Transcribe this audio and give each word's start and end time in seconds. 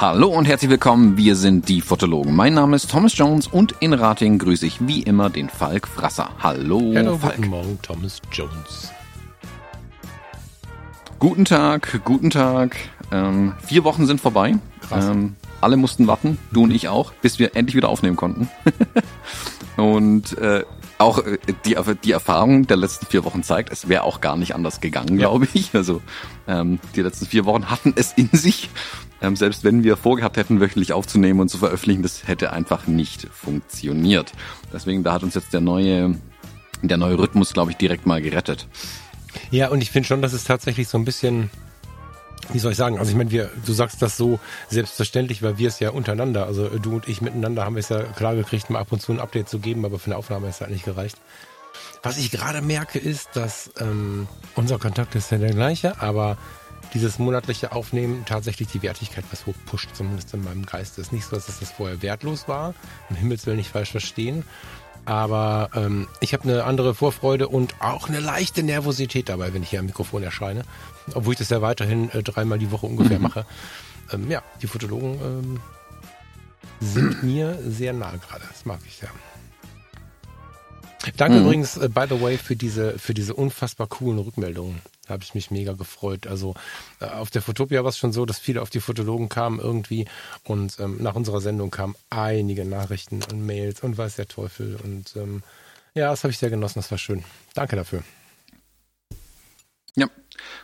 Hallo 0.00 0.28
und 0.28 0.46
herzlich 0.46 0.70
willkommen, 0.70 1.18
wir 1.18 1.36
sind 1.36 1.68
die 1.68 1.82
Fotologen. 1.82 2.34
Mein 2.34 2.54
Name 2.54 2.76
ist 2.76 2.90
Thomas 2.90 3.18
Jones 3.18 3.46
und 3.46 3.74
in 3.80 3.92
Rating 3.92 4.38
grüße 4.38 4.64
ich 4.64 4.86
wie 4.86 5.02
immer 5.02 5.28
den 5.28 5.50
Falk 5.50 5.86
Frasser. 5.86 6.30
Hallo, 6.38 6.94
Hallo 6.96 7.18
Falk. 7.18 7.36
guten 7.36 7.48
Morgen, 7.48 7.78
Thomas 7.82 8.22
Jones. 8.32 8.90
Guten 11.20 11.44
Tag, 11.44 12.00
guten 12.06 12.30
Tag. 12.30 12.76
Ähm, 13.12 13.52
vier 13.62 13.84
Wochen 13.84 14.06
sind 14.06 14.22
vorbei. 14.22 14.54
Ähm, 14.90 15.36
alle 15.60 15.76
mussten 15.76 16.06
warten, 16.06 16.38
du 16.50 16.62
und 16.62 16.70
ich 16.70 16.88
auch, 16.88 17.12
bis 17.12 17.38
wir 17.38 17.54
endlich 17.56 17.76
wieder 17.76 17.90
aufnehmen 17.90 18.16
konnten. 18.16 18.48
und 19.76 20.38
äh, 20.38 20.64
auch 20.96 21.18
äh, 21.18 21.36
die, 21.66 21.76
die 22.02 22.12
Erfahrung 22.12 22.66
der 22.66 22.78
letzten 22.78 23.04
vier 23.04 23.22
Wochen 23.26 23.42
zeigt, 23.42 23.70
es 23.70 23.86
wäre 23.86 24.04
auch 24.04 24.22
gar 24.22 24.38
nicht 24.38 24.54
anders 24.54 24.80
gegangen, 24.80 25.18
glaube 25.18 25.46
ich. 25.52 25.74
Also 25.74 26.00
ähm, 26.48 26.80
die 26.96 27.02
letzten 27.02 27.26
vier 27.26 27.44
Wochen 27.44 27.68
hatten 27.68 27.92
es 27.96 28.14
in 28.14 28.30
sich. 28.32 28.70
Ähm, 29.20 29.36
selbst 29.36 29.62
wenn 29.62 29.84
wir 29.84 29.98
vorgehabt 29.98 30.38
hätten, 30.38 30.58
wöchentlich 30.58 30.94
aufzunehmen 30.94 31.40
und 31.40 31.50
zu 31.50 31.58
veröffentlichen, 31.58 32.02
das 32.02 32.26
hätte 32.28 32.50
einfach 32.54 32.86
nicht 32.86 33.28
funktioniert. 33.30 34.32
Deswegen, 34.72 35.04
da 35.04 35.12
hat 35.12 35.22
uns 35.22 35.34
jetzt 35.34 35.52
der 35.52 35.60
neue, 35.60 36.14
der 36.80 36.96
neue 36.96 37.18
Rhythmus, 37.18 37.52
glaube 37.52 37.72
ich, 37.72 37.76
direkt 37.76 38.06
mal 38.06 38.22
gerettet. 38.22 38.66
Ja, 39.50 39.68
und 39.68 39.82
ich 39.82 39.90
finde 39.90 40.06
schon, 40.06 40.22
dass 40.22 40.32
es 40.32 40.44
tatsächlich 40.44 40.88
so 40.88 40.98
ein 40.98 41.04
bisschen, 41.04 41.50
wie 42.52 42.58
soll 42.58 42.72
ich 42.72 42.78
sagen, 42.78 42.98
also 42.98 43.10
ich 43.10 43.16
meine, 43.16 43.30
wir, 43.30 43.50
du 43.64 43.72
sagst 43.72 44.02
das 44.02 44.16
so 44.16 44.38
selbstverständlich, 44.68 45.42
weil 45.42 45.58
wir 45.58 45.68
es 45.68 45.80
ja 45.80 45.90
untereinander, 45.90 46.46
also 46.46 46.68
du 46.68 46.96
und 46.96 47.08
ich 47.08 47.20
miteinander 47.20 47.64
haben 47.64 47.76
es 47.76 47.88
ja 47.88 48.02
klar 48.02 48.34
gekriegt, 48.34 48.70
mal 48.70 48.80
ab 48.80 48.92
und 48.92 49.00
zu 49.00 49.12
ein 49.12 49.20
Update 49.20 49.48
zu 49.48 49.58
geben, 49.58 49.84
aber 49.84 49.98
für 49.98 50.06
eine 50.06 50.16
Aufnahme 50.16 50.48
ist 50.48 50.60
halt 50.60 50.70
nicht 50.70 50.84
gereicht. 50.84 51.18
Was 52.02 52.16
ich 52.16 52.30
gerade 52.30 52.62
merke, 52.62 52.98
ist, 52.98 53.30
dass 53.34 53.70
ähm, 53.78 54.26
unser 54.54 54.78
Kontakt 54.78 55.14
ist 55.14 55.30
ja 55.30 55.38
der 55.38 55.52
gleiche, 55.52 56.00
aber 56.00 56.38
dieses 56.94 57.18
monatliche 57.18 57.72
Aufnehmen 57.72 58.24
tatsächlich 58.26 58.68
die 58.68 58.82
Wertigkeit 58.82 59.24
was 59.30 59.46
hochpusht, 59.46 59.94
zumindest 59.94 60.34
in 60.34 60.42
meinem 60.42 60.66
Geist. 60.66 60.98
Es 60.98 61.06
ist 61.06 61.12
nicht 61.12 61.24
so, 61.24 61.36
dass 61.36 61.46
das 61.46 61.70
vorher 61.70 62.02
wertlos 62.02 62.48
war. 62.48 62.74
Um 63.08 63.16
Himmels 63.16 63.46
Willen 63.46 63.58
nicht 63.58 63.70
falsch 63.70 63.90
verstehen. 63.90 64.44
Aber 65.10 65.70
ähm, 65.74 66.06
ich 66.20 66.32
habe 66.34 66.44
eine 66.44 66.62
andere 66.62 66.94
Vorfreude 66.94 67.48
und 67.48 67.74
auch 67.80 68.08
eine 68.08 68.20
leichte 68.20 68.62
Nervosität 68.62 69.28
dabei, 69.28 69.52
wenn 69.52 69.64
ich 69.64 69.70
hier 69.70 69.80
am 69.80 69.86
Mikrofon 69.86 70.22
erscheine. 70.22 70.62
Obwohl 71.14 71.32
ich 71.32 71.38
das 71.40 71.48
ja 71.50 71.60
weiterhin 71.60 72.10
äh, 72.12 72.22
dreimal 72.22 72.60
die 72.60 72.70
Woche 72.70 72.86
ungefähr 72.86 73.18
mache. 73.28 73.44
Ähm, 74.12 74.30
ja, 74.30 74.40
die 74.62 74.68
Fotologen 74.68 75.14
ähm, 75.20 75.60
sind 76.78 77.24
mir 77.24 77.58
sehr 77.66 77.92
nah 77.92 78.12
gerade. 78.12 78.44
Das 78.48 78.64
mag 78.64 78.78
ich 78.86 78.94
sehr. 78.98 79.08
Danke 81.16 81.38
Mhm. 81.38 81.44
übrigens, 81.44 81.76
äh, 81.76 81.88
by 81.88 82.04
the 82.08 82.20
way, 82.20 82.38
für 82.38 82.54
diese, 82.54 82.96
für 82.96 83.12
diese 83.12 83.34
unfassbar 83.34 83.88
coolen 83.88 84.20
Rückmeldungen. 84.20 84.80
Da 85.10 85.14
habe 85.14 85.24
ich 85.24 85.34
mich 85.34 85.50
mega 85.50 85.72
gefreut. 85.72 86.28
Also 86.28 86.54
äh, 87.00 87.06
auf 87.06 87.30
der 87.30 87.42
Fotopia 87.42 87.82
war 87.82 87.88
es 87.88 87.98
schon 87.98 88.12
so, 88.12 88.26
dass 88.26 88.38
viele 88.38 88.62
auf 88.62 88.70
die 88.70 88.78
Fotologen 88.78 89.28
kamen 89.28 89.58
irgendwie 89.58 90.06
und 90.44 90.78
ähm, 90.78 90.98
nach 91.02 91.16
unserer 91.16 91.40
Sendung 91.40 91.72
kamen 91.72 91.96
einige 92.10 92.64
Nachrichten 92.64 93.20
und 93.24 93.44
Mails 93.44 93.80
und 93.82 93.98
weiß 93.98 94.14
der 94.14 94.28
Teufel. 94.28 94.78
Und 94.84 95.16
ähm, 95.16 95.42
ja, 95.94 96.10
das 96.10 96.22
habe 96.22 96.30
ich 96.30 96.38
sehr 96.38 96.48
genossen, 96.48 96.78
das 96.78 96.92
war 96.92 96.98
schön. 96.98 97.24
Danke 97.54 97.74
dafür. 97.74 98.04
Ja, 99.96 100.06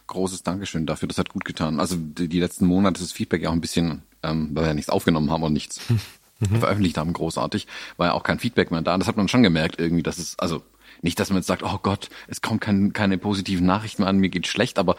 großes 0.06 0.44
Dankeschön 0.44 0.86
dafür, 0.86 1.08
das 1.08 1.19
hat 1.19 1.31
gut 1.31 1.44
getan. 1.44 1.81
Also 1.81 1.97
die, 1.97 2.28
die 2.28 2.38
letzten 2.38 2.66
Monate 2.66 3.00
ist 3.00 3.10
das 3.10 3.16
Feedback 3.16 3.42
ja 3.42 3.48
auch 3.48 3.55
ein 3.55 3.60
bisschen, 3.60 4.03
ähm, 4.22 4.50
weil 4.53 4.62
wir 4.62 4.69
ja 4.69 4.75
nichts 4.75 4.91
aufgenommen 4.91 5.33
haben 5.33 5.42
und 5.42 5.55
nichts 5.55 5.81
veröffentlicht 6.60 6.98
haben, 6.98 7.12
großartig, 7.12 7.66
war 7.97 8.06
ja 8.06 8.12
auch 8.12 8.22
kein 8.22 8.38
Feedback 8.38 8.70
mehr 8.70 8.82
da. 8.82 8.97
Das 8.97 9.09
hat 9.09 9.16
man 9.16 9.26
schon 9.26 9.43
gemerkt 9.43 9.81
irgendwie, 9.81 10.04
dass 10.04 10.19
es, 10.19 10.38
also 10.38 10.62
nicht, 11.02 11.18
dass 11.20 11.30
man 11.30 11.38
jetzt 11.38 11.46
sagt, 11.46 11.62
oh 11.62 11.78
Gott, 11.82 12.08
es 12.28 12.40
kommt 12.40 12.60
kein, 12.60 12.92
keine 12.92 13.18
positiven 13.18 13.66
Nachrichten 13.66 14.02
mehr 14.02 14.08
an, 14.08 14.18
mir 14.18 14.28
geht's 14.28 14.48
schlecht, 14.48 14.78
aber 14.78 14.96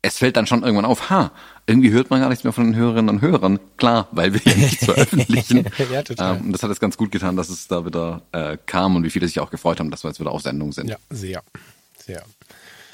es 0.00 0.18
fällt 0.18 0.36
dann 0.36 0.46
schon 0.46 0.62
irgendwann 0.62 0.84
auf, 0.84 1.10
ha, 1.10 1.32
irgendwie 1.66 1.90
hört 1.90 2.10
man 2.10 2.20
gar 2.20 2.28
nichts 2.28 2.44
mehr 2.44 2.52
von 2.52 2.64
den 2.64 2.76
Hörerinnen 2.76 3.08
und 3.16 3.20
Hörern. 3.20 3.58
Klar, 3.76 4.08
weil 4.12 4.32
wir 4.32 4.40
ja 4.44 4.56
nichts 4.56 4.84
veröffentlichen. 4.84 5.66
Ja, 5.92 6.02
total. 6.02 6.36
Ähm, 6.36 6.46
und 6.46 6.52
das 6.52 6.62
hat 6.62 6.70
es 6.70 6.80
ganz 6.80 6.96
gut 6.96 7.10
getan, 7.10 7.36
dass 7.36 7.48
es 7.48 7.66
da 7.66 7.84
wieder 7.84 8.22
äh, 8.32 8.56
kam 8.66 8.96
und 8.96 9.04
wie 9.04 9.10
viele 9.10 9.26
sich 9.26 9.40
auch 9.40 9.50
gefreut 9.50 9.80
haben, 9.80 9.90
dass 9.90 10.04
wir 10.04 10.08
jetzt 10.08 10.20
wieder 10.20 10.30
auf 10.30 10.42
Sendung 10.42 10.72
sind. 10.72 10.88
Ja, 10.88 10.96
sehr, 11.10 11.42
sehr. 11.96 12.24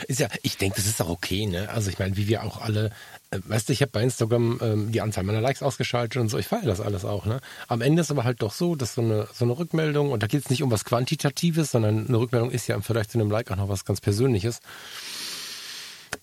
Ist 0.09 0.21
ja, 0.21 0.28
ich 0.43 0.56
denke, 0.56 0.77
das 0.77 0.87
ist 0.87 1.00
auch 1.00 1.09
okay, 1.09 1.47
ne? 1.47 1.69
Also 1.69 1.91
ich 1.91 1.99
meine, 1.99 2.16
wie 2.16 2.27
wir 2.28 2.43
auch 2.43 2.60
alle, 2.60 2.91
äh, 3.31 3.38
weißt 3.44 3.69
du, 3.69 3.72
ich 3.72 3.81
habe 3.81 3.93
bei 3.93 4.03
Instagram 4.03 4.59
ähm, 4.62 4.93
die 4.93 5.00
Anzahl 5.00 5.25
meiner 5.25 5.41
Likes 5.41 5.62
ausgeschaltet 5.62 6.21
und 6.21 6.28
so, 6.28 6.38
ich 6.38 6.47
feiere 6.47 6.66
das 6.66 6.81
alles 6.81 7.05
auch, 7.05 7.27
ne? 7.27 7.41
Am 7.69 7.81
Ende 7.81 8.03
ist 8.03 8.10
aber 8.10 8.25
halt 8.25 8.43
doch 8.43 8.53
so, 8.53 8.75
dass 8.75 8.94
so 8.94 9.03
eine, 9.03 9.28
so 9.32 9.44
eine 9.44 9.56
Rückmeldung, 9.56 10.10
und 10.10 10.22
da 10.22 10.27
geht 10.27 10.43
es 10.43 10.50
nicht 10.50 10.62
um 10.62 10.71
was 10.71 10.84
Quantitatives, 10.84 11.71
sondern 11.71 12.06
eine 12.06 12.19
Rückmeldung 12.19 12.50
ist 12.50 12.66
ja 12.66 12.81
Vergleich 12.81 13.09
zu 13.09 13.19
einem 13.19 13.31
Like 13.31 13.50
auch 13.50 13.56
noch 13.56 13.69
was 13.69 13.84
ganz 13.84 14.00
Persönliches. 14.00 14.60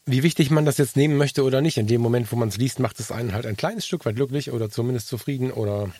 Wie 0.05 0.23
wichtig 0.23 0.51
man 0.51 0.65
das 0.65 0.77
jetzt 0.77 0.95
nehmen 0.95 1.17
möchte 1.17 1.43
oder 1.43 1.61
nicht, 1.61 1.77
in 1.77 1.87
dem 1.87 2.01
Moment, 2.01 2.31
wo 2.31 2.35
man 2.35 2.49
es 2.49 2.57
liest, 2.57 2.79
macht 2.79 2.99
es 2.99 3.11
einen 3.11 3.33
halt 3.33 3.45
ein 3.45 3.57
kleines 3.57 3.85
Stück 3.85 4.05
weit 4.05 4.15
glücklich 4.15 4.51
oder 4.51 4.69
zumindest 4.69 5.07
zufrieden 5.07 5.51
oder 5.51 5.91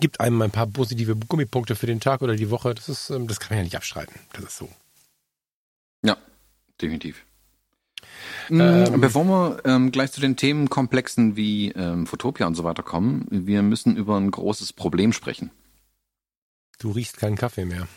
gibt 0.00 0.20
einem 0.20 0.40
ein 0.42 0.50
paar 0.50 0.66
positive 0.66 1.16
Gummipunkte 1.16 1.76
für 1.76 1.86
den 1.86 2.00
Tag 2.00 2.22
oder 2.22 2.36
die 2.36 2.50
Woche. 2.50 2.74
Das 2.74 2.88
ist, 2.88 3.10
ähm, 3.10 3.26
das 3.26 3.40
kann 3.40 3.50
man 3.50 3.58
ja 3.58 3.64
nicht 3.64 3.76
abstreiten. 3.76 4.14
Das 4.32 4.44
ist 4.44 4.58
so. 4.58 4.68
Ja, 6.04 6.16
definitiv. 6.80 7.24
Ähm, 8.50 9.00
Bevor 9.00 9.24
wir 9.24 9.62
ähm, 9.64 9.90
gleich 9.90 10.12
zu 10.12 10.20
den 10.20 10.36
Themenkomplexen 10.36 11.36
wie 11.36 11.70
ähm, 11.72 12.06
Fotopia 12.06 12.46
und 12.46 12.54
so 12.54 12.64
weiter 12.64 12.82
kommen, 12.82 13.26
wir 13.30 13.62
müssen 13.62 13.96
über 13.96 14.16
ein 14.18 14.30
großes 14.30 14.72
Problem 14.74 15.12
sprechen. 15.12 15.50
Du 16.78 16.90
riechst 16.90 17.16
keinen 17.16 17.36
Kaffee 17.36 17.64
mehr. 17.64 17.86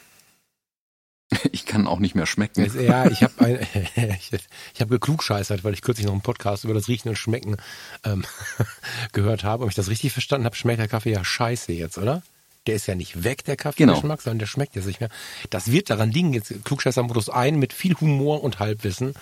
Ich 1.51 1.65
kann 1.65 1.88
auch 1.88 1.99
nicht 1.99 2.15
mehr 2.15 2.25
schmecken. 2.25 2.63
Es- 2.63 2.73
Ja, 2.75 3.05
ich 3.11 3.21
habe 3.21 3.59
ich, 3.97 4.31
ich 4.73 4.81
hab 4.81 4.89
geklugscheißert, 4.89 5.65
weil 5.65 5.73
ich 5.73 5.81
kürzlich 5.81 6.05
noch 6.05 6.13
einen 6.13 6.21
Podcast 6.21 6.63
über 6.63 6.73
das 6.73 6.88
Riechen 6.88 7.09
und 7.09 7.17
Schmecken 7.17 7.57
ähm, 8.05 8.23
gehört 9.11 9.44
habe. 9.44 9.65
Ob 9.65 9.69
ich 9.69 9.75
das 9.75 9.89
richtig 9.89 10.13
verstanden 10.13 10.45
habe, 10.45 10.55
schmeckt 10.55 10.79
der 10.79 10.88
Kaffee 10.88 11.11
ja 11.11 11.25
scheiße 11.25 11.73
jetzt, 11.73 11.97
oder? 11.97 12.23
Der 12.67 12.75
ist 12.75 12.85
ja 12.85 12.95
nicht 12.95 13.23
weg, 13.23 13.45
der 13.45 13.55
Kaffeegeschmack, 13.55 14.22
sondern 14.22 14.39
der 14.39 14.45
schmeckt 14.45 14.75
jetzt 14.75 14.85
nicht 14.85 15.00
mehr. 15.00 15.09
Das 15.50 15.72
wird 15.72 15.89
daran 15.89 16.11
liegen, 16.11 16.33
jetzt 16.33 16.53
Klugscheißer-Modus 16.66 17.29
ein, 17.29 17.57
mit 17.57 17.73
viel 17.73 17.95
Humor 17.95 18.44
und 18.44 18.59
Halbwissen. 18.59 19.13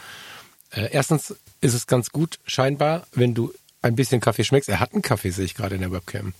Äh, 0.72 0.89
erstens 0.91 1.35
ist 1.61 1.73
es 1.73 1.88
ganz 1.88 2.09
gut, 2.09 2.39
scheinbar, 2.45 3.07
wenn 3.13 3.34
du 3.34 3.53
ein 3.81 3.95
bisschen 3.95 4.19
Kaffee 4.19 4.44
schmeckst. 4.44 4.67
Er 4.67 4.79
hat 4.79 4.94
einen 4.94 5.03
Kaffee, 5.03 5.29
sehe 5.29 5.45
ich 5.45 5.53
gerade 5.53 5.75
in 5.75 5.81
der 5.81 5.91
Webcam. 5.91 6.34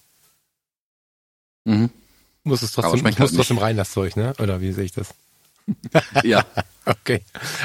Mhm. 1.66 1.92
Muss 2.44 2.62
es 2.62 2.72
trotzdem, 2.72 3.02
muss 3.02 3.20
halt 3.20 3.36
trotzdem 3.36 3.58
rein, 3.58 3.78
das 3.78 3.92
Zeug, 3.92 4.16
ne? 4.16 4.34
Oder 4.40 4.62
wie 4.62 4.72
sehe 4.72 4.86
ich 4.86 4.92
das? 4.92 5.14
Ja, 6.24 6.46
Okay. 6.86 7.22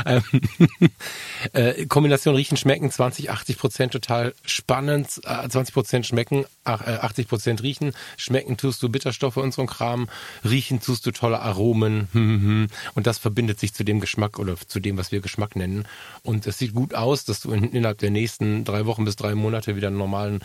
Ähm, 0.06 0.22
äh, 1.52 1.86
Kombination 1.86 2.34
Riechen, 2.34 2.56
Schmecken, 2.56 2.90
20, 2.90 3.30
80 3.30 3.58
Prozent 3.58 3.92
total 3.92 4.34
spannend. 4.44 5.20
Äh, 5.24 5.48
20 5.48 5.74
Prozent 5.74 6.06
schmecken, 6.06 6.46
ach, 6.64 6.86
äh, 6.86 6.98
80 7.00 7.28
Prozent 7.28 7.62
riechen. 7.62 7.92
Schmecken 8.16 8.56
tust 8.56 8.82
du 8.82 8.88
Bitterstoffe 8.88 9.36
und 9.36 9.52
so 9.52 9.62
ein 9.62 9.68
Kram. 9.68 10.08
Riechen 10.44 10.80
tust 10.80 11.04
du 11.06 11.10
tolle 11.10 11.40
Aromen. 11.40 12.08
Und 12.94 13.06
das 13.06 13.18
verbindet 13.18 13.60
sich 13.60 13.74
zu 13.74 13.84
dem 13.84 14.00
Geschmack 14.00 14.38
oder 14.38 14.56
zu 14.56 14.80
dem, 14.80 14.96
was 14.96 15.12
wir 15.12 15.20
Geschmack 15.20 15.56
nennen. 15.56 15.86
Und 16.22 16.46
es 16.46 16.58
sieht 16.58 16.74
gut 16.74 16.94
aus, 16.94 17.24
dass 17.24 17.40
du 17.40 17.52
in, 17.52 17.64
innerhalb 17.64 17.98
der 17.98 18.10
nächsten 18.10 18.64
drei 18.64 18.86
Wochen 18.86 19.04
bis 19.04 19.16
drei 19.16 19.34
Monate 19.34 19.76
wieder 19.76 19.88
einen 19.88 19.98
normalen 19.98 20.40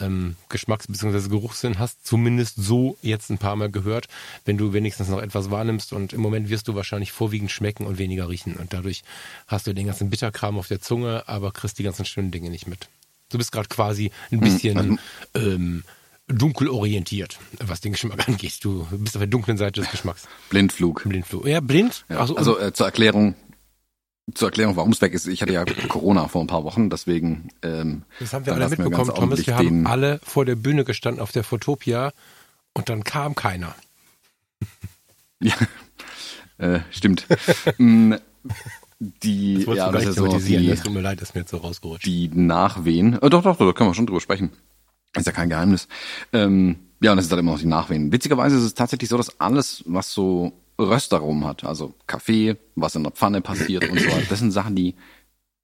ähm, 0.00 0.36
Geschmacks- 0.48 0.86
bzw. 0.86 1.28
Geruchssinn 1.28 1.78
hast, 1.78 2.06
zumindest 2.06 2.56
so 2.56 2.96
jetzt 3.02 3.30
ein 3.30 3.38
paar 3.38 3.56
Mal 3.56 3.70
gehört, 3.70 4.08
wenn 4.44 4.58
du 4.58 4.72
wenigstens 4.72 5.08
noch 5.08 5.20
etwas 5.20 5.50
wahrnimmst 5.50 5.92
und 5.92 6.12
im 6.12 6.20
Moment 6.20 6.48
wirst 6.48 6.68
du 6.68 6.74
wahrscheinlich 6.74 7.12
vorwiegend 7.12 7.50
schmecken 7.50 7.86
und 7.86 7.98
weniger 8.10 8.28
riechen 8.28 8.56
und 8.56 8.72
dadurch 8.72 9.02
hast 9.46 9.66
du 9.66 9.72
den 9.72 9.86
ganzen 9.86 10.10
Bitterkram 10.10 10.58
auf 10.58 10.66
der 10.66 10.80
Zunge, 10.80 11.22
aber 11.28 11.52
kriegst 11.52 11.78
die 11.78 11.84
ganzen 11.84 12.04
schönen 12.04 12.32
Dinge 12.32 12.50
nicht 12.50 12.66
mit. 12.66 12.88
Du 13.30 13.38
bist 13.38 13.52
gerade 13.52 13.68
quasi 13.68 14.10
ein 14.32 14.40
bisschen 14.40 14.98
ähm, 15.34 15.84
dunkel 16.26 16.68
orientiert, 16.68 17.38
was 17.60 17.80
den 17.80 17.92
Geschmack 17.92 18.28
angeht. 18.28 18.58
Du 18.62 18.86
bist 18.90 19.14
auf 19.14 19.20
der 19.20 19.28
dunklen 19.28 19.56
Seite 19.56 19.80
des 19.80 19.90
Geschmacks. 19.90 20.26
Blindflug. 20.48 21.04
Blindflug. 21.04 21.46
Ja, 21.46 21.60
blind? 21.60 22.04
Ja. 22.08 22.18
Ach 22.20 22.26
so, 22.26 22.36
also 22.36 22.58
äh, 22.58 22.72
zur 22.72 22.86
Erklärung, 22.86 23.36
zur 24.34 24.48
Erklärung, 24.48 24.74
warum 24.74 24.90
es 24.90 25.00
weg 25.00 25.14
ist. 25.14 25.28
Ich 25.28 25.42
hatte 25.42 25.52
ja 25.52 25.64
Corona 25.64 26.26
vor 26.26 26.42
ein 26.42 26.48
paar 26.48 26.64
Wochen, 26.64 26.90
deswegen. 26.90 27.50
Ähm, 27.62 28.02
Das 28.18 28.32
haben 28.32 28.44
wir 28.46 28.54
alle 28.54 28.68
mitbekommen, 28.68 29.14
Thomas. 29.14 29.46
Wir 29.46 29.56
haben 29.56 29.86
alle 29.86 30.18
vor 30.24 30.44
der 30.44 30.56
Bühne 30.56 30.84
gestanden 30.84 31.22
auf 31.22 31.30
der 31.30 31.44
Fotopia 31.44 32.12
und 32.72 32.88
dann 32.88 33.04
kam 33.04 33.36
keiner. 33.36 33.76
Ja, 35.40 35.54
äh, 36.60 36.80
stimmt. 36.90 37.26
Mm, 37.78 38.14
die, 39.00 39.64
Das 39.64 39.76
ja, 39.76 39.90
das 39.90 40.04
ist 40.04 40.16
so 40.16 40.26
die, 40.38 40.66
Das 40.66 40.82
tut 40.82 40.92
mir 40.92 41.00
leid, 41.00 41.20
ist 41.22 41.34
mir 41.34 41.40
jetzt 41.40 41.50
so 41.50 41.56
rausgerutscht. 41.56 42.04
die 42.04 42.28
Nachwehen. 42.28 43.14
Äh, 43.14 43.30
doch, 43.30 43.42
doch, 43.42 43.56
doch, 43.56 43.66
da 43.66 43.72
können 43.72 43.90
wir 43.90 43.94
schon 43.94 44.06
drüber 44.06 44.20
sprechen. 44.20 44.50
Ist 45.16 45.26
ja 45.26 45.32
kein 45.32 45.48
Geheimnis. 45.48 45.88
Ähm, 46.32 46.76
ja, 47.00 47.12
und 47.12 47.16
das 47.16 47.26
ist 47.26 47.32
halt 47.32 47.40
immer 47.40 47.52
noch 47.52 47.58
die 47.58 47.66
Nachwehen. 47.66 48.12
Witzigerweise 48.12 48.56
ist 48.56 48.62
es 48.64 48.74
tatsächlich 48.74 49.08
so, 49.08 49.16
dass 49.16 49.40
alles, 49.40 49.82
was 49.86 50.12
so 50.12 50.52
Röstaromen 50.78 51.46
hat, 51.46 51.64
also 51.64 51.94
Kaffee, 52.06 52.56
was 52.74 52.94
in 52.94 53.02
der 53.02 53.12
Pfanne 53.12 53.40
passiert 53.40 53.88
und 53.88 53.98
so 53.98 54.06
weiter, 54.06 54.26
das 54.28 54.38
sind 54.38 54.50
Sachen, 54.50 54.76
die 54.76 54.94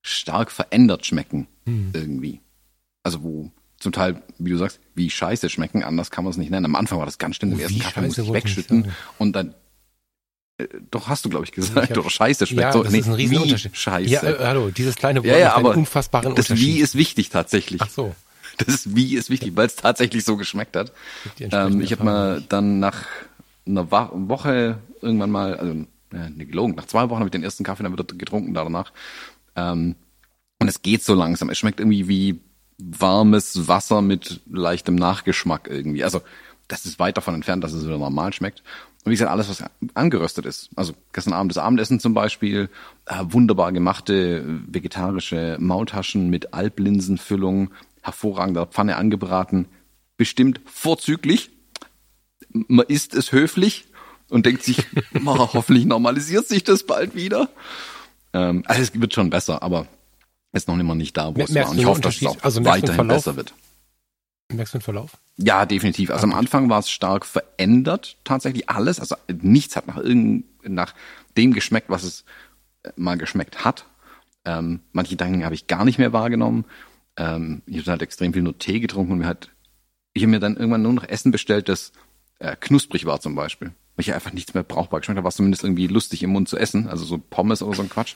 stark 0.02 0.50
verändert 0.50 1.04
schmecken. 1.04 1.46
hm. 1.66 1.90
irgendwie. 1.92 2.40
Also 3.02 3.22
wo 3.22 3.50
zum 3.78 3.92
Teil, 3.92 4.22
wie 4.38 4.50
du 4.50 4.56
sagst, 4.56 4.80
wie 4.94 5.10
scheiße 5.10 5.50
schmecken, 5.50 5.84
anders 5.84 6.10
kann 6.10 6.24
man 6.24 6.30
es 6.30 6.38
nicht 6.38 6.50
nennen. 6.50 6.64
Am 6.64 6.74
Anfang 6.74 6.98
war 6.98 7.06
das 7.06 7.18
ganz 7.18 7.36
schlimm, 7.36 7.52
im 7.52 7.60
ersten 7.60 7.78
Kaffee 7.80 8.00
muss 8.00 8.16
ich 8.18 8.32
wegschütten 8.32 8.90
und 9.18 9.34
dann 9.36 9.54
doch 10.90 11.08
hast 11.08 11.24
du, 11.24 11.28
glaube 11.28 11.44
ich, 11.44 11.52
gesagt, 11.52 11.90
ich 11.90 11.90
hab, 11.90 11.98
oder 11.98 12.10
Scheiße 12.10 12.46
schmeckt 12.46 12.62
ja, 12.62 12.72
so. 12.72 12.82
Das 12.82 12.92
nee, 12.92 13.00
ist 13.00 13.06
ein 13.06 13.12
Riesenunterschied. 13.12 13.76
Scheiße. 13.76 14.10
Ja, 14.10 14.22
äh, 14.22 14.36
hallo, 14.40 14.70
dieses 14.70 14.96
kleine 14.96 15.20
Wort 15.20 15.26
ja, 15.26 15.38
ja, 15.38 15.54
aber 15.54 15.76
unfassbaren 15.76 16.34
das 16.34 16.50
Wie 16.50 16.78
ist 16.78 16.94
wichtig 16.94 17.28
tatsächlich. 17.28 17.80
Ach 17.82 17.90
so. 17.90 18.14
Das 18.58 18.94
Wie 18.96 19.16
ist 19.16 19.28
wichtig, 19.28 19.54
weil 19.54 19.66
es 19.66 19.76
tatsächlich 19.76 20.24
so 20.24 20.36
geschmeckt 20.36 20.76
hat. 20.76 20.92
Ähm, 21.38 21.82
ich 21.82 21.92
habe 21.92 22.04
mal 22.04 22.42
dann 22.48 22.78
nach 22.78 23.04
einer 23.66 23.90
Woche 23.90 24.78
irgendwann 25.02 25.30
mal, 25.30 25.56
also 25.56 25.74
ne, 26.10 26.46
gelogen, 26.46 26.74
nach 26.74 26.86
zwei 26.86 27.10
Wochen 27.10 27.18
habe 27.18 27.26
ich 27.26 27.32
den 27.32 27.42
ersten 27.42 27.64
Kaffee 27.64 27.82
dann 27.82 27.92
wieder 27.92 28.04
getrunken 28.04 28.54
danach. 28.54 28.92
Ähm, 29.56 29.94
und 30.58 30.68
es 30.68 30.80
geht 30.80 31.04
so 31.04 31.14
langsam. 31.14 31.50
Es 31.50 31.58
schmeckt 31.58 31.80
irgendwie 31.80 32.08
wie 32.08 32.40
warmes 32.78 33.68
Wasser 33.68 34.00
mit 34.00 34.40
leichtem 34.50 34.94
Nachgeschmack 34.94 35.68
irgendwie. 35.70 36.02
Also 36.02 36.22
das 36.68 36.86
ist 36.86 36.98
weit 36.98 37.18
davon 37.18 37.34
entfernt, 37.34 37.62
dass 37.62 37.72
es 37.72 37.84
wieder 37.84 37.98
normal 37.98 38.32
schmeckt. 38.32 38.62
Und 39.06 39.12
wie 39.12 39.14
gesagt, 39.14 39.30
alles, 39.30 39.48
was 39.48 39.62
angeröstet 39.94 40.46
ist. 40.46 40.68
Also 40.74 40.92
gestern 41.12 41.32
Abend 41.32 41.52
das 41.52 41.58
Abendessen 41.58 42.00
zum 42.00 42.12
Beispiel, 42.12 42.68
äh, 43.04 43.22
wunderbar 43.22 43.70
gemachte 43.70 44.42
vegetarische 44.66 45.58
Maultaschen 45.60 46.28
mit 46.28 46.54
Alblinsenfüllung, 46.54 47.70
hervorragender 48.02 48.66
Pfanne 48.66 48.96
angebraten, 48.96 49.66
bestimmt 50.16 50.60
vorzüglich. 50.64 51.50
Man 52.50 52.84
isst 52.88 53.14
es 53.14 53.30
höflich 53.30 53.84
und 54.28 54.44
denkt 54.44 54.64
sich, 54.64 54.78
oh, 55.24 55.52
hoffentlich 55.54 55.86
normalisiert 55.86 56.48
sich 56.48 56.64
das 56.64 56.82
bald 56.82 57.14
wieder. 57.14 57.48
Ähm, 58.32 58.64
also 58.66 58.82
es 58.82 59.00
wird 59.00 59.14
schon 59.14 59.30
besser, 59.30 59.62
aber 59.62 59.86
ist 60.52 60.66
noch 60.66 60.76
immer 60.76 60.96
nicht 60.96 61.16
da, 61.16 61.32
wo 61.32 61.40
es 61.40 61.54
war. 61.54 61.70
Und 61.70 61.78
ich 61.78 61.86
hoffe, 61.86 62.00
dass 62.00 62.16
es 62.16 62.26
auch 62.26 62.42
also 62.42 62.64
weiterhin 62.64 63.06
besser 63.06 63.36
wird. 63.36 63.54
Merkst 64.48 64.74
du 64.74 64.78
den 64.78 64.82
Verlauf? 64.82 65.18
Ja, 65.36 65.66
definitiv. 65.66 66.10
Also 66.10 66.24
am 66.24 66.32
Anfang 66.32 66.70
war 66.70 66.78
es 66.78 66.90
stark 66.90 67.26
verändert, 67.26 68.16
tatsächlich 68.24 68.70
alles. 68.70 69.00
Also 69.00 69.16
nichts 69.28 69.76
hat 69.76 69.86
nach 69.88 69.96
irgend, 69.96 70.44
nach 70.62 70.94
dem 71.36 71.52
geschmeckt, 71.52 71.90
was 71.90 72.04
es 72.04 72.24
äh, 72.84 72.90
mal 72.96 73.18
geschmeckt 73.18 73.64
hat. 73.64 73.86
Ähm, 74.44 74.80
manche 74.92 75.16
Dinge 75.16 75.44
habe 75.44 75.54
ich 75.54 75.66
gar 75.66 75.84
nicht 75.84 75.98
mehr 75.98 76.12
wahrgenommen. 76.12 76.64
Ähm, 77.16 77.62
ich 77.66 77.78
habe 77.78 77.90
halt 77.92 78.02
extrem 78.02 78.32
viel 78.32 78.42
nur 78.42 78.58
Tee 78.58 78.78
getrunken 78.78 79.12
und 79.12 79.18
mir 79.18 79.26
hat, 79.26 79.50
ich 80.12 80.22
habe 80.22 80.30
mir 80.30 80.40
dann 80.40 80.56
irgendwann 80.56 80.82
nur 80.82 80.92
noch 80.92 81.04
Essen 81.04 81.32
bestellt, 81.32 81.68
das 81.68 81.92
äh, 82.38 82.54
knusprig 82.54 83.04
war 83.04 83.20
zum 83.20 83.34
Beispiel. 83.34 83.68
Weil 83.96 84.02
ich 84.02 84.14
einfach 84.14 84.32
nichts 84.32 84.54
mehr 84.54 84.62
brauchbar 84.62 85.00
geschmeckt 85.00 85.16
habe, 85.16 85.24
war 85.24 85.32
zumindest 85.32 85.64
irgendwie 85.64 85.88
lustig 85.88 86.22
im 86.22 86.30
Mund 86.30 86.48
zu 86.48 86.56
essen. 86.56 86.88
Also 86.88 87.04
so 87.04 87.18
Pommes 87.18 87.62
oder 87.62 87.76
so 87.76 87.82
ein 87.82 87.90
Quatsch. 87.90 88.14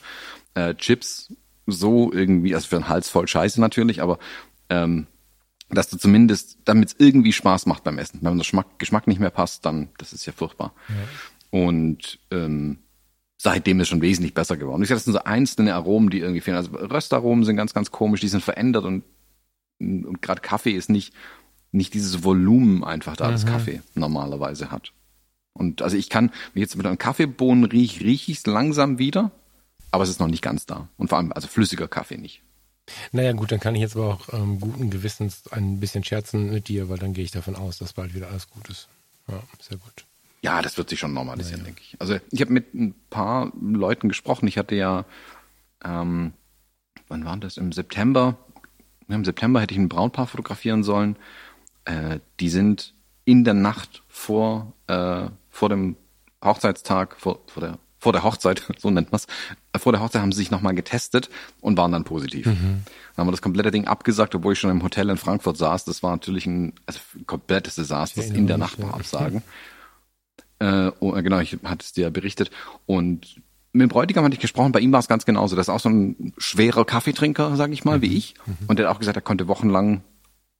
Äh, 0.53 0.75
Chips, 0.75 1.33
so 1.67 2.11
irgendwie, 2.13 2.55
also 2.55 2.67
für 2.67 2.77
den 2.77 2.87
Hals 2.87 3.09
voll 3.09 3.27
scheiße 3.27 3.59
natürlich, 3.59 4.01
aber 4.01 4.17
ähm, 4.69 5.07
dass 5.73 5.89
du 5.89 5.97
zumindest, 5.97 6.59
damit 6.65 6.89
es 6.89 6.95
irgendwie 6.97 7.33
Spaß 7.33 7.65
macht 7.65 7.83
beim 7.83 7.97
Essen. 7.97 8.19
Wenn 8.21 8.33
der 8.33 8.39
Geschmack, 8.39 8.79
Geschmack 8.79 9.07
nicht 9.07 9.19
mehr 9.19 9.29
passt, 9.29 9.65
dann, 9.65 9.89
das 9.97 10.13
ist 10.13 10.25
ja 10.25 10.33
furchtbar. 10.33 10.73
Ja. 10.89 11.59
Und 11.59 12.19
ähm, 12.31 12.79
seitdem 13.37 13.79
ist 13.79 13.89
schon 13.89 14.01
wesentlich 14.01 14.33
besser 14.33 14.57
geworden. 14.57 14.83
Ich 14.83 14.89
sage, 14.89 14.97
das 14.97 15.05
sind 15.05 15.13
so 15.13 15.23
einzelne 15.23 15.73
Aromen, 15.73 16.09
die 16.09 16.19
irgendwie 16.19 16.41
fehlen. 16.41 16.57
Also 16.57 16.71
Röstaromen 16.73 17.43
sind 17.43 17.55
ganz, 17.55 17.73
ganz 17.73 17.91
komisch, 17.91 18.21
die 18.21 18.27
sind 18.27 18.43
verändert 18.43 18.85
und, 18.85 19.03
und 19.79 20.21
gerade 20.21 20.41
Kaffee 20.41 20.71
ist 20.71 20.89
nicht, 20.89 21.13
nicht 21.71 21.93
dieses 21.93 22.23
Volumen 22.23 22.83
einfach 22.83 23.15
da, 23.15 23.27
mhm. 23.27 23.31
das 23.31 23.45
Kaffee 23.45 23.81
normalerweise 23.95 24.71
hat. 24.71 24.93
Und 25.53 25.81
also 25.81 25.97
ich 25.97 26.09
kann, 26.09 26.29
wenn 26.53 26.61
ich 26.61 26.69
jetzt 26.69 26.77
mit 26.77 26.85
einem 26.85 26.97
Kaffeebohnen 26.97 27.65
riech, 27.65 28.01
riech 28.01 28.29
ich 28.29 28.37
es 28.37 28.45
langsam 28.45 28.99
wieder, 28.99 29.31
aber 29.91 30.03
es 30.03 30.09
ist 30.09 30.19
noch 30.19 30.27
nicht 30.27 30.43
ganz 30.43 30.65
da. 30.65 30.87
Und 30.97 31.09
vor 31.09 31.17
allem, 31.17 31.31
also 31.33 31.47
flüssiger 31.47 31.87
Kaffee 31.87 32.17
nicht. 32.17 32.43
Naja 33.11 33.33
gut, 33.33 33.51
dann 33.51 33.59
kann 33.59 33.75
ich 33.75 33.81
jetzt 33.81 33.95
aber 33.95 34.15
auch 34.15 34.33
ähm, 34.33 34.59
guten 34.59 34.89
Gewissens 34.89 35.43
ein 35.51 35.79
bisschen 35.79 36.03
scherzen 36.03 36.51
mit 36.51 36.67
dir, 36.67 36.89
weil 36.89 36.97
dann 36.97 37.13
gehe 37.13 37.23
ich 37.23 37.31
davon 37.31 37.55
aus, 37.55 37.77
dass 37.77 37.93
bald 37.93 38.13
wieder 38.13 38.29
alles 38.29 38.49
gut 38.49 38.69
ist. 38.69 38.87
Ja, 39.27 39.41
sehr 39.59 39.77
gut. 39.77 40.05
Ja, 40.41 40.61
das 40.61 40.77
wird 40.77 40.89
sich 40.89 40.99
schon 40.99 41.13
normalisieren, 41.13 41.61
naja. 41.61 41.65
denke 41.65 41.81
ich. 41.81 41.95
Also 41.99 42.17
ich 42.31 42.41
habe 42.41 42.51
mit 42.51 42.73
ein 42.73 42.95
paar 43.09 43.51
Leuten 43.61 44.09
gesprochen. 44.09 44.47
Ich 44.47 44.57
hatte 44.57 44.75
ja, 44.75 45.05
ähm, 45.83 46.33
wann 47.07 47.25
war 47.25 47.37
das? 47.37 47.57
Im 47.57 47.71
September. 47.71 48.37
Im 49.07 49.23
September 49.23 49.61
hätte 49.61 49.73
ich 49.73 49.79
ein 49.79 49.89
Brautpaar 49.89 50.27
fotografieren 50.27 50.83
sollen. 50.83 51.15
Äh, 51.85 52.19
die 52.39 52.49
sind 52.49 52.93
in 53.25 53.43
der 53.43 53.53
Nacht 53.53 54.03
vor, 54.07 54.73
äh, 54.87 55.27
vor 55.49 55.69
dem 55.69 55.95
Hochzeitstag, 56.43 57.19
vor, 57.19 57.41
vor 57.47 57.61
der 57.61 57.77
vor 58.01 58.13
der 58.13 58.23
Hochzeit, 58.23 58.63
so 58.79 58.89
nennt 58.89 59.11
man 59.11 59.19
es, 59.19 59.27
vor 59.77 59.91
der 59.91 60.01
Hochzeit 60.01 60.21
haben 60.21 60.31
sie 60.31 60.39
sich 60.39 60.51
nochmal 60.51 60.75
getestet 60.75 61.29
und 61.61 61.77
waren 61.77 61.91
dann 61.91 62.03
positiv. 62.03 62.45
Mhm. 62.45 62.83
Dann 63.15 63.17
haben 63.17 63.27
wir 63.27 63.31
das 63.31 63.41
komplette 63.41 63.71
Ding 63.71 63.87
abgesagt, 63.87 64.35
obwohl 64.35 64.53
ich 64.53 64.59
schon 64.59 64.71
im 64.71 64.83
Hotel 64.83 65.09
in 65.09 65.17
Frankfurt 65.17 65.57
saß. 65.57 65.85
Das 65.85 66.03
war 66.03 66.11
natürlich 66.11 66.45
ein 66.45 66.73
also 66.85 66.99
komplettes 67.25 67.75
Desaster, 67.75 68.21
das 68.21 68.31
in 68.31 68.47
der 68.47 68.57
Nacht 68.57 68.81
war 68.81 68.93
absagen. 68.93 69.43
Äh, 70.59 70.91
oh, 70.99 71.11
genau, 71.13 71.39
ich 71.39 71.57
hatte 71.63 71.83
es 71.83 71.93
dir 71.93 72.09
berichtet. 72.09 72.51
Und 72.85 73.41
mit 73.73 73.83
dem 73.83 73.89
Bräutigam 73.89 74.25
hatte 74.25 74.35
ich 74.35 74.41
gesprochen, 74.41 74.73
bei 74.73 74.81
ihm 74.81 74.91
war 74.91 74.99
es 74.99 75.07
ganz 75.07 75.25
genauso. 75.25 75.55
Das 75.55 75.67
ist 75.67 75.73
auch 75.73 75.79
so 75.79 75.89
ein 75.89 76.33
schwerer 76.37 76.85
Kaffeetrinker, 76.85 77.55
sage 77.55 77.73
ich 77.73 77.85
mal, 77.85 77.97
mhm. 77.97 78.01
wie 78.01 78.17
ich. 78.17 78.35
Mhm. 78.45 78.57
Und 78.67 78.79
der 78.79 78.87
hat 78.87 78.95
auch 78.95 78.99
gesagt, 78.99 79.17
er 79.17 79.21
konnte 79.21 79.47
wochenlang 79.47 80.03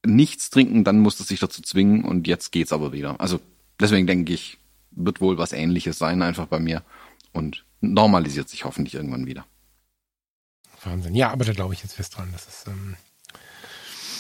nichts 0.06 0.50
trinken, 0.50 0.84
dann 0.84 1.00
musste 1.00 1.24
sich 1.24 1.40
dazu 1.40 1.62
zwingen 1.62 2.04
und 2.04 2.28
jetzt 2.28 2.52
geht's 2.52 2.74
aber 2.74 2.92
wieder. 2.92 3.20
Also 3.20 3.40
deswegen 3.80 4.08
denke 4.08 4.34
ich, 4.34 4.58
wird 4.92 5.22
wohl 5.22 5.38
was 5.38 5.54
ähnliches 5.54 5.98
sein, 5.98 6.22
einfach 6.22 6.48
bei 6.48 6.60
mir 6.60 6.82
und 7.34 7.64
normalisiert 7.82 8.50
sich 8.50 8.64
hoffentlich 8.66 8.96
irgendwann 8.96 9.26
wieder. 9.26 9.46
Wahnsinn. 10.84 11.16
Ja, 11.16 11.30
aber 11.32 11.46
da 11.46 11.54
glaube 11.54 11.74
ich 11.74 11.84
jetzt 11.84 11.94
fest 11.94 12.18
dran. 12.18 12.30
Das 12.32 12.48
ist, 12.48 12.68
ähm, 12.68 12.96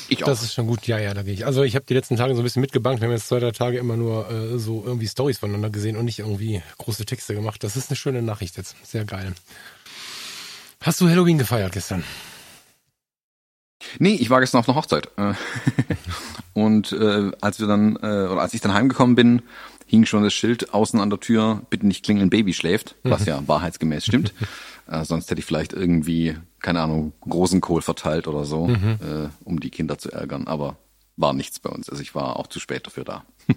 ich 0.09 0.23
auch. 0.23 0.27
Das 0.27 0.43
ist 0.43 0.53
schon 0.53 0.67
gut. 0.67 0.85
Ja, 0.87 0.99
ja, 0.99 1.13
da 1.13 1.23
gehe 1.23 1.33
ich. 1.33 1.45
Also 1.45 1.63
ich 1.63 1.75
habe 1.75 1.85
die 1.85 1.93
letzten 1.93 2.17
Tage 2.17 2.35
so 2.35 2.41
ein 2.41 2.43
bisschen 2.43 2.61
mitgebankt. 2.61 3.01
Wir 3.01 3.07
haben 3.07 3.13
jetzt 3.13 3.27
zwei, 3.27 3.39
drei 3.39 3.51
Tage 3.51 3.77
immer 3.77 3.95
nur 3.95 4.29
äh, 4.29 4.59
so 4.59 4.83
irgendwie 4.85 5.07
Stories 5.07 5.39
voneinander 5.39 5.69
gesehen 5.69 5.95
und 5.95 6.05
nicht 6.05 6.19
irgendwie 6.19 6.61
große 6.77 7.05
Texte 7.05 7.33
gemacht. 7.33 7.63
Das 7.63 7.75
ist 7.75 7.89
eine 7.89 7.95
schöne 7.95 8.21
Nachricht 8.21 8.57
jetzt. 8.57 8.75
Sehr 8.85 9.05
geil. 9.05 9.33
Hast 10.81 10.99
du 10.99 11.07
Halloween 11.07 11.37
gefeiert 11.37 11.71
gestern? 11.71 12.03
Nee, 13.99 14.15
ich 14.15 14.29
war 14.29 14.39
gestern 14.39 14.59
auf 14.59 14.69
einer 14.69 14.77
Hochzeit. 14.77 15.09
Und 16.53 16.91
äh, 16.91 17.31
als 17.41 17.59
wir 17.59 17.67
dann, 17.67 17.95
äh, 17.97 18.27
oder 18.27 18.41
als 18.41 18.53
ich 18.53 18.61
dann 18.61 18.73
heimgekommen 18.73 19.15
bin, 19.15 19.41
hing 19.85 20.05
schon 20.05 20.23
das 20.23 20.33
Schild 20.33 20.73
außen 20.73 20.99
an 20.99 21.09
der 21.09 21.19
Tür, 21.19 21.61
bitte 21.69 21.85
nicht 21.85 22.03
klingeln, 22.03 22.29
Baby 22.29 22.53
schläft, 22.53 22.95
was 23.03 23.25
ja 23.25 23.41
wahrheitsgemäß 23.47 24.05
stimmt. 24.05 24.33
äh, 24.89 25.03
sonst 25.03 25.29
hätte 25.29 25.39
ich 25.39 25.45
vielleicht 25.45 25.73
irgendwie, 25.73 26.37
keine 26.59 26.81
Ahnung, 26.81 27.13
Rosenkohl 27.25 27.81
verteilt 27.81 28.27
oder 28.27 28.45
so, 28.45 28.67
mhm. 28.67 28.99
äh, 29.01 29.29
um 29.43 29.59
die 29.59 29.69
Kinder 29.69 29.97
zu 29.97 30.11
ärgern. 30.11 30.47
Aber 30.47 30.77
war 31.17 31.33
nichts 31.33 31.59
bei 31.59 31.69
uns. 31.69 31.89
Also 31.89 32.01
ich 32.01 32.15
war 32.15 32.37
auch 32.37 32.47
zu 32.47 32.59
spät 32.59 32.85
dafür 32.85 33.03
da. 33.03 33.25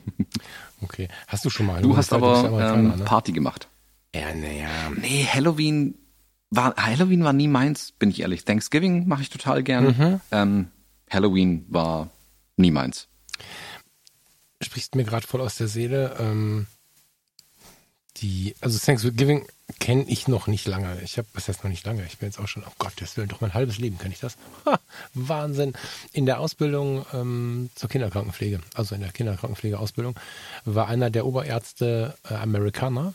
okay. 0.83 1.09
Hast 1.29 1.45
du 1.45 1.51
schon 1.51 1.67
mal? 1.67 1.83
Du 1.83 1.97
hast 1.97 2.13
aber 2.13 2.75
ähm, 2.75 2.89
ne? 2.89 3.05
Party 3.05 3.33
gemacht. 3.33 3.69
Ja, 4.15 4.35
naja. 4.35 4.69
Nee, 4.97 5.27
Halloween 5.33 5.95
war, 6.51 6.75
Halloween 6.77 7.25
war 7.25 7.33
nie 7.33 7.49
meins, 7.49 7.93
bin 7.93 8.11
ich 8.11 8.21
ehrlich. 8.21 8.45
Thanksgiving 8.45 9.09
mache 9.09 9.23
ich 9.23 9.31
total 9.31 9.63
gern. 9.63 9.85
Mhm. 9.87 10.21
Ähm, 10.31 10.69
Halloween 11.11 11.65
war 11.69 12.11
nie 12.57 12.71
meins 12.71 13.09
sprichst 14.65 14.95
mir 14.97 15.05
gerade 15.05 15.27
voll 15.27 15.41
aus 15.41 15.57
der 15.57 15.69
Seele. 15.69 16.17
Ähm, 16.19 16.67
die, 18.19 18.55
also 18.61 18.79
Thanksgiving 18.79 19.47
kenne 19.81 20.05
ich 20.07 20.29
noch 20.29 20.47
nicht 20.47 20.67
lange. 20.67 21.01
Ich 21.03 21.19
habe, 21.19 21.27
was 21.35 21.49
heißt 21.49 21.65
noch 21.65 21.71
nicht 21.71 21.85
lange? 21.85 22.05
Ich 22.07 22.19
bin 22.19 22.29
jetzt 22.29 22.39
auch 22.39 22.47
schon, 22.47 22.65
oh 22.65 22.73
Gott, 22.79 22.93
das 23.01 23.17
will 23.17 23.27
doch 23.27 23.41
mein 23.41 23.55
halbes 23.55 23.79
Leben, 23.79 23.99
kenne 23.99 24.15
ich 24.15 24.21
das? 24.21 24.37
Ha, 24.67 24.79
Wahnsinn. 25.15 25.73
In 26.13 26.27
der 26.27 26.41
Ausbildung 26.41 27.05
ähm, 27.13 27.71
zur 27.75 27.89
Kinderkrankenpflege, 27.89 28.61
also 28.75 28.95
in 28.95 29.01
der 29.01 29.13
Kinderkrankenpflegeausbildung, 29.13 30.19
war 30.65 30.89
einer 30.89 31.11
der 31.11 31.27
Oberärzte 31.27 32.17
äh, 32.29 32.35
Amerikaner 32.35 33.15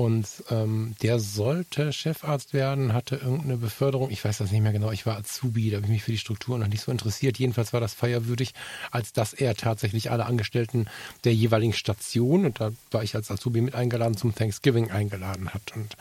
und 0.00 0.26
ähm, 0.48 0.94
der 1.02 1.20
sollte 1.20 1.92
Chefarzt 1.92 2.54
werden, 2.54 2.94
hatte 2.94 3.16
irgendeine 3.16 3.58
Beförderung. 3.58 4.08
Ich 4.08 4.24
weiß 4.24 4.38
das 4.38 4.50
nicht 4.50 4.62
mehr 4.62 4.72
genau. 4.72 4.90
Ich 4.92 5.04
war 5.04 5.18
Azubi, 5.18 5.68
da 5.68 5.76
habe 5.76 5.84
ich 5.84 5.92
mich 5.92 6.04
für 6.04 6.12
die 6.12 6.16
Struktur 6.16 6.56
noch 6.56 6.68
nicht 6.68 6.80
so 6.80 6.90
interessiert. 6.90 7.38
Jedenfalls 7.38 7.74
war 7.74 7.82
das 7.82 7.92
feierwürdig, 7.92 8.54
als 8.90 9.12
dass 9.12 9.34
er 9.34 9.54
tatsächlich 9.56 10.10
alle 10.10 10.24
Angestellten 10.24 10.86
der 11.24 11.34
jeweiligen 11.34 11.74
Station, 11.74 12.46
und 12.46 12.60
da 12.60 12.72
war 12.90 13.02
ich 13.02 13.14
als 13.14 13.30
Azubi 13.30 13.60
mit 13.60 13.74
eingeladen, 13.74 14.16
zum 14.16 14.34
Thanksgiving 14.34 14.90
eingeladen 14.90 15.52
hat. 15.52 15.76
Und 15.76 15.98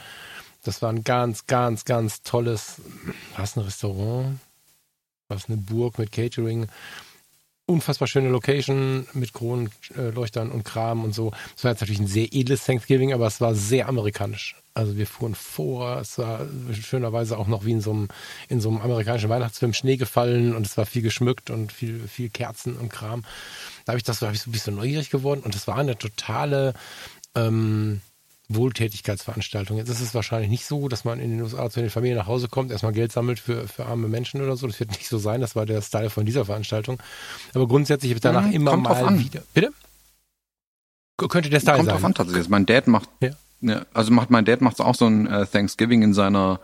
das 0.63 0.81
war 0.81 0.93
ein 0.93 1.03
ganz, 1.03 1.45
ganz, 1.45 1.83
ganz 1.83 2.21
tolles, 2.21 2.75
was 3.35 3.57
ein 3.57 3.63
Restaurant, 3.63 4.39
was 5.27 5.49
eine 5.49 5.57
Burg 5.57 5.99
mit 5.99 6.13
Catering 6.13 6.67
unfassbar 7.69 8.07
schöne 8.07 8.29
Location 8.29 9.07
mit 9.13 9.33
Kronleuchtern 9.33 10.51
und 10.51 10.63
Kram 10.63 11.03
und 11.03 11.13
so. 11.13 11.31
Es 11.55 11.63
war 11.63 11.71
jetzt 11.71 11.81
natürlich 11.81 12.01
ein 12.01 12.07
sehr 12.07 12.33
edles 12.33 12.65
Thanksgiving, 12.65 13.13
aber 13.13 13.27
es 13.27 13.39
war 13.39 13.53
sehr 13.53 13.87
amerikanisch. 13.87 14.55
Also 14.73 14.97
wir 14.97 15.05
fuhren 15.05 15.35
vor, 15.35 15.97
es 15.99 16.17
war 16.17 16.47
schönerweise 16.73 17.37
auch 17.37 17.47
noch 17.47 17.65
wie 17.65 17.71
in 17.71 17.81
so 17.81 17.91
einem, 17.91 18.07
in 18.47 18.59
so 18.61 18.69
einem 18.69 18.81
amerikanischen 18.81 19.29
Weihnachtsfilm 19.29 19.73
Schnee 19.73 19.97
gefallen 19.97 20.55
und 20.55 20.65
es 20.65 20.77
war 20.77 20.85
viel 20.85 21.01
geschmückt 21.01 21.49
und 21.49 21.71
viel, 21.71 22.07
viel 22.07 22.29
Kerzen 22.29 22.75
und 22.75 22.89
Kram. 22.89 23.23
Da 23.85 23.91
habe 23.91 23.97
ich 23.97 24.03
das, 24.03 24.19
da 24.19 24.27
habe 24.27 24.35
ich 24.35 24.41
so 24.41 24.49
ein 24.49 24.53
bisschen 24.53 24.75
neugierig 24.75 25.09
geworden 25.09 25.41
und 25.43 25.53
es 25.53 25.67
war 25.67 25.77
eine 25.77 25.97
totale, 25.97 26.73
ähm, 27.35 28.01
Wohltätigkeitsveranstaltung. 28.49 29.77
Jetzt 29.77 29.89
ist 29.89 30.01
es 30.01 30.15
wahrscheinlich 30.15 30.49
nicht 30.49 30.65
so, 30.65 30.87
dass 30.87 31.05
man 31.05 31.19
in 31.19 31.29
den 31.29 31.41
USA 31.41 31.69
zu 31.69 31.81
den 31.81 31.91
Familien 31.91 32.17
nach 32.17 32.27
Hause 32.27 32.47
kommt, 32.47 32.71
erstmal 32.71 32.93
Geld 32.93 33.11
sammelt 33.11 33.39
für, 33.39 33.67
für 33.67 33.85
arme 33.85 34.07
Menschen 34.07 34.41
oder 34.41 34.57
so. 34.57 34.65
Das 34.65 34.79
wird 34.79 34.89
nicht 34.91 35.07
so 35.07 35.19
sein. 35.19 35.39
Das 35.39 35.55
war 35.55 35.67
der 35.67 35.81
Style 35.81 36.09
von 36.09 36.25
dieser 36.25 36.45
Veranstaltung. 36.45 36.99
Aber 37.53 37.67
grundsätzlich 37.67 38.11
wird 38.13 38.25
danach 38.25 38.47
mhm, 38.47 38.53
immer 38.53 38.75
mal 38.75 39.19
wieder. 39.19 39.43
Bitte? 39.53 39.71
Könnte 41.17 41.49
der 41.49 41.59
Style 41.59 41.77
kommt 41.77 41.89
sein. 41.89 42.01
Kommt 42.01 42.03
drauf 42.03 42.05
an, 42.05 42.13
tatsächlich. 42.15 42.49
Mein 42.49 42.65
Dad 42.65 42.87
macht, 42.87 43.09
ja. 43.21 43.31
ja 43.61 43.85
also 43.93 44.11
macht, 44.11 44.31
mein 44.31 44.45
Dad 44.45 44.61
macht 44.61 44.81
auch 44.81 44.95
so 44.95 45.05
ein 45.05 45.27
äh, 45.27 45.45
Thanksgiving 45.45 46.01
in 46.01 46.13
seiner 46.15 46.59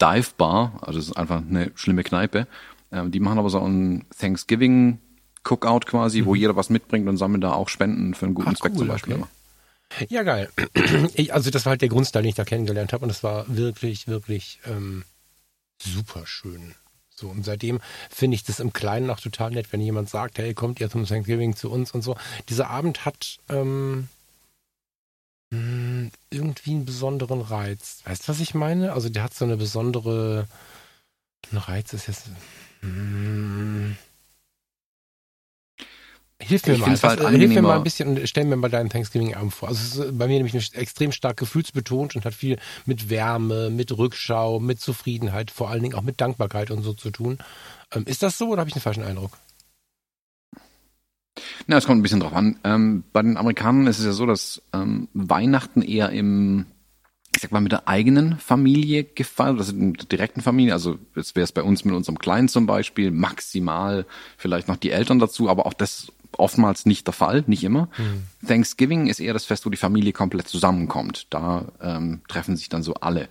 Dive 0.00 0.30
Bar. 0.36 0.78
Also 0.80 1.00
das 1.00 1.08
ist 1.08 1.16
einfach 1.16 1.38
eine 1.38 1.72
schlimme 1.74 2.04
Kneipe. 2.04 2.46
Ähm, 2.92 3.10
die 3.10 3.18
machen 3.18 3.38
aber 3.38 3.50
so 3.50 3.60
ein 3.60 4.04
Thanksgiving 4.16 5.00
Cookout 5.42 5.80
quasi, 5.86 6.22
mhm. 6.22 6.26
wo 6.26 6.34
jeder 6.36 6.54
was 6.54 6.70
mitbringt 6.70 7.08
und 7.08 7.16
sammeln 7.16 7.40
da 7.40 7.52
auch 7.52 7.68
Spenden 7.68 8.14
für 8.14 8.26
einen 8.26 8.34
guten 8.34 8.50
Ach, 8.50 8.58
Zweck 8.58 8.72
cool, 8.72 8.78
zum 8.78 8.88
Beispiel 8.88 9.14
okay. 9.14 9.24
Ja, 10.08 10.22
geil. 10.22 10.50
Ich, 11.14 11.32
also 11.32 11.50
das 11.50 11.64
war 11.64 11.70
halt 11.70 11.82
der 11.82 11.88
Grundstyle, 11.88 12.22
den 12.22 12.30
ich 12.30 12.34
da 12.34 12.44
kennengelernt 12.44 12.92
habe 12.92 13.04
und 13.04 13.08
das 13.08 13.22
war 13.22 13.44
wirklich, 13.48 14.08
wirklich 14.08 14.60
ähm, 14.66 15.04
super 15.82 16.26
schön. 16.26 16.74
So, 17.10 17.28
und 17.28 17.44
seitdem 17.44 17.80
finde 18.10 18.34
ich 18.34 18.44
das 18.44 18.60
im 18.60 18.74
Kleinen 18.74 19.08
auch 19.08 19.20
total 19.20 19.50
nett, 19.50 19.72
wenn 19.72 19.80
jemand 19.80 20.10
sagt, 20.10 20.38
hey, 20.38 20.52
kommt 20.52 20.80
ihr 20.80 20.90
zum 20.90 21.06
Thanksgiving 21.06 21.56
zu 21.56 21.70
uns 21.70 21.92
und 21.92 22.02
so. 22.02 22.16
Dieser 22.50 22.68
Abend 22.68 23.06
hat 23.06 23.38
ähm, 23.48 24.08
hm, 25.52 26.10
irgendwie 26.30 26.72
einen 26.72 26.84
besonderen 26.84 27.40
Reiz. 27.40 28.00
Weißt 28.04 28.24
du, 28.24 28.32
was 28.32 28.40
ich 28.40 28.54
meine? 28.54 28.92
Also 28.92 29.08
der 29.08 29.22
hat 29.22 29.32
so 29.34 29.44
eine 29.44 29.56
besondere, 29.56 30.46
ein 31.50 31.56
Reiz 31.58 31.94
ist 31.94 32.08
jetzt, 32.08 32.28
hm, 32.80 33.96
Hilf 36.38 36.66
mir 36.66 36.74
ich 36.74 36.80
mal. 36.80 37.00
Halt 37.00 37.28
hilf 37.30 37.54
mir 37.54 37.62
mal 37.62 37.76
ein 37.76 37.84
bisschen 37.84 38.08
und 38.08 38.28
stell 38.28 38.44
mir 38.44 38.56
mal 38.56 38.68
deinen 38.68 38.90
Thanksgiving-Abend 38.90 39.54
vor. 39.54 39.68
Also 39.68 39.80
es 39.80 40.06
ist 40.06 40.18
bei 40.18 40.26
mir 40.26 40.36
nämlich 40.36 40.74
extrem 40.74 41.10
stark 41.10 41.38
gefühlsbetont 41.38 42.14
und 42.14 42.24
hat 42.26 42.34
viel 42.34 42.58
mit 42.84 43.08
Wärme, 43.08 43.70
mit 43.70 43.96
Rückschau, 43.96 44.60
mit 44.60 44.78
Zufriedenheit, 44.78 45.50
vor 45.50 45.70
allen 45.70 45.82
Dingen 45.82 45.94
auch 45.94 46.02
mit 46.02 46.20
Dankbarkeit 46.20 46.70
und 46.70 46.82
so 46.82 46.92
zu 46.92 47.10
tun. 47.10 47.38
Ähm, 47.92 48.04
ist 48.04 48.22
das 48.22 48.36
so 48.36 48.48
oder 48.48 48.60
habe 48.60 48.68
ich 48.68 48.74
einen 48.74 48.82
falschen 48.82 49.02
Eindruck? 49.02 49.38
Na, 51.66 51.76
es 51.76 51.86
kommt 51.86 52.00
ein 52.00 52.02
bisschen 52.02 52.20
drauf 52.20 52.34
an. 52.34 52.58
Ähm, 52.64 53.04
bei 53.12 53.22
den 53.22 53.36
Amerikanern 53.36 53.86
ist 53.86 53.98
es 53.98 54.04
ja 54.04 54.12
so, 54.12 54.26
dass 54.26 54.62
ähm, 54.72 55.08
Weihnachten 55.14 55.82
eher 55.82 56.10
im, 56.10 56.66
ich 57.34 57.42
sag 57.42 57.52
mal, 57.52 57.60
mit 57.60 57.72
der 57.72 57.88
eigenen 57.88 58.38
Familie 58.38 59.04
gefeiert, 59.04 59.58
also 59.58 59.72
in 59.72 59.94
der 59.94 60.06
direkten 60.06 60.40
Familie. 60.40 60.72
Also 60.72 60.98
jetzt 61.14 61.34
wäre 61.34 61.44
es 61.44 61.52
bei 61.52 61.62
uns 61.62 61.84
mit 61.84 61.94
unserem 61.94 62.18
Kleinen 62.18 62.48
zum 62.48 62.66
Beispiel, 62.66 63.10
maximal 63.10 64.06
vielleicht 64.36 64.68
noch 64.68 64.76
die 64.76 64.90
Eltern 64.90 65.18
dazu, 65.18 65.48
aber 65.48 65.66
auch 65.66 65.74
das 65.74 66.12
oftmals 66.38 66.86
nicht 66.86 67.06
der 67.06 67.14
Fall, 67.14 67.44
nicht 67.46 67.64
immer. 67.64 67.88
Mhm. 67.98 68.46
Thanksgiving 68.46 69.06
ist 69.06 69.20
eher 69.20 69.32
das 69.32 69.44
Fest, 69.44 69.66
wo 69.66 69.70
die 69.70 69.76
Familie 69.76 70.12
komplett 70.12 70.48
zusammenkommt. 70.48 71.26
Da 71.30 71.66
ähm, 71.80 72.22
treffen 72.28 72.56
sich 72.56 72.68
dann 72.68 72.82
so 72.82 72.94
alle. 72.94 73.28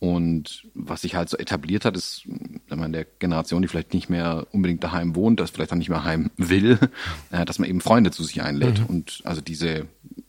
Und 0.00 0.68
was 0.74 1.02
sich 1.02 1.16
halt 1.16 1.28
so 1.28 1.36
etabliert 1.36 1.84
hat, 1.84 1.96
ist, 1.96 2.22
wenn 2.68 2.78
man 2.78 2.92
der 2.92 3.04
Generation, 3.04 3.62
die 3.62 3.68
vielleicht 3.68 3.94
nicht 3.94 4.08
mehr 4.08 4.46
unbedingt 4.52 4.84
daheim 4.84 5.16
wohnt, 5.16 5.40
das 5.40 5.50
vielleicht 5.50 5.72
auch 5.72 5.76
nicht 5.76 5.88
mehr 5.88 6.04
heim 6.04 6.30
will, 6.36 6.78
äh, 7.30 7.44
dass 7.44 7.58
man 7.58 7.68
eben 7.68 7.80
Freunde 7.80 8.10
zu 8.10 8.22
sich 8.22 8.42
einlädt 8.42 8.80
mhm. 8.80 8.86
und 8.86 9.22
also 9.24 9.40
diese 9.40 9.86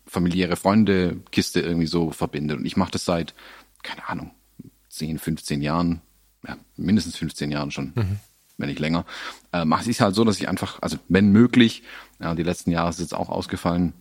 familiäre 0.07 0.55
Freunde-Kiste 0.55 1.59
irgendwie 1.59 1.86
so 1.86 2.09
verbindet. 2.12 2.57
Und 2.57 2.65
ich 2.65 2.77
mache 2.77 2.91
das 2.91 3.05
seit, 3.05 3.36
keine 3.83 4.09
Ahnung, 4.09 4.31
10, 4.89 5.19
15 5.19 5.62
Jahren, 5.62 6.01
ja, 6.48 6.57
mindestens 6.75 7.15
15 7.17 7.51
Jahren 7.51 7.69
schon. 7.69 7.93
Mhm 7.95 8.19
wenn 8.59 8.69
nicht 8.69 8.79
länger, 8.79 9.05
äh, 9.51 9.65
mache 9.65 9.83
ich 9.83 9.97
es 9.97 10.01
halt 10.01 10.13
so, 10.13 10.23
dass 10.23 10.39
ich 10.39 10.47
einfach, 10.47 10.81
also 10.81 10.97
wenn 11.07 11.31
möglich, 11.31 11.83
ja, 12.19 12.35
die 12.35 12.43
letzten 12.43 12.71
Jahre 12.71 12.89
ist 12.89 12.97
es 12.97 13.01
jetzt 13.01 13.15
auch 13.15 13.29
ausgefallen, 13.29 13.93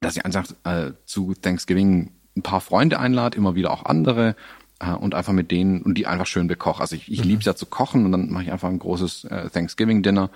dass 0.00 0.16
ich 0.16 0.24
einfach 0.24 0.46
äh, 0.64 0.92
zu 1.06 1.34
Thanksgiving 1.34 2.12
ein 2.36 2.42
paar 2.42 2.60
Freunde 2.60 2.98
einlade, 2.98 3.36
immer 3.36 3.54
wieder 3.54 3.70
auch 3.70 3.84
andere 3.84 4.36
äh, 4.80 4.90
und 4.90 5.14
einfach 5.14 5.32
mit 5.32 5.50
denen 5.50 5.82
und 5.82 5.94
die 5.94 6.06
einfach 6.06 6.26
schön 6.26 6.48
bekoche. 6.48 6.80
Also 6.80 6.96
ich, 6.96 7.10
ich 7.10 7.20
mhm. 7.20 7.28
liebe 7.28 7.40
es 7.40 7.46
ja 7.46 7.54
zu 7.54 7.66
kochen 7.66 8.04
und 8.04 8.12
dann 8.12 8.30
mache 8.30 8.44
ich 8.44 8.52
einfach 8.52 8.68
ein 8.68 8.78
großes 8.78 9.24
äh, 9.24 9.48
Thanksgiving-Dinner, 9.50 10.30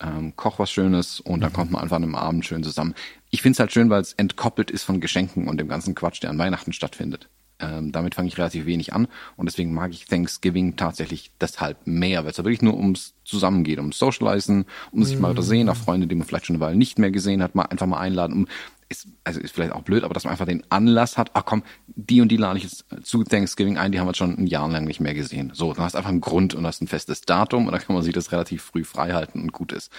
ähm, 0.00 0.34
koch 0.36 0.58
was 0.58 0.70
Schönes 0.70 1.20
und 1.20 1.40
dann 1.40 1.50
mhm. 1.50 1.54
kommt 1.56 1.70
man 1.72 1.82
einfach 1.82 1.96
an 1.96 2.04
einem 2.04 2.14
Abend 2.14 2.46
schön 2.46 2.62
zusammen. 2.62 2.94
Ich 3.30 3.42
finde 3.42 3.54
es 3.54 3.60
halt 3.60 3.72
schön, 3.72 3.90
weil 3.90 4.00
es 4.00 4.12
entkoppelt 4.12 4.70
ist 4.70 4.84
von 4.84 5.00
Geschenken 5.00 5.48
und 5.48 5.58
dem 5.58 5.68
ganzen 5.68 5.94
Quatsch, 5.94 6.22
der 6.22 6.30
an 6.30 6.38
Weihnachten 6.38 6.72
stattfindet. 6.72 7.28
Ähm, 7.60 7.92
damit 7.92 8.14
fange 8.14 8.28
ich 8.28 8.38
relativ 8.38 8.66
wenig 8.66 8.92
an 8.92 9.06
und 9.36 9.46
deswegen 9.46 9.74
mag 9.74 9.92
ich 9.92 10.06
Thanksgiving 10.06 10.76
tatsächlich 10.76 11.30
deshalb 11.40 11.86
mehr, 11.86 12.24
weil 12.24 12.30
es 12.30 12.36
da 12.36 12.44
wirklich 12.44 12.62
nur 12.62 12.74
ums 12.74 13.14
Zusammengeht, 13.24 13.78
ums 13.78 13.98
Socializen, 13.98 14.64
um 14.92 15.04
sich 15.04 15.18
mm. 15.18 15.20
mal 15.20 15.32
wieder 15.32 15.42
sehen, 15.42 15.68
auch 15.68 15.76
Freunde, 15.76 16.06
die 16.06 16.14
man 16.14 16.26
vielleicht 16.26 16.46
schon 16.46 16.56
eine 16.56 16.64
Weile 16.64 16.76
nicht 16.76 16.98
mehr 16.98 17.10
gesehen 17.10 17.42
hat, 17.42 17.54
mal 17.54 17.64
einfach 17.64 17.86
mal 17.86 17.98
einladen, 17.98 18.34
um 18.34 18.46
ist, 18.90 19.06
also 19.22 19.40
ist 19.40 19.54
vielleicht 19.54 19.72
auch 19.72 19.82
blöd, 19.82 20.02
aber 20.02 20.14
dass 20.14 20.24
man 20.24 20.32
einfach 20.32 20.46
den 20.46 20.64
Anlass 20.68 21.16
hat, 21.16 21.30
ach 21.34 21.44
komm, 21.44 21.62
die 21.86 22.20
und 22.20 22.28
die 22.28 22.36
lade 22.36 22.58
ich 22.58 22.64
jetzt 22.64 22.84
zu 23.02 23.22
Thanksgiving 23.22 23.78
ein, 23.78 23.92
die 23.92 24.00
haben 24.00 24.08
wir 24.08 24.14
schon 24.14 24.36
ein 24.36 24.46
Jahr 24.46 24.68
lang 24.68 24.84
nicht 24.84 25.00
mehr 25.00 25.14
gesehen. 25.14 25.52
So, 25.54 25.72
dann 25.72 25.84
hast 25.84 25.92
du 25.92 25.98
einfach 25.98 26.10
einen 26.10 26.20
Grund 26.20 26.54
und 26.54 26.66
hast 26.66 26.82
ein 26.82 26.88
festes 26.88 27.20
Datum 27.20 27.66
und 27.66 27.72
dann 27.72 27.80
kann 27.80 27.94
man 27.94 28.02
sich 28.02 28.12
das 28.12 28.32
relativ 28.32 28.62
früh 28.62 28.84
frei 28.84 29.12
halten 29.12 29.40
und 29.40 29.52
gut 29.52 29.72
ist. 29.72 29.92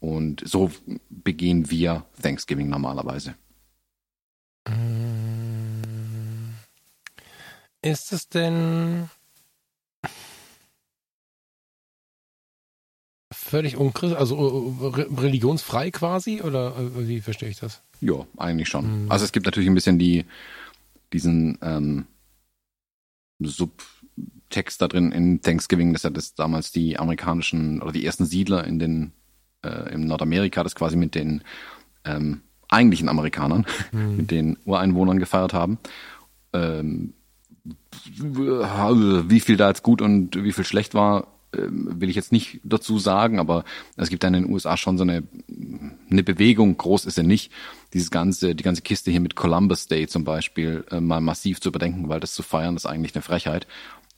Und 0.00 0.42
so 0.46 0.70
begehen 1.10 1.70
wir 1.70 2.06
Thanksgiving 2.22 2.70
normalerweise. 2.70 3.34
Mm. 4.66 5.39
Ist 7.82 8.12
es 8.12 8.28
denn 8.28 9.08
völlig 13.32 13.76
unchrist, 13.76 14.14
also 14.16 14.74
äh, 14.80 15.20
religionsfrei 15.20 15.90
quasi 15.90 16.42
oder 16.42 16.76
äh, 16.76 17.08
wie 17.08 17.20
verstehe 17.20 17.48
ich 17.48 17.58
das? 17.58 17.82
Ja, 18.00 18.26
eigentlich 18.36 18.68
schon. 18.68 19.04
Mhm. 19.04 19.10
Also 19.10 19.24
es 19.24 19.32
gibt 19.32 19.46
natürlich 19.46 19.68
ein 19.68 19.74
bisschen 19.74 19.98
die 19.98 20.24
diesen 21.12 21.58
ähm, 21.62 22.06
Subtext 23.40 24.80
da 24.80 24.88
drin 24.88 25.10
in 25.10 25.40
Thanksgiving, 25.40 25.92
dass 25.92 26.02
ja 26.02 26.10
das 26.10 26.34
damals 26.34 26.72
die 26.72 26.98
amerikanischen 26.98 27.82
oder 27.82 27.92
die 27.92 28.04
ersten 28.04 28.26
Siedler 28.26 28.64
in 28.64 28.78
den 28.78 29.12
äh, 29.62 29.92
in 29.94 30.06
Nordamerika 30.06 30.62
das 30.62 30.74
quasi 30.74 30.96
mit 30.96 31.14
den 31.14 31.42
ähm, 32.04 32.42
eigentlichen 32.68 33.08
Amerikanern, 33.08 33.66
mhm. 33.92 34.16
mit 34.18 34.30
den 34.30 34.58
Ureinwohnern 34.64 35.18
gefeiert 35.18 35.52
haben. 35.52 35.78
Ähm, 36.52 37.14
wie 38.04 39.40
viel 39.40 39.56
da 39.56 39.68
jetzt 39.68 39.82
gut 39.82 40.02
und 40.02 40.42
wie 40.42 40.52
viel 40.52 40.64
schlecht 40.64 40.94
war, 40.94 41.26
ähm, 41.52 42.00
will 42.00 42.08
ich 42.08 42.16
jetzt 42.16 42.32
nicht 42.32 42.60
dazu 42.62 42.98
sagen, 42.98 43.38
aber 43.40 43.64
es 43.96 44.08
gibt 44.08 44.22
dann 44.22 44.34
in 44.34 44.44
den 44.44 44.52
USA 44.52 44.76
schon 44.76 44.96
so 44.96 45.02
eine, 45.02 45.24
eine 46.10 46.22
Bewegung, 46.22 46.76
groß 46.76 47.06
ist 47.06 47.16
sie 47.16 47.24
nicht, 47.24 47.50
dieses 47.92 48.10
ganze, 48.10 48.54
die 48.54 48.62
ganze 48.62 48.82
Kiste 48.82 49.10
hier 49.10 49.20
mit 49.20 49.34
Columbus 49.34 49.88
Day 49.88 50.06
zum 50.06 50.24
Beispiel 50.24 50.84
äh, 50.90 51.00
mal 51.00 51.20
massiv 51.20 51.60
zu 51.60 51.70
überdenken, 51.70 52.08
weil 52.08 52.20
das 52.20 52.34
zu 52.34 52.42
feiern 52.42 52.76
ist 52.76 52.86
eigentlich 52.86 53.14
eine 53.14 53.22
Frechheit. 53.22 53.66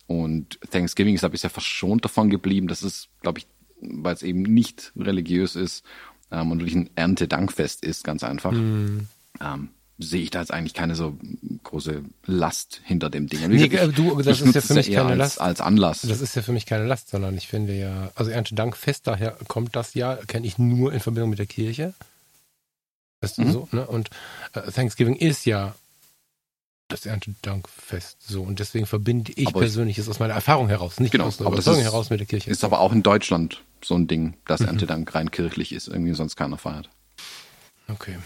Und 0.07 0.61
Thanksgiving 0.71 1.15
ist 1.15 1.25
da 1.25 1.29
bisher 1.29 1.49
verschont 1.49 2.05
davon 2.05 2.29
geblieben. 2.29 2.69
Das 2.69 2.83
ist, 2.83 3.09
glaube 3.23 3.39
ich, 3.39 3.47
weil 3.81 4.15
es 4.15 4.23
eben 4.23 4.43
nicht 4.43 4.93
religiös 4.97 5.57
ist 5.57 5.85
ähm, 6.31 6.51
und 6.51 6.59
wirklich 6.59 6.77
ein 6.77 6.91
Erntedankfest 6.97 7.83
ist, 7.83 8.05
ganz 8.05 8.25
einfach. 8.25 8.53
Mm. 8.53 9.07
Ähm, 9.41 9.69
sehe 10.03 10.23
ich 10.23 10.31
da 10.31 10.41
jetzt 10.41 10.53
eigentlich 10.53 10.75
keine 10.75 10.95
so 10.95 11.17
große 11.65 12.03
Last 12.27 12.81
hinter 12.85 13.11
dem 13.11 13.29
Ding. 13.29 13.49
Nee, 13.49 13.69
gesagt, 13.69 13.97
du, 13.97 14.21
das 14.23 14.41
ist 14.41 14.55
ja 14.55 14.61
für 14.61 14.75
mich 14.75 14.91
keine 14.91 15.11
als, 15.11 15.19
Last. 15.19 15.41
Als 15.41 15.61
Anlass. 15.61 16.03
Das 16.03 16.21
ist 16.21 16.37
ja 16.37 16.43
für 16.43 16.53
mich 16.53 16.67
keine 16.67 16.87
Last, 16.87 17.11
sondern 17.11 17.37
ich 17.37 17.49
finde 17.49 17.75
ja, 17.75 18.11
also 18.15 18.31
Erntedankfest, 18.31 19.07
daher 19.07 19.37
kommt 19.49 19.77
das 19.77 19.95
ja, 19.95 20.17
kenne 20.27 20.47
ich 20.47 20.59
nur 20.59 20.93
in 20.93 21.01
Verbindung 21.01 21.31
mit 21.31 21.39
der 21.39 21.47
Kirche. 21.47 21.95
Weißt 23.21 23.39
du 23.39 23.43
mhm. 23.43 23.53
so, 23.53 23.69
ne? 23.73 23.87
Und 23.87 24.11
äh, 24.53 24.71
Thanksgiving 24.71 25.17
ist 25.17 25.47
ja 25.47 25.75
das 26.89 27.07
Erntedankfest 27.07 28.19
so. 28.21 28.43
Und 28.43 28.59
deswegen 28.59 28.87
verbinde 28.87 29.33
ich 29.35 29.49
aber 29.49 29.61
persönlich 29.61 29.99
es 29.99 30.09
aus 30.09 30.19
meiner 30.19 30.35
Erfahrung 30.35 30.69
heraus, 30.69 31.01
nicht 31.01 31.13
genau, 31.13 31.27
aus 31.27 31.39
der 31.39 31.47
Überzeugung 31.47 31.83
heraus 31.83 32.11
mit 32.11 32.21
der 32.21 32.27
Kirche. 32.27 32.51
Ist 32.51 32.65
aber 32.65 32.81
auch 32.81 32.93
in 32.93 33.03
Deutschland 33.03 33.63
so 33.83 33.95
ein 33.95 34.07
Ding, 34.07 34.35
dass 34.47 34.61
mhm. 34.61 34.69
Erntedank 34.69 35.15
rein 35.15 35.31
kirchlich 35.31 35.73
ist, 35.73 35.89
irgendwie 35.89 36.15
sonst 36.15 36.37
keiner 36.37 36.59
feiert. 36.59 36.91
Okay. 37.89 38.17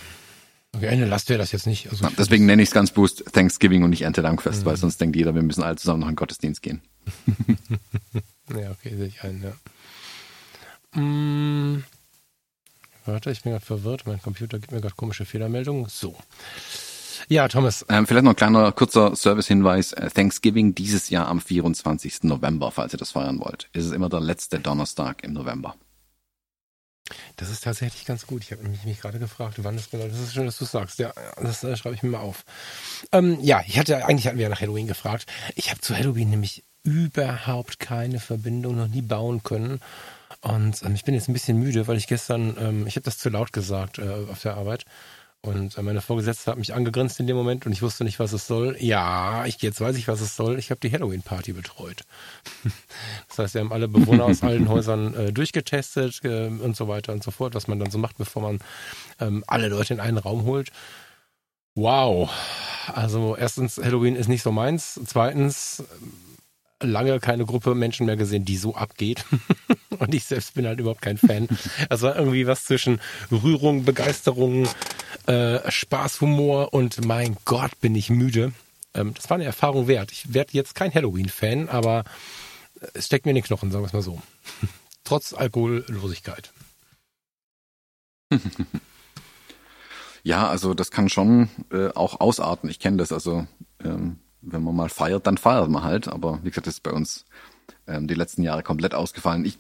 Okay, 0.77 0.89
eine 0.89 1.07
Last 1.07 1.31
wäre 1.31 1.39
das 1.39 1.53
jetzt 1.53 1.67
nicht. 1.67 1.89
Also 1.91 2.05
ja, 2.05 2.13
deswegen 2.19 2.45
nenne 2.45 2.63
ich 2.63 2.69
es 2.69 2.75
ganz 2.75 2.91
bewusst 2.91 3.25
Thanksgiving 3.33 3.83
und 3.83 3.91
nicht 3.91 4.03
Erntedankfest, 4.03 4.61
mhm. 4.61 4.67
weil 4.67 4.77
sonst 4.77 5.01
denkt 5.01 5.17
jeder, 5.17 5.35
wir 5.35 5.43
müssen 5.43 5.63
alle 5.63 5.77
zusammen 5.77 6.01
noch 6.01 6.09
in 6.09 6.13
den 6.13 6.17
Gottesdienst 6.17 6.61
gehen. 6.61 6.83
ja, 8.51 8.71
okay, 8.71 8.95
sehe 8.97 9.07
ich 9.07 9.23
ein, 9.23 9.43
ja. 9.43 11.01
Mm, 11.01 11.85
warte, 13.07 13.31
ich 13.31 13.43
bin 13.43 13.53
gerade 13.53 13.65
verwirrt. 13.65 14.07
Mein 14.07 14.21
Computer 14.21 14.59
gibt 14.59 14.73
mir 14.73 14.81
gerade 14.81 14.95
komische 14.95 15.25
Fehlermeldungen. 15.25 15.87
So. 15.89 16.15
Ja, 17.29 17.49
Thomas. 17.49 17.85
Ähm, 17.89 18.07
vielleicht 18.07 18.25
noch 18.25 18.33
ein 18.33 18.37
kleiner 18.37 18.71
kurzer 18.73 19.17
Service-Hinweis. 19.17 19.93
Äh, 19.93 20.11
Thanksgiving 20.11 20.75
dieses 20.75 21.09
Jahr 21.09 21.29
am 21.29 21.41
24. 21.41 22.25
November, 22.25 22.71
falls 22.71 22.93
ihr 22.93 22.99
das 22.99 23.13
feiern 23.13 23.41
wollt. 23.41 23.69
Ist 23.73 23.87
es 23.87 23.93
immer 23.93 24.11
der 24.11 24.21
letzte 24.21 24.61
Donnerstag 24.61 25.25
im 25.25 25.33
November. 25.33 25.75
Das 27.37 27.51
ist 27.51 27.65
tatsächlich 27.65 28.05
ganz 28.05 28.27
gut. 28.27 28.43
Ich 28.43 28.53
habe 28.53 28.67
mich, 28.69 28.85
mich 28.85 29.01
gerade 29.01 29.19
gefragt, 29.19 29.57
wann 29.59 29.77
das 29.77 29.91
genau. 29.91 30.07
Das 30.07 30.19
ist 30.19 30.35
schön, 30.35 30.47
dass 30.47 30.59
du 30.59 30.65
sagst. 30.65 30.99
Ja, 30.99 31.13
das 31.41 31.63
äh, 31.65 31.77
schreibe 31.77 31.95
ich 31.95 32.03
mir 32.03 32.11
mal 32.11 32.21
auf. 32.21 32.45
Ähm, 33.13 33.39
ja, 33.41 33.63
ich 33.67 33.79
hatte 33.79 34.05
eigentlich 34.05 34.27
hatten 34.27 34.39
wir 34.39 34.45
ja 34.45 34.49
nach 34.49 34.61
Halloween 34.61 34.87
gefragt. 34.87 35.27
Ich 35.55 35.71
habe 35.71 35.81
zu 35.81 35.97
Halloween 35.97 36.31
nämlich 36.31 36.65
überhaupt 36.83 37.79
keine 37.79 38.21
Verbindung 38.21 38.77
noch 38.77 38.89
nie 38.89 39.03
bauen 39.03 39.43
können. 39.43 39.81
Und 40.41 40.83
ähm, 40.83 40.95
ich 40.95 41.05
bin 41.05 41.15
jetzt 41.15 41.29
ein 41.29 41.33
bisschen 41.33 41.59
müde, 41.59 41.87
weil 41.87 41.97
ich 41.97 42.07
gestern, 42.07 42.57
ähm, 42.59 42.87
ich 42.87 42.97
habe 42.97 43.05
das 43.05 43.19
zu 43.19 43.29
laut 43.29 43.53
gesagt 43.53 43.99
äh, 43.99 44.09
auf 44.31 44.41
der 44.43 44.55
Arbeit. 44.55 44.85
Und 45.43 45.81
meine 45.81 46.01
Vorgesetzte 46.01 46.51
hat 46.51 46.59
mich 46.59 46.75
angegrinst 46.75 47.21
in 47.21 47.29
dem 47.29 47.37
Moment 47.37 47.67
und 47.67 47.73
ich 47.73 47.81
wusste 47.81 48.03
nicht, 48.03 48.19
was 48.19 48.33
es 48.33 48.49
soll. 48.49 48.77
Ja, 48.81 49.47
ich, 49.47 49.63
jetzt 49.63 49.81
weiß 49.81 49.97
ich, 49.97 50.09
was 50.09 50.21
es 50.21 50.35
soll. 50.35 50.59
Ich 50.59 50.71
habe 50.71 50.81
die 50.81 50.91
Halloween-Party 50.91 51.53
betreut. 51.53 52.03
das 53.29 53.39
heißt, 53.39 53.55
wir 53.55 53.61
haben 53.61 53.73
alle 53.73 53.87
Bewohner 53.87 54.25
aus 54.25 54.43
allen 54.43 54.69
Häusern 54.69 55.15
äh, 55.15 55.33
durchgetestet 55.33 56.21
äh, 56.25 56.49
und 56.49 56.77
so 56.77 56.89
weiter 56.89 57.13
und 57.13 57.23
so 57.23 57.31
fort, 57.31 57.55
was 57.55 57.69
man 57.69 57.79
dann 57.79 57.93
so 57.93 57.99
macht, 57.99 58.19
bevor 58.19 58.43
man 58.43 58.59
ähm, 59.21 59.45
alle 59.47 59.69
Leute 59.69 59.95
in 59.95 60.01
einen 60.01 60.19
Raum 60.19 60.45
holt. 60.45 60.73
Wow. 61.77 62.31
Also 62.93 63.37
erstens, 63.37 63.79
Halloween 63.79 64.17
ist 64.17 64.29
nicht 64.29 64.43
so 64.43 64.51
meins. 64.51 64.99
Zweitens, 65.07 65.85
lange 66.83 67.21
keine 67.21 67.45
Gruppe 67.45 67.75
Menschen 67.75 68.07
mehr 68.07 68.17
gesehen, 68.17 68.45
die 68.45 68.57
so 68.57 68.75
abgeht. 68.75 69.25
und 69.99 70.15
ich 70.15 70.25
selbst 70.25 70.55
bin 70.55 70.67
halt 70.67 70.81
überhaupt 70.81 71.03
kein 71.03 71.19
Fan. 71.19 71.49
Es 71.89 72.03
war 72.03 72.17
irgendwie 72.17 72.47
was 72.47 72.65
zwischen 72.65 73.01
Rührung, 73.31 73.85
Begeisterung, 73.85 74.69
äh, 75.27 75.71
Spaß, 75.71 76.21
Humor 76.21 76.75
und 76.75 77.05
mein 77.05 77.37
Gott, 77.45 77.81
bin 77.81 77.95
ich 77.95 78.11
müde. 78.11 78.53
Ähm, 78.95 79.15
das 79.15 79.31
war 79.31 79.37
eine 79.37 79.45
Erfahrung 79.45 79.89
wert. 79.89 80.13
Ich 80.13 80.35
werde 80.35 80.53
jetzt 80.53 80.75
kein 80.75 80.93
Halloween-Fan, 80.93 81.69
aber 81.69 82.05
es 82.95 83.07
steckt 83.07 83.27
mir 83.27 83.31
in 83.31 83.37
den 83.37 83.45
Knochen, 83.45 83.71
sagen 83.71 83.83
wir 83.83 83.89
es 83.89 83.93
mal 83.93 84.03
so. 84.03 84.21
Trotz 85.05 85.33
Alkohollosigkeit. 85.33 86.53
Ja, 90.27 90.49
also 90.49 90.75
das 90.75 90.91
kann 90.91 91.09
schon 91.09 91.49
äh, 91.71 91.91
auch 91.95 92.19
ausarten. 92.19 92.69
Ich 92.69 92.81
kenne 92.81 92.97
das. 92.97 93.13
Also 93.13 93.47
ähm, 93.85 94.19
wenn 94.47 94.63
man 94.63 94.77
mal 94.77 94.89
feiert, 94.89 95.27
dann 95.27 95.39
feiert 95.39 95.69
man 95.69 95.85
halt. 95.85 96.09
Aber 96.09 96.41
wie 96.43 96.49
gesagt, 96.49 96.67
das 96.67 96.75
ist 96.75 96.83
bei 96.83 96.93
uns 96.93 97.25
ähm, 97.87 98.07
die 98.07 98.15
letzten 98.15 98.43
Jahre 98.43 98.63
komplett 98.63 98.95
ausgefallen. 98.95 99.45
Ich 99.45 99.59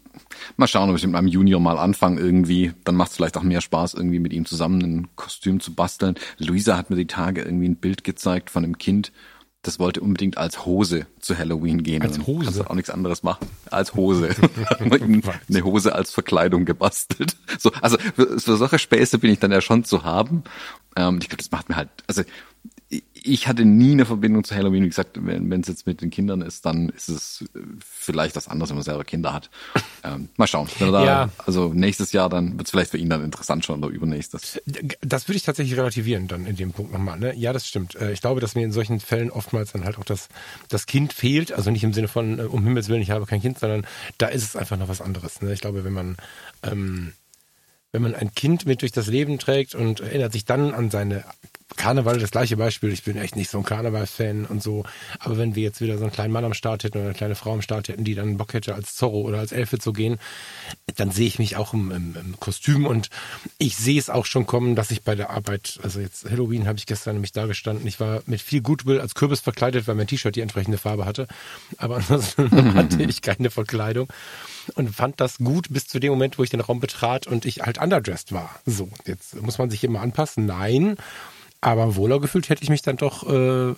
mal 0.56 0.66
schauen, 0.66 0.90
ob 0.90 0.96
ich 0.96 1.02
mit 1.02 1.12
meinem 1.12 1.28
Junior 1.28 1.60
mal 1.60 1.78
anfange 1.78 2.20
irgendwie. 2.20 2.72
Dann 2.84 2.94
macht 2.94 3.10
es 3.10 3.16
vielleicht 3.16 3.36
auch 3.36 3.42
mehr 3.42 3.60
Spaß, 3.60 3.94
irgendwie 3.94 4.18
mit 4.18 4.32
ihm 4.32 4.46
zusammen 4.46 4.80
ein 4.82 5.08
Kostüm 5.16 5.60
zu 5.60 5.74
basteln. 5.74 6.14
Luisa 6.38 6.76
hat 6.76 6.90
mir 6.90 6.96
die 6.96 7.06
Tage 7.06 7.42
irgendwie 7.42 7.68
ein 7.68 7.76
Bild 7.76 8.04
gezeigt 8.04 8.50
von 8.50 8.64
einem 8.64 8.78
Kind, 8.78 9.12
das 9.66 9.80
wollte 9.80 10.00
unbedingt 10.00 10.38
als 10.38 10.64
Hose 10.64 11.06
zu 11.18 11.36
Halloween 11.36 11.82
gehen. 11.82 12.00
Als 12.00 12.24
Hose? 12.24 12.44
Kannst 12.44 12.60
du 12.60 12.70
auch 12.70 12.74
nichts 12.74 12.90
anderes 12.90 13.24
machen. 13.24 13.48
Als 13.68 13.94
Hose. 13.94 14.28
eine 14.78 15.64
Hose 15.64 15.92
als 15.92 16.12
Verkleidung 16.12 16.64
gebastelt. 16.64 17.36
So, 17.58 17.72
also 17.82 17.98
für, 17.98 18.38
für 18.38 18.56
solche 18.56 18.78
Späße 18.78 19.18
bin 19.18 19.32
ich 19.32 19.40
dann 19.40 19.50
ja 19.50 19.60
schon 19.60 19.82
zu 19.82 20.04
haben. 20.04 20.44
Ähm, 20.94 21.18
ich 21.20 21.28
glaube, 21.28 21.42
das 21.42 21.50
macht 21.50 21.68
mir 21.68 21.74
halt, 21.74 21.88
also 22.06 22.22
ich 22.88 23.48
hatte 23.48 23.64
nie 23.64 23.92
eine 23.92 24.06
Verbindung 24.06 24.44
zu 24.44 24.54
Halloween. 24.54 24.84
Wie 24.84 24.88
gesagt, 24.88 25.18
wenn 25.20 25.60
es 25.60 25.66
jetzt 25.66 25.86
mit 25.86 26.00
den 26.00 26.10
Kindern 26.10 26.40
ist, 26.40 26.64
dann 26.64 26.88
ist 26.90 27.08
es 27.08 27.44
äh, 27.54 27.58
vielleicht 27.80 28.36
was 28.36 28.46
anderes, 28.46 28.70
wenn 28.70 28.76
man 28.76 28.84
selber 28.84 29.04
Kinder 29.04 29.32
hat. 29.32 29.50
Ähm, 30.04 30.28
mal 30.36 30.46
schauen. 30.46 30.68
Da, 30.78 31.04
ja. 31.04 31.30
Also 31.46 31.72
nächstes 31.74 32.12
Jahr, 32.12 32.28
dann 32.28 32.58
wird 32.58 32.68
es 32.68 32.70
vielleicht 32.70 32.92
für 32.92 32.98
ihn 32.98 33.10
dann 33.10 33.24
interessant 33.24 33.64
schon 33.64 33.82
oder 33.82 33.92
übernächstes. 33.92 34.60
Das 35.00 35.26
würde 35.26 35.36
ich 35.36 35.42
tatsächlich 35.42 35.76
relativieren 35.76 36.28
dann 36.28 36.46
in 36.46 36.54
dem 36.54 36.70
Punkt 36.70 36.92
nochmal. 36.92 37.18
Ne? 37.18 37.34
Ja, 37.34 37.52
das 37.52 37.66
stimmt. 37.66 37.96
Äh, 37.96 38.12
ich 38.12 38.20
glaube, 38.20 38.40
dass 38.40 38.54
mir 38.54 38.62
in 38.62 38.70
solchen 38.70 39.00
Fällen 39.00 39.32
oftmals 39.32 39.72
dann 39.72 39.84
halt 39.84 39.98
auch 39.98 40.04
das, 40.04 40.28
das 40.68 40.86
Kind 40.86 41.12
fehlt. 41.12 41.50
Also 41.50 41.72
nicht 41.72 41.82
im 41.82 41.92
Sinne 41.92 42.06
von, 42.06 42.38
äh, 42.38 42.42
um 42.42 42.62
Himmels 42.62 42.88
Willen, 42.88 43.02
ich 43.02 43.10
habe 43.10 43.26
kein 43.26 43.40
Kind, 43.40 43.58
sondern 43.58 43.84
da 44.18 44.28
ist 44.28 44.44
es 44.44 44.54
einfach 44.54 44.76
noch 44.76 44.86
was 44.88 45.00
anderes. 45.00 45.42
Ne? 45.42 45.52
Ich 45.52 45.60
glaube, 45.60 45.82
wenn 45.82 45.92
man 45.92 46.16
ähm, 46.62 47.12
wenn 47.90 48.02
man 48.02 48.14
ein 48.14 48.32
Kind 48.34 48.66
mit 48.66 48.82
durch 48.82 48.92
das 48.92 49.06
Leben 49.06 49.38
trägt 49.38 49.74
und 49.74 50.00
erinnert 50.00 50.32
sich 50.32 50.44
dann 50.44 50.72
an 50.74 50.90
seine 50.90 51.24
Karneval, 51.74 52.20
das 52.20 52.30
gleiche 52.30 52.56
Beispiel. 52.56 52.92
Ich 52.92 53.02
bin 53.02 53.16
echt 53.16 53.34
nicht 53.34 53.50
so 53.50 53.58
ein 53.58 53.64
Karneval-Fan 53.64 54.46
und 54.46 54.62
so. 54.62 54.84
Aber 55.18 55.36
wenn 55.36 55.56
wir 55.56 55.64
jetzt 55.64 55.80
wieder 55.80 55.98
so 55.98 56.04
einen 56.04 56.12
kleinen 56.12 56.32
Mann 56.32 56.44
am 56.44 56.54
Start 56.54 56.84
hätten 56.84 56.98
oder 56.98 57.08
eine 57.08 57.14
kleine 57.14 57.34
Frau 57.34 57.52
am 57.52 57.62
Start 57.62 57.88
hätten, 57.88 58.04
die 58.04 58.14
dann 58.14 58.36
Bock 58.36 58.54
hätte, 58.54 58.74
als 58.74 58.94
Zorro 58.94 59.22
oder 59.22 59.40
als 59.40 59.50
Elfe 59.50 59.78
zu 59.80 59.92
gehen, 59.92 60.18
dann 60.94 61.10
sehe 61.10 61.26
ich 61.26 61.40
mich 61.40 61.56
auch 61.56 61.74
im, 61.74 61.90
im, 61.90 62.16
im 62.16 62.38
Kostüm 62.38 62.86
und 62.86 63.10
ich 63.58 63.76
sehe 63.76 63.98
es 63.98 64.08
auch 64.08 64.26
schon 64.26 64.46
kommen, 64.46 64.76
dass 64.76 64.92
ich 64.92 65.02
bei 65.02 65.16
der 65.16 65.30
Arbeit, 65.30 65.80
also 65.82 65.98
jetzt 65.98 66.30
Halloween 66.30 66.68
habe 66.68 66.78
ich 66.78 66.86
gestern 66.86 67.14
nämlich 67.14 67.32
da 67.32 67.46
gestanden. 67.46 67.86
Ich 67.86 67.98
war 67.98 68.22
mit 68.26 68.40
viel 68.40 68.62
Goodwill 68.62 69.00
als 69.00 69.16
Kürbis 69.16 69.40
verkleidet, 69.40 69.88
weil 69.88 69.96
mein 69.96 70.06
T-Shirt 70.06 70.36
die 70.36 70.42
entsprechende 70.42 70.78
Farbe 70.78 71.04
hatte. 71.04 71.26
Aber 71.78 71.96
ansonsten 71.96 72.74
hatte 72.74 73.02
ich 73.02 73.22
keine 73.22 73.50
Verkleidung 73.50 74.06
und 74.74 74.94
fand 74.94 75.20
das 75.20 75.38
gut 75.38 75.66
bis 75.70 75.88
zu 75.88 75.98
dem 75.98 76.12
Moment, 76.12 76.38
wo 76.38 76.44
ich 76.44 76.50
den 76.50 76.60
Raum 76.60 76.78
betrat 76.78 77.26
und 77.26 77.44
ich 77.44 77.62
halt 77.62 77.78
underdressed 77.78 78.30
war. 78.30 78.60
So, 78.64 78.88
jetzt 79.04 79.40
muss 79.42 79.58
man 79.58 79.68
sich 79.68 79.82
immer 79.82 80.00
anpassen. 80.00 80.46
Nein. 80.46 80.96
Aber 81.66 81.96
wohler 81.96 82.20
gefühlt 82.20 82.48
hätte 82.48 82.62
ich 82.62 82.70
mich 82.70 82.82
dann 82.82 82.96
doch 82.96 83.28
äh, 83.28 83.74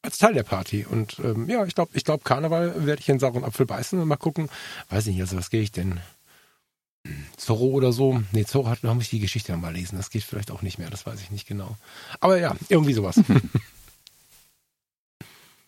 als 0.00 0.16
Teil 0.16 0.32
der 0.32 0.44
Party. 0.44 0.86
Und 0.88 1.18
ähm, 1.18 1.46
ja, 1.46 1.62
ich 1.66 1.74
glaube, 1.74 1.90
ich 1.92 2.02
glaube, 2.02 2.24
Karneval 2.24 2.86
werde 2.86 3.02
ich 3.02 3.08
in 3.10 3.18
sauren 3.18 3.44
Apfel 3.44 3.66
beißen 3.66 4.00
und 4.00 4.08
mal 4.08 4.16
gucken. 4.16 4.48
Weiß 4.88 5.04
nicht, 5.04 5.20
also 5.20 5.36
was 5.36 5.50
gehe 5.50 5.60
ich 5.60 5.70
denn? 5.70 6.00
Zorro 7.36 7.66
oder 7.66 7.92
so. 7.92 8.22
Nee, 8.32 8.46
Zorro 8.46 8.70
hat, 8.70 8.78
da 8.80 8.94
muss 8.94 9.04
ich 9.04 9.10
die 9.10 9.18
Geschichte 9.18 9.54
mal 9.58 9.74
lesen. 9.74 9.98
Das 9.98 10.08
geht 10.08 10.24
vielleicht 10.24 10.50
auch 10.50 10.62
nicht 10.62 10.78
mehr, 10.78 10.88
das 10.88 11.04
weiß 11.04 11.20
ich 11.20 11.30
nicht 11.30 11.46
genau. 11.46 11.76
Aber 12.20 12.38
ja, 12.38 12.56
irgendwie 12.70 12.94
sowas. 12.94 13.20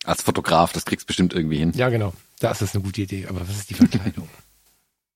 Als 0.03 0.23
Fotograf, 0.23 0.73
das 0.73 0.85
kriegst 0.85 1.03
du 1.03 1.07
bestimmt 1.07 1.33
irgendwie 1.33 1.59
hin. 1.59 1.73
Ja, 1.75 1.89
genau. 1.89 2.15
Das 2.39 2.63
ist 2.63 2.73
eine 2.73 2.83
gute 2.83 3.03
Idee. 3.03 3.27
Aber 3.27 3.41
was 3.41 3.55
ist 3.55 3.69
die 3.69 3.75
Verkleidung? 3.75 4.27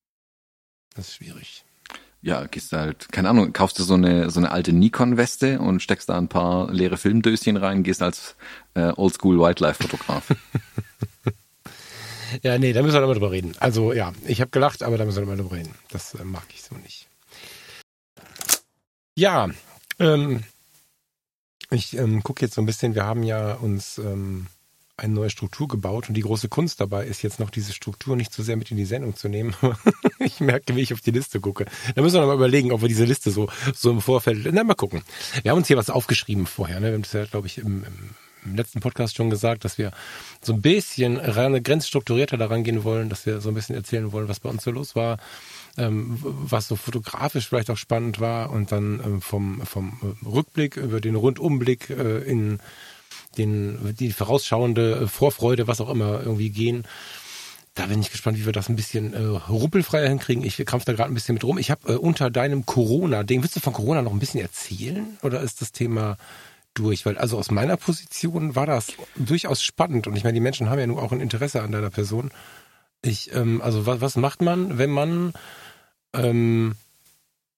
das 0.94 1.08
ist 1.08 1.16
schwierig 1.16 1.65
ja, 2.26 2.48
gehst 2.48 2.72
halt, 2.72 3.12
keine 3.12 3.30
Ahnung, 3.30 3.54
kaufst 3.54 3.78
du 3.78 3.84
so 3.84 3.94
eine, 3.94 4.32
so 4.32 4.40
eine 4.40 4.50
alte 4.50 4.74
Nikon-Weste 4.74 5.60
und 5.60 5.80
steckst 5.80 6.10
da 6.10 6.18
ein 6.18 6.28
paar 6.28 6.74
leere 6.74 6.98
Filmdöschen 6.98 7.56
rein, 7.56 7.84
gehst 7.84 8.02
als 8.02 8.36
äh, 8.74 8.92
Oldschool 8.96 9.38
Wildlife-Fotograf. 9.38 10.34
ja, 12.42 12.58
nee, 12.58 12.74
da 12.74 12.82
müssen 12.82 12.96
wir 12.96 13.02
nochmal 13.02 13.14
drüber 13.14 13.30
reden. 13.30 13.54
Also 13.60 13.94
ja, 13.94 14.12
ich 14.26 14.42
habe 14.42 14.50
gelacht, 14.50 14.82
aber 14.82 14.98
da 14.98 15.06
müssen 15.06 15.18
wir 15.18 15.22
nochmal 15.22 15.38
drüber 15.38 15.56
reden. 15.56 15.76
Das 15.92 16.16
äh, 16.16 16.24
mag 16.24 16.46
ich 16.50 16.64
so 16.64 16.74
nicht. 16.78 17.08
Ja, 19.16 19.52
ähm, 20.00 20.44
ich 21.70 21.96
ähm, 21.96 22.24
gucke 22.24 22.44
jetzt 22.44 22.56
so 22.56 22.62
ein 22.62 22.66
bisschen, 22.66 22.96
wir 22.96 23.06
haben 23.06 23.22
ja 23.22 23.54
uns 23.54 24.00
ähm, 24.00 24.48
eine 24.98 25.14
neue 25.14 25.30
Struktur 25.30 25.68
gebaut 25.68 26.08
und 26.08 26.16
die 26.16 26.22
große 26.22 26.48
Kunst 26.48 26.80
dabei 26.80 27.06
ist 27.06 27.22
jetzt 27.22 27.40
noch 27.40 27.50
diese 27.50 27.74
Struktur 27.74 28.16
nicht 28.16 28.34
so 28.34 28.44
sehr 28.44 28.56
mit 28.56 28.72
in 28.72 28.78
die 28.78 28.86
Sendung 28.86 29.16
zu 29.16 29.28
nehmen. 29.28 29.54
ich 30.20 30.40
merke, 30.40 30.76
wie 30.76 30.82
ich 30.82 30.94
auf 30.94 31.02
die 31.02 31.12
Liste 31.12 31.40
gucke. 31.42 31.66
Da 31.96 32.02
müssen 32.02 32.16
wir 32.16 32.22
noch 32.22 32.28
mal 32.28 32.36
überlegen, 32.36 32.72
ob 32.72 32.82
wir 32.82 32.88
diese 32.88 33.06
Liste 33.06 33.32
so, 33.32 33.50
so 33.74 33.92
im 33.92 34.02
Vorfeld, 34.02 34.48
na, 34.52 34.64
mal 34.64 34.74
gucken. 34.74 35.02
Wir 35.42 35.52
haben 35.52 35.58
uns 35.58 35.68
hier 35.68 35.78
was 35.78 35.90
aufgeschrieben 35.90 36.46
vorher, 36.46 36.80
ne? 36.80 36.88
Wir 36.88 36.94
haben 36.94 37.02
das 37.02 37.14
ja, 37.14 37.26
glaube 37.26 37.48
ich, 37.48 37.58
im, 37.58 37.84
im 38.46 38.56
letzten 38.56 38.80
Podcast 38.80 39.16
schon 39.16 39.30
gesagt, 39.30 39.66
dass 39.66 39.78
wir 39.78 39.92
so 40.42 40.54
ein 40.54 40.62
bisschen 40.62 41.18
rein, 41.18 41.62
grenzstrukturierter 41.62 42.38
daran 42.38 42.64
gehen 42.64 42.84
wollen, 42.84 43.10
dass 43.10 43.26
wir 43.26 43.42
so 43.42 43.50
ein 43.50 43.56
bisschen 43.56 43.76
erzählen 43.76 44.12
wollen, 44.12 44.30
was 44.30 44.40
bei 44.40 44.50
uns 44.50 44.64
so 44.64 44.72
los 44.72 44.96
war, 44.96 45.18
ähm, 45.78 46.18
was 46.22 46.68
so 46.68 46.76
fotografisch 46.76 47.50
vielleicht 47.50 47.70
auch 47.70 47.78
spannend 47.78 48.20
war 48.22 48.52
und 48.52 48.72
dann 48.72 49.02
ähm, 49.04 49.22
vom, 49.22 49.62
vom 49.66 50.16
Rückblick 50.26 50.78
über 50.78 51.02
den 51.02 51.16
Rundumblick 51.16 51.90
äh, 51.90 52.20
in 52.20 52.60
den, 53.38 53.96
die 54.00 54.12
vorausschauende 54.12 55.08
Vorfreude, 55.08 55.68
was 55.68 55.82
auch 55.82 55.90
immer, 55.90 56.22
irgendwie 56.22 56.50
gehen. 56.50 56.84
Da 57.74 57.88
bin 57.88 58.00
ich 58.00 58.12
gespannt, 58.12 58.38
wie 58.38 58.46
wir 58.46 58.54
das 58.54 58.70
ein 58.70 58.78
bisschen 58.78 59.14
äh, 59.14 59.22
ruppelfreier 59.22 60.08
hinkriegen. 60.08 60.46
Ich 60.46 60.58
krampf 60.66 60.86
da 60.86 60.94
gerade 60.94 61.12
ein 61.12 61.14
bisschen 61.14 61.34
mit 61.34 61.44
rum. 61.44 61.58
Ich 61.58 61.72
habe 61.72 61.94
äh, 61.94 61.98
unter 61.98 62.30
deinem 62.30 62.66
Corona-Ding, 62.66 63.42
willst 63.42 63.58
du 63.58 63.60
von 63.60 63.74
Corona 63.74 64.02
noch 64.02 64.14
ein 64.14 64.20
bisschen 64.20 64.40
erzählen? 64.40 65.18
Oder 65.24 65.42
ist 65.42 65.62
das 65.62 65.74
Thema 65.74 66.18
durch? 66.74 67.06
Weil 67.06 67.18
also 67.18 67.38
aus 67.38 67.52
meiner 67.52 67.76
Position 67.76 68.56
war 68.56 68.66
das 68.66 68.94
durchaus 69.16 69.62
spannend. 69.62 70.08
Und 70.08 70.16
ich 70.16 70.24
meine, 70.24 70.36
die 70.36 70.40
Menschen 70.40 70.70
haben 70.70 70.80
ja 70.80 70.88
nun 70.88 71.00
auch 71.00 71.12
ein 71.12 71.20
Interesse 71.20 71.62
an 71.62 71.74
deiner 71.74 71.90
Person. 71.90 72.32
Ich, 73.02 73.36
ähm, 73.36 73.62
also 73.62 73.86
was, 73.86 74.00
was 74.00 74.16
macht 74.16 74.42
man, 74.42 74.78
wenn 74.78 74.90
man 74.90 75.34
ähm, 76.14 76.76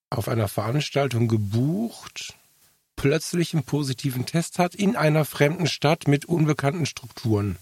auf 0.10 0.28
einer 0.30 0.48
Veranstaltung 0.48 1.28
gebucht 1.28 2.34
plötzlich 2.97 3.53
einen 3.53 3.63
positiven 3.63 4.25
Test 4.25 4.60
hat 4.60 4.75
in 4.75 4.97
einer 4.97 5.23
fremden 5.23 5.67
Stadt 5.67 6.10
mit 6.10 6.25
unbekannten 6.25 6.86
Strukturen. 6.86 7.55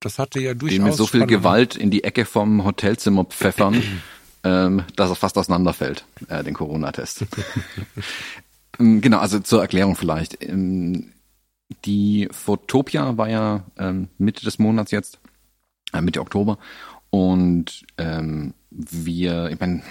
Das 0.00 0.18
hatte 0.18 0.40
ja 0.40 0.52
durchaus. 0.52 0.76
Den 0.76 0.84
mit 0.84 0.94
so 0.94 1.06
viel. 1.06 1.24
Gewalt 1.26 1.74
in 1.74 1.90
die 1.90 2.04
Ecke 2.04 2.26
vom 2.26 2.64
Hotelzimmer 2.64 3.24
pfeffern, 3.24 3.82
ähm, 4.44 4.84
dass 4.96 5.08
er 5.08 5.16
fast 5.16 5.38
auseinanderfällt, 5.38 6.04
äh, 6.28 6.44
den 6.44 6.52
Corona-Test. 6.52 7.24
Ähm, 8.78 9.00
genau, 9.00 9.20
also 9.20 9.38
zur 9.40 9.62
Erklärung 9.62 9.96
vielleicht. 9.96 10.42
Ähm, 10.42 11.12
die 11.86 12.28
Fotopia 12.30 13.16
war 13.16 13.28
ja 13.28 13.64
ähm, 13.78 14.08
Mitte 14.18 14.44
des 14.44 14.58
Monats 14.58 14.90
jetzt, 14.90 15.18
äh, 15.92 16.02
Mitte 16.02 16.20
Oktober. 16.20 16.58
Und 17.10 17.86
ähm, 17.96 18.54
wir, 18.70 19.48
ich 19.50 19.58
meine, 19.58 19.82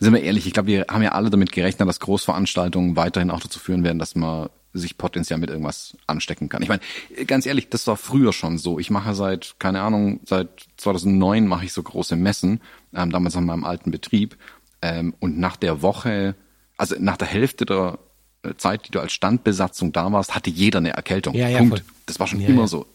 sind 0.00 0.14
wir 0.14 0.22
ehrlich, 0.22 0.46
ich 0.46 0.52
glaube, 0.52 0.68
wir 0.68 0.86
haben 0.88 1.02
ja 1.02 1.12
alle 1.12 1.30
damit 1.30 1.52
gerechnet, 1.52 1.88
dass 1.88 2.00
Großveranstaltungen 2.00 2.96
weiterhin 2.96 3.30
auch 3.30 3.40
dazu 3.40 3.58
führen 3.58 3.84
werden, 3.84 3.98
dass 3.98 4.14
man 4.14 4.48
sich 4.72 4.98
potenziell 4.98 5.38
mit 5.38 5.50
irgendwas 5.50 5.96
anstecken 6.06 6.48
kann. 6.48 6.62
Ich 6.62 6.68
meine, 6.68 6.80
ganz 7.26 7.46
ehrlich, 7.46 7.68
das 7.68 7.86
war 7.86 7.96
früher 7.96 8.32
schon 8.32 8.58
so. 8.58 8.78
Ich 8.78 8.90
mache 8.90 9.14
seit, 9.14 9.56
keine 9.58 9.80
Ahnung, 9.80 10.20
seit 10.24 10.48
2009 10.76 11.46
mache 11.46 11.64
ich 11.64 11.72
so 11.72 11.82
große 11.82 12.16
Messen, 12.16 12.60
ähm, 12.94 13.10
damals 13.10 13.36
an 13.36 13.44
meinem 13.44 13.64
alten 13.64 13.90
Betrieb. 13.90 14.36
Ähm, 14.82 15.14
und 15.20 15.38
nach 15.38 15.56
der 15.56 15.82
Woche, 15.82 16.34
also 16.76 16.96
nach 16.98 17.16
der 17.16 17.28
Hälfte 17.28 17.66
der 17.66 17.98
äh, 18.42 18.54
Zeit, 18.56 18.86
die 18.86 18.90
du 18.90 19.00
als 19.00 19.12
Standbesatzung 19.12 19.92
da 19.92 20.12
warst, 20.12 20.34
hatte 20.34 20.50
jeder 20.50 20.78
eine 20.78 20.90
Erkältung. 20.90 21.34
Ja, 21.34 21.48
ja, 21.48 21.58
Punkt. 21.58 21.80
Voll. 21.80 21.86
Das 22.06 22.20
war 22.20 22.26
schon 22.26 22.40
ja, 22.40 22.48
immer 22.48 22.62
ja. 22.62 22.68
so. 22.68 22.86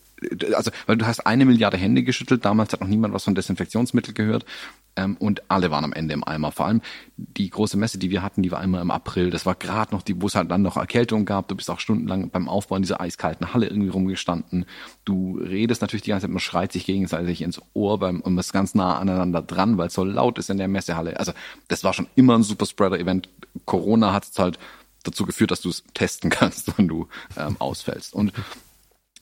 Also, 0.56 0.72
weil 0.86 0.96
du 0.96 1.06
hast 1.06 1.26
eine 1.26 1.44
Milliarde 1.44 1.76
Hände 1.76 2.04
geschüttelt, 2.04 2.46
damals 2.46 2.72
hat 2.72 2.80
noch 2.80 2.88
niemand 2.88 3.14
was 3.14 3.26
von 3.26 3.36
Desinfektionsmittel 3.36 4.14
gehört. 4.14 4.46
Ähm, 4.96 5.18
und 5.18 5.50
alle 5.50 5.72
waren 5.72 5.84
am 5.84 5.94
Ende 5.94 6.14
im 6.14 6.24
Eimer. 6.24 6.52
Vor 6.52 6.68
allem 6.68 6.82
die 7.18 7.50
große 7.50 7.78
Messe, 7.78 7.98
die 7.98 8.12
wir 8.12 8.22
hatten, 8.22 8.44
die 8.44 8.52
war 8.52 8.64
immer 8.64 8.82
im 8.82 8.92
April. 8.92 9.30
Das 9.30 9.46
war 9.46 9.56
gerade 9.56 9.94
noch 9.94 10.02
die, 10.02 10.22
wo 10.22 10.28
es 10.28 10.36
halt 10.36 10.52
dann 10.52 10.62
noch 10.62 10.78
Erkältung 10.78 11.26
gab. 11.26 11.48
Du 11.48 11.56
bist 11.56 11.70
auch 11.70 11.80
stundenlang 11.80 12.30
beim 12.30 12.48
Aufbau 12.48 12.76
in 12.76 12.84
dieser 12.84 13.02
eiskalten 13.02 13.54
Halle 13.54 13.68
irgendwie 13.68 13.90
rumgestanden. 13.90 14.66
Du 15.06 15.38
redest 15.38 15.82
natürlich 15.82 16.04
die 16.04 16.12
ganze 16.12 16.28
Zeit, 16.28 16.32
man 16.32 16.40
schreit 16.40 16.72
sich 16.72 16.86
gegenseitig 16.86 17.42
ins 17.42 17.62
Ohr 17.74 18.00
beim, 18.00 18.22
und 18.22 18.34
man 18.34 18.40
ist 18.40 18.54
ganz 18.54 18.76
nah 18.76 18.98
aneinander 18.98 19.42
dran, 19.42 19.78
weil 19.78 19.88
es 19.88 19.94
so 19.94 20.04
laut 20.04 20.38
ist 20.38 20.50
in 20.50 20.58
der 20.58 20.68
Messehalle. 20.68 21.20
Also 21.20 21.34
das 21.68 21.84
war 21.84 21.94
schon 21.94 22.08
immer 22.16 22.38
ein 22.38 22.44
Superspreader-Event. 22.44 23.30
Corona 23.66 24.14
hat 24.14 24.26
es 24.26 24.38
halt 24.38 24.60
dazu 25.04 25.26
geführt, 25.26 25.52
dass 25.52 25.62
du 25.62 25.70
es 25.70 25.84
testen 25.94 26.30
kannst, 26.30 26.78
wenn 26.78 26.88
du 26.88 27.08
ähm, 27.38 27.56
ausfällst. 27.60 28.14
Und 28.14 28.34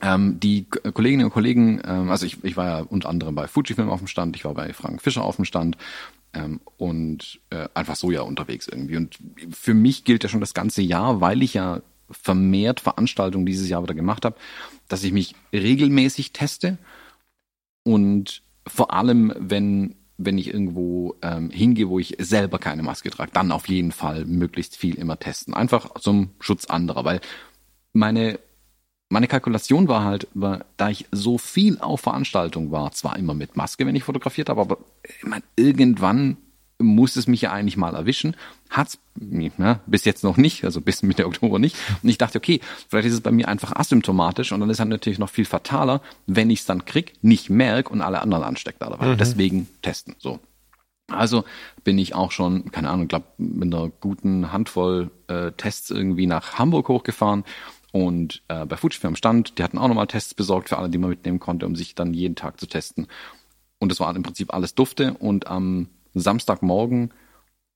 ähm, 0.01 0.39
die 0.39 0.65
Kolleginnen 0.65 1.25
und 1.25 1.31
Kollegen, 1.31 1.81
ähm, 1.85 2.09
also 2.09 2.25
ich, 2.25 2.43
ich 2.43 2.57
war 2.57 2.65
ja 2.65 2.79
unter 2.79 3.09
anderem 3.09 3.35
bei 3.35 3.47
Fujifilm 3.47 3.89
auf 3.89 3.99
dem 3.99 4.07
Stand, 4.07 4.35
ich 4.35 4.45
war 4.45 4.53
bei 4.53 4.73
Frank 4.73 5.01
Fischer 5.01 5.23
auf 5.23 5.35
dem 5.35 5.45
Stand 5.45 5.77
ähm, 6.33 6.59
und 6.77 7.39
äh, 7.49 7.67
einfach 7.73 7.95
so 7.95 8.11
ja 8.11 8.21
unterwegs 8.21 8.67
irgendwie. 8.67 8.97
Und 8.97 9.19
für 9.51 9.73
mich 9.73 10.03
gilt 10.03 10.23
ja 10.23 10.29
schon 10.29 10.39
das 10.39 10.53
ganze 10.53 10.81
Jahr, 10.81 11.21
weil 11.21 11.43
ich 11.43 11.53
ja 11.53 11.81
vermehrt 12.09 12.79
Veranstaltungen 12.79 13.45
dieses 13.45 13.69
Jahr 13.69 13.83
wieder 13.83 13.93
gemacht 13.93 14.25
habe, 14.25 14.35
dass 14.87 15.03
ich 15.03 15.13
mich 15.13 15.35
regelmäßig 15.53 16.33
teste 16.33 16.77
und 17.83 18.41
vor 18.67 18.93
allem, 18.93 19.33
wenn 19.37 19.95
wenn 20.23 20.37
ich 20.37 20.53
irgendwo 20.53 21.15
ähm, 21.23 21.49
hingehe, 21.49 21.89
wo 21.89 21.97
ich 21.97 22.15
selber 22.19 22.59
keine 22.59 22.83
Maske 22.83 23.09
trage, 23.09 23.31
dann 23.33 23.51
auf 23.51 23.67
jeden 23.67 23.91
Fall 23.91 24.25
möglichst 24.25 24.77
viel 24.77 24.93
immer 24.95 25.17
testen. 25.17 25.55
Einfach 25.55 25.95
zum 25.99 26.29
Schutz 26.39 26.65
anderer, 26.65 27.05
weil 27.05 27.21
meine 27.91 28.39
meine 29.11 29.27
Kalkulation 29.27 29.89
war 29.89 30.05
halt, 30.05 30.27
war, 30.33 30.65
da 30.77 30.89
ich 30.89 31.05
so 31.11 31.37
viel 31.37 31.79
auf 31.79 32.01
Veranstaltungen 32.01 32.71
war, 32.71 32.91
zwar 32.91 33.17
immer 33.17 33.33
mit 33.33 33.57
Maske, 33.57 33.85
wenn 33.85 33.95
ich 33.95 34.05
fotografiert 34.05 34.47
habe, 34.47 34.61
aber 34.61 34.77
ich 35.03 35.25
mein, 35.25 35.43
irgendwann 35.57 36.37
muss 36.79 37.17
es 37.17 37.27
mich 37.27 37.41
ja 37.41 37.51
eigentlich 37.51 37.77
mal 37.77 37.93
erwischen. 37.93 38.35
Hat's 38.69 38.99
ne, 39.19 39.81
bis 39.85 40.05
jetzt 40.05 40.23
noch 40.23 40.37
nicht, 40.37 40.63
also 40.63 40.79
bis 40.79 41.03
Mitte 41.03 41.27
Oktober 41.27 41.59
nicht. 41.59 41.75
Und 42.01 42.09
ich 42.09 42.17
dachte, 42.17 42.37
okay, 42.37 42.61
vielleicht 42.87 43.07
ist 43.07 43.13
es 43.15 43.21
bei 43.21 43.31
mir 43.31 43.49
einfach 43.49 43.75
asymptomatisch 43.75 44.53
und 44.53 44.61
dann 44.61 44.69
ist 44.69 44.77
es 44.77 44.79
halt 44.79 44.89
natürlich 44.89 45.19
noch 45.19 45.29
viel 45.29 45.45
fataler, 45.45 46.01
wenn 46.25 46.49
ich 46.49 46.61
es 46.61 46.65
dann 46.65 46.85
krieg, 46.85 47.13
nicht 47.21 47.49
merk 47.49 47.91
und 47.91 48.01
alle 48.01 48.21
anderen 48.21 48.43
ansteckt 48.43 48.81
dabei. 48.81 49.05
Mhm. 49.05 49.17
Deswegen 49.17 49.67
testen. 49.81 50.15
So. 50.19 50.39
Also 51.11 51.43
bin 51.83 51.97
ich 51.97 52.15
auch 52.15 52.31
schon, 52.31 52.71
keine 52.71 52.89
Ahnung, 52.89 53.09
glaube 53.09 53.25
mit 53.37 53.73
einer 53.73 53.89
guten 53.89 54.53
Handvoll 54.53 55.11
äh, 55.27 55.51
Tests 55.51 55.89
irgendwie 55.89 56.27
nach 56.27 56.57
Hamburg 56.57 56.87
hochgefahren 56.87 57.43
und 57.91 58.41
äh, 58.47 58.65
bei 58.65 58.77
Fujifilm 58.77 59.15
stand, 59.15 59.57
die 59.57 59.63
hatten 59.63 59.77
auch 59.77 59.87
nochmal 59.87 60.07
Tests 60.07 60.33
besorgt 60.33 60.69
für 60.69 60.77
alle, 60.77 60.89
die 60.89 60.97
man 60.97 61.09
mitnehmen 61.09 61.39
konnte, 61.39 61.65
um 61.65 61.75
sich 61.75 61.93
dann 61.93 62.13
jeden 62.13 62.35
Tag 62.35 62.59
zu 62.59 62.67
testen. 62.67 63.07
Und 63.79 63.89
das 63.89 63.99
war 63.99 64.15
im 64.15 64.23
Prinzip 64.23 64.53
alles 64.53 64.75
Dufte. 64.75 65.15
Und 65.15 65.47
am 65.47 65.89
Samstagmorgen 66.13 67.11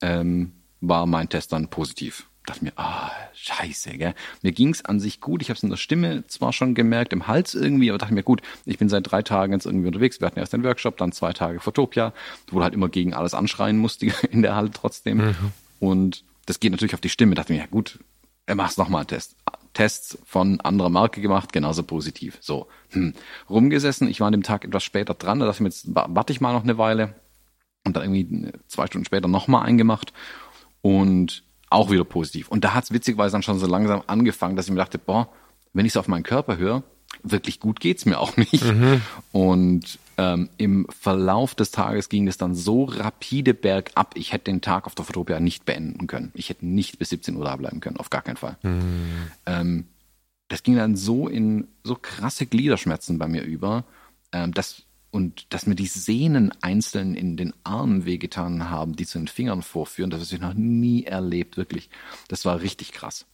ähm, 0.01 0.53
war 0.79 1.05
mein 1.05 1.29
Test 1.29 1.51
dann 1.51 1.67
positiv. 1.67 2.29
Ich 2.39 2.53
dachte 2.53 2.63
mir, 2.63 2.73
ah, 2.75 3.11
scheiße, 3.33 3.97
gell. 3.97 4.13
Mir 4.43 4.51
ging's 4.51 4.85
an 4.85 4.99
sich 4.99 5.19
gut. 5.19 5.41
Ich 5.41 5.49
habe 5.49 5.57
es 5.57 5.63
in 5.63 5.71
der 5.71 5.77
Stimme 5.77 6.25
zwar 6.27 6.53
schon 6.53 6.75
gemerkt, 6.75 7.11
im 7.11 7.27
Hals 7.27 7.55
irgendwie, 7.55 7.89
aber 7.89 7.97
dachte 7.97 8.13
mir, 8.13 8.21
gut, 8.21 8.41
ich 8.65 8.77
bin 8.77 8.87
seit 8.87 9.11
drei 9.11 9.23
Tagen 9.23 9.51
jetzt 9.53 9.65
irgendwie 9.65 9.87
unterwegs. 9.87 10.21
Wir 10.21 10.27
hatten 10.27 10.39
erst 10.39 10.53
den 10.53 10.63
Workshop, 10.63 10.95
dann 10.97 11.11
zwei 11.11 11.33
Tage 11.33 11.59
Fotopia, 11.59 12.13
wo 12.47 12.59
du 12.59 12.63
halt 12.63 12.75
immer 12.75 12.87
gegen 12.87 13.15
alles 13.15 13.33
anschreien 13.33 13.77
musst 13.77 14.03
in 14.31 14.43
der 14.43 14.55
Halle 14.55 14.69
trotzdem. 14.71 15.17
Mhm. 15.17 15.35
Und 15.79 16.23
das 16.45 16.59
geht 16.59 16.71
natürlich 16.71 16.93
auf 16.93 17.01
die 17.01 17.09
Stimme. 17.09 17.31
Ich 17.33 17.37
dachte 17.37 17.51
mir, 17.51 17.59
ja 17.59 17.65
gut, 17.65 17.99
machst 18.53 18.77
nochmal 18.77 19.01
einen 19.01 19.07
Test. 19.07 19.35
Tests 19.75 20.17
von 20.25 20.59
anderer 20.61 20.89
Marke 20.89 21.21
gemacht, 21.21 21.53
genauso 21.53 21.83
positiv. 21.83 22.39
So, 22.41 22.67
hm. 22.89 23.13
rumgesessen. 23.49 24.07
Ich 24.07 24.19
war 24.19 24.27
an 24.27 24.31
dem 24.31 24.41
Tag 24.41 24.65
etwas 24.65 24.83
später 24.83 25.13
dran, 25.13 25.39
da 25.39 25.45
dachte 25.45 25.57
ich 25.57 25.61
mir, 25.61 25.69
jetzt 25.69 25.87
warte 25.93 26.33
ich 26.33 26.41
mal 26.41 26.53
noch 26.53 26.63
eine 26.63 26.79
Weile 26.79 27.13
und 27.85 27.95
dann 27.95 28.03
irgendwie 28.03 28.51
zwei 28.67 28.87
Stunden 28.87 29.05
später 29.05 29.27
nochmal 29.27 29.65
eingemacht 29.65 30.13
und 30.81 31.43
auch 31.69 31.91
wieder 31.91 32.05
positiv. 32.05 32.47
Und 32.47 32.63
da 32.63 32.73
hat 32.73 32.85
es 32.85 32.91
witzigerweise 32.91 33.33
dann 33.33 33.43
schon 33.43 33.59
so 33.59 33.67
langsam 33.67 34.01
angefangen, 34.07 34.55
dass 34.55 34.65
ich 34.65 34.71
mir 34.71 34.79
dachte, 34.79 34.97
boah, 34.97 35.29
wenn 35.73 35.85
ich 35.85 35.93
so 35.93 35.99
auf 35.99 36.07
meinen 36.07 36.23
Körper 36.23 36.57
höre, 36.57 36.83
wirklich 37.23 37.59
gut 37.59 37.79
geht's 37.79 38.05
mir 38.05 38.19
auch 38.19 38.37
nicht. 38.37 38.63
Mhm. 38.63 39.01
Und 39.31 39.99
ähm, 40.17 40.49
im 40.57 40.87
Verlauf 40.89 41.55
des 41.55 41.71
Tages 41.71 42.09
ging 42.09 42.27
es 42.27 42.37
dann 42.37 42.55
so 42.55 42.85
rapide 42.85 43.53
bergab, 43.53 44.15
ich 44.15 44.31
hätte 44.31 44.45
den 44.45 44.61
Tag 44.61 44.85
auf 44.85 44.95
der 44.95 45.05
Fotopia 45.05 45.39
nicht 45.39 45.65
beenden 45.65 46.07
können. 46.07 46.31
Ich 46.33 46.49
hätte 46.49 46.65
nicht 46.65 46.99
bis 46.99 47.09
17 47.09 47.35
Uhr 47.35 47.45
da 47.45 47.55
bleiben 47.55 47.81
können, 47.81 47.97
auf 47.97 48.09
gar 48.09 48.21
keinen 48.21 48.37
Fall. 48.37 48.57
Mhm. 48.63 49.27
Ähm, 49.45 49.85
das 50.47 50.63
ging 50.63 50.75
dann 50.75 50.95
so 50.95 51.27
in 51.27 51.67
so 51.83 51.95
krasse 51.95 52.45
Gliederschmerzen 52.45 53.17
bei 53.17 53.27
mir 53.27 53.43
über, 53.43 53.83
ähm, 54.31 54.53
dass 54.53 54.83
und 55.15 55.53
dass 55.53 55.65
mir 55.65 55.75
die 55.75 55.87
Sehnen 55.87 56.51
einzeln 56.61 57.15
in 57.15 57.37
den 57.37 57.53
Armen 57.63 58.03
wehgetan 58.03 58.69
haben, 58.69 58.97
die 58.97 59.05
zu 59.05 59.17
den 59.17 59.29
Fingern 59.29 59.61
vorführen, 59.61 60.09
das 60.09 60.19
habe 60.19 60.35
ich 60.35 60.41
noch 60.41 60.53
nie 60.53 61.05
erlebt, 61.05 61.55
wirklich. 61.55 61.89
Das 62.27 62.43
war 62.43 62.59
richtig 62.59 62.91
krass. 62.91 63.25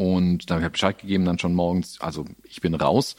Und 0.00 0.50
da 0.50 0.54
habe 0.54 0.64
ich 0.64 0.72
Bescheid 0.72 0.98
gegeben, 0.98 1.24
dann 1.24 1.38
schon 1.38 1.54
morgens, 1.54 2.00
also 2.00 2.24
ich 2.44 2.60
bin 2.60 2.74
raus 2.74 3.16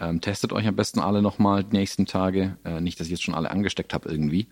ähm, 0.00 0.20
testet 0.20 0.52
euch 0.52 0.66
am 0.66 0.76
besten 0.76 1.00
alle 1.00 1.22
nochmal 1.22 1.64
die 1.64 1.76
nächsten 1.76 2.06
Tage. 2.06 2.56
Äh, 2.64 2.80
nicht, 2.80 3.00
dass 3.00 3.06
ich 3.06 3.12
jetzt 3.12 3.22
schon 3.22 3.34
alle 3.34 3.50
angesteckt 3.50 3.94
habe 3.94 4.08
irgendwie. 4.08 4.48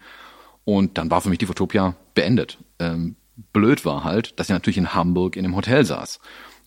Und 0.64 0.98
dann 0.98 1.10
war 1.10 1.20
für 1.20 1.28
mich 1.28 1.38
die 1.38 1.46
Fotopia 1.46 1.94
beendet. 2.14 2.58
Ähm, 2.78 3.16
blöd 3.52 3.84
war 3.84 4.04
halt, 4.04 4.38
dass 4.38 4.48
ich 4.48 4.52
natürlich 4.52 4.78
in 4.78 4.94
Hamburg 4.94 5.36
in 5.36 5.44
einem 5.44 5.56
Hotel 5.56 5.84
saß 5.84 6.20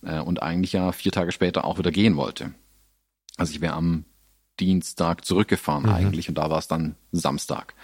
äh, 0.04 0.20
und 0.20 0.42
eigentlich 0.42 0.72
ja 0.72 0.92
vier 0.92 1.12
Tage 1.12 1.32
später 1.32 1.64
auch 1.64 1.78
wieder 1.78 1.90
gehen 1.90 2.16
wollte. 2.16 2.52
Also 3.36 3.52
ich 3.52 3.60
wäre 3.60 3.74
am 3.74 4.04
Dienstag 4.60 5.24
zurückgefahren 5.24 5.84
mhm. 5.84 5.92
eigentlich 5.92 6.28
und 6.28 6.36
da 6.36 6.50
war 6.50 6.58
es 6.58 6.68
dann 6.68 6.94
Samstag. 7.10 7.74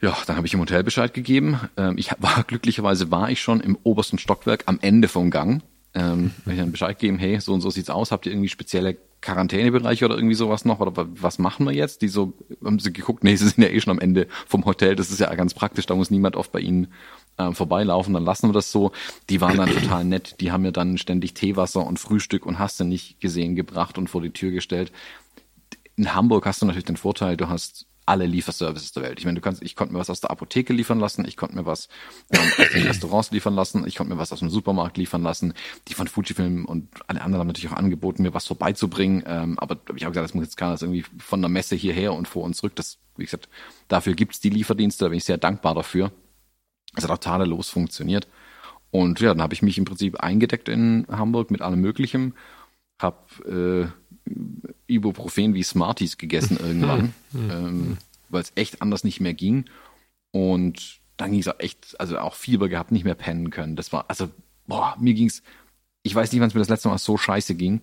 Ja, 0.00 0.16
dann 0.26 0.36
habe 0.36 0.46
ich 0.46 0.54
im 0.54 0.60
Hotel 0.60 0.84
Bescheid 0.84 1.12
gegeben. 1.12 1.60
Ähm, 1.76 1.98
ich 1.98 2.12
war 2.18 2.44
glücklicherweise 2.46 3.10
war 3.10 3.30
ich 3.30 3.40
schon 3.40 3.60
im 3.60 3.76
obersten 3.82 4.18
Stockwerk 4.18 4.64
am 4.66 4.78
Ende 4.80 5.08
vom 5.08 5.30
Gang. 5.30 5.62
Ähm, 5.94 6.32
wenn 6.44 6.54
ich 6.54 6.60
dann 6.60 6.70
Bescheid 6.70 6.98
geben, 6.98 7.18
hey, 7.18 7.40
so 7.40 7.52
und 7.54 7.60
so 7.60 7.70
sieht's 7.70 7.90
aus, 7.90 8.12
habt 8.12 8.26
ihr 8.26 8.32
irgendwie 8.32 8.48
spezielle 8.48 8.98
Quarantänebereich 9.20 10.04
oder 10.04 10.16
irgendwie 10.16 10.34
sowas 10.34 10.64
noch? 10.64 10.80
Oder 10.80 10.92
was 10.94 11.38
machen 11.38 11.66
wir 11.66 11.72
jetzt? 11.72 12.02
Die 12.02 12.08
so, 12.08 12.34
haben 12.64 12.78
sie 12.78 12.92
geguckt, 12.92 13.24
nee, 13.24 13.36
sie 13.36 13.48
sind 13.48 13.62
ja 13.62 13.68
eh 13.68 13.80
schon 13.80 13.92
am 13.92 13.98
Ende 13.98 14.28
vom 14.46 14.64
Hotel, 14.64 14.96
das 14.96 15.10
ist 15.10 15.20
ja 15.20 15.34
ganz 15.34 15.54
praktisch, 15.54 15.86
da 15.86 15.94
muss 15.94 16.10
niemand 16.10 16.36
oft 16.36 16.52
bei 16.52 16.60
ihnen 16.60 16.88
äh, 17.36 17.52
vorbeilaufen, 17.52 18.14
dann 18.14 18.24
lassen 18.24 18.48
wir 18.48 18.52
das 18.52 18.70
so. 18.70 18.92
Die 19.30 19.40
waren 19.40 19.56
dann 19.56 19.70
total 19.70 20.04
nett, 20.04 20.36
die 20.40 20.52
haben 20.52 20.62
mir 20.62 20.72
dann 20.72 20.98
ständig 20.98 21.34
Teewasser 21.34 21.86
und 21.86 21.98
Frühstück 21.98 22.46
und 22.46 22.58
hast 22.58 22.78
du 22.80 22.84
nicht 22.84 23.20
gesehen 23.20 23.56
gebracht 23.56 23.98
und 23.98 24.08
vor 24.08 24.22
die 24.22 24.30
Tür 24.30 24.50
gestellt. 24.50 24.92
In 25.96 26.14
Hamburg 26.14 26.46
hast 26.46 26.62
du 26.62 26.66
natürlich 26.66 26.84
den 26.84 26.96
Vorteil, 26.96 27.36
du 27.36 27.48
hast 27.48 27.87
alle 28.08 28.26
Lieferservices 28.26 28.92
der 28.92 29.02
Welt. 29.02 29.18
Ich 29.18 29.24
meine, 29.26 29.36
du 29.36 29.40
kannst, 29.42 29.62
ich 29.62 29.76
konnte 29.76 29.92
mir 29.92 30.00
was 30.00 30.10
aus 30.10 30.20
der 30.20 30.30
Apotheke 30.30 30.72
liefern 30.72 30.98
lassen, 30.98 31.26
ich 31.26 31.36
konnte 31.36 31.54
mir 31.54 31.66
was 31.66 31.88
ähm, 32.30 32.40
aus 32.58 32.70
den 32.72 32.86
Restaurants 32.86 33.30
liefern 33.30 33.54
lassen, 33.54 33.86
ich 33.86 33.96
konnte 33.96 34.12
mir 34.12 34.18
was 34.18 34.32
aus 34.32 34.38
dem 34.38 34.48
Supermarkt 34.48 34.96
liefern 34.96 35.22
lassen. 35.22 35.52
Die 35.88 35.94
von 35.94 36.08
Fujifilm 36.08 36.64
und 36.64 36.88
alle 37.06 37.20
anderen 37.20 37.40
haben 37.40 37.46
natürlich 37.48 37.70
auch 37.70 37.76
angeboten, 37.76 38.22
mir 38.22 38.34
was 38.34 38.46
vorbeizubringen. 38.46 39.22
Ähm, 39.26 39.58
aber 39.58 39.76
ich 39.94 40.04
habe 40.04 40.12
gesagt, 40.12 40.24
das 40.24 40.34
muss 40.34 40.44
jetzt 40.44 40.56
keiner 40.56 40.72
das 40.72 40.82
irgendwie 40.82 41.04
von 41.18 41.40
der 41.42 41.50
Messe 41.50 41.76
hierher 41.76 42.14
und 42.14 42.26
vor 42.26 42.44
uns 42.44 42.56
zurück. 42.56 42.74
Das, 42.76 42.98
wie 43.16 43.24
gesagt, 43.24 43.48
dafür 43.88 44.14
gibt's 44.14 44.40
die 44.40 44.50
Lieferdienste, 44.50 45.04
da 45.04 45.08
bin 45.10 45.18
ich 45.18 45.24
sehr 45.24 45.38
dankbar 45.38 45.74
dafür. 45.74 46.10
Es 46.96 47.04
hat 47.04 47.10
auch 47.10 47.18
tadellos 47.18 47.68
funktioniert. 47.68 48.26
Und 48.90 49.20
ja, 49.20 49.28
dann 49.28 49.42
habe 49.42 49.52
ich 49.52 49.62
mich 49.62 49.76
im 49.76 49.84
Prinzip 49.84 50.20
eingedeckt 50.20 50.68
in 50.68 51.06
Hamburg 51.10 51.50
mit 51.50 51.60
allem 51.60 51.80
Möglichem, 51.80 52.34
hab 52.98 53.38
äh, 53.46 53.86
Ibuprofen 54.86 55.54
wie 55.54 55.62
Smarties 55.62 56.18
gegessen 56.18 56.56
irgendwann, 56.62 57.14
ähm, 57.34 57.98
weil 58.28 58.42
es 58.42 58.52
echt 58.54 58.82
anders 58.82 59.04
nicht 59.04 59.20
mehr 59.20 59.34
ging. 59.34 59.66
Und 60.30 61.00
dann 61.16 61.32
ging 61.32 61.40
es 61.40 61.48
auch 61.48 61.58
echt, 61.58 61.98
also 62.00 62.18
auch 62.18 62.34
Fieber 62.34 62.68
gehabt, 62.68 62.92
nicht 62.92 63.04
mehr 63.04 63.14
pennen 63.14 63.50
können. 63.50 63.76
Das 63.76 63.92
war, 63.92 64.06
also, 64.08 64.30
boah, 64.66 64.96
mir 64.98 65.14
ging's, 65.14 65.42
ich 66.02 66.14
weiß 66.14 66.32
nicht, 66.32 66.40
wann 66.40 66.48
es 66.48 66.54
mir 66.54 66.60
das 66.60 66.68
letzte 66.68 66.88
Mal 66.88 66.98
so 66.98 67.16
scheiße 67.16 67.54
ging. 67.54 67.82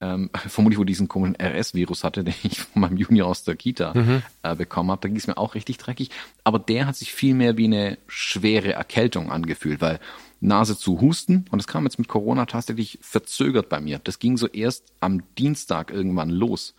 Ähm, 0.00 0.30
vermutlich, 0.46 0.78
wo 0.78 0.82
ich 0.82 0.88
diesen 0.88 1.08
komischen 1.08 1.36
RS-Virus 1.40 2.04
hatte, 2.04 2.24
den 2.24 2.34
ich 2.42 2.60
von 2.60 2.82
meinem 2.82 2.96
Junior 2.96 3.28
aus 3.28 3.44
der 3.44 3.56
Kita 3.56 3.94
mhm. 3.94 4.22
äh, 4.42 4.54
bekommen 4.54 4.90
habe. 4.90 5.00
Da 5.02 5.08
ging 5.08 5.16
es 5.16 5.26
mir 5.26 5.38
auch 5.38 5.54
richtig 5.54 5.78
dreckig. 5.78 6.10
Aber 6.44 6.58
der 6.58 6.86
hat 6.86 6.96
sich 6.96 7.12
viel 7.12 7.34
mehr 7.34 7.56
wie 7.56 7.64
eine 7.64 7.98
schwere 8.06 8.72
Erkältung 8.72 9.30
angefühlt, 9.30 9.80
weil 9.80 10.00
Nase 10.40 10.76
zu 10.76 11.00
husten 11.00 11.46
und 11.50 11.60
es 11.60 11.66
kam 11.66 11.84
jetzt 11.84 11.98
mit 11.98 12.08
Corona 12.08 12.46
tatsächlich 12.46 12.98
verzögert 13.00 13.68
bei 13.68 13.80
mir. 13.80 13.98
Das 13.98 14.18
ging 14.18 14.36
so 14.36 14.46
erst 14.46 14.84
am 15.00 15.22
Dienstag 15.36 15.90
irgendwann 15.90 16.30
los, 16.30 16.74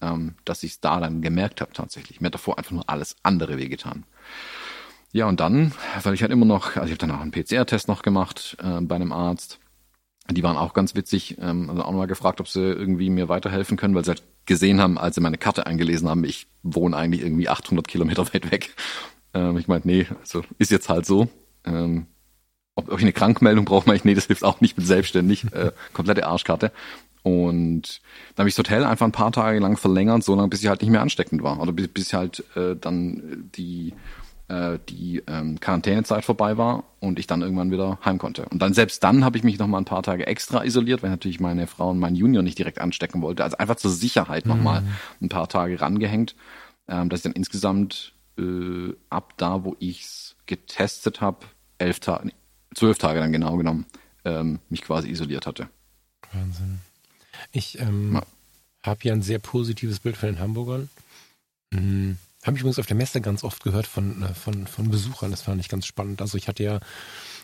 ähm, 0.00 0.34
dass 0.44 0.62
ich 0.62 0.72
es 0.72 0.80
da 0.80 1.00
dann 1.00 1.20
gemerkt 1.20 1.60
habe 1.60 1.72
tatsächlich. 1.72 2.20
Mir 2.20 2.26
hat 2.26 2.34
davor 2.34 2.58
einfach 2.58 2.70
nur 2.70 2.88
alles 2.88 3.16
andere 3.22 3.58
wehgetan. 3.58 4.04
Ja, 5.12 5.26
und 5.26 5.40
dann, 5.40 5.72
weil 6.02 6.14
ich 6.14 6.22
halt 6.22 6.30
immer 6.30 6.46
noch, 6.46 6.76
also 6.76 6.86
ich 6.86 6.92
habe 6.92 6.98
dann 6.98 7.10
auch 7.10 7.20
einen 7.20 7.32
PCR-Test 7.32 7.88
noch 7.88 8.02
gemacht 8.02 8.56
äh, 8.62 8.80
bei 8.80 8.94
einem 8.94 9.12
Arzt. 9.12 9.58
Die 10.28 10.42
waren 10.42 10.56
auch 10.56 10.74
ganz 10.74 10.94
witzig, 10.94 11.38
ähm, 11.40 11.70
also 11.70 11.82
auch 11.82 11.92
mal 11.92 12.06
gefragt, 12.06 12.40
ob 12.40 12.48
sie 12.48 12.60
irgendwie 12.60 13.10
mir 13.10 13.28
weiterhelfen 13.28 13.76
können, 13.76 13.94
weil 13.94 14.04
sie 14.04 14.10
halt 14.10 14.22
gesehen 14.46 14.80
haben, 14.80 14.98
als 14.98 15.16
sie 15.16 15.20
meine 15.20 15.38
Karte 15.38 15.66
eingelesen 15.66 16.08
haben, 16.08 16.24
ich 16.24 16.46
wohne 16.62 16.96
eigentlich 16.96 17.22
irgendwie 17.22 17.48
800 17.48 17.86
Kilometer 17.88 18.26
weit 18.32 18.50
weg. 18.50 18.74
Ähm, 19.34 19.56
ich 19.58 19.68
meinte, 19.68 19.88
nee, 19.88 20.06
also 20.20 20.42
ist 20.58 20.70
jetzt 20.70 20.88
halt 20.88 21.06
so. 21.06 21.28
Ähm, 21.64 22.06
ob, 22.74 22.90
ob 22.90 22.98
ich 22.98 23.04
eine 23.04 23.12
Krankmeldung 23.12 23.64
brauche, 23.64 23.86
meine 23.86 23.96
ich, 23.96 24.04
nee, 24.04 24.14
das 24.14 24.26
hilft 24.26 24.44
auch 24.44 24.60
nicht, 24.60 24.76
bin 24.76 24.84
selbstständig, 24.84 25.52
äh, 25.52 25.72
komplette 25.92 26.26
Arschkarte. 26.26 26.72
Und 27.22 28.00
dann 28.34 28.44
habe 28.44 28.48
ich 28.48 28.54
das 28.54 28.64
Hotel 28.64 28.84
einfach 28.84 29.06
ein 29.06 29.12
paar 29.12 29.32
Tage 29.32 29.58
lang 29.58 29.76
verlängert, 29.76 30.24
so 30.24 30.34
lange, 30.34 30.48
bis 30.48 30.62
ich 30.62 30.68
halt 30.68 30.80
nicht 30.80 30.90
mehr 30.90 31.02
ansteckend 31.02 31.42
war. 31.42 31.60
Oder 31.60 31.72
bis, 31.72 31.88
bis 31.88 32.12
halt 32.12 32.44
äh, 32.56 32.76
dann 32.76 33.50
die 33.54 33.92
äh, 34.50 34.78
die 34.88 35.22
ähm, 35.28 35.60
Quarantänezeit 35.60 36.24
vorbei 36.24 36.58
war 36.58 36.84
und 36.98 37.18
ich 37.20 37.26
dann 37.26 37.40
irgendwann 37.40 37.70
wieder 37.70 37.98
heim 38.04 38.18
konnte. 38.18 38.46
Und 38.46 38.60
dann 38.60 38.74
selbst 38.74 39.02
dann 39.04 39.24
habe 39.24 39.38
ich 39.38 39.44
mich 39.44 39.58
noch 39.58 39.68
mal 39.68 39.78
ein 39.78 39.84
paar 39.84 40.02
Tage 40.02 40.26
extra 40.26 40.64
isoliert, 40.64 41.02
weil 41.02 41.10
natürlich 41.10 41.38
meine 41.38 41.66
Frau 41.68 41.90
und 41.90 42.00
mein 42.00 42.16
Junior 42.16 42.42
nicht 42.42 42.58
direkt 42.58 42.80
anstecken 42.80 43.22
wollte. 43.22 43.44
Also 43.44 43.56
einfach 43.58 43.76
zur 43.76 43.92
Sicherheit 43.92 44.46
noch 44.46 44.56
mal 44.56 44.82
ein 45.22 45.28
paar 45.28 45.48
Tage 45.48 45.80
rangehängt, 45.80 46.34
ähm, 46.88 47.08
dass 47.08 47.20
ich 47.20 47.24
dann 47.24 47.32
insgesamt 47.32 48.12
äh, 48.38 48.92
ab 49.08 49.34
da, 49.36 49.62
wo 49.64 49.76
ich's 49.78 50.34
getestet 50.46 51.20
habe, 51.20 51.46
elf 51.78 52.00
Tage, 52.00 52.32
zwölf 52.74 52.98
Tage 52.98 53.20
dann 53.20 53.32
genau 53.32 53.56
genommen, 53.56 53.86
ähm, 54.24 54.58
mich 54.68 54.82
quasi 54.82 55.08
isoliert 55.08 55.46
hatte. 55.46 55.68
Wahnsinn. 56.32 56.80
Ich 57.52 57.78
ähm, 57.78 58.14
Ja. 58.14 58.22
habe 58.82 59.00
ja 59.04 59.12
ein 59.12 59.22
sehr 59.22 59.38
positives 59.38 60.00
Bild 60.00 60.16
von 60.16 60.28
den 60.28 60.40
Hamburgern. 60.40 60.90
Mhm. 61.70 62.18
Habe 62.44 62.56
ich 62.56 62.62
übrigens 62.62 62.78
auf 62.78 62.86
der 62.86 62.96
Messe 62.96 63.20
ganz 63.20 63.44
oft 63.44 63.62
gehört 63.62 63.86
von, 63.86 64.22
äh, 64.22 64.34
von, 64.34 64.66
von 64.66 64.90
Besuchern. 64.90 65.30
Das 65.30 65.42
fand 65.42 65.60
ich 65.60 65.68
ganz 65.68 65.86
spannend. 65.86 66.22
Also 66.22 66.38
ich 66.38 66.48
hatte 66.48 66.62
ja, 66.62 66.80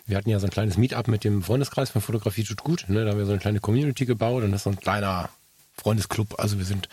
wir 0.07 0.17
hatten 0.17 0.31
ja 0.31 0.39
so 0.39 0.47
ein 0.47 0.53
kleines 0.53 0.79
Meetup 0.79 1.09
mit 1.09 1.25
dem 1.25 1.43
Freundeskreis 1.43 1.91
von 1.91 2.01
Fotografie 2.01 2.45
tut 2.45 2.63
gut. 2.63 2.87
Ne? 2.89 3.05
Da 3.05 3.11
haben 3.11 3.19
wir 3.19 3.27
so 3.27 3.33
eine 3.33 3.41
kleine 3.41 3.61
Community 3.61 4.07
gebaut 4.07 4.43
und 4.43 4.53
das 4.53 4.61
ist 4.61 4.65
so 4.65 4.71
ein 4.71 4.81
kleiner 4.81 5.29
Freundesclub. 5.77 6.39
Also 6.39 6.59
wir 6.59 6.65
sind 6.65 6.89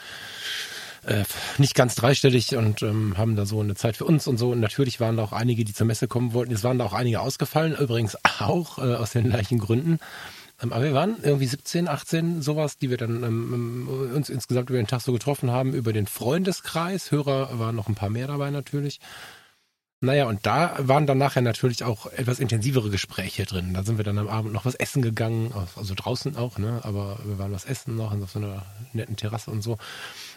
äh, 1.06 1.24
nicht 1.58 1.76
ganz 1.76 1.96
dreistellig 1.96 2.56
und 2.56 2.82
ähm, 2.82 3.18
haben 3.18 3.36
da 3.36 3.46
so 3.46 3.62
eine 3.62 3.76
Zeit 3.76 3.98
für 3.98 4.06
uns 4.06 4.28
und 4.28 4.38
so. 4.38 4.52
Und 4.52 4.60
natürlich 4.60 5.00
waren 5.00 5.18
da 5.18 5.24
auch 5.24 5.34
einige, 5.34 5.64
die 5.64 5.74
zur 5.74 5.88
Messe 5.88 6.08
kommen 6.08 6.34
wollten. 6.34 6.54
Es 6.54 6.64
waren 6.64 6.80
da 6.80 6.86
auch 6.86 6.94
einige 6.94 7.22
ausgefallen, 7.22 7.76
übrigens 7.76 8.18
auch 8.40 8.80
äh, 8.80 8.96
aus 8.96 9.12
den 9.12 9.30
gleichen 9.30 9.60
Gründen. 9.60 10.00
Ähm, 10.64 10.74
aber 10.74 10.84
wir 10.84 10.94
waren 10.94 11.18
irgendwie 11.22 11.48
17, 11.48 11.88
18, 11.88 12.42
sowas, 12.42 12.78
die 12.78 12.90
wir 12.90 12.98
dann 12.98 13.24
ähm, 13.24 14.12
uns 14.16 14.30
insgesamt 14.30 14.70
über 14.70 14.80
den 14.80 14.88
Tag 14.88 15.02
so 15.02 15.14
getroffen 15.14 15.52
haben, 15.52 15.74
über 15.74 15.94
den 15.94 16.08
Freundeskreis. 16.08 17.12
Hörer 17.12 17.60
waren 17.60 17.76
noch 17.76 17.88
ein 17.88 17.96
paar 17.96 18.10
mehr 18.10 18.28
dabei 18.28 18.50
natürlich. 18.50 19.00
Naja, 20.04 20.26
und 20.26 20.46
da 20.46 20.76
waren 20.80 21.08
dann 21.08 21.18
nachher 21.18 21.42
natürlich 21.42 21.86
auch 21.86 22.08
etwas 22.08 22.40
intensivere 22.40 22.90
Gespräche 22.90 23.46
drin. 23.46 23.74
Da 23.74 23.84
sind 23.84 23.96
wir 23.96 24.04
dann 24.04 24.18
am 24.18 24.28
Abend 24.28 24.52
noch 24.52 24.66
was 24.66 24.76
essen 24.76 25.02
gegangen, 25.02 25.54
also 25.78 25.94
draußen 25.96 26.36
auch, 26.36 26.58
ne? 26.58 26.82
Aber 26.84 27.20
wir 27.24 27.40
waren 27.40 27.54
was 27.54 27.64
essen 27.64 27.96
noch 27.96 28.12
auf 28.12 28.32
so 28.32 28.40
einer 28.40 28.66
netten 28.92 29.16
Terrasse 29.16 29.50
und 29.50 29.62
so. 29.62 29.78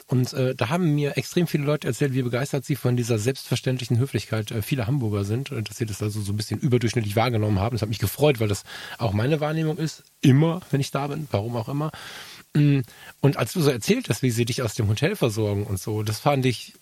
Und 0.08 0.32
äh, 0.34 0.54
da 0.54 0.68
haben 0.68 0.94
mir 0.94 1.16
extrem 1.16 1.46
viele 1.46 1.64
Leute 1.64 1.88
erzählt, 1.88 2.14
wie 2.14 2.22
begeistert 2.22 2.64
sie 2.64 2.76
von 2.76 2.96
dieser 2.96 3.18
selbstverständlichen 3.18 3.98
Höflichkeit 3.98 4.52
äh, 4.52 4.62
vieler 4.62 4.86
Hamburger 4.86 5.24
sind 5.24 5.50
dass 5.50 5.76
sie 5.76 5.86
das 5.86 6.02
also 6.02 6.20
so 6.20 6.32
ein 6.32 6.36
bisschen 6.36 6.60
überdurchschnittlich 6.60 7.16
wahrgenommen 7.16 7.58
haben. 7.58 7.74
Das 7.74 7.82
hat 7.82 7.88
mich 7.88 7.98
gefreut, 7.98 8.38
weil 8.40 8.48
das 8.48 8.62
auch 8.98 9.12
meine 9.12 9.40
Wahrnehmung 9.40 9.78
ist. 9.78 10.04
Immer, 10.20 10.60
wenn 10.70 10.80
ich 10.80 10.90
da 10.90 11.06
bin, 11.08 11.26
warum 11.30 11.56
auch 11.56 11.68
immer. 11.68 11.90
Mm, 12.54 12.80
Und 13.20 13.36
als 13.36 13.52
du 13.52 13.60
so 13.60 13.70
erzählt 13.70 14.08
hast, 14.08 14.22
wie 14.22 14.30
sie 14.30 14.44
dich 14.44 14.62
aus 14.62 14.74
dem 14.74 14.88
Hotel 14.88 15.16
versorgen 15.16 15.64
und 15.64 15.80
so, 15.80 16.02
das 16.02 16.20
fand 16.20 16.46
ich 16.46 16.74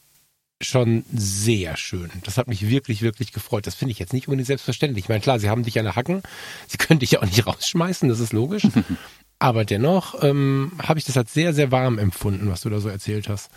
schon 0.64 1.05
sehr 1.12 1.77
schön. 1.77 2.11
Das 2.24 2.38
hat 2.38 2.48
mich 2.48 2.68
wirklich, 2.68 3.03
wirklich 3.03 3.33
gefreut. 3.33 3.66
Das 3.66 3.74
finde 3.74 3.92
ich 3.92 3.98
jetzt 3.98 4.12
nicht 4.12 4.29
unbedingt 4.29 4.46
selbstverständlich. 4.46 5.05
Ich 5.05 5.09
meine, 5.09 5.20
klar, 5.20 5.38
sie 5.38 5.50
haben 5.50 5.62
dich 5.62 5.79
an 5.79 5.85
der 5.85 5.96
Hacken. 5.96 6.22
Sie 6.66 6.79
können 6.79 7.00
dich 7.00 7.12
ja 7.12 7.20
auch 7.20 7.27
nicht 7.27 7.46
rausschmeißen, 7.46 8.09
das 8.09 8.20
ist 8.20 8.33
logisch. 8.33 8.66
Aber 9.38 9.64
dennoch 9.64 10.22
ähm, 10.22 10.72
habe 10.83 10.98
ich 10.98 11.05
das 11.05 11.16
als 11.16 11.35
sehr, 11.35 11.53
sehr 11.53 11.70
warm 11.70 11.98
empfunden, 11.98 12.48
was 12.48 12.62
du 12.62 12.70
da 12.70 12.81
so 12.81 12.88
erzählt 12.88 13.29
hast. 13.29 13.50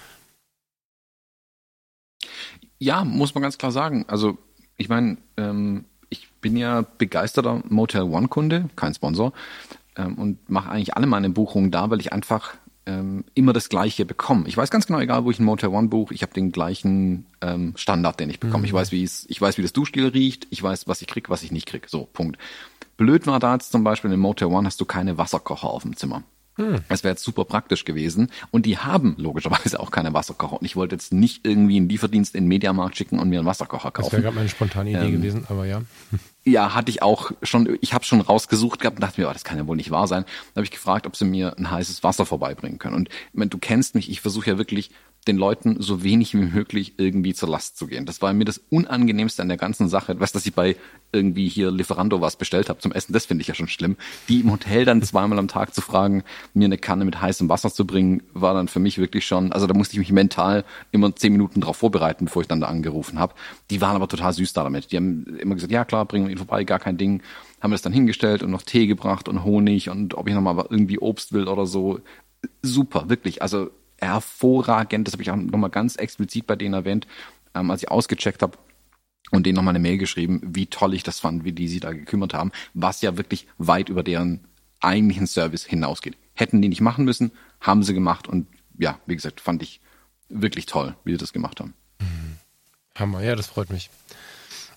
Ja, 2.80 3.04
muss 3.04 3.34
man 3.34 3.42
ganz 3.42 3.58
klar 3.58 3.72
sagen. 3.72 4.06
Also 4.08 4.38
ich 4.76 4.90
meine, 4.90 5.18
ähm, 5.38 5.86
ich 6.10 6.30
bin 6.42 6.58
ja 6.58 6.86
begeisterter 6.98 7.62
Motel 7.68 8.04
One-Kunde, 8.04 8.70
kein 8.76 8.94
Sponsor, 8.94 9.34
ähm, 9.96 10.16
und 10.16 10.50
mache 10.50 10.70
eigentlich 10.70 10.96
alle 10.96 11.08
meine 11.08 11.30
Buchungen 11.30 11.72
da, 11.72 11.90
weil 11.90 12.00
ich 12.00 12.14
einfach 12.14 12.56
ähm, 12.88 13.26
immer 13.36 13.54
das 13.54 13.70
Gleiche 13.70 14.06
bekomme. 14.06 14.48
Ich 14.48 14.58
weiß 14.58 14.72
ganz 14.72 14.88
genau, 14.88 15.00
egal 15.00 15.26
wo 15.26 15.32
ich 15.32 15.40
ein 15.40 15.44
Motel 15.44 15.70
One 15.70 15.90
buche, 15.90 16.14
ich 16.14 16.24
habe 16.24 16.34
den 16.34 16.52
gleichen 16.52 17.28
ähm, 17.42 17.74
Standard, 17.76 18.20
den 18.20 18.30
ich 18.30 18.40
bekomme. 18.40 18.66
Ich 18.66 18.74
weiß, 18.74 18.92
wie 18.92 19.04
es, 19.04 19.26
ich 19.30 19.40
weiß, 19.40 19.58
wie 19.58 19.62
das 19.62 19.74
Duschgel 19.74 20.08
riecht, 20.08 20.48
ich 20.50 20.64
weiß, 20.64 20.88
was 20.88 21.02
ich 21.02 21.08
krieg, 21.08 21.30
was 21.30 21.44
ich 21.44 21.52
nicht 21.52 21.68
krieg. 21.68 21.88
So, 21.90 22.08
Punkt. 22.12 22.38
Blöd 22.96 23.28
war 23.28 23.40
da 23.40 23.54
jetzt 23.54 23.72
zum 23.72 23.84
Beispiel 23.84 24.12
in 24.12 24.20
Motel 24.20 24.48
One 24.48 24.66
hast 24.66 24.82
du 24.82 24.86
keine 24.86 25.18
Wasserkocher 25.18 25.70
auf 25.70 25.84
dem 25.84 25.96
Zimmer. 25.96 26.24
Das 26.90 27.04
wäre 27.04 27.14
jetzt 27.14 27.24
super 27.24 27.46
praktisch 27.46 27.86
gewesen. 27.86 28.32
Und 28.52 28.66
die 28.66 28.78
haben 28.78 29.16
logischerweise 29.18 29.80
auch 29.80 29.92
keine 29.92 30.14
Wasserkocher. 30.14 30.58
Und 30.60 30.66
ich 30.66 30.76
wollte 30.76 30.96
jetzt 30.96 31.14
nicht 31.14 31.46
irgendwie 31.46 31.78
einen 31.78 31.90
Lieferdienst 31.90 32.36
in 32.36 32.46
den 32.46 32.48
Mediamarkt 32.48 32.98
schicken 32.98 33.20
und 33.20 33.30
mir 33.30 33.40
einen 33.40 33.48
Wasserkocher 33.48 33.92
Das 33.92 34.06
wäre 34.06 34.10
kaufen. 34.12 34.22
gerade 34.24 34.36
meine 34.36 34.50
spontane 34.50 34.90
Idee 34.92 35.12
gewesen, 35.12 35.46
aber 35.50 35.66
ja. 35.66 35.82
Ja, 36.44 36.74
hatte 36.74 36.90
ich 36.92 37.02
auch 37.02 37.32
schon, 37.44 37.78
ich 37.82 37.94
habe 37.94 38.06
schon 38.06 38.22
rausgesucht 38.22 38.80
gehabt 38.80 38.96
und 38.96 39.02
dachte 39.02 39.20
mir, 39.20 39.28
oh, 39.28 39.34
das 39.34 39.44
kann 39.44 39.58
ja 39.58 39.68
wohl 39.68 39.76
nicht 39.76 39.92
wahr 39.92 40.08
sein. 40.08 40.24
Dann 40.24 40.62
habe 40.62 40.64
ich 40.64 40.72
gefragt, 40.72 41.06
ob 41.06 41.18
sie 41.18 41.26
mir 41.26 41.58
ein 41.58 41.70
heißes 41.70 42.04
Wasser 42.04 42.26
vorbeibringen 42.26 42.80
können. 42.80 42.96
Und 42.96 43.10
ich 43.10 43.34
meine, 43.34 43.50
du 43.50 43.58
kennst 43.58 43.96
mich, 43.96 44.10
ich 44.10 44.22
versuche 44.22 44.52
ja 44.52 44.58
wirklich 44.58 44.92
den 45.28 45.38
Leuten 45.38 45.82
so 45.82 46.04
wenig 46.04 46.34
wie 46.34 46.38
möglich 46.38 46.94
irgendwie 46.98 47.34
zur 47.34 47.50
Last 47.50 47.78
zu 47.78 47.88
gehen. 47.88 48.06
Das 48.06 48.22
war 48.22 48.34
mir 48.34 48.46
das 48.46 48.62
Unangenehmste 48.70 49.42
an 49.42 49.48
der 49.50 49.58
ganzen 49.58 49.90
Sache. 49.90 50.20
Was, 50.20 50.32
dass 50.32 50.46
ich 50.46 50.54
bei 50.54 50.76
irgendwie 51.12 51.48
hier 51.48 51.72
Lieferando 51.72 52.22
was 52.22 52.36
bestellt 52.36 52.70
habe 52.70 52.80
zum 52.80 52.92
Essen, 52.92 53.14
das 53.14 53.26
finde 53.26 53.42
ich 53.42 53.48
ja 53.48 53.56
schon 53.56 53.68
schlimm. 53.68 53.98
Die 54.28 54.42
im 54.42 54.52
Hotel 54.52 54.86
dann 54.86 55.02
zweimal 55.02 55.40
am 55.40 55.48
Tag 55.48 55.74
zu 55.74 55.82
fragen, 55.82 56.24
mir 56.54 56.66
eine 56.66 56.78
Kanne 56.78 57.06
mit 57.06 57.22
heißem 57.22 57.50
Wasser 57.50 57.72
zu 57.72 57.86
bringen, 57.86 58.24
war 58.34 58.54
dann 58.54 58.68
für 58.68 58.80
mich 58.80 58.98
wirklich 58.98 59.26
schon, 59.26 59.52
also 59.52 59.68
da 59.68 59.74
musste 59.74 59.94
ich 59.94 60.00
mich 60.00 60.12
mental 60.12 60.66
immer 60.92 61.16
zehn 61.16 61.32
Minuten 61.32 61.62
drauf 61.62 61.78
vorbereiten, 61.78 62.26
bevor 62.26 62.42
ich 62.42 62.48
dann 62.48 62.62
da 62.62 62.68
angerufen 62.68 63.20
habe. 63.20 63.34
Die 63.70 63.82
waren 63.82 63.96
aber 63.96 64.08
total 64.08 64.34
süß 64.34 64.54
da 64.54 64.64
damit. 64.64 64.92
Die 64.92 64.98
haben 64.98 65.38
immer 65.40 65.56
gesagt, 65.56 65.72
ja 65.72 65.86
klar, 65.86 66.06
bringen 66.06 66.26
wir 66.26 66.32
ihn 66.32 66.38
vorbei, 66.38 66.64
gar 66.64 66.80
kein 66.80 66.98
Ding. 66.98 67.22
Haben 67.62 67.72
das 67.72 67.82
dann 67.82 67.94
hingestellt 67.94 68.44
und 68.44 68.52
noch 68.52 68.62
Tee 68.62 68.88
gebracht 68.88 69.28
und 69.28 69.44
Honig 69.44 69.90
und 69.90 70.14
ob 70.16 70.28
ich 70.28 70.34
nochmal 70.34 70.66
irgendwie 70.70 71.00
Obst 71.00 71.34
will 71.34 71.48
oder 71.48 71.66
so. 71.66 72.00
Super, 72.62 73.10
wirklich. 73.10 73.42
Also 73.42 73.72
hervorragend. 74.00 75.08
Das 75.08 75.14
habe 75.14 75.24
ich 75.24 75.32
auch 75.32 75.36
nochmal 75.36 75.70
ganz 75.70 75.96
explizit 75.96 76.48
bei 76.48 76.56
denen 76.56 76.74
erwähnt, 76.74 77.08
ähm, 77.56 77.72
als 77.72 77.84
ich 77.84 77.92
ausgecheckt 77.92 78.42
habe 78.42 78.58
und 79.32 79.46
denen 79.46 79.56
nochmal 79.56 79.74
eine 79.74 79.80
Mail 79.80 79.98
geschrieben, 79.98 80.42
wie 80.44 80.68
toll 80.68 80.94
ich 80.94 81.04
das 81.04 81.20
fand, 81.20 81.44
wie 81.44 81.52
die 81.52 81.68
sich 81.68 81.82
da 81.82 81.92
gekümmert 81.92 82.34
haben, 82.34 82.52
was 82.74 83.02
ja 83.02 83.18
wirklich 83.18 83.48
weit 83.58 83.90
über 83.90 84.04
deren 84.04 84.46
eigentlichen 84.80 85.28
Service 85.28 85.66
hinausgeht. 85.66 86.18
Hätten 86.34 86.62
die 86.62 86.70
nicht 86.70 86.82
machen 86.82 87.06
müssen, 87.06 87.32
haben 87.60 87.84
sie 87.84 87.94
gemacht 87.94 88.28
und 88.28 88.48
ja, 88.78 89.00
wie 89.06 89.16
gesagt, 89.16 89.42
fand 89.42 89.64
ich 89.64 89.82
wirklich 90.30 90.66
toll, 90.66 90.96
wie 91.04 91.12
sie 91.12 91.18
das 91.18 91.34
gemacht 91.34 91.60
haben. 91.60 91.74
Hammer, 92.96 93.24
ja, 93.24 93.36
das 93.36 93.48
freut 93.48 93.70
mich. 93.70 93.90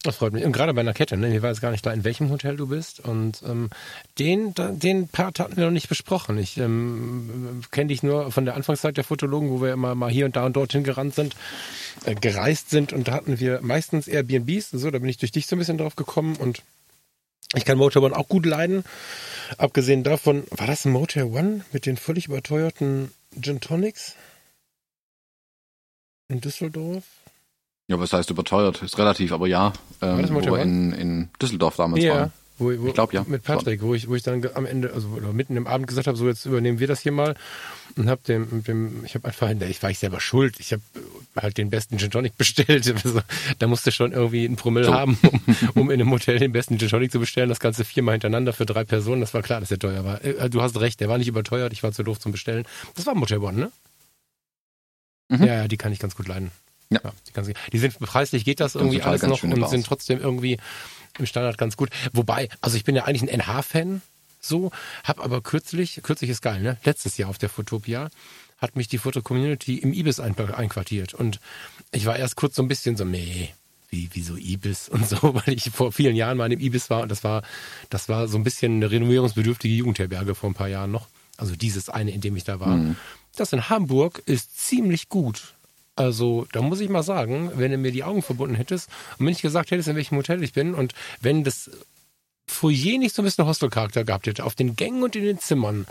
Das 0.03 0.17
freut 0.17 0.33
mich. 0.33 0.45
Und 0.47 0.53
gerade 0.53 0.73
bei 0.73 0.81
einer 0.81 0.95
Kette, 0.95 1.19
ne? 1.19 1.35
Ich 1.37 1.43
weiß 1.43 1.61
gar 1.61 1.71
nicht 1.71 1.83
klar, 1.83 1.93
in 1.93 2.05
welchem 2.05 2.31
Hotel 2.31 2.57
du 2.57 2.69
bist. 2.69 3.01
Und 3.01 3.43
ähm, 3.47 3.69
den, 4.19 4.55
den 4.57 5.09
Part 5.09 5.39
hatten 5.39 5.59
wir 5.59 5.67
noch 5.67 5.73
nicht 5.73 5.91
besprochen. 5.91 6.39
Ich 6.39 6.57
ähm, 6.57 7.63
kenne 7.71 7.89
dich 7.89 8.03
nur 8.03 8.33
von 8.33 8.47
der 8.47 8.55
Anfangszeit 8.55 8.97
der 8.97 9.05
Fotologen, 9.05 9.51
wo 9.51 9.61
wir 9.61 9.75
immer 9.75 9.95
mal 9.95 10.11
hier 10.11 10.25
und 10.25 10.37
da 10.37 10.47
und 10.47 10.57
dorthin 10.57 10.85
gerannt 10.85 11.15
sind, 11.15 11.37
äh, 12.07 12.15
gereist 12.15 12.71
sind. 12.71 12.95
Und 12.95 13.09
da 13.09 13.13
hatten 13.13 13.41
wir 13.41 13.61
meistens 13.61 14.09
Airbnbs. 14.09 14.71
So, 14.71 14.91
da 14.91 14.99
bin 14.99 15.11
ich 15.11 15.19
durch 15.19 15.33
dich 15.33 15.47
so 15.47 15.55
ein 15.55 15.59
bisschen 15.59 15.77
drauf 15.77 15.97
gekommen. 15.97 16.37
Und 16.37 16.63
ich 17.55 17.67
kann 17.67 17.77
Motel 17.77 18.03
One 18.03 18.17
auch 18.17 18.29
gut 18.29 18.47
leiden. 18.47 18.85
Abgesehen 19.59 20.03
davon, 20.03 20.45
war 20.51 20.67
das 20.67 20.87
ein 20.87 20.93
Motel 20.93 21.25
One 21.25 21.67
mit 21.73 21.85
den 21.85 21.99
völlig 21.99 22.27
überteuerten 22.27 23.13
Gin 23.39 23.61
Tonics? 23.61 24.15
In 26.29 26.41
Düsseldorf? 26.41 27.05
Ja, 27.90 27.98
was 27.98 28.12
heißt 28.12 28.31
überteuert? 28.31 28.81
Ist 28.83 28.96
relativ, 28.98 29.33
aber 29.33 29.48
ja, 29.48 29.72
War 29.98 30.14
ähm, 30.14 30.22
das 30.22 30.33
wo 30.33 30.40
wir 30.40 30.59
in, 30.62 30.92
in 30.92 31.29
Düsseldorf 31.42 31.74
damals 31.74 32.05
Ja, 32.05 32.14
waren. 32.14 32.33
wo, 32.59 32.66
wo, 32.79 32.87
Ich 32.87 32.94
glaub, 32.94 33.12
ja. 33.12 33.24
Mit 33.26 33.42
Patrick, 33.42 33.83
wo 33.83 33.94
ich, 33.94 34.07
wo 34.09 34.14
ich 34.14 34.22
dann 34.22 34.48
am 34.55 34.64
Ende, 34.64 34.92
also 34.94 35.09
mitten 35.09 35.57
im 35.57 35.66
Abend 35.66 35.88
gesagt 35.88 36.07
habe, 36.07 36.16
so 36.16 36.29
jetzt 36.29 36.46
übernehmen 36.46 36.79
wir 36.79 36.87
das 36.87 37.00
hier 37.00 37.11
mal 37.11 37.35
und 37.96 38.09
habe 38.09 38.20
dem, 38.29 38.62
dem, 38.62 39.05
ich 39.05 39.16
habe 39.16 39.26
einfach, 39.26 39.50
ich 39.50 39.83
war 39.83 39.90
ich 39.90 39.98
selber 39.98 40.20
schuld. 40.20 40.61
Ich 40.61 40.72
habe 40.72 40.83
halt 41.37 41.59
den 41.59 41.68
besten 41.68 41.98
Gin 41.98 42.12
Tonic 42.12 42.37
bestellt. 42.38 42.87
Also, 43.05 43.22
da 43.59 43.66
musste 43.66 43.90
schon 43.90 44.12
irgendwie 44.12 44.44
ein 44.44 44.55
Promille 44.55 44.87
So. 44.87 44.94
haben, 44.94 45.18
um, 45.24 45.40
um 45.74 45.90
in 45.90 46.00
einem 46.00 46.12
Hotel 46.12 46.38
den 46.38 46.53
besten 46.53 46.79
Gin 46.79 46.90
Tonic 46.90 47.11
zu 47.11 47.18
bestellen. 47.18 47.48
Das 47.48 47.59
Ganze 47.59 47.85
viermal 47.85 48.12
hintereinander 48.12 48.53
für 48.53 48.66
drei 48.66 48.85
Personen. 48.85 49.20
Das 49.20 49.35
war 49.35 49.42
klar, 49.42 49.59
dass 49.59 49.70
der 49.70 49.81
teuer 49.81 50.05
war. 50.05 50.24
Äh, 50.24 50.48
Du 50.48 50.62
hast 50.62 50.79
recht, 50.79 51.00
der 51.00 51.09
war 51.09 51.18
nicht 51.18 51.26
überteuert. 51.26 51.72
Ich 51.72 51.83
war 51.83 51.90
zu 51.90 52.05
doof 52.05 52.20
zum 52.20 52.31
Bestellen. 52.31 52.66
Das 52.94 53.05
war 53.07 53.16
Motel 53.16 53.38
One, 53.38 53.59
ne? 53.59 53.72
Mhm. 55.29 55.44
Ja, 55.44 55.55
ja, 55.57 55.66
die 55.68 55.76
kann 55.76 55.92
ich 55.92 55.98
ganz 55.98 56.14
gut 56.14 56.29
leiden. 56.29 56.53
Ja. 56.90 57.00
die, 57.29 57.33
kann 57.33 57.48
ich, 57.48 57.57
die 57.72 57.79
sind 57.79 57.98
preislich 57.98 58.44
geht 58.44 58.61
das 58.61 58.74
irgendwie 58.74 59.03
alles 59.03 59.22
noch 59.22 59.42
und 59.42 59.68
sind 59.68 59.87
trotzdem 59.87 60.20
irgendwie 60.20 60.59
im 61.18 61.26
Standard 61.26 61.57
ganz 61.57 61.76
gut. 61.76 61.90
Wobei, 62.12 62.48
also 62.61 62.76
ich 62.76 62.85
bin 62.85 62.96
ja 62.96 63.05
eigentlich 63.05 63.22
ein 63.22 63.40
NH-Fan, 63.40 64.03
so, 64.40 64.72
hab 65.05 65.20
aber 65.20 65.40
kürzlich, 65.40 66.00
kürzlich 66.03 66.31
ist 66.31 66.42
geil, 66.42 66.61
ne? 66.61 66.79
Letztes 66.85 67.16
Jahr 67.16 67.29
auf 67.29 67.38
der 67.38 67.48
Fotopia 67.48 68.11
hat 68.59 68.76
mich 68.76 68.88
die 68.88 68.98
Foto-Community 68.98 69.76
im 69.79 69.92
Ibis 69.92 70.18
ein, 70.20 70.37
einquartiert 70.38 71.14
und 71.14 71.40
ich 71.92 72.07
war 72.07 72.16
erst 72.16 72.37
kurz 72.37 72.57
so 72.57 72.62
ein 72.62 72.68
bisschen 72.68 72.96
so, 72.96 73.05
nee, 73.05 73.55
wie, 73.90 74.09
wie 74.12 74.22
so 74.22 74.37
Ibis 74.37 74.88
und 74.88 75.09
so, 75.09 75.18
weil 75.35 75.55
ich 75.55 75.70
vor 75.70 75.92
vielen 75.92 76.16
Jahren 76.16 76.38
mal 76.38 76.46
in 76.46 76.59
dem 76.59 76.61
Ibis 76.61 76.90
war 76.90 77.03
und 77.03 77.11
das 77.11 77.22
war, 77.22 77.42
das 77.90 78.09
war 78.09 78.29
so 78.29 78.38
ein 78.38 78.44
bisschen 78.44 78.76
eine 78.76 78.90
renovierungsbedürftige 78.90 79.74
Jugendherberge 79.74 80.35
vor 80.35 80.50
ein 80.50 80.55
paar 80.55 80.68
Jahren 80.68 80.90
noch. 80.90 81.07
Also 81.37 81.57
dieses 81.57 81.88
eine, 81.88 82.11
in 82.11 82.20
dem 82.20 82.37
ich 82.37 82.44
da 82.44 82.61
war. 82.61 82.76
Das 83.37 83.53
in 83.53 83.70
Hamburg 83.70 84.22
ist 84.26 84.59
ziemlich 84.59 85.09
gut. 85.09 85.55
Also, 85.96 86.46
da 86.53 86.62
muss 86.62 86.81
ich 86.81 86.88
mal 86.88 87.03
sagen, 87.03 87.50
wenn 87.57 87.70
du 87.70 87.79
mir 87.79 87.92
die 87.92 88.05
Augen 88.05 88.22
verbunden 88.22 88.55
hättest 88.55 88.88
und 89.18 89.24
mir 89.24 89.31
nicht 89.31 89.42
gesagt 89.42 89.70
hättest, 89.70 89.88
in 89.88 89.96
welchem 89.96 90.16
Hotel 90.16 90.42
ich 90.42 90.53
bin 90.53 90.74
und 90.74 90.94
wenn 91.20 91.44
das 91.44 91.70
Foyer 92.46 92.98
nicht 92.98 93.14
so 93.14 93.22
ein 93.22 93.24
bisschen 93.24 93.46
Hostelcharakter 93.46 94.05
gehabt 94.05 94.26
hätte, 94.26 94.44
auf 94.44 94.55
den 94.55 94.76
Gängen 94.76 95.03
und 95.03 95.14
in 95.14 95.24
den 95.24 95.38
Zimmern, 95.38 95.87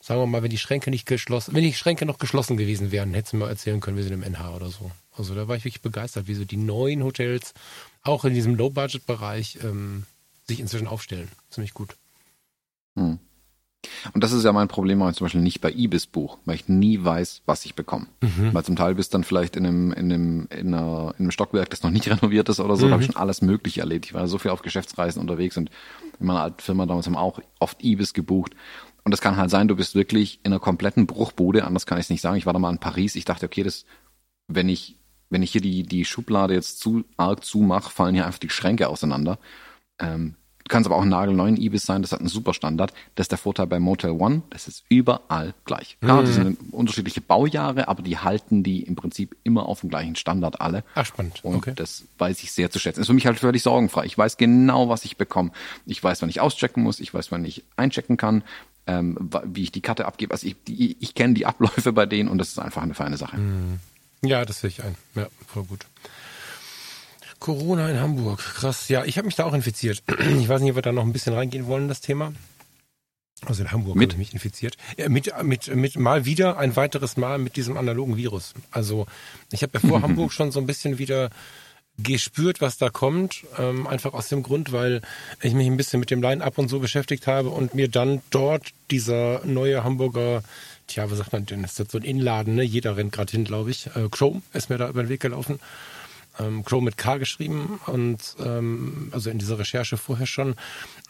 sagen 0.00 0.20
wir 0.20 0.26
mal, 0.26 0.42
wenn 0.42 0.50
die 0.50 0.58
Schränke 0.58 0.90
nicht 0.90 1.06
geschlossen, 1.06 1.54
wenn 1.54 1.62
die 1.62 1.74
Schränke 1.74 2.06
noch 2.06 2.18
geschlossen 2.18 2.56
gewesen 2.56 2.90
wären, 2.90 3.14
hättest 3.14 3.34
du 3.34 3.38
mir 3.38 3.48
erzählen 3.48 3.80
können, 3.80 3.96
wir 3.96 4.04
sind 4.04 4.14
im 4.14 4.22
NH 4.22 4.54
oder 4.54 4.68
so. 4.68 4.90
Also 5.16 5.34
da 5.34 5.48
war 5.48 5.56
ich 5.56 5.64
wirklich 5.64 5.82
begeistert, 5.82 6.26
wie 6.26 6.34
so 6.34 6.44
die 6.44 6.56
neuen 6.56 7.04
Hotels 7.04 7.54
auch 8.02 8.24
in 8.24 8.34
diesem 8.34 8.54
Low-Budget-Bereich 8.54 9.58
ähm, 9.62 10.04
sich 10.46 10.60
inzwischen 10.60 10.86
aufstellen. 10.86 11.28
Ziemlich 11.50 11.74
gut. 11.74 11.96
Hm. 12.96 13.18
Und 14.12 14.22
das 14.22 14.32
ist 14.32 14.44
ja 14.44 14.52
mein 14.52 14.68
Problem, 14.68 15.02
ich 15.08 15.16
zum 15.16 15.24
Beispiel 15.24 15.40
nicht 15.40 15.60
bei 15.60 15.72
Ibis 15.72 16.06
buch, 16.06 16.38
weil 16.44 16.54
ich 16.54 16.68
nie 16.68 17.02
weiß, 17.02 17.42
was 17.46 17.64
ich 17.64 17.74
bekomme. 17.74 18.06
Mhm. 18.20 18.50
Weil 18.52 18.64
zum 18.64 18.76
Teil 18.76 18.94
bist 18.94 19.12
dann 19.14 19.24
vielleicht 19.24 19.56
in 19.56 19.66
einem, 19.66 19.92
in 19.92 20.12
einem, 20.12 20.48
in, 20.50 20.74
einer, 20.74 21.14
in 21.18 21.24
einem 21.24 21.30
Stockwerk, 21.30 21.70
das 21.70 21.82
noch 21.82 21.90
nicht 21.90 22.08
renoviert 22.10 22.48
ist 22.48 22.60
oder 22.60 22.76
so, 22.76 22.86
mhm. 22.86 22.90
da 22.90 22.92
habe 22.94 23.02
ich 23.02 23.10
schon 23.10 23.20
alles 23.20 23.42
Mögliche 23.42 23.80
erlebt. 23.80 24.06
Ich 24.06 24.14
war 24.14 24.26
so 24.28 24.38
viel 24.38 24.50
auf 24.50 24.62
Geschäftsreisen 24.62 25.20
unterwegs 25.20 25.56
und 25.56 25.70
in 26.20 26.26
meiner 26.26 26.42
alten 26.42 26.60
Firma 26.60 26.86
damals 26.86 27.06
haben 27.06 27.16
auch 27.16 27.40
oft 27.58 27.82
Ibis 27.82 28.14
gebucht. 28.14 28.54
Und 29.04 29.12
es 29.12 29.20
kann 29.20 29.36
halt 29.36 29.50
sein, 29.50 29.66
du 29.66 29.74
bist 29.74 29.94
wirklich 29.94 30.38
in 30.44 30.52
einer 30.52 30.60
kompletten 30.60 31.06
Bruchbude, 31.06 31.64
anders 31.64 31.86
kann 31.86 31.98
ich 31.98 32.06
es 32.06 32.10
nicht 32.10 32.20
sagen. 32.20 32.36
Ich 32.36 32.46
war 32.46 32.52
da 32.52 32.60
mal 32.60 32.70
in 32.70 32.78
Paris, 32.78 33.16
ich 33.16 33.24
dachte, 33.24 33.46
okay, 33.46 33.64
das, 33.64 33.84
wenn 34.46 34.68
ich, 34.68 34.96
wenn 35.28 35.42
ich 35.42 35.50
hier 35.50 35.60
die, 35.60 35.82
die 35.82 36.04
Schublade 36.04 36.54
jetzt 36.54 36.78
zu 36.78 37.04
arg 37.16 37.44
zumache, 37.44 37.90
fallen 37.90 38.14
hier 38.14 38.26
einfach 38.26 38.38
die 38.38 38.50
Schränke 38.50 38.88
auseinander. 38.88 39.38
Ähm, 39.98 40.36
Du 40.72 40.74
kannst 40.74 40.86
aber 40.86 40.96
auch 40.96 41.02
einen 41.02 41.10
nagelneuen 41.10 41.58
Ibis 41.58 41.84
sein, 41.84 42.00
das 42.00 42.12
hat 42.12 42.20
einen 42.20 42.30
super 42.30 42.54
Standard. 42.54 42.94
Das 43.14 43.24
ist 43.24 43.30
der 43.30 43.36
Vorteil 43.36 43.66
bei 43.66 43.78
Motel 43.78 44.12
One, 44.12 44.40
das 44.48 44.68
ist 44.68 44.84
überall 44.88 45.52
gleich. 45.66 45.98
Klar, 46.00 46.22
mhm. 46.22 46.24
das 46.24 46.34
sind 46.34 46.58
unterschiedliche 46.72 47.20
Baujahre, 47.20 47.88
aber 47.88 48.02
die 48.02 48.16
halten 48.16 48.62
die 48.62 48.82
im 48.82 48.96
Prinzip 48.96 49.36
immer 49.42 49.66
auf 49.66 49.80
dem 49.80 49.90
gleichen 49.90 50.16
Standard 50.16 50.62
alle. 50.62 50.82
Ach, 50.94 51.04
spannend. 51.04 51.44
Und 51.44 51.56
okay. 51.56 51.74
das 51.76 52.04
weiß 52.16 52.42
ich 52.42 52.52
sehr 52.52 52.70
zu 52.70 52.78
schätzen. 52.78 53.02
Ist 53.02 53.08
für 53.08 53.12
mich 53.12 53.26
halt 53.26 53.38
völlig 53.38 53.62
sorgenfrei. 53.62 54.06
Ich 54.06 54.16
weiß 54.16 54.38
genau, 54.38 54.88
was 54.88 55.04
ich 55.04 55.18
bekomme. 55.18 55.50
Ich 55.84 56.02
weiß, 56.02 56.22
wann 56.22 56.30
ich 56.30 56.40
auschecken 56.40 56.82
muss, 56.82 57.00
ich 57.00 57.12
weiß, 57.12 57.30
wann 57.32 57.44
ich 57.44 57.64
einchecken 57.76 58.16
kann, 58.16 58.42
ähm, 58.86 59.18
wie 59.44 59.64
ich 59.64 59.72
die 59.72 59.82
Karte 59.82 60.06
abgebe. 60.06 60.32
Also 60.32 60.46
ich, 60.46 60.56
die, 60.66 60.96
ich 61.00 61.14
kenne 61.14 61.34
die 61.34 61.44
Abläufe 61.44 61.92
bei 61.92 62.06
denen 62.06 62.30
und 62.30 62.38
das 62.38 62.48
ist 62.48 62.58
einfach 62.58 62.80
eine 62.80 62.94
feine 62.94 63.18
Sache. 63.18 63.36
Mhm. 63.36 63.78
Ja, 64.22 64.46
das 64.46 64.60
sehe 64.60 64.70
ich 64.70 64.82
ein. 64.82 64.94
Ja, 65.16 65.26
voll 65.46 65.64
gut. 65.64 65.84
Corona 67.42 67.90
in 67.90 67.98
Hamburg. 67.98 68.38
Krass. 68.38 68.88
Ja, 68.88 69.04
ich 69.04 69.18
habe 69.18 69.26
mich 69.26 69.34
da 69.34 69.44
auch 69.44 69.52
infiziert. 69.52 70.04
Ich 70.40 70.48
weiß 70.48 70.60
nicht, 70.60 70.70
ob 70.70 70.76
wir 70.76 70.82
da 70.82 70.92
noch 70.92 71.02
ein 71.02 71.12
bisschen 71.12 71.34
reingehen 71.34 71.66
wollen, 71.66 71.88
das 71.88 72.00
Thema. 72.00 72.32
Also 73.46 73.64
in 73.64 73.72
Hamburg 73.72 73.96
mit? 73.96 74.12
habe 74.12 74.22
ich 74.22 74.28
mich 74.28 74.34
infiziert. 74.34 74.76
Ja, 74.96 75.08
mit, 75.08 75.32
mit, 75.42 75.74
mit 75.74 75.96
mal 75.96 76.24
wieder 76.24 76.56
ein 76.58 76.76
weiteres 76.76 77.16
Mal 77.16 77.38
mit 77.38 77.56
diesem 77.56 77.76
analogen 77.76 78.16
Virus. 78.16 78.54
Also 78.70 79.06
ich 79.50 79.64
habe 79.64 79.72
ja 79.74 79.88
vor 79.88 80.02
Hamburg 80.02 80.32
schon 80.32 80.52
so 80.52 80.60
ein 80.60 80.66
bisschen 80.66 80.98
wieder 80.98 81.30
gespürt, 81.98 82.60
was 82.60 82.78
da 82.78 82.90
kommt. 82.90 83.44
Ähm, 83.58 83.88
einfach 83.88 84.14
aus 84.14 84.28
dem 84.28 84.44
Grund, 84.44 84.70
weil 84.70 85.02
ich 85.40 85.52
mich 85.52 85.66
ein 85.66 85.76
bisschen 85.76 85.98
mit 85.98 86.12
dem 86.12 86.22
Line-Up 86.22 86.58
und 86.58 86.68
so 86.68 86.78
beschäftigt 86.78 87.26
habe 87.26 87.48
und 87.48 87.74
mir 87.74 87.88
dann 87.88 88.22
dort 88.30 88.68
dieser 88.92 89.44
neue 89.44 89.82
Hamburger, 89.82 90.44
tja, 90.86 91.10
was 91.10 91.18
sagt 91.18 91.32
man 91.32 91.44
denn? 91.44 91.64
Ist 91.64 91.80
das 91.80 91.88
so 91.90 91.98
ein 91.98 92.04
Inladen, 92.04 92.54
ne? 92.54 92.62
Jeder 92.62 92.96
rennt 92.96 93.10
gerade 93.10 93.32
hin, 93.32 93.42
glaube 93.42 93.72
ich. 93.72 93.88
Äh, 93.96 94.08
Chrome 94.12 94.42
ist 94.52 94.70
mir 94.70 94.78
da 94.78 94.88
über 94.88 95.02
den 95.02 95.08
Weg 95.08 95.20
gelaufen 95.20 95.58
ähm, 96.38 96.64
Crow 96.64 96.82
mit 96.82 96.96
K 96.96 97.18
geschrieben 97.18 97.80
und 97.86 98.18
ähm, 98.44 99.08
also 99.12 99.30
in 99.30 99.38
dieser 99.38 99.58
Recherche 99.58 99.96
vorher 99.96 100.26
schon. 100.26 100.56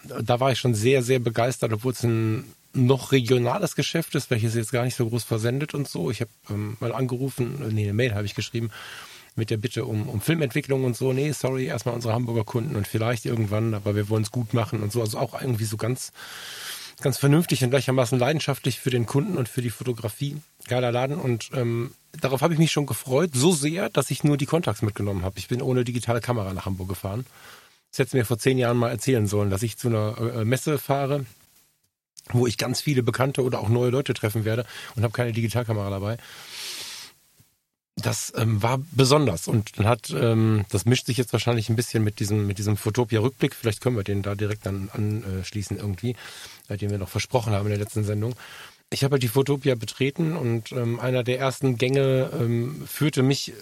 Da 0.05 0.41
war 0.41 0.53
ich 0.53 0.59
schon 0.59 0.75
sehr, 0.75 1.03
sehr 1.03 1.19
begeistert, 1.19 1.73
obwohl 1.73 1.93
es 1.93 2.03
ein 2.03 2.45
noch 2.75 3.13
regionales 3.13 3.77
Geschäft 3.77 4.15
ist, 4.15 4.31
welches 4.31 4.55
jetzt 4.55 4.73
gar 4.73 4.85
nicht 4.85 4.97
so 4.97 5.09
groß 5.09 5.25
versendet 5.25 5.75
und 5.75 5.89
so. 5.89 6.11
Ich 6.11 6.21
habe 6.21 6.31
ähm, 6.51 6.77
mal 6.81 6.93
angerufen, 6.93 7.63
nee, 7.73 7.85
eine 7.85 7.93
Mail 7.93 8.15
habe 8.15 8.25
ich 8.25 8.35
geschrieben 8.35 8.71
mit 9.35 9.51
der 9.51 9.57
Bitte 9.57 9.85
um, 9.85 10.09
um 10.09 10.21
Filmentwicklung 10.21 10.85
und 10.85 10.97
so. 10.97 11.13
Nee, 11.13 11.33
sorry, 11.33 11.67
erstmal 11.67 11.95
unsere 11.95 12.15
Hamburger 12.15 12.45
Kunden 12.45 12.77
und 12.77 12.87
vielleicht 12.87 13.25
irgendwann, 13.25 13.75
aber 13.75 13.95
wir 13.95 14.09
wollen 14.09 14.23
es 14.23 14.31
gut 14.31 14.55
machen 14.55 14.83
und 14.83 14.93
so. 14.93 15.01
Also 15.01 15.19
auch 15.19 15.41
irgendwie 15.41 15.65
so 15.65 15.77
ganz, 15.77 16.13
ganz 17.03 17.19
vernünftig 17.19 17.63
und 17.63 17.71
gleichermaßen 17.71 18.19
leidenschaftlich 18.19 18.81
für 18.81 18.91
den 18.91 19.07
Kunden 19.07 19.37
und 19.37 19.49
für 19.49 19.63
die 19.63 19.71
Fotografie. 19.71 20.37
Geiler 20.69 20.93
Laden 20.93 21.17
und 21.17 21.51
ähm, 21.55 21.93
darauf 22.13 22.43
habe 22.43 22.55
ich 22.55 22.59
mich 22.59 22.73
schon 22.73 22.87
gefreut, 22.87 23.31
so 23.35 23.53
sehr, 23.53 23.89
dass 23.91 24.11
ich 24.11 24.25
nur 24.25 24.37
die 24.37 24.47
Kontakts 24.47 24.83
mitgenommen 24.83 25.23
habe. 25.23 25.39
Ich 25.39 25.49
bin 25.49 25.63
ohne 25.63 25.85
digitale 25.85 26.21
Kamera 26.21 26.53
nach 26.53 26.67
Hamburg 26.67 26.89
gefahren. 26.89 27.27
Das 27.91 27.99
hätte 27.99 28.17
mir 28.17 28.25
vor 28.25 28.39
zehn 28.39 28.59
Jahren 28.59 28.77
mal 28.77 28.91
erzählen 28.91 29.27
sollen, 29.27 29.51
dass 29.51 29.63
ich 29.63 29.77
zu 29.77 29.89
einer 29.89 30.17
äh, 30.19 30.45
Messe 30.45 30.79
fahre, 30.79 31.27
wo 32.31 32.47
ich 32.47 32.57
ganz 32.57 32.81
viele 32.81 33.03
bekannte 33.03 33.43
oder 33.43 33.61
auch 33.61 33.69
neue 33.69 33.91
Leute 33.91 34.15
treffen 34.15 34.45
werde 34.45 34.65
und 34.95 35.03
habe 35.03 35.13
keine 35.13 35.33
Digitalkamera 35.33 35.91
dabei. 35.91 36.17
Das 38.03 38.33
ähm, 38.37 38.63
war 38.63 38.81
besonders 38.91 39.49
und 39.49 39.79
dann 39.79 39.87
hat 39.87 40.11
ähm, 40.11 40.65
das 40.71 40.85
mischt 40.85 41.07
sich 41.07 41.17
jetzt 41.17 41.33
wahrscheinlich 41.33 41.69
ein 41.69 41.77
bisschen 41.77 42.03
mit 42.03 42.21
diesem 42.21 42.47
mit 42.47 42.59
diesem 42.59 42.77
Fotopia 42.77 43.21
Rückblick. 43.21 43.55
Vielleicht 43.55 43.81
können 43.81 43.97
wir 43.97 44.05
den 44.05 44.23
da 44.23 44.35
direkt 44.35 44.67
dann 44.67 44.91
anschließen 44.93 45.77
irgendwie, 45.77 46.17
äh, 46.69 46.77
den 46.77 46.91
wir 46.91 46.99
noch 46.99 47.09
versprochen 47.09 47.53
haben 47.53 47.67
in 47.67 47.71
der 47.71 47.79
letzten 47.79 48.05
Sendung 48.05 48.35
ich 48.93 49.05
habe 49.05 49.15
halt 49.15 49.23
die 49.23 49.29
Fotopia 49.29 49.75
betreten 49.75 50.37
und 50.37 50.73
ähm, 50.73 51.01
einer 51.01 51.25
der 51.25 51.39
ersten 51.39 51.79
Gänge 51.79 52.31
ähm, 52.39 52.83
führte 52.87 53.23
mich 53.23 53.53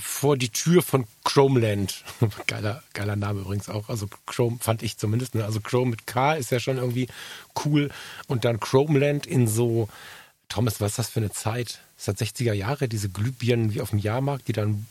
vor 0.00 0.36
die 0.36 0.48
Tür 0.48 0.82
von 0.82 1.06
Chromeland. 1.24 2.04
geiler, 2.46 2.82
geiler 2.92 3.16
Name 3.16 3.40
übrigens 3.40 3.68
auch. 3.68 3.88
Also 3.88 4.08
Chrome 4.26 4.58
fand 4.60 4.82
ich 4.82 4.98
zumindest. 4.98 5.34
Ne? 5.36 5.44
Also 5.44 5.60
Chrome 5.60 5.92
mit 5.92 6.06
K 6.06 6.34
ist 6.34 6.50
ja 6.50 6.58
schon 6.58 6.78
irgendwie 6.78 7.08
cool. 7.64 7.90
Und 8.26 8.44
dann 8.44 8.58
Chromeland 8.58 9.26
in 9.26 9.46
so, 9.46 9.88
Thomas, 10.48 10.80
was 10.80 10.92
ist 10.92 10.98
das 10.98 11.08
für 11.10 11.20
eine 11.20 11.30
Zeit? 11.30 11.80
Das 12.04 12.16
60er 12.16 12.52
Jahre, 12.52 12.88
diese 12.88 13.08
Glühbirnen 13.08 13.74
wie 13.74 13.80
auf 13.80 13.90
dem 13.90 13.98
Jahrmarkt, 13.98 14.48
die 14.48 14.52
dann 14.52 14.86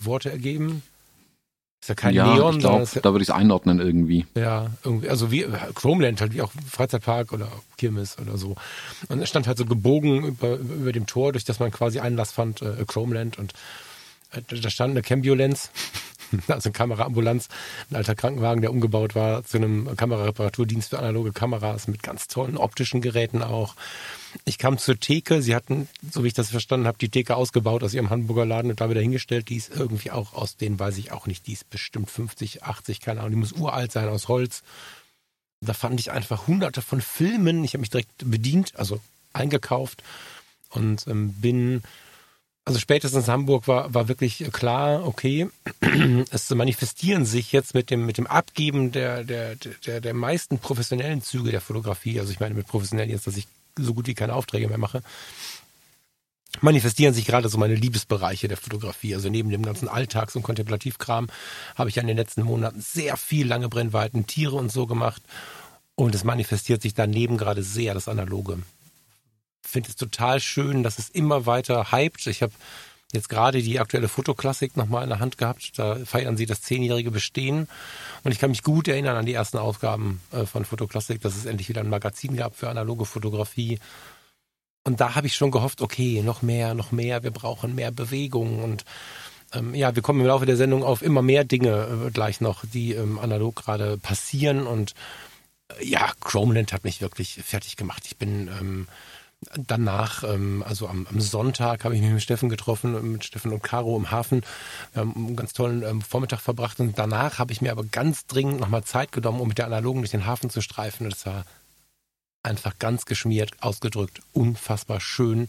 Worte 0.00 0.30
ergeben? 0.30 0.82
Ist 1.82 1.88
ja 1.88 1.94
kein 1.94 2.14
ja, 2.14 2.34
Neon. 2.34 2.54
Ich 2.54 2.60
glaube, 2.60 2.88
ja, 2.92 3.00
da 3.00 3.12
würde 3.12 3.22
ich 3.22 3.28
es 3.28 3.34
einordnen 3.34 3.78
irgendwie. 3.78 4.26
Ja, 4.34 4.70
irgendwie, 4.82 5.08
also 5.08 5.30
wie 5.30 5.46
Chromeland 5.74 6.20
halt, 6.20 6.32
wie 6.32 6.42
auch 6.42 6.50
Freizeitpark 6.68 7.32
oder 7.32 7.48
Kirmes 7.76 8.18
oder 8.18 8.38
so. 8.38 8.56
Und 9.08 9.20
es 9.20 9.28
stand 9.28 9.46
halt 9.46 9.58
so 9.58 9.66
gebogen 9.66 10.24
über, 10.24 10.56
über 10.56 10.92
dem 10.92 11.06
Tor, 11.06 11.32
durch 11.32 11.44
das 11.44 11.60
man 11.60 11.70
quasi 11.70 12.00
Einlass 12.00 12.32
fand, 12.32 12.62
äh, 12.62 12.84
Chromeland 12.86 13.38
und 13.38 13.52
äh, 14.32 14.40
da 14.48 14.70
stand 14.70 14.92
eine 14.92 15.02
Cambulenz, 15.02 15.70
also 16.48 16.68
eine 16.68 16.72
Kameraambulanz, 16.72 17.48
ein 17.90 17.96
alter 17.96 18.14
Krankenwagen, 18.14 18.60
der 18.60 18.70
umgebaut 18.70 19.14
war 19.14 19.44
zu 19.44 19.56
einem 19.56 19.96
Kamerareparaturdienst 19.96 20.90
für 20.90 20.98
analoge 20.98 21.32
Kameras 21.32 21.88
mit 21.88 22.02
ganz 22.02 22.28
tollen 22.28 22.56
optischen 22.56 23.00
Geräten 23.00 23.42
auch. 23.42 23.74
Ich 24.44 24.58
kam 24.58 24.78
zur 24.78 24.98
Theke, 25.00 25.40
sie 25.40 25.54
hatten, 25.54 25.88
so 26.10 26.22
wie 26.22 26.28
ich 26.28 26.34
das 26.34 26.50
verstanden 26.50 26.86
habe, 26.86 26.98
die 26.98 27.08
Theke 27.08 27.36
ausgebaut 27.36 27.82
aus 27.82 27.94
ihrem 27.94 28.10
Hamburger 28.10 28.44
Laden 28.44 28.70
und 28.70 28.80
da 28.80 28.90
wieder 28.90 29.00
hingestellt. 29.00 29.48
Die 29.48 29.56
ist 29.56 29.74
irgendwie 29.74 30.10
auch 30.10 30.34
aus 30.34 30.56
denen, 30.56 30.78
weiß 30.78 30.98
ich 30.98 31.12
auch 31.12 31.26
nicht, 31.26 31.46
die 31.46 31.54
ist 31.54 31.70
bestimmt 31.70 32.10
50, 32.10 32.62
80, 32.62 33.00
keine 33.00 33.20
Ahnung, 33.20 33.32
die 33.32 33.38
muss 33.38 33.52
uralt 33.52 33.92
sein, 33.92 34.08
aus 34.08 34.28
Holz. 34.28 34.62
Da 35.60 35.72
fand 35.72 35.98
ich 36.00 36.10
einfach 36.10 36.46
hunderte 36.46 36.82
von 36.82 37.00
Filmen. 37.00 37.64
Ich 37.64 37.72
habe 37.72 37.80
mich 37.80 37.90
direkt 37.90 38.10
bedient, 38.18 38.76
also 38.76 39.00
eingekauft 39.32 40.02
und 40.70 41.06
ähm, 41.06 41.32
bin, 41.32 41.82
also 42.66 42.80
spätestens 42.80 43.28
Hamburg 43.28 43.68
war, 43.68 43.94
war 43.94 44.08
wirklich 44.08 44.44
klar, 44.52 45.06
okay, 45.06 45.48
es 46.32 46.50
manifestieren 46.50 47.24
sich 47.24 47.52
jetzt 47.52 47.74
mit 47.74 47.90
dem, 47.90 48.04
mit 48.04 48.18
dem 48.18 48.26
Abgeben 48.26 48.90
der, 48.90 49.22
der, 49.22 49.54
der, 49.54 50.00
der 50.00 50.14
meisten 50.14 50.58
professionellen 50.58 51.22
Züge 51.22 51.52
der 51.52 51.60
Fotografie. 51.60 52.18
Also 52.18 52.32
ich 52.32 52.40
meine 52.40 52.56
mit 52.56 52.66
professionell 52.66 53.08
jetzt, 53.08 53.28
dass 53.28 53.36
ich 53.36 53.46
so 53.78 53.94
gut 53.94 54.08
wie 54.08 54.14
keine 54.14 54.34
Aufträge 54.34 54.66
mehr 54.66 54.78
mache, 54.78 55.02
manifestieren 56.60 57.14
sich 57.14 57.24
gerade 57.24 57.48
so 57.48 57.56
meine 57.56 57.76
Liebesbereiche 57.76 58.48
der 58.48 58.56
Fotografie. 58.56 59.14
Also 59.14 59.28
neben 59.28 59.50
dem 59.50 59.62
ganzen 59.62 59.88
Alltags- 59.88 60.34
und 60.34 60.42
Kontemplativkram 60.42 61.28
habe 61.76 61.88
ich 61.88 61.94
ja 61.94 62.02
in 62.02 62.08
den 62.08 62.16
letzten 62.16 62.42
Monaten 62.42 62.80
sehr 62.80 63.16
viel 63.16 63.46
lange 63.46 63.68
Brennweiten, 63.68 64.26
Tiere 64.26 64.56
und 64.56 64.72
so 64.72 64.88
gemacht. 64.88 65.22
Und 65.94 66.16
es 66.16 66.24
manifestiert 66.24 66.82
sich 66.82 66.94
daneben 66.94 67.38
gerade 67.38 67.62
sehr 67.62 67.94
das 67.94 68.08
Analoge. 68.08 68.58
Finde 69.66 69.90
es 69.90 69.96
total 69.96 70.40
schön, 70.40 70.82
dass 70.82 70.98
es 70.98 71.08
immer 71.10 71.46
weiter 71.46 71.92
hypt. 71.92 72.26
Ich 72.26 72.42
habe 72.42 72.52
jetzt 73.12 73.28
gerade 73.28 73.62
die 73.62 73.80
aktuelle 73.80 74.08
Fotoklassik 74.08 74.76
nochmal 74.76 75.04
in 75.04 75.08
der 75.08 75.20
Hand 75.20 75.38
gehabt. 75.38 75.78
Da 75.78 75.96
feiern 76.04 76.36
sie 76.36 76.46
das 76.46 76.62
zehnjährige 76.62 77.10
Bestehen. 77.10 77.68
Und 78.24 78.32
ich 78.32 78.38
kann 78.38 78.50
mich 78.50 78.62
gut 78.62 78.88
erinnern 78.88 79.16
an 79.16 79.26
die 79.26 79.34
ersten 79.34 79.58
Ausgaben 79.58 80.20
äh, 80.32 80.44
von 80.44 80.64
Fotoklassik, 80.64 81.20
dass 81.20 81.36
es 81.36 81.46
endlich 81.46 81.68
wieder 81.68 81.80
ein 81.80 81.90
Magazin 81.90 82.36
gab 82.36 82.56
für 82.56 82.68
analoge 82.68 83.04
Fotografie. 83.04 83.78
Und 84.84 85.00
da 85.00 85.14
habe 85.14 85.26
ich 85.26 85.34
schon 85.34 85.50
gehofft, 85.50 85.82
okay, 85.82 86.22
noch 86.22 86.42
mehr, 86.42 86.74
noch 86.74 86.92
mehr, 86.92 87.22
wir 87.22 87.32
brauchen 87.32 87.74
mehr 87.74 87.90
Bewegung. 87.90 88.62
Und 88.62 88.84
ähm, 89.52 89.74
ja, 89.74 89.94
wir 89.94 90.02
kommen 90.02 90.20
im 90.20 90.26
Laufe 90.26 90.46
der 90.46 90.56
Sendung 90.56 90.84
auf 90.84 91.02
immer 91.02 91.22
mehr 91.22 91.44
Dinge 91.44 92.06
äh, 92.06 92.10
gleich 92.10 92.40
noch, 92.40 92.64
die 92.64 92.92
ähm, 92.92 93.18
analog 93.18 93.56
gerade 93.56 93.98
passieren. 93.98 94.66
Und 94.66 94.94
äh, 95.78 95.84
ja, 95.84 96.12
Chromeland 96.20 96.72
hat 96.72 96.84
mich 96.84 97.00
wirklich 97.00 97.40
fertig 97.44 97.76
gemacht. 97.76 98.04
Ich 98.06 98.16
bin 98.16 98.48
ähm, 98.48 98.88
danach, 99.54 100.24
ähm, 100.24 100.64
also 100.66 100.88
am, 100.88 101.06
am 101.10 101.20
Sonntag, 101.20 101.84
habe 101.84 101.94
ich 101.94 102.00
mich 102.00 102.10
mit 102.10 102.22
Steffen 102.22 102.48
getroffen, 102.48 103.12
mit 103.12 103.24
Steffen 103.24 103.52
und 103.52 103.62
Caro 103.62 103.96
im 103.96 104.10
Hafen. 104.10 104.42
Wir 104.92 105.00
haben 105.00 105.14
einen 105.14 105.36
ganz 105.36 105.52
tollen 105.52 105.82
ähm, 105.82 106.02
Vormittag 106.02 106.40
verbracht 106.40 106.80
und 106.80 106.98
danach 106.98 107.38
habe 107.38 107.52
ich 107.52 107.60
mir 107.60 107.72
aber 107.72 107.84
ganz 107.84 108.26
dringend 108.26 108.60
nochmal 108.60 108.84
Zeit 108.84 109.12
genommen, 109.12 109.40
um 109.40 109.48
mit 109.48 109.58
der 109.58 109.66
Analogen 109.66 110.00
durch 110.00 110.10
den 110.10 110.26
Hafen 110.26 110.50
zu 110.50 110.60
streifen. 110.60 111.06
Und 111.06 111.12
das 111.12 111.26
war 111.26 111.44
einfach 112.42 112.78
ganz 112.78 113.04
geschmiert, 113.04 113.52
ausgedrückt, 113.60 114.20
unfassbar 114.32 115.00
schön, 115.00 115.48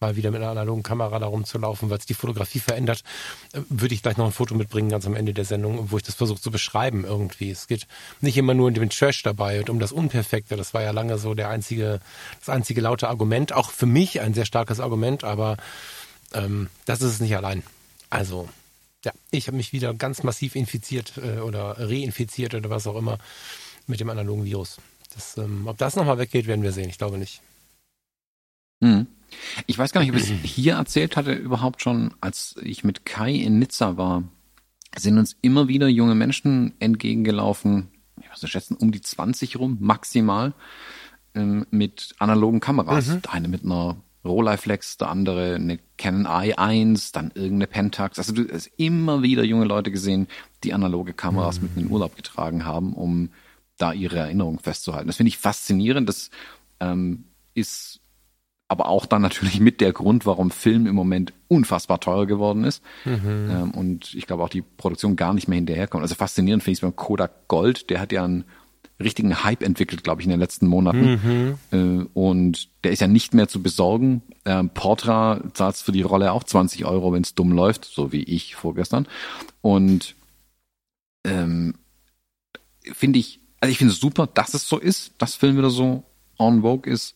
mal 0.00 0.16
wieder 0.16 0.30
mit 0.30 0.42
einer 0.42 0.50
analogen 0.50 0.82
Kamera 0.82 1.18
da 1.18 1.26
rumzulaufen, 1.26 1.88
weil 1.88 1.98
es 1.98 2.06
die 2.06 2.14
Fotografie 2.14 2.60
verändert. 2.60 3.02
Äh, 3.52 3.60
würde 3.68 3.94
ich 3.94 4.02
gleich 4.02 4.16
noch 4.16 4.26
ein 4.26 4.32
Foto 4.32 4.54
mitbringen, 4.54 4.90
ganz 4.90 5.06
am 5.06 5.14
Ende 5.14 5.32
der 5.32 5.44
Sendung, 5.44 5.90
wo 5.90 5.96
ich 5.96 6.02
das 6.02 6.14
versuche 6.14 6.40
zu 6.40 6.50
beschreiben 6.50 7.04
irgendwie. 7.04 7.50
Es 7.50 7.66
geht 7.66 7.86
nicht 8.20 8.36
immer 8.36 8.54
nur 8.54 8.68
um 8.68 8.74
den 8.74 8.90
Trash 8.90 9.22
dabei 9.22 9.60
und 9.60 9.70
um 9.70 9.78
das 9.78 9.92
Unperfekte. 9.92 10.56
Das 10.56 10.74
war 10.74 10.82
ja 10.82 10.90
lange 10.90 11.18
so 11.18 11.34
der 11.34 11.48
einzige, 11.48 12.00
das 12.40 12.48
einzige 12.48 12.80
laute 12.80 13.08
Argument. 13.08 13.52
Auch 13.52 13.70
für 13.70 13.86
mich 13.86 14.20
ein 14.20 14.34
sehr 14.34 14.44
starkes 14.44 14.80
Argument, 14.80 15.24
aber 15.24 15.56
ähm, 16.34 16.68
das 16.84 17.00
ist 17.00 17.12
es 17.12 17.20
nicht 17.20 17.36
allein. 17.36 17.62
Also, 18.10 18.48
ja, 19.04 19.12
ich 19.30 19.46
habe 19.46 19.56
mich 19.56 19.72
wieder 19.72 19.94
ganz 19.94 20.22
massiv 20.22 20.56
infiziert 20.56 21.14
äh, 21.16 21.40
oder 21.40 21.76
reinfiziert 21.78 22.54
oder 22.54 22.70
was 22.70 22.86
auch 22.86 22.96
immer 22.96 23.18
mit 23.86 24.00
dem 24.00 24.10
analogen 24.10 24.44
Virus. 24.44 24.78
Das, 25.14 25.38
ähm, 25.38 25.66
ob 25.66 25.78
das 25.78 25.96
nochmal 25.96 26.18
weggeht, 26.18 26.46
werden 26.46 26.62
wir 26.62 26.72
sehen. 26.72 26.90
Ich 26.90 26.98
glaube 26.98 27.18
nicht. 27.18 27.40
Hm. 28.82 29.06
Ich 29.66 29.78
weiß 29.78 29.92
gar 29.92 30.00
nicht, 30.00 30.10
ob 30.10 30.16
ich 30.16 30.30
es 30.30 30.30
hier 30.42 30.74
erzählt 30.74 31.16
hatte, 31.16 31.32
überhaupt 31.32 31.82
schon, 31.82 32.14
als 32.20 32.56
ich 32.62 32.84
mit 32.84 33.04
Kai 33.04 33.32
in 33.32 33.58
Nizza 33.58 33.96
war, 33.96 34.24
sind 34.96 35.18
uns 35.18 35.36
immer 35.42 35.68
wieder 35.68 35.88
junge 35.88 36.14
Menschen 36.14 36.74
entgegengelaufen, 36.78 37.88
ich 38.20 38.28
muss 38.30 38.48
schätzen, 38.50 38.76
um 38.76 38.92
die 38.92 39.00
20 39.00 39.58
rum, 39.58 39.76
maximal, 39.80 40.54
ähm, 41.34 41.66
mit 41.70 42.14
analogen 42.18 42.60
Kameras. 42.60 43.08
Mhm. 43.08 43.22
Der 43.22 43.32
eine 43.32 43.48
mit 43.48 43.64
einer 43.64 43.96
Rolleiflex, 44.24 44.96
der 44.96 45.08
andere 45.10 45.54
eine 45.54 45.78
Canon 45.96 46.26
i1, 46.26 47.12
dann 47.12 47.30
irgendeine 47.34 47.66
Pentax. 47.66 48.18
Also 48.18 48.32
du 48.32 48.52
hast 48.52 48.70
immer 48.76 49.22
wieder 49.22 49.44
junge 49.44 49.66
Leute 49.66 49.90
gesehen, 49.90 50.28
die 50.64 50.72
analoge 50.72 51.12
Kameras 51.12 51.60
mhm. 51.60 51.62
mit 51.64 51.76
in 51.76 51.82
den 51.84 51.92
Urlaub 51.92 52.16
getragen 52.16 52.64
haben, 52.64 52.94
um 52.94 53.30
da 53.78 53.92
ihre 53.92 54.18
Erinnerungen 54.18 54.58
festzuhalten. 54.58 55.06
Das 55.06 55.16
finde 55.16 55.28
ich 55.28 55.38
faszinierend. 55.38 56.08
Das 56.08 56.30
ähm, 56.80 57.24
ist 57.54 58.00
aber 58.68 58.88
auch 58.88 59.06
dann 59.06 59.22
natürlich 59.22 59.60
mit 59.60 59.80
der 59.80 59.92
Grund, 59.92 60.26
warum 60.26 60.50
Film 60.50 60.86
im 60.86 60.94
Moment 60.94 61.32
unfassbar 61.48 62.00
teuer 62.00 62.26
geworden 62.26 62.64
ist. 62.64 62.82
Mhm. 63.04 63.48
Ähm, 63.50 63.70
und 63.72 64.14
ich 64.14 64.26
glaube 64.26 64.42
auch 64.42 64.48
die 64.48 64.62
Produktion 64.62 65.16
gar 65.16 65.34
nicht 65.34 65.48
mehr 65.48 65.56
hinterherkommt. 65.56 66.02
Also 66.02 66.14
faszinierend 66.14 66.62
finde 66.64 66.76
ich 66.76 66.80
beim 66.80 66.96
Kodak 66.96 67.48
Gold, 67.48 67.90
der 67.90 68.00
hat 68.00 68.12
ja 68.12 68.24
einen 68.24 68.44
richtigen 68.98 69.44
Hype 69.44 69.62
entwickelt, 69.62 70.04
glaube 70.04 70.20
ich, 70.20 70.26
in 70.26 70.30
den 70.30 70.40
letzten 70.40 70.66
Monaten. 70.66 71.58
Mhm. 71.70 72.02
Äh, 72.02 72.06
und 72.14 72.68
der 72.82 72.92
ist 72.92 73.00
ja 73.00 73.08
nicht 73.08 73.34
mehr 73.34 73.46
zu 73.46 73.62
besorgen. 73.62 74.22
Ähm, 74.44 74.70
Portra 74.70 75.40
zahlt 75.52 75.76
für 75.76 75.92
die 75.92 76.02
Rolle 76.02 76.32
auch 76.32 76.44
20 76.44 76.86
Euro, 76.86 77.12
wenn 77.12 77.22
es 77.22 77.34
dumm 77.34 77.52
läuft, 77.52 77.84
so 77.84 78.12
wie 78.12 78.22
ich 78.22 78.56
vorgestern. 78.56 79.06
Und 79.60 80.16
ähm, 81.24 81.74
finde 82.92 83.18
ich, 83.18 83.40
also 83.60 83.70
ich 83.70 83.78
finde 83.78 83.92
es 83.92 84.00
super, 84.00 84.26
dass 84.26 84.54
es 84.54 84.68
so 84.68 84.78
ist, 84.78 85.12
dass 85.18 85.34
Film 85.34 85.56
wieder 85.58 85.70
so 85.70 86.04
on 86.38 86.62
vogue 86.62 86.90
ist 86.90 87.14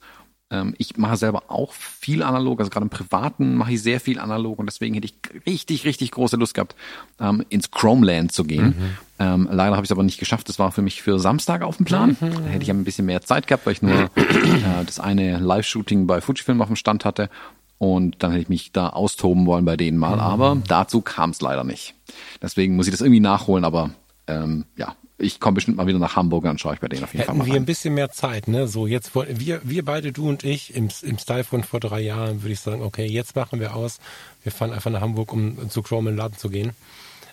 ich 0.78 0.96
mache 0.96 1.16
selber 1.16 1.44
auch 1.46 1.72
viel 1.72 2.24
analog, 2.24 2.58
also 2.58 2.70
gerade 2.70 2.84
im 2.84 2.90
Privaten 2.90 3.54
mache 3.54 3.72
ich 3.72 3.82
sehr 3.82 4.00
viel 4.00 4.18
analog 4.18 4.58
und 4.58 4.66
deswegen 4.66 4.94
hätte 4.94 5.06
ich 5.06 5.14
richtig, 5.46 5.84
richtig 5.84 6.10
große 6.10 6.36
Lust 6.36 6.54
gehabt, 6.54 6.74
ähm, 7.20 7.44
ins 7.50 7.70
Chromeland 7.70 8.32
zu 8.32 8.42
gehen. 8.42 8.66
Mhm. 8.66 8.96
Ähm, 9.20 9.48
leider 9.52 9.76
habe 9.76 9.84
ich 9.84 9.88
es 9.88 9.92
aber 9.92 10.02
nicht 10.02 10.18
geschafft. 10.18 10.48
Das 10.48 10.58
war 10.58 10.72
für 10.72 10.82
mich 10.82 11.02
für 11.02 11.20
Samstag 11.20 11.62
auf 11.62 11.76
dem 11.76 11.86
Plan. 11.86 12.16
Mhm. 12.20 12.32
Da 12.32 12.50
hätte 12.50 12.64
ich 12.64 12.70
ein 12.70 12.82
bisschen 12.82 13.06
mehr 13.06 13.22
Zeit 13.22 13.46
gehabt, 13.46 13.64
weil 13.66 13.74
ich 13.74 13.82
nur 13.82 13.92
äh, 13.94 14.84
das 14.84 14.98
eine 14.98 15.38
Live-Shooting 15.38 16.06
bei 16.06 16.20
Fujifilm 16.20 16.60
auf 16.62 16.68
dem 16.68 16.76
Stand 16.76 17.04
hatte. 17.04 17.30
Und 17.78 18.22
dann 18.22 18.32
hätte 18.32 18.42
ich 18.42 18.48
mich 18.48 18.72
da 18.72 18.88
austoben 18.88 19.46
wollen 19.46 19.64
bei 19.64 19.76
denen 19.76 19.98
mal. 19.98 20.16
Mhm. 20.16 20.20
Aber 20.20 20.56
dazu 20.66 21.00
kam 21.00 21.30
es 21.30 21.40
leider 21.40 21.64
nicht. 21.64 21.94
Deswegen 22.42 22.76
muss 22.76 22.86
ich 22.86 22.92
das 22.92 23.02
irgendwie 23.02 23.20
nachholen. 23.20 23.64
Aber 23.64 23.90
ähm, 24.26 24.64
ja, 24.76 24.96
ich 25.20 25.40
komme 25.40 25.56
bestimmt 25.56 25.76
mal 25.76 25.86
wieder 25.86 25.98
nach 25.98 26.16
Hamburg, 26.16 26.44
dann 26.44 26.58
schaue 26.58 26.74
ich 26.74 26.80
bei 26.80 26.88
denen 26.88 27.04
auf 27.04 27.12
jeden 27.12 27.20
Hätten 27.20 27.32
Fall 27.32 27.38
mal 27.38 27.46
wir 27.46 27.54
rein. 27.54 27.62
ein 27.62 27.66
bisschen 27.66 27.94
mehr 27.94 28.10
Zeit, 28.10 28.48
ne? 28.48 28.66
So, 28.66 28.86
jetzt 28.86 29.14
wollen 29.14 29.38
wir, 29.38 29.60
wir 29.62 29.84
beide, 29.84 30.12
du 30.12 30.28
und 30.28 30.44
ich, 30.44 30.74
im, 30.74 30.88
im 31.02 31.18
Style 31.18 31.44
von 31.44 31.62
vor 31.64 31.80
drei 31.80 32.00
Jahren, 32.00 32.42
würde 32.42 32.52
ich 32.52 32.60
sagen, 32.60 32.82
okay, 32.82 33.06
jetzt 33.06 33.36
machen 33.36 33.60
wir 33.60 33.74
aus. 33.76 33.98
Wir 34.42 34.52
fahren 34.52 34.72
einfach 34.72 34.90
nach 34.90 35.00
Hamburg, 35.00 35.32
um 35.32 35.70
zu 35.70 35.82
Chrome 35.82 36.10
in 36.10 36.16
den 36.16 36.18
Laden 36.18 36.38
zu 36.38 36.48
gehen. 36.48 36.72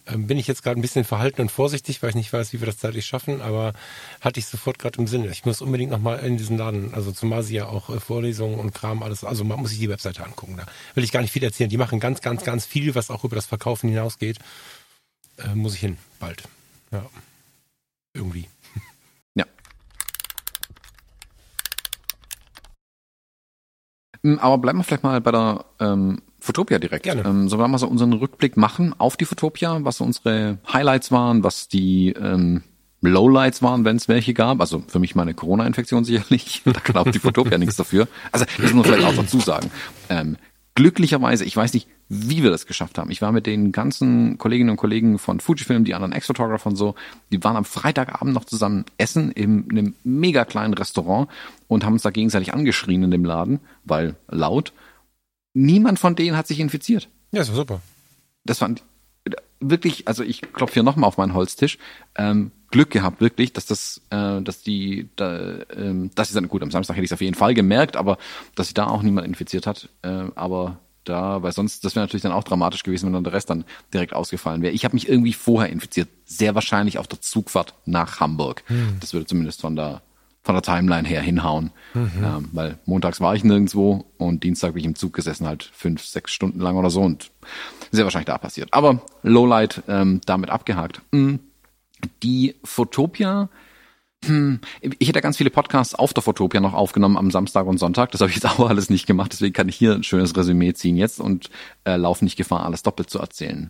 Ähm, 0.10 0.28
bin 0.28 0.38
ich 0.38 0.48
jetzt 0.48 0.64
gerade 0.64 0.80
ein 0.80 0.82
bisschen 0.82 1.04
verhalten 1.04 1.42
und 1.42 1.52
vorsichtig, 1.52 2.02
weil 2.02 2.10
ich 2.12 2.16
nicht 2.16 2.32
weiß, 2.32 2.54
wie 2.54 2.62
wir 2.62 2.66
das 2.66 2.78
zeitlich 2.78 3.06
schaffen, 3.06 3.42
aber 3.42 3.74
hatte 4.22 4.40
ich 4.40 4.46
sofort 4.46 4.80
gerade 4.80 5.00
im 5.00 5.08
Sinne. 5.08 5.28
Ich 5.30 5.46
muss 5.46 5.62
unbedingt 5.62 5.92
nochmal 5.92 6.20
in 6.20 6.38
diesen 6.38 6.58
Laden, 6.58 6.94
also 6.94 7.12
zumal 7.12 7.44
sie 7.44 7.56
ja 7.56 7.68
auch 7.68 7.90
äh, 7.90 8.00
Vorlesungen 8.00 8.60
und 8.60 8.74
Kram, 8.74 9.04
alles, 9.04 9.24
also 9.24 9.44
man 9.44 9.60
muss 9.60 9.72
sich 9.72 9.80
die 9.80 9.90
Webseite 9.90 10.24
angucken. 10.24 10.56
Da 10.58 10.66
will 10.96 11.04
ich 11.04 11.12
gar 11.12 11.22
nicht 11.22 11.32
viel 11.32 11.44
erzählen. 11.44 11.70
Die 11.70 11.78
machen 11.78 12.00
ganz, 12.00 12.22
ganz, 12.22 12.44
ganz 12.44 12.66
viel, 12.66 12.96
was 12.96 13.10
auch 13.12 13.24
über 13.24 13.36
das 13.36 13.46
Verkaufen 13.46 13.90
hinausgeht. 13.90 14.38
Äh, 15.38 15.56
muss 15.56 15.74
ich 15.74 15.82
hin, 15.82 15.98
bald. 16.20 16.44
Ja. 16.92 17.06
Irgendwie. 18.18 18.48
Hm, 24.24 24.40
aber 24.40 24.58
bleiben 24.58 24.80
wir 24.80 24.84
vielleicht 24.84 25.04
mal 25.04 25.22
bei 25.22 25.32
der 25.32 25.66
ähm, 25.80 26.22
Fotopia 26.40 26.80
direkt. 26.80 27.04
Gerne. 27.04 27.24
Ähm, 27.26 27.48
sollen 27.50 27.62
wir 27.62 27.68
mal 27.68 27.78
so 27.78 27.88
unseren 27.88 28.14
Rückblick 28.14 28.58
machen 28.58 28.94
auf 28.98 29.16
die 29.16 29.26
Fotopia, 29.26 29.80
was 29.84 29.98
so 29.98 30.04
unsere 30.04 30.58
Highlights 30.72 31.12
waren, 31.12 31.44
was 31.44 31.68
die 31.68 32.10
ähm, 32.10 32.64
Lowlights 33.02 33.62
waren, 33.62 33.86
wenn 33.86 33.96
es 33.96 34.08
welche 34.08 34.34
gab. 34.34 34.60
Also 34.60 34.84
für 34.88 35.00
mich 35.00 35.16
meine 35.16 35.34
Corona-Infektion 35.34 36.04
sicherlich. 36.06 36.62
da 36.66 37.00
auch 37.00 37.10
die 37.10 37.20
Fotopia 37.20 37.58
nichts 37.58 37.78
dafür. 37.78 38.08
Also 38.32 38.46
das 38.46 38.60
muss 38.60 38.74
man 38.74 38.84
vielleicht 38.84 39.08
auch 39.08 39.16
dazu 39.16 39.40
sagen. 39.40 39.72
Ähm, 40.10 40.38
glücklicherweise, 40.78 41.44
ich 41.44 41.58
weiß 41.58 41.74
nicht, 41.74 41.88
wie 42.08 42.44
wir 42.44 42.52
das 42.52 42.68
geschafft 42.68 43.00
haben. 43.00 43.10
Ich 43.10 43.20
war 43.20 43.32
mit 43.32 43.48
den 43.48 43.72
ganzen 43.72 44.38
Kolleginnen 44.38 44.70
und 44.70 44.78
Kollegen 44.78 45.18
von 45.18 45.40
Fujifilm, 45.40 45.86
die 45.86 45.96
anderen 45.96 46.14
Ex-Photographer 46.14 46.70
und 46.70 46.76
so, 46.76 46.94
die 47.32 47.44
waren 47.44 47.56
am 47.56 47.66
Freitagabend 47.66 48.32
noch 48.32 48.46
zusammen 48.46 48.86
essen 49.00 49.32
in 49.32 49.66
einem 49.72 49.96
mega 50.04 50.46
kleinen 50.46 50.76
Restaurant 50.76 51.30
und 51.68 51.84
haben 51.84 51.94
uns 51.94 52.04
da 52.04 52.12
gegenseitig 52.12 52.54
angeschrien 52.54 53.02
in 53.02 53.10
dem 53.10 53.26
Laden, 53.26 53.60
weil 53.86 54.16
laut. 54.28 54.72
Niemand 55.56 55.98
von 55.98 56.16
denen 56.16 56.38
hat 56.38 56.46
sich 56.46 56.60
infiziert. 56.60 57.10
Ja, 57.32 57.42
ist 57.42 57.52
super. 57.52 57.82
Das 58.46 58.60
fand 58.60 58.84
wirklich, 59.60 60.08
also 60.08 60.24
ich 60.24 60.42
klopfe 60.42 60.76
hier 60.76 60.84
nochmal 60.84 61.08
auf 61.08 61.18
meinen 61.18 61.34
Holztisch. 61.34 61.78
Ähm, 62.16 62.52
Glück 62.70 62.90
gehabt, 62.90 63.22
wirklich, 63.22 63.54
dass 63.54 63.66
das, 63.66 64.02
äh, 64.10 64.42
dass 64.42 64.62
die, 64.62 65.10
da, 65.16 65.60
ähm, 65.76 66.12
dass 66.16 66.30
sie 66.30 66.34
dann 66.34 66.50
gut 66.50 66.62
am 66.62 66.72
Samstag 66.72 66.96
hätte 66.96 67.06
ich 67.06 67.12
es 67.12 67.14
auf 67.14 67.22
jeden 67.22 67.36
Fall 67.36 67.54
gemerkt, 67.54 67.96
aber 67.96 68.18
dass 68.56 68.68
sich 68.68 68.74
da 68.74 68.88
auch 68.88 69.02
niemand 69.02 69.26
infiziert 69.26 69.66
hat. 69.66 69.90
Äh, 70.02 70.26
aber 70.36 70.80
da, 71.06 71.42
weil 71.42 71.54
sonst, 71.54 71.86
das 71.86 71.96
wäre 71.96 72.04
natürlich 72.04 72.24
dann 72.24 72.34
auch 72.34 72.44
dramatisch 72.44 72.84
gewesen, 72.84 73.06
wenn 73.06 73.14
dann 73.14 73.24
der 73.24 73.34
Rest 73.34 73.50
dann 73.50 73.64
direkt 73.94 74.14
ausgefallen 74.14 74.62
wäre. 74.62 74.74
Ich 74.74 74.84
habe 74.84 74.96
mich 74.96 75.08
irgendwie 75.08 75.34
vorher 75.34 75.72
infiziert, 75.72 76.10
sehr 76.26 76.56
wahrscheinlich 76.56 76.98
auf 76.98 77.08
der 77.08 77.22
Zugfahrt 77.22 77.74
nach 77.86 78.20
Hamburg. 78.20 78.64
Hm. 78.68 78.98
Das 79.00 79.14
würde 79.14 79.26
zumindest 79.26 79.62
von 79.62 79.76
der 79.78 80.02
von 80.48 80.56
der 80.56 80.64
Timeline 80.64 81.08
her 81.08 81.22
hinhauen, 81.22 81.72
mhm. 81.94 82.12
ähm, 82.24 82.50
weil 82.54 82.80
montags 82.86 83.22
war 83.22 83.36
ich 83.36 83.44
nirgendwo 83.44 84.06
und 84.18 84.44
Dienstag 84.44 84.74
bin 84.74 84.80
ich 84.80 84.86
im 84.86 84.96
Zug 84.96 85.14
gesessen, 85.14 85.46
halt 85.46 85.70
fünf, 85.74 86.04
sechs 86.04 86.32
Stunden 86.32 86.60
lang 86.60 86.78
oder 86.78 86.90
so 86.90 87.02
und 87.02 87.32
sehr 87.92 88.06
wahrscheinlich 88.06 88.28
da 88.28 88.38
passiert. 88.38 88.70
Aber 88.72 89.02
Lowlight 89.24 89.84
ähm, 89.88 90.22
damit 90.26 90.50
abgehakt. 90.50 91.02
Mhm 91.12 91.40
die 92.24 92.56
Fotopia, 92.64 93.50
hm, 94.26 94.60
ich 94.82 95.08
hätte 95.08 95.22
ganz 95.22 95.38
viele 95.38 95.50
Podcasts 95.50 95.94
auf 95.96 96.14
der 96.14 96.24
Fotopia 96.24 96.60
noch 96.60 96.74
aufgenommen 96.74 97.18
am 97.18 97.32
Samstag 97.32 97.68
und 97.68 97.78
Sonntag. 97.78 98.12
Das 98.12 98.22
habe 98.22 98.30
ich 98.30 98.36
jetzt 98.36 98.46
auch 98.60 98.70
alles 98.70 98.90
nicht 98.90 99.06
gemacht. 99.06 99.32
Deswegen 99.32 99.54
kann 99.54 99.70
ich 99.70 99.76
hier 99.76 99.94
ein 99.94 100.04
schönes 100.04 100.36
Resümee 100.36 100.74
ziehen 100.74 100.98
jetzt 100.98 101.20
und 101.20 101.50
äh, 101.86 101.96
laufe 101.96 102.24
nicht 102.24 102.36
Gefahr, 102.36 102.66
alles 102.66 102.84
doppelt 102.84 103.10
zu 103.10 103.20
erzählen. 103.20 103.70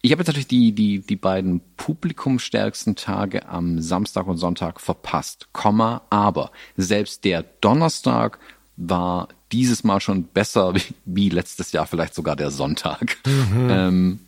Ich 0.00 0.12
habe 0.12 0.20
jetzt 0.20 0.28
natürlich 0.28 0.48
die, 0.48 0.72
die, 0.72 1.00
die 1.00 1.16
beiden 1.16 1.60
publikumstärksten 1.76 2.96
Tage 2.96 3.48
am 3.48 3.80
Samstag 3.80 4.26
und 4.26 4.38
Sonntag 4.38 4.80
verpasst. 4.80 5.48
Komma, 5.52 6.02
aber 6.10 6.50
selbst 6.76 7.24
der 7.24 7.42
Donnerstag 7.60 8.38
war 8.76 9.28
dieses 9.52 9.84
Mal 9.84 10.00
schon 10.00 10.24
besser 10.24 10.74
wie, 10.74 10.82
wie 11.04 11.28
letztes 11.28 11.72
Jahr, 11.72 11.86
vielleicht 11.86 12.14
sogar 12.14 12.36
der 12.36 12.50
Sonntag. 12.50 13.18
Mhm. 13.26 13.68
Ähm, 13.70 14.20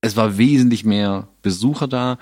es 0.00 0.16
war 0.16 0.38
wesentlich 0.38 0.84
mehr 0.84 1.28
Besucher 1.42 1.88
da 1.88 2.18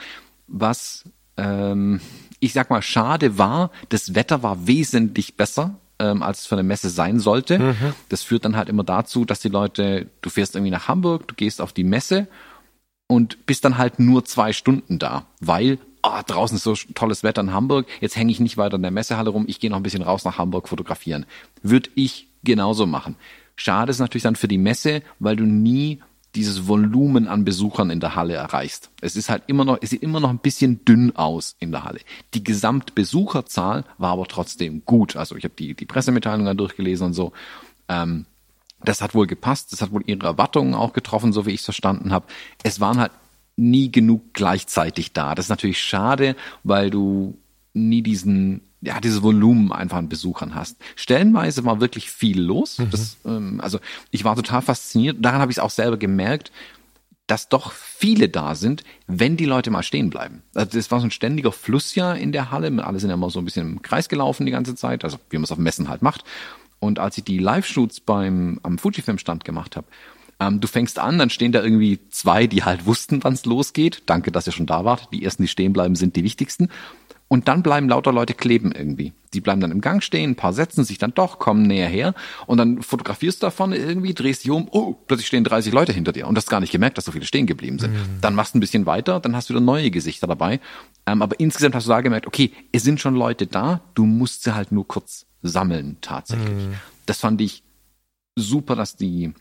was 0.46 1.04
ähm, 1.36 2.00
ich 2.44 2.52
sag 2.52 2.70
mal 2.70 2.82
schade 2.82 3.38
war, 3.38 3.70
das 3.88 4.14
Wetter 4.14 4.42
war 4.42 4.66
wesentlich 4.66 5.36
besser 5.36 5.76
ähm, 5.98 6.22
als 6.22 6.40
es 6.40 6.46
für 6.46 6.56
eine 6.56 6.62
Messe 6.62 6.90
sein 6.90 7.20
sollte. 7.20 7.58
Mhm. 7.58 7.94
Das 8.08 8.22
führt 8.22 8.44
dann 8.44 8.56
halt 8.56 8.68
immer 8.68 8.84
dazu, 8.84 9.24
dass 9.24 9.40
die 9.40 9.48
Leute, 9.48 10.08
du 10.22 10.30
fährst 10.30 10.54
irgendwie 10.54 10.70
nach 10.70 10.88
Hamburg, 10.88 11.28
du 11.28 11.34
gehst 11.34 11.60
auf 11.60 11.72
die 11.72 11.84
Messe 11.84 12.26
und 13.06 13.46
bist 13.46 13.64
dann 13.64 13.78
halt 13.78 13.98
nur 13.98 14.24
zwei 14.24 14.52
Stunden 14.52 14.98
da, 14.98 15.26
weil 15.40 15.78
oh, 16.02 16.20
draußen 16.26 16.56
ist 16.56 16.64
so 16.64 16.74
tolles 16.94 17.22
Wetter 17.22 17.42
in 17.42 17.52
Hamburg, 17.52 17.86
jetzt 18.00 18.16
hänge 18.16 18.32
ich 18.32 18.40
nicht 18.40 18.56
weiter 18.56 18.76
in 18.76 18.82
der 18.82 18.90
Messehalle 18.90 19.30
rum, 19.30 19.44
ich 19.46 19.60
gehe 19.60 19.70
noch 19.70 19.78
ein 19.78 19.82
bisschen 19.82 20.02
raus 20.02 20.24
nach 20.24 20.38
Hamburg 20.38 20.68
fotografieren. 20.68 21.26
Würde 21.62 21.90
ich 21.94 22.28
genauso 22.42 22.86
machen. 22.86 23.16
Schade 23.56 23.90
ist 23.90 24.00
natürlich 24.00 24.24
dann 24.24 24.36
für 24.36 24.48
die 24.48 24.58
Messe, 24.58 25.02
weil 25.20 25.36
du 25.36 25.44
nie 25.44 26.00
dieses 26.34 26.66
Volumen 26.66 27.28
an 27.28 27.44
Besuchern 27.44 27.90
in 27.90 28.00
der 28.00 28.16
Halle 28.16 28.34
erreichst. 28.34 28.90
Es 29.00 29.16
ist 29.16 29.28
halt 29.28 29.44
immer 29.46 29.64
noch, 29.64 29.78
es 29.80 29.90
sieht 29.90 30.02
immer 30.02 30.20
noch 30.20 30.30
ein 30.30 30.38
bisschen 30.38 30.84
dünn 30.84 31.14
aus 31.14 31.56
in 31.60 31.70
der 31.70 31.84
Halle. 31.84 32.00
Die 32.34 32.42
Gesamtbesucherzahl 32.42 33.84
war 33.98 34.12
aber 34.12 34.26
trotzdem 34.26 34.84
gut. 34.84 35.16
Also 35.16 35.36
ich 35.36 35.44
habe 35.44 35.54
die, 35.54 35.74
die 35.74 35.86
Pressemitteilungen 35.86 36.56
durchgelesen 36.56 37.08
und 37.08 37.14
so. 37.14 37.32
Ähm, 37.88 38.26
das 38.82 39.00
hat 39.00 39.14
wohl 39.14 39.26
gepasst, 39.26 39.72
das 39.72 39.80
hat 39.80 39.92
wohl 39.92 40.02
ihre 40.06 40.26
Erwartungen 40.26 40.74
auch 40.74 40.92
getroffen, 40.92 41.32
so 41.32 41.46
wie 41.46 41.52
ich 41.52 41.60
es 41.60 41.64
verstanden 41.64 42.12
habe. 42.12 42.26
Es 42.62 42.80
waren 42.80 42.98
halt 42.98 43.12
nie 43.56 43.90
genug 43.90 44.34
gleichzeitig 44.34 45.12
da. 45.12 45.34
Das 45.34 45.46
ist 45.46 45.50
natürlich 45.50 45.80
schade, 45.80 46.36
weil 46.64 46.90
du 46.90 47.38
nie 47.72 48.02
diesen 48.02 48.62
ja, 48.84 49.00
dieses 49.00 49.22
Volumen 49.22 49.72
einfach 49.72 49.96
an 49.96 50.08
Besuchern 50.08 50.54
hast. 50.54 50.76
Stellenweise 50.94 51.64
war 51.64 51.80
wirklich 51.80 52.10
viel 52.10 52.40
los. 52.40 52.78
Mhm. 52.78 52.90
Das, 52.90 53.16
ähm, 53.24 53.60
also 53.60 53.78
ich 54.10 54.24
war 54.24 54.36
total 54.36 54.62
fasziniert. 54.62 55.16
Daran 55.20 55.40
habe 55.40 55.50
ich 55.50 55.58
es 55.58 55.62
auch 55.62 55.70
selber 55.70 55.96
gemerkt, 55.96 56.52
dass 57.26 57.48
doch 57.48 57.72
viele 57.72 58.28
da 58.28 58.54
sind, 58.54 58.84
wenn 59.06 59.36
die 59.36 59.46
Leute 59.46 59.70
mal 59.70 59.82
stehen 59.82 60.10
bleiben. 60.10 60.42
Also 60.54 60.76
das 60.76 60.90
war 60.90 61.00
so 61.00 61.06
ein 61.06 61.10
ständiger 61.10 61.52
Fluss 61.52 61.94
ja 61.94 62.12
in 62.12 62.32
der 62.32 62.50
Halle. 62.50 62.70
Alle 62.84 63.00
sind 63.00 63.08
ja 63.08 63.14
immer 63.14 63.30
so 63.30 63.38
ein 63.38 63.46
bisschen 63.46 63.72
im 63.72 63.82
Kreis 63.82 64.08
gelaufen 64.08 64.44
die 64.44 64.52
ganze 64.52 64.74
Zeit, 64.74 65.04
also 65.04 65.18
wie 65.30 65.38
man 65.38 65.44
es 65.44 65.52
auf 65.52 65.58
Messen 65.58 65.88
halt 65.88 66.02
macht. 66.02 66.24
Und 66.80 66.98
als 66.98 67.16
ich 67.16 67.24
die 67.24 67.38
Live-Shoots 67.38 68.00
beim 68.00 68.60
am 68.62 68.76
Fujifilm-Stand 68.78 69.44
gemacht 69.44 69.76
habe, 69.76 69.86
Ähm, 70.40 70.58
du 70.60 70.66
fängst 70.66 70.98
an, 70.98 71.16
dann 71.16 71.30
stehen 71.30 71.52
da 71.52 71.62
irgendwie 71.62 72.00
zwei, 72.10 72.48
die 72.48 72.64
halt 72.64 72.86
wussten, 72.86 73.22
wann 73.22 73.34
es 73.34 73.44
losgeht. 73.46 74.02
Danke, 74.06 74.32
dass 74.32 74.48
ihr 74.48 74.52
schon 74.52 74.66
da 74.66 74.84
wart. 74.84 75.08
Die 75.12 75.22
ersten, 75.24 75.44
die 75.44 75.48
stehen 75.48 75.72
bleiben, 75.72 75.94
sind 75.94 76.16
die 76.16 76.24
wichtigsten. 76.24 76.70
Und 77.28 77.48
dann 77.48 77.62
bleiben 77.62 77.88
lauter 77.88 78.12
Leute 78.12 78.34
kleben 78.34 78.70
irgendwie. 78.72 79.12
Die 79.32 79.40
bleiben 79.40 79.60
dann 79.60 79.72
im 79.72 79.80
Gang 79.80 80.02
stehen, 80.02 80.32
ein 80.32 80.36
paar 80.36 80.52
setzen 80.52 80.84
sich 80.84 80.98
dann 80.98 81.14
doch, 81.14 81.38
kommen 81.38 81.62
näher 81.62 81.88
her 81.88 82.14
und 82.46 82.58
dann 82.58 82.82
fotografierst 82.82 83.42
du 83.42 83.46
da 83.46 83.50
vorne 83.50 83.76
irgendwie, 83.76 84.14
drehst 84.14 84.44
dich 84.44 84.50
um, 84.50 84.68
oh, 84.70 84.94
plötzlich 85.06 85.26
stehen 85.26 85.42
30 85.42 85.72
Leute 85.72 85.92
hinter 85.92 86.12
dir 86.12 86.28
und 86.28 86.36
hast 86.36 86.48
gar 86.48 86.60
nicht 86.60 86.70
gemerkt, 86.70 86.98
dass 86.98 87.06
so 87.06 87.12
viele 87.12 87.24
stehen 87.24 87.46
geblieben 87.46 87.78
sind. 87.78 87.94
Mhm. 87.94 88.20
Dann 88.20 88.34
machst 88.34 88.54
du 88.54 88.58
ein 88.58 88.60
bisschen 88.60 88.86
weiter, 88.86 89.20
dann 89.20 89.34
hast 89.34 89.48
du 89.48 89.54
wieder 89.54 89.64
neue 89.64 89.90
Gesichter 89.90 90.26
dabei. 90.26 90.60
Ähm, 91.06 91.22
aber 91.22 91.40
insgesamt 91.40 91.74
hast 91.74 91.86
du 91.86 91.90
da 91.90 92.02
gemerkt, 92.02 92.26
okay, 92.26 92.52
es 92.72 92.84
sind 92.84 93.00
schon 93.00 93.16
Leute 93.16 93.46
da, 93.46 93.80
du 93.94 94.04
musst 94.04 94.44
sie 94.44 94.54
halt 94.54 94.70
nur 94.70 94.86
kurz 94.86 95.26
sammeln 95.42 95.96
tatsächlich. 96.00 96.48
Mhm. 96.48 96.74
Das 97.06 97.18
fand 97.18 97.40
ich 97.40 97.64
super, 98.36 98.76
dass 98.76 98.96
die 98.96 99.32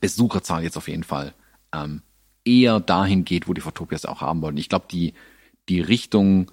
Besucherzahl 0.00 0.62
jetzt 0.62 0.76
auf 0.76 0.88
jeden 0.88 1.04
Fall 1.04 1.32
ähm, 1.72 2.02
eher 2.44 2.80
dahin 2.80 3.24
geht, 3.24 3.48
wo 3.48 3.54
die 3.54 3.60
Fotopias 3.60 4.04
auch 4.04 4.20
haben 4.20 4.42
wollen. 4.42 4.56
Ich 4.56 4.68
glaube, 4.68 4.86
die, 4.90 5.14
die 5.68 5.80
Richtung 5.80 6.50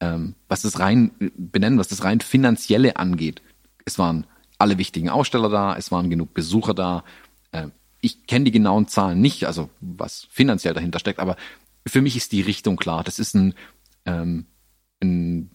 ähm, 0.00 0.34
was 0.48 0.62
das 0.62 0.80
rein 0.80 1.12
benennen, 1.36 1.78
was 1.78 1.88
das 1.88 2.04
rein 2.04 2.20
finanzielle 2.20 2.96
angeht. 2.96 3.42
Es 3.84 3.98
waren 3.98 4.26
alle 4.58 4.78
wichtigen 4.78 5.08
Aussteller 5.08 5.48
da, 5.48 5.76
es 5.76 5.92
waren 5.92 6.10
genug 6.10 6.34
Besucher 6.34 6.74
da. 6.74 7.04
Äh, 7.52 7.68
ich 8.00 8.26
kenne 8.26 8.46
die 8.46 8.50
genauen 8.50 8.88
Zahlen 8.88 9.20
nicht, 9.20 9.44
also 9.44 9.68
was 9.80 10.26
finanziell 10.30 10.74
dahinter 10.74 10.98
steckt, 10.98 11.20
aber 11.20 11.36
für 11.86 12.00
mich 12.00 12.16
ist 12.16 12.32
die 12.32 12.40
Richtung 12.40 12.76
klar. 12.76 13.04
Das 13.04 13.18
ist 13.18 13.34
ein, 13.34 13.54
ähm, 14.06 14.46
ein 15.02 15.50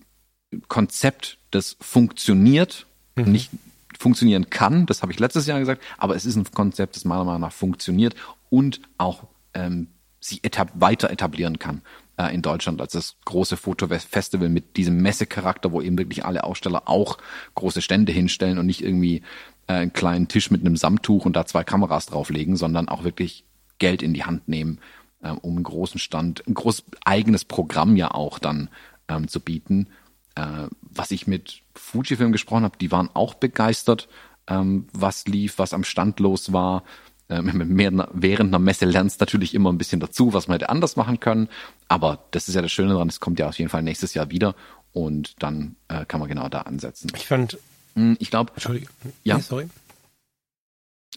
Konzept, 0.67 1.39
das 1.51 1.75
funktioniert, 1.81 2.85
mhm. 3.15 3.31
nicht 3.31 3.51
funktionieren 3.97 4.49
kann, 4.49 4.85
das 4.85 5.01
habe 5.01 5.11
ich 5.11 5.19
letztes 5.19 5.47
Jahr 5.47 5.59
gesagt, 5.59 5.81
aber 5.97 6.15
es 6.15 6.25
ist 6.25 6.35
ein 6.35 6.45
Konzept, 6.53 6.95
das 6.95 7.05
meiner 7.05 7.23
Meinung 7.23 7.41
nach 7.41 7.53
funktioniert 7.53 8.13
und 8.49 8.81
auch 8.97 9.27
ähm, 9.53 9.87
sich 10.19 10.43
etab 10.43 10.71
weiter 10.75 11.09
etablieren 11.09 11.59
kann 11.59 11.81
äh, 12.17 12.33
in 12.33 12.41
Deutschland 12.41 12.81
als 12.81 12.93
das 12.93 13.15
große 13.25 13.57
Fotofestival 13.57 14.49
mit 14.49 14.77
diesem 14.77 15.01
Messecharakter, 15.01 15.71
wo 15.71 15.81
eben 15.81 15.97
wirklich 15.97 16.25
alle 16.25 16.43
Aussteller 16.43 16.83
auch 16.85 17.17
große 17.55 17.81
Stände 17.81 18.11
hinstellen 18.11 18.57
und 18.57 18.65
nicht 18.65 18.83
irgendwie 18.83 19.21
äh, 19.67 19.73
einen 19.73 19.93
kleinen 19.93 20.27
Tisch 20.27 20.51
mit 20.51 20.61
einem 20.61 20.77
Samttuch 20.77 21.25
und 21.25 21.35
da 21.35 21.45
zwei 21.45 21.63
Kameras 21.63 22.05
drauflegen, 22.07 22.55
sondern 22.55 22.89
auch 22.89 23.03
wirklich 23.03 23.43
Geld 23.79 24.01
in 24.01 24.13
die 24.13 24.23
Hand 24.23 24.47
nehmen, 24.47 24.79
äh, 25.21 25.29
um 25.29 25.55
einen 25.55 25.63
großen 25.63 25.99
Stand, 25.99 26.47
ein 26.47 26.53
großes 26.53 26.85
eigenes 27.03 27.45
Programm 27.45 27.95
ja 27.95 28.11
auch 28.11 28.39
dann 28.39 28.69
ähm, 29.07 29.27
zu 29.27 29.39
bieten. 29.39 29.87
Äh, 30.35 30.67
was 30.81 31.11
ich 31.11 31.27
mit 31.27 31.61
Fujifilm 31.75 32.31
gesprochen 32.31 32.63
habe, 32.63 32.77
die 32.77 32.91
waren 32.91 33.09
auch 33.13 33.33
begeistert, 33.33 34.07
ähm, 34.47 34.87
was 34.93 35.25
lief, 35.27 35.57
was 35.57 35.73
am 35.73 35.83
Stand 35.83 36.19
los 36.19 36.53
war. 36.53 36.83
Ähm, 37.27 37.71
während 38.13 38.49
einer 38.49 38.59
Messe 38.59 38.85
lernst 38.85 39.19
natürlich 39.19 39.55
immer 39.55 39.71
ein 39.71 39.77
bisschen 39.77 39.99
dazu, 39.99 40.33
was 40.33 40.47
man 40.47 40.55
hätte 40.55 40.69
anders 40.69 40.95
machen 40.95 41.19
können. 41.19 41.49
Aber 41.87 42.25
das 42.31 42.47
ist 42.47 42.55
ja 42.55 42.61
das 42.61 42.71
Schöne 42.71 42.93
daran, 42.93 43.07
es 43.07 43.19
kommt 43.19 43.39
ja 43.39 43.49
auf 43.49 43.57
jeden 43.57 43.69
Fall 43.69 43.81
nächstes 43.81 44.13
Jahr 44.13 44.29
wieder 44.29 44.55
und 44.93 45.41
dann 45.41 45.75
äh, 45.87 46.05
kann 46.05 46.19
man 46.19 46.29
genau 46.29 46.49
da 46.49 46.61
ansetzen. 46.61 47.11
Ich 47.15 47.27
fand. 47.27 47.57
Hm, 47.95 48.15
ich 48.19 48.29
glaube. 48.29 48.51
Entschuldigung. 48.53 48.89
Ja. 49.23 49.37
Nee, 49.37 49.41
sorry. 49.41 49.69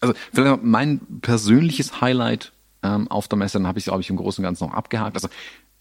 Also 0.00 0.14
vielleicht 0.32 0.62
mein 0.62 1.00
persönliches 1.20 2.00
Highlight 2.00 2.52
ähm, 2.82 3.10
auf 3.10 3.28
der 3.28 3.38
Messe, 3.38 3.58
dann 3.58 3.66
habe 3.66 3.78
ich 3.78 3.82
es, 3.82 3.86
glaube 3.86 4.00
ich, 4.00 4.10
im 4.10 4.16
Großen 4.16 4.42
und 4.42 4.48
Ganzen 4.48 4.64
noch 4.64 4.74
abgehakt. 4.74 5.16
Also 5.16 5.28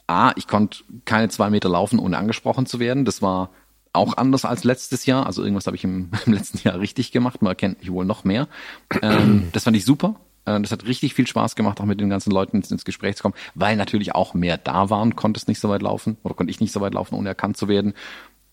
A, 0.07 0.32
ich 0.36 0.47
konnte 0.47 0.84
keine 1.05 1.30
zwei 1.30 1.49
Meter 1.49 1.69
laufen, 1.69 1.99
ohne 1.99 2.17
angesprochen 2.17 2.65
zu 2.65 2.80
werden. 2.80 3.05
Das 3.05 3.21
war 3.21 3.49
auch 3.93 4.17
anders 4.17 4.45
als 4.45 4.63
letztes 4.63 5.05
Jahr. 5.05 5.25
Also 5.25 5.43
irgendwas 5.43 5.67
habe 5.67 5.75
ich 5.75 5.83
im, 5.83 6.09
im, 6.25 6.33
letzten 6.33 6.59
Jahr 6.59 6.79
richtig 6.79 7.11
gemacht. 7.11 7.41
Man 7.41 7.51
erkennt 7.51 7.79
mich 7.79 7.91
wohl 7.91 8.05
noch 8.05 8.23
mehr. 8.23 8.47
Ähm, 9.01 9.49
das 9.53 9.63
fand 9.63 9.77
ich 9.77 9.85
super. 9.85 10.15
Äh, 10.45 10.59
das 10.61 10.71
hat 10.71 10.85
richtig 10.85 11.13
viel 11.13 11.27
Spaß 11.27 11.55
gemacht, 11.55 11.79
auch 11.79 11.85
mit 11.85 11.99
den 11.99 12.09
ganzen 12.09 12.31
Leuten 12.31 12.57
ins, 12.57 12.71
ins 12.71 12.85
Gespräch 12.85 13.15
zu 13.17 13.23
kommen, 13.23 13.35
weil 13.55 13.75
natürlich 13.75 14.15
auch 14.15 14.33
mehr 14.33 14.57
da 14.57 14.89
waren, 14.89 15.15
konnte 15.15 15.38
es 15.38 15.47
nicht 15.47 15.59
so 15.59 15.69
weit 15.69 15.81
laufen 15.81 16.17
oder 16.23 16.33
konnte 16.33 16.51
ich 16.51 16.59
nicht 16.59 16.71
so 16.71 16.81
weit 16.81 16.93
laufen, 16.93 17.15
ohne 17.15 17.29
erkannt 17.29 17.57
zu 17.57 17.67
werden. 17.67 17.93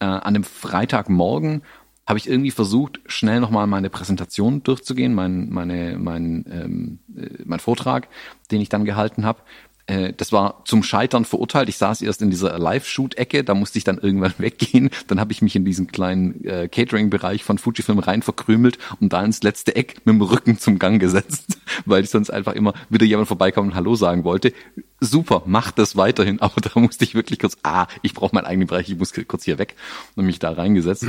Äh, 0.01 0.07
an 0.07 0.35
dem 0.35 0.45
Freitagmorgen 0.45 1.63
habe 2.07 2.19
ich 2.19 2.29
irgendwie 2.29 2.51
versucht, 2.51 3.01
schnell 3.07 3.41
nochmal 3.41 3.67
meine 3.67 3.89
Präsentation 3.89 4.63
durchzugehen, 4.63 5.15
mein, 5.15 5.49
meine, 5.49 5.97
mein, 5.99 6.45
ähm, 6.51 6.99
äh, 7.17 7.43
mein 7.45 7.61
Vortrag, 7.61 8.09
den 8.51 8.61
ich 8.61 8.69
dann 8.69 8.85
gehalten 8.85 9.25
habe. 9.25 9.41
Äh, 9.87 10.15
das 10.17 10.33
war 10.33 10.63
zum 10.65 10.83
Scheitern 10.83 11.25
verurteilt. 11.25 11.69
Ich 11.69 11.77
saß 11.77 12.01
erst 12.03 12.23
in 12.23 12.31
dieser 12.31 12.59
Live-Shoot-Ecke, 12.59 13.45
da 13.45 13.55
musste 13.55 13.79
ich 13.79 13.85
dann 13.85 13.99
irgendwann 13.99 14.35
weggehen. 14.39 14.91
Dann 15.07 15.21
habe 15.21 15.33
ich 15.33 15.43
mich 15.43 15.57
in 15.57 15.65
diesen 15.65 15.89
kleinen 15.89 16.45
äh, 16.45 16.69
Catering-Bereich 16.69 17.45
von 17.45 17.59
Fujifilm 17.59 17.99
rein 17.99 18.23
verkrümelt 18.23 18.79
und 19.01 19.13
da 19.13 19.23
ins 19.23 19.43
letzte 19.43 19.77
Eck 19.77 19.97
mit 20.05 20.15
dem 20.15 20.23
Rücken 20.23 20.59
zum 20.59 20.79
Gang 20.79 21.01
gesetzt, 21.01 21.59
weil 21.85 22.05
ich 22.05 22.11
sonst 22.11 22.31
einfach 22.31 22.55
immer 22.55 22.73
wieder 22.89 23.05
jemand 23.05 23.29
vorbeikommen 23.29 23.71
und 23.71 23.75
Hallo 23.75 23.95
sagen 23.95 24.25
wollte. 24.25 24.53
Super, 25.01 25.43
mach 25.45 25.71
das 25.71 25.97
weiterhin, 25.97 26.41
aber 26.41 26.61
da 26.61 26.81
musste 26.81 27.05
ich 27.05 27.15
wirklich 27.15 27.39
kurz, 27.39 27.59
ah, 27.63 27.87
ich 28.03 28.15
brauche 28.15 28.35
meinen 28.35 28.47
eigenen 28.47 28.69
Bereich, 28.69 28.89
ich 28.89 28.97
muss 28.97 29.13
kurz 29.29 29.45
hier 29.45 29.59
weg 29.59 29.75
und 30.17 30.25
mich 30.25 30.39
da 30.39 30.53
reingesetzt. 30.53 31.07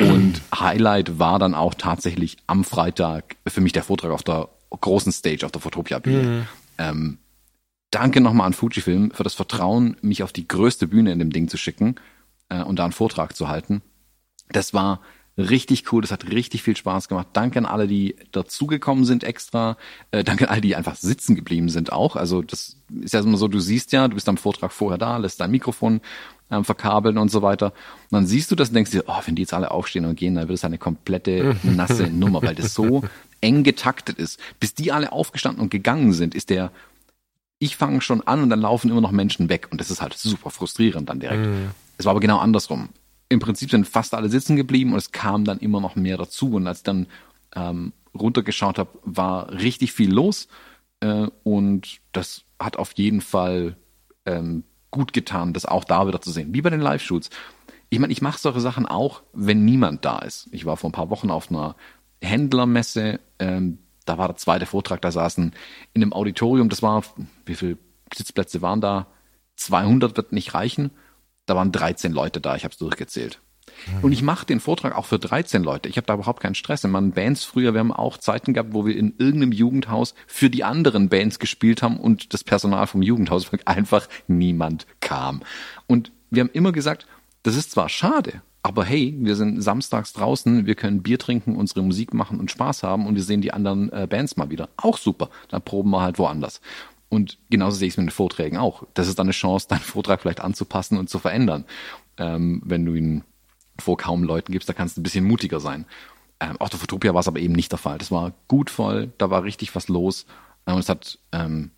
Und 0.00 0.42
Highlight 0.54 1.18
war 1.18 1.38
dann 1.38 1.54
auch 1.54 1.74
tatsächlich 1.74 2.36
am 2.46 2.64
Freitag 2.64 3.36
für 3.46 3.60
mich 3.60 3.72
der 3.72 3.82
Vortrag 3.82 4.10
auf 4.10 4.22
der 4.22 4.48
großen 4.70 5.12
Stage 5.12 5.44
auf 5.44 5.52
der 5.52 5.60
Fotopia 5.60 5.98
Bühne. 5.98 6.22
Mhm. 6.22 6.46
Ähm, 6.78 7.18
danke 7.90 8.20
nochmal 8.20 8.46
an 8.46 8.52
Fujifilm 8.52 9.10
für 9.12 9.24
das 9.24 9.34
Vertrauen, 9.34 9.96
mich 10.00 10.22
auf 10.22 10.32
die 10.32 10.46
größte 10.46 10.86
Bühne 10.86 11.12
in 11.12 11.18
dem 11.18 11.30
Ding 11.30 11.48
zu 11.48 11.56
schicken 11.56 11.96
äh, 12.48 12.62
und 12.62 12.78
da 12.78 12.84
einen 12.84 12.92
Vortrag 12.92 13.36
zu 13.36 13.48
halten. 13.48 13.82
Das 14.48 14.74
war 14.74 15.00
richtig 15.38 15.92
cool, 15.92 16.02
das 16.02 16.10
hat 16.10 16.30
richtig 16.30 16.62
viel 16.62 16.76
Spaß 16.76 17.08
gemacht. 17.08 17.28
Danke 17.32 17.58
an 17.58 17.66
alle, 17.66 17.86
die 17.86 18.16
dazugekommen 18.32 19.04
sind 19.04 19.24
extra. 19.24 19.76
Äh, 20.10 20.24
danke 20.24 20.46
an 20.46 20.52
alle, 20.52 20.60
die 20.60 20.76
einfach 20.76 20.96
sitzen 20.96 21.34
geblieben 21.34 21.68
sind 21.68 21.92
auch. 21.92 22.16
Also 22.16 22.42
das 22.42 22.76
ist 23.02 23.14
ja 23.14 23.20
immer 23.20 23.36
so, 23.36 23.48
du 23.48 23.60
siehst 23.60 23.92
ja, 23.92 24.08
du 24.08 24.14
bist 24.14 24.28
am 24.28 24.36
Vortrag 24.36 24.72
vorher 24.72 24.98
da, 24.98 25.16
lässt 25.16 25.40
dein 25.40 25.50
Mikrofon 25.50 26.00
ähm, 26.50 26.64
verkabeln 26.64 27.18
und 27.18 27.30
so 27.30 27.42
weiter. 27.42 27.66
Und 27.66 28.12
dann 28.12 28.26
siehst 28.26 28.50
du 28.50 28.56
das 28.56 28.68
und 28.68 28.74
denkst 28.74 28.90
dir, 28.90 29.04
oh, 29.06 29.20
wenn 29.24 29.36
die 29.36 29.42
jetzt 29.42 29.54
alle 29.54 29.70
aufstehen 29.70 30.04
und 30.04 30.16
gehen, 30.16 30.34
dann 30.34 30.48
wird 30.48 30.58
es 30.58 30.64
eine 30.64 30.78
komplette 30.78 31.56
nasse 31.62 32.08
Nummer, 32.08 32.42
weil 32.42 32.54
das 32.54 32.74
so 32.74 33.02
eng 33.40 33.62
getaktet 33.62 34.18
ist. 34.18 34.38
Bis 34.58 34.74
die 34.74 34.92
alle 34.92 35.12
aufgestanden 35.12 35.62
und 35.62 35.70
gegangen 35.70 36.12
sind, 36.12 36.34
ist 36.34 36.50
der 36.50 36.72
ich 37.60 37.76
fange 37.76 38.00
schon 38.00 38.26
an 38.26 38.42
und 38.42 38.50
dann 38.50 38.60
laufen 38.60 38.90
immer 38.90 39.02
noch 39.02 39.12
Menschen 39.12 39.48
weg 39.48 39.68
und 39.70 39.80
das 39.80 39.90
ist 39.90 40.02
halt 40.02 40.14
super 40.14 40.50
frustrierend 40.50 41.08
dann 41.08 41.20
direkt. 41.20 41.46
Mhm. 41.46 41.70
Es 41.98 42.06
war 42.06 42.12
aber 42.12 42.20
genau 42.20 42.38
andersrum. 42.38 42.88
Im 43.28 43.38
Prinzip 43.38 43.70
sind 43.70 43.86
fast 43.86 44.14
alle 44.14 44.30
sitzen 44.30 44.56
geblieben 44.56 44.92
und 44.92 44.98
es 44.98 45.12
kam 45.12 45.44
dann 45.44 45.58
immer 45.58 45.80
noch 45.80 45.94
mehr 45.94 46.16
dazu 46.16 46.54
und 46.54 46.66
als 46.66 46.78
ich 46.78 46.84
dann 46.84 47.06
ähm, 47.54 47.92
runtergeschaut 48.18 48.78
habe, 48.78 48.98
war 49.04 49.52
richtig 49.52 49.92
viel 49.92 50.10
los 50.10 50.48
äh, 51.00 51.26
und 51.44 52.00
das 52.12 52.44
hat 52.58 52.78
auf 52.78 52.92
jeden 52.96 53.20
Fall 53.20 53.76
ähm, 54.24 54.64
gut 54.90 55.12
getan, 55.12 55.52
das 55.52 55.66
auch 55.66 55.84
da 55.84 56.08
wieder 56.08 56.22
zu 56.22 56.32
sehen, 56.32 56.54
wie 56.54 56.62
bei 56.62 56.70
den 56.70 56.80
Live-Shoots. 56.80 57.28
Ich 57.90 57.98
meine, 57.98 58.12
ich 58.12 58.22
mache 58.22 58.38
solche 58.38 58.60
Sachen 58.60 58.86
auch, 58.86 59.22
wenn 59.34 59.66
niemand 59.66 60.04
da 60.06 60.20
ist. 60.20 60.48
Ich 60.50 60.64
war 60.64 60.78
vor 60.78 60.88
ein 60.88 60.94
paar 60.94 61.10
Wochen 61.10 61.30
auf 61.30 61.50
einer 61.50 61.76
Händlermesse, 62.22 63.20
ähm, 63.38 63.78
da 64.10 64.18
war 64.18 64.26
der 64.26 64.36
zweite 64.36 64.66
Vortrag, 64.66 65.00
da 65.00 65.12
saßen 65.12 65.54
in 65.92 66.02
einem 66.02 66.12
Auditorium, 66.12 66.68
das 66.68 66.82
war, 66.82 67.04
wie 67.46 67.54
viele 67.54 67.78
Sitzplätze 68.12 68.60
waren 68.60 68.80
da? 68.80 69.06
200 69.54 70.16
wird 70.16 70.32
nicht 70.32 70.52
reichen. 70.52 70.90
Da 71.46 71.54
waren 71.54 71.70
13 71.70 72.12
Leute 72.12 72.40
da, 72.40 72.56
ich 72.56 72.64
habe 72.64 72.72
es 72.72 72.78
durchgezählt. 72.78 73.40
Mhm. 73.86 74.04
Und 74.04 74.12
ich 74.12 74.22
mache 74.22 74.46
den 74.46 74.58
Vortrag 74.58 74.96
auch 74.96 75.06
für 75.06 75.20
13 75.20 75.62
Leute. 75.62 75.88
Ich 75.88 75.96
habe 75.96 76.06
da 76.06 76.14
überhaupt 76.14 76.42
keinen 76.42 76.56
Stress. 76.56 76.82
In 76.82 76.90
meinen 76.90 77.12
Bands 77.12 77.44
früher, 77.44 77.72
wir 77.72 77.78
haben 77.78 77.92
auch 77.92 78.18
Zeiten 78.18 78.52
gehabt, 78.52 78.74
wo 78.74 78.84
wir 78.84 78.96
in 78.96 79.14
irgendeinem 79.18 79.52
Jugendhaus 79.52 80.14
für 80.26 80.50
die 80.50 80.64
anderen 80.64 81.08
Bands 81.08 81.38
gespielt 81.38 81.80
haben 81.80 81.96
und 81.96 82.34
das 82.34 82.42
Personal 82.42 82.88
vom 82.88 83.02
Jugendhaus 83.02 83.48
einfach 83.64 84.08
niemand 84.26 84.88
kam. 84.98 85.42
Und 85.86 86.10
wir 86.30 86.40
haben 86.40 86.50
immer 86.52 86.72
gesagt, 86.72 87.06
das 87.44 87.54
ist 87.54 87.70
zwar 87.70 87.88
schade, 87.88 88.42
aber 88.62 88.84
hey, 88.84 89.14
wir 89.18 89.36
sind 89.36 89.62
samstags 89.62 90.12
draußen, 90.12 90.66
wir 90.66 90.74
können 90.74 91.02
Bier 91.02 91.18
trinken, 91.18 91.56
unsere 91.56 91.82
Musik 91.82 92.12
machen 92.12 92.38
und 92.38 92.50
Spaß 92.50 92.82
haben 92.82 93.06
und 93.06 93.14
wir 93.14 93.22
sehen 93.22 93.40
die 93.40 93.52
anderen 93.52 93.90
äh, 93.92 94.06
Bands 94.08 94.36
mal 94.36 94.50
wieder. 94.50 94.68
Auch 94.76 94.98
super. 94.98 95.30
Dann 95.48 95.62
proben 95.62 95.90
wir 95.90 96.02
halt 96.02 96.18
woanders. 96.18 96.60
Und 97.08 97.38
genauso 97.48 97.76
sehe 97.76 97.88
ich 97.88 97.94
es 97.94 97.98
mit 97.98 98.06
den 98.06 98.10
Vorträgen 98.10 98.58
auch. 98.58 98.84
Das 98.94 99.08
ist 99.08 99.18
dann 99.18 99.26
eine 99.26 99.32
Chance, 99.32 99.66
deinen 99.68 99.80
Vortrag 99.80 100.20
vielleicht 100.20 100.40
anzupassen 100.40 100.98
und 100.98 101.08
zu 101.08 101.18
verändern. 101.18 101.64
Ähm, 102.18 102.62
wenn 102.64 102.84
du 102.84 102.94
ihn 102.94 103.24
vor 103.78 103.96
kaum 103.96 104.24
Leuten 104.24 104.52
gibst, 104.52 104.68
da 104.68 104.74
kannst 104.74 104.96
du 104.96 105.00
ein 105.00 105.04
bisschen 105.04 105.24
mutiger 105.24 105.58
sein. 105.58 105.86
Ähm, 106.38 106.56
auf 106.58 106.68
der 106.68 106.78
Fotopia 106.78 107.14
war 107.14 107.20
es 107.20 107.28
aber 107.28 107.40
eben 107.40 107.54
nicht 107.54 107.72
der 107.72 107.78
Fall. 107.78 107.98
Das 107.98 108.10
war 108.10 108.32
gut 108.46 108.70
voll, 108.70 109.12
da 109.18 109.30
war 109.30 109.42
richtig 109.42 109.74
was 109.74 109.88
los 109.88 110.26
äh, 110.66 110.72
und 110.72 110.80
es 110.80 110.88
hat 110.88 111.18
ähm, 111.32 111.70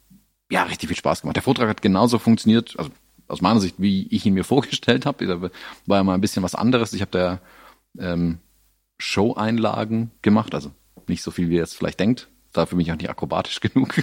ja 0.51 0.65
richtig 0.65 0.89
viel 0.89 0.97
Spaß 0.97 1.23
gemacht. 1.23 1.37
Der 1.37 1.43
Vortrag 1.43 1.69
hat 1.69 1.83
genauso 1.83 2.19
funktioniert, 2.19 2.75
also 2.79 2.91
aus 3.33 3.41
meiner 3.41 3.61
Sicht, 3.61 3.77
wie 3.79 4.07
ich 4.09 4.25
ihn 4.27 4.35
mir 4.35 4.45
vorgestellt 4.53 5.07
habe. 5.07 5.27
Da 5.27 5.41
war 5.41 5.99
ja 5.99 6.05
mal 6.05 6.15
ein 6.15 6.21
bisschen 6.21 6.43
was 6.43 6.55
anderes. 6.55 6.93
Ich 6.93 7.01
habe 7.01 7.11
da 7.11 7.41
ähm, 7.99 8.39
Show-Einlagen 8.99 10.11
gemacht, 10.23 10.55
also 10.55 10.71
nicht 11.09 11.23
so 11.23 11.31
viel, 11.31 11.49
wie 11.49 11.55
ihr 11.55 11.61
jetzt 11.61 11.77
vielleicht 11.77 11.99
denkt. 11.99 12.29
Dafür 12.53 12.77
bin 12.77 12.87
ich 12.87 12.93
auch 12.93 12.97
nicht 12.97 13.11
akrobatisch 13.11 13.61
genug. 13.61 13.95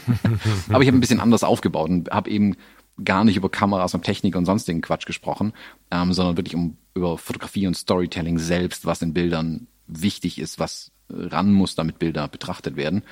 Aber 0.69 0.81
ich 0.81 0.87
habe 0.87 0.97
ein 0.97 1.01
bisschen 1.01 1.19
anders 1.19 1.43
aufgebaut 1.43 1.89
und 1.89 2.09
habe 2.11 2.29
eben 2.29 2.57
gar 3.03 3.23
nicht 3.23 3.37
über 3.37 3.49
Kameras 3.49 3.93
und 3.93 4.03
Technik 4.03 4.35
und 4.35 4.45
sonstigen 4.45 4.81
Quatsch 4.81 5.05
gesprochen, 5.05 5.53
ähm, 5.89 6.11
sondern 6.11 6.35
wirklich 6.35 6.55
um 6.55 6.77
über 6.93 7.17
Fotografie 7.17 7.67
und 7.67 7.77
Storytelling 7.77 8.39
selbst, 8.39 8.85
was 8.85 9.01
in 9.01 9.13
Bildern 9.13 9.67
wichtig 9.87 10.37
ist, 10.37 10.59
was 10.59 10.91
ran 11.09 11.53
muss, 11.53 11.75
damit 11.75 11.99
Bilder 11.99 12.27
betrachtet 12.27 12.75
werden. 12.75 13.03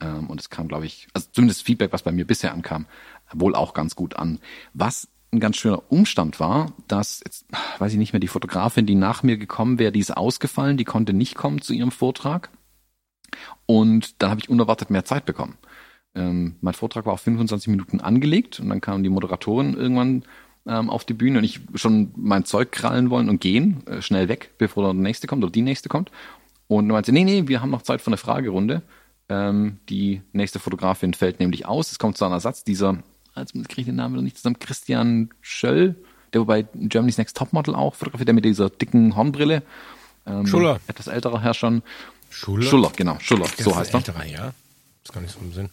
Ähm, 0.00 0.28
und 0.28 0.40
es 0.40 0.50
kam, 0.50 0.68
glaube 0.68 0.86
ich, 0.86 1.08
also 1.12 1.28
zumindest 1.32 1.64
Feedback, 1.64 1.92
was 1.92 2.02
bei 2.02 2.12
mir 2.12 2.26
bisher 2.26 2.52
ankam, 2.52 2.86
wohl 3.32 3.54
auch 3.54 3.74
ganz 3.74 3.96
gut 3.96 4.16
an. 4.16 4.38
Was 4.72 5.08
ein 5.34 5.40
ganz 5.40 5.56
schöner 5.56 5.82
Umstand 5.90 6.40
war, 6.40 6.72
dass, 6.88 7.20
jetzt 7.24 7.46
weiß 7.78 7.92
ich 7.92 7.98
nicht 7.98 8.12
mehr, 8.12 8.20
die 8.20 8.28
Fotografin, 8.28 8.86
die 8.86 8.94
nach 8.94 9.22
mir 9.22 9.36
gekommen 9.36 9.78
wäre, 9.78 9.92
die 9.92 10.00
ist 10.00 10.16
ausgefallen, 10.16 10.76
die 10.76 10.84
konnte 10.84 11.12
nicht 11.12 11.34
kommen 11.34 11.60
zu 11.60 11.72
ihrem 11.72 11.90
Vortrag. 11.90 12.50
Und 13.66 14.22
dann 14.22 14.30
habe 14.30 14.40
ich 14.40 14.48
unerwartet 14.48 14.90
mehr 14.90 15.04
Zeit 15.04 15.26
bekommen. 15.26 15.58
Ähm, 16.14 16.56
mein 16.60 16.74
Vortrag 16.74 17.06
war 17.06 17.14
auf 17.14 17.20
25 17.20 17.68
Minuten 17.68 18.00
angelegt 18.00 18.60
und 18.60 18.68
dann 18.68 18.80
kam 18.80 19.02
die 19.02 19.08
Moderatorin 19.08 19.74
irgendwann 19.74 20.24
ähm, 20.66 20.88
auf 20.90 21.04
die 21.04 21.14
Bühne 21.14 21.38
und 21.38 21.44
ich 21.44 21.60
schon 21.74 22.12
mein 22.16 22.44
Zeug 22.44 22.72
krallen 22.72 23.10
wollen 23.10 23.28
und 23.28 23.40
gehen, 23.40 23.86
äh, 23.86 24.00
schnell 24.00 24.28
weg, 24.28 24.52
bevor 24.58 24.84
der 24.84 24.94
nächste 24.94 25.26
kommt 25.26 25.42
oder 25.42 25.52
die 25.52 25.62
nächste 25.62 25.88
kommt. 25.88 26.10
Und 26.68 26.86
meinte, 26.86 27.12
nee, 27.12 27.24
nee, 27.24 27.46
wir 27.46 27.60
haben 27.60 27.70
noch 27.70 27.82
Zeit 27.82 28.00
für 28.00 28.08
eine 28.08 28.16
Fragerunde. 28.16 28.82
Ähm, 29.28 29.78
die 29.88 30.22
nächste 30.32 30.58
Fotografin 30.58 31.14
fällt 31.14 31.40
nämlich 31.40 31.66
aus. 31.66 31.92
Es 31.92 31.98
kommt 31.98 32.16
zu 32.16 32.24
einem 32.24 32.34
Ersatz 32.34 32.64
dieser, 32.64 33.02
jetzt 33.36 33.52
kriege 33.52 33.80
ich 33.82 33.86
den 33.86 33.96
Namen 33.96 34.14
wieder 34.14 34.22
nicht 34.22 34.36
zusammen, 34.36 34.58
Christian 34.58 35.30
Schöll, 35.40 35.96
der 36.32 36.40
wobei 36.40 36.66
Germany's 36.74 37.18
Next 37.18 37.36
Topmodel 37.36 37.74
auch 37.74 37.94
fotografiert, 37.94 38.28
der 38.28 38.34
mit 38.34 38.44
dieser 38.44 38.70
dicken 38.70 39.16
Hornbrille. 39.16 39.62
Ähm, 40.26 40.46
Schuller. 40.46 40.80
Etwas 40.86 41.06
älterer 41.06 41.40
Herr 41.42 41.54
schon. 41.54 41.82
Schuller? 42.30 42.62
Schuller, 42.64 42.92
genau, 42.96 43.18
Schuller, 43.20 43.46
so 43.58 43.76
heißt 43.76 43.94
er. 43.94 43.98
Älterer, 43.98 44.24
ja. 44.24 44.52
Ist 45.04 45.12
gar 45.12 45.20
nicht 45.20 45.34
so 45.34 45.40
im 45.40 45.52
Sinn. 45.52 45.70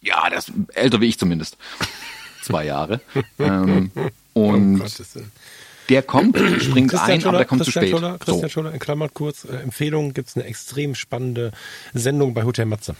Ja, 0.00 0.28
der 0.28 0.38
ist 0.38 0.52
älter 0.74 1.00
wie 1.00 1.06
ich 1.06 1.18
zumindest. 1.18 1.56
Zwei 2.42 2.64
Jahre. 2.64 3.00
ähm, 3.38 3.90
und 4.32 4.80
oh 4.80 5.20
der 5.90 6.02
kommt, 6.02 6.38
springt 6.38 6.90
Christian 6.90 7.10
ein, 7.10 7.20
Schuller, 7.20 7.28
aber 7.28 7.38
der 7.38 7.46
kommt 7.46 7.62
Christian 7.62 7.84
zu 7.84 7.88
spät. 7.88 8.00
Schuller, 8.00 8.18
Christian 8.18 8.42
so. 8.42 8.48
Schuller, 8.48 8.72
in 8.72 8.78
Klammern 8.78 9.10
kurz, 9.12 9.44
äh, 9.44 9.56
Empfehlung, 9.56 10.14
gibt 10.14 10.28
es 10.28 10.36
eine 10.36 10.44
extrem 10.46 10.94
spannende 10.94 11.52
Sendung 11.92 12.32
bei 12.32 12.44
Hotel 12.44 12.66
Matze. 12.66 12.94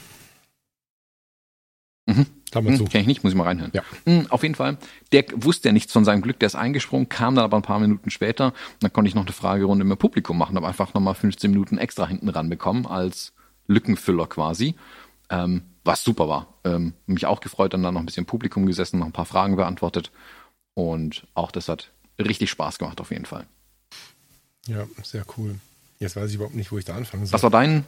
Mhm. 2.16 2.26
Klammer 2.50 2.74
zu. 2.74 2.80
Hm, 2.84 2.88
Kenn 2.88 3.00
ich 3.02 3.06
nicht, 3.06 3.22
muss 3.24 3.32
ich 3.32 3.36
mal 3.36 3.44
reinhören. 3.44 3.70
Ja. 3.74 3.82
Hm, 4.06 4.26
Auf 4.30 4.42
jeden 4.42 4.54
Fall. 4.54 4.76
Der 5.12 5.24
wusste 5.36 5.68
ja 5.68 5.72
nichts 5.72 5.92
von 5.92 6.04
seinem 6.04 6.22
Glück, 6.22 6.38
der 6.40 6.46
ist 6.48 6.54
eingesprungen, 6.56 7.08
kam 7.08 7.34
dann 7.34 7.44
aber 7.44 7.56
ein 7.56 7.62
paar 7.62 7.78
Minuten 7.78 8.10
später. 8.10 8.46
Und 8.48 8.54
dann 8.82 8.92
konnte 8.92 9.08
ich 9.08 9.14
noch 9.14 9.22
eine 9.24 9.32
Fragerunde 9.32 9.84
mit 9.84 9.96
dem 9.96 9.98
Publikum 10.00 10.36
machen, 10.38 10.56
habe 10.56 10.66
einfach 10.66 10.92
nochmal 10.94 11.14
15 11.14 11.50
Minuten 11.50 11.78
extra 11.78 12.06
hinten 12.06 12.28
ran 12.28 12.48
bekommen 12.48 12.86
als 12.86 13.32
Lückenfüller 13.66 14.26
quasi. 14.26 14.74
Ähm, 15.30 15.62
was 15.84 16.02
super 16.04 16.28
war. 16.28 16.54
Ähm, 16.64 16.92
mich 17.06 17.26
auch 17.26 17.40
gefreut, 17.40 17.72
dann 17.72 17.82
da 17.82 17.92
noch 17.92 18.00
ein 18.00 18.06
bisschen 18.06 18.26
Publikum 18.26 18.66
gesessen, 18.66 18.98
noch 18.98 19.06
ein 19.06 19.12
paar 19.12 19.26
Fragen 19.26 19.56
beantwortet. 19.56 20.10
Und 20.74 21.26
auch 21.34 21.50
das 21.52 21.68
hat 21.68 21.90
richtig 22.18 22.50
Spaß 22.50 22.78
gemacht 22.78 23.00
auf 23.00 23.10
jeden 23.10 23.24
Fall. 23.26 23.46
Ja, 24.66 24.86
sehr 25.02 25.24
cool. 25.36 25.54
Jetzt 25.98 26.16
weiß 26.16 26.28
ich 26.30 26.36
überhaupt 26.36 26.54
nicht, 26.54 26.72
wo 26.72 26.78
ich 26.78 26.84
da 26.84 26.94
anfangen 26.96 27.26
soll. 27.26 27.32
Was 27.34 27.42
war 27.42 27.50
dein 27.50 27.84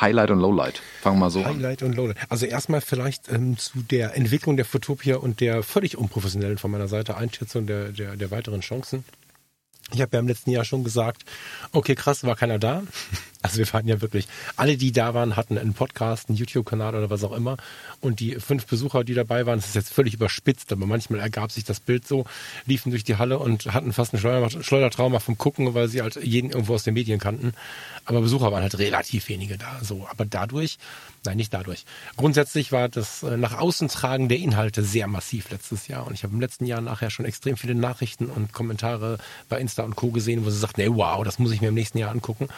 Highlight 0.00 0.30
und 0.30 0.40
Lowlight? 0.40 0.82
Fangen 1.00 1.16
wir 1.16 1.20
mal 1.20 1.30
so 1.30 1.40
an. 1.40 1.56
Highlight 1.56 1.82
und 1.82 1.94
Lowlight. 1.94 2.16
Also 2.28 2.46
erstmal 2.46 2.80
vielleicht 2.80 3.30
ähm, 3.30 3.56
zu 3.58 3.82
der 3.82 4.16
Entwicklung 4.16 4.56
der 4.56 4.64
Fotopia 4.64 5.16
und 5.16 5.40
der 5.40 5.62
völlig 5.62 5.96
unprofessionellen 5.96 6.58
von 6.58 6.70
meiner 6.70 6.88
Seite 6.88 7.16
Einschätzung 7.16 7.66
der, 7.66 7.92
der, 7.92 8.16
der 8.16 8.30
weiteren 8.30 8.60
Chancen. 8.60 9.04
Ich 9.92 10.00
habe 10.00 10.16
ja 10.16 10.20
im 10.20 10.28
letzten 10.28 10.50
Jahr 10.50 10.64
schon 10.64 10.84
gesagt, 10.84 11.24
okay, 11.72 11.94
krass, 11.94 12.24
war 12.24 12.36
keiner 12.36 12.58
da. 12.58 12.82
Also 13.42 13.56
wir 13.56 13.66
fanden 13.66 13.88
ja 13.88 14.02
wirklich, 14.02 14.28
alle, 14.56 14.76
die 14.76 14.92
da 14.92 15.14
waren, 15.14 15.34
hatten 15.34 15.56
einen 15.56 15.72
Podcast, 15.72 16.28
einen 16.28 16.36
YouTube-Kanal 16.36 16.94
oder 16.94 17.08
was 17.08 17.24
auch 17.24 17.32
immer. 17.32 17.56
Und 18.00 18.20
die 18.20 18.34
fünf 18.34 18.66
Besucher, 18.66 19.02
die 19.02 19.14
dabei 19.14 19.46
waren, 19.46 19.58
das 19.58 19.68
ist 19.68 19.74
jetzt 19.74 19.92
völlig 19.94 20.14
überspitzt, 20.14 20.72
aber 20.72 20.84
manchmal 20.84 21.20
ergab 21.20 21.50
sich 21.50 21.64
das 21.64 21.80
Bild 21.80 22.06
so, 22.06 22.26
liefen 22.66 22.90
durch 22.90 23.04
die 23.04 23.16
Halle 23.16 23.38
und 23.38 23.72
hatten 23.72 23.94
fast 23.94 24.18
Schleuder 24.18 24.50
Schleudertrauma 24.62 25.20
vom 25.20 25.38
Gucken, 25.38 25.72
weil 25.72 25.88
sie 25.88 26.02
halt 26.02 26.16
jeden 26.22 26.50
irgendwo 26.50 26.74
aus 26.74 26.82
den 26.82 26.94
Medien 26.94 27.18
kannten. 27.18 27.54
Aber 28.04 28.20
Besucher 28.20 28.52
waren 28.52 28.62
halt 28.62 28.78
relativ 28.78 29.28
wenige 29.28 29.56
da. 29.56 29.78
So, 29.82 30.06
aber 30.10 30.26
dadurch, 30.26 30.78
nein, 31.24 31.36
nicht 31.36 31.54
dadurch. 31.54 31.84
Grundsätzlich 32.16 32.72
war 32.72 32.88
das 32.88 33.22
äh, 33.22 33.36
nach 33.36 33.58
außen 33.58 33.88
tragen 33.88 34.28
der 34.28 34.38
Inhalte 34.38 34.82
sehr 34.82 35.06
massiv 35.06 35.50
letztes 35.50 35.88
Jahr. 35.88 36.06
Und 36.06 36.14
ich 36.14 36.24
habe 36.24 36.34
im 36.34 36.40
letzten 36.40 36.66
Jahr 36.66 36.80
nachher 36.80 37.10
schon 37.10 37.24
extrem 37.24 37.56
viele 37.56 37.74
Nachrichten 37.74 38.26
und 38.26 38.52
Kommentare 38.52 39.18
bei 39.48 39.60
Insta 39.60 39.82
und 39.82 39.96
Co. 39.96 40.10
gesehen, 40.10 40.44
wo 40.44 40.50
sie 40.50 40.58
sagt, 40.58 40.76
nee, 40.76 40.88
wow, 40.88 41.24
das 41.24 41.38
muss 41.38 41.52
ich 41.52 41.60
mir 41.60 41.68
im 41.68 41.74
nächsten 41.74 41.98
Jahr 41.98 42.10
angucken. 42.10 42.48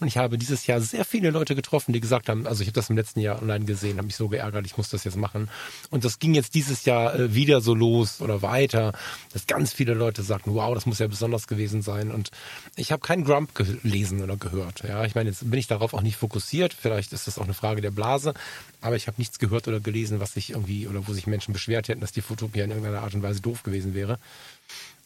Und 0.00 0.08
ich 0.08 0.16
habe 0.16 0.31
dieses 0.36 0.66
Jahr 0.66 0.80
sehr 0.80 1.04
viele 1.04 1.30
Leute 1.30 1.54
getroffen, 1.54 1.92
die 1.92 2.00
gesagt 2.00 2.28
haben, 2.28 2.46
also 2.46 2.62
ich 2.62 2.68
habe 2.68 2.74
das 2.74 2.90
im 2.90 2.96
letzten 2.96 3.20
Jahr 3.20 3.40
online 3.40 3.64
gesehen, 3.64 3.98
habe 3.98 4.06
mich 4.06 4.16
so 4.16 4.28
geärgert, 4.28 4.66
ich 4.66 4.76
muss 4.76 4.88
das 4.88 5.04
jetzt 5.04 5.16
machen. 5.16 5.48
Und 5.90 6.04
das 6.04 6.18
ging 6.18 6.34
jetzt 6.34 6.54
dieses 6.54 6.84
Jahr 6.84 7.14
äh, 7.14 7.34
wieder 7.34 7.60
so 7.60 7.74
los 7.74 8.20
oder 8.20 8.42
weiter, 8.42 8.92
dass 9.32 9.46
ganz 9.46 9.72
viele 9.72 9.94
Leute 9.94 10.22
sagten, 10.22 10.54
wow, 10.54 10.74
das 10.74 10.86
muss 10.86 10.98
ja 10.98 11.06
besonders 11.06 11.46
gewesen 11.46 11.82
sein. 11.82 12.10
Und 12.10 12.30
ich 12.76 12.92
habe 12.92 13.00
keinen 13.00 13.24
Grump 13.24 13.54
gelesen 13.54 14.22
oder 14.22 14.36
gehört. 14.36 14.82
Ja, 14.86 15.04
ich 15.04 15.14
meine, 15.14 15.30
jetzt 15.30 15.48
bin 15.48 15.58
ich 15.58 15.66
darauf 15.66 15.94
auch 15.94 16.02
nicht 16.02 16.16
fokussiert. 16.16 16.74
Vielleicht 16.74 17.12
ist 17.12 17.26
das 17.26 17.38
auch 17.38 17.44
eine 17.44 17.54
Frage 17.54 17.80
der 17.80 17.90
Blase. 17.90 18.34
Aber 18.80 18.96
ich 18.96 19.06
habe 19.06 19.16
nichts 19.18 19.38
gehört 19.38 19.68
oder 19.68 19.80
gelesen, 19.80 20.20
was 20.20 20.34
sich 20.34 20.50
irgendwie 20.50 20.88
oder 20.88 21.06
wo 21.06 21.12
sich 21.12 21.26
Menschen 21.26 21.52
beschwert 21.52 21.88
hätten, 21.88 22.00
dass 22.00 22.12
die 22.12 22.20
Fotopia 22.20 22.64
in 22.64 22.70
irgendeiner 22.70 23.02
Art 23.02 23.14
und 23.14 23.22
Weise 23.22 23.40
doof 23.40 23.62
gewesen 23.62 23.94
wäre. 23.94 24.18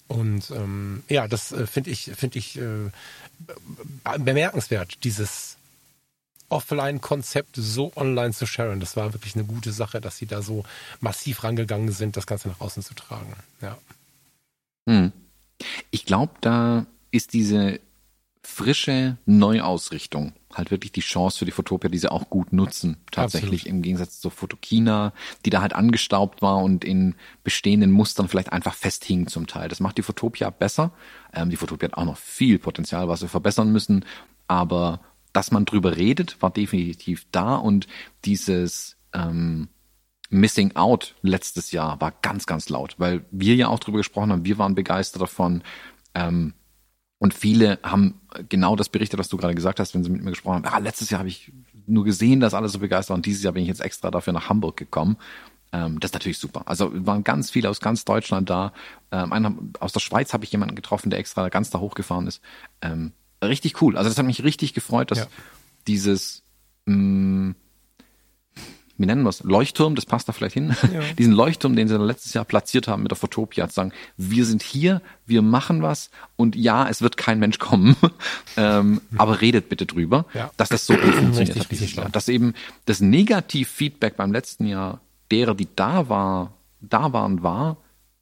Und 0.08 0.50
ähm, 0.50 1.02
ja, 1.08 1.26
das 1.28 1.52
äh, 1.52 1.66
finde 1.66 1.90
ich, 1.90 2.12
finde 2.14 2.38
ich 2.38 2.58
äh, 2.58 2.90
bemerkenswert, 4.18 5.04
dieses 5.04 5.56
Offline-Konzept 6.48 7.56
so 7.56 7.92
online 7.96 8.32
zu 8.32 8.46
sharen. 8.46 8.80
Das 8.80 8.96
war 8.96 9.12
wirklich 9.12 9.34
eine 9.34 9.44
gute 9.44 9.72
Sache, 9.72 10.00
dass 10.00 10.16
sie 10.16 10.26
da 10.26 10.42
so 10.42 10.64
massiv 11.00 11.42
rangegangen 11.42 11.90
sind, 11.90 12.16
das 12.16 12.26
Ganze 12.26 12.48
nach 12.48 12.60
außen 12.60 12.82
zu 12.82 12.94
tragen. 12.94 13.32
Ja. 13.60 13.78
Hm. 14.88 15.12
Ich 15.90 16.04
glaube, 16.06 16.32
da 16.40 16.86
ist 17.10 17.32
diese 17.32 17.80
frische 18.46 19.18
Neuausrichtung 19.26 20.32
halt 20.54 20.70
wirklich 20.70 20.92
die 20.92 21.00
Chance 21.00 21.38
für 21.38 21.44
die 21.44 21.50
Fotopia, 21.50 21.90
die 21.90 21.98
sie 21.98 22.10
auch 22.10 22.30
gut 22.30 22.52
nutzen. 22.52 22.96
Tatsächlich 23.10 23.62
Absolut. 23.62 23.76
im 23.76 23.82
Gegensatz 23.82 24.20
zur 24.20 24.30
Fotokina, 24.30 25.12
die 25.44 25.50
da 25.50 25.60
halt 25.60 25.74
angestaubt 25.74 26.42
war 26.42 26.58
und 26.58 26.84
in 26.84 27.14
bestehenden 27.44 27.90
Mustern 27.90 28.28
vielleicht 28.28 28.52
einfach 28.52 28.74
festhing 28.74 29.26
zum 29.26 29.46
Teil. 29.46 29.68
Das 29.68 29.80
macht 29.80 29.98
die 29.98 30.02
Fotopia 30.02 30.50
besser. 30.50 30.92
Ähm, 31.34 31.50
die 31.50 31.56
Fotopia 31.56 31.88
hat 31.88 31.98
auch 31.98 32.04
noch 32.04 32.16
viel 32.16 32.58
Potenzial, 32.58 33.08
was 33.08 33.20
wir 33.20 33.28
verbessern 33.28 33.72
müssen. 33.72 34.04
Aber 34.46 35.00
dass 35.32 35.50
man 35.50 35.66
drüber 35.66 35.96
redet, 35.96 36.40
war 36.40 36.50
definitiv 36.50 37.26
da 37.32 37.56
und 37.56 37.86
dieses 38.24 38.96
ähm, 39.12 39.68
Missing 40.30 40.76
Out 40.76 41.16
letztes 41.20 41.72
Jahr 41.72 42.00
war 42.00 42.12
ganz, 42.22 42.46
ganz 42.46 42.68
laut, 42.68 42.94
weil 42.98 43.24
wir 43.30 43.54
ja 43.54 43.68
auch 43.68 43.80
drüber 43.80 43.98
gesprochen 43.98 44.32
haben, 44.32 44.44
wir 44.44 44.58
waren 44.58 44.74
begeistert 44.74 45.22
davon. 45.22 45.62
Ähm, 46.14 46.54
und 47.18 47.34
viele 47.34 47.78
haben 47.82 48.20
genau 48.48 48.76
das 48.76 48.88
berichtet, 48.88 49.18
was 49.18 49.28
du 49.28 49.36
gerade 49.36 49.54
gesagt 49.54 49.80
hast, 49.80 49.94
wenn 49.94 50.04
sie 50.04 50.10
mit 50.10 50.22
mir 50.22 50.30
gesprochen 50.30 50.64
haben. 50.64 50.74
Ah, 50.74 50.78
letztes 50.78 51.10
Jahr 51.10 51.20
habe 51.20 51.28
ich 51.28 51.50
nur 51.86 52.04
gesehen, 52.04 52.40
dass 52.40 52.52
alle 52.54 52.68
so 52.68 52.78
begeistert 52.78 53.10
waren. 53.10 53.18
Und 53.20 53.26
dieses 53.26 53.42
Jahr 53.42 53.52
bin 53.52 53.62
ich 53.62 53.68
jetzt 53.68 53.80
extra 53.80 54.10
dafür 54.10 54.32
nach 54.32 54.48
Hamburg 54.48 54.76
gekommen. 54.76 55.16
Ähm, 55.72 55.98
das 56.00 56.10
ist 56.10 56.14
natürlich 56.14 56.38
super. 56.38 56.62
Also 56.66 56.90
waren 57.06 57.24
ganz 57.24 57.50
viele 57.50 57.70
aus 57.70 57.80
ganz 57.80 58.04
Deutschland 58.04 58.50
da. 58.50 58.72
Ähm, 59.12 59.32
einer, 59.32 59.54
aus 59.80 59.92
der 59.92 60.00
Schweiz 60.00 60.32
habe 60.32 60.44
ich 60.44 60.52
jemanden 60.52 60.74
getroffen, 60.76 61.10
der 61.10 61.18
extra 61.18 61.48
ganz 61.48 61.70
da 61.70 61.80
hochgefahren 61.80 62.26
ist. 62.26 62.40
Ähm, 62.82 63.12
richtig 63.42 63.80
cool. 63.80 63.96
Also 63.96 64.10
das 64.10 64.18
hat 64.18 64.26
mich 64.26 64.44
richtig 64.44 64.74
gefreut, 64.74 65.10
dass 65.10 65.18
Ja. 65.20 65.26
dieses 65.86 66.42
mh, 66.86 67.54
wie 68.98 69.06
nennen 69.06 69.22
wir 69.22 69.28
es, 69.30 69.42
Leuchtturm, 69.42 69.94
das 69.94 70.06
passt 70.06 70.28
da 70.28 70.32
vielleicht 70.32 70.54
hin, 70.54 70.74
Ja. 70.92 71.00
diesen 71.18 71.32
Leuchtturm, 71.32 71.76
den 71.76 71.88
sie 71.88 71.96
letztes 71.98 72.34
Jahr 72.34 72.44
platziert 72.44 72.88
haben 72.88 73.02
mit 73.02 73.10
der 73.12 73.16
Fotopia, 73.16 73.68
zu 73.68 73.74
sagen, 73.74 73.92
wir 74.16 74.44
sind 74.44 74.62
hier, 74.62 75.02
wir 75.26 75.42
machen 75.42 75.82
was 75.82 76.10
und 76.36 76.56
ja, 76.56 76.88
es 76.88 77.02
wird 77.02 77.16
kein 77.16 77.38
Mensch 77.38 77.58
kommen, 77.58 77.96
ähm, 78.56 79.00
aber 79.16 79.40
redet 79.40 79.68
bitte 79.68 79.86
drüber, 79.86 80.26
Ja. 80.34 80.50
dass 80.56 80.68
das 80.68 80.86
so 80.86 80.94
gut 80.94 81.02
funktioniert 81.14 81.38
Richtig, 81.56 81.62
hat 81.62 81.70
dieses 81.70 81.94
Jahr. 81.94 82.08
Dass 82.08 82.28
eben 82.28 82.54
das 82.86 83.00
Negativ-Feedback 83.00 84.16
beim 84.16 84.32
letzten 84.32 84.66
Jahr 84.66 85.00
derer, 85.30 85.54
die 85.54 85.68
da 85.76 86.08
war, 86.08 86.52
da 86.80 87.12
waren, 87.12 87.42
war, 87.42 87.76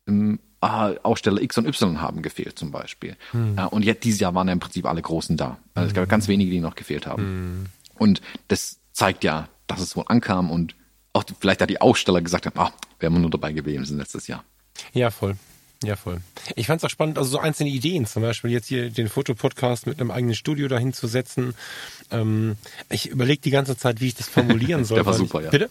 ähm, 0.09 0.39
ah, 0.61 0.93
Aussteller 1.03 1.43
X 1.43 1.59
und 1.59 1.67
Y 1.67 2.01
haben 2.01 2.23
gefehlt 2.23 2.59
zum 2.59 2.71
Beispiel. 2.71 3.17
Hm. 3.33 3.59
Äh, 3.59 3.67
und 3.67 3.85
jetzt 3.85 4.05
dieses 4.05 4.21
Jahr 4.21 4.35
waren 4.35 4.47
ja 4.49 4.53
im 4.53 4.61
Prinzip 4.61 4.87
alle 4.87 5.03
Großen 5.03 5.37
da. 5.37 5.59
Also 5.75 5.89
es 5.89 5.95
gab 5.95 6.09
ganz 6.09 6.29
wenige, 6.29 6.51
die 6.51 6.61
noch 6.61 6.75
gefehlt 6.75 7.07
haben. 7.07 7.23
Hm. 7.23 7.67
Und 7.99 8.23
das 8.49 8.79
zeigt 8.93 9.25
ja, 9.25 9.49
dass 9.67 9.81
es 9.81 9.97
wohl 9.97 10.05
ankam 10.09 10.51
und 10.51 10.75
auch 11.13 11.25
vielleicht 11.41 11.61
da 11.61 11.67
die 11.67 11.81
Aussteller 11.81 12.21
gesagt 12.21 12.47
haben, 12.47 12.59
ah, 12.59 12.73
wären 12.99 13.13
wir 13.13 13.21
nur 13.21 13.31
dabei 13.31 13.53
gewesen 13.53 13.99
letztes 13.99 14.27
Jahr. 14.27 14.45
Ja, 14.93 15.11
voll. 15.11 15.37
Ja, 15.83 15.97
voll. 15.97 16.21
Ich 16.57 16.67
fand 16.67 16.81
es 16.81 16.85
auch 16.85 16.91
spannend, 16.91 17.19
also 17.19 17.31
so 17.31 17.39
einzelne 17.39 17.71
Ideen, 17.71 18.07
zum 18.07 18.23
Beispiel 18.23 18.51
jetzt 18.51 18.69
hier 18.69 18.91
den 18.91 19.09
Fotopodcast 19.09 19.87
mit 19.87 20.01
einem 20.01 20.11
eigenen 20.11 20.35
Studio 20.35 20.67
dahin 20.67 20.93
zu 20.93 21.07
setzen. 21.07 21.55
Ähm, 22.11 22.57
ich 22.91 23.09
überlege 23.09 23.43
die 23.43 23.51
ganze 23.51 23.77
Zeit, 23.77 24.01
wie 24.01 24.09
ich 24.09 24.15
das 24.15 24.29
formulieren 24.29 24.85
soll. 24.85 24.97
Der 24.97 25.07
war 25.07 25.15
super, 25.15 25.41
ich, 25.41 25.45
ja. 25.47 25.51
Bitte? 25.51 25.71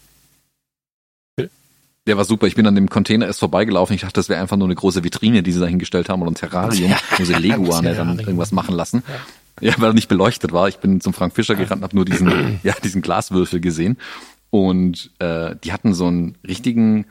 Der 2.06 2.18
war 2.18 2.26
super. 2.26 2.48
Ich 2.48 2.56
bin 2.56 2.68
an 2.68 2.76
dem 2.76 2.90
Container 2.90 3.28
erst 3.28 3.40
vorbeigelaufen. 3.40 3.96
Ich 3.96 4.02
dachte, 4.02 4.16
das 4.16 4.28
wäre 4.28 4.42
einfach 4.42 4.58
nur 4.58 4.68
eine 4.68 4.76
große 4.76 5.04
Vitrine, 5.04 5.42
die 5.42 5.54
sie 5.54 5.60
da 5.60 5.68
hingestellt 5.68 6.10
haben 6.10 6.22
oder 6.22 6.32
ein 6.32 6.36
Terrarium, 6.36 6.94
wo 7.18 7.24
sie 7.24 7.34
Leguane 7.34 7.96
dann 7.96 8.20
irgendwas 8.20 8.52
machen 8.52 8.76
lassen. 8.76 9.04
Ja. 9.08 9.16
Weil 9.60 9.90
er 9.90 9.94
nicht 9.94 10.10
beleuchtet 10.10 10.52
war. 10.52 10.68
Ich 10.68 10.78
bin 10.78 11.02
zum 11.02 11.14
Frank 11.14 11.34
Fischer 11.36 11.56
gerannt, 11.56 11.84
habe 11.84 11.96
nur 11.96 12.06
diesen, 12.06 12.60
ja, 12.64 12.74
diesen 12.84 13.02
Glaswürfel 13.02 13.60
gesehen. 13.60 13.98
Und 14.50 15.12
äh, 15.20 15.56
die 15.64 15.74
hatten 15.74 15.94
so 15.94 16.08
einen 16.08 16.38
richtigen 16.48 17.06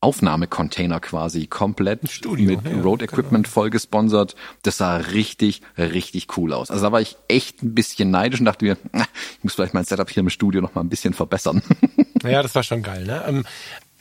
Aufnahmecontainer 0.00 1.00
quasi 1.00 1.46
komplett 1.46 2.10
Studio, 2.10 2.60
mit 2.60 2.64
ja, 2.64 2.80
Road 2.80 3.02
Equipment 3.02 3.48
voll 3.48 3.70
gesponsert. 3.70 4.36
Das 4.62 4.76
sah 4.76 4.96
richtig, 4.98 5.62
richtig 5.78 6.36
cool 6.36 6.52
aus. 6.52 6.70
Also 6.70 6.84
da 6.84 6.92
war 6.92 7.00
ich 7.00 7.16
echt 7.28 7.62
ein 7.62 7.74
bisschen 7.74 8.10
neidisch 8.10 8.40
und 8.40 8.46
dachte 8.46 8.64
mir, 8.64 8.76
ich 9.38 9.44
muss 9.44 9.54
vielleicht 9.54 9.74
mein 9.74 9.84
Setup 9.84 10.08
hier 10.08 10.20
im 10.20 10.30
Studio 10.30 10.60
noch 10.60 10.74
mal 10.74 10.82
ein 10.82 10.88
bisschen 10.88 11.14
verbessern. 11.14 11.62
Ja, 12.22 12.42
das 12.42 12.56
war 12.56 12.64
schon 12.64 12.82
geil, 12.82 13.04
ne? 13.04 13.22
Ähm, 13.28 13.44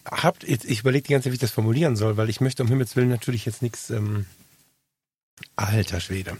habt, 0.06 0.46
ich 0.46 0.80
überlege 0.80 1.06
die 1.06 1.14
ganze 1.14 1.26
Zeit, 1.26 1.34
wie 1.34 1.36
ich 1.36 1.41
das 1.41 1.52
formulieren 1.52 1.96
soll, 1.96 2.18
weil 2.18 2.30
ich 2.30 2.41
möchte 2.41 2.64
um 2.64 2.70
Himmels 2.70 2.96
Willen 2.96 3.10
natürlich 3.10 3.46
jetzt 3.46 3.62
nichts. 3.62 3.91
Ähm, 3.91 4.26
alter 5.55 5.99
Schwede. 5.99 6.38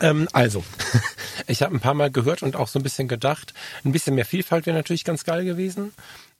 Ähm, 0.00 0.28
also, 0.32 0.64
ich 1.46 1.62
habe 1.62 1.74
ein 1.74 1.80
paar 1.80 1.94
Mal 1.94 2.10
gehört 2.10 2.42
und 2.42 2.56
auch 2.56 2.68
so 2.68 2.78
ein 2.78 2.82
bisschen 2.82 3.08
gedacht, 3.08 3.54
ein 3.84 3.92
bisschen 3.92 4.14
mehr 4.14 4.26
Vielfalt 4.26 4.66
wäre 4.66 4.76
natürlich 4.76 5.04
ganz 5.04 5.24
geil 5.24 5.44
gewesen 5.44 5.92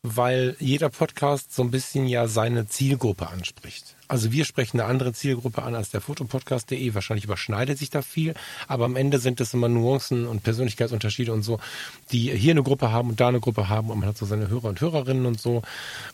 weil 0.02 0.56
jeder 0.58 0.88
Podcast 0.88 1.54
so 1.54 1.62
ein 1.62 1.70
bisschen 1.70 2.06
ja 2.06 2.26
seine 2.26 2.66
Zielgruppe 2.66 3.28
anspricht. 3.28 3.96
Also 4.10 4.32
wir 4.32 4.44
sprechen 4.44 4.80
eine 4.80 4.90
andere 4.90 5.12
Zielgruppe 5.12 5.62
an 5.62 5.76
als 5.76 5.90
der 5.90 6.00
Fotopodcast.de. 6.00 6.94
Wahrscheinlich 6.94 7.24
überschneidet 7.24 7.78
sich 7.78 7.90
da 7.90 8.02
viel, 8.02 8.34
aber 8.66 8.84
am 8.84 8.96
Ende 8.96 9.20
sind 9.20 9.40
es 9.40 9.54
immer 9.54 9.68
Nuancen 9.68 10.26
und 10.26 10.42
Persönlichkeitsunterschiede 10.42 11.32
und 11.32 11.42
so, 11.42 11.60
die 12.10 12.36
hier 12.36 12.50
eine 12.50 12.64
Gruppe 12.64 12.90
haben 12.90 13.10
und 13.10 13.20
da 13.20 13.28
eine 13.28 13.38
Gruppe 13.38 13.68
haben 13.68 13.88
und 13.88 14.00
man 14.00 14.08
hat 14.08 14.18
so 14.18 14.26
seine 14.26 14.48
Hörer 14.48 14.64
und 14.64 14.80
Hörerinnen 14.80 15.26
und 15.26 15.40
so. 15.40 15.62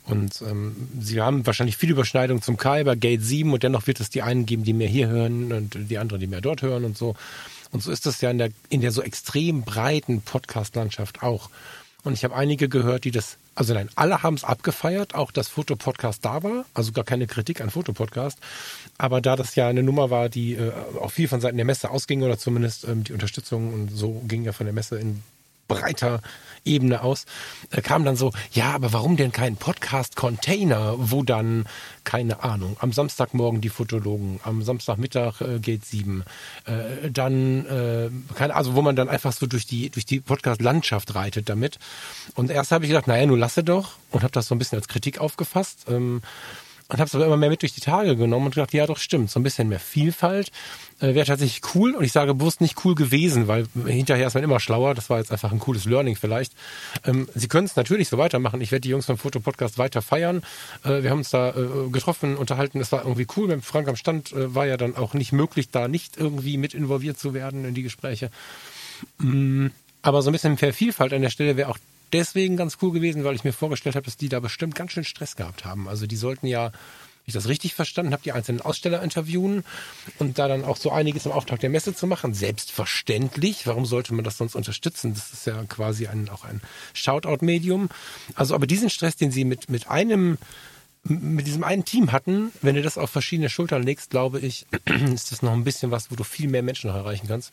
Und 0.04 0.42
ähm, 0.42 0.88
sie 1.00 1.22
haben 1.22 1.46
wahrscheinlich 1.46 1.78
viel 1.78 1.90
Überschneidung 1.90 2.42
zum 2.42 2.58
Kai 2.58 2.84
bei 2.84 2.96
Gate 2.96 3.22
7 3.22 3.50
und 3.50 3.62
dennoch 3.62 3.86
wird 3.86 3.98
es 4.00 4.10
die 4.10 4.20
einen 4.20 4.44
geben, 4.44 4.64
die 4.64 4.74
mehr 4.74 4.88
hier 4.88 5.08
hören 5.08 5.50
und 5.50 5.78
die 5.88 5.96
anderen, 5.96 6.20
die 6.20 6.26
mehr 6.26 6.42
dort 6.42 6.60
hören 6.60 6.84
und 6.84 6.98
so. 6.98 7.14
Und 7.70 7.82
so 7.82 7.90
ist 7.90 8.06
es 8.06 8.20
ja 8.20 8.30
in 8.30 8.36
der, 8.36 8.50
in 8.68 8.82
der 8.82 8.92
so 8.92 9.00
extrem 9.00 9.62
breiten 9.62 10.20
Podcast-Landschaft 10.20 11.22
auch. 11.22 11.48
Und 12.06 12.12
ich 12.12 12.22
habe 12.22 12.36
einige 12.36 12.68
gehört, 12.68 13.02
die 13.02 13.10
das, 13.10 13.36
also 13.56 13.74
nein, 13.74 13.88
alle 13.96 14.22
haben 14.22 14.34
es 14.34 14.44
abgefeiert, 14.44 15.16
auch 15.16 15.32
das 15.32 15.48
Fotopodcast 15.48 16.24
da 16.24 16.44
war, 16.44 16.64
also 16.72 16.92
gar 16.92 17.02
keine 17.02 17.26
Kritik 17.26 17.60
an 17.60 17.68
Fotopodcast. 17.68 18.38
Aber 18.96 19.20
da 19.20 19.34
das 19.34 19.56
ja 19.56 19.66
eine 19.66 19.82
Nummer 19.82 20.08
war, 20.08 20.28
die 20.28 20.52
äh, 20.52 20.70
auch 21.00 21.10
viel 21.10 21.26
von 21.26 21.40
Seiten 21.40 21.56
der 21.56 21.66
Messe 21.66 21.90
ausging 21.90 22.22
oder 22.22 22.38
zumindest 22.38 22.84
ähm, 22.84 23.02
die 23.02 23.12
Unterstützung 23.12 23.74
und 23.74 23.88
so 23.88 24.22
ging 24.28 24.44
ja 24.44 24.52
von 24.52 24.66
der 24.66 24.72
Messe 24.72 25.00
in 25.00 25.24
breiter 25.68 26.20
Ebene 26.64 27.02
aus, 27.02 27.24
äh, 27.70 27.80
kam 27.80 28.04
dann 28.04 28.16
so, 28.16 28.32
ja, 28.52 28.72
aber 28.72 28.92
warum 28.92 29.16
denn 29.16 29.32
kein 29.32 29.56
Podcast-Container, 29.56 30.94
wo 30.98 31.22
dann, 31.22 31.66
keine 32.04 32.42
Ahnung, 32.42 32.76
am 32.80 32.92
Samstagmorgen 32.92 33.60
die 33.60 33.68
Fotologen, 33.68 34.40
am 34.42 34.62
Samstagmittag 34.62 35.40
äh, 35.40 35.58
geht 35.60 35.84
sieben, 35.84 36.24
äh, 36.64 37.10
dann, 37.10 37.66
äh, 37.66 38.10
keine, 38.34 38.54
also 38.54 38.74
wo 38.74 38.82
man 38.82 38.96
dann 38.96 39.08
einfach 39.08 39.32
so 39.32 39.46
durch 39.46 39.66
die, 39.66 39.90
durch 39.90 40.06
die 40.06 40.20
Podcast-Landschaft 40.20 41.14
reitet 41.14 41.48
damit. 41.48 41.78
Und 42.34 42.50
erst 42.50 42.72
habe 42.72 42.84
ich 42.84 42.90
gedacht, 42.90 43.06
naja, 43.06 43.26
nun 43.26 43.38
lasse 43.38 43.62
doch 43.62 43.92
und 44.10 44.22
habe 44.22 44.32
das 44.32 44.46
so 44.46 44.54
ein 44.54 44.58
bisschen 44.58 44.78
als 44.78 44.88
Kritik 44.88 45.20
aufgefasst. 45.20 45.86
Ähm, 45.88 46.22
und 46.88 46.98
habe 46.98 47.08
es 47.08 47.14
aber 47.14 47.26
immer 47.26 47.36
mehr 47.36 47.50
mit 47.50 47.62
durch 47.62 47.74
die 47.74 47.80
Tage 47.80 48.16
genommen 48.16 48.46
und 48.46 48.54
gedacht, 48.54 48.72
ja 48.72 48.86
doch 48.86 48.98
stimmt, 48.98 49.30
so 49.30 49.40
ein 49.40 49.42
bisschen 49.42 49.68
mehr 49.68 49.80
Vielfalt 49.80 50.52
äh, 51.00 51.14
wäre 51.14 51.26
tatsächlich 51.26 51.62
cool 51.74 51.94
und 51.94 52.04
ich 52.04 52.12
sage 52.12 52.34
bewusst 52.34 52.60
nicht 52.60 52.84
cool 52.84 52.94
gewesen, 52.94 53.48
weil 53.48 53.66
hinterher 53.86 54.26
ist 54.26 54.34
man 54.34 54.44
immer 54.44 54.60
schlauer, 54.60 54.94
das 54.94 55.10
war 55.10 55.18
jetzt 55.18 55.32
einfach 55.32 55.50
ein 55.50 55.58
cooles 55.58 55.84
Learning 55.84 56.16
vielleicht. 56.16 56.52
Ähm, 57.04 57.28
Sie 57.34 57.48
können 57.48 57.66
es 57.66 57.76
natürlich 57.76 58.08
so 58.08 58.18
weitermachen, 58.18 58.60
ich 58.60 58.70
werde 58.70 58.82
die 58.82 58.90
Jungs 58.90 59.06
vom 59.06 59.18
Fotopodcast 59.18 59.78
weiter 59.78 60.00
feiern, 60.00 60.42
äh, 60.84 61.02
wir 61.02 61.10
haben 61.10 61.18
uns 61.18 61.30
da 61.30 61.50
äh, 61.50 61.90
getroffen, 61.90 62.36
unterhalten, 62.36 62.80
es 62.80 62.92
war 62.92 63.02
irgendwie 63.02 63.26
cool, 63.36 63.48
mit 63.48 63.64
Frank 63.64 63.88
am 63.88 63.96
Stand 63.96 64.32
äh, 64.32 64.54
war 64.54 64.66
ja 64.66 64.76
dann 64.76 64.96
auch 64.96 65.14
nicht 65.14 65.32
möglich, 65.32 65.70
da 65.70 65.88
nicht 65.88 66.16
irgendwie 66.16 66.56
mit 66.56 66.72
involviert 66.74 67.18
zu 67.18 67.34
werden 67.34 67.64
in 67.64 67.74
die 67.74 67.82
Gespräche. 67.82 68.30
Mm, 69.18 69.68
aber 70.02 70.22
so 70.22 70.30
ein 70.30 70.32
bisschen 70.32 70.56
mehr 70.60 70.72
Vielfalt 70.72 71.12
an 71.12 71.22
der 71.22 71.30
Stelle 71.30 71.56
wäre 71.56 71.68
auch 71.68 71.78
deswegen 72.12 72.56
ganz 72.56 72.78
cool 72.82 72.92
gewesen, 72.92 73.24
weil 73.24 73.34
ich 73.34 73.44
mir 73.44 73.52
vorgestellt 73.52 73.96
habe, 73.96 74.04
dass 74.04 74.16
die 74.16 74.28
da 74.28 74.40
bestimmt 74.40 74.74
ganz 74.74 74.92
schön 74.92 75.04
Stress 75.04 75.36
gehabt 75.36 75.64
haben. 75.64 75.88
Also 75.88 76.06
die 76.06 76.16
sollten 76.16 76.46
ja, 76.46 76.72
ich 77.24 77.34
das 77.34 77.48
richtig 77.48 77.74
verstanden 77.74 78.12
habe, 78.12 78.22
die 78.22 78.32
einzelnen 78.32 78.60
Aussteller 78.60 79.02
interviewen 79.02 79.64
und 80.18 80.38
da 80.38 80.48
dann 80.48 80.64
auch 80.64 80.76
so 80.76 80.90
einiges 80.90 81.26
im 81.26 81.32
Auftrag 81.32 81.60
der 81.60 81.70
Messe 81.70 81.94
zu 81.94 82.06
machen. 82.06 82.34
Selbstverständlich. 82.34 83.66
Warum 83.66 83.84
sollte 83.84 84.14
man 84.14 84.24
das 84.24 84.38
sonst 84.38 84.54
unterstützen? 84.54 85.14
Das 85.14 85.32
ist 85.32 85.46
ja 85.46 85.62
quasi 85.64 86.06
ein, 86.06 86.28
auch 86.28 86.44
ein 86.44 86.60
Shoutout-Medium. 86.94 87.88
Also, 88.34 88.54
aber 88.54 88.66
diesen 88.66 88.90
Stress, 88.90 89.16
den 89.16 89.32
sie 89.32 89.44
mit, 89.44 89.68
mit 89.68 89.88
einem 89.88 90.38
mit 91.08 91.46
diesem 91.46 91.62
einen 91.62 91.84
Team 91.84 92.10
hatten, 92.10 92.50
wenn 92.62 92.74
du 92.74 92.82
das 92.82 92.98
auf 92.98 93.10
verschiedene 93.10 93.48
Schultern 93.48 93.84
legst, 93.84 94.10
glaube 94.10 94.40
ich, 94.40 94.66
ist 95.14 95.30
das 95.30 95.42
noch 95.42 95.52
ein 95.52 95.62
bisschen 95.62 95.90
was, 95.90 96.10
wo 96.10 96.16
du 96.16 96.24
viel 96.24 96.48
mehr 96.48 96.62
Menschen 96.62 96.90
noch 96.90 96.96
erreichen 96.96 97.28
kannst. 97.28 97.52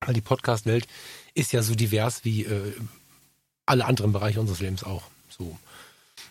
Weil 0.00 0.14
die 0.14 0.20
Podcast-Welt 0.20 0.86
ist 1.34 1.52
ja 1.52 1.62
so 1.62 1.74
divers 1.74 2.24
wie 2.24 2.44
äh, 2.44 2.74
alle 3.68 3.84
anderen 3.84 4.12
Bereiche 4.12 4.40
unseres 4.40 4.60
Lebens 4.60 4.84
auch. 4.84 5.04
So. 5.28 5.56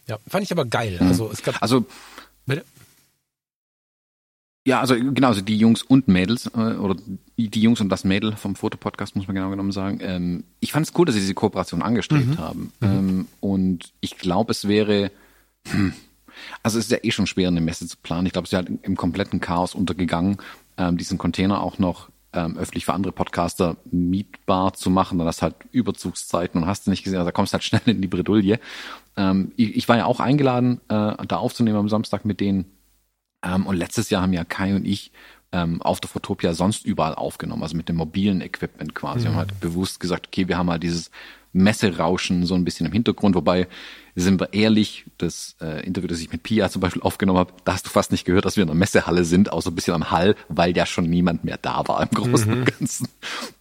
Ja, 0.07 0.17
fand 0.27 0.43
ich 0.43 0.51
aber 0.51 0.65
geil. 0.65 0.97
Mhm. 0.99 1.07
Also 1.07 1.29
es 1.31 1.43
gab. 1.43 1.61
Also. 1.61 1.85
Bitte? 2.45 2.63
Ja, 4.65 4.81
also 4.81 4.95
genau, 4.95 5.29
also 5.29 5.39
die 5.39 5.57
Jungs 5.57 5.81
und 5.81 6.09
Mädels, 6.09 6.47
äh, 6.47 6.75
oder 6.75 6.97
die 7.37 7.61
Jungs 7.61 7.79
und 7.79 7.87
das 7.87 8.03
Mädel 8.03 8.35
vom 8.35 8.55
Fotopodcast, 8.55 9.15
muss 9.15 9.25
man 9.25 9.35
genau 9.35 9.49
genommen 9.49 9.71
sagen. 9.71 9.99
Ähm, 10.01 10.43
ich 10.59 10.73
fand 10.73 10.85
es 10.85 10.93
cool, 10.97 11.05
dass 11.05 11.15
sie 11.15 11.21
diese 11.21 11.33
Kooperation 11.33 11.81
angestrebt 11.81 12.27
mhm. 12.27 12.37
haben. 12.37 12.73
Mhm. 12.81 12.87
Ähm, 12.87 13.27
und 13.39 13.93
ich 14.01 14.17
glaube, 14.17 14.51
es 14.51 14.67
wäre, 14.67 15.09
hm, 15.69 15.93
also 16.63 16.79
es 16.79 16.85
ist 16.85 16.91
ja 16.91 16.97
eh 17.01 17.11
schon 17.11 17.27
schwer, 17.27 17.47
eine 17.47 17.61
Messe 17.61 17.87
zu 17.87 17.95
planen. 18.03 18.25
Ich 18.25 18.33
glaube, 18.33 18.45
es 18.45 18.51
ist 18.51 18.59
ja 18.59 18.75
im 18.81 18.97
kompletten 18.97 19.39
Chaos 19.39 19.73
untergegangen, 19.73 20.37
ähm, 20.77 20.97
diesen 20.97 21.17
Container 21.17 21.61
auch 21.61 21.79
noch 21.79 22.09
ähm, 22.33 22.57
öffentlich 22.57 22.85
für 22.85 22.93
andere 22.93 23.13
Podcaster 23.13 23.77
mietbar 23.91 24.73
zu 24.73 24.89
machen. 24.89 25.17
Dann 25.17 25.27
hast 25.27 25.41
halt 25.41 25.55
Überzugszeiten 25.71 26.61
und 26.61 26.67
hast 26.67 26.85
du 26.85 26.91
nicht 26.91 27.03
gesehen, 27.03 27.19
also 27.19 27.27
da 27.27 27.31
kommst 27.31 27.53
du 27.53 27.55
halt 27.55 27.63
schnell 27.63 27.81
in 27.85 28.01
die 28.01 28.07
Bredouille. 28.07 28.59
Ähm, 29.15 29.51
ich, 29.55 29.75
ich, 29.75 29.89
war 29.89 29.97
ja 29.97 30.05
auch 30.05 30.19
eingeladen, 30.19 30.81
äh, 30.89 31.25
da 31.25 31.37
aufzunehmen 31.37 31.77
am 31.77 31.89
Samstag 31.89 32.25
mit 32.25 32.39
denen. 32.39 32.65
Ähm, 33.43 33.65
und 33.65 33.75
letztes 33.75 34.09
Jahr 34.09 34.21
haben 34.21 34.33
ja 34.33 34.43
Kai 34.43 34.75
und 34.75 34.85
ich 34.85 35.11
ähm, 35.51 35.81
auf 35.81 35.99
der 35.99 36.09
Fotopia 36.09 36.53
sonst 36.53 36.85
überall 36.85 37.15
aufgenommen, 37.15 37.63
also 37.63 37.77
mit 37.77 37.89
dem 37.89 37.95
mobilen 37.95 38.41
Equipment 38.41 38.93
quasi. 38.93 39.21
Mhm. 39.21 39.31
Haben 39.31 39.37
halt 39.37 39.59
bewusst 39.59 39.99
gesagt, 39.99 40.27
okay, 40.27 40.47
wir 40.47 40.57
haben 40.57 40.69
halt 40.69 40.83
dieses 40.83 41.11
Messerauschen 41.53 42.45
so 42.45 42.55
ein 42.55 42.63
bisschen 42.63 42.85
im 42.85 42.91
Hintergrund, 42.91 43.35
wobei 43.35 43.67
sind 44.15 44.39
wir 44.41 44.51
ehrlich, 44.53 45.05
das 45.19 45.55
äh, 45.61 45.85
Interview, 45.85 46.07
das 46.07 46.19
ich 46.19 46.31
mit 46.31 46.41
Pia 46.41 46.69
zum 46.69 46.81
Beispiel 46.81 47.03
aufgenommen 47.03 47.37
habe, 47.37 47.53
da 47.65 47.73
hast 47.73 47.85
du 47.85 47.91
fast 47.91 48.11
nicht 48.11 48.25
gehört, 48.25 48.45
dass 48.45 48.57
wir 48.57 48.63
in 48.63 48.69
einer 48.69 48.77
Messehalle 48.77 49.23
sind, 49.25 49.51
außer 49.51 49.69
ein 49.69 49.75
bisschen 49.75 49.93
am 49.93 50.09
Hall, 50.09 50.35
weil 50.49 50.75
ja 50.75 50.87
schon 50.87 51.05
niemand 51.05 51.43
mehr 51.43 51.59
da 51.61 51.87
war 51.87 52.01
im 52.01 52.09
Großen 52.09 52.51
mhm. 52.51 52.57
und 52.57 52.79
Ganzen. 52.79 53.07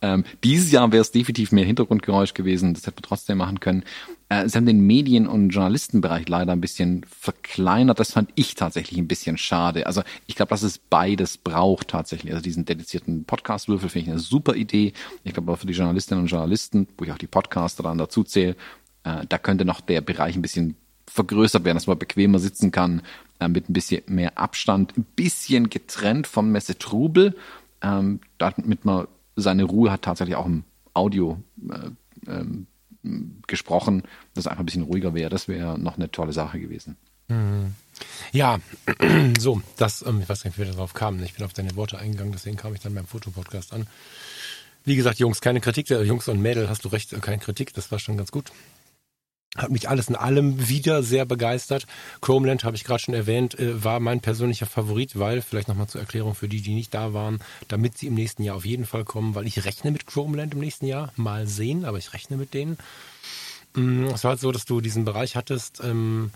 Ähm, 0.01 0.25
dieses 0.43 0.73
Jahr 0.73 0.91
wäre 0.93 1.03
es 1.03 1.11
definitiv 1.11 1.53
mehr 1.53 1.67
Hintergrundgeräusch 1.67 2.33
gewesen, 2.33 2.73
das 2.73 2.87
hätten 2.87 2.99
wir 2.99 3.03
trotzdem 3.03 3.37
machen 3.37 3.61
können. 3.61 3.85
Äh, 4.29 4.49
sie 4.49 4.57
haben 4.57 4.67
den 4.67 4.81
Medien- 4.81 5.29
und 5.29 5.51
Journalistenbereich 5.51 6.29
leider 6.29 6.53
ein 6.53 6.61
bisschen 6.61 7.05
verkleinert. 7.09 8.01
Das 8.01 8.13
fand 8.13 8.31
ich 8.35 8.55
tatsächlich 8.55 8.99
ein 8.99 9.09
bisschen 9.09 9.39
schade. 9.39 9.87
Also 9.87 10.03
ich 10.27 10.35
glaube, 10.35 10.51
dass 10.51 10.63
es 10.63 10.79
beides 10.79 11.39
braucht 11.39 11.89
tatsächlich. 11.89 12.33
Also 12.33 12.43
diesen 12.43 12.65
dedizierten 12.65 13.25
Podcast-Würfel 13.25 13.89
finde 13.89 14.05
ich 14.05 14.11
eine 14.11 14.21
super 14.21 14.55
Idee. 14.55 14.93
Ich 15.23 15.33
glaube 15.33 15.53
aber 15.53 15.57
für 15.57 15.67
die 15.67 15.75
Journalistinnen 15.75 16.25
und 16.25 16.31
Journalisten, 16.31 16.89
wo 16.99 17.05
ich 17.05 17.13
auch 17.13 17.19
die 17.19 17.29
Podcaster 17.29 17.83
dann 17.83 17.99
dazu 17.99 18.25
zähle, 18.25 18.57
äh, 19.05 19.25
da 19.29 19.39
könnte 19.39 19.65
noch 19.65 19.81
der 19.81 20.01
Bereich 20.01 20.35
ein 20.35 20.43
bisschen 20.43 20.77
vergrößert 21.09 21.65
werden, 21.65 21.77
dass 21.77 21.87
man 21.87 21.99
bequemer 21.99 22.41
sitzen 22.41 22.73
kann, 22.73 23.03
äh, 23.39 23.49
mit 23.49 23.71
ein 23.71 23.73
bisschen 23.73 24.03
mehr 24.07 24.39
Abstand, 24.39 24.99
ein 24.99 25.05
bisschen 25.15 25.71
getrennt 25.71 26.27
vom 26.27 26.51
Messetrubel, 26.51 27.37
ähm, 27.81 28.21
damit 28.39 28.85
man 28.85 29.07
seine 29.37 29.65
Ruhe 29.65 29.93
hat, 29.93 30.03
tatsächlich 30.03 30.37
auch 30.37 30.47
im 30.47 30.65
Audio 30.95 31.41
äh, 31.71 31.91
ähm, 32.31 32.67
gesprochen, 33.47 34.03
dass 34.35 34.45
es 34.45 34.47
einfach 34.47 34.63
ein 34.63 34.67
bisschen 34.67 34.83
ruhiger 34.83 35.15
wäre. 35.15 35.31
Das 35.31 35.49
wäre 35.49 35.79
noch 35.79 35.97
eine 35.97 36.11
tolle 36.11 36.33
Sache 36.33 36.61
gewesen. 36.61 36.97
Mhm. 37.29 37.75
Ja, 38.33 38.59
so, 39.39 39.63
das, 39.77 40.05
ähm, 40.07 40.21
ich 40.21 40.29
weiß 40.29 40.45
nicht, 40.45 40.59
wie 40.59 40.65
wir 40.65 40.73
darauf 40.73 40.95
kamen. 40.95 41.23
Ich 41.23 41.35
bin 41.35 41.45
auf 41.45 41.53
deine 41.53 41.75
Worte 41.77 41.99
eingegangen, 41.99 42.33
deswegen 42.33 42.57
kam 42.57 42.75
ich 42.75 42.81
dann 42.81 42.95
beim 42.95 43.07
Fotopodcast 43.07 43.73
an. 43.73 43.87
Wie 44.85 44.97
gesagt, 44.97 45.19
Jungs, 45.19 45.41
keine 45.41 45.61
Kritik, 45.61 45.91
Jungs 45.91 46.29
und 46.29 46.41
Mädel, 46.41 46.69
hast 46.69 46.85
du 46.85 46.89
recht, 46.89 47.21
keine 47.21 47.39
Kritik, 47.39 47.75
das 47.75 47.91
war 47.91 47.99
schon 47.99 48.17
ganz 48.17 48.31
gut. 48.31 48.53
Hat 49.57 49.71
mich 49.71 49.89
alles 49.89 50.09
in 50.09 50.17
allem 50.17 50.69
wieder 50.69 51.03
sehr 51.03 51.25
begeistert. 51.25 51.87
Chromeland, 52.21 52.65
habe 52.65 52.77
ich 52.77 52.85
gerade 52.85 53.01
schon 53.01 53.15
erwähnt, 53.15 53.59
äh, 53.59 53.83
war 53.83 54.01
mein 54.01 54.21
persönlicher 54.21 54.67
Favorit, 54.67 55.19
weil, 55.19 55.41
vielleicht 55.41 55.69
nochmal 55.69 55.87
zur 55.87 56.01
Erklärung 56.01 56.35
für 56.35 56.49
die, 56.49 56.61
die 56.61 56.75
nicht 56.75 56.93
da 56.93 57.15
waren, 57.15 57.41
damit 57.69 57.97
sie 57.97 58.09
im 58.09 58.15
nächsten 58.15 58.43
Jahr 58.43 58.57
auf 58.57 58.67
jeden 58.67 58.85
Fall 58.85 59.05
kommen, 59.05 59.35
weil 59.35 59.47
ich 59.47 59.65
rechne 59.65 59.93
mit 59.93 60.07
Chromeland 60.07 60.53
im 60.53 60.61
nächsten 60.61 60.87
Jahr. 60.87 61.13
Mal 61.17 61.47
sehen, 61.47 61.85
aber 61.85 61.99
ich 61.99 62.13
rechne 62.13 62.37
mit 62.37 62.53
denen. 62.53 62.77
Mm, 63.75 64.07
es 64.07 64.25
war 64.25 64.31
halt 64.31 64.41
so, 64.41 64.53
dass 64.53 64.65
du 64.65 64.81
diesen 64.81 65.05
Bereich 65.05 65.37
hattest, 65.37 65.81
ähm, 65.83 66.33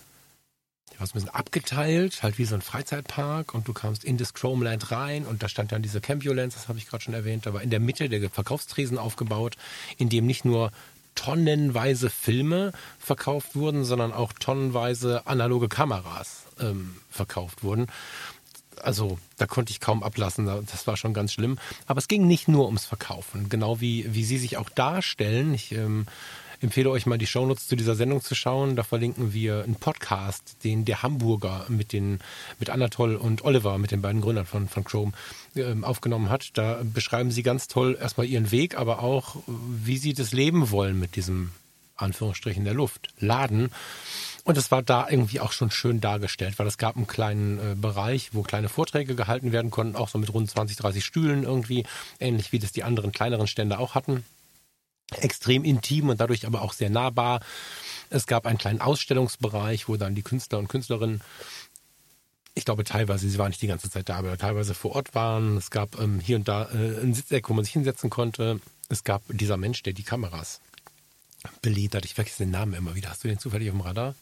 du 0.93 1.01
hast 1.01 1.11
ein 1.11 1.21
bisschen 1.21 1.35
abgeteilt, 1.35 2.23
halt 2.23 2.39
wie 2.39 2.45
so 2.45 2.55
ein 2.55 2.63
Freizeitpark 2.63 3.55
und 3.55 3.67
du 3.67 3.73
kamst 3.73 4.05
in 4.05 4.19
das 4.19 4.35
Chromeland 4.35 4.91
rein 4.91 5.25
und 5.25 5.43
da 5.43 5.49
stand 5.49 5.73
dann 5.73 5.83
diese 5.83 6.01
Campulance, 6.01 6.57
das 6.57 6.69
habe 6.69 6.79
ich 6.79 6.87
gerade 6.87 7.03
schon 7.03 7.15
erwähnt, 7.15 7.47
da 7.47 7.55
war 7.55 7.63
in 7.63 7.71
der 7.71 7.81
Mitte 7.81 8.09
der 8.09 8.29
Verkaufstresen 8.29 8.99
aufgebaut, 8.99 9.57
in 9.97 10.11
dem 10.11 10.27
nicht 10.27 10.45
nur 10.45 10.73
tonnenweise 11.15 12.11
Filme 12.11 12.73
verkauft 12.99 13.55
wurden, 13.57 13.85
sondern 13.85 14.13
auch 14.13 14.33
tonnenweise 14.33 15.27
analoge 15.27 15.69
Kameras 15.69 16.45
ähm, 16.61 16.97
verkauft 17.11 17.63
wurden. 17.63 17.87
Also 18.83 19.19
da 19.37 19.47
konnte 19.47 19.73
ich 19.73 19.81
kaum 19.81 20.03
ablassen, 20.03 20.47
das 20.47 20.87
war 20.87 20.97
schon 20.97 21.13
ganz 21.13 21.33
schlimm. 21.33 21.59
Aber 21.87 21.99
es 21.99 22.09
ging 22.09 22.27
nicht 22.27 22.49
nur 22.49 22.67
ums 22.67 22.87
Verkaufen, 22.87 23.49
genau 23.49 23.81
wie, 23.81 24.07
wie 24.15 24.25
sie 24.25 24.39
sich 24.39 24.57
auch 24.57 24.71
darstellen. 24.71 25.53
Ich 25.53 25.73
ähm, 25.73 26.07
empfehle 26.61 26.91
euch 26.91 27.07
mal 27.07 27.19
die 27.19 27.27
Shownotes 27.27 27.69
zu 27.69 27.77
dieser 27.77 27.95
Sendung 27.95 28.23
zu 28.23 28.35
schauen. 28.35 28.77
Da 28.77 28.83
verlinken 28.83 29.33
wir 29.33 29.65
einen 29.65 29.77
Podcast, 29.77 30.57
den 30.65 30.85
der 30.85 31.03
Hamburger 31.03 31.67
mit 31.69 31.93
den 31.93 32.21
mit 32.59 32.71
Anatol 32.71 33.17
und 33.17 33.45
Oliver, 33.45 33.79
mit 33.79 33.91
den 33.91 34.03
beiden 34.03 34.21
Gründern 34.21 34.47
von, 34.47 34.69
von 34.69 34.85
Chrome, 34.85 35.13
ähm, 35.57 35.85
aufgenommen 35.85 36.31
hat. 36.31 36.51
Da 36.55 36.81
beschreiben 36.83 37.31
sie 37.31 37.43
ganz 37.43 37.69
toll 37.69 37.97
erstmal 38.01 38.27
ihren 38.27 38.51
Weg, 38.51 38.77
aber 38.77 39.03
auch, 39.03 39.37
wie 39.47 39.99
sie 39.99 40.15
das 40.15 40.33
leben 40.33 40.71
wollen 40.71 40.99
mit 40.99 41.17
diesem 41.17 41.53
Anführungsstrichen 41.97 42.65
der 42.65 42.75
Luft 42.75 43.09
laden. 43.19 43.71
Und 44.45 44.57
es 44.57 44.71
war 44.71 44.83
da 44.83 45.09
irgendwie 45.09 45.41
auch 45.41 45.53
schon 45.53 45.71
schön 45.71 46.01
dargestellt, 46.01 46.59
weil 46.59 46.67
es 46.67 46.79
gab 46.79 46.97
einen 46.97 47.07
kleinen 47.07 47.59
äh, 47.59 47.75
Bereich, 47.75 48.31
wo 48.33 48.43
kleine 48.43 48.69
Vorträge 48.69 49.15
gehalten 49.15 49.53
werden 49.53 49.71
konnten, 49.71 49.97
auch 49.97 50.09
so 50.09 50.19
mit 50.19 50.33
rund 50.33 50.51
20, 50.51 50.77
30 50.79 51.05
Stühlen 51.05 51.43
irgendwie, 51.45 51.85
ähnlich 52.19 52.53
wie 52.53 52.59
das 52.59 52.73
die 52.73 52.83
anderen 52.83 53.13
kleineren 53.13 53.47
Stände 53.47 53.79
auch 53.79 53.95
hatten. 53.95 54.25
Extrem 55.17 55.65
intim 55.65 56.09
und 56.09 56.21
dadurch 56.21 56.47
aber 56.47 56.63
auch 56.63 56.73
sehr 56.73 56.91
nahbar. 56.91 57.41
Es 58.11 58.27
gab 58.27 58.47
einen 58.47 58.59
kleinen 58.59 58.81
Ausstellungsbereich, 58.81 59.89
wo 59.89 59.97
dann 59.97 60.15
die 60.15 60.23
Künstler 60.23 60.59
und 60.59 60.69
Künstlerinnen 60.69 61.21
ich 62.55 62.65
glaube 62.65 62.85
teilweise, 62.85 63.29
sie 63.29 63.39
waren 63.39 63.49
nicht 63.49 63.63
die 63.63 63.69
ganze 63.69 63.91
Zeit 63.91 64.09
da, 64.09 64.17
aber 64.17 64.37
teilweise 64.37 64.75
vor 64.75 64.95
Ort 64.97 65.15
waren. 65.15 65.57
Es 65.57 65.71
gab 65.71 65.99
ähm, 65.99 66.21
hier 66.21 66.37
und 66.37 66.49
da 66.49 66.65
äh, 66.65 67.01
ein 67.01 67.15
Sitzeck, 67.15 67.49
wo 67.49 67.55
man 67.55 67.65
sich 67.65 67.73
hinsetzen 67.73 68.11
konnte. 68.11 68.61
Es 68.89 69.05
gab 69.05 69.23
dieser 69.29 69.57
Mensch, 69.57 69.83
der 69.83 69.93
die 69.93 70.03
Kameras 70.03 70.61
belegt 71.63 71.95
hat. 71.95 72.05
Ich 72.05 72.15
vergesse 72.15 72.43
den 72.45 72.51
Namen 72.51 72.75
immer 72.75 72.95
wieder. 72.95 73.11
Hast 73.11 73.25
du 73.25 73.29
den 73.29 73.39
zufällig 73.39 73.71
auf 73.71 73.77
dem 73.77 73.83
Radar? 73.83 74.15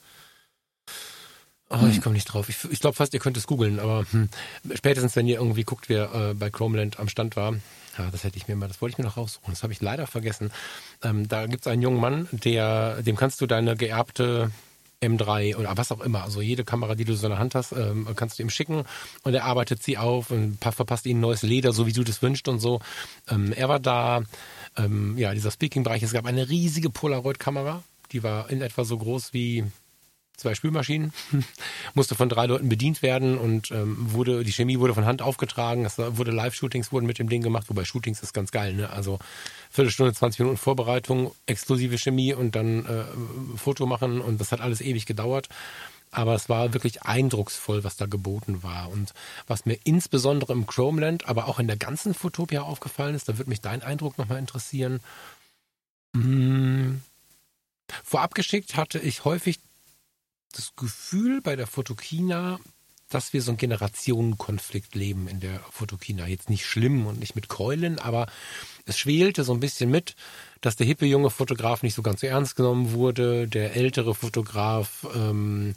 Oh, 1.71 1.87
ich 1.91 2.01
komme 2.01 2.15
nicht 2.15 2.25
drauf. 2.25 2.49
Ich, 2.49 2.57
ich 2.71 2.81
glaube 2.81 2.97
fast, 2.97 3.13
ihr 3.13 3.21
könnt 3.21 3.37
es 3.37 3.47
googeln, 3.47 3.79
aber 3.79 4.07
hm, 4.11 4.31
spätestens, 4.75 5.17
wenn 5.17 5.27
ihr 5.27 5.37
irgendwie 5.37 5.65
guckt, 5.65 5.89
wer 5.89 6.15
äh, 6.15 6.35
bei 6.35 6.49
Chromeland 6.49 6.99
am 6.99 7.09
Stand 7.09 7.37
war, 7.37 7.55
ja, 7.99 8.11
das 8.11 8.25
hätte 8.25 8.39
ich 8.39 8.49
mir 8.49 8.57
mal, 8.57 8.69
das 8.69 8.81
wollte 8.81 8.93
ich 8.95 8.99
mir 8.99 9.05
noch 9.05 9.17
raussuchen. 9.17 9.53
Das 9.53 9.63
habe 9.63 9.73
ich 9.73 9.81
leider 9.83 10.07
vergessen. 10.07 10.51
Ähm, 11.03 11.29
da 11.29 11.47
gibt 11.47 11.67
es 11.67 11.67
einen 11.67 11.83
jungen 11.83 12.01
Mann, 12.01 12.29
der, 12.33 13.03
dem 13.03 13.17
kannst 13.17 13.41
du 13.41 13.47
deine 13.47 13.77
geerbte 13.77 14.51
M3 15.03 15.57
oder 15.57 15.77
was 15.77 15.93
auch 15.93 16.01
immer, 16.01 16.25
also 16.25 16.41
jede 16.41 16.65
Kamera, 16.65 16.95
die 16.95 17.05
du 17.05 17.15
so 17.15 17.27
in 17.27 17.31
der 17.31 17.39
Hand 17.39 17.55
hast, 17.55 17.73
ähm, 17.73 18.09
kannst 18.17 18.39
du 18.39 18.43
ihm 18.43 18.51
schicken 18.51 18.85
und 19.23 19.35
er 19.35 19.45
arbeitet 19.45 19.83
sie 19.83 19.99
auf 19.99 20.31
und 20.31 20.59
verpasst 20.61 21.07
ihnen 21.07 21.21
neues 21.21 21.43
Leder, 21.43 21.73
so 21.73 21.87
wie 21.87 21.93
du 21.93 22.03
das 22.03 22.23
wünschst 22.23 22.49
und 22.49 22.59
so. 22.59 22.81
Ähm, 23.29 23.53
er 23.53 23.69
war 23.69 23.79
da, 23.79 24.23
ähm, 24.77 25.17
ja, 25.17 25.35
dieser 25.35 25.51
Speaking-Bereich. 25.51 26.03
Es 26.03 26.13
gab 26.13 26.27
eine 26.27 26.49
riesige 26.49 26.91
Polaroid-Kamera, 26.91 27.83
die 28.13 28.23
war 28.23 28.51
in 28.51 28.63
etwa 28.63 28.85
so 28.85 28.99
groß 28.99 29.33
wie 29.33 29.65
zwei 30.39 30.55
Spülmaschinen, 30.55 31.13
musste 31.95 32.15
von 32.15 32.29
drei 32.29 32.47
Leuten 32.47 32.69
bedient 32.69 33.03
werden 33.03 33.37
und 33.37 33.71
ähm, 33.73 33.97
wurde, 34.13 34.45
die 34.45 34.53
Chemie 34.53 34.79
wurde 34.79 34.95
von 34.95 35.05
Hand 35.05 35.21
aufgetragen, 35.21 35.85
es 35.85 35.99
wurde 35.99 36.31
Live-Shootings 36.31 36.93
wurden 36.93 37.07
mit 37.07 37.19
dem 37.19 37.29
Ding 37.29 37.43
gemacht, 37.43 37.69
wobei 37.69 37.85
Shootings 37.85 38.23
ist 38.23 38.33
ganz 38.33 38.53
geil, 38.53 38.75
ne? 38.75 38.89
Also 38.91 39.19
Viertelstunde, 39.71 40.15
20 40.15 40.39
Minuten 40.41 40.57
Vorbereitung, 40.57 41.33
exklusive 41.47 41.99
Chemie 41.99 42.33
und 42.33 42.55
dann 42.55 42.87
äh, 42.87 43.05
Foto 43.59 43.85
machen 43.85 44.21
und 44.21 44.41
das 44.41 44.53
hat 44.53 44.61
alles 44.61 44.81
ewig 44.81 45.05
gedauert. 45.05 45.49
Aber 46.11 46.35
es 46.35 46.49
war 46.49 46.73
wirklich 46.73 47.03
eindrucksvoll, 47.03 47.85
was 47.85 47.97
da 47.97 48.07
geboten 48.07 48.63
war. 48.63 48.89
Und 48.89 49.13
was 49.47 49.67
mir 49.67 49.79
insbesondere 49.85 50.55
im 50.55 50.67
Chromeland, 50.67 51.29
aber 51.29 51.49
auch 51.49 51.59
in 51.59 51.67
der 51.67 51.77
ganzen 51.77 52.15
Fotopia 52.15 52.63
aufgefallen 52.63 53.15
ist, 53.15 53.29
da 53.29 53.37
würde 53.37 53.51
mich 53.51 53.61
dein 53.61 53.83
Eindruck 53.83 54.17
nochmal 54.17 54.39
interessieren. 54.39 55.01
Hm. 56.17 57.03
Vorab 58.05 58.35
geschickt 58.35 58.77
hatte 58.77 58.99
ich 58.99 59.27
häufig 59.27 59.59
das 60.53 60.75
Gefühl 60.77 61.41
bei 61.41 61.57
der 61.57 61.67
Fotokina, 61.67 62.59
dass 63.09 63.33
wir 63.33 63.41
so 63.43 63.51
einen 63.51 63.59
Generationenkonflikt 63.59 64.95
leben 64.95 65.29
in 65.29 65.41
der 65.41 65.61
Fotokina. 65.71 66.27
Jetzt 66.27 66.51
nicht 66.51 66.67
schlimm 66.67 67.07
und 67.07 67.19
nicht 67.19 67.35
mit 67.35 67.49
Keulen, 67.49 67.99
aber 67.99 68.27
es 68.85 68.99
schwelte 68.99 69.45
so 69.45 69.53
ein 69.53 69.61
bisschen 69.61 69.91
mit, 69.91 70.15
dass 70.61 70.77
der 70.77 70.87
hippe 70.87 71.07
junge 71.07 71.31
Fotograf 71.31 71.83
nicht 71.83 71.95
so 71.95 72.03
ganz 72.03 72.21
so 72.21 72.27
ernst 72.27 72.57
genommen 72.57 72.93
wurde, 72.93 73.49
der 73.49 73.77
ältere 73.77 74.15
Fotograf 74.15 75.07
ähm, 75.15 75.75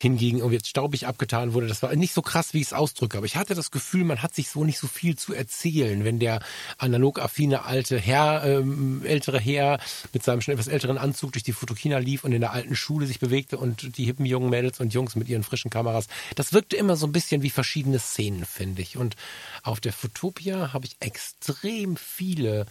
hingegen 0.00 0.38
irgendwie 0.38 0.56
jetzt 0.56 0.68
staubig 0.68 1.06
abgetan 1.06 1.54
wurde. 1.54 1.66
Das 1.66 1.82
war 1.82 1.94
nicht 1.94 2.12
so 2.12 2.22
krass, 2.22 2.52
wie 2.52 2.60
ich 2.60 2.68
es 2.68 2.72
ausdrücke, 2.72 3.16
aber 3.16 3.26
ich 3.26 3.36
hatte 3.36 3.54
das 3.54 3.70
Gefühl, 3.70 4.04
man 4.04 4.22
hat 4.22 4.34
sich 4.34 4.48
so 4.48 4.64
nicht 4.64 4.78
so 4.78 4.86
viel 4.86 5.16
zu 5.16 5.32
erzählen, 5.32 6.04
wenn 6.04 6.18
der 6.18 6.40
analog 6.78 7.18
affine 7.20 7.64
alte 7.64 7.98
Herr, 7.98 8.44
ähm, 8.44 9.02
ältere 9.04 9.38
Herr 9.38 9.78
mit 10.12 10.22
seinem 10.22 10.40
schon 10.40 10.52
etwas 10.52 10.68
älteren 10.68 10.98
Anzug 10.98 11.32
durch 11.32 11.44
die 11.44 11.52
Fotokina 11.52 11.98
lief 11.98 12.24
und 12.24 12.32
in 12.32 12.40
der 12.40 12.52
alten 12.52 12.76
Schule 12.76 13.06
sich 13.06 13.20
bewegte 13.20 13.56
und 13.56 13.96
die 13.96 14.04
hippen 14.04 14.26
jungen 14.26 14.50
Mädels 14.50 14.80
und 14.80 14.92
Jungs 14.92 15.16
mit 15.16 15.28
ihren 15.28 15.42
frischen 15.42 15.70
Kameras. 15.70 16.06
Das 16.34 16.52
wirkte 16.52 16.76
immer 16.76 16.96
so 16.96 17.06
ein 17.06 17.12
bisschen 17.12 17.42
wie 17.42 17.50
verschiedene 17.50 17.98
Szenen, 17.98 18.44
finde 18.44 18.82
ich. 18.82 18.96
Und 18.96 19.16
auf 19.62 19.80
der 19.80 19.92
Fotopia 19.92 20.72
habe 20.72 20.86
ich 20.86 20.96
extrem 21.00 21.96
viele 21.96 22.66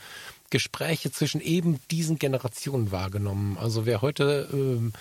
Gespräche 0.50 1.12
zwischen 1.12 1.42
eben 1.42 1.80
diesen 1.90 2.20
Generationen 2.20 2.92
wahrgenommen. 2.92 3.58
Also 3.58 3.86
wer 3.86 4.02
heute 4.02 4.48
ähm, 4.54 4.94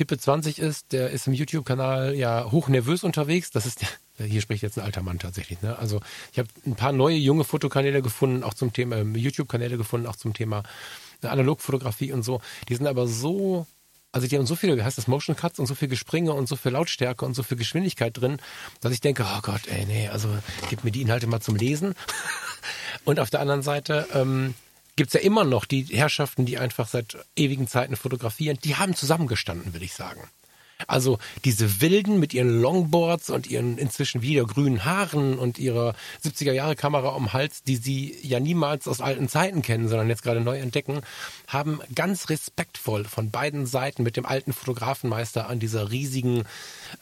Hippe 0.00 0.16
20 0.16 0.58
ist, 0.60 0.92
der 0.92 1.10
ist 1.10 1.26
im 1.26 1.34
YouTube-Kanal 1.34 2.14
ja 2.14 2.50
hochnervös 2.50 3.04
unterwegs. 3.04 3.50
Das 3.50 3.66
ist 3.66 3.82
der, 3.82 4.26
hier 4.26 4.40
spricht 4.40 4.62
jetzt 4.62 4.78
ein 4.78 4.84
alter 4.86 5.02
Mann 5.02 5.18
tatsächlich. 5.18 5.60
Ne? 5.60 5.78
Also 5.78 6.00
ich 6.32 6.38
habe 6.38 6.48
ein 6.64 6.74
paar 6.74 6.92
neue 6.92 7.16
junge 7.16 7.44
Fotokanäle 7.44 8.00
gefunden, 8.00 8.42
auch 8.42 8.54
zum 8.54 8.72
Thema 8.72 8.96
ähm, 8.96 9.14
YouTube-Kanäle 9.14 9.76
gefunden, 9.76 10.06
auch 10.06 10.16
zum 10.16 10.32
Thema 10.32 10.62
äh, 11.22 11.26
Analogfotografie 11.26 12.12
und 12.12 12.22
so. 12.22 12.40
Die 12.70 12.76
sind 12.76 12.86
aber 12.86 13.06
so, 13.06 13.66
also 14.10 14.26
die 14.26 14.38
haben 14.38 14.46
so 14.46 14.56
viele, 14.56 14.74
wie 14.78 14.82
heißt 14.82 14.96
das, 14.96 15.06
Motion 15.06 15.36
Cuts 15.36 15.58
und 15.58 15.66
so 15.66 15.74
viel 15.74 15.88
Gespringe 15.88 16.32
und 16.32 16.48
so 16.48 16.56
viel 16.56 16.72
Lautstärke 16.72 17.26
und 17.26 17.34
so 17.34 17.42
viel 17.42 17.58
Geschwindigkeit 17.58 18.16
drin, 18.16 18.38
dass 18.80 18.94
ich 18.94 19.02
denke, 19.02 19.26
oh 19.26 19.40
Gott, 19.42 19.66
ey, 19.66 19.84
nee, 19.84 20.08
also 20.08 20.30
gib 20.70 20.82
mir 20.82 20.92
die 20.92 21.02
Inhalte 21.02 21.26
mal 21.26 21.40
zum 21.40 21.56
Lesen. 21.56 21.94
und 23.04 23.20
auf 23.20 23.28
der 23.28 23.40
anderen 23.40 23.60
Seite, 23.60 24.08
ähm, 24.14 24.54
gibt 24.96 25.08
es 25.08 25.14
ja 25.14 25.20
immer 25.20 25.44
noch 25.44 25.64
die 25.64 25.84
Herrschaften, 25.84 26.46
die 26.46 26.58
einfach 26.58 26.88
seit 26.88 27.16
ewigen 27.36 27.66
Zeiten 27.66 27.96
fotografieren. 27.96 28.58
Die 28.64 28.76
haben 28.76 28.94
zusammengestanden, 28.94 29.72
würde 29.72 29.84
ich 29.84 29.94
sagen. 29.94 30.28
Also 30.86 31.18
diese 31.44 31.80
Wilden 31.80 32.18
mit 32.20 32.34
ihren 32.34 32.60
Longboards 32.60 33.30
und 33.30 33.48
ihren 33.48 33.78
inzwischen 33.78 34.22
wieder 34.22 34.44
grünen 34.44 34.84
Haaren 34.84 35.38
und 35.38 35.58
ihrer 35.58 35.94
70er 36.24 36.52
Jahre 36.52 36.76
Kamera 36.76 37.10
um 37.10 37.32
Hals, 37.32 37.62
die 37.62 37.76
sie 37.76 38.16
ja 38.22 38.40
niemals 38.40 38.88
aus 38.88 39.00
alten 39.00 39.28
Zeiten 39.28 39.62
kennen, 39.62 39.88
sondern 39.88 40.08
jetzt 40.08 40.22
gerade 40.22 40.40
neu 40.40 40.58
entdecken, 40.58 41.00
haben 41.46 41.80
ganz 41.94 42.28
respektvoll 42.28 43.04
von 43.04 43.30
beiden 43.30 43.66
Seiten 43.66 44.02
mit 44.02 44.16
dem 44.16 44.26
alten 44.26 44.52
Fotografenmeister 44.52 45.48
an 45.48 45.60
dieser 45.60 45.90
riesigen 45.90 46.44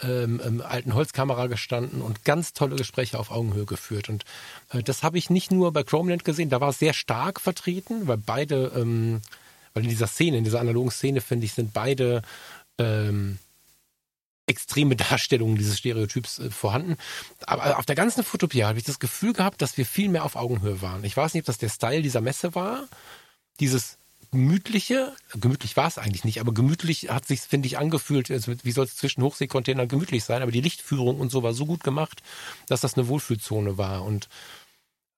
ähm, 0.02 0.40
ähm, 0.44 0.62
alten 0.66 0.94
Holzkamera 0.94 1.46
gestanden 1.46 2.02
und 2.02 2.24
ganz 2.24 2.52
tolle 2.52 2.76
Gespräche 2.76 3.18
auf 3.18 3.30
Augenhöhe 3.30 3.66
geführt. 3.66 4.08
Und 4.08 4.24
äh, 4.70 4.82
das 4.82 5.02
habe 5.02 5.18
ich 5.18 5.30
nicht 5.30 5.50
nur 5.50 5.72
bei 5.72 5.82
Chromeland 5.82 6.24
gesehen, 6.24 6.50
da 6.50 6.60
war 6.60 6.70
es 6.70 6.78
sehr 6.78 6.94
stark 6.94 7.40
vertreten, 7.40 8.06
weil 8.06 8.18
beide, 8.18 8.72
ähm, 8.76 9.20
weil 9.74 9.84
in 9.84 9.90
dieser 9.90 10.06
Szene, 10.06 10.38
in 10.38 10.44
dieser 10.44 10.60
analogen 10.60 10.90
Szene, 10.90 11.20
finde 11.20 11.46
ich, 11.46 11.52
sind 11.52 11.72
beide 11.72 12.22
ähm, 12.78 13.38
extreme 14.48 14.96
Darstellungen 14.96 15.56
dieses 15.56 15.78
Stereotyps 15.78 16.38
äh, 16.38 16.50
vorhanden. 16.50 16.96
Aber 17.46 17.78
auf 17.78 17.86
der 17.86 17.96
ganzen 17.96 18.24
Fotopia 18.24 18.68
habe 18.68 18.78
ich 18.78 18.84
das 18.84 18.98
Gefühl 18.98 19.32
gehabt, 19.32 19.62
dass 19.62 19.76
wir 19.76 19.86
viel 19.86 20.08
mehr 20.08 20.24
auf 20.24 20.36
Augenhöhe 20.36 20.82
waren. 20.82 21.04
Ich 21.04 21.16
weiß 21.16 21.34
nicht, 21.34 21.42
ob 21.42 21.46
das 21.46 21.58
der 21.58 21.68
Style 21.68 22.02
dieser 22.02 22.20
Messe 22.20 22.54
war. 22.54 22.88
Dieses 23.60 23.98
gemütliche, 24.30 25.14
gemütlich 25.40 25.76
war 25.76 25.88
es 25.88 25.98
eigentlich 25.98 26.24
nicht, 26.24 26.40
aber 26.40 26.52
gemütlich 26.52 27.08
hat 27.08 27.26
sich, 27.26 27.40
finde 27.40 27.66
ich, 27.66 27.78
angefühlt, 27.78 28.28
wie 28.28 28.72
soll 28.72 28.84
es 28.84 28.96
zwischen 28.96 29.22
Hochseekontainern 29.22 29.88
gemütlich 29.88 30.24
sein, 30.24 30.42
aber 30.42 30.52
die 30.52 30.60
Lichtführung 30.60 31.18
und 31.18 31.30
so 31.30 31.42
war 31.42 31.54
so 31.54 31.64
gut 31.64 31.82
gemacht, 31.82 32.22
dass 32.66 32.82
das 32.82 32.94
eine 32.94 33.08
Wohlfühlzone 33.08 33.78
war. 33.78 34.04
Und 34.04 34.28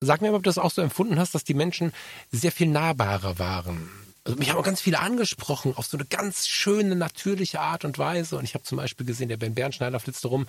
sag 0.00 0.20
mir 0.20 0.30
mal, 0.30 0.36
ob 0.36 0.44
du 0.44 0.48
das 0.48 0.58
auch 0.58 0.70
so 0.70 0.80
empfunden 0.80 1.18
hast, 1.18 1.34
dass 1.34 1.42
die 1.42 1.54
Menschen 1.54 1.92
sehr 2.30 2.52
viel 2.52 2.68
nahbarer 2.68 3.38
waren 3.40 3.90
also 4.24 4.38
mich 4.38 4.50
haben 4.50 4.58
auch 4.58 4.64
ganz 4.64 4.80
viele 4.80 5.00
angesprochen 5.00 5.74
auf 5.76 5.86
so 5.86 5.96
eine 5.96 6.06
ganz 6.06 6.46
schöne, 6.46 6.94
natürliche 6.94 7.60
Art 7.60 7.84
und 7.84 7.98
Weise. 7.98 8.36
Und 8.36 8.44
ich 8.44 8.54
habe 8.54 8.64
zum 8.64 8.76
Beispiel 8.76 9.06
gesehen, 9.06 9.28
der 9.28 9.38
Ben 9.38 9.54
Bernschneider 9.54 9.98
flitzte 9.98 10.28
rum, 10.28 10.46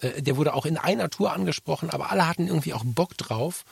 äh, 0.00 0.22
der 0.22 0.36
wurde 0.36 0.54
auch 0.54 0.66
in 0.66 0.76
einer 0.76 1.10
Tour 1.10 1.32
angesprochen, 1.32 1.90
aber 1.90 2.10
alle 2.10 2.28
hatten 2.28 2.48
irgendwie 2.48 2.74
auch 2.74 2.84
Bock 2.84 3.16
drauf. 3.16 3.64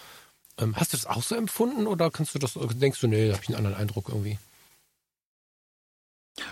Ähm, 0.58 0.76
hast 0.76 0.92
du 0.92 0.96
das 0.96 1.06
auch 1.06 1.22
so 1.22 1.34
empfunden 1.34 1.86
oder 1.86 2.10
kannst 2.10 2.34
du 2.34 2.38
das, 2.38 2.58
denkst 2.74 3.00
du, 3.00 3.08
nee, 3.08 3.28
da 3.28 3.34
habe 3.34 3.42
ich 3.42 3.48
einen 3.48 3.58
anderen 3.58 3.76
Eindruck 3.76 4.08
irgendwie? 4.08 4.38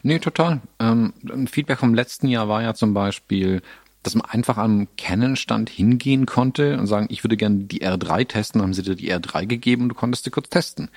Nee, 0.02 0.18
total. 0.18 0.60
Ähm, 0.78 1.14
ein 1.24 1.48
Feedback 1.48 1.78
vom 1.78 1.94
letzten 1.94 2.28
Jahr 2.28 2.48
war 2.48 2.62
ja 2.62 2.74
zum 2.74 2.92
Beispiel, 2.92 3.62
dass 4.02 4.14
man 4.14 4.26
einfach 4.26 4.56
am 4.56 4.88
Canon-Stand 4.96 5.70
hingehen 5.70 6.26
konnte 6.26 6.78
und 6.78 6.86
sagen, 6.86 7.06
ich 7.10 7.24
würde 7.24 7.36
gerne 7.36 7.64
die 7.64 7.82
R3 7.82 8.26
testen, 8.28 8.58
dann 8.58 8.68
haben 8.68 8.74
sie 8.74 8.82
dir 8.82 8.94
die 8.94 9.12
R3 9.12 9.46
gegeben 9.46 9.82
und 9.84 9.88
du 9.90 9.94
konntest 9.94 10.24
sie 10.24 10.30
kurz 10.30 10.48
testen. 10.48 10.90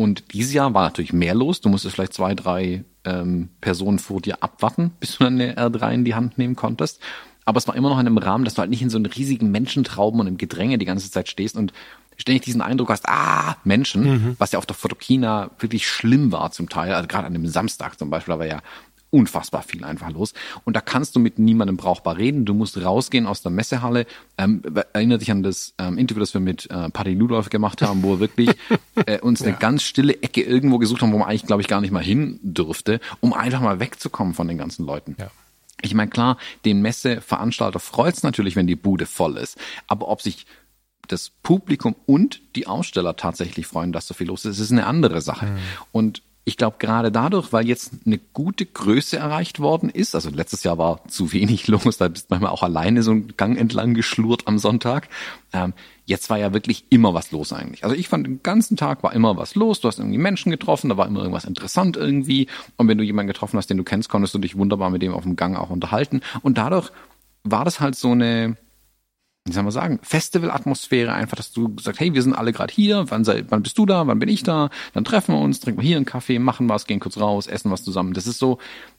Und 0.00 0.32
dieses 0.32 0.54
Jahr 0.54 0.72
war 0.72 0.84
natürlich 0.84 1.12
mehr 1.12 1.34
los. 1.34 1.60
Du 1.60 1.68
musstest 1.68 1.94
vielleicht 1.94 2.14
zwei, 2.14 2.34
drei 2.34 2.84
ähm, 3.04 3.50
Personen 3.60 3.98
vor 3.98 4.22
dir 4.22 4.42
abwarten, 4.42 4.92
bis 5.00 5.18
du 5.18 5.24
dann 5.24 5.34
eine 5.34 5.56
R3 5.56 5.92
in 5.92 6.04
die 6.06 6.14
Hand 6.14 6.38
nehmen 6.38 6.56
konntest. 6.56 7.00
Aber 7.44 7.58
es 7.58 7.68
war 7.68 7.76
immer 7.76 7.90
noch 7.90 7.98
in 8.00 8.06
einem 8.06 8.16
Rahmen, 8.16 8.46
dass 8.46 8.54
du 8.54 8.60
halt 8.60 8.70
nicht 8.70 8.80
in 8.80 8.88
so 8.88 8.96
einem 8.96 9.10
riesigen 9.10 9.50
Menschentrauben 9.50 10.20
und 10.20 10.26
im 10.26 10.38
Gedränge 10.38 10.78
die 10.78 10.86
ganze 10.86 11.10
Zeit 11.10 11.28
stehst 11.28 11.54
und 11.54 11.74
ständig 12.16 12.44
diesen 12.44 12.62
Eindruck 12.62 12.88
hast, 12.88 13.08
ah, 13.08 13.56
Menschen, 13.64 14.04
mhm. 14.04 14.36
was 14.38 14.52
ja 14.52 14.58
auf 14.58 14.66
der 14.66 14.76
Fotokina 14.76 15.50
wirklich 15.58 15.86
schlimm 15.86 16.32
war 16.32 16.50
zum 16.50 16.68
Teil, 16.68 16.94
also 16.94 17.06
gerade 17.08 17.26
an 17.26 17.32
dem 17.32 17.46
Samstag 17.46 17.98
zum 17.98 18.08
Beispiel, 18.10 18.34
da 18.34 18.38
war 18.38 18.46
ja 18.46 18.60
unfassbar 19.10 19.62
viel 19.62 19.84
einfach 19.84 20.10
los. 20.10 20.32
Und 20.64 20.76
da 20.76 20.80
kannst 20.80 21.16
du 21.16 21.20
mit 21.20 21.38
niemandem 21.38 21.76
brauchbar 21.76 22.16
reden. 22.16 22.44
Du 22.44 22.54
musst 22.54 22.82
rausgehen 22.82 23.26
aus 23.26 23.42
der 23.42 23.50
Messehalle. 23.50 24.06
Ähm, 24.38 24.62
erinnert 24.92 25.20
dich 25.20 25.30
an 25.30 25.42
das 25.42 25.74
ähm, 25.78 25.98
Interview, 25.98 26.20
das 26.20 26.34
wir 26.34 26.40
mit 26.40 26.70
äh, 26.70 26.90
Paddy 26.90 27.14
Ludolf 27.14 27.50
gemacht 27.50 27.82
haben, 27.82 28.02
wo 28.02 28.10
wir 28.10 28.20
wirklich 28.20 28.50
äh, 29.06 29.20
uns 29.20 29.42
eine 29.42 29.52
ja. 29.52 29.56
ganz 29.58 29.82
stille 29.82 30.22
Ecke 30.22 30.42
irgendwo 30.42 30.78
gesucht 30.78 31.02
haben, 31.02 31.12
wo 31.12 31.18
man 31.18 31.28
eigentlich, 31.28 31.46
glaube 31.46 31.62
ich, 31.62 31.68
gar 31.68 31.80
nicht 31.80 31.90
mal 31.90 32.02
hin 32.02 32.38
dürfte, 32.42 33.00
um 33.20 33.32
einfach 33.32 33.60
mal 33.60 33.80
wegzukommen 33.80 34.34
von 34.34 34.48
den 34.48 34.58
ganzen 34.58 34.86
Leuten. 34.86 35.16
Ja. 35.18 35.30
Ich 35.82 35.94
meine, 35.94 36.10
klar, 36.10 36.36
den 36.64 36.82
Messeveranstalter 36.82 37.80
freut 37.80 38.14
es 38.14 38.22
natürlich, 38.22 38.56
wenn 38.56 38.66
die 38.66 38.76
Bude 38.76 39.06
voll 39.06 39.36
ist. 39.38 39.56
Aber 39.86 40.08
ob 40.08 40.20
sich 40.20 40.46
das 41.08 41.30
Publikum 41.42 41.96
und 42.06 42.40
die 42.54 42.66
Aussteller 42.66 43.16
tatsächlich 43.16 43.66
freuen, 43.66 43.92
dass 43.92 44.06
so 44.06 44.14
viel 44.14 44.28
los 44.28 44.44
ist, 44.44 44.58
ist 44.58 44.72
eine 44.72 44.86
andere 44.86 45.20
Sache. 45.20 45.46
Mhm. 45.46 45.58
Und 45.92 46.22
ich 46.50 46.56
glaube 46.56 46.78
gerade 46.80 47.12
dadurch, 47.12 47.52
weil 47.52 47.68
jetzt 47.68 47.92
eine 48.04 48.18
gute 48.18 48.66
Größe 48.66 49.16
erreicht 49.16 49.60
worden 49.60 49.88
ist, 49.88 50.16
also 50.16 50.30
letztes 50.30 50.64
Jahr 50.64 50.78
war 50.78 51.06
zu 51.06 51.32
wenig 51.32 51.68
los, 51.68 51.96
da 51.96 52.08
bist 52.08 52.28
manchmal 52.28 52.50
auch 52.50 52.64
alleine 52.64 53.04
so 53.04 53.12
einen 53.12 53.36
Gang 53.36 53.56
entlang 53.56 53.94
geschlurrt 53.94 54.48
am 54.48 54.58
Sonntag. 54.58 55.08
Ähm, 55.52 55.74
jetzt 56.06 56.28
war 56.28 56.38
ja 56.38 56.52
wirklich 56.52 56.86
immer 56.90 57.14
was 57.14 57.30
los 57.30 57.52
eigentlich. 57.52 57.84
Also 57.84 57.94
ich 57.94 58.08
fand, 58.08 58.26
den 58.26 58.42
ganzen 58.42 58.76
Tag 58.76 59.04
war 59.04 59.12
immer 59.12 59.36
was 59.36 59.54
los, 59.54 59.80
du 59.80 59.86
hast 59.86 60.00
irgendwie 60.00 60.18
Menschen 60.18 60.50
getroffen, 60.50 60.88
da 60.88 60.96
war 60.96 61.06
immer 61.06 61.20
irgendwas 61.20 61.44
interessant 61.44 61.96
irgendwie. 61.96 62.48
Und 62.76 62.88
wenn 62.88 62.98
du 62.98 63.04
jemanden 63.04 63.28
getroffen 63.28 63.56
hast, 63.56 63.70
den 63.70 63.76
du 63.76 63.84
kennst, 63.84 64.08
konntest 64.08 64.34
du 64.34 64.38
dich 64.40 64.58
wunderbar 64.58 64.90
mit 64.90 65.02
dem 65.02 65.14
auf 65.14 65.22
dem 65.22 65.36
Gang 65.36 65.56
auch 65.56 65.70
unterhalten. 65.70 66.20
Und 66.42 66.58
dadurch 66.58 66.90
war 67.44 67.64
das 67.64 67.78
halt 67.78 67.94
so 67.94 68.10
eine, 68.10 68.56
wie 69.46 69.52
soll 69.52 69.62
man 69.62 69.72
sagen, 69.72 69.98
Festival-Atmosphäre 70.02 71.12
einfach, 71.12 71.36
dass 71.36 71.52
du 71.52 71.74
sagst, 71.80 72.00
hey, 72.00 72.12
wir 72.12 72.22
sind 72.22 72.34
alle 72.34 72.52
gerade 72.52 72.72
hier, 72.72 73.06
wann, 73.08 73.24
sei, 73.24 73.44
wann 73.48 73.62
bist 73.62 73.78
du 73.78 73.86
da, 73.86 74.06
wann 74.06 74.18
bin 74.18 74.28
ich 74.28 74.42
da, 74.42 74.70
dann 74.92 75.04
treffen 75.04 75.34
wir 75.34 75.40
uns, 75.40 75.60
trinken 75.60 75.80
wir 75.80 75.86
hier 75.86 75.96
einen 75.96 76.06
Kaffee, 76.06 76.38
machen 76.38 76.68
was, 76.68 76.86
gehen 76.86 77.00
kurz 77.00 77.18
raus, 77.18 77.46
essen 77.46 77.70
was 77.70 77.82
zusammen. 77.82 78.12
Das 78.12 78.26
ist 78.26 78.38
so, 78.38 78.58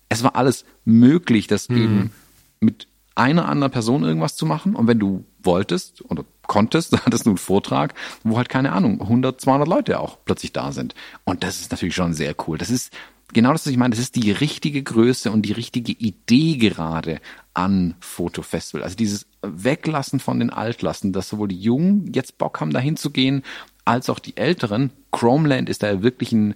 es 0.10 0.24
war 0.24 0.36
alles 0.36 0.66
möglich, 0.84 1.48
das 1.48 1.68
hm. 1.68 1.78
eben 1.78 2.12
mit 2.60 2.88
einer 3.14 3.48
anderen 3.48 3.72
Person 3.72 4.04
irgendwas 4.04 4.36
zu 4.36 4.46
machen 4.46 4.76
und 4.76 4.88
wenn 4.88 5.00
du 5.00 5.26
wolltest 5.44 6.04
oder 6.10 6.26
konntest, 6.48 6.94
dann 6.94 7.02
hattest 7.06 7.26
du 7.26 7.32
einen 7.32 7.38
Vortrag, 7.38 7.94
wo 8.24 8.38
halt 8.38 8.50
keine 8.50 8.72
Ahnung, 8.72 9.02
100, 9.02 9.40
200 9.40 9.68
Leute 9.68 10.00
auch 10.00 10.18
plötzlich 10.26 10.54
da 10.54 10.72
sind. 10.72 10.96
Und 11.24 11.44
das 11.44 11.62
ist 11.62 11.72
natürlich 11.72 11.96
schon 11.96 12.14
sehr 12.14 12.36
cool. 12.48 12.58
Das 12.58 12.70
ist 12.70 12.94
genau 13.34 13.52
das, 13.52 13.66
was 13.66 13.72
ich 13.72 13.78
meine. 13.78 13.92
Das 13.92 14.00
ist 14.00 14.16
die 14.16 14.32
richtige 14.32 14.82
Größe 14.84 15.32
und 15.32 15.44
die 15.44 15.52
richtige 15.52 15.92
Idee 15.92 16.58
gerade 16.58 17.20
an 17.54 17.96
Fotofestival. 18.00 18.84
Also 18.84 18.96
dieses 18.96 19.26
Weglassen 19.42 20.20
von 20.20 20.40
den 20.40 20.50
Altlassen, 20.50 21.14
dass 21.14 21.30
sowohl 21.30 21.50
die 21.50 21.60
Jungen 21.60 22.12
jetzt 22.14 22.38
Bock 22.38 22.62
haben, 22.62 22.72
dahin 22.72 22.98
zu 22.98 23.12
gehen, 23.12 23.44
als 23.86 24.10
auch 24.10 24.20
die 24.20 24.38
Älteren. 24.38 24.92
Chromeland 25.12 25.70
ist 25.70 25.84
da 25.84 26.02
wirklich 26.04 26.32
ein, 26.32 26.56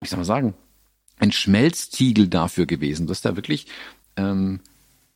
wie 0.00 0.08
soll 0.08 0.18
man 0.18 0.24
sagen, 0.24 0.54
ein 1.18 1.32
Schmelztiegel 1.32 2.28
dafür 2.28 2.66
gewesen. 2.66 3.06
Du 3.06 3.10
hast 3.10 3.24
da 3.24 3.34
wirklich 3.34 3.66
ähm, 4.16 4.60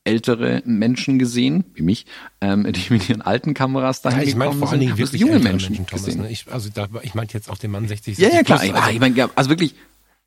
ältere 0.04 0.62
Menschen 0.64 1.18
gesehen, 1.18 1.64
wie 1.74 1.82
mich, 1.82 2.06
ähm, 2.40 2.70
die 2.72 2.92
mit 2.92 3.08
ihren 3.08 3.22
alten 3.22 3.54
Kameras 3.54 4.02
dahin 4.02 4.20
ja, 4.20 4.26
ich 4.26 4.34
meine 4.34 4.52
vor 4.54 4.70
allen 4.70 4.80
Dingen 4.80 4.98
wirklich 4.98 5.20
junge 5.20 5.38
Menschen, 5.38 5.72
Menschen 5.72 5.86
Thomas, 5.86 6.04
gesehen. 6.04 6.22
Ne? 6.22 6.30
Ich, 6.30 6.50
also 6.50 6.70
da, 6.74 6.88
ich 7.02 7.14
meinte 7.14 7.34
jetzt 7.34 7.48
auch 7.48 7.58
den 7.58 7.70
Mann 7.70 7.86
60. 7.86 8.18
Ja, 8.18 8.28
ja 8.30 8.42
klar. 8.42 8.58
Plus, 8.58 8.74
also, 8.74 8.90
ich 8.90 9.00
meine, 9.00 9.30
also 9.36 9.50
wirklich 9.50 9.74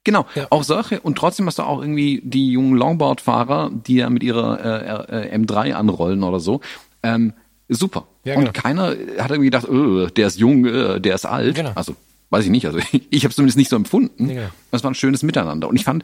Genau, 0.05 0.25
ja. 0.35 0.47
auch 0.51 0.63
solche. 0.63 1.01
Und 1.01 1.17
trotzdem 1.17 1.47
hast 1.47 1.59
du 1.59 1.63
auch 1.63 1.81
irgendwie 1.81 2.21
die 2.23 2.51
jungen 2.51 2.77
Longboard-Fahrer, 2.77 3.71
die 3.73 3.95
ja 3.95 4.09
mit 4.09 4.23
ihrer 4.23 5.09
äh, 5.11 5.33
äh, 5.33 5.37
M3 5.37 5.73
anrollen 5.73 6.23
oder 6.23 6.39
so. 6.39 6.61
Ähm, 7.03 7.33
super. 7.67 8.07
Ja, 8.23 8.35
genau. 8.35 8.47
Und 8.47 8.53
keiner 8.53 8.95
hat 9.17 9.31
irgendwie 9.31 9.47
gedacht, 9.47 9.67
öh, 9.67 10.07
der 10.15 10.27
ist 10.27 10.37
jung, 10.37 10.65
äh, 10.65 11.01
der 11.01 11.15
ist 11.15 11.25
alt. 11.25 11.55
Genau. 11.55 11.71
Also 11.75 11.95
weiß 12.29 12.45
ich 12.45 12.51
nicht. 12.51 12.67
Also 12.67 12.77
ich, 12.77 13.07
ich 13.09 13.23
habe 13.23 13.31
es 13.31 13.35
zumindest 13.35 13.57
nicht 13.57 13.69
so 13.69 13.75
empfunden. 13.75 14.29
Ja, 14.29 14.35
genau. 14.35 14.49
Das 14.71 14.83
war 14.83 14.91
ein 14.91 14.95
schönes 14.95 15.23
Miteinander. 15.23 15.67
Und 15.67 15.75
ich 15.75 15.83
fand, 15.83 16.03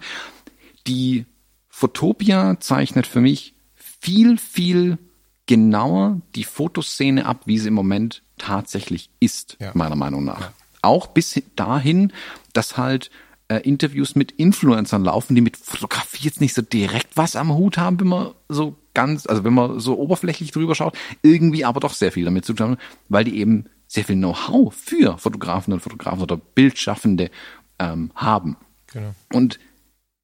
die 0.88 1.26
Fotopia 1.70 2.60
zeichnet 2.60 3.08
für 3.08 3.22
mich 3.22 3.54
viel, 3.76 4.38
viel 4.38 4.98
genauer 5.46 6.22
die 6.36 6.44
Fotoszene 6.44 7.26
ab, 7.26 7.42
wie 7.46 7.60
sie 7.60 7.68
im 7.68 7.74
Moment 7.76 8.24
tatsächlich 8.38 9.10
ist, 9.20 9.58
ja. 9.60 9.72
meiner 9.74 9.96
Meinung 9.96 10.24
nach. 10.24 10.52
Auch 10.82 11.08
bis 11.08 11.42
dahin, 11.56 12.14
dass 12.54 12.78
halt 12.78 13.12
äh, 13.52 13.60
Interviews 13.68 14.16
mit 14.16 14.32
Influencern 14.32 15.04
laufen, 15.04 15.36
die 15.36 15.42
mit 15.42 15.58
Fotografie 15.58 16.24
jetzt 16.24 16.40
nicht 16.40 16.54
so 16.54 16.62
direkt 16.62 17.18
was 17.18 17.36
am 17.36 17.54
Hut 17.54 17.78
haben, 17.78 18.00
wenn 18.00 18.08
man 18.08 18.32
so 18.48 18.78
ganz, 18.94 19.26
also 19.28 19.44
wenn 19.44 19.54
man 19.54 19.80
so 19.82 20.00
oberflächlich 20.00 20.52
drüber 20.52 20.74
schaut, 20.74 20.98
irgendwie 21.22 21.66
aber 21.66 21.82
doch 21.82 21.94
sehr 21.94 22.14
viel 22.14 22.24
damit 22.24 22.46
zu 22.46 22.54
tun, 22.54 22.78
weil 23.10 23.26
die 23.26 23.38
eben 23.38 23.66
sehr 23.88 24.06
viel 24.06 24.16
Know-how 24.16 24.74
für 24.74 25.18
Fotografen 25.18 25.74
und 25.74 25.82
Fotografen 25.82 26.22
oder 26.22 26.38
Bildschaffende 26.38 27.30
ähm, 27.78 28.12
haben. 28.16 28.56
Genau. 28.94 29.14
Und 29.34 29.60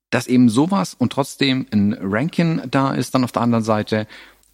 dass 0.10 0.28
eben 0.28 0.48
sowas 0.48 0.94
und 0.94 1.12
trotzdem 1.12 1.68
ein 1.72 1.98
Ranking 2.00 2.62
da 2.72 2.94
ist, 2.94 3.14
dann 3.14 3.26
auf 3.26 3.34
der 3.34 3.42
anderen 3.42 3.66
Seite, 3.66 4.08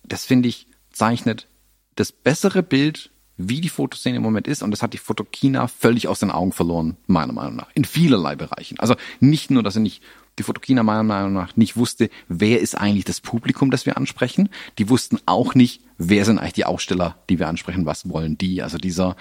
das 0.03 0.26
finde 0.26 0.49
ich, 0.49 0.65
zeichnet 0.91 1.47
das 1.95 2.11
bessere 2.11 2.63
Bild 2.63 3.11
wie 3.38 3.61
die 3.61 3.69
Fotoszene 3.69 4.17
im 4.17 4.23
Moment 4.23 4.47
ist. 4.47 4.63
Und 4.63 4.71
das 4.71 4.81
hat 4.81 4.93
die 4.93 4.99
Fotokina 4.99 5.67
völlig 5.67 6.07
aus 6.07 6.19
den 6.19 6.31
Augen 6.31 6.51
verloren, 6.51 6.97
meiner 7.07 7.34
Meinung 7.34 7.55
nach. 7.55 7.69
In 7.73 7.86
vielerlei 7.86 8.36
Bereichen. 8.36 8.79
Also 8.79 8.95
nicht 9.19 9.51
nur, 9.51 9.63
dass 9.63 9.75
er 9.75 9.81
nicht, 9.81 10.03
die 10.39 10.43
Fotokina 10.43 10.84
meiner 10.84 11.03
Meinung 11.03 11.34
nach 11.34 11.55
nicht 11.55 11.77
wusste, 11.77 12.09
wer 12.27 12.59
ist 12.59 12.75
eigentlich 12.75 13.05
das 13.05 13.21
Publikum, 13.21 13.71
das 13.71 13.86
wir 13.86 13.97
ansprechen. 13.97 14.49
Die 14.77 14.89
wussten 14.89 15.19
auch 15.25 15.55
nicht, 15.55 15.81
wer 15.97 16.25
sind 16.25 16.39
eigentlich 16.39 16.53
die 16.53 16.65
Aussteller, 16.65 17.17
die 17.29 17.39
wir 17.39 17.47
ansprechen, 17.47 17.86
was 17.86 18.09
wollen 18.09 18.38
die. 18.38 18.61
Also 18.61 18.77
dieser, 18.77 19.15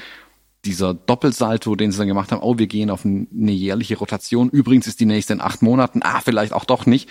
dieser 0.65 0.95
Doppelsalto, 0.95 1.75
den 1.75 1.93
sie 1.93 1.99
dann 1.99 2.09
gemacht 2.09 2.33
haben, 2.33 2.43
oh, 2.43 2.59
wir 2.59 2.67
gehen 2.67 2.91
auf 2.91 3.05
eine 3.05 3.53
jährliche 3.53 3.97
Rotation. 3.97 4.51
Übrigens 4.51 4.87
ist 4.87 5.01
die 5.01 5.07
nächste 5.07 5.33
in 5.33 5.41
acht 5.41 5.63
Monaten. 5.63 6.01
Ah, 6.03 6.21
vielleicht 6.21 6.53
auch 6.53 6.65
doch 6.65 6.87
nicht. 6.87 7.09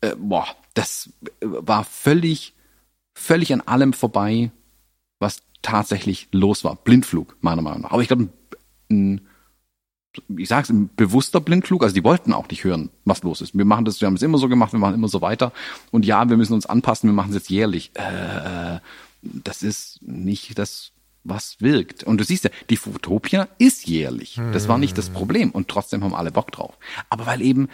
Äh, 0.00 0.14
boah, 0.18 0.46
das 0.74 1.10
war 1.40 1.84
völlig, 1.84 2.54
völlig 3.14 3.52
an 3.52 3.62
allem 3.62 3.92
vorbei, 3.92 4.50
was 5.18 5.42
tatsächlich 5.64 6.28
los 6.30 6.62
war. 6.62 6.76
Blindflug, 6.76 7.36
meiner 7.40 7.62
Meinung 7.62 7.80
nach. 7.82 7.90
Aber 7.90 8.02
ich 8.02 8.08
glaube, 8.08 8.28
ein, 8.90 9.22
ich 10.36 10.48
sag's, 10.48 10.68
ein 10.68 10.90
bewusster 10.94 11.40
Blindflug. 11.40 11.82
Also 11.82 11.94
die 11.94 12.04
wollten 12.04 12.32
auch 12.32 12.48
nicht 12.48 12.62
hören, 12.62 12.90
was 13.04 13.22
los 13.22 13.40
ist. 13.40 13.56
Wir 13.56 13.64
machen 13.64 13.84
das, 13.84 14.00
wir 14.00 14.06
haben 14.06 14.14
es 14.14 14.22
immer 14.22 14.38
so 14.38 14.48
gemacht, 14.48 14.72
wir 14.72 14.78
machen 14.78 14.94
immer 14.94 15.08
so 15.08 15.20
weiter. 15.22 15.52
Und 15.90 16.04
ja, 16.04 16.28
wir 16.28 16.36
müssen 16.36 16.52
uns 16.52 16.66
anpassen, 16.66 17.08
wir 17.08 17.14
machen 17.14 17.30
es 17.30 17.36
jetzt 17.36 17.50
jährlich. 17.50 17.90
Äh, 17.94 18.78
das 19.22 19.62
ist 19.62 20.00
nicht 20.02 20.58
das, 20.58 20.92
was 21.24 21.56
wirkt. 21.60 22.04
Und 22.04 22.18
du 22.18 22.24
siehst 22.24 22.44
ja, 22.44 22.50
die 22.68 22.76
Fotopia 22.76 23.48
ist 23.58 23.86
jährlich. 23.86 24.38
Das 24.52 24.68
war 24.68 24.76
nicht 24.78 24.98
das 24.98 25.06
hm. 25.06 25.14
Problem. 25.14 25.50
Und 25.50 25.68
trotzdem 25.68 26.04
haben 26.04 26.14
alle 26.14 26.30
Bock 26.30 26.52
drauf. 26.52 26.76
Aber 27.08 27.26
weil 27.26 27.40
eben 27.40 27.68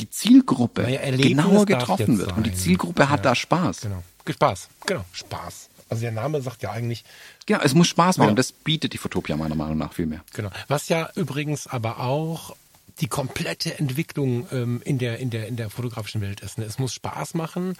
die 0.00 0.10
Zielgruppe 0.10 0.90
ja, 0.90 1.16
genauer 1.16 1.66
getroffen 1.66 2.18
wird. 2.18 2.30
Sein. 2.30 2.38
Und 2.38 2.46
die 2.46 2.54
Zielgruppe 2.54 3.08
hat 3.08 3.20
ja, 3.20 3.30
da 3.30 3.34
Spaß. 3.36 3.82
Genau. 3.82 4.02
Spaß. 4.28 4.68
Genau. 4.86 5.04
Spaß. 5.12 5.70
Also 5.90 6.02
der 6.02 6.12
Name 6.12 6.40
sagt 6.40 6.62
ja 6.62 6.70
eigentlich. 6.70 7.04
Genau, 7.46 7.60
es 7.62 7.74
muss 7.74 7.88
Spaß 7.88 8.18
machen. 8.18 8.30
Ja. 8.30 8.34
Das 8.36 8.52
bietet 8.52 8.92
die 8.92 8.98
Fotopia 8.98 9.36
meiner 9.36 9.56
Meinung 9.56 9.76
nach 9.76 9.92
viel 9.92 10.06
mehr. 10.06 10.22
Genau. 10.32 10.50
Was 10.68 10.88
ja 10.88 11.10
übrigens 11.16 11.66
aber 11.66 12.00
auch 12.00 12.56
die 13.00 13.08
komplette 13.08 13.78
Entwicklung 13.78 14.46
ähm, 14.52 14.80
in, 14.84 14.98
der, 14.98 15.18
in, 15.18 15.30
der, 15.30 15.48
in 15.48 15.56
der 15.56 15.70
fotografischen 15.70 16.20
Welt 16.20 16.40
ist. 16.40 16.58
Ne? 16.58 16.64
Es 16.64 16.78
muss 16.78 16.92
Spaß 16.94 17.34
machen. 17.34 17.76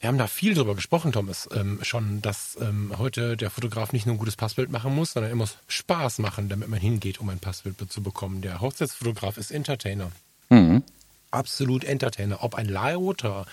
Wir 0.00 0.08
haben 0.08 0.18
da 0.18 0.28
viel 0.28 0.54
drüber 0.54 0.76
gesprochen, 0.76 1.10
Thomas, 1.10 1.48
ähm, 1.52 1.80
schon, 1.82 2.22
dass 2.22 2.56
ähm, 2.60 2.94
heute 2.98 3.36
der 3.36 3.50
Fotograf 3.50 3.92
nicht 3.92 4.06
nur 4.06 4.14
ein 4.14 4.18
gutes 4.18 4.36
Passbild 4.36 4.70
machen 4.70 4.94
muss, 4.94 5.12
sondern 5.12 5.32
er 5.32 5.36
muss 5.36 5.58
Spaß 5.66 6.18
machen, 6.20 6.48
damit 6.48 6.68
man 6.68 6.78
hingeht, 6.78 7.20
um 7.20 7.28
ein 7.30 7.40
Passbild 7.40 7.76
zu 7.90 8.00
bekommen. 8.00 8.40
Der 8.40 8.60
Hochzeitsfotograf 8.60 9.36
ist 9.38 9.50
Entertainer. 9.50 10.12
Mhm 10.50 10.84
absolut 11.30 11.84
Entertainer. 11.84 12.42
Ob 12.42 12.54
ein 12.54 12.68
lauter 12.68 13.46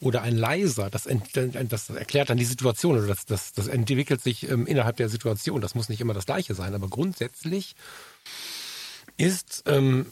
oder 0.00 0.22
ein 0.22 0.36
leiser, 0.36 0.90
das, 0.90 1.08
das 1.68 1.90
erklärt 1.90 2.30
dann 2.30 2.38
die 2.38 2.44
Situation 2.44 2.96
oder 2.96 3.06
das, 3.06 3.26
das, 3.26 3.52
das 3.52 3.68
entwickelt 3.68 4.22
sich 4.22 4.48
ähm, 4.48 4.66
innerhalb 4.66 4.96
der 4.96 5.08
Situation. 5.08 5.60
Das 5.60 5.74
muss 5.74 5.88
nicht 5.88 6.00
immer 6.00 6.14
das 6.14 6.26
Gleiche 6.26 6.54
sein, 6.54 6.74
aber 6.74 6.88
grundsätzlich 6.88 7.74
ist 9.16 9.62
ähm, 9.66 10.06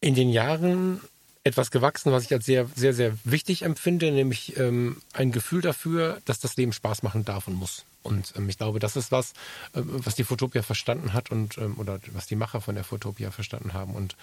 in 0.00 0.14
den 0.14 0.30
Jahren 0.30 1.00
etwas 1.44 1.70
gewachsen, 1.70 2.10
was 2.10 2.24
ich 2.24 2.32
als 2.32 2.46
sehr, 2.46 2.66
sehr, 2.74 2.94
sehr 2.94 3.16
wichtig 3.24 3.62
empfinde, 3.62 4.10
nämlich 4.10 4.56
ähm, 4.56 5.02
ein 5.12 5.30
Gefühl 5.30 5.60
dafür, 5.60 6.20
dass 6.24 6.40
das 6.40 6.56
Leben 6.56 6.72
Spaß 6.72 7.02
machen 7.02 7.24
darf 7.26 7.46
und 7.48 7.54
muss. 7.54 7.84
Und 8.02 8.32
ähm, 8.36 8.48
ich 8.48 8.56
glaube, 8.56 8.78
das 8.78 8.96
ist 8.96 9.12
was, 9.12 9.32
äh, 9.74 9.82
was 9.84 10.14
die 10.14 10.24
Fotopia 10.24 10.62
verstanden 10.62 11.12
hat 11.12 11.30
und 11.30 11.58
ähm, 11.58 11.76
oder 11.78 12.00
was 12.12 12.26
die 12.26 12.36
Macher 12.36 12.62
von 12.62 12.74
der 12.74 12.84
Fotopia 12.84 13.30
verstanden 13.30 13.74
haben 13.74 13.94
und 13.94 14.16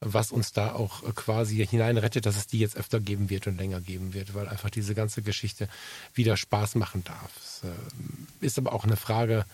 was 0.00 0.30
uns 0.30 0.52
da 0.52 0.72
auch 0.74 1.02
quasi 1.14 1.66
hineinrettet, 1.66 2.26
dass 2.26 2.36
es 2.36 2.46
die 2.46 2.58
jetzt 2.58 2.76
öfter 2.76 3.00
geben 3.00 3.30
wird 3.30 3.46
und 3.46 3.56
länger 3.56 3.80
geben 3.80 4.14
wird, 4.14 4.34
weil 4.34 4.48
einfach 4.48 4.70
diese 4.70 4.94
ganze 4.94 5.22
Geschichte 5.22 5.68
wieder 6.14 6.36
Spaß 6.36 6.74
machen 6.74 7.02
darf. 7.04 7.30
Es 7.38 7.62
äh, 7.64 8.44
ist 8.44 8.58
aber 8.58 8.72
auch 8.72 8.84
eine 8.84 8.96
Frage 8.96 9.44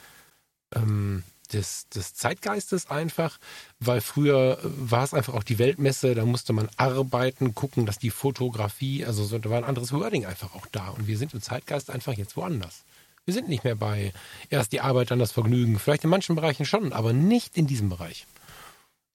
ähm, 0.74 1.22
des, 1.52 1.88
des 1.90 2.14
Zeitgeistes 2.14 2.90
einfach, 2.90 3.38
weil 3.78 4.00
früher 4.00 4.58
war 4.62 5.04
es 5.04 5.14
einfach 5.14 5.34
auch 5.34 5.42
die 5.42 5.58
Weltmesse, 5.58 6.14
da 6.14 6.24
musste 6.24 6.52
man 6.52 6.68
arbeiten, 6.76 7.54
gucken, 7.54 7.86
dass 7.86 7.98
die 7.98 8.10
Fotografie, 8.10 9.04
also 9.04 9.24
so, 9.24 9.38
da 9.38 9.50
war 9.50 9.58
ein 9.58 9.64
anderes 9.64 9.92
Wording 9.92 10.26
einfach 10.26 10.54
auch 10.54 10.66
da 10.72 10.88
und 10.88 11.06
wir 11.06 11.18
sind 11.18 11.34
im 11.34 11.42
Zeitgeist 11.42 11.90
einfach 11.90 12.14
jetzt 12.14 12.36
woanders. 12.36 12.84
Wir 13.24 13.34
sind 13.34 13.48
nicht 13.48 13.62
mehr 13.62 13.76
bei 13.76 14.12
erst 14.50 14.72
die 14.72 14.80
Arbeit, 14.80 15.12
dann 15.12 15.20
das 15.20 15.30
Vergnügen. 15.30 15.78
Vielleicht 15.78 16.02
in 16.02 16.10
manchen 16.10 16.34
Bereichen 16.34 16.64
schon, 16.64 16.92
aber 16.92 17.12
nicht 17.12 17.56
in 17.56 17.68
diesem 17.68 17.88
Bereich. 17.88 18.26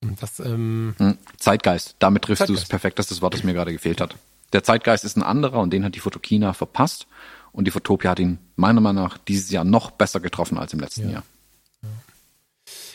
Das, 0.01 0.39
ähm 0.39 0.95
hm, 0.97 1.17
Zeitgeist, 1.37 1.95
damit 1.99 2.23
triffst 2.23 2.47
du 2.47 2.53
es 2.53 2.65
perfekt, 2.65 2.99
das 2.99 3.05
ist 3.05 3.17
das 3.17 3.21
Wort, 3.21 3.33
das 3.33 3.43
mir 3.43 3.53
gerade 3.53 3.73
gefehlt 3.73 3.99
hat. 3.99 4.15
Der 4.53 4.63
Zeitgeist 4.63 5.03
ist 5.03 5.17
ein 5.17 5.23
anderer 5.23 5.59
und 5.59 5.71
den 5.71 5.83
hat 5.83 5.95
die 5.95 5.99
Fotokina 5.99 6.53
verpasst. 6.53 7.07
Und 7.51 7.65
die 7.65 7.71
Fotopia 7.71 8.11
hat 8.11 8.19
ihn 8.19 8.37
meiner 8.55 8.81
Meinung 8.81 9.03
nach 9.03 9.17
dieses 9.17 9.49
Jahr 9.49 9.63
noch 9.63 9.89
besser 9.91 10.19
getroffen 10.19 10.57
als 10.57 10.73
im 10.73 10.79
letzten 10.79 11.07
ja. 11.07 11.13
Jahr. 11.13 11.23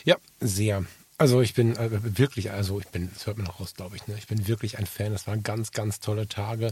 Ja, 0.05 0.15
sehr. 0.39 0.85
Also 1.17 1.41
ich 1.41 1.53
bin 1.53 1.75
äh, 1.75 1.89
wirklich, 2.17 2.51
also 2.51 2.79
ich 2.79 2.87
bin, 2.87 3.09
das 3.13 3.27
hört 3.27 3.37
man 3.37 3.45
noch 3.45 3.59
raus, 3.59 3.73
glaube 3.75 3.95
ich, 3.95 4.07
ne? 4.07 4.15
ich 4.17 4.27
bin 4.27 4.47
wirklich 4.47 4.77
ein 4.77 4.85
Fan. 4.85 5.11
Das 5.11 5.27
waren 5.27 5.43
ganz, 5.43 5.71
ganz 5.71 5.99
tolle 5.99 6.27
Tage. 6.27 6.71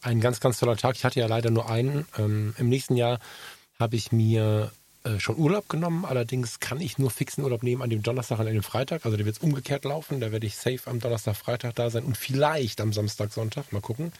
Ein 0.00 0.20
ganz, 0.20 0.40
ganz 0.40 0.58
toller 0.58 0.76
Tag. 0.76 0.96
Ich 0.96 1.04
hatte 1.04 1.20
ja 1.20 1.26
leider 1.26 1.50
nur 1.50 1.68
einen. 1.68 2.06
Ähm, 2.16 2.54
Im 2.58 2.68
nächsten 2.68 2.96
Jahr 2.96 3.18
habe 3.78 3.96
ich 3.96 4.12
mir 4.12 4.72
äh, 5.04 5.18
schon 5.18 5.36
Urlaub 5.36 5.68
genommen. 5.68 6.04
Allerdings 6.04 6.60
kann 6.60 6.80
ich 6.80 6.98
nur 6.98 7.10
fixen 7.10 7.42
Urlaub 7.42 7.62
nehmen 7.62 7.82
an 7.82 7.90
dem 7.90 8.02
Donnerstag 8.02 8.38
und 8.38 8.46
an 8.46 8.52
dem 8.52 8.62
Freitag. 8.62 9.04
Also 9.04 9.16
der 9.16 9.26
wird 9.26 9.42
umgekehrt 9.42 9.84
laufen. 9.84 10.20
Da 10.20 10.32
werde 10.32 10.46
ich 10.46 10.56
safe 10.56 10.80
am 10.86 11.00
Donnerstag, 11.00 11.36
Freitag 11.36 11.74
da 11.74 11.90
sein 11.90 12.04
und 12.04 12.16
vielleicht 12.16 12.80
am 12.80 12.92
Samstag, 12.92 13.32
Sonntag. 13.32 13.72
Mal 13.72 13.80
gucken. 13.80 14.12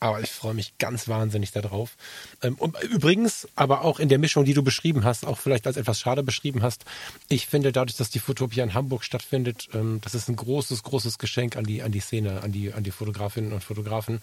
Aber 0.00 0.20
ich 0.20 0.30
freue 0.30 0.54
mich 0.54 0.76
ganz 0.78 1.08
wahnsinnig 1.08 1.52
darauf. 1.52 1.96
Ähm, 2.42 2.58
übrigens, 2.90 3.48
aber 3.56 3.82
auch 3.82 3.98
in 3.98 4.08
der 4.08 4.18
Mischung, 4.18 4.44
die 4.44 4.54
du 4.54 4.62
beschrieben 4.62 5.04
hast, 5.04 5.24
auch 5.24 5.38
vielleicht 5.38 5.66
als 5.66 5.76
etwas 5.76 5.98
schade 5.98 6.22
beschrieben 6.22 6.62
hast, 6.62 6.84
ich 7.28 7.46
finde 7.46 7.72
dadurch, 7.72 7.96
dass 7.96 8.10
die 8.10 8.18
Fotopia 8.18 8.62
in 8.64 8.74
Hamburg 8.74 9.02
stattfindet, 9.02 9.68
ähm, 9.72 10.00
das 10.02 10.14
ist 10.14 10.28
ein 10.28 10.36
großes, 10.36 10.82
großes 10.82 11.18
Geschenk 11.18 11.56
an 11.56 11.64
die, 11.64 11.82
an 11.82 11.90
die 11.90 12.00
Szene, 12.00 12.42
an 12.42 12.52
die, 12.52 12.72
an 12.72 12.84
die 12.84 12.90
Fotografinnen 12.90 13.52
und 13.52 13.64
Fotografen. 13.64 14.20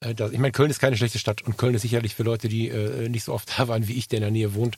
Äh, 0.00 0.14
ich 0.32 0.38
meine, 0.38 0.52
Köln 0.52 0.70
ist 0.70 0.80
keine 0.80 0.96
schlechte 0.96 1.18
Stadt 1.18 1.42
und 1.42 1.58
Köln 1.58 1.74
ist 1.74 1.82
sicherlich 1.82 2.14
für 2.14 2.22
Leute, 2.22 2.48
die 2.48 2.68
äh, 2.68 3.08
nicht 3.08 3.24
so 3.24 3.32
oft 3.32 3.52
da 3.58 3.68
waren 3.68 3.88
wie 3.88 3.94
ich, 3.94 4.08
der 4.08 4.18
in 4.18 4.22
der 4.22 4.30
Nähe 4.30 4.54
wohnt, 4.54 4.76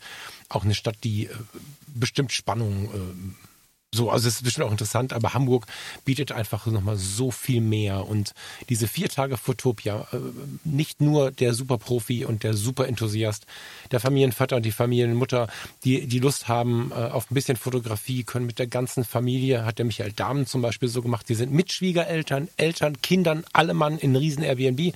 auch 0.48 0.64
eine 0.64 0.74
Stadt, 0.74 0.96
die 1.04 1.26
äh, 1.26 1.30
bestimmt 1.86 2.32
Spannung 2.32 2.86
äh, 2.86 3.49
so, 3.93 4.09
also 4.09 4.28
es 4.28 4.36
ist 4.36 4.45
bestimmt 4.45 4.68
auch 4.68 4.72
interessant, 4.72 5.12
aber 5.12 5.34
Hamburg 5.34 5.66
bietet 6.05 6.30
einfach 6.30 6.64
nochmal 6.66 6.97
so 6.97 7.32
viel 7.32 7.61
mehr. 7.61 8.07
Und 8.07 8.34
diese 8.68 8.86
vier 8.86 9.09
Tage 9.09 9.36
Fotopia, 9.36 10.07
äh, 10.12 10.18
nicht 10.62 11.01
nur 11.01 11.32
der 11.32 11.55
Superprofi 11.55 12.24
und 12.24 12.45
der 12.45 12.55
Superenthusiast, 12.55 13.47
der 13.91 13.99
Familienvater 13.99 14.57
und 14.57 14.64
die 14.64 14.70
Familienmutter, 14.70 15.49
die, 15.82 16.07
die 16.07 16.20
Lust 16.20 16.47
haben 16.47 16.93
äh, 16.93 16.95
auf 16.95 17.32
ein 17.32 17.34
bisschen 17.34 17.57
Fotografie, 17.57 18.22
können 18.22 18.47
mit 18.47 18.61
der 18.61 18.68
ganzen 18.68 19.05
Familie, 19.05 19.64
hat 19.64 19.78
der 19.78 19.86
Michael 19.86 20.12
Dahmen 20.12 20.47
zum 20.47 20.62
Beispiel 20.62 20.88
so 20.88 21.03
gemacht, 21.03 21.28
die 21.28 21.34
sind 21.34 21.53
mit 21.53 21.72
Schwiegereltern, 21.72 22.49
Eltern, 22.57 23.03
Kindern, 23.03 23.45
alle 23.53 23.74
Mann 23.74 23.99
in 23.99 24.14
riesen 24.14 24.45
Airbnb 24.45 24.95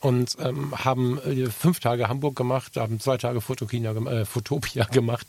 und 0.00 0.36
ähm, 0.40 0.72
haben 0.84 1.18
äh, 1.18 1.46
fünf 1.50 1.78
Tage 1.78 2.08
Hamburg 2.08 2.34
gemacht, 2.34 2.76
haben 2.76 3.00
zwei 3.00 3.18
Tage 3.18 3.40
Fotokina, 3.40 3.92
äh, 3.92 4.24
Fotopia 4.24 4.84
gemacht, 4.90 5.26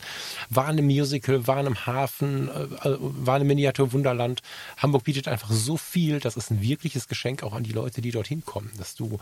waren 0.48 0.78
im 0.78 0.86
Musical, 0.86 1.46
waren 1.46 1.66
im 1.66 1.86
Hafen, 1.86 2.48
äh, 2.48 2.88
äh, 2.88 2.96
waren 2.98 3.42
im 3.42 3.48
Miniatur 3.48 3.92
Wunderland. 3.92 4.40
Hamburg 4.78 5.04
bietet 5.04 5.28
einfach 5.28 5.50
so 5.50 5.76
viel, 5.76 6.20
das 6.20 6.36
ist 6.36 6.50
ein 6.50 6.62
wirkliches 6.62 7.06
Geschenk 7.06 7.42
auch 7.42 7.52
an 7.52 7.62
die 7.62 7.72
Leute, 7.72 8.00
die 8.00 8.10
dorthin 8.10 8.44
kommen, 8.44 8.70
dass 8.78 8.94
du 8.94 9.18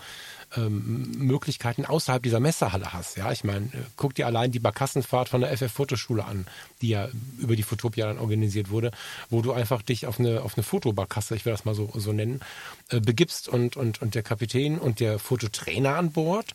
ähm, 0.57 1.12
Möglichkeiten 1.18 1.84
außerhalb 1.84 2.22
dieser 2.22 2.40
Messehalle 2.40 2.92
hast. 2.92 3.16
Ja, 3.16 3.30
ich 3.32 3.44
meine, 3.44 3.66
äh, 3.66 3.84
guck 3.96 4.14
dir 4.14 4.26
allein 4.26 4.51
die 4.51 4.59
Barkassenfahrt 4.59 5.28
von 5.28 5.40
der 5.40 5.57
FF 5.57 5.72
Fotoschule 5.72 6.24
an, 6.24 6.46
die 6.82 6.90
ja 6.90 7.09
über 7.38 7.57
die 7.57 7.62
Fotopia 7.62 8.07
dann 8.07 8.18
organisiert 8.18 8.70
wurde, 8.70 8.90
wo 9.28 9.42
du 9.42 9.53
einfach 9.53 9.82
dich 9.82 10.07
auf 10.07 10.18
eine, 10.18 10.42
auf 10.42 10.57
eine 10.57 10.62
Fotobarkasse, 10.62 11.36
ich 11.36 11.44
will 11.44 11.53
das 11.53 11.64
mal 11.64 11.74
so, 11.74 11.90
so 11.94 12.12
nennen, 12.12 12.40
äh, 12.88 13.01
begibst 13.01 13.48
und, 13.48 13.76
und, 13.76 14.03
und 14.03 14.14
der 14.14 14.22
Kapitän 14.22 14.78
und 14.78 15.01
der 15.01 15.18
Fototrainer 15.18 15.96
an 15.96 16.12
Bord 16.12 16.55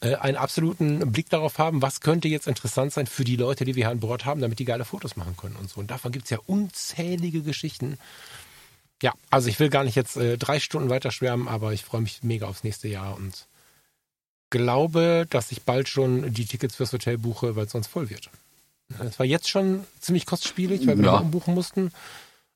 äh, 0.00 0.14
einen 0.14 0.36
absoluten 0.36 1.12
Blick 1.12 1.28
darauf 1.28 1.58
haben, 1.58 1.82
was 1.82 2.00
könnte 2.00 2.28
jetzt 2.28 2.46
interessant 2.46 2.92
sein 2.92 3.06
für 3.06 3.24
die 3.24 3.36
Leute, 3.36 3.64
die 3.64 3.74
wir 3.74 3.84
hier 3.84 3.90
an 3.90 4.00
Bord 4.00 4.24
haben, 4.24 4.40
damit 4.40 4.58
die 4.58 4.64
geile 4.64 4.84
Fotos 4.84 5.16
machen 5.16 5.36
können 5.36 5.56
und 5.56 5.68
so. 5.68 5.80
Und 5.80 5.90
davon 5.90 6.12
gibt 6.12 6.24
es 6.24 6.30
ja 6.30 6.38
unzählige 6.46 7.42
Geschichten. 7.42 7.98
Ja, 9.02 9.12
also 9.30 9.48
ich 9.48 9.58
will 9.60 9.68
gar 9.68 9.84
nicht 9.84 9.96
jetzt 9.96 10.16
äh, 10.16 10.38
drei 10.38 10.60
Stunden 10.60 10.88
weiter 10.88 11.10
schwärmen, 11.10 11.48
aber 11.48 11.72
ich 11.72 11.84
freue 11.84 12.00
mich 12.00 12.22
mega 12.22 12.46
aufs 12.46 12.64
nächste 12.64 12.88
Jahr 12.88 13.16
und 13.16 13.48
glaube, 14.50 15.26
dass 15.30 15.50
ich 15.52 15.62
bald 15.62 15.88
schon 15.88 16.32
die 16.32 16.46
Tickets 16.46 16.76
fürs 16.76 16.92
Hotel 16.92 17.18
buche, 17.18 17.56
weil 17.56 17.66
es 17.66 17.72
sonst 17.72 17.88
voll 17.88 18.08
wird. 18.08 18.30
Es 19.00 19.18
war 19.18 19.26
jetzt 19.26 19.48
schon 19.48 19.84
ziemlich 20.00 20.26
kostspielig, 20.26 20.86
weil 20.86 20.98
wir 20.98 21.06
ja. 21.06 21.18
umbuchen 21.18 21.54
mussten. 21.54 21.90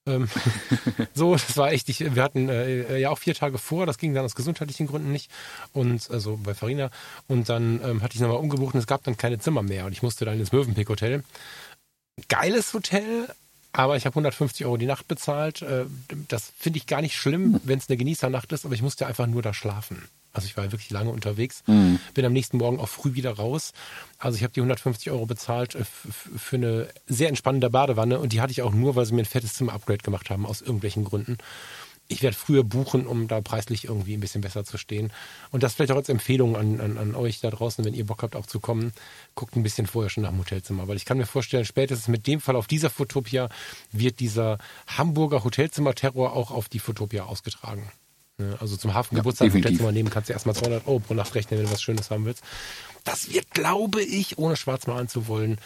Ähm, 0.06 0.28
so, 1.14 1.32
das 1.32 1.56
war 1.56 1.72
echt, 1.72 1.88
ich, 1.88 2.14
wir 2.14 2.22
hatten 2.22 2.48
äh, 2.48 2.98
ja 2.98 3.10
auch 3.10 3.18
vier 3.18 3.34
Tage 3.34 3.58
vor, 3.58 3.86
das 3.86 3.98
ging 3.98 4.14
dann 4.14 4.24
aus 4.24 4.34
gesundheitlichen 4.34 4.86
Gründen 4.86 5.10
nicht. 5.10 5.30
Und 5.72 6.10
also 6.10 6.38
bei 6.42 6.54
Farina. 6.54 6.90
Und 7.26 7.48
dann 7.48 7.80
ähm, 7.82 8.02
hatte 8.02 8.14
ich 8.14 8.20
nochmal 8.20 8.38
umgebucht 8.38 8.74
und 8.74 8.80
es 8.80 8.86
gab 8.86 9.02
dann 9.04 9.16
keine 9.16 9.38
Zimmer 9.38 9.62
mehr. 9.62 9.86
Und 9.86 9.92
ich 9.92 10.02
musste 10.02 10.24
dann 10.24 10.38
ins 10.38 10.52
Mövenpick 10.52 10.88
Hotel. 10.88 11.24
Geiles 12.28 12.72
Hotel, 12.74 13.28
aber 13.72 13.96
ich 13.96 14.06
habe 14.06 14.14
150 14.14 14.66
Euro 14.66 14.76
die 14.76 14.86
Nacht 14.86 15.08
bezahlt. 15.08 15.62
Äh, 15.62 15.84
das 16.28 16.52
finde 16.58 16.78
ich 16.78 16.86
gar 16.86 17.02
nicht 17.02 17.16
schlimm, 17.16 17.60
wenn 17.64 17.78
es 17.78 17.88
eine 17.88 17.96
Genießernacht 17.96 18.52
ist, 18.52 18.64
aber 18.64 18.74
ich 18.74 18.82
musste 18.82 19.06
einfach 19.06 19.26
nur 19.26 19.42
da 19.42 19.52
schlafen. 19.54 20.08
Also 20.32 20.46
ich 20.46 20.56
war 20.56 20.64
wirklich 20.70 20.90
lange 20.90 21.10
unterwegs, 21.10 21.62
mhm. 21.66 21.98
bin 22.14 22.24
am 22.24 22.32
nächsten 22.32 22.58
Morgen 22.58 22.78
auch 22.78 22.88
früh 22.88 23.14
wieder 23.14 23.32
raus. 23.32 23.72
Also 24.18 24.36
ich 24.36 24.42
habe 24.42 24.52
die 24.52 24.60
150 24.60 25.10
Euro 25.10 25.26
bezahlt 25.26 25.74
äh, 25.74 25.84
für 25.84 26.56
eine 26.56 26.88
sehr 27.06 27.28
entspannende 27.28 27.70
Badewanne 27.70 28.18
und 28.18 28.32
die 28.32 28.40
hatte 28.40 28.52
ich 28.52 28.62
auch 28.62 28.72
nur, 28.72 28.94
weil 28.94 29.06
sie 29.06 29.14
mir 29.14 29.22
ein 29.22 29.26
fettes 29.26 29.54
Zimmer-Upgrade 29.54 29.98
gemacht 29.98 30.30
haben, 30.30 30.46
aus 30.46 30.60
irgendwelchen 30.60 31.04
Gründen 31.04 31.38
ich 32.08 32.22
werde 32.22 32.36
früher 32.36 32.64
buchen, 32.64 33.06
um 33.06 33.28
da 33.28 33.40
preislich 33.40 33.84
irgendwie 33.84 34.14
ein 34.14 34.20
bisschen 34.20 34.40
besser 34.40 34.64
zu 34.64 34.78
stehen. 34.78 35.12
Und 35.50 35.62
das 35.62 35.74
vielleicht 35.74 35.92
auch 35.92 35.96
als 35.96 36.08
Empfehlung 36.08 36.56
an, 36.56 36.80
an, 36.80 36.96
an 36.96 37.14
euch 37.14 37.40
da 37.40 37.50
draußen, 37.50 37.84
wenn 37.84 37.94
ihr 37.94 38.06
Bock 38.06 38.22
habt, 38.22 38.34
auch 38.34 38.46
zu 38.46 38.60
kommen, 38.60 38.92
guckt 39.34 39.56
ein 39.56 39.62
bisschen 39.62 39.86
vorher 39.86 40.08
schon 40.08 40.22
nach 40.22 40.30
dem 40.30 40.38
Hotelzimmer. 40.38 40.88
Weil 40.88 40.96
ich 40.96 41.04
kann 41.04 41.18
mir 41.18 41.26
vorstellen, 41.26 41.66
spätestens 41.66 42.08
mit 42.08 42.26
dem 42.26 42.40
Fall 42.40 42.56
auf 42.56 42.66
dieser 42.66 42.88
Fotopia 42.88 43.50
wird 43.92 44.20
dieser 44.20 44.58
Hamburger 44.86 45.44
Hotelzimmer-Terror 45.44 46.32
auch 46.32 46.50
auf 46.50 46.68
die 46.68 46.78
Fotopia 46.78 47.24
ausgetragen. 47.24 47.92
Also 48.60 48.76
zum 48.76 48.94
Hafengeburtstag 48.94 49.48
ja, 49.48 49.54
Hotelzimmer 49.54 49.92
nehmen 49.92 50.10
kannst 50.10 50.28
du 50.28 50.32
erstmal 50.32 50.54
200 50.54 50.86
Euro 50.86 51.00
pro 51.00 51.14
Nacht 51.14 51.34
rechnen, 51.34 51.58
wenn 51.58 51.66
du 51.66 51.72
was 51.72 51.82
Schönes 51.82 52.10
haben 52.10 52.24
willst. 52.24 52.42
Das 53.04 53.32
wird, 53.32 53.50
glaube 53.50 54.02
ich, 54.02 54.38
ohne 54.38 54.56
schwarz 54.56 54.86
malen 54.86 55.08
zu 55.08 55.26
wollen, 55.26 55.58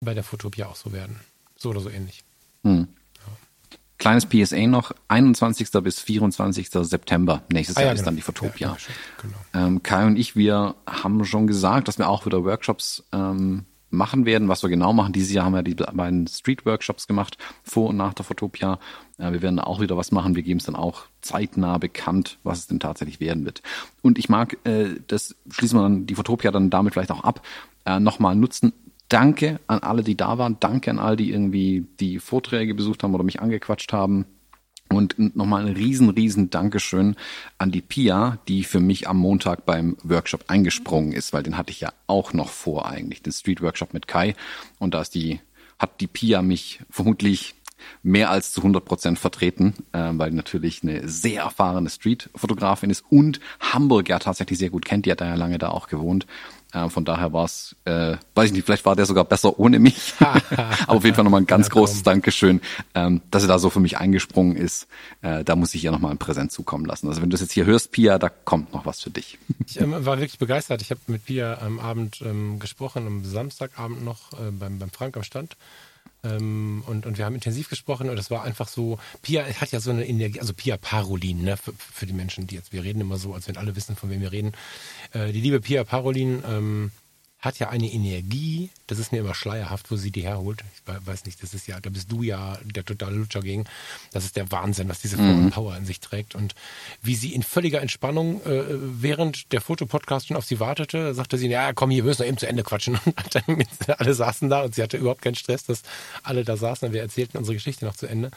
bei 0.00 0.14
der 0.14 0.22
Fotopia 0.22 0.66
auch 0.66 0.76
so 0.76 0.92
werden. 0.92 1.20
So 1.56 1.70
oder 1.70 1.80
so 1.80 1.88
ähnlich. 1.88 2.22
Hm. 2.64 2.88
Kleines 4.00 4.24
PSA 4.24 4.66
noch, 4.66 4.92
21. 5.08 5.70
bis 5.82 6.00
24. 6.00 6.70
September 6.70 7.42
nächstes 7.52 7.76
ah, 7.76 7.80
ja, 7.80 7.86
Jahr 7.86 7.94
genau. 7.94 8.00
ist 8.00 8.06
dann 8.06 8.16
die 8.16 8.22
Fotopia. 8.22 8.68
Ja, 8.68 8.76
genau. 9.20 9.66
ähm, 9.66 9.82
Kai 9.82 10.06
und 10.06 10.16
ich, 10.16 10.36
wir 10.36 10.74
haben 10.86 11.22
schon 11.26 11.46
gesagt, 11.46 11.86
dass 11.86 11.98
wir 11.98 12.08
auch 12.08 12.24
wieder 12.24 12.42
Workshops 12.42 13.04
ähm, 13.12 13.66
machen 13.90 14.24
werden. 14.24 14.48
Was 14.48 14.62
wir 14.62 14.70
genau 14.70 14.94
machen, 14.94 15.12
dieses 15.12 15.30
Jahr 15.32 15.44
haben 15.44 15.52
wir 15.52 15.62
die 15.62 15.74
beiden 15.74 16.26
Street-Workshops 16.26 17.08
gemacht, 17.08 17.36
vor 17.62 17.90
und 17.90 17.98
nach 17.98 18.14
der 18.14 18.24
Fotopia. 18.24 18.78
Äh, 19.18 19.32
wir 19.32 19.42
werden 19.42 19.58
auch 19.58 19.82
wieder 19.82 19.98
was 19.98 20.12
machen. 20.12 20.34
Wir 20.34 20.44
geben 20.44 20.60
es 20.60 20.64
dann 20.64 20.76
auch 20.76 21.02
zeitnah 21.20 21.76
bekannt, 21.76 22.38
was 22.42 22.60
es 22.60 22.66
denn 22.68 22.80
tatsächlich 22.80 23.20
werden 23.20 23.44
wird. 23.44 23.60
Und 24.00 24.18
ich 24.18 24.30
mag, 24.30 24.56
äh, 24.64 24.94
das 25.08 25.36
schließen 25.50 25.78
wir 25.78 25.82
dann 25.82 26.06
die 26.06 26.14
Fotopia 26.14 26.50
dann 26.50 26.70
damit 26.70 26.94
vielleicht 26.94 27.12
auch 27.12 27.22
ab, 27.22 27.46
äh, 27.84 28.00
nochmal 28.00 28.34
nutzen, 28.34 28.72
Danke 29.10 29.58
an 29.66 29.80
alle, 29.80 30.04
die 30.04 30.16
da 30.16 30.38
waren. 30.38 30.56
Danke 30.60 30.90
an 30.90 31.00
alle, 31.00 31.16
die 31.16 31.30
irgendwie 31.30 31.84
die 31.98 32.20
Vorträge 32.20 32.74
besucht 32.74 33.02
haben 33.02 33.12
oder 33.12 33.24
mich 33.24 33.40
angequatscht 33.42 33.92
haben. 33.92 34.24
Und 34.88 35.36
nochmal 35.36 35.66
ein 35.66 35.74
riesen, 35.74 36.10
riesen 36.10 36.50
Dankeschön 36.50 37.16
an 37.58 37.70
die 37.70 37.80
Pia, 37.80 38.38
die 38.48 38.64
für 38.64 38.80
mich 38.80 39.08
am 39.08 39.18
Montag 39.18 39.66
beim 39.66 39.96
Workshop 40.02 40.44
eingesprungen 40.48 41.12
ist, 41.12 41.32
weil 41.32 41.42
den 41.42 41.56
hatte 41.56 41.70
ich 41.72 41.80
ja 41.80 41.92
auch 42.06 42.32
noch 42.32 42.48
vor 42.48 42.86
eigentlich, 42.86 43.22
den 43.22 43.32
Street 43.32 43.62
Workshop 43.62 43.94
mit 43.94 44.06
Kai. 44.06 44.34
Und 44.78 44.94
da 44.94 45.00
ist 45.00 45.14
die, 45.14 45.40
hat 45.78 46.00
die 46.00 46.06
Pia 46.08 46.40
mich 46.42 46.80
vermutlich 46.88 47.54
mehr 48.02 48.30
als 48.30 48.52
zu 48.52 48.60
100 48.60 48.84
Prozent 48.84 49.18
vertreten, 49.18 49.74
äh, 49.92 50.10
weil 50.12 50.30
natürlich 50.32 50.82
eine 50.82 51.08
sehr 51.08 51.42
erfahrene 51.42 51.90
Street-Fotografin 51.90 52.90
ist 52.90 53.04
und 53.08 53.40
Hamburg 53.60 54.08
ja 54.08 54.18
tatsächlich 54.18 54.58
sehr 54.58 54.70
gut 54.70 54.84
kennt. 54.84 55.06
Die 55.06 55.10
hat 55.10 55.20
da 55.20 55.26
ja 55.26 55.34
lange 55.34 55.58
da 55.58 55.68
auch 55.68 55.88
gewohnt. 55.88 56.26
Äh, 56.72 56.88
von 56.88 57.04
daher 57.04 57.32
war 57.32 57.44
es, 57.44 57.76
äh, 57.84 58.16
weiß 58.34 58.46
ich 58.46 58.52
nicht, 58.52 58.64
vielleicht 58.64 58.84
war 58.84 58.96
der 58.96 59.06
sogar 59.06 59.24
besser 59.24 59.58
ohne 59.58 59.78
mich. 59.78 60.14
Aber 60.20 60.96
auf 60.98 61.04
jeden 61.04 61.14
Fall 61.14 61.24
nochmal 61.24 61.40
ein 61.40 61.46
ganz 61.46 61.70
großes 61.70 62.02
Dankeschön, 62.02 62.60
ähm, 62.94 63.20
dass 63.30 63.42
er 63.42 63.48
da 63.48 63.58
so 63.58 63.70
für 63.70 63.80
mich 63.80 63.98
eingesprungen 63.98 64.56
ist. 64.56 64.86
Äh, 65.22 65.44
da 65.44 65.56
muss 65.56 65.74
ich 65.74 65.84
ihr 65.84 65.90
nochmal 65.90 66.12
ein 66.12 66.18
Präsent 66.18 66.52
zukommen 66.52 66.84
lassen. 66.84 67.08
Also 67.08 67.22
wenn 67.22 67.30
du 67.30 67.34
das 67.34 67.40
jetzt 67.40 67.52
hier 67.52 67.66
hörst, 67.66 67.92
Pia, 67.92 68.18
da 68.18 68.28
kommt 68.28 68.72
noch 68.72 68.86
was 68.86 69.00
für 69.00 69.10
dich. 69.10 69.38
Ich 69.66 69.80
ähm, 69.80 69.92
war 69.92 70.18
wirklich 70.18 70.38
begeistert. 70.38 70.82
Ich 70.82 70.90
habe 70.90 71.00
mit 71.06 71.24
Pia 71.24 71.58
am 71.60 71.78
Abend 71.78 72.20
ähm, 72.22 72.58
gesprochen, 72.58 73.06
am 73.06 73.24
Samstagabend 73.24 74.04
noch 74.04 74.32
äh, 74.34 74.50
beim, 74.50 74.78
beim 74.78 74.90
Frank 74.90 75.16
am 75.16 75.22
Stand. 75.22 75.56
Ähm, 76.22 76.82
und, 76.86 77.06
und 77.06 77.18
wir 77.18 77.24
haben 77.24 77.34
intensiv 77.34 77.68
gesprochen 77.68 78.10
und 78.10 78.18
es 78.18 78.30
war 78.30 78.44
einfach 78.44 78.68
so, 78.68 78.98
Pia 79.22 79.44
hat 79.44 79.72
ja 79.72 79.80
so 79.80 79.90
eine 79.90 80.06
Energie, 80.06 80.40
also 80.40 80.52
Pia 80.52 80.76
Parolin, 80.76 81.42
ne, 81.42 81.56
für, 81.56 81.72
für 81.72 82.06
die 82.06 82.12
Menschen, 82.12 82.46
die 82.46 82.56
jetzt, 82.56 82.72
wir 82.72 82.84
reden 82.84 83.00
immer 83.00 83.16
so, 83.16 83.34
als 83.34 83.48
wenn 83.48 83.56
alle 83.56 83.74
wissen, 83.76 83.96
von 83.96 84.10
wem 84.10 84.20
wir 84.20 84.32
reden. 84.32 84.52
Äh, 85.12 85.32
die 85.32 85.40
liebe 85.40 85.60
Pia 85.60 85.84
Parolin, 85.84 86.42
ähm, 86.46 86.90
hat 87.40 87.58
ja 87.58 87.70
eine 87.70 87.90
Energie, 87.90 88.70
das 88.86 88.98
ist 88.98 89.12
mir 89.12 89.18
immer 89.18 89.34
schleierhaft, 89.34 89.90
wo 89.90 89.96
sie 89.96 90.10
die 90.10 90.22
herholt. 90.22 90.62
Ich 90.74 91.06
weiß 91.06 91.24
nicht, 91.24 91.42
das 91.42 91.54
ist 91.54 91.66
ja, 91.66 91.80
da 91.80 91.88
bist 91.88 92.12
du 92.12 92.22
ja 92.22 92.58
der 92.64 92.84
totale 92.84 93.16
Lutscher 93.16 93.40
gegen. 93.40 93.64
Das 94.12 94.24
ist 94.24 94.36
der 94.36 94.50
Wahnsinn, 94.52 94.88
was 94.88 95.00
diese 95.00 95.16
mhm. 95.16 95.50
Power 95.50 95.76
in 95.76 95.86
sich 95.86 96.00
trägt. 96.00 96.34
Und 96.34 96.54
wie 97.02 97.14
sie 97.14 97.34
in 97.34 97.42
völliger 97.42 97.80
Entspannung 97.80 98.42
äh, 98.44 98.64
während 98.68 99.52
der 99.52 99.62
Fotopodcast 99.62 100.28
schon 100.28 100.36
auf 100.36 100.44
sie 100.44 100.60
wartete, 100.60 101.14
sagte 101.14 101.38
sie, 101.38 101.48
ja, 101.48 101.72
komm, 101.72 101.90
hier, 101.90 102.04
wir 102.04 102.10
müssen 102.10 102.22
noch 102.22 102.28
eben 102.28 102.38
zu 102.38 102.46
Ende 102.46 102.62
quatschen. 102.62 102.98
Und 103.04 103.34
dann 103.34 103.64
alle 103.98 104.14
saßen 104.14 104.48
da 104.50 104.62
und 104.62 104.74
sie 104.74 104.82
hatte 104.82 104.96
überhaupt 104.96 105.22
keinen 105.22 105.34
Stress, 105.34 105.64
dass 105.64 105.82
alle 106.22 106.44
da 106.44 106.56
saßen 106.56 106.88
und 106.88 106.94
wir 106.94 107.02
erzählten 107.02 107.38
unsere 107.38 107.54
Geschichte 107.54 107.84
noch 107.84 107.96
zu 107.96 108.06
Ende. 108.06 108.30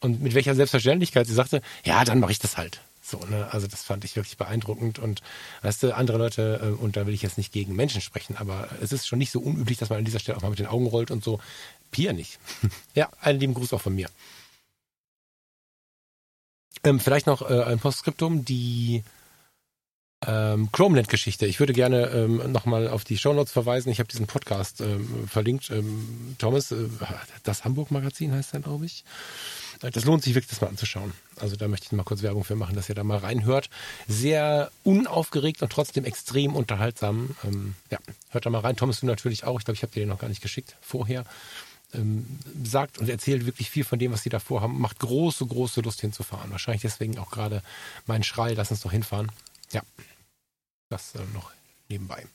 Und 0.00 0.20
mit 0.22 0.34
welcher 0.34 0.54
Selbstverständlichkeit 0.54 1.26
sie 1.26 1.34
sagte, 1.34 1.62
ja, 1.84 2.04
dann 2.04 2.20
mache 2.20 2.32
ich 2.32 2.38
das 2.38 2.56
halt. 2.56 2.80
So, 3.14 3.26
ne? 3.26 3.48
Also 3.52 3.66
das 3.66 3.82
fand 3.82 4.04
ich 4.04 4.16
wirklich 4.16 4.36
beeindruckend 4.36 4.98
und 4.98 5.22
weißt 5.62 5.82
du, 5.84 5.94
andere 5.94 6.18
Leute, 6.18 6.60
äh, 6.62 6.82
und 6.82 6.96
da 6.96 7.06
will 7.06 7.14
ich 7.14 7.22
jetzt 7.22 7.38
nicht 7.38 7.52
gegen 7.52 7.76
Menschen 7.76 8.00
sprechen, 8.00 8.36
aber 8.36 8.68
es 8.82 8.92
ist 8.92 9.06
schon 9.06 9.18
nicht 9.20 9.30
so 9.30 9.40
unüblich, 9.40 9.78
dass 9.78 9.90
man 9.90 9.98
an 10.00 10.04
dieser 10.04 10.18
Stelle 10.18 10.36
auch 10.36 10.42
mal 10.42 10.50
mit 10.50 10.58
den 10.58 10.66
Augen 10.66 10.86
rollt 10.86 11.10
und 11.10 11.22
so. 11.22 11.38
Pia 11.90 12.12
nicht. 12.12 12.38
ja, 12.94 13.08
einen 13.20 13.38
lieben 13.40 13.54
Gruß 13.54 13.72
auch 13.72 13.80
von 13.80 13.94
mir. 13.94 14.08
Ähm, 16.82 16.98
vielleicht 17.00 17.26
noch 17.26 17.48
äh, 17.48 17.62
ein 17.64 17.78
Postskriptum, 17.78 18.44
die 18.44 19.04
Ähm, 20.26 20.70
Chromeland-Geschichte. 20.72 21.44
Ich 21.46 21.60
würde 21.60 21.74
gerne 21.74 22.06
ähm, 22.08 22.50
nochmal 22.50 22.88
auf 22.88 23.04
die 23.04 23.18
Shownotes 23.18 23.52
verweisen. 23.52 23.90
Ich 23.90 23.98
habe 23.98 24.08
diesen 24.08 24.26
Podcast 24.26 24.80
ähm, 24.80 25.28
verlinkt. 25.28 25.68
Ähm, 25.70 26.34
Thomas, 26.38 26.72
äh, 26.72 26.88
das 27.42 27.64
Hamburg-Magazin 27.64 28.32
heißt 28.32 28.54
er, 28.54 28.60
glaube 28.60 28.86
ich. 28.86 29.04
Das 29.80 30.04
lohnt 30.04 30.22
sich 30.22 30.34
wirklich, 30.34 30.50
das 30.50 30.60
mal 30.60 30.68
anzuschauen. 30.68 31.12
Also 31.36 31.56
da 31.56 31.68
möchte 31.68 31.86
ich 31.86 31.92
mal 31.92 32.04
kurz 32.04 32.22
Werbung 32.22 32.44
für 32.44 32.56
machen, 32.56 32.76
dass 32.76 32.88
ihr 32.88 32.94
da 32.94 33.04
mal 33.04 33.18
reinhört. 33.18 33.70
Sehr 34.08 34.70
unaufgeregt 34.82 35.62
und 35.62 35.70
trotzdem 35.70 36.04
extrem 36.04 36.54
unterhaltsam. 36.54 37.36
Ähm, 37.44 37.74
ja, 37.90 37.98
hört 38.30 38.46
da 38.46 38.50
mal 38.50 38.60
rein. 38.60 38.76
Thomas, 38.76 39.00
du 39.00 39.06
natürlich 39.06 39.44
auch. 39.44 39.58
Ich 39.58 39.64
glaube, 39.64 39.76
ich 39.76 39.82
habe 39.82 39.92
dir 39.92 40.00
den 40.00 40.08
noch 40.08 40.18
gar 40.18 40.28
nicht 40.28 40.42
geschickt 40.42 40.76
vorher. 40.80 41.24
Ähm, 41.92 42.26
sagt 42.64 42.98
und 42.98 43.08
erzählt 43.08 43.46
wirklich 43.46 43.70
viel 43.70 43.84
von 43.84 43.98
dem, 43.98 44.12
was 44.12 44.22
sie 44.22 44.30
da 44.30 44.38
vorhaben. 44.38 44.80
Macht 44.80 44.98
große, 45.00 45.46
große 45.46 45.80
Lust 45.80 46.00
hinzufahren. 46.00 46.50
Wahrscheinlich 46.50 46.82
deswegen 46.82 47.18
auch 47.18 47.30
gerade 47.30 47.62
mein 48.06 48.22
Schrei, 48.22 48.52
lass 48.54 48.70
uns 48.70 48.80
doch 48.80 48.92
hinfahren. 48.92 49.30
Ja, 49.72 49.82
das 50.88 51.14
äh, 51.14 51.20
noch 51.32 51.50
nebenbei. 51.88 52.26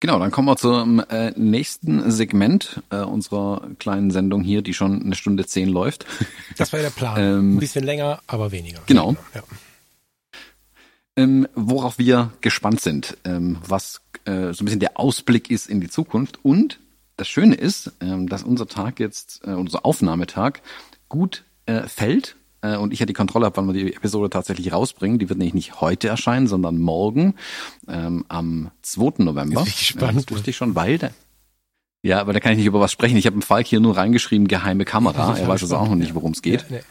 Genau, 0.00 0.18
dann 0.18 0.30
kommen 0.30 0.46
wir 0.46 0.56
zum 0.56 1.00
äh, 1.08 1.30
nächsten 1.36 2.10
Segment 2.10 2.82
äh, 2.90 2.98
unserer 2.98 3.66
kleinen 3.78 4.10
Sendung 4.10 4.42
hier, 4.42 4.60
die 4.60 4.74
schon 4.74 5.02
eine 5.02 5.14
Stunde 5.14 5.46
zehn 5.46 5.68
läuft. 5.68 6.06
Das 6.58 6.72
war 6.72 6.80
ja 6.80 6.84
der 6.84 6.94
Plan. 6.94 7.20
ähm, 7.20 7.56
ein 7.56 7.58
bisschen 7.58 7.84
länger, 7.84 8.20
aber 8.26 8.50
weniger. 8.50 8.80
Genau. 8.86 9.16
Ja. 9.34 9.42
Ähm, 11.16 11.48
worauf 11.54 11.98
wir 11.98 12.32
gespannt 12.40 12.80
sind, 12.80 13.16
ähm, 13.24 13.58
was 13.66 14.00
äh, 14.24 14.52
so 14.52 14.62
ein 14.62 14.66
bisschen 14.66 14.80
der 14.80 14.98
Ausblick 14.98 15.50
ist 15.50 15.68
in 15.68 15.80
die 15.80 15.88
Zukunft. 15.88 16.44
Und 16.44 16.78
das 17.16 17.28
Schöne 17.28 17.54
ist, 17.54 17.92
ähm, 18.00 18.28
dass 18.28 18.42
unser 18.42 18.66
Tag 18.66 19.00
jetzt, 19.00 19.42
äh, 19.44 19.50
unser 19.50 19.86
Aufnahmetag 19.86 20.60
gut 21.08 21.44
äh, 21.64 21.82
fällt 21.82 22.36
äh, 22.74 22.76
und 22.76 22.92
ich 22.92 23.00
ja 23.00 23.06
die 23.06 23.12
Kontrolle 23.12 23.46
habe, 23.46 23.56
wann 23.56 23.66
wir 23.66 23.74
die 23.74 23.94
Episode 23.94 24.30
tatsächlich 24.30 24.72
rausbringen. 24.72 25.18
Die 25.18 25.28
wird 25.28 25.38
nämlich 25.38 25.54
nicht 25.54 25.80
heute 25.80 26.08
erscheinen, 26.08 26.46
sondern 26.46 26.78
morgen 26.78 27.34
ähm, 27.88 28.24
am 28.28 28.70
2. 28.82 29.24
November. 29.24 29.62
Bin 29.62 29.68
ich 29.68 29.78
gespannt. 29.78 30.14
Ja, 30.14 30.20
das 30.22 30.30
wusste 30.30 30.50
ich 30.50 30.56
schon, 30.56 30.74
weil 30.74 30.98
der, 30.98 31.12
ja, 32.02 32.20
aber 32.20 32.32
da 32.32 32.40
kann 32.40 32.52
ich 32.52 32.58
nicht 32.58 32.66
über 32.66 32.80
was 32.80 32.92
sprechen. 32.92 33.16
Ich 33.16 33.26
habe 33.26 33.34
im 33.34 33.42
Falk 33.42 33.66
hier 33.66 33.80
nur 33.80 33.96
reingeschrieben, 33.96 34.46
geheime 34.48 34.84
Kamera. 34.84 35.36
Er 35.36 35.48
weiß 35.48 35.62
also 35.62 35.76
auch 35.76 35.88
noch 35.88 35.96
nicht, 35.96 36.14
worum 36.14 36.32
es 36.32 36.42
geht. 36.42 36.62
Ja, 36.62 36.76
nee. 36.76 36.82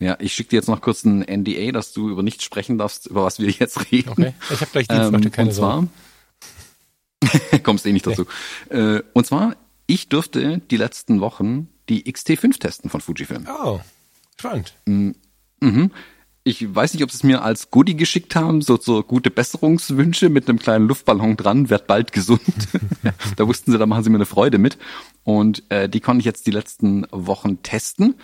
Ja, 0.00 0.16
ich 0.20 0.34
schicke 0.34 0.50
dir 0.50 0.56
jetzt 0.56 0.68
noch 0.68 0.80
kurz 0.80 1.04
ein 1.04 1.20
NDA, 1.20 1.70
dass 1.70 1.92
du 1.92 2.10
über 2.10 2.22
nichts 2.22 2.44
sprechen 2.44 2.78
darfst, 2.78 3.06
über 3.06 3.24
was 3.24 3.38
wir 3.38 3.48
jetzt 3.50 3.92
reden. 3.92 4.10
Okay, 4.10 4.34
ich 4.50 4.60
habe 4.60 4.70
gleich 4.72 4.88
Dienst, 4.88 5.12
ähm, 5.12 5.30
keine 5.30 5.48
Und 5.50 5.54
zwar, 5.54 5.86
kommst 7.62 7.86
eh 7.86 7.92
nicht 7.92 8.06
dazu. 8.06 8.26
Nee. 8.70 8.76
Äh, 8.76 9.02
und 9.12 9.26
zwar, 9.26 9.56
ich 9.86 10.08
durfte 10.08 10.58
die 10.58 10.76
letzten 10.76 11.20
Wochen 11.20 11.68
die 11.88 12.04
XT5 12.10 12.58
testen 12.58 12.90
von 12.90 13.00
Fujifilm. 13.00 13.46
Oh, 13.48 13.80
spannend. 14.38 14.74
Mhm. 14.86 15.14
Ich 16.46 16.74
weiß 16.74 16.92
nicht, 16.92 17.02
ob 17.02 17.10
sie 17.10 17.16
es 17.16 17.22
mir 17.22 17.42
als 17.42 17.70
Goodie 17.70 17.96
geschickt 17.96 18.36
haben, 18.36 18.60
so, 18.60 18.76
so 18.78 19.02
gute 19.02 19.30
Besserungswünsche 19.30 20.28
mit 20.28 20.46
einem 20.46 20.58
kleinen 20.58 20.86
Luftballon 20.86 21.38
dran, 21.38 21.70
werd 21.70 21.86
bald 21.86 22.12
gesund. 22.12 22.42
da 23.36 23.48
wussten 23.48 23.72
sie, 23.72 23.78
da 23.78 23.86
machen 23.86 24.04
sie 24.04 24.10
mir 24.10 24.16
eine 24.16 24.26
Freude 24.26 24.58
mit. 24.58 24.76
Und 25.22 25.62
äh, 25.70 25.88
die 25.88 26.00
konnte 26.00 26.20
ich 26.20 26.26
jetzt 26.26 26.46
die 26.46 26.50
letzten 26.50 27.06
Wochen 27.10 27.62
testen. 27.62 28.16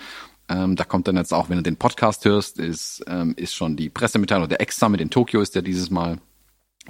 Ähm, 0.51 0.77
da 0.77 0.85
kommt 0.85 1.09
dann 1.09 1.17
jetzt 1.17 1.33
auch, 1.33 1.49
wenn 1.49 1.57
du 1.57 1.63
den 1.63 1.77
Podcast 1.77 2.27
hörst, 2.27 2.59
ist, 2.59 3.03
ähm, 3.07 3.35
ist 3.37 3.55
schon 3.55 3.77
die 3.77 3.89
Pressemitteilung, 3.89 4.49
der 4.49 4.61
Ex-Summit 4.61 5.01
in 5.01 5.09
Tokio 5.09 5.41
ist 5.41 5.55
ja 5.55 5.63
dieses 5.63 5.91
Mal 5.91 6.19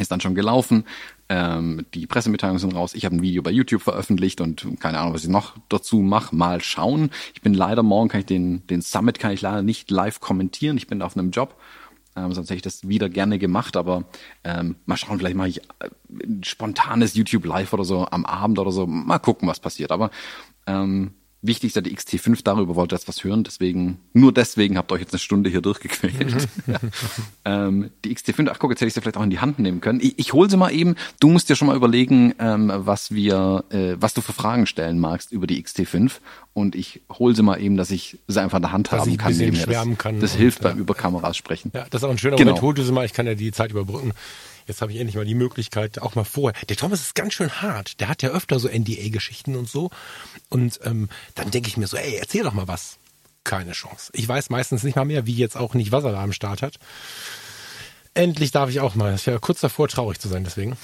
ist 0.00 0.10
dann 0.10 0.20
schon 0.20 0.34
gelaufen. 0.34 0.84
Ähm, 1.28 1.86
die 1.94 2.06
Pressemitteilungen 2.06 2.58
sind 2.58 2.74
raus. 2.74 2.94
Ich 2.94 3.04
habe 3.04 3.16
ein 3.16 3.22
Video 3.22 3.42
bei 3.42 3.50
YouTube 3.50 3.82
veröffentlicht 3.82 4.40
und 4.40 4.66
keine 4.80 4.98
Ahnung, 4.98 5.14
was 5.14 5.22
ich 5.22 5.30
noch 5.30 5.54
dazu 5.68 5.98
mache. 5.98 6.34
Mal 6.34 6.60
schauen. 6.62 7.10
Ich 7.34 7.42
bin 7.42 7.54
leider 7.54 7.82
morgen 7.82 8.08
kann 8.08 8.20
ich 8.20 8.26
den 8.26 8.66
den 8.66 8.82
Summit 8.82 9.18
kann 9.18 9.32
ich 9.32 9.42
leider 9.42 9.62
nicht 9.62 9.90
live 9.90 10.20
kommentieren. 10.20 10.76
Ich 10.76 10.86
bin 10.86 11.02
auf 11.02 11.16
einem 11.16 11.30
Job. 11.30 11.56
Ähm, 12.16 12.32
sonst 12.32 12.48
hätte 12.48 12.56
ich 12.56 12.62
das 12.62 12.88
wieder 12.88 13.08
gerne 13.08 13.38
gemacht, 13.38 13.76
aber 13.76 14.04
ähm, 14.42 14.76
mal 14.84 14.96
schauen, 14.96 15.18
vielleicht 15.18 15.36
mache 15.36 15.48
ich 15.48 15.58
äh, 15.60 15.90
ein 16.10 16.42
spontanes 16.42 17.14
YouTube 17.14 17.44
Live 17.44 17.72
oder 17.72 17.84
so 17.84 18.06
am 18.06 18.26
Abend 18.26 18.58
oder 18.58 18.72
so. 18.72 18.86
Mal 18.86 19.20
gucken, 19.20 19.48
was 19.48 19.60
passiert. 19.60 19.92
Aber 19.92 20.10
ähm, 20.66 21.12
wichtig 21.42 21.74
ist 21.74 21.86
die 21.86 21.96
XT5, 21.96 22.40
darüber 22.44 22.74
wollte 22.76 22.94
jetzt 22.94 23.08
was 23.08 23.24
hören, 23.24 23.44
deswegen, 23.44 23.98
nur 24.12 24.32
deswegen 24.32 24.76
habt 24.76 24.92
ihr 24.92 24.96
euch 24.96 25.00
jetzt 25.00 25.12
eine 25.12 25.18
Stunde 25.18 25.48
hier 25.48 25.62
durchgequält. 25.62 26.48
ähm, 27.44 27.90
die 28.04 28.14
XT5, 28.14 28.48
ach 28.50 28.58
guck, 28.58 28.70
jetzt 28.70 28.80
hätte 28.80 28.88
ich 28.88 28.94
sie 28.94 29.00
vielleicht 29.00 29.16
auch 29.16 29.22
in 29.22 29.30
die 29.30 29.38
Hand 29.38 29.58
nehmen 29.58 29.80
können. 29.80 30.00
Ich, 30.00 30.18
ich 30.18 30.32
hole 30.32 30.50
sie 30.50 30.56
mal 30.56 30.70
eben, 30.70 30.96
du 31.18 31.28
musst 31.28 31.48
dir 31.48 31.56
schon 31.56 31.68
mal 31.68 31.76
überlegen, 31.76 32.34
ähm, 32.38 32.70
was 32.74 33.12
wir, 33.12 33.64
äh, 33.70 33.94
was 33.98 34.14
du 34.14 34.20
für 34.20 34.32
Fragen 34.32 34.66
stellen 34.66 34.98
magst 34.98 35.32
über 35.32 35.46
die 35.46 35.62
XT5 35.62 36.12
und 36.52 36.74
ich 36.74 37.00
hole 37.10 37.34
sie 37.34 37.42
mal 37.42 37.60
eben, 37.60 37.76
dass 37.76 37.90
ich 37.90 38.18
sie 38.28 38.40
einfach 38.40 38.58
in 38.58 38.62
der 38.62 38.72
Hand 38.72 38.92
dass 38.92 39.00
haben 39.00 39.16
kann. 39.16 39.36
Das, 39.38 39.98
kann 39.98 40.20
das 40.20 40.34
hilft 40.34 40.62
beim 40.62 40.78
über 40.78 40.94
Kameras 40.94 41.36
sprechen. 41.36 41.70
Ja, 41.74 41.86
das 41.90 42.02
ist 42.02 42.06
auch 42.06 42.10
ein 42.10 42.18
schöner 42.18 42.36
genau. 42.36 42.50
Moment, 42.50 42.62
hol 42.62 42.74
du 42.74 42.82
sie 42.82 42.92
mal, 42.92 43.04
ich 43.04 43.12
kann 43.12 43.26
ja 43.26 43.34
die 43.34 43.52
Zeit 43.52 43.70
überbrücken. 43.70 44.12
Jetzt 44.70 44.82
habe 44.82 44.92
ich 44.92 45.00
endlich 45.00 45.16
mal 45.16 45.24
die 45.24 45.34
Möglichkeit, 45.34 46.00
auch 46.00 46.14
mal 46.14 46.22
vorher. 46.22 46.64
Der 46.64 46.76
Thomas 46.76 47.00
ist 47.00 47.16
ganz 47.16 47.34
schön 47.34 47.50
hart. 47.60 47.98
Der 47.98 48.08
hat 48.08 48.22
ja 48.22 48.30
öfter 48.30 48.60
so 48.60 48.68
NDA-Geschichten 48.68 49.56
und 49.56 49.68
so. 49.68 49.90
Und 50.48 50.78
ähm, 50.84 51.08
dann 51.34 51.50
denke 51.50 51.68
ich 51.68 51.76
mir 51.76 51.88
so, 51.88 51.96
ey, 51.96 52.18
erzähl 52.20 52.44
doch 52.44 52.52
mal 52.52 52.68
was. 52.68 52.98
Keine 53.42 53.72
Chance. 53.72 54.12
Ich 54.14 54.28
weiß 54.28 54.48
meistens 54.48 54.84
nicht 54.84 54.94
mal 54.94 55.04
mehr, 55.04 55.26
wie 55.26 55.34
jetzt 55.34 55.56
auch 55.56 55.74
nicht, 55.74 55.90
was 55.90 56.04
er 56.04 56.12
da 56.12 56.22
am 56.22 56.32
Start 56.32 56.62
hat. 56.62 56.76
Endlich 58.14 58.52
darf 58.52 58.70
ich 58.70 58.78
auch 58.78 58.94
mal. 58.94 59.12
Ich 59.12 59.26
wäre 59.26 59.40
kurz 59.40 59.58
davor, 59.58 59.88
traurig 59.88 60.20
zu 60.20 60.28
sein, 60.28 60.44
deswegen. 60.44 60.76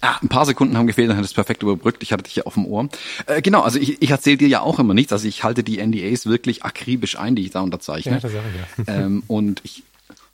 Ah, 0.00 0.16
ein 0.22 0.28
paar 0.28 0.46
Sekunden 0.46 0.76
haben 0.76 0.86
gefehlt, 0.86 1.10
dann 1.10 1.16
hat 1.16 1.24
es 1.24 1.34
perfekt 1.34 1.62
überbrückt. 1.62 2.02
Ich 2.04 2.12
hatte 2.12 2.22
dich 2.22 2.36
ja 2.36 2.44
auf 2.44 2.54
dem 2.54 2.66
Ohr. 2.66 2.88
Äh, 3.26 3.42
genau, 3.42 3.62
also 3.62 3.80
ich, 3.80 4.00
ich 4.00 4.10
erzähle 4.10 4.36
dir 4.36 4.48
ja 4.48 4.60
auch 4.60 4.78
immer 4.78 4.94
nichts. 4.94 5.12
Also 5.12 5.26
ich 5.26 5.42
halte 5.42 5.64
die 5.64 5.84
NDAs 5.84 6.26
wirklich 6.26 6.64
akribisch 6.64 7.18
ein, 7.18 7.34
die 7.34 7.42
ich 7.42 7.50
da 7.50 7.60
unterzeichne. 7.60 8.12
Ja, 8.12 8.20
das 8.20 8.32
sage 8.32 8.44
ich 8.48 8.86
ja. 8.86 8.94
ähm, 9.04 9.24
und 9.26 9.60
ich 9.64 9.82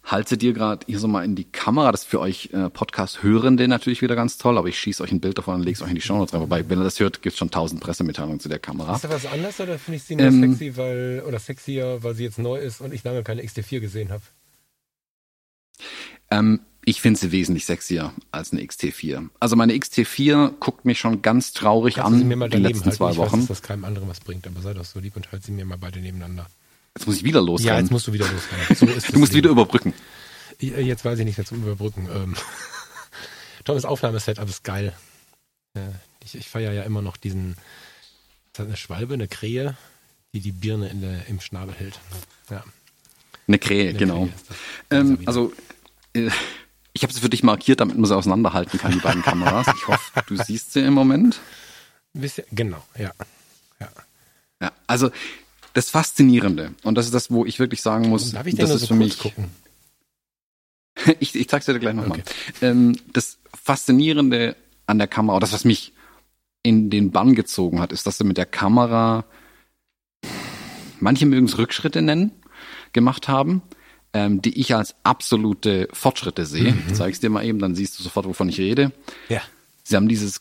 halte 0.05 0.37
dir 0.37 0.53
gerade 0.53 0.85
hier 0.87 0.99
so 0.99 1.09
mal 1.09 1.25
in 1.25 1.35
die 1.35 1.45
Kamera. 1.45 1.91
Das 1.93 2.03
ist 2.03 2.09
für 2.09 2.21
euch 2.21 2.51
äh, 2.53 2.69
Podcast-Hörende 2.69 3.67
natürlich 3.67 4.03
wieder 4.03 4.17
ganz 4.17 4.37
toll, 4.37 4.59
aber 4.59 4.69
ich 4.69 4.79
schieße 4.79 5.03
euch 5.03 5.13
ein 5.13 5.21
Bild 5.21 5.39
davon 5.39 5.55
und 5.55 5.63
lege 5.63 5.77
es 5.77 5.83
euch 5.83 5.89
in 5.89 5.95
die 5.95 6.03
Show 6.03 6.17
Notes 6.17 6.35
rein. 6.35 6.43
Wobei, 6.43 6.69
wenn 6.69 6.79
ihr 6.79 6.85
das 6.85 7.01
hört, 7.01 7.23
gibt 7.23 7.33
es 7.33 7.39
schon 7.39 7.51
tausend 7.51 7.81
Pressemitteilungen 7.81 8.41
zu 8.41 8.49
der 8.49 8.59
Kamera. 8.59 8.95
Ist 8.97 9.05
da 9.05 9.11
was 9.11 9.27
anderes 9.27 9.59
oder 9.61 9.79
finde 9.79 9.97
ich 9.97 10.03
sie 10.03 10.17
nur 10.17 10.27
ähm, 10.27 10.53
sexy, 10.53 10.77
weil, 10.77 11.23
oder 11.27 11.39
sexier, 11.39 12.03
weil 12.03 12.15
sie 12.15 12.25
jetzt 12.25 12.39
neu 12.39 12.59
ist 12.59 12.83
und 12.83 12.93
ich 12.93 13.03
lange 13.03 13.23
keine 13.23 13.43
XT4 13.43 13.81
gesehen 13.81 14.11
habe? 14.11 14.23
Ähm, 16.31 16.61
ich 16.85 17.01
finde 17.01 17.19
sie 17.19 17.33
wesentlich 17.33 17.65
sexier 17.65 18.13
als 18.31 18.53
eine 18.53 18.63
XT4. 18.63 19.29
Also 19.41 19.57
meine 19.57 19.73
XT4 19.73 20.55
guckt 20.61 20.85
mich 20.85 20.99
schon 20.99 21.23
ganz 21.23 21.53
traurig 21.53 21.97
Kannst 21.97 22.13
an 22.13 22.19
sie 22.19 22.25
mir 22.25 22.37
mal 22.37 22.51
den 22.51 22.63
letzten 22.63 22.85
halten? 22.85 22.97
zwei 22.97 23.13
ich 23.13 23.17
Wochen. 23.17 23.33
Weiß, 23.33 23.47
dass 23.49 23.61
das 23.61 23.63
keinem 23.63 23.85
anderen 23.85 24.09
was 24.09 24.21
bringt, 24.21 24.47
aber 24.47 24.61
sei 24.61 24.75
doch 24.75 24.85
so 24.85 25.01
lieb 25.01 25.17
und 25.17 25.33
halt 25.33 25.45
sie 25.45 25.53
mir 25.53 25.65
mal 25.65 25.79
beide 25.79 26.01
nebeneinander. 26.01 26.47
Jetzt 26.97 27.07
muss 27.07 27.17
ich 27.17 27.25
wieder 27.25 27.41
losrennen. 27.41 27.75
Ja, 27.75 27.81
jetzt 27.81 27.91
musst 27.91 28.07
du 28.07 28.13
wieder 28.13 28.27
losrennen. 28.31 29.01
So 29.01 29.13
du 29.13 29.19
musst 29.19 29.35
wieder 29.35 29.51
überbrücken. 29.51 29.95
Jetzt 30.61 31.05
weiß 31.05 31.19
ich 31.19 31.25
nicht 31.25 31.47
zum 31.47 31.63
Überbrücken. 31.63 32.09
Ähm, 32.15 32.35
tolles 33.65 33.85
Aufnahmesetup 33.85 34.49
ist 34.49 34.63
geil. 34.63 34.95
Ich, 36.25 36.37
ich 36.37 36.49
feiere 36.49 36.73
ja 36.73 36.83
immer 36.83 37.03
noch 37.03 37.17
diesen, 37.17 37.53
ist 37.53 38.59
das 38.59 38.67
eine 38.67 38.77
Schwalbe, 38.77 39.15
eine 39.15 39.27
Krähe, 39.27 39.77
die 40.33 40.41
die 40.41 40.53
Birne 40.53 40.89
in 40.89 41.01
der, 41.01 41.27
im 41.27 41.41
Schnabel 41.41 41.75
hält. 41.75 41.99
Ja. 42.51 42.63
Eine 43.49 43.59
Krähe, 43.59 43.89
eine 43.89 43.99
genau. 43.99 44.29
Krähe 44.89 45.01
ähm, 45.01 45.19
also 45.27 45.53
äh, 46.15 46.31
ich 46.95 47.03
habe 47.03 47.13
sie 47.13 47.21
für 47.21 47.29
dich 47.29 47.43
markiert, 47.43 47.81
damit 47.81 47.99
man 47.99 48.07
sie 48.07 48.17
auseinanderhalten 48.17 48.79
kann, 48.79 48.93
die 48.93 49.01
beiden 49.01 49.23
Kameras. 49.23 49.67
Ich 49.77 49.89
hoffe, 49.89 50.23
du 50.27 50.37
siehst 50.37 50.73
sie 50.73 50.81
im 50.81 50.95
Moment. 50.95 51.41
Genau, 52.53 52.83
ja. 52.97 53.11
ja. 53.81 53.89
Ja, 54.63 54.73
also 54.87 55.11
das 55.73 55.91
Faszinierende, 55.91 56.73
und 56.85 56.95
das 56.95 57.07
ist 57.07 57.15
das, 57.15 57.33
wo 57.33 57.45
ich 57.45 57.59
wirklich 57.59 57.83
sagen 57.83 58.09
muss, 58.09 58.31
Darf 58.31 58.47
ich 58.47 58.55
das 58.55 58.71
ist 58.71 58.83
so 58.83 58.87
für 58.87 58.95
mich. 58.95 59.19
Gucken? 59.19 59.51
ich, 61.19 61.35
ich 61.35 61.49
zeig's 61.49 61.67
dir 61.67 61.77
gleich 61.81 61.95
nochmal. 61.95 62.21
Okay. 62.21 62.33
Ähm, 62.63 62.97
das 63.13 63.39
Faszinierende 63.53 64.55
an 64.87 64.99
der 64.99 65.09
Kamera, 65.09 65.41
das, 65.41 65.53
was 65.53 65.65
mich 65.65 65.93
in 66.63 66.91
den 66.91 67.11
Bann 67.11 67.35
gezogen 67.35 67.81
hat, 67.81 67.93
ist, 67.93 68.07
dass 68.07 68.19
du 68.19 68.25
mit 68.25 68.39
der 68.39 68.47
Kamera, 68.47 69.25
manche 71.01 71.27
mögen 71.27 71.47
es 71.47 71.59
Rückschritte 71.59 72.03
nennen, 72.03 72.31
gemacht 72.93 73.27
haben 73.27 73.63
ähm, 74.15 74.41
die 74.41 74.59
ich 74.59 74.75
als 74.75 74.95
absolute 75.03 75.89
Fortschritte 75.93 76.47
sehe. 76.47 76.73
Mhm. 76.73 76.95
Zeig's 76.95 77.21
dir 77.21 77.29
mal 77.29 77.45
eben, 77.45 77.59
dann 77.59 77.75
siehst 77.75 77.99
du 77.99 78.03
sofort, 78.03 78.27
wovon 78.27 78.49
ich 78.49 78.59
rede. 78.59 78.93
Ja. 79.29 79.43
Sie 79.83 79.97
haben 79.97 80.09
dieses 80.09 80.41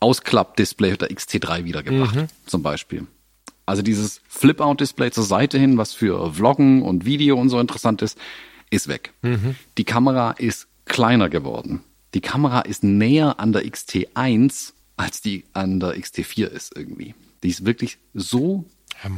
Ausklapp-Display 0.00 0.96
der 0.96 1.10
XT3 1.10 1.64
wiedergebracht, 1.64 2.14
mhm. 2.14 2.28
zum 2.46 2.62
Beispiel. 2.62 3.06
Also 3.66 3.82
dieses 3.82 4.22
Flip-Out-Display 4.28 5.10
zur 5.10 5.24
Seite 5.24 5.58
hin, 5.58 5.76
was 5.76 5.92
für 5.92 6.32
Vloggen 6.32 6.80
und 6.82 7.04
Video 7.04 7.38
und 7.38 7.50
so 7.50 7.60
interessant 7.60 8.00
ist, 8.00 8.16
ist 8.70 8.88
weg. 8.88 9.12
Mhm. 9.20 9.56
Die 9.76 9.84
Kamera 9.84 10.30
ist 10.32 10.68
kleiner 10.86 11.28
geworden. 11.28 11.82
Die 12.14 12.22
Kamera 12.22 12.60
ist 12.62 12.82
näher 12.82 13.38
an 13.38 13.52
der 13.52 13.64
XT1 13.64 14.72
als 14.98 15.20
die 15.20 15.44
an 15.52 15.80
der 15.80 15.96
XT4 15.96 16.46
ist 16.46 16.76
irgendwie. 16.76 17.14
Die 17.42 17.48
ist 17.48 17.64
wirklich 17.64 17.98
so 18.14 18.64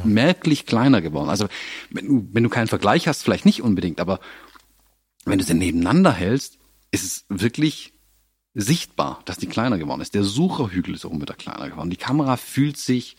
Merklich 0.03 0.65
kleiner 0.65 1.01
geworden. 1.01 1.29
Also 1.29 1.47
wenn 1.89 2.07
du, 2.07 2.27
wenn 2.31 2.43
du 2.43 2.49
keinen 2.49 2.67
Vergleich 2.67 3.07
hast, 3.07 3.23
vielleicht 3.23 3.45
nicht 3.45 3.61
unbedingt, 3.61 3.99
aber 3.99 4.19
wenn 5.25 5.39
du 5.39 5.45
sie 5.45 5.53
nebeneinander 5.53 6.11
hältst, 6.11 6.57
ist 6.91 7.03
es 7.03 7.25
wirklich 7.29 7.93
sichtbar, 8.53 9.21
dass 9.25 9.37
die 9.37 9.47
kleiner 9.47 9.77
geworden 9.77 10.01
ist. 10.01 10.13
Der 10.13 10.23
Sucherhügel 10.23 10.95
ist 10.95 11.05
auch 11.05 11.13
wieder 11.13 11.33
kleiner 11.33 11.69
geworden. 11.69 11.89
Die 11.89 11.97
Kamera 11.97 12.37
fühlt 12.37 12.77
sich 12.77 13.17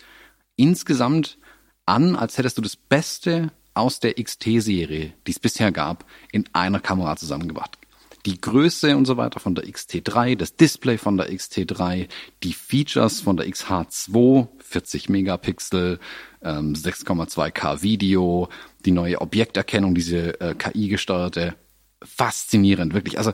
insgesamt 0.56 1.38
an, 1.86 2.16
als 2.16 2.38
hättest 2.38 2.58
du 2.58 2.62
das 2.62 2.76
Beste 2.76 3.52
aus 3.74 4.00
der 4.00 4.14
XT-Serie, 4.14 5.14
die 5.26 5.30
es 5.30 5.38
bisher 5.38 5.72
gab, 5.72 6.04
in 6.30 6.44
einer 6.52 6.80
Kamera 6.80 7.16
zusammengebracht. 7.16 7.78
Die 8.24 8.40
Größe 8.40 8.96
und 8.96 9.04
so 9.04 9.16
weiter 9.16 9.40
von 9.40 9.54
der 9.54 9.64
XT3, 9.64 10.36
das 10.36 10.54
Display 10.54 10.96
von 10.96 11.16
der 11.16 11.30
XT3, 11.30 12.08
die 12.44 12.52
Features 12.52 13.20
von 13.20 13.36
der 13.36 13.48
XH2, 13.48 14.46
40 14.60 15.08
Megapixel, 15.08 15.98
6,2K 16.42 17.72
ähm, 17.72 17.82
Video, 17.82 18.48
die 18.84 18.92
neue 18.92 19.20
Objekterkennung, 19.20 19.94
diese 19.94 20.40
äh, 20.40 20.54
KI-gesteuerte, 20.54 21.54
faszinierend, 22.02 22.94
wirklich. 22.94 23.18
Also 23.18 23.32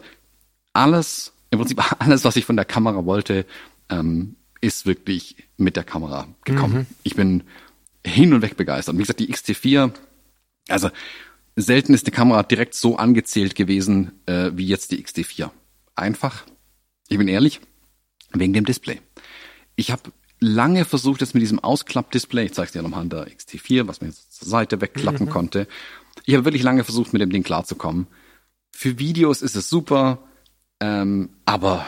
alles, 0.72 1.32
im 1.50 1.58
Prinzip 1.58 1.82
alles, 2.00 2.24
was 2.24 2.36
ich 2.36 2.44
von 2.44 2.56
der 2.56 2.64
Kamera 2.64 3.04
wollte, 3.04 3.44
ähm, 3.90 4.36
ist 4.60 4.86
wirklich 4.86 5.36
mit 5.56 5.76
der 5.76 5.84
Kamera 5.84 6.28
gekommen. 6.44 6.74
Mhm. 6.74 6.86
Ich 7.02 7.14
bin 7.14 7.44
hin 8.04 8.32
und 8.32 8.42
weg 8.42 8.56
begeistert. 8.56 8.96
Wie 8.96 9.02
gesagt, 9.02 9.20
die 9.20 9.32
XT4, 9.32 9.92
also 10.68 10.90
selten 11.60 11.92
ist 11.92 12.06
die 12.06 12.12
Kamera 12.12 12.42
direkt 12.42 12.74
so 12.74 12.96
angezählt 12.96 13.54
gewesen 13.54 14.12
äh, 14.26 14.50
wie 14.54 14.66
jetzt 14.66 14.92
die 14.92 15.04
XT4. 15.04 15.50
Einfach, 15.96 16.44
ich 17.08 17.18
bin 17.18 17.28
ehrlich, 17.28 17.60
wegen 18.32 18.52
dem 18.52 18.64
Display. 18.64 19.00
Ich 19.74 19.90
habe 19.90 20.12
lange 20.40 20.84
versucht, 20.84 21.20
jetzt 21.20 21.34
mit 21.34 21.42
diesem 21.42 21.58
Ausklappdisplay, 21.58 22.46
ich 22.46 22.54
zeige 22.54 22.66
es 22.66 22.72
dir 22.72 22.82
nochmal 22.82 23.00
an 23.00 23.10
der 23.10 23.26
XT4, 23.26 23.88
was 23.88 24.00
man 24.00 24.10
jetzt 24.10 24.34
zur 24.34 24.48
Seite 24.48 24.80
wegklappen 24.80 25.26
mhm. 25.26 25.30
konnte. 25.30 25.66
Ich 26.24 26.34
habe 26.34 26.44
wirklich 26.44 26.62
lange 26.62 26.84
versucht, 26.84 27.12
mit 27.12 27.22
dem 27.22 27.30
Ding 27.30 27.42
klarzukommen. 27.42 28.06
Für 28.70 28.98
Videos 28.98 29.42
ist 29.42 29.56
es 29.56 29.68
super, 29.68 30.18
ähm, 30.80 31.30
aber 31.44 31.86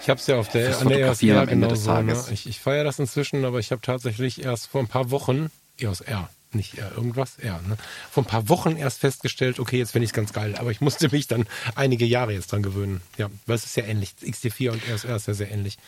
ich 0.00 0.08
habe 0.08 0.18
es 0.18 0.26
ja 0.26 0.38
auf 0.38 0.48
der, 0.48 0.78
an 0.80 0.88
der 0.88 1.00
EOS 1.00 1.22
R 1.22 1.46
genau 1.46 1.74
so. 1.74 2.00
Ne? 2.00 2.16
Ich, 2.32 2.46
ich 2.46 2.58
feiere 2.58 2.84
das 2.84 2.98
inzwischen, 2.98 3.44
aber 3.44 3.58
ich 3.58 3.70
habe 3.70 3.82
tatsächlich 3.82 4.42
erst 4.42 4.68
vor 4.68 4.80
ein 4.80 4.88
paar 4.88 5.10
Wochen 5.10 5.50
EOS 5.78 6.00
R 6.00 6.30
nicht 6.54 6.78
R, 6.78 6.92
irgendwas 6.96 7.38
R, 7.38 7.60
ne? 7.68 7.76
Vor 8.10 8.24
ein 8.24 8.26
paar 8.26 8.48
Wochen 8.48 8.76
erst 8.76 9.00
festgestellt, 9.00 9.58
okay, 9.58 9.78
jetzt 9.78 9.92
finde 9.92 10.04
ich 10.04 10.10
es 10.10 10.14
ganz 10.14 10.32
geil, 10.32 10.56
aber 10.56 10.70
ich 10.70 10.80
musste 10.80 11.08
mich 11.10 11.26
dann 11.26 11.46
einige 11.74 12.04
Jahre 12.04 12.32
jetzt 12.32 12.52
dran 12.52 12.62
gewöhnen. 12.62 13.00
Ja, 13.18 13.30
weil 13.46 13.56
es 13.56 13.64
ist 13.64 13.76
ja 13.76 13.84
ähnlich. 13.84 14.14
XT4 14.22 14.70
und 14.70 14.88
EOS 14.88 15.04
R 15.04 15.16
ist 15.16 15.28
ja 15.28 15.34
sehr 15.34 15.50
ähnlich. 15.50 15.78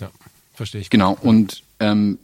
Ja, 0.00 0.10
verstehe 0.54 0.80
ich. 0.80 0.90
Genau, 0.90 1.16
und 1.20 1.62
ähm, 1.80 2.18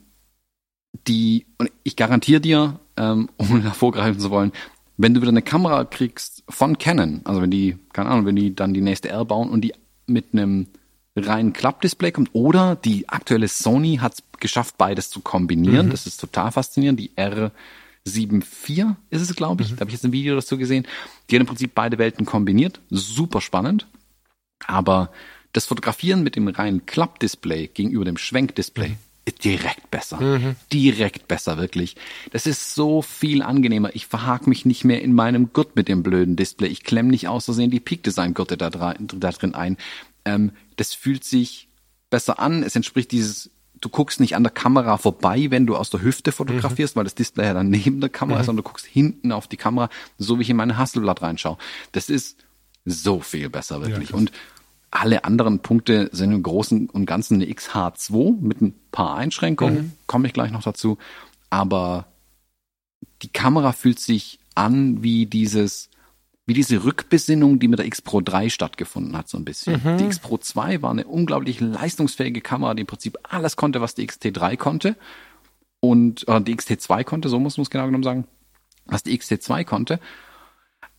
die, 1.07 1.47
und 1.59 1.71
ich 1.83 1.97
garantiere 1.97 2.41
dir, 2.41 2.81
ähm, 2.97 3.29
ohne 3.39 3.63
hervorgreifen 3.63 4.21
zu 4.21 4.31
wollen, 4.31 4.53
wenn 4.97 5.15
du 5.15 5.21
wieder 5.21 5.31
eine 5.31 5.43
Kamera 5.43 5.85
kriegst 5.85 6.45
von 6.49 6.79
Canon, 6.79 7.23
also 7.25 7.43
wenn 7.43 7.51
die, 7.51 7.77
keine 7.93 8.11
Ahnung, 8.11 8.27
wenn 8.27 8.37
die 8.37 8.55
dann 8.55 8.75
die 8.75 8.81
nächste 8.81 9.09
R 9.09 9.25
bauen 9.25 9.51
und 9.51 9.63
die 9.63 9.75
mit 10.07 10.27
einem 10.33 10.69
reinen 11.17 11.53
Klappdisplay 11.53 12.13
kommt 12.13 12.31
oder 12.33 12.77
die 12.77 13.09
aktuelle 13.09 13.49
Sony 13.49 13.99
hat 14.01 14.15
es 14.15 14.23
geschafft, 14.41 14.77
beides 14.79 15.11
zu 15.11 15.21
kombinieren. 15.21 15.87
Mhm. 15.87 15.91
Das 15.91 16.07
ist 16.07 16.21
total 16.21 16.53
faszinierend. 16.53 16.99
Die 16.99 17.11
R74 17.17 18.97
ist 19.11 19.23
es, 19.23 19.37
glaube 19.37 19.63
ich. 19.63 19.71
Mhm. 19.71 19.77
Da 19.77 19.81
habe 19.81 19.91
ich 19.91 19.95
jetzt 19.95 20.05
ein 20.05 20.13
Video 20.13 20.35
dazu 20.35 20.59
gesehen. 20.59 20.87
Die 21.31 21.37
hat 21.37 21.41
im 21.41 21.47
Prinzip 21.47 21.73
beide 21.75 21.99
Welten 21.99 22.27
kombiniert. 22.27 22.81
Super 22.91 23.41
spannend. 23.41 23.87
Aber 24.67 25.11
das 25.53 25.67
Fotografieren 25.67 26.23
mit 26.23 26.37
dem 26.37 26.49
reinen 26.49 26.85
Klappdisplay 26.85 27.69
gegenüber 27.69 28.05
dem 28.05 28.17
Schwenkdisplay 28.17 28.91
mhm. 28.91 28.97
ist 29.25 29.45
direkt 29.45 29.91
besser. 29.91 30.21
Mhm. 30.21 30.57
Direkt 30.73 31.29
besser, 31.29 31.59
wirklich. 31.59 31.95
Das 32.33 32.47
ist 32.47 32.75
so 32.75 33.03
viel 33.03 33.43
angenehmer. 33.43 33.95
Ich 33.95 34.07
verhake 34.07 34.49
mich 34.49 34.65
nicht 34.65 34.85
mehr 34.85 35.01
in 35.01 35.13
meinem 35.13 35.53
Gurt 35.53 35.77
mit 35.77 35.87
dem 35.87 36.03
blöden 36.03 36.35
Display. 36.35 36.69
Ich 36.69 36.83
klemme 36.83 37.11
nicht 37.11 37.29
aus 37.29 37.45
Versehen 37.45 37.71
die 37.71 37.81
Peak 37.81 38.03
Design 38.03 38.35
Gurte 38.35 38.57
da, 38.57 38.71
da 38.71 39.31
drin 39.31 39.55
ein. 39.55 39.77
Ähm, 40.25 40.53
das 40.77 40.95
fühlt 40.95 41.25
sich 41.25 41.69
besser 42.11 42.39
an. 42.39 42.63
Es 42.63 42.77
entspricht 42.77 43.13
dieses, 43.13 43.51
du 43.81 43.89
guckst 43.89 44.21
nicht 44.21 44.37
an 44.37 44.43
der 44.43 44.53
Kamera 44.53 44.97
vorbei, 44.97 45.51
wenn 45.51 45.67
du 45.67 45.77
aus 45.77 45.91
der 45.91 46.03
Hüfte 46.03 46.33
fotografierst, 46.33 46.95
mhm. 46.95 46.99
weil 46.99 47.05
das 47.05 47.15
Display 47.15 47.47
ja 47.47 47.55
dann 47.55 47.71
neben 47.71 48.01
der 48.01 48.11
Kamera 48.11 48.37
mhm. 48.37 48.41
ist, 48.41 48.47
sondern 48.47 48.65
du 48.65 48.69
guckst 48.69 48.87
hinten 48.87 49.33
auf 49.33 49.47
die 49.49 49.57
Kamera, 49.57 49.89
so 50.19 50.39
wie 50.39 50.43
ich 50.43 50.51
in 50.51 50.57
meine 50.57 50.79
Hasselblatt 50.79 51.23
reinschaue. 51.23 51.59
Das 51.93 52.11
ist 52.11 52.39
so 52.85 53.21
viel 53.21 53.51
besser, 53.51 53.81
wirklich. 53.83 54.11
Ja, 54.11 54.17
und 54.17 54.33
alle 54.91 55.25
anderen 55.25 55.59
Punkte 55.59 56.09
sind 56.13 56.33
im 56.33 56.43
Großen 56.43 56.89
und 56.89 57.07
Ganzen 57.07 57.43
eine 57.43 57.53
XH2 57.53 58.41
mit 58.41 58.63
ein 58.63 58.75
paar 58.93 59.17
Einschränkungen, 59.17 59.77
mhm. 59.77 59.93
komme 60.07 60.29
ich 60.29 60.33
gleich 60.33 60.53
noch 60.53 60.63
dazu. 60.63 60.99
Aber 61.51 62.07
die 63.23 63.29
Kamera 63.29 63.73
fühlt 63.73 63.99
sich 63.99 64.39
an 64.55 65.03
wie 65.03 65.27
dieses 65.27 65.89
wie 66.47 66.55
diese 66.55 66.85
Rückbesinnung, 66.85 67.59
die 67.59 67.69
mit 67.69 67.79
der 67.79 67.87
X 67.87 68.03
Pro 68.03 68.21
3 68.21 68.51
stattgefunden 68.51 69.17
hat, 69.17 69.29
so 69.29 69.39
ein 69.39 69.45
bisschen. 69.45 69.81
Mhm. 69.83 69.99
Die 69.99 70.05
X 70.05 70.19
Pro 70.19 70.37
2 70.37 70.83
war 70.83 70.91
eine 70.91 71.07
unglaublich 71.07 71.61
leistungsfähige 71.61 72.43
Kamera, 72.43 72.75
die 72.75 72.83
im 72.83 72.87
Prinzip 72.87 73.19
alles 73.23 73.57
konnte, 73.57 73.81
was 73.81 73.95
die 73.95 74.07
XT3 74.07 74.57
konnte. 74.57 74.97
Und 75.81 76.27
äh, 76.29 76.41
die 76.41 76.57
XT2 76.57 77.05
konnte, 77.05 77.29
so 77.29 77.39
muss 77.39 77.57
man 77.57 77.63
es 77.63 77.71
genau 77.71 77.87
genommen 77.87 78.05
sagen, 78.05 78.27
was 78.87 79.03
die 79.03 79.19
XT2 79.19 79.65
konnte. 79.65 80.01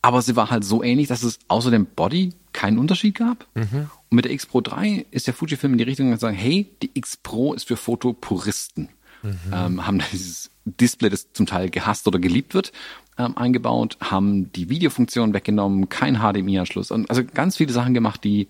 Aber 0.01 0.21
sie 0.21 0.35
war 0.35 0.51
halt 0.51 0.63
so 0.63 0.83
ähnlich, 0.83 1.07
dass 1.07 1.23
es 1.23 1.39
außer 1.47 1.71
dem 1.71 1.87
Body 1.87 2.33
keinen 2.53 2.77
Unterschied 2.77 3.15
gab. 3.15 3.47
Mhm. 3.55 3.89
Und 4.09 4.15
mit 4.15 4.25
der 4.25 4.31
X 4.31 4.45
Pro 4.45 4.61
3 4.61 5.05
ist 5.11 5.27
der 5.27 5.33
Fujifilm 5.33 5.73
in 5.73 5.77
die 5.79 5.83
Richtung 5.83 6.11
gesagt, 6.11 6.37
hey, 6.37 6.71
die 6.81 6.91
X 6.93 7.17
Pro 7.17 7.53
ist 7.53 7.67
für 7.67 7.77
Fotopuristen. 7.77 8.89
Mhm. 9.23 9.39
Ähm, 9.51 9.87
haben 9.87 10.03
dieses 10.11 10.51
Display, 10.65 11.09
das 11.09 11.31
zum 11.33 11.45
Teil 11.45 11.69
gehasst 11.69 12.07
oder 12.07 12.19
geliebt 12.19 12.53
wird, 12.53 12.71
ähm, 13.17 13.37
eingebaut, 13.37 13.97
haben 14.01 14.51
die 14.51 14.69
Videofunktion 14.69 15.33
weggenommen, 15.33 15.89
kein 15.89 16.17
HDMI-Anschluss 16.19 16.91
und 16.91 17.09
also 17.09 17.23
ganz 17.23 17.57
viele 17.57 17.71
Sachen 17.71 17.93
gemacht, 17.93 18.23
die 18.23 18.49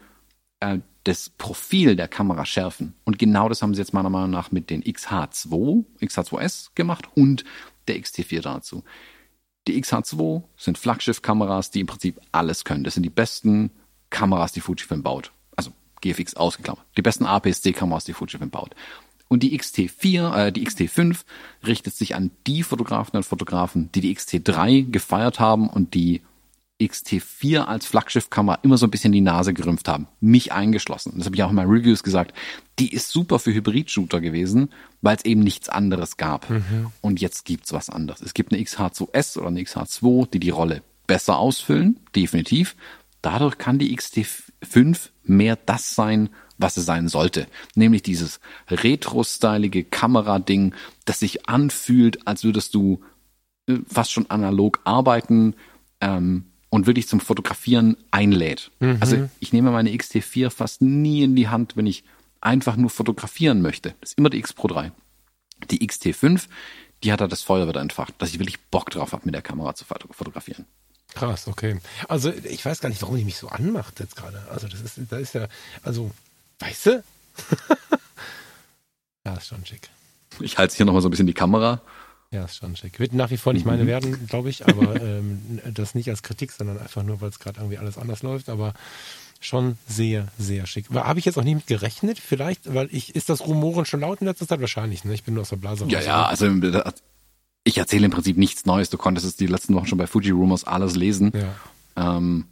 äh, 0.60 0.80
das 1.04 1.30
Profil 1.30 1.96
der 1.96 2.08
Kamera 2.08 2.46
schärfen. 2.46 2.96
Und 3.04 3.20
genau 3.20 3.48
das 3.48 3.62
haben 3.62 3.76
sie 3.76 3.82
jetzt 3.82 3.94
meiner 3.94 4.10
Meinung 4.10 4.32
nach 4.32 4.52
mit 4.52 4.70
den 4.70 4.84
XH2, 4.84 5.86
XH2S 6.02 6.70
gemacht 6.74 7.08
und 7.16 7.44
der 7.88 7.98
XT4 7.98 8.42
dazu. 8.42 8.84
Die 9.68 9.82
XH2 9.82 10.44
sind 10.58 10.78
Flaggschiff-Kameras, 10.78 11.72
die 11.72 11.82
im 11.82 11.88
Prinzip 11.88 12.20
alles 12.32 12.64
können. 12.64 12.84
Das 12.84 12.96
sind 12.96 13.04
die 13.04 13.10
besten 13.10 13.72
Kameras, 14.10 14.52
die 14.52 14.62
Fujifilm 14.62 15.04
baut. 15.04 15.32
Also 15.56 15.72
GFX 16.02 16.36
ausgeklammert. 16.36 16.86
Die 16.98 17.02
besten 17.02 17.26
APS-C-Kameras, 17.26 18.06
die 18.06 18.14
Fujifilm 18.14 18.50
baut. 18.50 18.76
Und 19.36 19.44
die 19.44 19.60
XT4, 19.60 20.34
äh, 20.34 20.52
die 20.54 20.66
XT5 20.66 21.26
richtet 21.68 21.94
sich 21.94 22.16
an 22.16 22.32
die 22.48 22.64
Fotografen 22.64 23.18
und 23.18 23.24
Fotografen, 23.24 23.92
die 23.92 24.00
die 24.00 24.16
XT3 24.16 24.90
gefeiert 24.90 25.42
haben 25.42 25.68
und 25.68 25.94
die 25.94 26.22
XT4 26.82 27.66
als 27.66 27.86
Flaggschiffkamera 27.86 28.60
immer 28.64 28.78
so 28.78 28.88
ein 28.88 28.92
bisschen 28.92 29.12
die 29.12 29.20
Nase 29.20 29.54
gerümpft 29.54 29.90
haben. 29.90 30.08
Mich 30.22 30.54
eingeschlossen. 30.54 31.16
Das 31.18 31.26
habe 31.26 31.36
ich 31.36 31.44
auch 31.44 31.50
in 31.50 31.56
meinen 31.56 31.70
Reviews 31.70 32.02
gesagt. 32.02 32.34
Die 32.80 32.94
ist 32.94 33.12
super 33.12 33.38
für 33.38 33.54
Hybrid-Shooter 33.54 34.22
gewesen, 34.22 34.70
weil 35.02 35.18
es 35.18 35.26
eben 35.26 35.42
nichts 35.42 35.68
anderes 35.68 36.16
gab. 36.16 36.50
Mhm. 36.50 36.94
Und 37.02 37.20
jetzt 37.20 37.44
gibt's 37.44 37.74
was 37.74 37.90
anderes. 37.90 38.22
Es 38.22 38.34
gibt 38.34 38.54
eine 38.54 38.64
XH2S 38.64 39.38
oder 39.38 39.48
eine 39.48 39.60
XH2, 39.60 40.30
die 40.30 40.40
die 40.40 40.50
Rolle 40.50 40.82
besser 41.08 41.40
ausfüllen, 41.40 42.00
definitiv. 42.16 42.78
Dadurch 43.22 43.58
kann 43.58 43.80
die 43.80 43.94
XT5 43.98 45.10
mehr 45.24 45.58
das 45.58 45.94
sein, 45.94 46.30
was 46.58 46.78
es 46.78 46.86
sein 46.86 47.08
sollte. 47.08 47.48
Nämlich 47.76 48.04
dieses 48.04 48.40
retro-stylige 48.70 49.84
Kamerading, 49.84 50.74
das 51.06 51.20
sich 51.20 51.48
anfühlt, 51.48 52.28
als 52.28 52.44
würdest 52.44 52.74
du 52.76 53.02
äh, 53.68 53.78
fast 53.88 54.12
schon 54.12 54.30
analog 54.30 54.80
arbeiten 54.84 55.56
ähm, 56.02 56.46
und 56.70 56.88
wirklich 56.88 57.08
zum 57.08 57.20
Fotografieren 57.20 57.98
einlädt. 58.12 58.72
Mhm. 58.80 58.98
Also 59.00 59.30
ich 59.40 59.54
nehme 59.54 59.72
meine 59.72 59.92
XT4 59.92 60.50
fast 60.50 60.82
nie 60.82 61.24
in 61.24 61.36
die 61.36 61.48
Hand, 61.48 61.78
wenn 61.78 61.88
ich 61.88 62.04
einfach 62.42 62.76
nur 62.76 62.90
fotografieren 62.90 63.62
möchte. 63.62 63.96
Das 64.02 64.12
ist 64.12 64.18
immer 64.18 64.30
die 64.30 64.40
X 64.40 64.54
Pro 64.54 64.68
3. 64.68 64.92
Die 65.72 65.88
XT5, 65.88 66.48
die 67.04 67.12
hat 67.12 67.22
da 67.22 67.28
das 67.28 67.42
Feuer 67.42 67.68
wieder 67.68 67.82
entfacht, 67.82 68.16
dass 68.20 68.30
ich 68.30 68.40
wirklich 68.40 68.60
Bock 68.60 68.90
drauf 68.90 69.14
habe, 69.14 69.24
mit 69.26 69.34
der 69.34 69.42
Kamera 69.42 69.74
zu 69.74 69.86
fotografieren. 69.86 70.66
Krass, 71.14 71.48
okay. 71.48 71.80
Also 72.10 72.32
ich 72.32 72.66
weiß 72.66 72.82
gar 72.82 72.90
nicht, 72.90 73.02
warum 73.02 73.16
die 73.16 73.24
mich 73.24 73.38
so 73.38 73.48
anmacht 73.48 74.00
jetzt 74.00 74.16
gerade. 74.18 74.46
Also 74.50 74.68
das 74.68 74.82
ist, 74.82 75.00
da 75.10 75.18
ist 75.18 75.34
ja, 75.34 75.48
also 75.82 76.12
Weißt 76.60 76.86
du? 76.88 77.04
ja, 79.26 79.34
ist 79.36 79.48
schon 79.48 79.66
schick. 79.66 79.90
Ich 80.40 80.58
halte 80.58 80.76
hier 80.76 80.86
nochmal 80.86 81.02
so 81.02 81.08
ein 81.08 81.12
bisschen 81.12 81.28
die 81.28 81.34
Kamera. 81.34 81.82
Ja, 82.32 82.46
ist 82.46 82.58
schon 82.58 82.76
schick. 82.76 83.00
Wird 83.00 83.14
nach 83.14 83.30
wie 83.30 83.38
vor 83.38 83.54
nicht 83.54 83.66
meine 83.66 83.84
mhm. 83.84 83.88
werden, 83.88 84.28
glaube 84.28 84.50
ich, 84.50 84.68
aber 84.68 84.96
ähm, 85.02 85.62
das 85.74 85.96
nicht 85.96 86.10
als 86.10 86.24
Kritik, 86.24 86.52
sondern 86.52 86.80
einfach 86.80 87.04
nur, 87.04 87.22
weil 87.22 87.30
es 87.30 87.40
gerade 87.40 87.60
irgendwie 87.60 87.78
alles 87.78 87.98
anders 87.98 88.24
läuft, 88.24 88.50
aber 88.50 88.74
schon 89.40 89.78
sehr, 89.88 90.28
sehr 90.38 90.66
schick. 90.66 90.90
Habe 90.92 91.20
ich 91.20 91.26
jetzt 91.26 91.38
auch 91.38 91.44
nicht 91.44 91.56
mit 91.56 91.68
gerechnet, 91.68 92.20
vielleicht, 92.20 92.74
weil 92.74 92.90
ich, 92.92 93.16
ist 93.16 93.30
das 93.30 93.46
Rumoren 93.46 93.86
schon 93.86 94.00
laut 94.00 94.22
in 94.22 94.28
letzter 94.28 94.48
Zeit? 94.48 94.60
Wahrscheinlich, 94.60 95.04
ne? 95.04 95.14
Ich 95.14 95.24
bin 95.24 95.34
nur 95.34 95.42
aus 95.42 95.50
der 95.50 95.58
Blase. 95.58 95.86
Ja, 95.88 96.02
ja, 96.02 96.26
also 96.26 96.50
ich 97.64 97.78
erzähle 97.78 98.06
im 98.06 98.12
Prinzip 98.12 98.38
nichts 98.38 98.66
Neues. 98.66 98.90
Du 98.90 98.98
konntest 98.98 99.26
es 99.26 99.36
die 99.36 99.48
letzten 99.48 99.74
Wochen 99.76 99.88
schon 99.88 99.98
bei 99.98 100.08
Fuji 100.08 100.32
Rumors 100.32 100.64
alles 100.64 100.96
lesen. 100.96 101.32
Ja. 101.36 102.18
Ähm, 102.18 102.46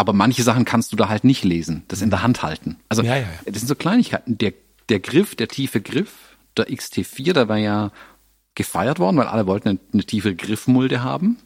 aber 0.00 0.14
manche 0.14 0.42
Sachen 0.42 0.64
kannst 0.64 0.92
du 0.92 0.96
da 0.96 1.10
halt 1.10 1.24
nicht 1.24 1.44
lesen, 1.44 1.82
das 1.88 2.00
in 2.00 2.08
der 2.08 2.22
Hand 2.22 2.42
halten. 2.42 2.78
Also 2.88 3.02
ja, 3.02 3.16
ja, 3.16 3.20
ja. 3.20 3.28
das 3.44 3.58
sind 3.58 3.68
so 3.68 3.74
Kleinigkeiten. 3.74 4.38
Der, 4.38 4.54
der 4.88 4.98
Griff, 4.98 5.34
der 5.34 5.46
tiefe 5.46 5.82
Griff, 5.82 6.38
der 6.56 6.70
XT4, 6.70 7.34
der 7.34 7.48
war 7.50 7.58
ja 7.58 7.92
gefeiert 8.54 8.98
worden, 8.98 9.18
weil 9.18 9.26
alle 9.26 9.46
wollten 9.46 9.68
eine, 9.68 9.78
eine 9.92 10.04
tiefe 10.04 10.34
Griffmulde 10.34 11.02
haben. 11.02 11.36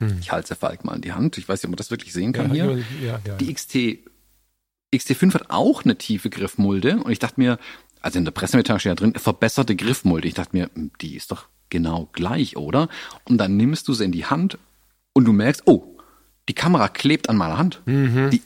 Hm. 0.00 0.16
Ich 0.22 0.32
halte 0.32 0.54
Falk 0.54 0.86
mal 0.86 0.94
in 0.94 1.02
die 1.02 1.12
Hand. 1.12 1.36
Ich 1.36 1.50
weiß 1.50 1.58
nicht, 1.60 1.66
ob 1.66 1.72
man 1.72 1.76
das 1.76 1.90
wirklich 1.90 2.14
sehen 2.14 2.32
kann 2.32 2.50
hier. 2.50 2.82
Die 3.40 3.52
XT, 3.52 3.98
XT5 4.94 5.34
hat 5.34 5.50
auch 5.50 5.84
eine 5.84 5.98
tiefe 5.98 6.30
Griffmulde 6.30 7.02
und 7.02 7.12
ich 7.12 7.18
dachte 7.18 7.38
mir, 7.38 7.58
also 8.00 8.18
in 8.18 8.24
der 8.24 8.32
Pressemitteilung 8.32 8.80
steht 8.80 8.90
ja 8.90 8.94
drin, 8.94 9.12
verbesserte 9.16 9.76
Griffmulde. 9.76 10.28
Ich 10.28 10.34
dachte 10.34 10.56
mir, 10.56 10.70
hm, 10.72 10.92
die 11.02 11.14
ist 11.14 11.30
doch 11.30 11.44
genau 11.68 12.08
gleich, 12.14 12.56
oder? 12.56 12.88
Und 13.24 13.36
dann 13.36 13.58
nimmst 13.58 13.86
du 13.86 13.92
sie 13.92 14.04
in 14.04 14.12
die 14.12 14.24
Hand 14.24 14.56
und 15.12 15.26
du 15.26 15.34
merkst, 15.34 15.64
oh, 15.66 15.97
die 16.48 16.54
Kamera 16.54 16.88
klebt 16.88 17.28
an 17.28 17.36
meiner 17.36 17.58
Hand. 17.58 17.80
Mhm. 17.86 18.30
Die, 18.30 18.42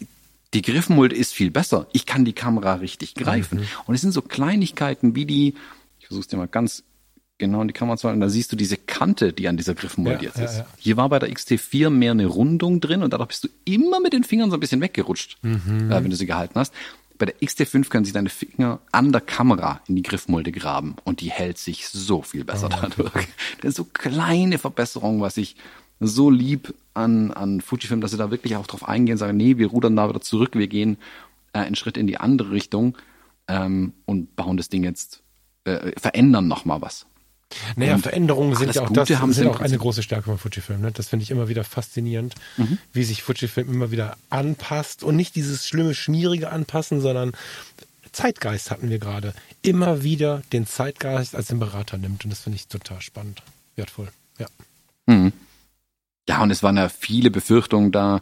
die 0.55 0.63
Griffmulde 0.63 1.17
ist 1.17 1.33
viel 1.33 1.51
besser. 1.51 1.87
Ich 1.93 2.05
kann 2.05 2.25
die 2.25 2.33
Kamera 2.35 2.75
richtig 2.75 3.15
greifen. 3.15 3.61
Mhm. 3.61 3.67
Und 3.87 3.95
es 3.95 4.01
sind 4.03 4.13
so 4.13 4.23
Kleinigkeiten 4.23 5.15
wie 5.15 5.25
die, 5.25 5.55
ich 6.01 6.07
versuche 6.07 6.23
es 6.23 6.29
dir 6.29 6.37
mal 6.37 6.49
ganz 6.49 6.83
genau 7.39 7.63
in 7.63 7.69
die 7.69 7.75
Kamera 7.75 7.97
zu 7.97 8.07
halten, 8.07 8.21
da 8.21 8.29
siehst 8.29 8.53
du 8.53 8.57
diese 8.57 8.77
Kante, 8.77 9.33
die 9.33 9.49
an 9.49 9.57
dieser 9.57 9.75
Griffmulde 9.75 10.19
Ja, 10.19 10.23
jetzt 10.29 10.39
ja, 10.39 10.45
ist. 10.45 10.59
ja. 10.59 10.67
Hier 10.79 10.97
war 10.97 11.09
bei 11.09 11.19
der 11.19 11.31
XT4 11.31 11.91
mehr 11.91 12.13
eine 12.13 12.27
Rundung 12.27 12.81
drin 12.81 13.03
und 13.03 13.13
dadurch 13.13 13.29
bist 13.29 13.45
du 13.45 13.49
immer 13.65 13.99
mit 13.99 14.13
den 14.13 14.23
Fingern 14.25 14.51
so 14.51 14.57
ein 14.57 14.61
bisschen 14.61 14.81
weggerutscht, 14.81 15.39
Mhm. 15.43 15.91
äh, 15.91 16.05
wenn 16.05 16.11
du 16.11 16.17
sie 16.17 16.27
gehalten 16.27 16.55
hast. 16.59 16.73
Bei 17.19 17.27
der 17.27 17.35
XT5 17.41 17.89
können 17.89 18.05
sich 18.05 18.15
deine 18.15 18.29
Finger 18.31 18.81
an 18.93 19.11
der 19.13 19.21
Kamera 19.21 19.81
in 19.89 19.97
die 19.97 20.03
Griffmulde 20.03 20.53
graben 20.53 20.97
und 21.05 21.21
die 21.21 21.31
hält 21.31 21.59
sich 21.59 21.89
so 21.89 22.23
viel 22.23 22.45
besser 22.45 22.69
Oh. 22.73 22.79
dadurch. 22.81 23.13
Das 23.61 23.71
ist 23.71 23.77
so 23.77 23.85
kleine 23.85 24.59
Verbesserungen, 24.59 25.21
was 25.21 25.37
ich 25.37 25.57
so 26.01 26.31
lieb 26.31 26.75
an, 26.95 27.31
an 27.31 27.61
Fujifilm, 27.61 28.01
dass 28.01 28.11
sie 28.11 28.17
da 28.17 28.31
wirklich 28.31 28.57
auch 28.57 28.67
drauf 28.67 28.89
eingehen, 28.89 29.17
sagen, 29.17 29.37
nee, 29.37 29.57
wir 29.59 29.69
rudern 29.69 29.97
da 29.97 30.09
wieder 30.09 30.21
zurück, 30.21 30.51
wir 30.55 30.69
gehen 30.69 30.97
äh, 31.53 31.61
einen 31.61 31.75
Schritt 31.77 31.97
in 31.97 32.07
die 32.07 32.19
andere 32.19 32.51
Richtung 32.51 32.97
ähm, 33.49 33.93
und 34.05 34.37
bauen 34.37 34.57
das 34.57 34.69
Ding 34.69 34.85
jetzt, 34.85 35.23
äh, 35.65 35.93
verändern 35.99 36.49
nochmal 36.49 36.83
was. 36.83 37.07
Naja, 37.77 37.95
Und 37.97 38.03
Veränderungen 38.03 38.57
sind 38.57 38.75
ja 38.75 38.83
auch 38.83 38.89
Gute 38.89 39.01
das, 39.01 39.21
haben 39.21 39.33
sind 39.35 39.47
auch 39.49 39.61
eine 39.61 39.77
große 39.77 40.03
Stärke 40.03 40.25
von 40.25 40.39
Fujifilm. 40.39 40.81
Ne? 40.81 40.91
Das 40.93 41.09
finde 41.09 41.23
ich 41.25 41.31
immer 41.31 41.49
wieder 41.49 41.65
faszinierend, 41.65 42.35
Mhm. 42.57 42.79
wie 42.93 43.05
sich 43.05 43.23
Fujifilm 43.23 43.71
immer 43.71 43.91
wieder 43.91 44.17
anpasst 44.31 45.03
und 45.03 45.17
nicht 45.17 45.37
dieses 45.37 45.67
schlimme, 45.69 45.95
schmierige 45.95 46.51
Anpassen, 46.51 47.01
sondern 47.03 47.33
Zeitgeist 48.13 48.71
hatten 48.71 48.91
wir 48.91 48.99
gerade. 48.99 49.35
Immer 49.63 50.03
wieder 50.03 50.43
den 50.53 50.67
Zeitgeist 50.67 51.35
als 51.35 51.49
den 51.49 51.59
Berater 51.59 51.99
nimmt 51.99 52.25
und 52.25 52.31
das 52.31 52.41
finde 52.41 52.57
ich 52.57 52.69
total 52.69 53.01
spannend, 53.01 53.43
wertvoll. 53.77 54.09
Ja. 54.39 54.47
Ja, 56.29 56.43
und 56.43 56.51
es 56.51 56.63
waren 56.63 56.77
ja 56.77 56.89
viele 56.89 57.31
Befürchtungen 57.31 57.91
da, 57.91 58.21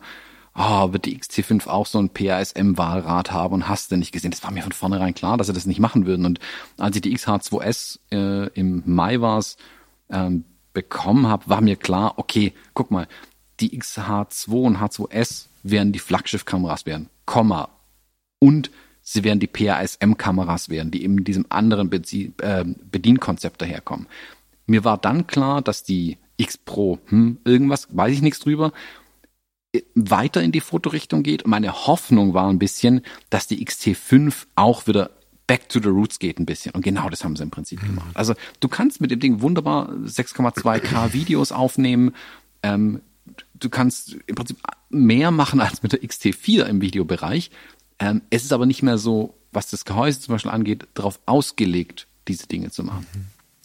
oh, 0.54 0.92
wird 0.92 1.04
die 1.04 1.18
XT5 1.18 1.68
auch 1.68 1.86
so 1.86 1.98
ein 1.98 2.10
PASM-Wahlrad 2.10 3.30
haben 3.32 3.54
und 3.54 3.68
hast 3.68 3.92
du 3.92 3.96
nicht 3.96 4.12
gesehen. 4.12 4.30
Das 4.30 4.42
war 4.42 4.50
mir 4.50 4.62
von 4.62 4.72
vornherein 4.72 5.14
klar, 5.14 5.36
dass 5.36 5.48
sie 5.48 5.52
das 5.52 5.66
nicht 5.66 5.80
machen 5.80 6.06
würden. 6.06 6.26
Und 6.26 6.40
als 6.78 6.96
ich 6.96 7.02
die 7.02 7.16
XH2S 7.16 7.98
äh, 8.10 8.48
im 8.54 8.82
Mai 8.86 9.20
war's 9.20 9.56
ähm, 10.10 10.44
bekommen 10.72 11.26
habe, 11.26 11.48
war 11.48 11.60
mir 11.60 11.76
klar, 11.76 12.14
okay, 12.16 12.52
guck 12.74 12.90
mal, 12.90 13.06
die 13.60 13.78
XH2 13.78 14.50
und 14.50 14.78
H2S 14.78 15.46
werden 15.62 15.92
die 15.92 15.98
Flaggschiff-Kameras 15.98 16.86
werden, 16.86 17.10
Komma. 17.26 17.68
Und 18.38 18.70
sie 19.02 19.24
werden 19.24 19.40
die 19.40 19.46
PASM-Kameras 19.46 20.70
werden, 20.70 20.90
die 20.90 21.04
eben 21.04 21.24
diesem 21.24 21.46
anderen 21.50 21.90
Bezie 21.90 22.32
äh, 22.38 22.64
Bedienkonzept 22.90 23.60
daherkommen. 23.60 24.06
Mir 24.66 24.84
war 24.84 24.96
dann 24.96 25.26
klar, 25.26 25.60
dass 25.60 25.82
die 25.82 26.16
X 26.40 26.58
Pro, 26.58 26.98
hm, 27.06 27.38
irgendwas, 27.44 27.88
weiß 27.90 28.14
ich 28.14 28.22
nichts 28.22 28.40
drüber, 28.40 28.72
äh, 29.72 29.82
weiter 29.94 30.42
in 30.42 30.52
die 30.52 30.60
Fotorichtung 30.60 31.22
geht. 31.22 31.46
Meine 31.46 31.86
Hoffnung 31.86 32.34
war 32.34 32.48
ein 32.48 32.58
bisschen, 32.58 33.02
dass 33.28 33.46
die 33.46 33.64
XT5 33.64 34.46
auch 34.56 34.86
wieder 34.86 35.10
back 35.46 35.68
to 35.68 35.80
the 35.80 35.88
roots 35.88 36.18
geht 36.18 36.38
ein 36.38 36.46
bisschen. 36.46 36.72
Und 36.72 36.82
genau 36.82 37.10
das 37.10 37.24
haben 37.24 37.34
sie 37.34 37.42
im 37.42 37.50
Prinzip 37.50 37.80
gemacht. 37.80 38.10
Also 38.14 38.34
du 38.60 38.68
kannst 38.68 39.00
mit 39.00 39.10
dem 39.10 39.18
Ding 39.18 39.40
wunderbar 39.40 39.90
6,2K 39.90 41.12
Videos 41.12 41.50
aufnehmen. 41.50 42.14
Ähm, 42.62 43.00
du 43.54 43.68
kannst 43.68 44.16
im 44.26 44.34
Prinzip 44.36 44.58
mehr 44.90 45.30
machen 45.32 45.60
als 45.60 45.82
mit 45.82 45.92
der 45.92 46.02
XT4 46.02 46.66
im 46.66 46.80
Videobereich. 46.80 47.50
Ähm, 47.98 48.22
es 48.30 48.44
ist 48.44 48.52
aber 48.52 48.66
nicht 48.66 48.82
mehr 48.82 48.96
so, 48.96 49.34
was 49.50 49.70
das 49.70 49.84
Gehäuse 49.84 50.20
zum 50.20 50.34
Beispiel 50.34 50.52
angeht, 50.52 50.86
darauf 50.94 51.18
ausgelegt, 51.26 52.06
diese 52.28 52.46
Dinge 52.46 52.70
zu 52.70 52.84
machen. 52.84 53.06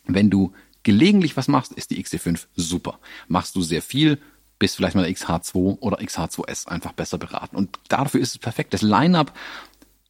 Wenn 0.07 0.29
du 0.29 0.53
gelegentlich 0.85 1.35
was 1.35 1.49
machst, 1.49 1.73
ist 1.73 1.91
die 1.91 2.01
XT5 2.01 2.45
super. 2.55 2.99
Machst 3.27 3.55
du 3.57 3.61
sehr 3.61 3.81
viel, 3.81 4.19
bist 4.59 4.77
vielleicht 4.77 4.95
mal 4.95 5.03
der 5.03 5.13
XH2 5.13 5.79
oder 5.79 5.99
XH2S 5.99 6.67
einfach 6.67 6.93
besser 6.93 7.17
beraten. 7.17 7.57
Und 7.57 7.77
dafür 7.89 8.21
ist 8.21 8.29
es 8.29 8.37
perfekt. 8.37 8.73
Das 8.73 8.81
Line-Up 8.81 9.37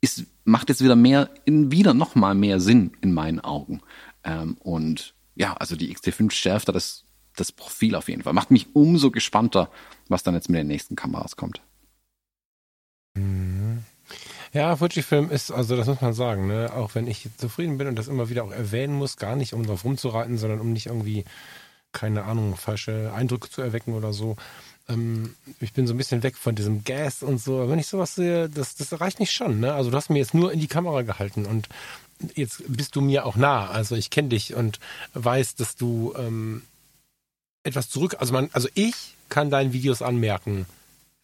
ist, 0.02 0.26
macht 0.44 0.70
jetzt 0.70 0.84
wieder 0.84 0.96
mehr, 0.96 1.32
in, 1.46 1.72
wieder 1.72 1.96
noch 1.96 2.14
mal 2.14 2.36
mehr 2.36 2.60
Sinn 2.60 2.92
in 3.02 3.14
meinen 3.14 3.40
Augen. 3.40 3.82
Ähm, 4.24 4.58
und 4.60 5.16
ja, 5.34 5.54
also 5.54 5.76
die 5.76 5.96
XT5 5.96 6.30
schärft 6.32 6.68
da 6.68 6.74
das, 6.74 7.06
das 7.36 7.52
Profil 7.52 7.96
auf 7.96 8.10
jeden 8.10 8.24
Fall. 8.24 8.34
Macht 8.34 8.52
mich 8.52 8.76
umso 8.76 9.12
gespannter, 9.12 9.72
was 10.10 10.24
dann 10.24 10.36
jetzt 10.36 10.50
mit 10.50 10.60
den 10.60 10.68
nächsten 10.68 10.96
Kameras 10.96 11.38
kommt. 11.38 11.62
Ja, 14.56 14.77
Fujifilm 14.77 15.32
ist, 15.32 15.52
also 15.52 15.76
das 15.76 15.86
muss 15.86 15.99
man 15.99 16.14
sagen, 16.14 16.48
ne? 16.48 16.72
auch 16.73 16.95
wenn 16.95 17.07
ich 17.07 17.27
zufrieden 17.36 17.77
bin 17.77 17.88
und 17.88 17.98
das 17.98 18.07
immer 18.07 18.30
wieder 18.30 18.45
auch 18.45 18.52
erwähnen 18.52 18.94
muss, 18.94 19.18
gar 19.18 19.36
nicht 19.36 19.52
um 19.52 19.65
drauf 19.65 19.84
rumzureiten, 19.84 20.38
sondern 20.38 20.61
um 20.61 20.72
nicht 20.72 20.86
irgendwie, 20.86 21.26
keine 21.91 22.23
Ahnung, 22.23 22.56
falsche 22.56 23.11
Eindrücke 23.14 23.49
zu 23.49 23.61
erwecken 23.61 23.94
oder 23.94 24.14
so. 24.14 24.38
Ähm, 24.88 25.36
ich 25.60 25.73
bin 25.73 25.88
so 25.88 25.94
ein 25.94 25.98
bisschen 25.98 26.23
weg 26.23 26.38
von 26.38 26.56
diesem 26.56 26.86
Gas 26.86 27.22
und 27.22 27.40
so. 27.40 27.57
Aber 27.57 27.69
wenn 27.69 27.80
ich 27.80 27.88
sowas 27.88 28.15
sehe, 28.15 28.48
das, 28.48 28.76
das 28.76 28.98
reicht 29.02 29.19
nicht 29.19 29.34
schon. 29.34 29.60
Ne? 29.60 29.73
Also 29.73 29.91
du 29.91 29.98
hast 29.98 30.10
mir 30.10 30.19
jetzt 30.19 30.34
nur 30.34 30.53
in 30.53 30.61
die 30.61 30.68
Kamera 30.68 31.02
gehalten 31.02 31.45
und 31.45 31.68
jetzt 32.36 32.64
bist 32.69 32.95
du 32.95 33.02
mir 33.02 33.26
auch 33.26 33.36
nah. 33.36 33.68
Also 33.68 33.98
ich 33.98 34.10
kenne 34.10 34.30
dich 34.30 34.56
und 34.56 34.80
weiß, 35.15 35.56
dass 35.56 35.76
du 35.76 36.14
ähm, 36.18 36.61
etwas 37.64 37.90
zurück, 37.90 38.15
also 38.19 38.32
man, 38.32 38.49
also 38.53 38.69
ich 38.73 39.15
kann 39.27 39.49
deinen 39.49 39.73
Videos 39.73 40.02
anmerken, 40.02 40.65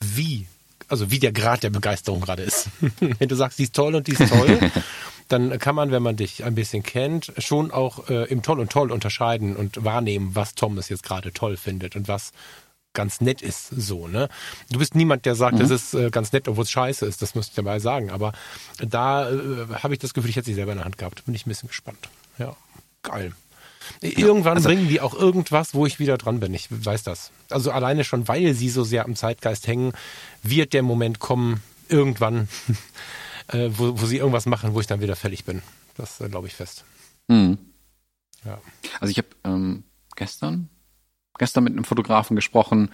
wie 0.01 0.47
also 0.91 1.11
wie 1.11 1.19
der 1.19 1.31
Grad 1.31 1.63
der 1.63 1.69
Begeisterung 1.69 2.22
gerade 2.22 2.43
ist. 2.43 2.69
wenn 2.99 3.30
du 3.30 3.35
sagst, 3.35 3.59
die 3.59 3.63
ist 3.63 3.76
toll 3.76 3.95
und 3.95 4.07
die 4.07 4.13
ist 4.13 4.30
toll, 4.30 4.59
dann 5.27 5.57
kann 5.59 5.76
man, 5.76 5.91
wenn 5.91 6.03
man 6.03 6.18
dich 6.18 6.43
ein 6.43 6.55
bisschen 6.55 6.84
kennt, 6.84 7.31
schon 7.38 7.72
auch 7.72 8.09
äh, 8.09 8.26
im 8.26 8.41
Toll 8.41 8.59
und 8.59 8.72
Toll 8.72 8.91
unterscheiden 8.91 9.55
und 9.55 9.84
wahrnehmen, 9.84 10.35
was 10.35 10.55
Thomas 10.55 10.89
jetzt 10.89 11.03
gerade 11.03 11.31
toll 11.31 11.57
findet 11.57 11.95
und 11.95 12.07
was 12.07 12.31
ganz 12.93 13.22
nett 13.22 13.41
ist, 13.41 13.69
so, 13.69 14.07
ne? 14.07 14.27
Du 14.69 14.80
bist 14.80 14.95
niemand, 14.95 15.26
der 15.26 15.35
sagt, 15.35 15.59
das 15.61 15.69
ist 15.69 15.93
äh, 15.93 16.09
ganz 16.09 16.34
nett, 16.34 16.49
obwohl 16.49 16.65
es 16.65 16.72
scheiße 16.72 17.05
ist, 17.05 17.22
das 17.22 17.35
müsste 17.35 17.51
ich 17.51 17.55
dabei 17.55 17.80
sagen, 17.80 18.11
aber 18.11 18.34
da 18.80 19.30
äh, 19.30 19.68
habe 19.81 19.93
ich 19.93 19.99
das 19.99 20.13
Gefühl, 20.13 20.30
ich 20.30 20.35
hätte 20.35 20.47
sie 20.47 20.53
selber 20.53 20.73
in 20.73 20.80
der 20.80 20.85
Hand 20.85 20.97
gehabt. 20.97 21.23
Bin 21.23 21.34
ich 21.34 21.45
ein 21.45 21.49
bisschen 21.49 21.69
gespannt. 21.69 22.09
Ja, 22.38 22.55
geil. 23.01 23.31
Irgendwann 24.01 24.57
also- 24.57 24.69
bringen 24.69 24.87
die 24.87 25.01
auch 25.01 25.13
irgendwas, 25.13 25.73
wo 25.73 25.85
ich 25.85 25.99
wieder 25.99 26.17
dran 26.17 26.39
bin. 26.39 26.53
Ich 26.53 26.67
weiß 26.69 27.03
das. 27.03 27.31
Also 27.49 27.71
alleine 27.71 28.03
schon, 28.03 28.27
weil 28.27 28.53
sie 28.53 28.69
so 28.69 28.83
sehr 28.83 29.05
am 29.05 29.15
Zeitgeist 29.15 29.67
hängen, 29.67 29.93
wird 30.43 30.73
der 30.73 30.83
Moment 30.83 31.19
kommen, 31.19 31.61
irgendwann, 31.89 32.47
äh, 33.47 33.69
wo, 33.71 33.99
wo 33.99 34.05
sie 34.05 34.17
irgendwas 34.17 34.45
machen, 34.45 34.73
wo 34.73 34.79
ich 34.79 34.87
dann 34.87 35.01
wieder 35.01 35.15
fällig 35.15 35.45
bin. 35.45 35.61
Das 35.97 36.21
äh, 36.21 36.29
glaube 36.29 36.47
ich 36.47 36.53
fest. 36.53 36.85
Mhm. 37.27 37.57
Ja. 38.45 38.59
Also 38.99 39.11
ich 39.11 39.17
habe 39.17 39.27
ähm, 39.43 39.83
gestern, 40.15 40.69
gestern 41.37 41.63
mit 41.63 41.73
einem 41.73 41.83
Fotografen 41.83 42.35
gesprochen, 42.35 42.89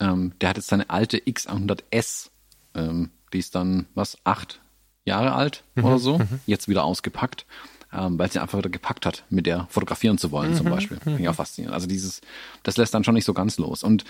ähm, 0.00 0.32
der 0.40 0.50
hat 0.50 0.56
jetzt 0.56 0.68
seine 0.68 0.90
alte 0.90 1.18
X100S, 1.18 2.30
ähm, 2.74 3.10
die 3.32 3.38
ist 3.38 3.54
dann, 3.54 3.86
was, 3.94 4.18
acht 4.24 4.60
Jahre 5.04 5.32
alt 5.34 5.62
oder 5.76 5.98
so, 5.98 6.20
jetzt 6.46 6.68
wieder 6.68 6.84
ausgepackt, 6.84 7.46
ähm, 7.92 8.18
weil 8.18 8.30
sie 8.30 8.40
einfach 8.40 8.58
wieder 8.58 8.70
gepackt 8.70 9.06
hat, 9.06 9.24
mit 9.30 9.46
der 9.46 9.66
fotografieren 9.70 10.18
zu 10.18 10.30
wollen 10.30 10.54
zum 10.54 10.68
Beispiel. 10.68 10.98
Finde 10.98 11.20
ich 11.20 11.28
auch 11.28 11.34
faszinierend. 11.34 11.74
Also 11.74 11.86
dieses, 11.86 12.20
das 12.62 12.76
lässt 12.76 12.94
dann 12.94 13.04
schon 13.04 13.14
nicht 13.14 13.24
so 13.24 13.34
ganz 13.34 13.58
los. 13.58 13.82
Und 13.82 14.04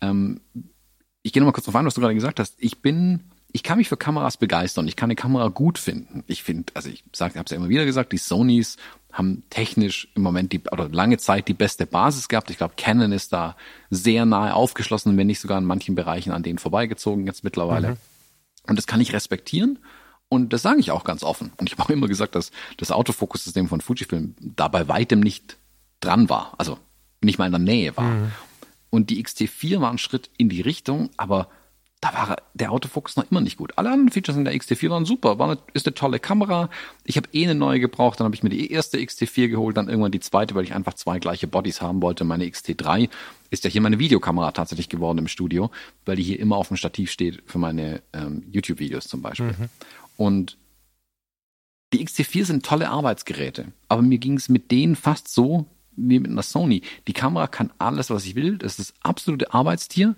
ähm, 0.00 0.40
ich 1.22 1.32
gehe 1.32 1.42
nochmal 1.42 1.52
kurz 1.52 1.64
drauf 1.64 1.76
ein, 1.76 1.86
was 1.86 1.94
du 1.94 2.00
gerade 2.00 2.14
gesagt 2.14 2.38
hast. 2.38 2.54
Ich 2.58 2.82
bin, 2.82 3.24
ich 3.52 3.62
kann 3.62 3.78
mich 3.78 3.88
für 3.88 3.96
Kameras 3.96 4.36
begeistern. 4.36 4.86
Ich 4.86 4.96
kann 4.96 5.08
eine 5.08 5.16
Kamera 5.16 5.48
gut 5.48 5.78
finden. 5.78 6.22
Ich 6.26 6.42
finde, 6.42 6.72
also 6.74 6.88
ich 6.88 7.04
sag, 7.12 7.34
habe 7.34 7.44
es 7.44 7.50
ja 7.50 7.56
immer 7.56 7.68
wieder 7.68 7.84
gesagt, 7.84 8.12
die 8.12 8.18
Sonys 8.18 8.76
haben 9.12 9.42
technisch 9.50 10.08
im 10.14 10.22
Moment 10.22 10.52
die 10.52 10.60
oder 10.70 10.88
lange 10.88 11.18
Zeit 11.18 11.48
die 11.48 11.54
beste 11.54 11.86
Basis 11.86 12.28
gehabt. 12.28 12.50
Ich 12.50 12.58
glaube, 12.58 12.74
Canon 12.76 13.12
ist 13.12 13.32
da 13.32 13.56
sehr 13.90 14.26
nahe 14.26 14.54
aufgeschlossen, 14.54 15.16
wenn 15.16 15.26
nicht 15.26 15.40
sogar 15.40 15.58
in 15.58 15.64
manchen 15.64 15.94
Bereichen 15.94 16.32
an 16.32 16.42
denen 16.42 16.58
vorbeigezogen 16.58 17.26
jetzt 17.26 17.42
mittlerweile. 17.42 17.96
Und 18.68 18.76
das 18.76 18.86
kann 18.86 19.00
ich 19.00 19.12
respektieren. 19.12 19.78
Und 20.36 20.52
das 20.52 20.62
sage 20.62 20.78
ich 20.80 20.90
auch 20.90 21.04
ganz 21.04 21.22
offen. 21.24 21.52
Und 21.56 21.68
ich 21.68 21.72
habe 21.72 21.82
auch 21.82 21.90
immer 21.90 22.06
gesagt, 22.06 22.34
dass 22.34 22.52
das 22.76 22.92
Autofokussystem 22.92 23.68
von 23.68 23.80
Fujifilm 23.80 24.34
da 24.40 24.68
bei 24.68 24.86
weitem 24.86 25.20
nicht 25.20 25.56
dran 26.00 26.28
war. 26.28 26.54
Also 26.58 26.78
nicht 27.20 27.38
mal 27.38 27.46
in 27.46 27.52
der 27.52 27.58
Nähe 27.58 27.96
war. 27.96 28.12
Und 28.90 29.10
die 29.10 29.24
XT4 29.24 29.80
war 29.80 29.90
ein 29.90 29.98
Schritt 29.98 30.30
in 30.38 30.48
die 30.48 30.60
Richtung, 30.60 31.10
aber 31.16 31.48
da 32.00 32.12
war 32.12 32.36
der 32.54 32.72
Autofokus 32.72 33.16
noch 33.16 33.30
immer 33.30 33.40
nicht 33.40 33.56
gut. 33.56 33.72
Alle 33.76 33.90
anderen 33.90 34.10
Features 34.10 34.36
in 34.36 34.44
der 34.44 34.54
XT4 34.54 34.90
waren 34.90 35.04
super, 35.06 35.38
war 35.38 35.50
eine, 35.50 35.58
ist 35.72 35.86
eine 35.86 35.94
tolle 35.94 36.18
Kamera. 36.18 36.68
Ich 37.04 37.16
habe 37.16 37.28
eh 37.32 37.44
eine 37.44 37.54
neue 37.54 37.80
gebraucht, 37.80 38.20
dann 38.20 38.26
habe 38.26 38.34
ich 38.34 38.42
mir 38.42 38.50
die 38.50 38.70
erste 38.70 38.98
XT4 38.98 39.48
geholt, 39.48 39.76
dann 39.76 39.88
irgendwann 39.88 40.12
die 40.12 40.20
zweite, 40.20 40.54
weil 40.54 40.64
ich 40.64 40.74
einfach 40.74 40.94
zwei 40.94 41.18
gleiche 41.18 41.46
Bodies 41.46 41.80
haben 41.80 42.02
wollte. 42.02 42.24
Meine 42.24 42.44
XT3 42.44 43.08
ist 43.50 43.64
ja 43.64 43.70
hier 43.70 43.80
meine 43.80 43.98
Videokamera 43.98 44.52
tatsächlich 44.52 44.88
geworden 44.88 45.18
im 45.18 45.28
Studio, 45.28 45.70
weil 46.04 46.16
die 46.16 46.22
hier 46.22 46.38
immer 46.38 46.56
auf 46.56 46.68
dem 46.68 46.76
Stativ 46.76 47.10
steht 47.10 47.42
für 47.46 47.58
meine 47.58 48.02
ähm, 48.12 48.44
YouTube-Videos 48.50 49.08
zum 49.08 49.22
Beispiel. 49.22 49.54
Und 50.16 50.58
die 51.92 52.04
XT4 52.04 52.44
sind 52.44 52.66
tolle 52.66 52.90
Arbeitsgeräte, 52.90 53.72
aber 53.88 54.02
mir 54.02 54.18
ging 54.18 54.36
es 54.36 54.48
mit 54.48 54.70
denen 54.70 54.96
fast 54.96 55.28
so 55.28 55.66
wie 55.96 56.18
mit 56.20 56.30
einer 56.30 56.42
Sony. 56.42 56.82
Die 57.06 57.12
Kamera 57.12 57.46
kann 57.46 57.72
alles, 57.78 58.10
was 58.10 58.26
ich 58.26 58.34
will. 58.34 58.58
Das 58.58 58.78
ist 58.78 58.90
das 58.90 58.94
absolute 59.02 59.54
Arbeitstier, 59.54 60.14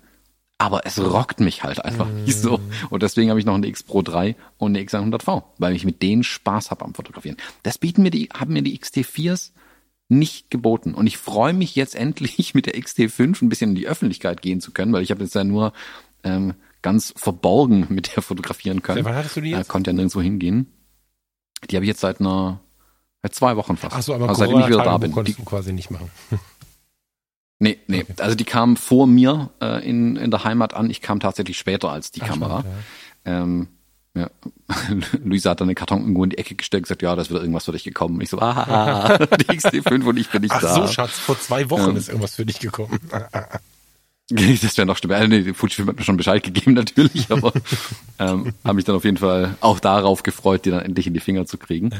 aber 0.58 0.86
es 0.86 0.98
rockt 0.98 1.40
mich 1.40 1.62
halt 1.62 1.84
einfach 1.84 2.08
nicht 2.08 2.38
so. 2.40 2.60
Und 2.90 3.02
deswegen 3.02 3.30
habe 3.30 3.38
ich 3.38 3.46
noch 3.46 3.54
eine 3.54 3.68
X 3.68 3.84
Pro 3.84 4.02
3 4.02 4.34
und 4.56 4.76
eine 4.76 4.84
X100V, 4.84 5.44
weil 5.58 5.76
ich 5.76 5.84
mit 5.84 6.02
denen 6.02 6.24
Spaß 6.24 6.70
habe 6.70 6.84
am 6.84 6.94
Fotografieren. 6.94 7.36
Das 7.62 7.78
bieten 7.78 8.02
mir 8.02 8.10
die, 8.10 8.28
haben 8.34 8.52
mir 8.52 8.62
die 8.62 8.76
XT4s 8.76 9.52
nicht 10.08 10.50
geboten. 10.50 10.94
Und 10.94 11.06
ich 11.06 11.18
freue 11.18 11.52
mich 11.52 11.76
jetzt 11.76 11.94
endlich 11.94 12.54
mit 12.54 12.66
der 12.66 12.74
XT5 12.74 13.42
ein 13.42 13.48
bisschen 13.48 13.70
in 13.70 13.76
die 13.76 13.86
Öffentlichkeit 13.86 14.42
gehen 14.42 14.60
zu 14.60 14.72
können, 14.72 14.92
weil 14.92 15.02
ich 15.02 15.10
habe 15.10 15.22
jetzt 15.22 15.34
ja 15.34 15.44
nur 15.44 15.72
ähm, 16.24 16.54
ganz 16.88 17.12
verborgen 17.16 17.86
mit 17.90 18.14
der 18.16 18.22
fotografieren 18.22 18.82
können. 18.82 19.04
Wann 19.04 19.14
hattest 19.14 19.36
du 19.36 19.40
die 19.42 19.52
Äh, 19.52 19.58
jetzt? 19.58 19.68
konnte 19.68 19.90
ja 19.90 19.94
nirgendwo 19.94 20.20
hingehen. 20.22 20.66
Die 21.70 21.76
habe 21.76 21.84
ich 21.84 21.88
jetzt 21.88 22.00
seit 22.00 22.20
einer 22.20 22.60
seit 23.22 23.34
zwei 23.34 23.56
Wochen 23.56 23.76
fast. 23.76 23.94
Ach 23.96 24.02
so, 24.02 24.14
aber 24.14 24.28
also 24.28 24.38
seitdem 24.40 24.60
ich 24.60 24.68
wieder 24.68 24.84
da 24.84 24.96
bin. 24.98 25.10
Die, 25.10 25.14
konntest 25.14 25.38
du 25.38 25.44
quasi 25.44 25.72
nicht 25.72 25.90
machen. 25.90 26.10
nee, 27.58 27.78
nee. 27.88 28.02
Okay. 28.02 28.14
Also 28.22 28.34
die 28.36 28.44
kam 28.44 28.76
vor 28.76 29.06
mir 29.06 29.50
äh, 29.60 29.86
in, 29.88 30.16
in 30.16 30.30
der 30.30 30.44
Heimat 30.44 30.72
an. 30.74 30.88
Ich 30.90 31.00
kam 31.02 31.20
tatsächlich 31.20 31.58
später 31.58 31.90
als 31.90 32.10
die 32.12 32.22
Ach, 32.22 32.28
Kamera. 32.28 32.60
spannend, 32.60 32.78
ja. 33.26 33.42
Ähm, 33.42 33.68
ja. 34.14 34.30
Luisa 35.24 35.50
hat 35.50 35.60
dann 35.60 35.68
den 35.68 35.74
Karton 35.74 36.00
irgendwo 36.00 36.24
in 36.24 36.30
die 36.30 36.38
Ecke 36.38 36.54
gestellt 36.54 36.80
und 36.80 36.84
gesagt, 36.84 37.02
ja, 37.02 37.14
das 37.16 37.30
wird 37.30 37.42
irgendwas 37.42 37.64
für 37.66 37.72
dich 37.72 37.84
gekommen. 37.84 38.14
Und 38.16 38.22
ich 38.22 38.30
so, 38.30 38.38
ah, 38.40 39.18
die 39.18 39.44
XT5 39.44 40.04
und 40.04 40.16
ich 40.16 40.30
bin 40.30 40.42
nicht 40.42 40.54
Ach 40.54 40.60
da. 40.60 40.74
so, 40.74 40.86
Schatz, 40.86 41.18
vor 41.18 41.38
zwei 41.38 41.68
Wochen 41.70 41.90
Ähm. 41.90 41.96
ist 41.96 42.08
irgendwas 42.08 42.34
für 42.36 42.46
dich 42.46 42.60
gekommen. 42.60 42.98
Das 44.62 44.76
wäre 44.76 44.86
noch 44.86 44.96
schlimmer. 44.96 45.16
Also, 45.16 45.28
nee, 45.28 45.54
Fujifilm 45.54 45.88
hat 45.88 45.96
mir 45.96 46.04
schon 46.04 46.16
Bescheid 46.16 46.42
gegeben 46.42 46.74
natürlich, 46.74 47.30
aber 47.30 47.52
ähm, 48.18 48.52
habe 48.64 48.74
mich 48.74 48.84
dann 48.84 48.96
auf 48.96 49.04
jeden 49.04 49.16
Fall 49.16 49.56
auch 49.60 49.80
darauf 49.80 50.22
gefreut, 50.22 50.64
die 50.64 50.70
dann 50.70 50.84
endlich 50.84 51.06
in 51.06 51.14
die 51.14 51.20
Finger 51.20 51.46
zu 51.46 51.58
kriegen. 51.58 51.90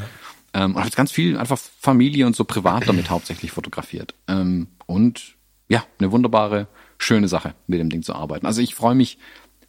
Ähm, 0.55 0.71
und 0.71 0.77
habe 0.77 0.87
jetzt 0.87 0.97
ganz 0.97 1.13
viel 1.13 1.37
einfach 1.37 1.59
Familie 1.59 2.27
und 2.27 2.37
so 2.37 2.45
privat 2.45 2.89
damit 2.89 3.11
hauptsächlich 3.11 3.51
fotografiert. 3.53 4.15
Ähm, 4.27 4.69
und 4.87 5.37
ja, 5.69 5.85
eine 5.99 6.11
wunderbare, 6.13 6.69
schöne 6.99 7.29
Sache, 7.29 7.55
mit 7.67 7.81
dem 7.81 7.91
Ding 7.91 8.03
zu 8.03 8.15
arbeiten. 8.15 8.47
Also 8.47 8.61
ich 8.63 8.75
freue 8.75 8.95
mich 8.95 9.19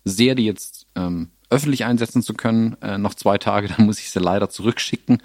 sehr, 0.05 0.35
die 0.35 0.45
jetzt 0.45 0.87
ähm, 0.95 1.29
öffentlich 1.49 1.85
einsetzen 1.85 2.21
zu 2.21 2.33
können. 2.33 2.77
Äh, 2.81 2.97
noch 2.97 3.13
zwei 3.13 3.37
Tage, 3.37 3.67
dann 3.75 3.85
muss 3.85 3.99
ich 3.99 4.11
sie 4.11 4.19
leider 4.19 4.49
zurückschicken. 4.49 5.21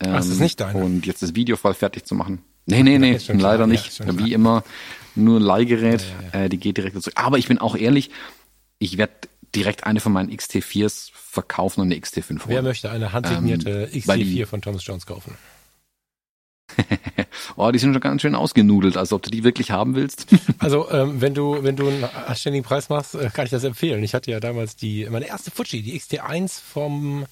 Ähm, 0.00 0.10
Ach, 0.12 0.16
das 0.16 0.28
ist 0.28 0.40
nicht 0.40 0.60
deine? 0.60 0.82
Und 0.82 1.06
jetzt 1.06 1.22
das 1.22 1.34
Video 1.34 1.56
voll 1.56 1.74
fertig 1.74 2.04
zu 2.04 2.14
machen. 2.14 2.42
Nee, 2.66 2.82
nee, 2.82 2.98
nee, 2.98 3.16
klar. 3.16 3.38
leider 3.38 3.60
Ja, 3.60 3.66
nicht. 3.66 3.96
schon 3.96 4.18
Wie 4.18 4.34
immer, 4.34 4.62
nur 5.18 5.38
ein 5.40 5.42
Leihgerät, 5.42 6.04
Äh, 6.32 6.48
die 6.48 6.58
geht 6.58 6.76
direkt 6.76 7.00
zurück. 7.02 7.14
Aber 7.16 7.38
ich 7.38 7.48
bin 7.48 7.58
auch 7.58 7.76
ehrlich, 7.76 8.10
ich 8.78 8.96
werde 8.98 9.12
direkt 9.54 9.84
eine 9.84 10.00
von 10.00 10.12
meinen 10.12 10.30
XT4s 10.30 11.10
verkaufen 11.14 11.80
und 11.80 11.86
eine 11.92 11.96
XT5 12.00 12.28
holen. 12.28 12.42
Wer 12.48 12.62
möchte 12.62 12.90
eine 12.90 13.12
handsignierte 13.12 13.88
Ähm, 13.92 14.02
weil 14.06 14.20
XT4 14.20 14.24
die- 14.24 14.44
von 14.44 14.62
Thomas 14.62 14.84
Jones 14.86 15.06
kaufen? 15.06 15.34
Oh, 17.56 17.70
die 17.72 17.78
sind 17.78 17.92
schon 17.92 18.00
ganz 18.00 18.22
schön 18.22 18.34
ausgenudelt, 18.34 18.96
als 18.96 19.12
ob 19.12 19.22
du 19.22 19.30
die 19.30 19.42
wirklich 19.42 19.70
haben 19.70 19.94
willst. 19.94 20.26
Also, 20.58 20.90
ähm, 20.90 21.20
wenn 21.20 21.34
du, 21.34 21.62
wenn 21.62 21.76
du 21.76 21.88
einen 21.88 22.04
anständigen 22.04 22.64
Preis 22.64 22.88
machst, 22.88 23.14
äh, 23.14 23.30
kann 23.32 23.44
ich 23.46 23.50
das 23.50 23.64
empfehlen. 23.64 24.02
Ich 24.04 24.14
hatte 24.14 24.30
ja 24.30 24.38
damals 24.40 24.76
die, 24.76 25.08
meine 25.10 25.26
erste 25.26 25.50
Fuji, 25.50 25.82
die 25.82 25.98
XT1 25.98 26.60
vom 26.60 27.26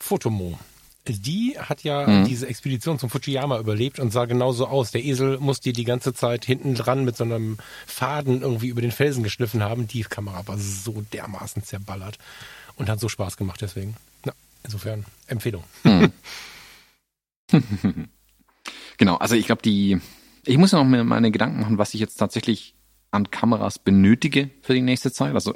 Photomo. 0.00 0.58
Die 1.06 1.56
hat 1.58 1.82
ja 1.84 2.06
Mhm. 2.06 2.24
diese 2.26 2.46
Expedition 2.46 2.98
zum 2.98 3.10
Fujiyama 3.10 3.58
überlebt 3.58 3.98
und 3.98 4.10
sah 4.10 4.24
genauso 4.24 4.66
aus. 4.66 4.90
Der 4.90 5.04
Esel 5.04 5.38
musste 5.38 5.72
die 5.72 5.84
ganze 5.84 6.14
Zeit 6.14 6.44
hinten 6.46 6.74
dran 6.74 7.04
mit 7.04 7.16
so 7.16 7.24
einem 7.24 7.58
Faden 7.86 8.40
irgendwie 8.40 8.68
über 8.68 8.80
den 8.80 8.90
Felsen 8.92 9.22
geschliffen 9.22 9.62
haben. 9.62 9.86
Die 9.86 10.02
Kamera 10.02 10.46
war 10.46 10.56
so 10.56 11.04
dermaßen 11.12 11.62
zerballert 11.62 12.16
und 12.76 12.88
hat 12.88 13.00
so 13.00 13.08
Spaß 13.10 13.36
gemacht 13.36 13.60
deswegen. 13.60 13.96
Na, 14.24 14.32
insofern 14.62 15.04
Empfehlung. 15.26 15.64
Genau, 18.96 19.16
also 19.16 19.34
ich 19.34 19.46
glaube, 19.46 19.62
die, 19.62 20.00
ich 20.44 20.56
muss 20.56 20.70
ja 20.72 20.78
noch 20.78 20.84
mir 20.88 21.02
meine 21.04 21.30
Gedanken 21.32 21.60
machen, 21.60 21.78
was 21.78 21.94
ich 21.94 22.00
jetzt 22.00 22.16
tatsächlich 22.16 22.74
an 23.10 23.30
Kameras 23.30 23.78
benötige 23.78 24.50
für 24.62 24.72
die 24.74 24.82
nächste 24.82 25.10
Zeit. 25.12 25.34
Also 25.34 25.52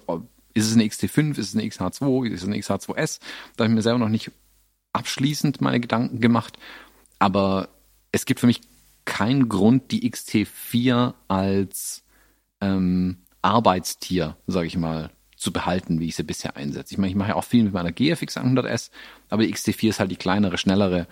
ist 0.54 0.66
es 0.66 0.74
eine 0.74 0.84
XT5, 0.84 1.38
ist 1.38 1.48
es 1.50 1.54
eine 1.54 1.62
XH2, 1.64 2.26
ist 2.32 2.42
es 2.42 2.48
eine 2.48 2.56
XH2S? 2.58 3.20
Da 3.56 3.64
habe 3.64 3.70
ich 3.72 3.76
mir 3.76 3.82
selber 3.82 4.00
noch 4.00 4.08
nicht 4.08 4.32
abschließend 4.92 5.60
meine 5.60 5.80
Gedanken 5.80 6.20
gemacht. 6.20 6.58
Aber 7.18 7.68
es 8.12 8.26
gibt 8.26 8.40
für 8.40 8.46
mich 8.46 8.60
keinen 9.04 9.48
Grund, 9.48 9.90
die 9.90 10.10
XT4 10.10 11.14
als 11.28 12.04
ähm, 12.60 13.18
Arbeitstier, 13.42 14.36
sage 14.46 14.66
ich 14.66 14.76
mal, 14.76 15.10
zu 15.36 15.52
behalten, 15.52 16.00
wie 16.00 16.08
ich 16.08 16.16
sie 16.16 16.24
bisher 16.24 16.56
einsetze. 16.56 16.94
Ich 16.94 16.98
meine, 16.98 17.10
ich 17.10 17.16
mache 17.16 17.30
ja 17.30 17.34
auch 17.36 17.44
viel 17.44 17.62
mit 17.62 17.72
meiner 17.72 17.92
GFX 17.92 18.36
100S, 18.36 18.90
aber 19.30 19.44
die 19.44 19.54
XT4 19.54 19.88
ist 19.88 20.00
halt 20.00 20.10
die 20.10 20.16
kleinere, 20.16 20.58
schnellere, 20.58 21.06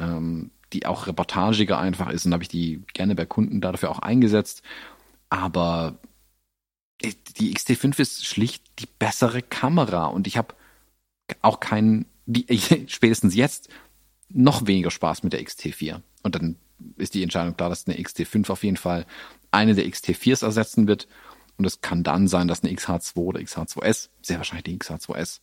ähm, 0.00 0.50
die 0.72 0.86
auch 0.86 1.06
reportagiger 1.06 1.78
einfach 1.78 2.08
ist 2.10 2.24
und 2.24 2.32
habe 2.32 2.42
ich 2.42 2.48
die 2.48 2.82
gerne 2.94 3.14
bei 3.14 3.26
Kunden 3.26 3.60
dafür 3.60 3.90
auch 3.90 3.98
eingesetzt. 3.98 4.62
Aber 5.28 5.98
die 7.02 7.54
XT5 7.54 7.98
ist 8.00 8.26
schlicht 8.26 8.64
die 8.78 8.88
bessere 8.98 9.42
Kamera 9.42 10.06
und 10.06 10.26
ich 10.26 10.36
habe 10.36 10.54
auch 11.42 11.60
keinen, 11.60 12.06
die, 12.32 12.86
spätestens 12.88 13.34
jetzt 13.34 13.68
noch 14.28 14.66
weniger 14.66 14.90
Spaß 14.90 15.22
mit 15.22 15.32
der 15.32 15.42
XT4. 15.42 16.00
Und 16.22 16.34
dann 16.34 16.56
ist 16.96 17.14
die 17.14 17.22
Entscheidung 17.22 17.56
klar, 17.56 17.68
dass 17.68 17.86
eine 17.86 17.96
XT5 17.96 18.50
auf 18.50 18.64
jeden 18.64 18.76
Fall 18.76 19.06
eine 19.50 19.74
der 19.74 19.86
XT4s 19.86 20.44
ersetzen 20.44 20.86
wird. 20.86 21.08
Und 21.56 21.64
es 21.64 21.80
kann 21.80 22.02
dann 22.02 22.28
sein, 22.28 22.48
dass 22.48 22.62
eine 22.62 22.72
XH2 22.72 23.16
oder 23.16 23.40
XH2S, 23.40 24.08
sehr 24.22 24.38
wahrscheinlich 24.38 24.64
die 24.64 24.78
XH2S, 24.78 25.40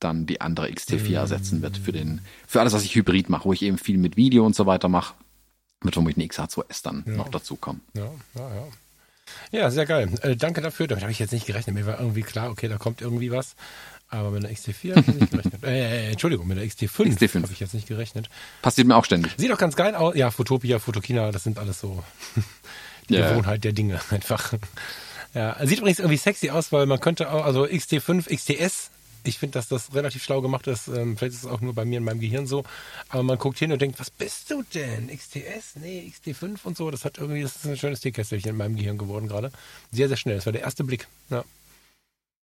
dann 0.00 0.26
die 0.26 0.40
andere 0.40 0.68
XT4 0.68 1.14
ersetzen 1.14 1.60
wird 1.60 1.76
für 1.76 1.92
den, 1.92 2.20
für 2.46 2.60
alles, 2.60 2.72
was 2.72 2.84
ich 2.84 2.94
hybrid 2.94 3.28
mache, 3.28 3.44
wo 3.44 3.52
ich 3.52 3.62
eben 3.62 3.78
viel 3.78 3.98
mit 3.98 4.16
Video 4.16 4.46
und 4.46 4.54
so 4.54 4.64
weiter 4.64 4.88
mache, 4.88 5.14
wird 5.80 5.94
vermutlich 5.94 6.16
eine 6.16 6.46
XH2S 6.46 6.82
dann 6.84 7.04
noch 7.16 7.28
dazu 7.28 7.56
kommen. 7.56 7.82
Ja, 7.94 8.10
ja, 8.36 8.54
ja. 8.54 8.68
Ja, 9.50 9.70
sehr 9.70 9.86
geil. 9.86 10.10
Äh, 10.22 10.36
danke 10.36 10.60
dafür. 10.60 10.86
Damit 10.86 11.02
habe 11.02 11.12
ich 11.12 11.18
jetzt 11.18 11.32
nicht 11.32 11.46
gerechnet. 11.46 11.74
Mir 11.74 11.86
war 11.86 12.00
irgendwie 12.00 12.22
klar, 12.22 12.50
okay, 12.50 12.68
da 12.68 12.78
kommt 12.78 13.02
irgendwie 13.02 13.30
was. 13.30 13.56
Aber 14.10 14.30
mit 14.30 14.42
der 14.42 14.50
XT4 14.50 14.96
habe 14.96 15.00
ich 15.10 15.20
nicht 15.20 15.30
gerechnet. 15.30 15.54
Äh, 15.64 16.06
äh, 16.08 16.10
Entschuldigung, 16.12 16.46
mit 16.46 16.56
der 16.56 16.64
XT5, 16.64 17.16
XT5. 17.18 17.42
habe 17.42 17.52
ich 17.52 17.60
jetzt 17.60 17.74
nicht 17.74 17.86
gerechnet. 17.88 18.30
Passiert 18.62 18.86
mir 18.86 18.96
auch 18.96 19.04
ständig. 19.04 19.32
Sieht 19.36 19.50
doch 19.50 19.58
ganz 19.58 19.76
geil 19.76 19.94
aus. 19.94 20.14
Ja, 20.16 20.30
Fotopia, 20.30 20.78
Fotokina, 20.78 21.30
das 21.30 21.44
sind 21.44 21.58
alles 21.58 21.80
so 21.80 22.02
die 23.08 23.14
Ja. 23.14 23.30
Gewohnheit 23.30 23.64
der 23.64 23.72
Dinge 23.72 24.00
einfach. 24.10 24.54
Ja, 25.34 25.56
sieht 25.66 25.78
übrigens 25.80 25.98
irgendwie 25.98 26.16
sexy 26.16 26.50
aus, 26.50 26.72
weil 26.72 26.86
man 26.86 27.00
könnte 27.00 27.30
auch, 27.30 27.44
also 27.44 27.64
XT5, 27.64 28.34
XTS, 28.34 28.90
ich 29.24 29.38
finde, 29.38 29.54
dass 29.54 29.68
das 29.68 29.92
relativ 29.94 30.22
schlau 30.24 30.40
gemacht 30.40 30.66
ist. 30.68 30.88
Ähm, 30.88 31.16
vielleicht 31.18 31.34
ist 31.34 31.44
es 31.44 31.50
auch 31.50 31.60
nur 31.60 31.74
bei 31.74 31.84
mir 31.84 31.98
in 31.98 32.04
meinem 32.04 32.20
Gehirn 32.20 32.46
so. 32.46 32.64
Aber 33.10 33.22
man 33.24 33.36
guckt 33.36 33.58
hin 33.58 33.72
und 33.72 33.82
denkt, 33.82 34.00
was 34.00 34.10
bist 34.10 34.50
du 34.50 34.62
denn? 34.72 35.08
XTS? 35.14 35.74
Nee, 35.74 36.10
XT5 36.24 36.56
und 36.64 36.76
so. 36.78 36.90
Das 36.90 37.04
hat 37.04 37.18
irgendwie, 37.18 37.42
das 37.42 37.56
ist 37.56 37.66
ein 37.66 37.76
schönes 37.76 38.00
Teekesselchen 38.00 38.50
in 38.50 38.56
meinem 38.56 38.76
Gehirn 38.76 38.96
geworden 38.96 39.28
gerade. 39.28 39.50
Sehr, 39.92 40.08
sehr 40.08 40.16
schnell. 40.16 40.36
Das 40.36 40.46
war 40.46 40.52
der 40.52 40.62
erste 40.62 40.82
Blick. 40.84 41.08
Ja, 41.28 41.44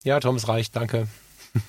ja 0.04 0.20
Tom, 0.20 0.36
es 0.36 0.48
reicht. 0.48 0.76
Danke. 0.76 1.08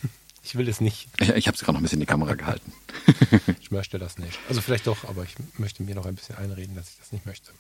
Ich 0.43 0.57
will 0.57 0.69
es 0.69 0.81
nicht. 0.81 1.07
Ich, 1.21 1.29
ich 1.29 1.47
habe 1.47 1.57
sie 1.57 1.65
gerade 1.65 1.75
noch 1.75 1.81
ein 1.81 1.83
bisschen 1.83 1.99
in 1.99 2.07
die 2.07 2.07
Kamera 2.07 2.35
gehalten. 2.35 2.73
Ich 3.61 3.71
möchte 3.71 4.01
das 4.01 4.19
nicht. 4.19 4.37
Also 4.49 4.61
vielleicht 4.61 4.89
doch, 4.89 5.05
aber 5.05 5.23
ich 5.23 5.37
möchte 5.59 5.85
mir 5.85 5.95
noch 5.95 6.07
ein 6.07 6.17
bisschen 6.17 6.37
einreden, 6.37 6.75
dass 6.75 6.89
ich 6.89 6.97
das 6.99 7.13
nicht 7.13 7.25
möchte. 7.25 7.53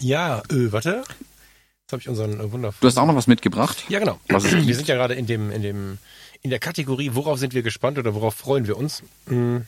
Ja, 0.00 0.40
äh, 0.50 0.70
warte. 0.70 1.04
Jetzt 1.08 1.92
habe 1.92 2.02
ich 2.02 2.08
unseren 2.10 2.34
äh, 2.34 2.52
wundervollen. 2.52 2.80
Du 2.80 2.86
hast 2.88 2.98
auch 2.98 3.06
noch 3.06 3.14
was 3.14 3.26
mitgebracht? 3.26 3.84
Ja, 3.88 4.00
genau. 4.00 4.20
Was 4.28 4.44
es 4.44 4.66
Wir 4.66 4.74
sind 4.74 4.86
ja 4.86 4.96
gerade 4.96 5.14
in 5.14 5.26
dem, 5.26 5.50
in 5.50 5.62
dem, 5.62 5.98
in 6.42 6.50
der 6.50 6.58
Kategorie, 6.58 7.12
worauf 7.14 7.38
sind 7.38 7.54
wir 7.54 7.62
gespannt 7.62 7.96
oder 7.98 8.14
worauf 8.14 8.34
freuen 8.34 8.66
wir 8.66 8.76
uns? 8.76 9.02
Hm. 9.28 9.66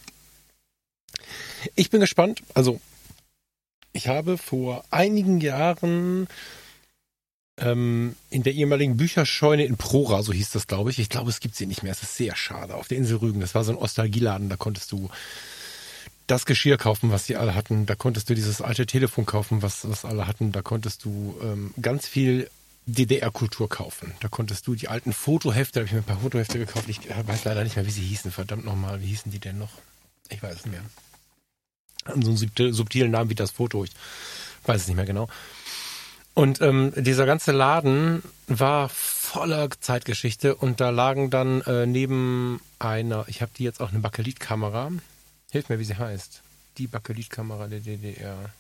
Ich 1.75 1.89
bin 1.89 2.01
gespannt. 2.01 2.43
Also, 2.53 2.81
ich 3.95 4.09
habe 4.09 4.37
vor 4.37 4.85
einigen 4.91 5.41
Jahren 5.41 6.29
ähm, 7.61 8.17
in 8.31 8.43
der 8.43 8.55
ehemaligen 8.55 8.97
Bücherscheune 8.97 9.65
in 9.65 9.77
Prora, 9.77 10.23
so 10.23 10.33
hieß 10.33 10.51
das, 10.51 10.67
glaube 10.67 10.91
ich. 10.91 10.99
Ich 10.99 11.09
glaube, 11.09 11.31
es 11.31 11.41
gibt 11.41 11.57
sie 11.57 11.67
nicht 11.67 11.83
mehr. 11.83 11.93
Es 11.93 12.03
ist 12.03 12.17
sehr 12.17 12.37
schade. 12.37 12.75
Auf 12.75 12.89
der 12.89 12.99
Insel 12.99 13.19
Rügen. 13.19 13.41
Das 13.41 13.55
war 13.55 13.65
so 13.65 13.73
ein 13.73 13.79
Ostalgieladen. 13.79 14.49
Da 14.49 14.57
konntest 14.57 14.93
du 14.93 15.11
das 16.27 16.47
Geschirr 16.47 16.79
kaufen, 16.79 17.11
was 17.11 17.27
sie 17.27 17.37
alle 17.37 17.55
hatten. 17.55 17.87
Da 17.87 17.95
konntest 17.95 18.31
du 18.31 18.35
dieses 18.35 18.61
alte 18.61 18.87
Telefon 18.87 19.27
kaufen, 19.27 19.63
was, 19.63 19.89
was 19.89 20.05
alle 20.05 20.27
hatten. 20.27 20.53
Da 20.53 20.63
konntest 20.63 21.05
du 21.05 21.37
ähm, 21.43 21.75
ganz 21.81 22.07
viel 22.07 22.49
DDR-Kultur 22.87 23.69
kaufen. 23.69 24.13
Da 24.21 24.29
konntest 24.29 24.67
du 24.67 24.75
die 24.75 24.89
alten 24.89 25.13
Fotohefte, 25.13 25.75
da 25.75 25.81
habe 25.81 25.87
ich 25.87 25.93
mir 25.93 25.99
ein 25.99 26.05
paar 26.05 26.21
Fotohefte 26.21 26.59
gekauft. 26.59 26.89
Ich 26.89 27.01
weiß 27.09 27.45
leider 27.45 27.65
nicht 27.65 27.77
mehr, 27.77 27.87
wie 27.87 27.91
sie 27.91 28.03
hießen. 28.03 28.31
Verdammt 28.31 28.65
nochmal, 28.65 29.01
wie 29.01 29.07
hießen 29.07 29.31
die 29.31 29.39
denn 29.39 29.59
noch? 29.59 29.71
Ich 30.29 30.43
weiß 30.43 30.57
es 30.57 30.65
nicht 30.65 30.73
mehr. 30.73 30.83
Hatten 32.05 32.23
so 32.23 32.29
einen 32.29 32.37
subtil, 32.37 32.73
subtilen 32.73 33.11
Namen 33.11 33.31
wie 33.31 33.35
das 33.35 33.51
Foto. 33.51 33.85
Ich 33.85 33.93
weiß 34.65 34.83
es 34.83 34.87
nicht 34.89 34.97
mehr 34.97 35.05
genau. 35.05 35.29
Und 36.35 36.61
ähm, 36.61 36.93
dieser 36.97 37.27
ganze 37.27 37.53
Laden 37.53 38.23
war 38.47 38.89
voller 38.89 39.69
Zeitgeschichte 39.71 40.55
und 40.55 40.81
da 40.81 40.91
lagen 40.91 41.31
dann 41.31 41.61
äh, 41.63 41.87
neben 41.87 42.61
einer, 42.79 43.25
ich 43.29 43.43
habe 43.43 43.53
die 43.57 43.65
jetzt 43.65 43.81
auch 43.81 43.91
eine 43.91 44.01
Bakelitkamera. 44.01 44.93
Hilf 45.51 45.69
mir, 45.69 45.79
wie 45.79 45.85
sie 45.85 45.97
heißt. 45.97 46.43
Die 46.79 46.87
Bakelitkamera 46.87 47.67
der 47.67 47.81
DDR. 47.81 48.51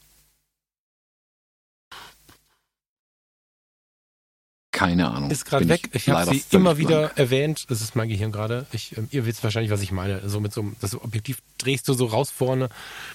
Keine 4.73 5.11
Ahnung. 5.11 5.31
Ist 5.31 5.45
gerade 5.45 5.69
weg. 5.69 5.91
Ich 5.93 6.09
habe 6.09 6.31
sie 6.35 6.43
immer 6.53 6.79
wieder 6.79 7.01
blank. 7.01 7.19
erwähnt. 7.19 7.67
Das 7.69 7.83
ist 7.83 7.97
mein 7.97 8.09
Gehirn 8.09 8.33
gerade. 8.33 8.67
Ähm, 8.97 9.09
ihr 9.11 9.27
wisst 9.27 9.45
wahrscheinlich, 9.45 9.71
was 9.71 9.83
ich 9.83 9.93
meine. 9.93 10.27
So 10.29 10.41
mit 10.41 10.53
so 10.53 10.63
einem, 10.63 10.77
das 10.81 10.95
Objektiv 10.95 11.43
drehst 11.59 11.87
du 11.87 11.93
so 11.93 12.07
raus 12.07 12.31
vorne, 12.31 12.71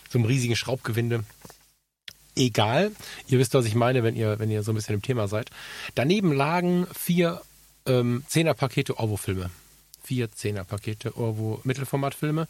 so 0.10 0.20
einem 0.20 0.26
riesigen 0.26 0.56
Schraubgewinde. 0.56 1.24
Egal. 2.36 2.92
Ihr 3.28 3.40
wisst, 3.40 3.54
was 3.54 3.66
ich 3.66 3.76
meine, 3.76 4.04
wenn 4.04 4.16
ihr, 4.16 4.40
wenn 4.40 4.52
ihr 4.52 4.64
so 4.64 4.72
ein 4.72 4.76
bisschen 4.76 4.96
im 4.96 5.02
Thema 5.02 5.28
seid. 5.28 5.50
Daneben 5.96 6.34
lagen 6.34 6.88
vier 6.94 7.42
ähm, 7.86 8.24
Zehner-Pakete 8.28 9.00
Orwo-Filme. 9.00 9.50
Vier 10.04 10.32
Zehner-Pakete 10.32 11.18
Orwo-Mittelformatfilme, 11.18 12.48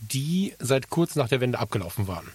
die 0.00 0.54
seit 0.58 0.90
kurz 0.90 1.16
nach 1.16 1.28
der 1.28 1.40
Wende 1.40 1.58
abgelaufen 1.58 2.06
waren. 2.06 2.30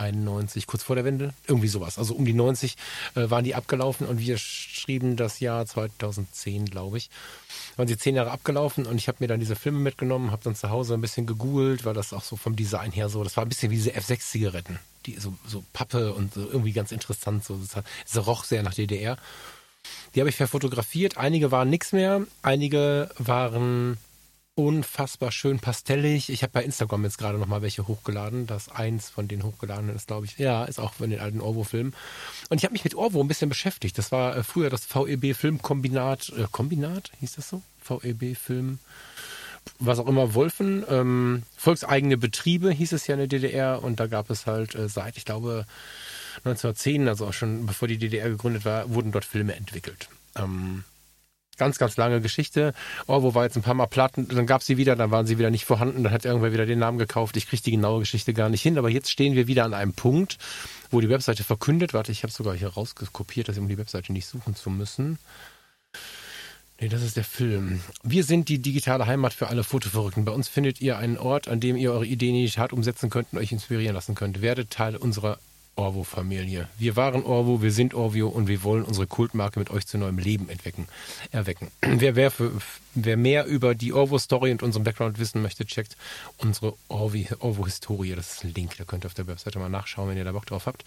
91, 0.00 0.66
kurz 0.66 0.82
vor 0.82 0.96
der 0.96 1.04
Wende, 1.04 1.34
irgendwie 1.46 1.68
sowas. 1.68 1.98
Also 1.98 2.14
um 2.14 2.24
die 2.24 2.32
90 2.32 2.76
äh, 3.14 3.30
waren 3.30 3.44
die 3.44 3.54
abgelaufen 3.54 4.06
und 4.06 4.18
wir 4.18 4.38
schrieben 4.38 5.16
das 5.16 5.40
Jahr 5.40 5.66
2010, 5.66 6.66
glaube 6.66 6.98
ich. 6.98 7.10
Waren 7.76 7.88
sie 7.88 7.96
zehn 7.96 8.16
Jahre 8.16 8.30
abgelaufen 8.30 8.86
und 8.86 8.96
ich 8.96 9.08
habe 9.08 9.18
mir 9.20 9.28
dann 9.28 9.40
diese 9.40 9.56
Filme 9.56 9.78
mitgenommen, 9.78 10.30
habe 10.30 10.42
dann 10.42 10.54
zu 10.54 10.70
Hause 10.70 10.94
ein 10.94 11.00
bisschen 11.00 11.26
gegoogelt, 11.26 11.84
weil 11.84 11.94
das 11.94 12.12
auch 12.12 12.22
so 12.22 12.36
vom 12.36 12.56
Design 12.56 12.92
her 12.92 13.08
so, 13.08 13.22
das 13.22 13.36
war 13.36 13.44
ein 13.44 13.48
bisschen 13.48 13.70
wie 13.70 13.76
diese 13.76 13.90
F6-Zigaretten, 13.90 14.78
die 15.06 15.16
so, 15.16 15.34
so 15.46 15.62
Pappe 15.72 16.12
und 16.14 16.34
so 16.34 16.40
irgendwie 16.40 16.72
ganz 16.72 16.92
interessant, 16.92 17.44
so, 17.44 17.60
es 17.62 18.26
roch 18.26 18.44
sehr 18.44 18.62
nach 18.62 18.74
DDR. 18.74 19.18
Die 20.14 20.20
habe 20.20 20.28
ich 20.28 20.36
verfotografiert. 20.36 21.16
Einige 21.16 21.50
waren 21.50 21.70
nichts 21.70 21.92
mehr, 21.92 22.26
einige 22.42 23.10
waren 23.18 23.96
unfassbar 24.60 25.32
schön 25.32 25.58
pastellig. 25.58 26.28
Ich 26.28 26.42
habe 26.42 26.52
bei 26.52 26.62
Instagram 26.62 27.04
jetzt 27.04 27.18
gerade 27.18 27.38
noch 27.38 27.46
mal 27.46 27.62
welche 27.62 27.88
hochgeladen. 27.88 28.46
Das 28.46 28.68
eins 28.68 29.08
von 29.08 29.26
den 29.26 29.42
hochgeladenen 29.42 29.96
ist, 29.96 30.08
glaube 30.08 30.26
ich, 30.26 30.38
ja, 30.38 30.64
ist 30.64 30.78
auch 30.78 30.92
von 30.92 31.08
den 31.08 31.20
alten 31.20 31.40
Orwo-Filmen. 31.40 31.94
Und 32.50 32.58
ich 32.58 32.64
habe 32.64 32.72
mich 32.72 32.84
mit 32.84 32.94
Orwo 32.94 33.22
ein 33.22 33.28
bisschen 33.28 33.48
beschäftigt. 33.48 33.96
Das 33.96 34.12
war 34.12 34.36
äh, 34.36 34.42
früher 34.42 34.68
das 34.68 34.84
VEB 34.84 35.34
Filmkombinat, 35.34 36.32
äh, 36.36 36.46
Kombinat 36.50 37.10
hieß 37.20 37.36
das 37.36 37.48
so? 37.48 37.62
VEB 37.82 38.36
Film, 38.36 38.78
was 39.78 39.98
auch 39.98 40.06
immer, 40.06 40.34
Wolfen. 40.34 40.84
Ähm, 40.88 41.42
volkseigene 41.56 42.18
Betriebe 42.18 42.70
hieß 42.70 42.92
es 42.92 43.06
ja 43.06 43.14
in 43.14 43.20
der 43.20 43.28
DDR 43.28 43.82
und 43.82 43.98
da 43.98 44.06
gab 44.06 44.28
es 44.28 44.46
halt 44.46 44.74
äh, 44.74 44.88
seit, 44.88 45.16
ich 45.16 45.24
glaube, 45.24 45.66
1910, 46.44 47.08
also 47.08 47.26
auch 47.26 47.32
schon 47.32 47.66
bevor 47.66 47.88
die 47.88 47.98
DDR 47.98 48.28
gegründet 48.28 48.64
war, 48.64 48.90
wurden 48.90 49.12
dort 49.12 49.24
Filme 49.24 49.54
entwickelt. 49.56 50.08
Ähm, 50.36 50.84
ganz, 51.60 51.78
ganz 51.78 51.96
lange 51.98 52.22
Geschichte. 52.22 52.72
Orwo 53.06 53.34
war 53.34 53.44
jetzt 53.44 53.56
ein 53.56 53.62
paar 53.62 53.74
Mal 53.74 53.86
platten, 53.86 54.26
dann 54.28 54.46
gab 54.46 54.62
sie 54.62 54.78
wieder, 54.78 54.96
dann 54.96 55.10
waren 55.10 55.26
sie 55.26 55.38
wieder 55.38 55.50
nicht 55.50 55.66
vorhanden, 55.66 56.02
dann 56.02 56.12
hat 56.12 56.24
irgendwer 56.24 56.52
wieder 56.52 56.64
den 56.64 56.78
Namen 56.78 56.98
gekauft. 56.98 57.36
Ich 57.36 57.46
kriege 57.46 57.62
die 57.62 57.70
genaue 57.72 58.00
Geschichte 58.00 58.32
gar 58.32 58.48
nicht 58.48 58.62
hin, 58.62 58.78
aber 58.78 58.88
jetzt 58.88 59.10
stehen 59.10 59.36
wir 59.36 59.46
wieder 59.46 59.64
an 59.64 59.74
einem 59.74 59.92
Punkt, 59.92 60.38
wo 60.90 61.02
die 61.02 61.10
Webseite 61.10 61.44
verkündet, 61.44 61.92
warte, 61.92 62.12
ich 62.12 62.22
habe 62.22 62.32
sogar 62.32 62.56
hier 62.56 62.68
rauskopiert, 62.68 63.48
dass 63.48 63.58
um 63.58 63.68
die 63.68 63.76
Webseite 63.76 64.12
nicht 64.12 64.26
suchen 64.26 64.56
zu 64.56 64.70
müssen. 64.70 65.18
Nee, 66.80 66.88
das 66.88 67.02
ist 67.02 67.18
der 67.18 67.24
Film. 67.24 67.82
Wir 68.02 68.24
sind 68.24 68.48
die 68.48 68.58
digitale 68.58 69.06
Heimat 69.06 69.34
für 69.34 69.48
alle 69.48 69.64
Fotoverrückten. 69.64 70.24
Bei 70.24 70.32
uns 70.32 70.48
findet 70.48 70.80
ihr 70.80 70.96
einen 70.96 71.18
Ort, 71.18 71.46
an 71.46 71.60
dem 71.60 71.76
ihr 71.76 71.92
eure 71.92 72.06
Ideen 72.06 72.34
in 72.34 72.46
die 72.46 72.50
Tat 72.50 72.72
umsetzen 72.72 73.10
könnt 73.10 73.28
und 73.32 73.38
euch 73.38 73.52
inspirieren 73.52 73.94
lassen 73.94 74.14
könnt. 74.14 74.40
Werdet 74.40 74.70
Teil 74.70 74.96
unserer 74.96 75.38
Orwo-Familie. 75.80 76.68
Wir 76.78 76.94
waren 76.94 77.24
Orwo, 77.24 77.62
wir 77.62 77.72
sind 77.72 77.94
Orvio 77.94 78.28
und 78.28 78.48
wir 78.48 78.62
wollen 78.62 78.84
unsere 78.84 79.06
Kultmarke 79.06 79.58
mit 79.58 79.70
euch 79.70 79.86
zu 79.86 79.96
neuem 79.96 80.18
Leben 80.18 80.50
entwecken, 80.50 80.86
erwecken. 81.32 81.70
Wer, 81.80 82.16
wer, 82.16 82.32
wer 82.94 83.16
mehr 83.16 83.46
über 83.46 83.74
die 83.74 83.94
Orwo-Story 83.94 84.50
und 84.52 84.62
unseren 84.62 84.84
Background 84.84 85.18
wissen 85.18 85.40
möchte, 85.40 85.64
checkt 85.64 85.96
unsere 86.36 86.74
Orwo-Historie. 86.88 88.14
Das 88.14 88.34
ist 88.34 88.44
ein 88.44 88.52
Link, 88.54 88.76
da 88.76 88.84
könnt 88.84 89.04
ihr 89.04 89.06
auf 89.06 89.14
der 89.14 89.26
Webseite 89.26 89.58
mal 89.58 89.70
nachschauen, 89.70 90.10
wenn 90.10 90.18
ihr 90.18 90.24
da 90.24 90.32
Bock 90.32 90.44
drauf 90.44 90.66
habt. 90.66 90.84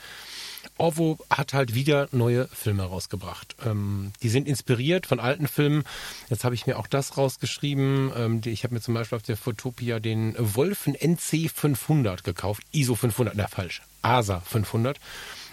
Orwo 0.78 1.18
hat 1.30 1.54
halt 1.54 1.76
wieder 1.76 2.08
neue 2.12 2.48
Filme 2.48 2.84
rausgebracht. 2.84 3.56
Ähm, 3.66 4.12
die 4.22 4.30
sind 4.30 4.48
inspiriert 4.48 5.06
von 5.06 5.20
alten 5.20 5.48
Filmen. 5.48 5.84
Jetzt 6.30 6.44
habe 6.44 6.56
ich 6.56 6.68
mir 6.68 6.78
auch 6.78 6.88
das 6.88 7.18
rausgeschrieben. 7.18 8.12
Ähm, 8.16 8.42
die, 8.42 8.52
ich 8.52 8.64
habe 8.64 8.74
mir 8.74 8.82
zum 8.82 8.94
Beispiel 8.94 9.16
auf 9.16 9.24
der 9.24 9.38
Fotopia 9.38 10.00
den 10.00 10.36
Wolfen 10.38 10.96
NC 10.96 11.50
500 11.54 12.24
gekauft. 12.24 12.64
ISO 12.72 12.96
500, 12.96 13.36
na 13.36 13.48
falsch. 13.48 13.82
ASA 14.02 14.40
500. 14.42 15.00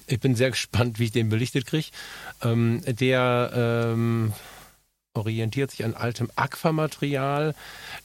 Ich 0.06 0.20
bin 0.20 0.34
sehr 0.34 0.50
gespannt, 0.50 0.98
wie 0.98 1.04
ich 1.04 1.12
den 1.12 1.28
belichtet 1.28 1.66
kriege. 1.66 1.88
Ähm, 2.42 2.82
der 2.86 3.52
ähm, 3.94 4.32
orientiert 5.14 5.70
sich 5.72 5.84
an 5.84 5.94
altem 5.94 6.30
Aquamaterial, 6.36 7.54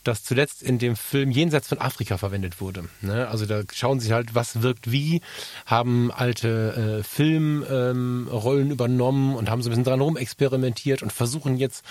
das 0.04 0.24
zuletzt 0.24 0.64
in 0.64 0.80
dem 0.80 0.96
Film 0.96 1.30
Jenseits 1.30 1.68
von 1.68 1.80
Afrika 1.80 2.18
verwendet 2.18 2.60
wurde. 2.62 2.90
Ne? 3.02 3.28
Also 3.28 3.46
da 3.46 3.62
schauen 3.72 4.00
sie 4.00 4.12
halt, 4.12 4.34
was 4.34 4.64
wirkt 4.64 4.92
wie, 4.92 5.22
haben 5.68 6.12
alte 6.12 7.00
äh, 7.00 7.04
Filmrollen 7.04 8.66
ähm, 8.66 8.72
übernommen 8.72 9.36
und 9.36 9.50
haben 9.50 9.62
so 9.62 9.70
ein 9.70 9.72
bisschen 9.72 9.84
dran 9.84 10.02
rumexperimentiert 10.02 11.04
und 11.04 11.14
versuchen 11.14 11.58
jetzt 11.58 11.86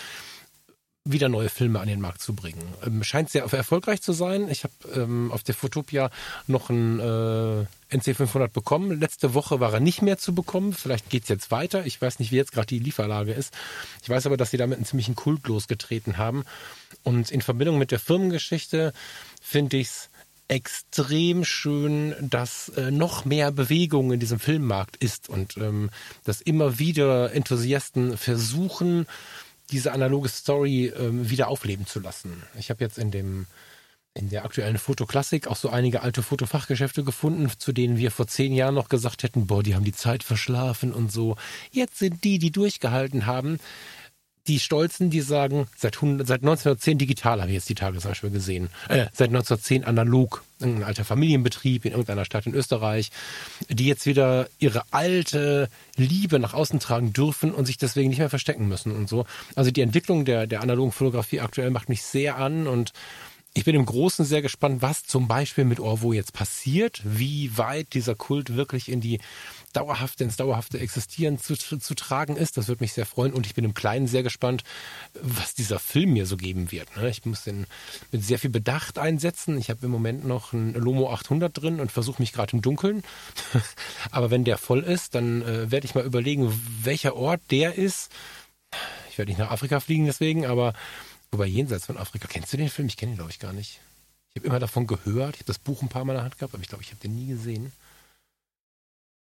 wieder 1.06 1.28
neue 1.28 1.50
Filme 1.50 1.80
an 1.80 1.88
den 1.88 2.00
Markt 2.00 2.22
zu 2.22 2.34
bringen. 2.34 2.62
Ähm, 2.84 3.04
scheint 3.04 3.28
sehr 3.28 3.44
erfolgreich 3.44 4.00
zu 4.00 4.14
sein. 4.14 4.48
Ich 4.48 4.64
habe 4.64 4.74
ähm, 4.94 5.30
auf 5.32 5.42
der 5.42 5.54
Fotopia 5.54 6.10
noch 6.46 6.70
einen 6.70 6.98
äh, 6.98 7.66
NC500 7.94 8.48
bekommen. 8.48 8.98
Letzte 8.98 9.34
Woche 9.34 9.60
war 9.60 9.74
er 9.74 9.80
nicht 9.80 10.00
mehr 10.00 10.16
zu 10.16 10.34
bekommen. 10.34 10.72
Vielleicht 10.72 11.10
geht's 11.10 11.28
jetzt 11.28 11.50
weiter. 11.50 11.84
Ich 11.84 12.00
weiß 12.00 12.20
nicht, 12.20 12.32
wie 12.32 12.36
jetzt 12.36 12.52
gerade 12.52 12.68
die 12.68 12.78
Lieferlage 12.78 13.32
ist. 13.32 13.52
Ich 14.02 14.08
weiß 14.08 14.24
aber, 14.24 14.38
dass 14.38 14.50
sie 14.50 14.56
damit 14.56 14.78
einen 14.78 14.86
ziemlichen 14.86 15.14
Kult 15.14 15.46
losgetreten 15.46 16.16
haben. 16.16 16.44
Und 17.02 17.30
in 17.30 17.42
Verbindung 17.42 17.76
mit 17.76 17.90
der 17.90 17.98
Firmengeschichte 17.98 18.94
finde 19.42 19.76
ich's 19.76 20.08
extrem 20.48 21.44
schön, 21.44 22.14
dass 22.20 22.70
äh, 22.70 22.90
noch 22.90 23.26
mehr 23.26 23.52
Bewegung 23.52 24.12
in 24.12 24.20
diesem 24.20 24.38
Filmmarkt 24.38 24.96
ist 24.96 25.28
und 25.28 25.58
ähm, 25.58 25.90
dass 26.24 26.40
immer 26.40 26.78
wieder 26.78 27.32
Enthusiasten 27.32 28.16
versuchen, 28.16 29.06
diese 29.70 29.92
analoge 29.92 30.28
Story 30.28 30.92
ähm, 30.96 31.30
wieder 31.30 31.48
aufleben 31.48 31.86
zu 31.86 32.00
lassen. 32.00 32.42
Ich 32.58 32.70
habe 32.70 32.84
jetzt 32.84 32.98
in 32.98 33.10
dem 33.10 33.46
in 34.16 34.28
der 34.28 34.44
aktuellen 34.44 34.78
Fotoklassik 34.78 35.48
auch 35.48 35.56
so 35.56 35.70
einige 35.70 36.02
alte 36.02 36.22
Fotofachgeschäfte 36.22 37.02
gefunden, 37.02 37.50
zu 37.58 37.72
denen 37.72 37.98
wir 37.98 38.12
vor 38.12 38.28
zehn 38.28 38.52
Jahren 38.52 38.76
noch 38.76 38.88
gesagt 38.88 39.24
hätten, 39.24 39.48
boah, 39.48 39.64
die 39.64 39.74
haben 39.74 39.84
die 39.84 39.92
Zeit 39.92 40.22
verschlafen 40.22 40.92
und 40.92 41.10
so. 41.10 41.34
Jetzt 41.72 41.98
sind 41.98 42.22
die, 42.22 42.38
die 42.38 42.52
durchgehalten 42.52 43.26
haben, 43.26 43.58
die 44.46 44.60
Stolzen, 44.60 45.10
die 45.10 45.22
sagen, 45.22 45.68
seit, 45.76 45.96
100, 45.96 46.26
seit 46.26 46.42
1910 46.42 46.98
digital, 46.98 47.40
habe 47.40 47.50
ich 47.50 47.54
jetzt 47.54 47.68
die 47.68 47.74
Tage 47.74 47.98
zum 47.98 48.10
Beispiel 48.10 48.30
gesehen, 48.30 48.68
äh, 48.88 49.06
seit 49.12 49.28
1910 49.28 49.84
analog, 49.84 50.44
ein 50.60 50.82
alter 50.82 51.04
Familienbetrieb 51.04 51.84
in 51.84 51.92
irgendeiner 51.92 52.24
Stadt 52.24 52.46
in 52.46 52.54
Österreich, 52.54 53.10
die 53.68 53.86
jetzt 53.86 54.06
wieder 54.06 54.48
ihre 54.58 54.82
alte 54.90 55.68
Liebe 55.96 56.38
nach 56.38 56.54
außen 56.54 56.78
tragen 56.78 57.12
dürfen 57.12 57.52
und 57.52 57.66
sich 57.66 57.78
deswegen 57.78 58.10
nicht 58.10 58.18
mehr 58.18 58.30
verstecken 58.30 58.68
müssen 58.68 58.92
und 58.92 59.08
so. 59.08 59.24
Also 59.54 59.70
die 59.70 59.82
Entwicklung 59.82 60.24
der, 60.24 60.46
der 60.46 60.62
analogen 60.62 60.92
Fotografie 60.92 61.40
aktuell 61.40 61.70
macht 61.70 61.88
mich 61.88 62.02
sehr 62.02 62.36
an 62.36 62.66
und 62.66 62.92
ich 63.56 63.64
bin 63.64 63.76
im 63.76 63.86
Großen 63.86 64.24
sehr 64.24 64.42
gespannt, 64.42 64.82
was 64.82 65.04
zum 65.04 65.28
Beispiel 65.28 65.64
mit 65.64 65.78
Orwo 65.78 66.12
jetzt 66.12 66.32
passiert, 66.32 67.00
wie 67.04 67.56
weit 67.56 67.94
dieser 67.94 68.16
Kult 68.16 68.56
wirklich 68.56 68.90
in 68.90 69.00
die 69.00 69.20
dauerhafte, 69.76 70.24
ins 70.24 70.36
dauerhafte 70.36 70.78
Existieren 70.78 71.38
zu, 71.38 71.54
zu 71.56 71.94
tragen 71.94 72.36
ist. 72.36 72.56
Das 72.56 72.68
würde 72.68 72.82
mich 72.82 72.92
sehr 72.92 73.06
freuen. 73.06 73.32
Und 73.32 73.46
ich 73.46 73.54
bin 73.54 73.64
im 73.64 73.74
Kleinen 73.74 74.06
sehr 74.06 74.22
gespannt, 74.22 74.64
was 75.20 75.54
dieser 75.54 75.78
Film 75.78 76.12
mir 76.12 76.26
so 76.26 76.36
geben 76.36 76.72
wird. 76.72 76.96
Ne? 76.96 77.08
Ich 77.10 77.24
muss 77.24 77.44
den 77.44 77.66
mit 78.12 78.24
sehr 78.24 78.38
viel 78.38 78.50
Bedacht 78.50 78.98
einsetzen. 78.98 79.58
Ich 79.58 79.70
habe 79.70 79.86
im 79.86 79.92
Moment 79.92 80.24
noch 80.24 80.52
einen 80.52 80.74
Lomo 80.74 81.10
800 81.12 81.60
drin 81.60 81.80
und 81.80 81.92
versuche 81.92 82.22
mich 82.22 82.32
gerade 82.32 82.54
im 82.54 82.62
Dunkeln. 82.62 83.02
Aber 84.10 84.30
wenn 84.30 84.44
der 84.44 84.58
voll 84.58 84.80
ist, 84.80 85.14
dann 85.14 85.42
äh, 85.42 85.70
werde 85.70 85.86
ich 85.86 85.94
mal 85.94 86.04
überlegen, 86.04 86.52
welcher 86.82 87.16
Ort 87.16 87.40
der 87.50 87.74
ist. 87.74 88.10
Ich 89.10 89.18
werde 89.18 89.30
nicht 89.30 89.38
nach 89.38 89.50
Afrika 89.50 89.78
fliegen 89.78 90.06
deswegen, 90.06 90.44
aber 90.44 90.74
Wobei 91.34 91.46
jenseits 91.46 91.86
von 91.86 91.96
Afrika, 91.96 92.28
kennst 92.28 92.52
du 92.52 92.56
den 92.56 92.68
Film? 92.68 92.86
Ich 92.86 92.96
kenne 92.96 93.10
ihn, 93.10 93.16
glaube 93.16 93.32
ich, 93.32 93.40
gar 93.40 93.52
nicht. 93.52 93.80
Ich 94.30 94.40
habe 94.40 94.46
immer 94.46 94.60
davon 94.60 94.86
gehört. 94.86 95.34
Ich 95.34 95.40
habe 95.40 95.48
das 95.48 95.58
Buch 95.58 95.82
ein 95.82 95.88
paar 95.88 96.04
Mal 96.04 96.12
in 96.12 96.18
der 96.18 96.22
Hand 96.22 96.38
gehabt, 96.38 96.54
aber 96.54 96.62
ich 96.62 96.68
glaube, 96.68 96.84
ich 96.84 96.90
habe 96.90 97.00
den 97.00 97.16
nie 97.16 97.26
gesehen. 97.26 97.72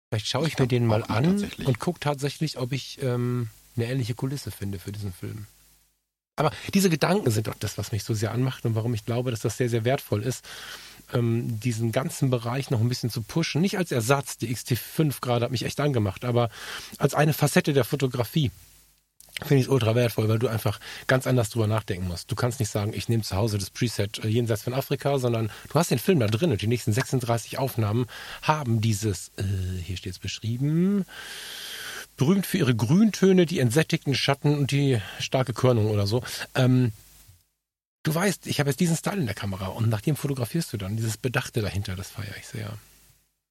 Vielleicht 0.08 0.28
schaue 0.28 0.46
ich, 0.46 0.54
ich 0.54 0.58
mir 0.58 0.66
den 0.66 0.86
mal 0.86 1.04
an 1.04 1.50
und 1.64 1.78
gucke 1.78 2.00
tatsächlich, 2.00 2.58
ob 2.58 2.72
ich 2.72 3.02
ähm, 3.02 3.50
eine 3.76 3.86
ähnliche 3.86 4.14
Kulisse 4.14 4.50
finde 4.50 4.78
für 4.78 4.92
diesen 4.92 5.12
Film. 5.12 5.46
Aber 6.36 6.52
diese 6.72 6.88
Gedanken 6.88 7.30
sind 7.30 7.48
doch 7.48 7.56
das, 7.58 7.78
was 7.78 7.90
mich 7.90 8.04
so 8.04 8.14
sehr 8.14 8.30
anmacht 8.30 8.64
und 8.64 8.74
warum 8.74 8.94
ich 8.94 9.04
glaube, 9.04 9.32
dass 9.32 9.40
das 9.40 9.56
sehr, 9.56 9.68
sehr 9.68 9.84
wertvoll 9.84 10.22
ist, 10.22 10.44
ähm, 11.12 11.58
diesen 11.60 11.90
ganzen 11.90 12.30
Bereich 12.30 12.70
noch 12.70 12.80
ein 12.80 12.88
bisschen 12.88 13.10
zu 13.10 13.22
pushen. 13.22 13.60
Nicht 13.60 13.76
als 13.76 13.90
Ersatz, 13.90 14.38
die 14.38 14.54
XT5 14.54 15.20
gerade 15.20 15.44
hat 15.44 15.50
mich 15.50 15.64
echt 15.64 15.80
angemacht, 15.80 16.24
aber 16.24 16.48
als 16.98 17.14
eine 17.14 17.32
Facette 17.32 17.72
der 17.72 17.84
Fotografie 17.84 18.50
finde 19.42 19.56
ich 19.56 19.66
es 19.66 19.68
ultra 19.68 19.94
wertvoll, 19.94 20.28
weil 20.28 20.38
du 20.38 20.48
einfach 20.48 20.80
ganz 21.06 21.26
anders 21.26 21.50
drüber 21.50 21.66
nachdenken 21.66 22.08
musst. 22.08 22.30
Du 22.30 22.34
kannst 22.34 22.60
nicht 22.60 22.70
sagen, 22.70 22.92
ich 22.92 23.08
nehme 23.08 23.22
zu 23.22 23.36
Hause 23.36 23.58
das 23.58 23.70
Preset 23.70 24.24
äh, 24.24 24.28
jenseits 24.28 24.62
von 24.62 24.74
Afrika, 24.74 25.18
sondern 25.18 25.50
du 25.68 25.74
hast 25.74 25.90
den 25.90 25.98
Film 25.98 26.20
da 26.20 26.26
drin 26.26 26.50
und 26.50 26.60
die 26.60 26.66
nächsten 26.66 26.92
36 26.92 27.58
Aufnahmen 27.58 28.06
haben 28.42 28.80
dieses, 28.80 29.28
äh, 29.36 29.44
hier 29.82 29.96
steht 29.96 30.12
es 30.12 30.18
beschrieben, 30.18 31.04
berühmt 32.16 32.46
für 32.46 32.58
ihre 32.58 32.74
Grüntöne, 32.74 33.46
die 33.46 33.60
entsättigten 33.60 34.14
Schatten 34.14 34.58
und 34.58 34.72
die 34.72 35.00
starke 35.20 35.52
Körnung 35.52 35.86
oder 35.86 36.06
so. 36.06 36.22
Ähm, 36.54 36.92
du 38.02 38.14
weißt, 38.14 38.46
ich 38.48 38.58
habe 38.60 38.70
jetzt 38.70 38.80
diesen 38.80 38.96
Style 38.96 39.20
in 39.20 39.26
der 39.26 39.34
Kamera 39.34 39.68
und 39.68 39.88
nach 39.88 40.00
dem 40.00 40.16
fotografierst 40.16 40.72
du 40.72 40.76
dann. 40.76 40.96
Dieses 40.96 41.16
Bedachte 41.16 41.62
dahinter, 41.62 41.94
das 41.94 42.10
feiere 42.10 42.36
ich 42.38 42.46
sehr. 42.46 42.72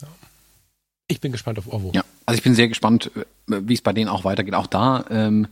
Ja. 0.02 0.08
Ich 1.08 1.22
bin 1.22 1.32
gespannt 1.32 1.58
auf 1.60 1.72
Orwo. 1.72 1.92
Ja, 1.94 2.04
also 2.26 2.38
ich 2.38 2.44
bin 2.44 2.56
sehr 2.56 2.68
gespannt, 2.68 3.12
äh, 3.16 3.62
wie 3.64 3.74
es 3.74 3.82
bei 3.82 3.94
denen 3.94 4.10
auch 4.10 4.24
weitergeht. 4.24 4.56
Auch 4.56 4.68
da 4.68 5.06
ähm, 5.10 5.48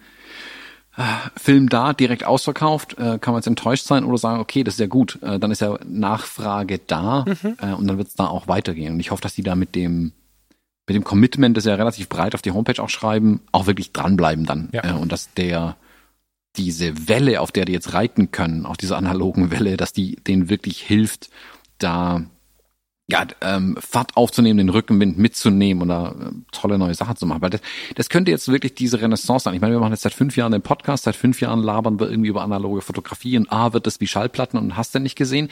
Film 1.36 1.68
da 1.68 1.92
direkt 1.92 2.24
ausverkauft, 2.24 2.94
äh, 2.94 3.20
kann 3.20 3.34
man 3.34 3.36
jetzt 3.36 3.48
enttäuscht 3.48 3.86
sein 3.86 4.06
oder 4.06 4.18
sagen, 4.18 4.40
okay, 4.40 4.64
das 4.64 4.76
ist 4.76 4.80
ja 4.80 4.88
gut, 4.88 5.20
äh, 5.22 5.40
dann 5.40 5.52
ist 5.52 5.60
ja 5.60 5.78
Nachfrage 5.86 6.80
da 6.80 7.26
mhm. 7.28 7.58
äh, 7.62 7.74
und 7.74 7.88
dann 7.88 7.98
wird 7.98 8.08
es 8.08 8.16
da 8.16 8.28
auch 8.28 8.48
weitergehen. 8.48 8.94
Und 8.94 9.00
ich 9.02 9.12
hoffe, 9.12 9.22
dass 9.22 9.36
die 9.36 9.44
da 9.44 9.56
mit 9.56 9.76
dem 9.76 10.14
mit 10.88 10.96
dem 10.96 11.04
Commitment, 11.04 11.58
das 11.58 11.66
ja 11.66 11.74
relativ 11.76 12.10
breit 12.10 12.36
auf 12.36 12.44
die 12.44 12.52
Homepage 12.52 12.82
auch 12.82 12.90
schreiben, 12.90 13.42
auch 13.52 13.66
wirklich 13.66 13.92
dranbleiben 13.92 14.46
dann. 14.46 14.70
Ja. 14.72 14.92
Äh, 14.92 14.94
und 14.94 15.12
dass 15.12 15.34
der 15.34 15.76
diese 16.56 17.10
Welle, 17.10 17.42
auf 17.42 17.52
der 17.52 17.66
die 17.66 17.74
jetzt 17.74 17.94
reiten 17.94 18.32
können, 18.32 18.66
auch 18.66 18.78
diese 18.78 18.96
analogen 18.96 19.52
Welle, 19.52 19.78
dass 19.78 19.92
die 19.92 20.16
denen 20.16 20.50
wirklich 20.50 20.82
hilft, 20.82 21.30
da 21.80 22.24
ja, 23.08 23.28
ähm, 23.42 23.78
Fahrt 23.80 24.18
aufzunehmen, 24.18 24.58
den 24.58 24.70
Rückenwind 24.70 25.18
mitzunehmen 25.18 25.88
da 25.88 26.10
äh, 26.10 26.32
tolle 26.52 26.80
neue 26.80 26.96
Sachen 26.96 27.16
zu 27.16 27.28
machen. 27.28 27.42
Weil 27.42 27.52
das, 27.52 27.62
das 27.94 28.10
könnte 28.10 28.32
jetzt 28.32 28.48
wirklich 28.48 28.74
diese 28.74 29.00
Renaissance 29.00 29.44
sein. 29.44 29.54
Ich 29.54 29.62
meine, 29.62 29.74
wir 29.74 29.80
machen 29.80 29.94
jetzt 29.94 30.02
seit 30.02 30.14
fünf 30.14 30.36
Jahren 30.36 30.52
den 30.52 30.64
Podcast, 30.64 31.04
seit 31.04 31.16
fünf 31.16 31.40
Jahren 31.40 31.62
labern 31.62 32.00
wir 32.00 32.10
irgendwie 32.10 32.30
über 32.30 32.42
analoge 32.42 32.82
Fotografie 32.82 33.38
und 33.38 33.52
ah, 33.52 33.74
wird 33.74 33.86
das 33.86 34.00
wie 34.02 34.08
Schallplatten 34.08 34.58
und 34.58 34.76
hast 34.76 34.96
du 34.96 35.00
nicht 35.00 35.16
gesehen. 35.16 35.50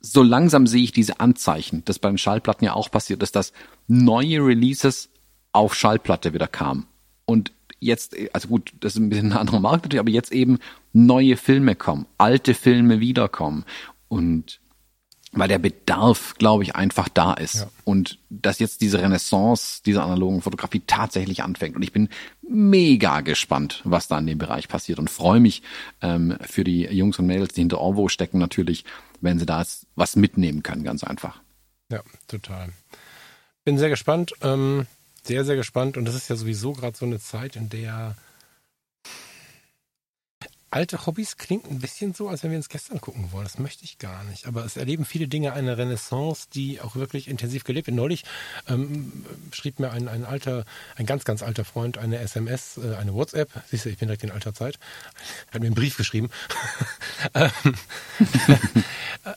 So 0.00 0.22
langsam 0.22 0.66
sehe 0.66 0.82
ich 0.82 0.92
diese 0.92 1.20
Anzeichen, 1.20 1.84
dass 1.84 1.98
bei 2.00 2.08
den 2.08 2.18
Schallplatten 2.18 2.64
ja 2.64 2.72
auch 2.72 2.90
passiert 2.90 3.22
ist, 3.22 3.36
dass 3.36 3.52
neue 3.86 4.44
Releases 4.44 5.10
auf 5.52 5.74
Schallplatte 5.74 6.32
wieder 6.32 6.48
kamen. 6.48 6.86
Und 7.24 7.52
jetzt, 7.78 8.16
also 8.32 8.48
gut, 8.48 8.72
das 8.80 8.94
ist 8.94 9.00
ein 9.00 9.10
bisschen 9.10 9.32
ein 9.32 9.38
anderer 9.38 9.60
Markt 9.60 9.84
natürlich, 9.84 10.00
aber 10.00 10.10
jetzt 10.10 10.32
eben 10.32 10.58
neue 10.92 11.36
Filme 11.36 11.76
kommen, 11.76 12.06
alte 12.18 12.54
Filme 12.54 12.98
wiederkommen. 12.98 13.64
Und 14.08 14.60
weil 15.32 15.48
der 15.48 15.58
Bedarf, 15.58 16.34
glaube 16.38 16.64
ich, 16.64 16.74
einfach 16.74 17.08
da 17.08 17.34
ist. 17.34 17.56
Ja. 17.56 17.70
Und 17.84 18.18
dass 18.30 18.58
jetzt 18.58 18.80
diese 18.80 19.00
Renaissance 19.00 19.82
dieser 19.84 20.02
analogen 20.02 20.42
Fotografie 20.42 20.82
tatsächlich 20.86 21.42
anfängt. 21.42 21.76
Und 21.76 21.82
ich 21.82 21.92
bin 21.92 22.08
mega 22.42 23.20
gespannt, 23.20 23.80
was 23.84 24.08
da 24.08 24.18
in 24.18 24.26
dem 24.26 24.38
Bereich 24.38 24.68
passiert 24.68 24.98
und 24.98 25.08
freue 25.08 25.40
mich 25.40 25.62
ähm, 26.02 26.36
für 26.42 26.64
die 26.64 26.82
Jungs 26.82 27.18
und 27.18 27.26
Mädels, 27.26 27.54
die 27.54 27.60
hinter 27.60 27.78
Orvo 27.78 28.08
stecken, 28.08 28.38
natürlich, 28.38 28.84
wenn 29.20 29.38
sie 29.38 29.46
da 29.46 29.64
was 29.94 30.16
mitnehmen 30.16 30.62
können, 30.62 30.82
ganz 30.82 31.04
einfach. 31.04 31.40
Ja, 31.90 32.02
total. 32.26 32.70
Bin 33.64 33.78
sehr 33.78 33.88
gespannt, 33.88 34.32
ähm, 34.42 34.86
sehr, 35.22 35.44
sehr 35.44 35.56
gespannt. 35.56 35.96
Und 35.96 36.06
das 36.06 36.16
ist 36.16 36.28
ja 36.28 36.36
sowieso 36.36 36.72
gerade 36.72 36.96
so 36.96 37.06
eine 37.06 37.20
Zeit, 37.20 37.54
in 37.54 37.68
der 37.68 38.16
alte 40.70 41.06
Hobbys 41.06 41.36
klingt 41.36 41.68
ein 41.70 41.80
bisschen 41.80 42.14
so, 42.14 42.28
als 42.28 42.42
wenn 42.42 42.50
wir 42.50 42.58
uns 42.58 42.68
gestern 42.68 43.00
gucken 43.00 43.32
wollen. 43.32 43.44
Das 43.44 43.58
möchte 43.58 43.84
ich 43.84 43.98
gar 43.98 44.22
nicht. 44.24 44.46
Aber 44.46 44.64
es 44.64 44.76
erleben 44.76 45.04
viele 45.04 45.26
Dinge 45.26 45.52
eine 45.52 45.76
Renaissance, 45.76 46.46
die 46.54 46.80
auch 46.80 46.94
wirklich 46.94 47.28
intensiv 47.28 47.64
gelebt 47.64 47.88
wird. 47.88 47.96
Neulich 47.96 48.24
ähm, 48.68 49.24
schrieb 49.52 49.80
mir 49.80 49.90
ein, 49.90 50.08
ein 50.08 50.24
alter, 50.24 50.64
ein 50.96 51.06
ganz, 51.06 51.24
ganz 51.24 51.42
alter 51.42 51.64
Freund 51.64 51.98
eine 51.98 52.18
SMS, 52.18 52.78
äh, 52.78 52.94
eine 52.96 53.14
WhatsApp. 53.14 53.50
Siehst 53.70 53.84
du, 53.84 53.88
ich 53.88 53.98
bin 53.98 54.08
direkt 54.08 54.22
in 54.22 54.30
alter 54.30 54.54
Zeit. 54.54 54.78
Er 55.48 55.54
hat 55.54 55.60
mir 55.60 55.66
einen 55.66 55.74
Brief 55.74 55.96
geschrieben. 55.96 56.30
Ähm, 57.34 57.74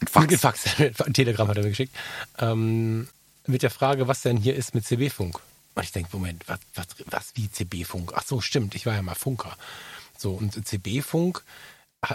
Fax. 0.10 0.36
Fax. 0.40 0.66
Ein 0.80 1.14
Telegramm 1.14 1.50
hat 1.50 1.58
er 1.58 1.64
mir 1.64 1.70
geschickt. 1.70 1.94
Ähm, 2.40 3.10
mit 3.46 3.62
der 3.62 3.70
Frage, 3.70 4.08
was 4.08 4.22
denn 4.22 4.38
hier 4.38 4.56
ist 4.56 4.74
mit 4.74 4.86
CB-Funk. 4.86 5.40
Und 5.76 5.84
ich 5.84 5.92
denke, 5.92 6.10
Moment, 6.14 6.48
was, 6.48 6.60
was, 6.76 6.88
was 7.08 7.32
wie 7.36 7.52
CB-Funk? 7.52 8.14
Ach 8.16 8.24
so, 8.24 8.40
stimmt, 8.40 8.76
ich 8.76 8.86
war 8.86 8.94
ja 8.94 9.02
mal 9.02 9.16
Funker. 9.16 9.58
So, 10.24 10.32
und 10.32 10.66
CB-Funk 10.66 11.44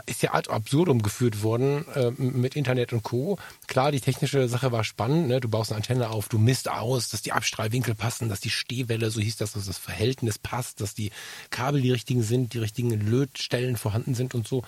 ist 0.06 0.22
ja 0.22 0.35
ad 0.35 0.51
absurdum 0.51 1.02
geführt 1.02 1.43
worden 1.43 1.86
äh, 1.94 2.10
mit 2.18 2.56
Internet 2.56 2.93
und 2.93 3.02
Co. 3.02 3.39
Klar, 3.66 3.93
die 3.93 4.01
technische 4.01 4.48
Sache 4.48 4.72
war 4.72 4.85
spannend. 4.85 5.28
Ne? 5.28 5.40
Du 5.40 5.48
baust 5.48 5.72
eine 5.72 5.76
Antenne 5.76 6.10
auf, 6.10 6.28
du 6.28 6.39
misst 6.39 6.70
aus, 6.70 7.09
dass 7.09 7.22
die 7.22 7.32
Abstrahlwinkel 7.32 7.94
passen, 7.94 8.28
dass 8.28 8.40
die 8.40 8.51
Stehwelle, 8.51 9.10
so 9.10 9.20
hieß 9.20 9.36
das, 9.36 9.52
dass 9.52 9.66
das 9.66 9.78
Verhältnis 9.78 10.39
passt, 10.39 10.80
dass 10.80 10.94
die 10.94 11.10
Kabel 11.51 11.80
die 11.80 11.90
richtigen 11.90 12.22
sind, 12.22 12.52
die 12.52 12.59
richtigen 12.59 12.90
Lötstellen 12.90 13.76
vorhanden 13.76 14.14
sind 14.14 14.35
und 14.35 14.47
so. 14.47 14.62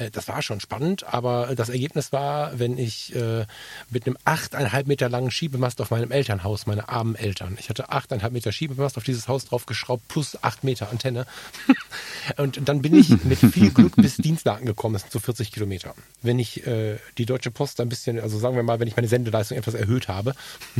Äh, 0.00 0.10
das 0.10 0.28
war 0.28 0.42
schon 0.42 0.60
spannend, 0.60 1.04
aber 1.04 1.54
das 1.54 1.68
Ergebnis 1.68 2.12
war, 2.12 2.58
wenn 2.58 2.78
ich 2.78 3.14
äh, 3.14 3.44
mit 3.90 4.06
einem 4.06 4.16
achteinhalb 4.24 4.86
Meter 4.86 5.08
langen 5.08 5.30
Schiebemast 5.30 5.80
auf 5.80 5.90
meinem 5.90 6.10
Elternhaus, 6.10 6.66
meine 6.66 6.88
armen 6.88 7.14
Eltern, 7.14 7.56
ich 7.60 7.68
hatte 7.68 7.90
achteinhalb 7.90 8.32
Meter 8.32 8.52
Schiebemast 8.52 8.96
auf 8.96 9.04
dieses 9.04 9.28
Haus 9.28 9.44
draufgeschraubt 9.44 10.08
plus 10.08 10.42
acht 10.42 10.64
Meter 10.64 10.90
Antenne. 10.90 11.26
und 12.36 12.68
dann 12.68 12.82
bin 12.82 12.94
ich 12.94 13.10
mit 13.24 13.38
viel 13.38 13.70
Glück 13.70 13.96
bis 13.96 14.16
Dienstlagen 14.16 14.66
gekommen, 14.66 14.94
das 14.94 15.02
sind 15.02 15.12
so 15.12 15.20
40 15.20 15.52
Kilometer. 15.52 15.94
Wenn 16.22 16.38
ich 16.38 16.66
äh, 16.66 16.96
die 17.18 17.26
Deutsche 17.26 17.50
Post 17.50 17.80
ein 17.80 17.88
bisschen, 17.88 18.18
also 18.18 18.38
sagen 18.38 18.56
wir 18.56 18.62
mal, 18.62 18.80
wenn 18.80 18.88
ich 18.88 18.96
meine 18.96 19.08
Sendeleistung 19.08 19.58
etwas 19.58 19.74
erhöht 19.74 20.08
habe, 20.08 20.34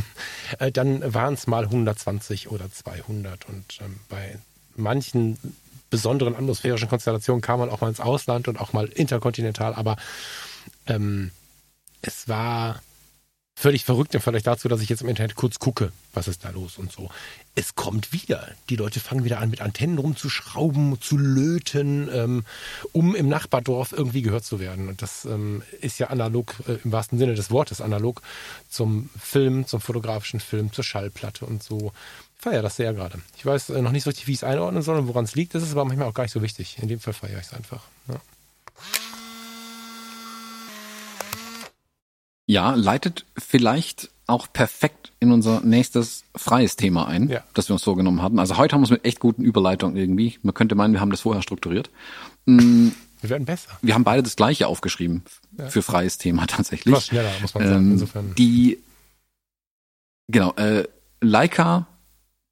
äh, 0.59 0.71
dann 0.71 1.13
waren 1.13 1.35
es 1.35 1.47
mal 1.47 1.65
120 1.65 2.49
oder 2.49 2.71
200 2.71 3.47
und 3.47 3.79
ähm, 3.81 3.97
bei 4.09 4.37
manchen 4.75 5.37
besonderen 5.91 6.35
atmosphärischen 6.35 6.89
Konstellationen 6.89 7.41
kam 7.41 7.59
man 7.59 7.69
auch 7.69 7.81
mal 7.81 7.89
ins 7.89 7.99
Ausland 7.99 8.47
und 8.47 8.59
auch 8.59 8.73
mal 8.73 8.87
interkontinental, 8.87 9.75
aber 9.75 9.97
ähm, 10.87 11.29
es 12.01 12.27
war 12.27 12.81
völlig 13.61 13.85
verrückt 13.85 14.15
im 14.15 14.21
Vergleich 14.21 14.41
dazu, 14.41 14.67
dass 14.69 14.81
ich 14.81 14.89
jetzt 14.89 15.03
im 15.03 15.09
Internet 15.09 15.35
kurz 15.35 15.59
gucke, 15.59 15.91
was 16.13 16.27
ist 16.27 16.43
da 16.43 16.49
los 16.49 16.79
und 16.79 16.91
so. 16.91 17.09
Es 17.53 17.75
kommt 17.75 18.11
wieder. 18.11 18.47
Die 18.69 18.75
Leute 18.75 18.99
fangen 18.99 19.23
wieder 19.23 19.39
an, 19.39 19.51
mit 19.51 19.61
Antennen 19.61 19.99
rumzuschrauben, 19.99 20.99
zu 20.99 21.15
löten, 21.15 22.09
ähm, 22.11 22.43
um 22.91 23.13
im 23.13 23.29
Nachbardorf 23.29 23.91
irgendwie 23.91 24.23
gehört 24.23 24.45
zu 24.45 24.59
werden. 24.59 24.87
Und 24.87 25.03
das 25.03 25.25
ähm, 25.25 25.61
ist 25.79 25.99
ja 25.99 26.07
analog, 26.07 26.55
äh, 26.67 26.77
im 26.83 26.91
wahrsten 26.91 27.19
Sinne 27.19 27.35
des 27.35 27.51
Wortes 27.51 27.81
analog, 27.81 28.23
zum 28.67 29.11
Film, 29.19 29.67
zum 29.67 29.79
fotografischen 29.79 30.39
Film, 30.39 30.73
zur 30.73 30.83
Schallplatte 30.83 31.45
und 31.45 31.61
so 31.61 31.93
feiere 32.41 32.63
das 32.63 32.75
sehr 32.75 32.93
gerade. 32.93 33.19
Ich 33.37 33.45
weiß 33.45 33.69
äh, 33.69 33.81
noch 33.81 33.91
nicht 33.91 34.03
so 34.03 34.09
richtig, 34.09 34.27
wie 34.27 34.31
ich 34.31 34.39
es 34.39 34.43
einordnen 34.43 34.81
soll 34.81 34.97
und 34.97 35.07
woran 35.07 35.25
es 35.25 35.35
liegt. 35.35 35.53
Das 35.53 35.61
ist 35.61 35.71
aber 35.71 35.85
manchmal 35.85 36.07
auch 36.07 36.13
gar 36.13 36.23
nicht 36.23 36.33
so 36.33 36.41
wichtig. 36.41 36.77
In 36.81 36.87
dem 36.87 36.99
Fall 36.99 37.13
feiere 37.13 37.39
ich 37.39 37.45
es 37.45 37.53
einfach. 37.53 37.83
Ja. 38.07 38.15
ja. 42.47 42.75
leitet 42.75 43.25
vielleicht 43.37 44.09
auch 44.25 44.51
perfekt 44.51 45.11
in 45.19 45.31
unser 45.31 45.61
nächstes 45.61 46.23
freies 46.35 46.77
Thema 46.77 47.07
ein, 47.07 47.29
ja. 47.29 47.43
das 47.53 47.69
wir 47.69 47.73
uns 47.73 47.83
vorgenommen 47.83 48.23
hatten. 48.23 48.39
Also 48.39 48.57
heute 48.57 48.73
haben 48.73 48.81
wir 48.81 48.85
es 48.85 48.91
mit 48.91 49.05
echt 49.05 49.19
guten 49.19 49.43
Überleitungen 49.43 49.95
irgendwie. 49.95 50.39
Man 50.41 50.55
könnte 50.55 50.73
meinen, 50.73 50.93
wir 50.93 51.01
haben 51.01 51.11
das 51.11 51.21
vorher 51.21 51.43
strukturiert. 51.43 51.91
Mm, 52.45 52.89
wir 53.21 53.29
werden 53.29 53.45
besser. 53.45 53.69
Wir 53.83 53.93
haben 53.93 54.03
beide 54.03 54.23
das 54.23 54.35
gleiche 54.35 54.65
aufgeschrieben 54.65 55.23
ja. 55.59 55.67
für 55.67 55.83
freies 55.83 56.17
Thema 56.17 56.47
tatsächlich. 56.47 56.95
Was 56.95 57.05
schneller, 57.05 57.31
muss 57.41 57.53
man 57.53 57.67
sagen. 57.67 57.75
Ähm, 57.85 57.91
insofern. 57.91 58.33
Die, 58.35 58.79
genau, 60.27 60.53
äh, 60.55 60.87
Leica 61.19 61.85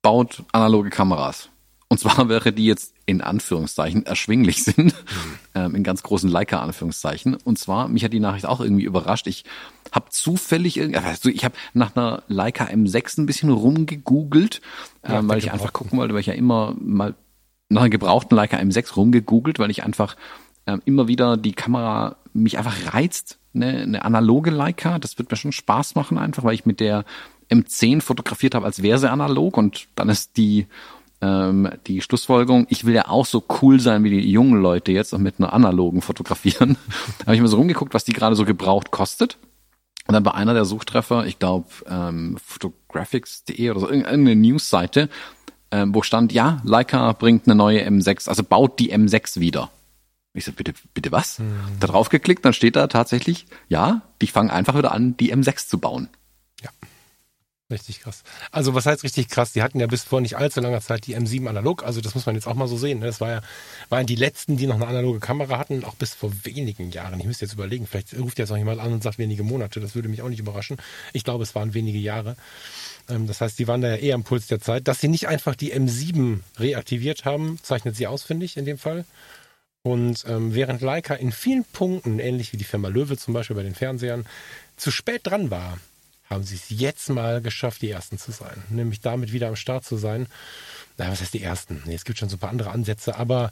baut 0.01 0.43
analoge 0.51 0.89
Kameras. 0.89 1.49
Und 1.89 1.99
zwar 1.99 2.29
wäre 2.29 2.53
die 2.53 2.65
jetzt 2.65 2.93
in 3.05 3.21
Anführungszeichen 3.21 4.05
erschwinglich 4.05 4.63
sind, 4.63 4.93
mhm. 4.93 5.35
ähm, 5.55 5.75
in 5.75 5.83
ganz 5.83 6.03
großen 6.03 6.29
Leica-Anführungszeichen. 6.29 7.35
Und 7.35 7.57
zwar, 7.57 7.87
mich 7.87 8.03
hat 8.03 8.13
die 8.13 8.19
Nachricht 8.19 8.45
auch 8.45 8.61
irgendwie 8.61 8.83
überrascht. 8.83 9.27
Ich 9.27 9.43
habe 9.91 10.09
zufällig, 10.09 10.77
irgendwie, 10.77 10.99
also 10.99 11.29
ich 11.29 11.43
habe 11.43 11.55
nach 11.73 11.95
einer 11.95 12.23
Leica 12.27 12.65
M6 12.65 13.19
ein 13.19 13.25
bisschen 13.25 13.49
rumgegoogelt, 13.49 14.61
ähm, 15.03 15.27
weil 15.27 15.39
ich 15.39 15.51
einfach 15.51 15.73
gucken 15.73 15.97
wollte, 15.97 16.13
weil 16.13 16.21
ich 16.21 16.27
ja 16.27 16.33
immer 16.33 16.75
mal 16.79 17.15
nach 17.69 17.81
einer 17.81 17.89
gebrauchten 17.89 18.35
Leica 18.35 18.57
M6 18.57 18.95
rumgegoogelt, 18.95 19.57
weil 19.57 19.71
ich 19.71 19.83
einfach 19.83 20.15
ähm, 20.67 20.81
immer 20.85 21.07
wieder 21.07 21.37
die 21.37 21.53
Kamera 21.53 22.17
mich 22.33 22.59
einfach 22.59 22.93
reizt. 22.93 23.39
Ne? 23.53 23.81
Eine 23.81 24.05
analoge 24.05 24.51
Leica, 24.51 24.99
das 24.99 25.17
wird 25.17 25.31
mir 25.31 25.37
schon 25.37 25.51
Spaß 25.51 25.95
machen 25.95 26.19
einfach, 26.19 26.43
weil 26.43 26.53
ich 26.53 26.67
mit 26.67 26.79
der 26.79 27.05
M10 27.49 28.01
fotografiert 28.01 28.55
habe, 28.55 28.65
als 28.65 28.81
wäre 28.81 28.99
sie 28.99 29.09
analog 29.09 29.57
und 29.57 29.87
dann 29.95 30.09
ist 30.09 30.37
die 30.37 30.67
ähm, 31.21 31.69
die 31.87 32.01
Schlussfolgerung, 32.01 32.65
ich 32.69 32.85
will 32.85 32.93
ja 32.95 33.09
auch 33.09 33.25
so 33.25 33.43
cool 33.61 33.79
sein 33.79 34.03
wie 34.03 34.09
die 34.09 34.31
jungen 34.31 34.61
Leute 34.61 34.91
jetzt 34.91 35.13
und 35.13 35.21
mit 35.21 35.35
einer 35.37 35.53
analogen 35.53 36.01
fotografieren. 36.01 36.77
da 37.19 37.25
habe 37.25 37.35
ich 37.35 37.41
mal 37.41 37.47
so 37.47 37.57
rumgeguckt, 37.57 37.93
was 37.93 38.05
die 38.05 38.13
gerade 38.13 38.35
so 38.35 38.45
gebraucht 38.45 38.91
kostet. 38.91 39.37
Und 40.07 40.13
dann 40.13 40.23
bei 40.23 40.33
einer 40.33 40.53
der 40.53 40.65
Suchtreffer, 40.65 41.25
ich 41.25 41.37
glaube 41.37 41.67
ähm, 41.87 42.37
photographics.de 42.43 43.69
oder 43.69 43.79
so, 43.81 43.89
irgendeine 43.89 44.35
Newsseite, 44.35 45.09
ähm, 45.71 45.93
wo 45.93 46.01
stand, 46.01 46.31
ja, 46.31 46.61
Leica 46.63 47.11
bringt 47.13 47.47
eine 47.47 47.55
neue 47.55 47.85
M6, 47.87 48.27
also 48.27 48.43
baut 48.43 48.79
die 48.79 48.93
M6 48.93 49.39
wieder. 49.39 49.69
Ich 50.33 50.45
so, 50.45 50.51
bitte, 50.51 50.73
bitte 50.93 51.11
was? 51.11 51.39
Mhm. 51.39 51.53
Da 51.79 51.87
drauf 51.87 52.09
geklickt, 52.09 52.45
dann 52.45 52.53
steht 52.53 52.75
da 52.75 52.87
tatsächlich, 52.87 53.45
ja, 53.67 54.01
die 54.21 54.27
fangen 54.27 54.49
einfach 54.49 54.77
wieder 54.77 54.93
an, 54.93 55.17
die 55.17 55.33
M6 55.33 55.67
zu 55.67 55.79
bauen. 55.79 56.07
Ja. 56.63 56.69
Richtig 57.71 58.01
krass. 58.01 58.23
Also 58.51 58.73
was 58.73 58.87
heißt 58.87 59.03
richtig 59.03 59.29
krass? 59.29 59.53
Die 59.53 59.61
hatten 59.61 59.79
ja 59.79 59.85
bis 59.85 60.03
vor 60.03 60.21
nicht 60.21 60.37
allzu 60.37 60.59
langer 60.59 60.81
Zeit 60.81 61.05
die 61.05 61.15
M7 61.15 61.47
analog. 61.47 61.83
Also 61.83 62.01
das 62.01 62.15
muss 62.15 62.25
man 62.25 62.33
jetzt 62.33 62.47
auch 62.47 62.55
mal 62.55 62.67
so 62.67 62.77
sehen. 62.77 62.99
Ne? 62.99 63.05
Das 63.05 63.21
war 63.21 63.29
ja, 63.29 63.41
waren 63.89 64.07
die 64.07 64.15
letzten, 64.15 64.57
die 64.57 64.65
noch 64.65 64.75
eine 64.75 64.87
analoge 64.87 65.19
Kamera 65.19 65.59
hatten, 65.59 65.83
auch 65.83 65.93
bis 65.93 66.15
vor 66.15 66.31
wenigen 66.43 66.89
Jahren. 66.89 67.19
Ich 67.19 67.27
müsste 67.27 67.45
jetzt 67.45 67.53
überlegen, 67.53 67.85
vielleicht 67.85 68.17
ruft 68.17 68.39
jetzt 68.39 68.49
noch 68.49 68.57
jemand 68.57 68.81
an 68.81 68.91
und 68.91 69.03
sagt 69.03 69.19
wenige 69.19 69.43
Monate. 69.43 69.79
Das 69.79 69.93
würde 69.93 70.09
mich 70.09 70.23
auch 70.23 70.29
nicht 70.29 70.39
überraschen. 70.39 70.77
Ich 71.13 71.23
glaube, 71.23 71.43
es 71.43 71.53
waren 71.53 71.75
wenige 71.75 71.99
Jahre. 71.99 72.37
Ähm, 73.07 73.27
das 73.27 73.39
heißt, 73.39 73.59
die 73.59 73.67
waren 73.67 73.81
da 73.81 73.89
ja 73.89 73.97
eher 73.97 74.15
am 74.15 74.23
Puls 74.23 74.47
der 74.47 74.59
Zeit. 74.59 74.87
Dass 74.87 74.99
sie 74.99 75.07
nicht 75.07 75.27
einfach 75.27 75.55
die 75.55 75.71
M7 75.71 76.39
reaktiviert 76.57 77.25
haben, 77.25 77.59
zeichnet 77.61 77.95
sie 77.95 78.07
aus, 78.07 78.23
finde 78.23 78.45
ich, 78.45 78.57
in 78.57 78.65
dem 78.65 78.79
Fall. 78.79 79.05
Und 79.83 80.25
ähm, 80.27 80.55
während 80.55 80.81
Leica 80.81 81.13
in 81.13 81.31
vielen 81.31 81.65
Punkten, 81.65 82.17
ähnlich 82.17 82.51
wie 82.51 82.57
die 82.57 82.63
Firma 82.63 82.87
Löwe 82.87 83.15
zum 83.15 83.35
Beispiel 83.35 83.55
bei 83.55 83.63
den 83.63 83.75
Fernsehern, 83.75 84.25
zu 84.75 84.89
spät 84.89 85.21
dran 85.23 85.51
war, 85.51 85.77
haben 86.29 86.43
sie 86.43 86.55
es 86.55 86.65
jetzt 86.69 87.09
mal 87.09 87.41
geschafft, 87.41 87.81
die 87.81 87.89
Ersten 87.89 88.17
zu 88.17 88.31
sein. 88.31 88.63
Nämlich 88.69 89.01
damit 89.01 89.31
wieder 89.31 89.47
am 89.47 89.55
Start 89.55 89.83
zu 89.83 89.97
sein. 89.97 90.27
Na, 90.97 91.09
was 91.09 91.21
heißt 91.21 91.33
die 91.33 91.41
Ersten? 91.41 91.81
Nee, 91.85 91.95
es 91.95 92.05
gibt 92.05 92.19
schon 92.19 92.29
so 92.29 92.35
ein 92.35 92.39
paar 92.39 92.51
andere 92.51 92.71
Ansätze, 92.71 93.15
aber 93.17 93.51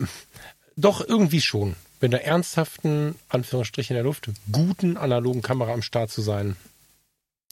doch 0.76 1.06
irgendwie 1.06 1.40
schon. 1.40 1.76
Mit 2.00 2.12
einer 2.12 2.24
ernsthaften, 2.24 3.14
Anführungsstrichen 3.28 3.94
in 3.94 3.98
der 3.98 4.04
Luft, 4.04 4.28
guten 4.50 4.96
analogen 4.96 5.42
Kamera 5.42 5.72
am 5.72 5.82
Start 5.82 6.10
zu 6.10 6.20
sein. 6.20 6.56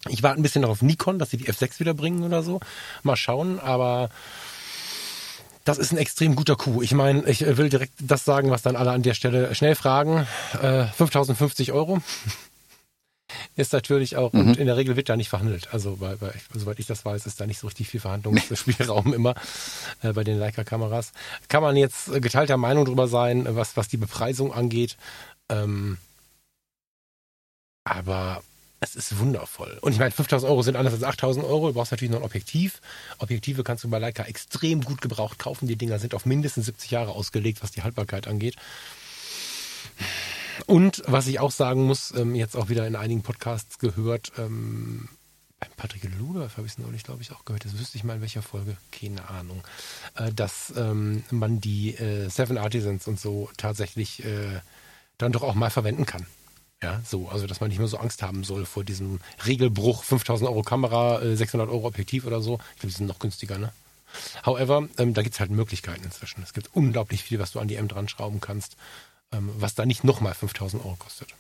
Ich 0.09 0.23
warte 0.23 0.41
ein 0.41 0.43
bisschen 0.43 0.63
noch 0.63 0.71
auf 0.71 0.83
Nikon, 0.83 1.19
dass 1.19 1.31
sie 1.31 1.37
die 1.37 1.49
F6 1.49 1.79
wieder 1.79 1.95
bringen 1.95 2.25
oder 2.25 2.43
so. 2.43 2.59
Mal 3.03 3.17
schauen, 3.17 3.61
aber 3.61 4.09
das 5.65 5.79
ist 5.79 5.93
ein 5.93 5.99
extrem 5.99 6.35
guter 6.35 6.57
Coup. 6.57 6.83
Ich 6.83 6.95
meine, 6.95 7.29
ich 7.29 7.43
will 7.43 7.69
direkt 7.69 7.93
das 8.01 8.25
sagen, 8.25 8.51
was 8.51 8.63
dann 8.63 8.77
alle 8.77 8.91
an 8.91 9.03
der 9.03 9.15
Stelle 9.15 9.55
schnell 9.55 9.75
fragen. 9.75 10.27
Äh, 10.61 10.87
5050 10.87 11.73
Euro 11.73 12.01
ist 13.57 13.73
natürlich 13.73 14.17
auch, 14.17 14.33
mhm. 14.33 14.41
und 14.41 14.59
in 14.59 14.67
der 14.67 14.77
Regel 14.77 14.97
wird 14.97 15.09
da 15.09 15.17
nicht 15.17 15.29
verhandelt. 15.29 15.69
Also, 15.73 15.97
bei, 15.97 16.17
bei, 16.17 16.33
soweit 16.55 16.79
ich 16.79 16.87
das 16.87 17.05
weiß, 17.05 17.27
ist 17.27 17.41
da 17.41 17.47
nicht 17.47 17.59
so 17.59 17.67
richtig 17.67 17.89
viel 17.89 18.01
Verhandlungsspielraum 18.01 19.13
immer 19.15 19.35
äh, 20.03 20.13
bei 20.13 20.25
den 20.25 20.39
Leica-Kameras. 20.39 21.13
Kann 21.49 21.63
man 21.63 21.77
jetzt 21.77 22.09
äh, 22.09 22.21
geteilter 22.21 22.57
Meinung 22.57 22.85
drüber 22.85 23.09
sein, 23.09 23.47
was, 23.49 23.77
was 23.77 23.89
die 23.89 23.97
Bepreisung 23.97 24.53
angeht. 24.53 24.97
Ähm, 25.49 25.99
aber 27.85 28.43
es 28.81 28.97
ist 28.97 29.19
wundervoll. 29.19 29.79
Und 29.83 29.93
ich 29.93 29.99
meine, 29.99 30.11
5000 30.11 30.51
Euro 30.51 30.63
sind 30.63 30.77
anders 30.77 30.95
als 30.95 31.05
8000 31.05 31.45
Euro. 31.45 31.69
Du 31.69 31.75
brauchst 31.75 31.91
natürlich 31.91 32.13
noch 32.13 32.21
ein 32.21 32.25
Objektiv. 32.25 32.81
Objektive 33.19 33.63
kannst 33.63 33.85
du 33.85 33.91
bei 33.91 33.99
Leica 33.99 34.25
extrem 34.25 34.83
gut 34.83 35.03
gebraucht 35.03 35.39
kaufen. 35.39 35.69
Die 35.69 35.77
Dinger 35.77 35.99
sind 35.99 36.15
auf 36.15 36.25
mindestens 36.25 36.67
70 36.67 36.91
Jahre 36.91 37.13
ausgelegt, 37.13 37.63
was 37.63 37.73
die 37.73 37.83
Haltbarkeit 37.83 38.27
angeht. 38.27 38.57
Und 40.67 41.03
was 41.07 41.27
ich 41.27 41.41
auch 41.41 41.51
sagen 41.51 41.85
muss, 41.85 42.13
ähm, 42.15 42.35
jetzt 42.35 42.57
auch 42.57 42.69
wieder 42.69 42.87
in 42.87 42.97
einigen 42.97 43.23
Podcasts 43.23 43.79
gehört, 43.79 44.33
ähm, 44.39 45.09
beim 45.61 45.71
Patrick 45.77 46.03
Ludolf 46.19 46.57
habe 46.57 46.67
ich 46.67 46.73
es 46.73 46.79
neulich, 46.79 47.05
glaube 47.05 47.23
ich, 47.23 47.33
auch 47.33 47.45
gehört. 47.45 47.65
Das 47.65 47.79
wüsste 47.79 47.99
ich 47.99 48.05
mal 48.05 48.15
in 48.15 48.23
welcher 48.23 48.43
Folge. 48.43 48.77
Keine 48.91 49.29
Ahnung. 49.29 49.63
Äh, 50.15 50.33
dass 50.33 50.73
ähm, 50.77 51.23
man 51.31 51.61
die 51.61 51.95
äh, 51.95 52.29
Seven 52.31 52.57
Artisans 52.59 53.07
und 53.07 53.21
so 53.21 53.51
tatsächlich 53.57 54.25
äh, 54.25 54.61
dann 55.19 55.33
doch 55.33 55.43
auch 55.43 55.55
mal 55.55 55.71
verwenden 55.71 56.07
kann. 56.07 56.27
Ja, 56.83 57.03
so, 57.05 57.29
also 57.29 57.47
dass 57.47 57.61
man 57.61 57.69
nicht 57.69 57.79
mehr 57.79 57.89
so 57.89 57.99
Angst 57.99 58.23
haben 58.23 58.43
soll 58.43 58.65
vor 58.65 58.85
diesem 58.85 59.21
Regelbruch, 59.47 60.03
5000 60.03 60.49
Euro 60.49 60.63
Kamera, 60.63 61.21
600 61.37 61.69
äh, 61.69 61.71
Euro 61.71 61.87
Objektiv 61.87 62.25
oder 62.25 62.41
so. 62.41 62.55
Ich 62.55 62.81
glaube, 62.81 62.93
die 62.93 62.97
sind 62.97 63.07
noch 63.07 63.19
günstiger, 63.19 63.59
ne? 63.59 63.71
However, 64.45 64.89
ähm, 64.99 65.13
da 65.15 65.23
gibt 65.23 65.35
es 65.35 65.41
halt 65.41 65.51
Möglichkeiten 65.51 66.05
inzwischen. 66.05 66.43
Es 66.43 66.55
gibt 66.55 66.71
unglaublich 66.73 67.23
viel, 67.23 67.39
was 67.39 67.53
du 67.53 67.61
an 67.61 67.69
die 67.69 67.77
M 67.77 67.87
dran 67.87 68.09
schrauben 68.09 68.41
kannst, 68.41 68.77
was 69.31 69.75
da 69.75 69.87
nicht 69.87 70.05
nochmal 70.05 70.35
5000 70.35 70.85
Euro 70.85 70.97
kostet. 70.97 71.35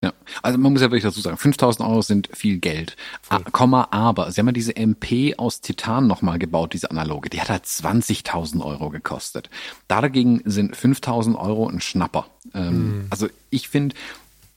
Ja, 0.00 0.12
also 0.42 0.58
man 0.58 0.72
muss 0.72 0.80
ja 0.80 0.86
wirklich 0.88 1.02
dazu 1.02 1.20
sagen, 1.20 1.36
5000 1.36 1.86
Euro 1.88 2.02
sind 2.02 2.28
viel 2.32 2.58
Geld. 2.58 2.96
A, 3.28 3.40
Komma, 3.40 3.88
aber 3.90 4.30
sie 4.30 4.40
haben 4.40 4.46
ja 4.46 4.52
diese 4.52 4.76
MP 4.76 5.34
aus 5.36 5.60
Titan 5.60 6.06
nochmal 6.06 6.38
gebaut, 6.38 6.72
diese 6.72 6.92
analoge. 6.92 7.30
Die 7.30 7.40
hat 7.40 7.48
halt 7.48 7.64
20.000 7.64 8.64
Euro 8.64 8.90
gekostet. 8.90 9.50
Dagegen 9.88 10.40
sind 10.44 10.76
5000 10.76 11.36
Euro 11.36 11.68
ein 11.68 11.80
Schnapper. 11.80 12.28
Ähm, 12.54 13.06
mm. 13.06 13.06
Also 13.10 13.28
ich 13.50 13.68
finde, 13.68 13.96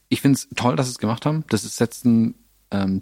ich 0.09 0.21
finde 0.21 0.35
es 0.35 0.47
toll, 0.55 0.75
dass 0.75 0.85
sie 0.85 0.91
es 0.91 0.99
gemacht 0.99 1.25
haben. 1.25 1.43
Das 1.49 1.65
ist 1.65 1.79
jetzt 1.79 2.05
ein, 2.05 2.35
ähm, 2.69 3.01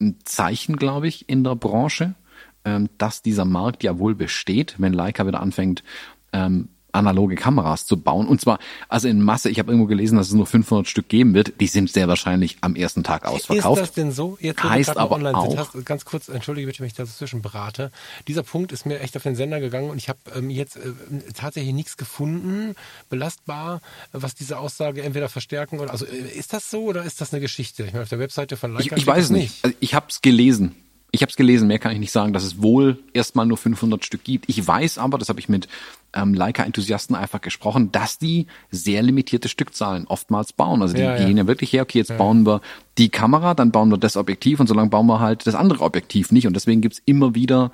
ein 0.00 0.16
Zeichen, 0.24 0.78
glaube 0.78 1.06
ich, 1.06 1.28
in 1.28 1.44
der 1.44 1.54
Branche, 1.54 2.16
ähm, 2.64 2.88
dass 2.98 3.22
dieser 3.22 3.44
Markt 3.44 3.84
ja 3.84 3.96
wohl 4.00 4.16
besteht, 4.16 4.74
wenn 4.78 4.92
Leica 4.92 5.24
wieder 5.24 5.40
anfängt, 5.40 5.84
ähm, 6.32 6.68
analoge 6.96 7.34
Kameras 7.34 7.86
zu 7.86 7.96
bauen. 7.96 8.26
Und 8.26 8.40
zwar, 8.40 8.58
also 8.88 9.08
in 9.08 9.22
Masse, 9.22 9.50
ich 9.50 9.58
habe 9.58 9.70
irgendwo 9.70 9.86
gelesen, 9.86 10.16
dass 10.16 10.28
es 10.28 10.34
nur 10.34 10.46
500 10.46 10.88
Stück 10.88 11.08
geben 11.08 11.34
wird. 11.34 11.60
Die 11.60 11.66
sind 11.66 11.90
sehr 11.90 12.08
wahrscheinlich 12.08 12.58
am 12.60 12.76
ersten 12.76 13.04
Tag 13.04 13.26
ausverkauft. 13.26 13.80
Ist 13.80 13.88
das 13.88 13.94
denn 13.94 14.12
so? 14.12 14.38
Jetzt, 14.40 14.62
heißt 14.62 14.96
aber 14.96 15.16
online 15.16 15.36
auch, 15.36 15.48
sind, 15.48 15.58
hast, 15.58 15.86
ganz 15.86 16.04
kurz, 16.04 16.28
entschuldige 16.28 16.66
bitte, 16.66 16.80
wenn 16.80 16.86
ich 16.86 16.94
dazwischen 16.94 17.42
berate. 17.42 17.90
Dieser 18.28 18.42
Punkt 18.42 18.72
ist 18.72 18.86
mir 18.86 19.00
echt 19.00 19.16
auf 19.16 19.22
den 19.22 19.36
Sender 19.36 19.60
gegangen 19.60 19.90
und 19.90 19.98
ich 19.98 20.08
habe 20.08 20.18
ähm, 20.34 20.50
jetzt 20.50 20.76
äh, 20.76 20.92
tatsächlich 21.34 21.74
nichts 21.74 21.96
gefunden, 21.96 22.74
belastbar, 23.08 23.80
was 24.12 24.34
diese 24.34 24.58
Aussage 24.58 25.02
entweder 25.02 25.28
verstärken 25.28 25.78
oder, 25.78 25.90
also 25.90 26.06
äh, 26.06 26.16
ist 26.16 26.52
das 26.52 26.70
so 26.70 26.84
oder 26.84 27.04
ist 27.04 27.20
das 27.20 27.32
eine 27.32 27.40
Geschichte? 27.40 27.84
Ich 27.84 27.92
meine, 27.92 28.02
auf 28.02 28.08
der 28.08 28.18
Webseite 28.18 28.56
von 28.56 28.72
Leica 28.72 28.96
Ich, 28.96 29.02
ich 29.02 29.06
weiß 29.06 29.24
es 29.24 29.30
nicht. 29.30 29.64
Also 29.64 29.76
ich 29.80 29.94
habe 29.94 30.06
es 30.08 30.22
gelesen. 30.22 30.74
Ich 31.12 31.22
habe 31.22 31.30
es 31.30 31.36
gelesen, 31.36 31.68
mehr 31.68 31.78
kann 31.78 31.92
ich 31.92 31.98
nicht 31.98 32.12
sagen, 32.12 32.32
dass 32.32 32.44
es 32.44 32.60
wohl 32.60 32.98
erstmal 33.12 33.46
nur 33.46 33.56
500 33.56 34.04
Stück 34.04 34.24
gibt. 34.24 34.48
Ich 34.48 34.66
weiß 34.66 34.98
aber, 34.98 35.18
das 35.18 35.28
habe 35.28 35.40
ich 35.40 35.48
mit 35.48 35.68
ähm, 36.12 36.34
Leica-Enthusiasten 36.34 37.14
einfach 37.14 37.40
gesprochen, 37.40 37.92
dass 37.92 38.18
die 38.18 38.46
sehr 38.70 39.02
limitierte 39.02 39.48
Stückzahlen 39.48 40.06
oftmals 40.06 40.52
bauen. 40.52 40.82
Also 40.82 40.94
die, 40.94 41.02
ja, 41.02 41.16
ja. 41.16 41.24
gehen 41.24 41.36
ja 41.36 41.46
wirklich 41.46 41.72
her, 41.72 41.82
okay, 41.82 41.98
jetzt 41.98 42.10
ja. 42.10 42.16
bauen 42.16 42.44
wir 42.44 42.60
die 42.98 43.08
Kamera, 43.08 43.54
dann 43.54 43.70
bauen 43.70 43.90
wir 43.90 43.98
das 43.98 44.16
Objektiv 44.16 44.60
und 44.60 44.66
so 44.66 44.74
lange 44.74 44.90
bauen 44.90 45.06
wir 45.06 45.20
halt 45.20 45.46
das 45.46 45.54
andere 45.54 45.82
Objektiv 45.82 46.32
nicht. 46.32 46.46
Und 46.46 46.54
deswegen 46.54 46.80
gibt's 46.80 47.00
immer 47.04 47.34
wieder 47.34 47.70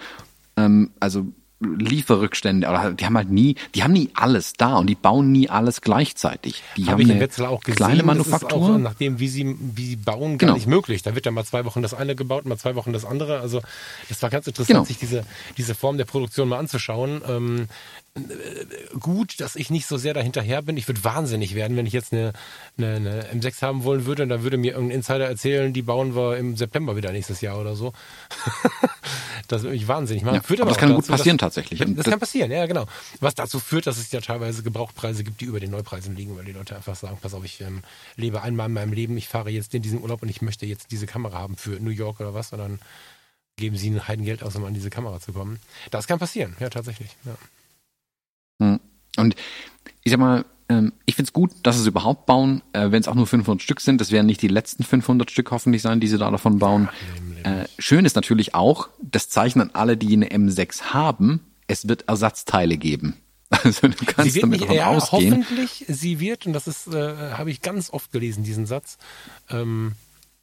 ähm, 0.57 0.91
also 1.01 1.27
Lieferrückstände 1.63 2.69
oder 2.69 2.93
die 2.93 3.05
haben 3.05 3.17
halt 3.17 3.31
nie, 3.31 3.57
die 3.75 3.83
haben 3.83 3.93
nie 3.93 4.11
alles 4.15 4.53
da 4.55 4.77
und 4.77 4.87
die 4.89 4.95
bauen 4.95 5.33
nie 5.33 5.49
alles 5.49 5.81
gleichzeitig. 5.81 6.63
Die 6.77 6.85
Hab 6.85 6.93
haben 6.93 7.01
ich 7.01 7.11
eine 7.11 7.21
Wetzlar 7.21 7.51
auch 7.51 7.61
gesehen, 7.61 7.77
kleine 7.77 8.03
Manufaktur. 8.03 8.75
Auch, 8.75 8.79
nachdem 8.79 9.19
wie 9.19 9.29
sie 9.29 9.57
wie 9.59 9.87
sie 9.87 9.97
bauen 9.97 10.39
gar 10.39 10.49
genau. 10.49 10.55
nicht 10.55 10.67
möglich. 10.67 11.03
Da 11.03 11.15
wird 11.15 11.27
dann 11.27 11.35
mal 11.35 11.45
zwei 11.45 11.65
Wochen 11.65 11.83
das 11.83 11.95
eine 11.95 12.15
gebaut, 12.15 12.47
mal 12.47 12.59
zwei 12.59 12.75
Wochen 12.75 12.93
das 12.93 13.05
andere. 13.05 13.41
Also 13.41 13.61
das 14.09 14.23
war 14.23 14.31
ganz 14.31 14.47
interessant, 14.47 14.69
genau. 14.69 14.85
sich 14.85 14.99
diese 14.99 15.25
diese 15.57 15.75
Form 15.75 15.99
der 15.99 16.05
Produktion 16.05 16.49
mal 16.49 16.59
anzuschauen. 16.59 17.23
Ähm, 17.29 17.69
gut, 19.01 19.41
dass 19.41 19.57
ich 19.57 19.71
nicht 19.71 19.87
so 19.87 19.97
sehr 19.97 20.13
dahinterher 20.13 20.61
bin. 20.61 20.77
Ich 20.77 20.87
würde 20.87 21.03
wahnsinnig 21.03 21.55
werden, 21.55 21.79
wenn 21.79 21.87
ich 21.87 21.95
jetzt 21.95 22.13
eine, 22.13 22.35
eine, 22.77 22.97
eine 22.97 23.23
M6 23.33 23.63
haben 23.63 23.85
wollen 23.85 24.05
würde 24.05 24.25
und 24.25 24.29
da 24.29 24.43
würde 24.43 24.59
mir 24.59 24.73
irgendein 24.73 24.99
Insider 24.99 25.27
erzählen, 25.27 25.73
die 25.73 25.81
bauen 25.81 26.15
wir 26.15 26.37
im 26.37 26.55
September 26.57 26.95
wieder 26.95 27.11
nächstes 27.11 27.41
Jahr 27.41 27.59
oder 27.59 27.75
so. 27.75 27.95
das 29.49 29.63
würde 29.63 29.75
mich 29.75 29.89
wahnsinnig 29.89 30.25
machen. 30.25 30.35
Ja, 30.35 30.43
aber, 30.43 30.63
aber 30.63 30.71
das 30.71 30.79
kann 30.79 30.91
dazu, 30.91 31.01
gut 31.01 31.09
passieren 31.09 31.39
dass, 31.39 31.55
tatsächlich. 31.55 31.81
Das, 31.81 31.95
das, 31.95 32.07
kann 32.07 32.21
passieren, 32.21 32.51
ja 32.51 32.67
genau. 32.67 32.87
Was 33.21 33.35
dazu 33.35 33.59
führt, 33.59 33.87
dass 33.87 33.97
es 33.97 34.13
ja 34.13 34.21
teilweise 34.21 34.63
Gebrauchpreise 34.63 35.25
gibt, 35.25 35.41
die 35.41 35.47
über 35.47 35.61
den 35.61 35.71
Neupreisen 35.71 36.15
liegen, 36.15 36.37
weil 36.37 36.45
die 36.45 36.53
Leute 36.53 36.77
einfach 36.77 36.97
sagen, 36.97 37.17
pass 37.21 37.33
auf, 37.33 37.45
ich 37.47 37.63
ähm, 37.63 37.83
lebe 38.17 38.43
einmal 38.43 38.67
in 38.67 38.75
meinem 38.75 38.93
Leben, 38.93 39.17
ich 39.17 39.29
fahre 39.29 39.49
jetzt 39.49 39.75
in 39.75 39.81
diesen 39.81 40.03
Urlaub 40.03 40.23
und 40.23 40.29
ich 40.29 40.43
möchte 40.43 40.67
jetzt 40.67 40.91
diese 40.91 41.07
Kamera 41.07 41.39
haben 41.39 41.57
für 41.57 41.81
New 41.81 41.91
York 41.91 42.21
oder 42.21 42.35
was 42.35 42.53
und 42.53 42.59
dann 42.59 42.79
geben 43.57 43.77
sie 43.77 43.91
ein 43.91 44.07
Heidengeld 44.07 44.43
aus, 44.43 44.55
um 44.57 44.65
an 44.65 44.75
diese 44.75 44.91
Kamera 44.91 45.19
zu 45.19 45.33
kommen. 45.33 45.61
Das 45.91 46.07
kann 46.07 46.19
passieren, 46.19 46.57
ja 46.61 46.69
tatsächlich. 46.69 47.17
Ja. 47.25 47.37
Und 49.17 49.35
ich 50.03 50.11
sag 50.11 50.19
mal, 50.19 50.45
ähm, 50.69 50.93
ich 51.07 51.15
finde 51.15 51.29
es 51.29 51.33
gut, 51.33 51.53
dass 51.63 51.77
sie 51.77 51.83
es 51.83 51.87
überhaupt 51.87 52.27
bauen, 52.27 52.63
äh, 52.73 52.91
wenn 52.91 53.01
es 53.01 53.09
auch 53.09 53.15
nur 53.15 53.27
500 53.27 53.63
Stück 53.63 53.81
sind. 53.81 54.01
Das 54.01 54.11
werden 54.11 54.27
nicht 54.27 54.43
die 54.43 54.49
letzten 54.49 54.85
500 54.85 55.31
Stück 55.31 55.51
hoffentlich 55.51 55.83
sein, 55.83 56.01
die 56.01 56.09
sie 56.09 56.19
da 56.19 56.31
davon 56.31 56.59
bauen. 56.59 56.89
Äh, 57.45 57.67
schön 57.79 58.05
ist 58.05 58.17
natürlich 58.17 58.55
auch, 58.55 58.89
das 59.01 59.29
zeichnen 59.29 59.75
alle, 59.75 59.97
die 59.97 60.13
eine 60.15 60.29
M6 60.29 60.93
haben, 60.93 61.41
es 61.67 61.89
wird 61.89 62.09
Ersatzteile 62.09 62.77
geben. 62.77 63.17
Also 63.65 63.87
du 63.87 64.07
kannst 64.07 64.43
damit 64.43 64.61
nicht, 64.61 64.63
davon 64.63 64.77
ja, 64.77 64.87
ausgehen. 64.87 65.45
Hoffentlich, 65.45 65.85
sie 65.87 66.21
wird, 66.21 66.47
und 66.47 66.55
das 66.55 66.67
ist, 66.67 66.87
äh, 66.87 67.33
habe 67.33 67.51
ich 67.51 67.61
ganz 67.61 67.91
oft 67.91 68.11
gelesen, 68.11 68.45
diesen 68.45 68.65
Satz, 68.65 68.97
ähm, 69.51 69.93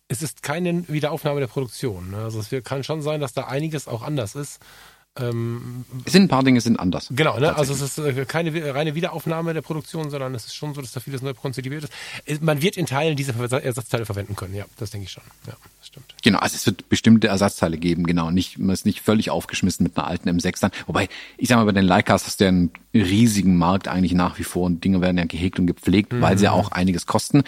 es 0.08 0.22
ist 0.22 0.44
keine 0.44 0.88
Wiederaufnahme 0.88 1.40
der 1.40 1.48
Produktion. 1.48 2.12
Ne? 2.12 2.18
Also 2.18 2.40
es 2.40 2.64
kann 2.64 2.84
schon 2.84 3.02
sein, 3.02 3.20
dass 3.20 3.34
da 3.34 3.46
einiges 3.46 3.88
auch 3.88 4.04
anders 4.04 4.36
ist. 4.36 4.60
Ähm, 5.20 5.86
es 6.06 6.14
sind 6.14 6.24
ein 6.24 6.28
paar 6.28 6.44
Dinge 6.44 6.62
sind 6.62 6.80
anders. 6.80 7.08
Genau, 7.12 7.40
ne? 7.40 7.56
also 7.56 7.74
es 7.74 7.82
ist 7.82 7.98
äh, 7.98 8.26
keine 8.26 8.74
reine 8.74 8.96
Wiederaufnahme 8.96 9.54
der 9.54 9.62
Produktion, 9.62 10.10
sondern 10.10 10.34
es 10.36 10.46
ist 10.46 10.56
schon 10.56 10.74
so, 10.74 10.82
dass 10.82 10.91
da 10.91 11.00
vieles 11.00 11.22
neu 11.22 11.34
konzipiert 11.34 11.84
ist. 11.84 11.94
Äh, 12.26 12.38
man 12.41 12.62
wird 12.62 12.78
in 12.78 12.86
Teilen 12.86 13.16
diese 13.16 13.34
Ersatzteile 13.34 14.06
verwenden 14.06 14.36
können, 14.36 14.56
ja, 14.56 14.66
das 14.78 14.91
denke 14.91 15.06
ich 15.06 15.12
schon. 15.12 15.24
Ja, 15.48 15.54
das 15.80 15.88
stimmt. 15.88 16.16
Genau, 16.24 16.40
also 16.40 16.56
es 16.56 16.66
wird 16.66 16.90
bestimmte 16.90 17.28
Ersatzteile 17.28 17.78
geben, 17.78 18.06
genau. 18.06 18.32
Nicht, 18.32 18.58
man 18.60 18.72
ist 18.72 18.86
nicht 18.86 19.02
völlig 19.02 19.30
aufgeschmissen 19.30 19.84
mit 19.84 19.98
einer 19.98 20.08
alten 20.08 20.30
M6 20.30 20.62
dann. 20.62 20.72
Wobei, 20.88 21.10
ich 21.38 21.50
sag 21.50 21.58
mal, 21.58 21.66
bei 21.66 21.72
den 21.72 21.86
Leicas 21.86 22.26
hast 22.26 22.40
du 22.40 22.46
ja 22.46 22.50
einen 22.50 22.72
riesigen 22.94 23.58
Markt 23.58 23.88
eigentlich 23.88 24.14
nach 24.14 24.40
wie 24.40 24.44
vor 24.44 24.66
und 24.66 24.84
Dinge 24.84 25.02
werden 25.02 25.18
ja 25.18 25.26
gehegt 25.26 25.60
und 25.60 25.68
gepflegt, 25.68 26.14
mhm. 26.14 26.22
weil 26.22 26.38
sie 26.38 26.46
ja 26.46 26.52
auch 26.52 26.72
einiges 26.72 27.06
kosten. 27.06 27.44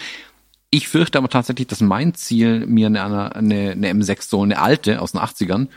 Ich 0.70 0.88
fürchte 0.88 1.18
aber 1.18 1.28
tatsächlich, 1.28 1.66
dass 1.66 1.80
mein 1.80 2.14
Ziel, 2.14 2.66
mir 2.66 2.86
eine, 2.86 3.34
eine, 3.34 3.72
eine 3.72 3.92
M6 3.92 4.28
so 4.28 4.42
eine 4.42 4.58
alte 4.58 5.02
aus 5.02 5.12
den 5.12 5.20
80ern 5.20 5.68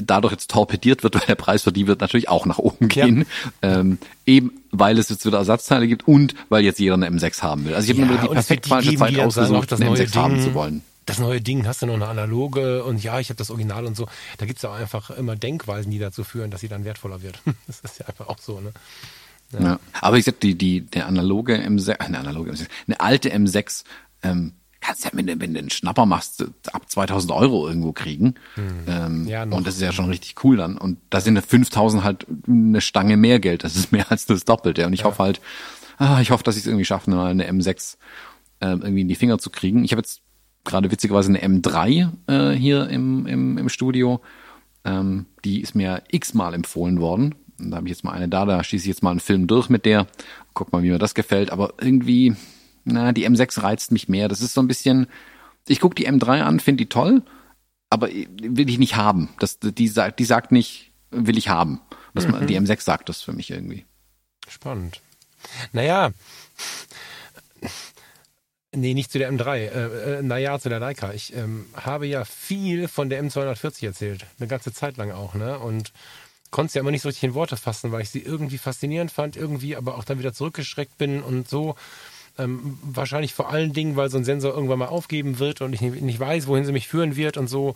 dadurch 0.00 0.32
jetzt 0.32 0.50
torpediert 0.50 1.02
wird, 1.02 1.14
weil 1.20 1.26
der 1.26 1.34
Preis 1.34 1.62
für 1.62 1.72
die 1.72 1.86
wird 1.86 2.00
natürlich 2.00 2.28
auch 2.28 2.46
nach 2.46 2.58
oben 2.58 2.88
gehen. 2.88 3.26
Ja. 3.62 3.80
Ähm, 3.80 3.98
eben 4.26 4.52
weil 4.72 4.98
es 4.98 5.10
jetzt 5.10 5.26
wieder 5.26 5.38
Ersatzteile 5.38 5.86
gibt 5.86 6.08
und 6.08 6.34
weil 6.48 6.64
jetzt 6.64 6.80
jeder 6.80 6.94
eine 6.94 7.08
M6 7.08 7.42
haben 7.42 7.66
will. 7.66 7.74
Also 7.74 7.92
ich 7.92 7.98
habe 7.98 8.06
ja, 8.06 8.16
mir 8.16 8.26
die 8.26 8.32
perfekt 8.32 8.66
falsche 8.66 8.94
Zeit 8.96 9.18
ausgesucht, 9.18 9.72
eine 9.74 9.90
M6 9.90 9.96
Ding, 9.96 10.14
haben 10.14 10.40
zu 10.40 10.54
wollen. 10.54 10.82
Das 11.04 11.18
neue 11.18 11.40
Ding 11.40 11.66
hast 11.66 11.82
du 11.82 11.86
noch 11.86 11.94
eine 11.94 12.06
analoge 12.06 12.84
und 12.84 13.02
ja, 13.02 13.20
ich 13.20 13.28
habe 13.28 13.36
das 13.36 13.50
Original 13.50 13.84
und 13.84 13.96
so. 13.96 14.06
Da 14.38 14.46
gibt's 14.46 14.62
ja 14.62 14.72
einfach 14.72 15.10
immer 15.10 15.36
Denkweisen, 15.36 15.90
die 15.90 15.98
dazu 15.98 16.24
führen, 16.24 16.50
dass 16.50 16.62
sie 16.62 16.68
dann 16.68 16.84
wertvoller 16.84 17.22
wird. 17.22 17.38
Das 17.66 17.80
ist 17.80 17.98
ja 17.98 18.06
einfach 18.06 18.28
auch 18.28 18.38
so, 18.38 18.60
ne? 18.60 18.72
Ja. 19.52 19.60
ja. 19.60 19.80
Aber 20.00 20.16
ich 20.16 20.24
sag, 20.24 20.40
die, 20.40 20.54
die, 20.54 20.80
der 20.82 21.06
analoge 21.06 21.56
M6, 21.56 21.98
eine 21.98 22.18
analoge 22.18 22.52
M6, 22.52 22.66
eine 22.86 23.00
alte 23.00 23.30
M6, 23.34 23.84
ähm, 24.22 24.52
kannst 24.82 25.04
ja, 25.04 25.10
wenn 25.14 25.26
du, 25.26 25.40
wenn 25.40 25.54
du 25.54 25.60
einen 25.60 25.70
Schnapper 25.70 26.04
machst, 26.04 26.44
ab 26.72 26.90
2000 26.90 27.32
Euro 27.32 27.66
irgendwo 27.66 27.92
kriegen. 27.92 28.34
Hm. 28.56 28.84
Ähm, 28.86 29.26
ja, 29.26 29.46
noch. 29.46 29.56
Und 29.56 29.66
das 29.66 29.76
ist 29.76 29.80
ja 29.80 29.92
schon 29.92 30.10
richtig 30.10 30.44
cool 30.44 30.56
dann. 30.56 30.76
Und 30.76 30.98
da 31.08 31.20
sind 31.20 31.40
5000 31.40 32.04
halt 32.04 32.26
eine 32.46 32.80
Stange 32.80 33.16
mehr 33.16 33.40
Geld. 33.40 33.64
Das 33.64 33.76
ist 33.76 33.92
mehr 33.92 34.10
als 34.10 34.26
das 34.26 34.44
Doppelte. 34.44 34.86
Und 34.86 34.92
ich 34.92 35.00
ja. 35.00 35.06
hoffe 35.06 35.22
halt, 35.22 35.40
ah, 35.98 36.20
ich 36.20 36.30
hoffe, 36.30 36.44
dass 36.44 36.56
ich 36.56 36.62
es 36.62 36.66
irgendwie 36.66 36.84
schaffe, 36.84 37.10
eine 37.10 37.50
M6 37.50 37.96
äh, 38.60 38.66
irgendwie 38.66 39.02
in 39.02 39.08
die 39.08 39.14
Finger 39.14 39.38
zu 39.38 39.50
kriegen. 39.50 39.84
Ich 39.84 39.92
habe 39.92 40.00
jetzt 40.00 40.20
gerade 40.64 40.90
witzigerweise 40.90 41.28
eine 41.28 41.42
M3 41.42 42.10
äh, 42.26 42.50
hier 42.56 42.88
im, 42.88 43.26
im, 43.26 43.58
im 43.58 43.68
Studio. 43.68 44.20
Ähm, 44.84 45.26
die 45.44 45.60
ist 45.60 45.74
mir 45.74 46.02
x-mal 46.10 46.54
empfohlen 46.54 47.00
worden. 47.00 47.36
Und 47.58 47.70
da 47.70 47.76
habe 47.76 47.86
ich 47.86 47.92
jetzt 47.92 48.04
mal 48.04 48.12
eine 48.12 48.28
da, 48.28 48.44
da 48.44 48.62
schieße 48.62 48.84
ich 48.84 48.88
jetzt 48.88 49.02
mal 49.02 49.10
einen 49.10 49.20
Film 49.20 49.46
durch 49.46 49.68
mit 49.68 49.84
der. 49.84 50.06
Guck 50.54 50.72
mal, 50.72 50.82
wie 50.82 50.90
mir 50.90 50.98
das 50.98 51.14
gefällt. 51.14 51.50
Aber 51.50 51.74
irgendwie, 51.80 52.34
na, 52.84 53.12
die 53.12 53.28
M6 53.28 53.62
reizt 53.62 53.92
mich 53.92 54.08
mehr. 54.08 54.28
Das 54.28 54.40
ist 54.40 54.54
so 54.54 54.60
ein 54.60 54.68
bisschen, 54.68 55.06
ich 55.66 55.80
gucke 55.80 55.94
die 55.94 56.08
M3 56.08 56.42
an, 56.42 56.60
finde 56.60 56.84
die 56.84 56.88
toll, 56.88 57.22
aber 57.90 58.08
will 58.08 58.68
ich 58.68 58.78
nicht 58.78 58.96
haben. 58.96 59.30
Das, 59.38 59.58
die, 59.60 59.88
sagt, 59.88 60.18
die 60.18 60.24
sagt 60.24 60.52
nicht, 60.52 60.92
will 61.10 61.38
ich 61.38 61.48
haben. 61.48 61.80
Das, 62.14 62.26
mhm. 62.26 62.46
Die 62.46 62.58
M6 62.58 62.80
sagt 62.82 63.08
das 63.08 63.22
für 63.22 63.32
mich 63.32 63.50
irgendwie. 63.50 63.84
Spannend. 64.48 65.00
Naja, 65.72 66.12
Nee, 68.74 68.94
nicht 68.94 69.12
zu 69.12 69.18
der 69.18 69.30
M3. 69.30 69.56
Äh, 69.56 70.18
äh, 70.18 70.22
naja, 70.22 70.58
zu 70.58 70.70
der 70.70 70.80
Leica. 70.80 71.12
Ich 71.12 71.36
ähm, 71.36 71.66
habe 71.74 72.06
ja 72.06 72.24
viel 72.24 72.88
von 72.88 73.10
der 73.10 73.22
M240 73.22 73.84
erzählt. 73.84 74.24
Eine 74.38 74.48
ganze 74.48 74.72
Zeit 74.72 74.96
lang 74.96 75.10
auch, 75.10 75.34
ne? 75.34 75.58
Und 75.58 75.92
konnte 76.50 76.72
sie 76.72 76.78
ja 76.78 76.80
immer 76.80 76.90
nicht 76.90 77.02
so 77.02 77.08
richtig 77.08 77.24
in 77.24 77.34
Worte 77.34 77.58
fassen, 77.58 77.92
weil 77.92 78.00
ich 78.00 78.10
sie 78.10 78.20
irgendwie 78.20 78.56
faszinierend 78.56 79.10
fand, 79.10 79.36
irgendwie 79.36 79.76
aber 79.76 79.96
auch 79.96 80.04
dann 80.04 80.18
wieder 80.18 80.32
zurückgeschreckt 80.32 80.96
bin 80.96 81.22
und 81.22 81.48
so. 81.48 81.76
Ähm, 82.38 82.78
wahrscheinlich 82.82 83.34
vor 83.34 83.50
allen 83.50 83.72
Dingen, 83.72 83.96
weil 83.96 84.10
so 84.10 84.18
ein 84.18 84.24
Sensor 84.24 84.54
irgendwann 84.54 84.78
mal 84.78 84.86
aufgeben 84.86 85.38
wird 85.38 85.60
und 85.60 85.72
ich 85.72 85.80
nicht 85.80 86.20
weiß, 86.20 86.46
wohin 86.46 86.64
sie 86.64 86.72
mich 86.72 86.88
führen 86.88 87.16
wird 87.16 87.36
und 87.36 87.48
so. 87.48 87.74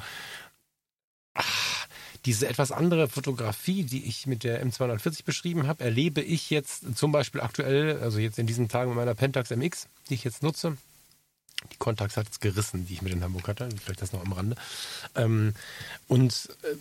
Ach, 1.34 1.86
diese 2.24 2.48
etwas 2.48 2.72
andere 2.72 3.08
Fotografie, 3.08 3.84
die 3.84 4.04
ich 4.04 4.26
mit 4.26 4.42
der 4.42 4.64
M240 4.66 5.24
beschrieben 5.24 5.66
habe, 5.66 5.84
erlebe 5.84 6.20
ich 6.20 6.50
jetzt 6.50 6.96
zum 6.96 7.12
Beispiel 7.12 7.40
aktuell, 7.40 8.00
also 8.00 8.18
jetzt 8.18 8.38
in 8.38 8.46
diesen 8.46 8.68
Tagen 8.68 8.90
mit 8.90 8.96
meiner 8.96 9.14
Pentax 9.14 9.50
MX, 9.50 9.86
die 10.08 10.14
ich 10.14 10.24
jetzt 10.24 10.42
nutze. 10.42 10.76
Die 11.72 11.76
Contax 11.76 12.16
hat 12.16 12.28
es 12.30 12.40
gerissen, 12.40 12.86
die 12.86 12.94
ich 12.94 13.02
mit 13.02 13.12
in 13.12 13.22
Hamburg 13.22 13.48
hatte. 13.48 13.68
Vielleicht 13.82 14.02
das 14.02 14.12
noch 14.12 14.24
am 14.24 14.32
Rande. 14.32 14.56
Ähm, 15.14 15.54
und 16.08 16.48
äh, 16.62 16.76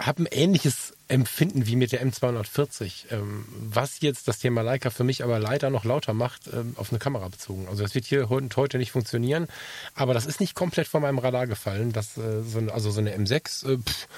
habe 0.00 0.22
ein 0.22 0.26
ähnliches 0.26 0.94
Empfinden 1.06 1.66
wie 1.66 1.76
mit 1.76 1.92
der 1.92 2.04
M240, 2.04 3.12
ähm, 3.12 3.44
was 3.48 4.00
jetzt 4.00 4.26
das 4.26 4.38
Thema 4.38 4.62
Leica 4.62 4.90
für 4.90 5.04
mich 5.04 5.22
aber 5.22 5.38
leider 5.38 5.70
noch 5.70 5.84
lauter 5.84 6.14
macht, 6.14 6.48
ähm, 6.52 6.74
auf 6.76 6.90
eine 6.90 6.98
Kamera 6.98 7.28
bezogen. 7.28 7.68
Also 7.68 7.82
das 7.82 7.94
wird 7.94 8.04
hier 8.04 8.28
heute 8.28 8.78
nicht 8.78 8.90
funktionieren, 8.90 9.46
aber 9.94 10.12
das 10.12 10.26
ist 10.26 10.40
nicht 10.40 10.54
komplett 10.54 10.88
von 10.88 11.02
meinem 11.02 11.18
Radar 11.18 11.46
gefallen. 11.46 11.92
Das, 11.92 12.16
äh, 12.16 12.42
so, 12.42 12.58
also 12.72 12.90
so 12.90 13.00
eine 13.00 13.16
M6, 13.16 13.72
äh, 13.72 13.78
pff, 13.78 14.08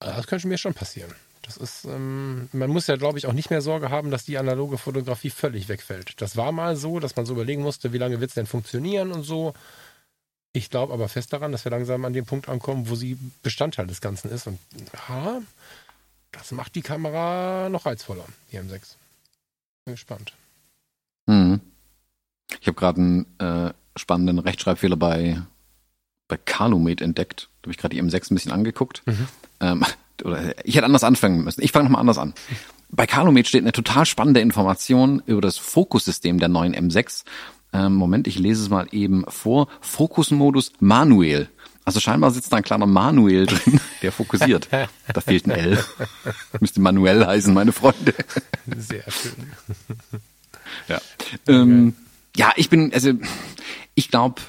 das 0.00 0.26
könnte 0.26 0.48
mir 0.48 0.58
schon 0.58 0.74
passieren. 0.74 1.12
Das 1.42 1.56
ist, 1.56 1.84
ähm, 1.84 2.48
man 2.52 2.70
muss 2.70 2.86
ja, 2.86 2.96
glaube 2.96 3.18
ich, 3.18 3.26
auch 3.26 3.32
nicht 3.32 3.50
mehr 3.50 3.60
Sorge 3.60 3.90
haben, 3.90 4.10
dass 4.10 4.24
die 4.24 4.38
analoge 4.38 4.78
Fotografie 4.78 5.30
völlig 5.30 5.68
wegfällt. 5.68 6.20
Das 6.22 6.36
war 6.36 6.52
mal 6.52 6.76
so, 6.76 7.00
dass 7.00 7.16
man 7.16 7.26
so 7.26 7.34
überlegen 7.34 7.62
musste, 7.62 7.92
wie 7.92 7.98
lange 7.98 8.20
wird 8.20 8.30
es 8.30 8.34
denn 8.34 8.46
funktionieren 8.46 9.12
und 9.12 9.24
so. 9.24 9.52
Ich 10.52 10.68
glaube 10.68 10.92
aber 10.92 11.08
fest 11.08 11.32
daran, 11.32 11.52
dass 11.52 11.64
wir 11.64 11.70
langsam 11.70 12.04
an 12.04 12.12
dem 12.12 12.26
Punkt 12.26 12.48
ankommen, 12.48 12.88
wo 12.88 12.94
sie 12.94 13.18
Bestandteil 13.42 13.86
des 13.86 14.00
Ganzen 14.00 14.30
ist. 14.30 14.46
Und 14.46 14.58
ja, 15.08 15.40
das 16.30 16.52
macht 16.52 16.74
die 16.74 16.82
Kamera 16.82 17.68
noch 17.70 17.86
reizvoller, 17.86 18.24
die 18.50 18.58
M6. 18.58 18.96
Bin 19.84 19.94
gespannt. 19.94 20.34
Mhm. 21.26 21.60
Ich 22.60 22.66
habe 22.66 22.78
gerade 22.78 23.00
einen 23.00 23.38
äh, 23.38 23.72
spannenden 23.96 24.38
Rechtschreibfehler 24.38 24.96
bei, 24.96 25.40
bei 26.28 26.36
Calumet 26.36 27.00
entdeckt. 27.00 27.48
Da 27.62 27.66
habe 27.66 27.72
ich 27.72 27.78
gerade 27.78 27.96
die 27.96 28.02
M6 28.02 28.30
ein 28.30 28.34
bisschen 28.34 28.52
angeguckt. 28.52 29.02
Mhm. 29.06 29.28
Ähm, 29.60 29.84
oder 30.24 30.66
ich 30.66 30.76
hätte 30.76 30.84
anders 30.86 31.04
anfangen 31.04 31.44
müssen. 31.44 31.62
Ich 31.62 31.72
fange 31.72 31.84
nochmal 31.84 32.00
anders 32.00 32.18
an. 32.18 32.34
Bei 32.94 33.06
Calumet 33.06 33.48
steht 33.48 33.62
eine 33.62 33.72
total 33.72 34.04
spannende 34.04 34.40
Information 34.40 35.22
über 35.24 35.40
das 35.40 35.56
Fokussystem 35.56 36.38
der 36.38 36.50
neuen 36.50 36.74
M6. 36.74 37.24
Ähm, 37.72 37.94
Moment, 37.94 38.26
ich 38.26 38.38
lese 38.38 38.62
es 38.62 38.68
mal 38.68 38.86
eben 38.92 39.24
vor. 39.28 39.68
Fokusmodus 39.80 40.72
manuell. 40.80 41.48
Also 41.84 41.98
scheinbar 41.98 42.30
sitzt 42.30 42.52
da 42.52 42.58
ein 42.58 42.62
kleiner 42.62 42.86
Manuel 42.86 43.46
drin, 43.46 43.80
der 44.02 44.12
fokussiert. 44.12 44.68
Da 44.70 45.20
fehlt 45.20 45.46
ein 45.46 45.50
L. 45.50 45.84
Müsste 46.60 46.80
manuell 46.80 47.24
heißen, 47.26 47.52
meine 47.52 47.72
Freunde. 47.72 48.14
Sehr 48.76 49.04
schön. 49.10 49.52
Ja. 50.88 51.00
Ähm, 51.48 51.94
ja, 52.36 52.52
ich 52.56 52.70
bin, 52.70 52.92
also 52.92 53.12
ich 53.94 54.10
glaube, 54.10 54.40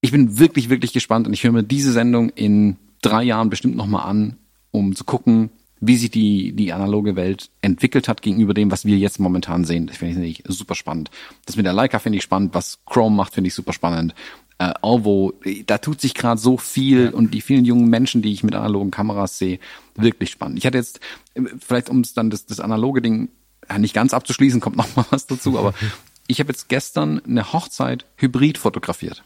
ich 0.00 0.12
bin 0.12 0.38
wirklich, 0.38 0.70
wirklich 0.70 0.92
gespannt 0.92 1.26
und 1.26 1.34
ich 1.34 1.44
höre 1.44 1.52
mir 1.52 1.62
diese 1.62 1.92
Sendung 1.92 2.30
in 2.30 2.76
drei 3.02 3.22
Jahren 3.22 3.50
bestimmt 3.50 3.76
nochmal 3.76 4.08
an, 4.08 4.36
um 4.70 4.96
zu 4.96 5.04
gucken, 5.04 5.50
wie 5.80 5.96
sich 5.96 6.10
die, 6.10 6.52
die 6.52 6.72
analoge 6.72 7.16
Welt 7.16 7.50
entwickelt 7.60 8.08
hat 8.08 8.22
gegenüber 8.22 8.54
dem, 8.54 8.70
was 8.70 8.84
wir 8.84 8.96
jetzt 8.96 9.20
momentan 9.20 9.64
sehen. 9.64 9.86
Das 9.86 9.98
finde 9.98 10.24
ich 10.24 10.42
super 10.46 10.74
spannend. 10.74 11.10
Das 11.44 11.56
mit 11.56 11.66
der 11.66 11.72
Leica 11.72 11.98
finde 11.98 12.18
ich 12.18 12.24
spannend, 12.24 12.54
was 12.54 12.78
Chrome 12.86 13.14
macht, 13.14 13.34
finde 13.34 13.48
ich 13.48 13.54
super 13.54 13.72
spannend. 13.72 14.14
Äh, 14.58 14.72
Alvo, 14.80 15.34
da 15.66 15.78
tut 15.78 16.00
sich 16.00 16.14
gerade 16.14 16.40
so 16.40 16.56
viel 16.56 17.10
und 17.10 17.34
die 17.34 17.42
vielen 17.42 17.66
jungen 17.66 17.90
Menschen, 17.90 18.22
die 18.22 18.32
ich 18.32 18.42
mit 18.42 18.54
analogen 18.54 18.90
Kameras 18.90 19.36
sehe, 19.36 19.58
wirklich 19.94 20.30
spannend. 20.30 20.58
Ich 20.58 20.66
hatte 20.66 20.78
jetzt, 20.78 21.00
äh, 21.34 21.42
vielleicht 21.58 21.90
um 21.90 22.00
es 22.00 22.14
dann 22.14 22.30
das, 22.30 22.46
das 22.46 22.60
analoge 22.60 23.02
Ding 23.02 23.28
nicht 23.78 23.94
ganz 23.94 24.14
abzuschließen, 24.14 24.60
kommt 24.60 24.76
noch 24.76 24.94
mal 24.96 25.04
was 25.10 25.26
dazu, 25.26 25.58
aber 25.58 25.74
ich 26.26 26.40
habe 26.40 26.50
jetzt 26.50 26.68
gestern 26.68 27.20
eine 27.26 27.52
Hochzeit 27.52 28.06
hybrid 28.16 28.56
fotografiert. 28.56 29.24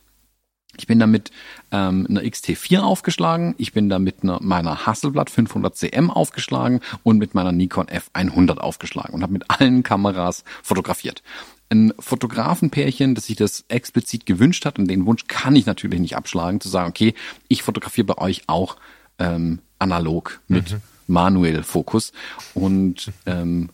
Ich 0.79 0.87
bin 0.87 0.99
damit 0.99 1.31
ähm, 1.73 2.07
einer 2.09 2.23
XT4 2.23 2.81
aufgeschlagen, 2.81 3.55
ich 3.59 3.73
bin 3.73 3.89
da 3.89 3.99
mit 3.99 4.23
einer, 4.23 4.39
meiner 4.41 4.87
Hasselblad 4.87 5.29
500 5.29 5.77
CM 5.77 6.11
aufgeschlagen 6.11 6.81
und 7.03 7.19
mit 7.19 7.35
meiner 7.35 7.53
Nikon 7.53 7.87
F100 7.87 8.59
aufgeschlagen 8.59 9.15
und 9.15 9.23
habe 9.23 9.33
mit 9.33 9.45
allen 9.49 9.83
Kameras 9.83 10.45
fotografiert. 10.63 11.23
Ein 11.71 11.93
Fotografenpärchen, 11.99 13.15
das 13.15 13.27
sich 13.27 13.37
das 13.37 13.65
explizit 13.69 14.27
gewünscht 14.27 14.65
hat 14.65 14.79
und 14.79 14.89
den 14.89 15.07
Wunsch 15.07 15.27
kann 15.27 15.57
ich 15.57 15.67
natürlich 15.67 16.01
nicht 16.01 16.17
abschlagen, 16.17 16.61
zu 16.61 16.69
sagen, 16.69 16.89
okay, 16.89 17.15
ich 17.49 17.63
fotografiere 17.63 18.07
bei 18.07 18.19
euch 18.19 18.43
auch 18.47 18.77
ähm, 19.19 19.61
analog 19.79 20.41
mit 20.49 20.73
mhm. 20.73 20.81
manuell 21.09 21.63
Fokus 21.63 22.13
und 22.55 23.13
ähm, 23.27 23.71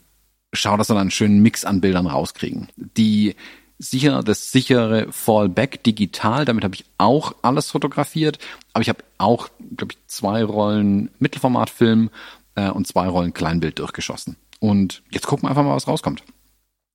schau, 0.52 0.76
dass 0.76 0.88
wir 0.88 0.94
dann 0.94 1.02
einen 1.02 1.10
schönen 1.10 1.40
Mix 1.42 1.64
an 1.64 1.80
Bildern 1.80 2.06
rauskriegen. 2.06 2.68
Die 2.76 3.34
sicher 3.78 4.22
das 4.22 4.52
sichere 4.52 5.10
Fallback 5.10 5.82
digital. 5.84 6.44
Damit 6.44 6.64
habe 6.64 6.74
ich 6.74 6.84
auch 6.98 7.34
alles 7.42 7.70
fotografiert. 7.70 8.38
Aber 8.72 8.82
ich 8.82 8.88
habe 8.88 9.04
auch, 9.18 9.48
glaube 9.76 9.92
ich, 9.92 9.98
zwei 10.06 10.44
Rollen 10.44 11.10
Mittelformatfilm 11.18 12.10
äh, 12.54 12.70
und 12.70 12.86
zwei 12.86 13.08
Rollen 13.08 13.32
Kleinbild 13.32 13.78
durchgeschossen. 13.78 14.36
Und 14.60 15.02
jetzt 15.10 15.26
gucken 15.26 15.44
wir 15.44 15.50
einfach 15.50 15.64
mal, 15.64 15.76
was 15.76 15.88
rauskommt. 15.88 16.22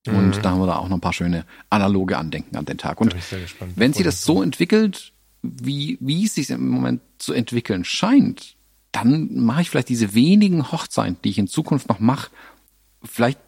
Mhm. 0.08 0.16
Und 0.16 0.46
da 0.46 0.52
haben 0.52 0.60
wir 0.60 0.68
da 0.68 0.78
auch 0.78 0.90
noch 0.90 0.98
ein 0.98 1.02
paar 1.02 1.14
schöne 1.14 1.46
analoge 1.70 2.18
Andenken 2.18 2.56
an 2.58 2.66
den 2.66 2.78
Tag. 2.78 3.00
Und 3.02 3.16
wenn 3.76 3.94
sie 3.94 4.04
das 4.04 4.24
so 4.24 4.42
entwickelt, 4.42 5.14
wie, 5.44 5.98
wie 6.00 6.26
es 6.26 6.36
sich 6.36 6.50
im 6.50 6.70
Moment 6.70 7.02
zu 7.18 7.34
entwickeln 7.34 7.84
scheint, 7.84 8.56
dann 8.92 9.34
mache 9.34 9.62
ich 9.62 9.70
vielleicht 9.70 9.90
diese 9.90 10.14
wenigen 10.14 10.72
Hochzeiten, 10.72 11.18
die 11.24 11.30
ich 11.30 11.38
in 11.38 11.48
Zukunft 11.48 11.88
noch 11.88 12.00
mache, 12.00 12.30
vielleicht 13.04 13.40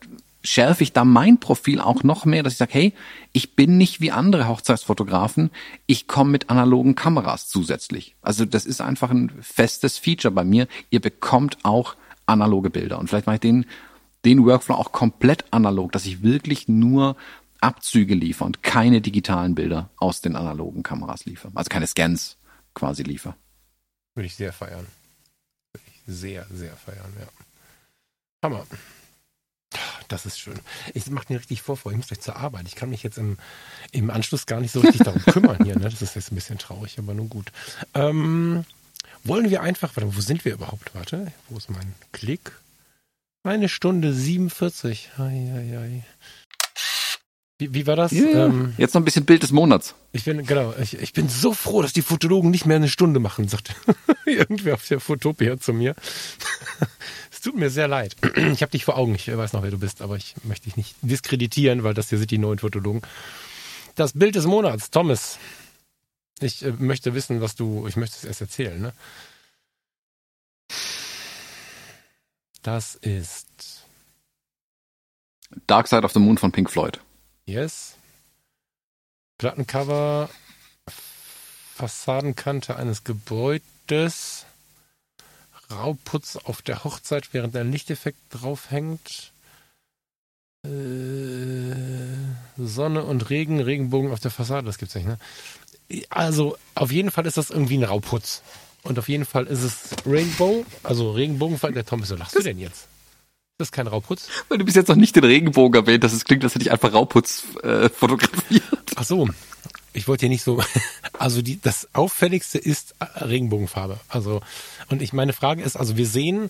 schärfe 0.43 0.83
ich 0.83 0.93
da 0.93 1.05
mein 1.05 1.39
Profil 1.39 1.79
auch 1.79 2.03
noch 2.03 2.25
mehr, 2.25 2.43
dass 2.43 2.53
ich 2.53 2.59
sage, 2.59 2.73
hey, 2.73 2.93
ich 3.31 3.55
bin 3.55 3.77
nicht 3.77 4.01
wie 4.01 4.11
andere 4.11 4.47
Hochzeitsfotografen, 4.47 5.49
ich 5.87 6.07
komme 6.07 6.31
mit 6.31 6.49
analogen 6.49 6.95
Kameras 6.95 7.47
zusätzlich. 7.47 8.15
Also 8.21 8.45
das 8.45 8.65
ist 8.65 8.81
einfach 8.81 9.09
ein 9.09 9.31
festes 9.41 9.97
Feature 9.97 10.33
bei 10.33 10.43
mir. 10.43 10.67
Ihr 10.89 10.99
bekommt 10.99 11.57
auch 11.63 11.95
analoge 12.25 12.69
Bilder. 12.69 12.99
Und 12.99 13.07
vielleicht 13.07 13.25
mache 13.25 13.35
ich 13.35 13.41
den, 13.41 13.65
den 14.25 14.45
Workflow 14.45 14.75
auch 14.75 14.91
komplett 14.91 15.45
analog, 15.51 15.91
dass 15.91 16.05
ich 16.05 16.23
wirklich 16.23 16.67
nur 16.67 17.15
Abzüge 17.61 18.13
liefere 18.13 18.45
und 18.45 18.61
keine 18.61 18.99
digitalen 18.99 19.55
Bilder 19.55 19.89
aus 19.97 20.19
den 20.19 20.35
analogen 20.35 20.83
Kameras 20.83 21.25
liefere. 21.25 21.53
Also 21.55 21.69
keine 21.69 21.87
Scans 21.87 22.37
quasi 22.73 23.03
liefere. 23.03 23.35
Würde 24.15 24.27
ich 24.27 24.35
sehr 24.35 24.51
feiern. 24.51 24.85
Würde 25.71 25.85
ich 25.87 26.01
sehr, 26.05 26.45
sehr 26.51 26.75
feiern, 26.75 27.13
ja. 27.17 27.27
Hammer. 28.43 28.65
Das 30.07 30.25
ist 30.25 30.39
schön. 30.39 30.59
Ich 30.93 31.07
mache 31.07 31.31
mir 31.31 31.39
richtig 31.39 31.61
vor, 31.61 31.77
ich 31.77 31.97
muss 31.97 32.07
gleich 32.07 32.21
zur 32.21 32.35
Arbeit. 32.35 32.67
Ich 32.67 32.75
kann 32.75 32.89
mich 32.89 33.03
jetzt 33.03 33.17
im, 33.17 33.37
im 33.91 34.09
Anschluss 34.09 34.45
gar 34.45 34.59
nicht 34.59 34.71
so 34.71 34.79
richtig 34.79 35.01
darum 35.01 35.23
kümmern 35.25 35.63
hier. 35.63 35.75
Ne? 35.75 35.89
Das 35.89 36.01
ist 36.01 36.15
jetzt 36.15 36.31
ein 36.31 36.35
bisschen 36.35 36.57
traurig, 36.57 36.97
aber 36.99 37.13
nun 37.13 37.29
gut. 37.29 37.51
Ähm, 37.93 38.65
wollen 39.23 39.49
wir 39.49 39.61
einfach, 39.61 39.95
warte, 39.95 40.15
wo 40.15 40.21
sind 40.21 40.45
wir 40.45 40.53
überhaupt? 40.53 40.93
Warte, 40.93 41.31
wo 41.49 41.57
ist 41.57 41.69
mein 41.69 41.93
Klick? 42.11 42.51
Eine 43.43 43.69
Stunde 43.69 44.13
47. 44.13 45.11
Ei, 45.17 45.21
ei, 45.21 45.77
ei. 45.77 46.03
Wie, 47.59 47.73
wie 47.73 47.87
war 47.87 47.95
das? 47.95 48.11
Yeah. 48.11 48.47
Ähm, 48.47 48.73
Jetzt 48.77 48.93
noch 48.93 49.01
ein 49.01 49.05
bisschen 49.05 49.25
Bild 49.25 49.43
des 49.43 49.51
Monats. 49.51 49.95
Ich 50.11 50.25
bin, 50.25 50.45
genau, 50.45 50.73
ich, 50.81 50.99
ich 50.99 51.13
bin 51.13 51.29
so 51.29 51.53
froh, 51.53 51.81
dass 51.81 51.93
die 51.93 52.01
Fotologen 52.01 52.51
nicht 52.51 52.65
mehr 52.65 52.77
eine 52.77 52.89
Stunde 52.89 53.19
machen, 53.19 53.47
sagt 53.47 53.75
irgendwer 54.25 54.73
auf 54.73 54.87
der 54.87 54.99
Fotopia 54.99 55.57
zu 55.59 55.71
mir 55.71 55.95
tut 57.43 57.55
mir 57.55 57.69
sehr 57.69 57.87
leid. 57.87 58.15
Ich 58.53 58.61
habe 58.61 58.71
dich 58.71 58.85
vor 58.85 58.97
Augen, 58.97 59.15
ich 59.15 59.27
weiß 59.27 59.53
noch, 59.53 59.63
wer 59.63 59.71
du 59.71 59.79
bist, 59.79 60.01
aber 60.01 60.15
ich 60.15 60.35
möchte 60.43 60.65
dich 60.65 60.77
nicht 60.77 60.95
diskreditieren, 61.01 61.83
weil 61.83 61.93
das 61.93 62.09
hier 62.09 62.17
sind 62.17 62.31
die 62.31 62.37
neuen 62.37 62.59
Fotologen. 62.59 63.01
Das 63.95 64.13
Bild 64.13 64.35
des 64.35 64.45
Monats, 64.45 64.89
Thomas. 64.89 65.37
Ich 66.39 66.63
äh, 66.63 66.71
möchte 66.71 67.13
wissen, 67.13 67.41
was 67.41 67.55
du, 67.55 67.87
ich 67.87 67.95
möchte 67.95 68.15
es 68.17 68.23
erst 68.23 68.41
erzählen, 68.41 68.81
ne? 68.81 68.93
Das 72.63 72.95
ist 72.95 73.83
Dark 75.67 75.87
Side 75.87 76.03
of 76.03 76.13
the 76.13 76.19
Moon 76.19 76.37
von 76.37 76.51
Pink 76.51 76.71
Floyd. 76.71 76.99
Yes. 77.45 77.95
Plattencover, 79.37 80.29
Fassadenkante 81.75 82.77
eines 82.77 83.03
Gebäudes. 83.03 84.45
Rauputz 85.77 86.37
auf 86.37 86.61
der 86.61 86.83
Hochzeit, 86.83 87.29
während 87.33 87.55
ein 87.55 87.71
Lichteffekt 87.71 88.19
draufhängt. 88.29 89.31
Äh, 90.65 91.75
Sonne 92.57 93.03
und 93.03 93.29
Regen, 93.29 93.59
Regenbogen 93.59 94.11
auf 94.11 94.19
der 94.19 94.31
Fassade, 94.31 94.65
das 94.65 94.77
gibt's 94.77 94.95
nicht, 94.95 95.07
ne? 95.07 95.17
Also, 96.09 96.57
auf 96.75 96.91
jeden 96.91 97.11
Fall 97.11 97.25
ist 97.25 97.37
das 97.37 97.49
irgendwie 97.49 97.77
ein 97.77 97.83
Rauputz. 97.83 98.41
Und 98.83 98.99
auf 98.99 99.09
jeden 99.09 99.25
Fall 99.25 99.47
ist 99.47 99.63
es 99.63 99.89
Rainbow, 100.05 100.65
also 100.83 101.11
Regenbogen, 101.11 101.59
der 101.73 101.85
Tom, 101.85 102.01
wieso 102.01 102.15
lachst 102.15 102.35
du 102.35 102.41
denn 102.41 102.59
jetzt? 102.59 102.87
Das 103.57 103.67
ist 103.67 103.71
kein 103.71 103.87
Rauputz. 103.87 104.27
Weil 104.49 104.57
du 104.57 104.65
bis 104.65 104.75
jetzt 104.75 104.87
noch 104.87 104.95
nicht 104.95 105.15
den 105.15 105.23
Regenbogen 105.23 105.79
erwähnt 105.79 106.03
hast. 106.03 106.13
Es 106.13 106.25
klingt, 106.25 106.43
als 106.43 106.55
hätte 106.55 106.65
ich 106.65 106.71
einfach 106.71 106.91
Rauputz 106.91 107.43
äh, 107.61 107.87
fotografiert. 107.89 108.63
Ach 108.95 109.03
so. 109.03 109.29
Ich 109.93 110.07
wollte 110.07 110.21
hier 110.21 110.29
nicht 110.29 110.43
so. 110.43 110.61
Also 111.19 111.41
die, 111.41 111.61
das 111.61 111.87
auffälligste 111.93 112.57
ist 112.57 112.95
Regenbogenfarbe. 112.99 113.99
Also 114.09 114.41
und 114.89 115.01
ich 115.01 115.13
meine 115.13 115.31
Frage 115.31 115.61
ist, 115.61 115.77
also 115.77 115.95
wir 115.95 116.07
sehen 116.07 116.49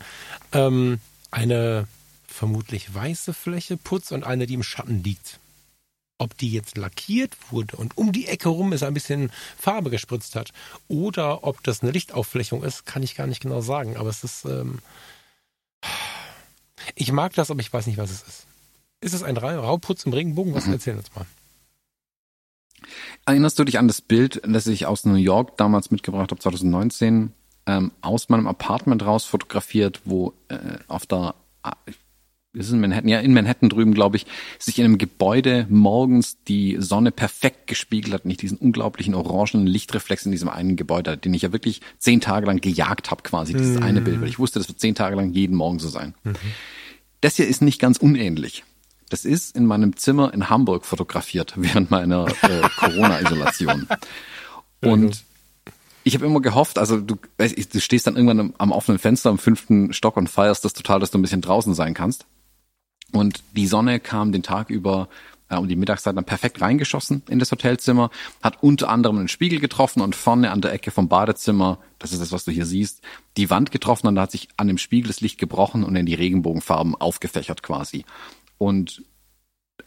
ähm, 0.52 1.00
eine 1.30 1.88
vermutlich 2.28 2.92
weiße 2.92 3.34
Fläche 3.34 3.78
Putz 3.78 4.12
und 4.12 4.24
eine, 4.24 4.48
die 4.48 4.56
im 4.56 4.64
Schatten 4.64 5.04
liegt. 5.04 5.40
Ob 6.18 6.36
die 6.38 6.52
jetzt 6.52 6.78
lackiert 6.78 7.36
wurde 7.52 7.76
und 7.76 7.98
um 7.98 8.14
die 8.14 8.28
Ecke 8.28 8.50
rum 8.50 8.74
ist 8.74 8.84
ein 8.84 8.94
bisschen 8.94 9.32
Farbe 9.58 9.90
gespritzt 9.90 10.36
hat 10.36 10.52
oder 10.88 11.44
ob 11.44 11.62
das 11.64 11.82
eine 11.82 11.92
Lichtaufflächung 11.92 12.64
ist, 12.64 12.86
kann 12.86 13.04
ich 13.04 13.16
gar 13.16 13.28
nicht 13.28 13.42
genau 13.42 13.62
sagen. 13.62 13.98
Aber 13.98 14.10
es 14.10 14.24
ist, 14.24 14.46
ähm, 14.46 14.80
ich 16.96 17.12
mag 17.12 17.34
das, 17.34 17.52
aber 17.52 17.60
ich 17.60 17.72
weiß 17.72 17.86
nicht, 17.86 17.98
was 17.98 18.10
es 18.10 18.24
ist. 18.24 18.46
Ist 19.02 19.14
es 19.14 19.24
ein 19.24 19.38
Rauputz 19.38 20.06
im 20.06 20.14
Regenbogen? 20.14 20.56
Was 20.56 20.68
erzählen 20.68 20.98
uns 20.98 21.14
mal? 21.14 21.26
Erinnerst 23.26 23.58
du 23.60 23.64
dich 23.64 23.80
an 23.80 23.88
das 23.88 24.02
Bild, 24.02 24.42
das 24.46 24.68
ich 24.68 24.86
aus 24.86 25.06
New 25.06 25.16
York 25.16 25.58
damals 25.58 25.92
mitgebracht 25.92 26.32
habe, 26.32 26.42
2019, 26.42 27.32
ähm, 27.66 27.92
aus 28.02 28.30
meinem 28.30 28.48
Apartment 28.48 29.06
raus 29.06 29.26
fotografiert, 29.26 30.02
wo 30.06 30.34
äh, 30.50 30.58
auf 30.88 31.06
der, 31.06 31.36
ah, 31.64 31.76
ist 32.54 32.72
in 32.72 32.80
Manhattan, 32.80 33.08
ja, 33.08 33.20
in 33.20 33.34
Manhattan 33.34 33.70
drüben, 33.70 33.94
glaube 33.94 34.18
ich, 34.18 34.26
sich 34.60 34.78
in 34.78 34.86
einem 34.86 34.98
Gebäude 34.98 35.66
morgens 35.70 36.38
die 36.48 36.78
Sonne 36.80 37.12
perfekt 37.12 37.68
gespiegelt 37.68 38.14
hat, 38.14 38.26
nicht 38.26 38.42
diesen 38.42 38.58
unglaublichen 38.58 39.16
orangenen 39.16 39.66
Lichtreflex 39.66 40.26
in 40.26 40.32
diesem 40.32 40.50
einen 40.50 40.76
Gebäude, 40.76 41.18
den 41.18 41.34
ich 41.34 41.42
ja 41.42 41.52
wirklich 41.52 41.82
zehn 41.98 42.22
Tage 42.22 42.46
lang 42.46 42.62
gejagt 42.62 43.10
habe, 43.10 43.24
quasi, 43.24 43.54
dieses 43.54 43.78
mhm. 43.78 43.84
eine 43.84 44.02
Bild, 44.02 44.22
weil 44.22 44.30
ich 44.30 44.40
wusste, 44.40 44.60
das 44.60 44.68
wird 44.68 44.80
zehn 44.80 44.94
Tage 44.94 45.16
lang 45.16 45.34
jeden 45.34 45.56
Morgen 45.56 45.80
so 45.80 45.90
sein. 45.90 46.14
Mhm. 46.24 46.36
Das 47.22 47.38
hier 47.38 47.48
ist 47.48 47.62
nicht 47.62 47.80
ganz 47.80 47.98
unähnlich. 47.98 48.64
Das 49.14 49.26
ist 49.26 49.56
in 49.56 49.68
meinem 49.68 49.96
Zimmer 49.96 50.34
in 50.34 50.50
Hamburg 50.50 50.86
fotografiert 50.88 51.54
während 51.56 51.92
meiner 51.92 52.26
äh, 52.42 52.68
Corona-Isolation. 52.80 53.88
Und 54.82 55.24
ich 56.04 56.16
habe 56.16 56.26
immer 56.26 56.42
gehofft, 56.42 56.80
also 56.80 57.00
du, 57.00 57.18
du 57.38 57.80
stehst 57.80 58.08
dann 58.08 58.16
irgendwann 58.16 58.56
am 58.58 58.72
offenen 58.72 58.98
Fenster 58.98 59.30
am 59.30 59.38
fünften 59.38 59.94
Stock 59.94 60.18
und 60.18 60.32
feierst 60.32 60.66
das 60.66 60.74
total, 60.74 61.00
dass 61.00 61.12
du 61.12 61.20
ein 61.20 61.22
bisschen 61.22 61.42
draußen 61.42 61.76
sein 61.76 61.94
kannst. 61.94 62.26
Und 63.12 63.44
die 63.56 63.68
Sonne 63.68 64.00
kam 64.00 64.32
den 64.32 64.42
Tag 64.42 64.72
über 64.72 65.10
äh, 65.48 65.58
um 65.58 65.68
die 65.68 65.76
Mittagszeit 65.76 66.18
dann 66.18 66.26
perfekt 66.26 66.60
reingeschossen 66.60 67.22
in 67.30 67.38
das 67.38 67.52
Hotelzimmer, 67.52 68.10
hat 68.42 68.64
unter 68.64 68.90
anderem 68.90 69.20
einen 69.20 69.28
Spiegel 69.28 69.60
getroffen 69.60 70.02
und 70.02 70.16
vorne 70.16 70.50
an 70.50 70.62
der 70.62 70.74
Ecke 70.74 70.90
vom 70.90 71.08
Badezimmer, 71.08 71.78
das 72.00 72.14
ist 72.14 72.22
das, 72.22 72.32
was 72.32 72.46
du 72.46 72.52
hier 72.52 72.66
siehst, 72.66 73.04
die 73.38 73.52
Wand 73.52 73.70
getroffen 73.70 74.08
und 74.08 74.16
da 74.16 74.24
hat 74.24 74.32
sich 74.32 74.50
an 74.58 74.68
dem 74.68 74.80
Spiegel 74.80 75.10
das 75.10 75.22
Licht 75.22 75.38
gebrochen 75.38 75.84
und 75.84 75.96
in 75.96 76.08
die 76.08 76.16
Regenbogenfarben 76.16 76.96
aufgefächert 76.96 77.62
quasi. 77.62 78.06
Und 78.58 79.04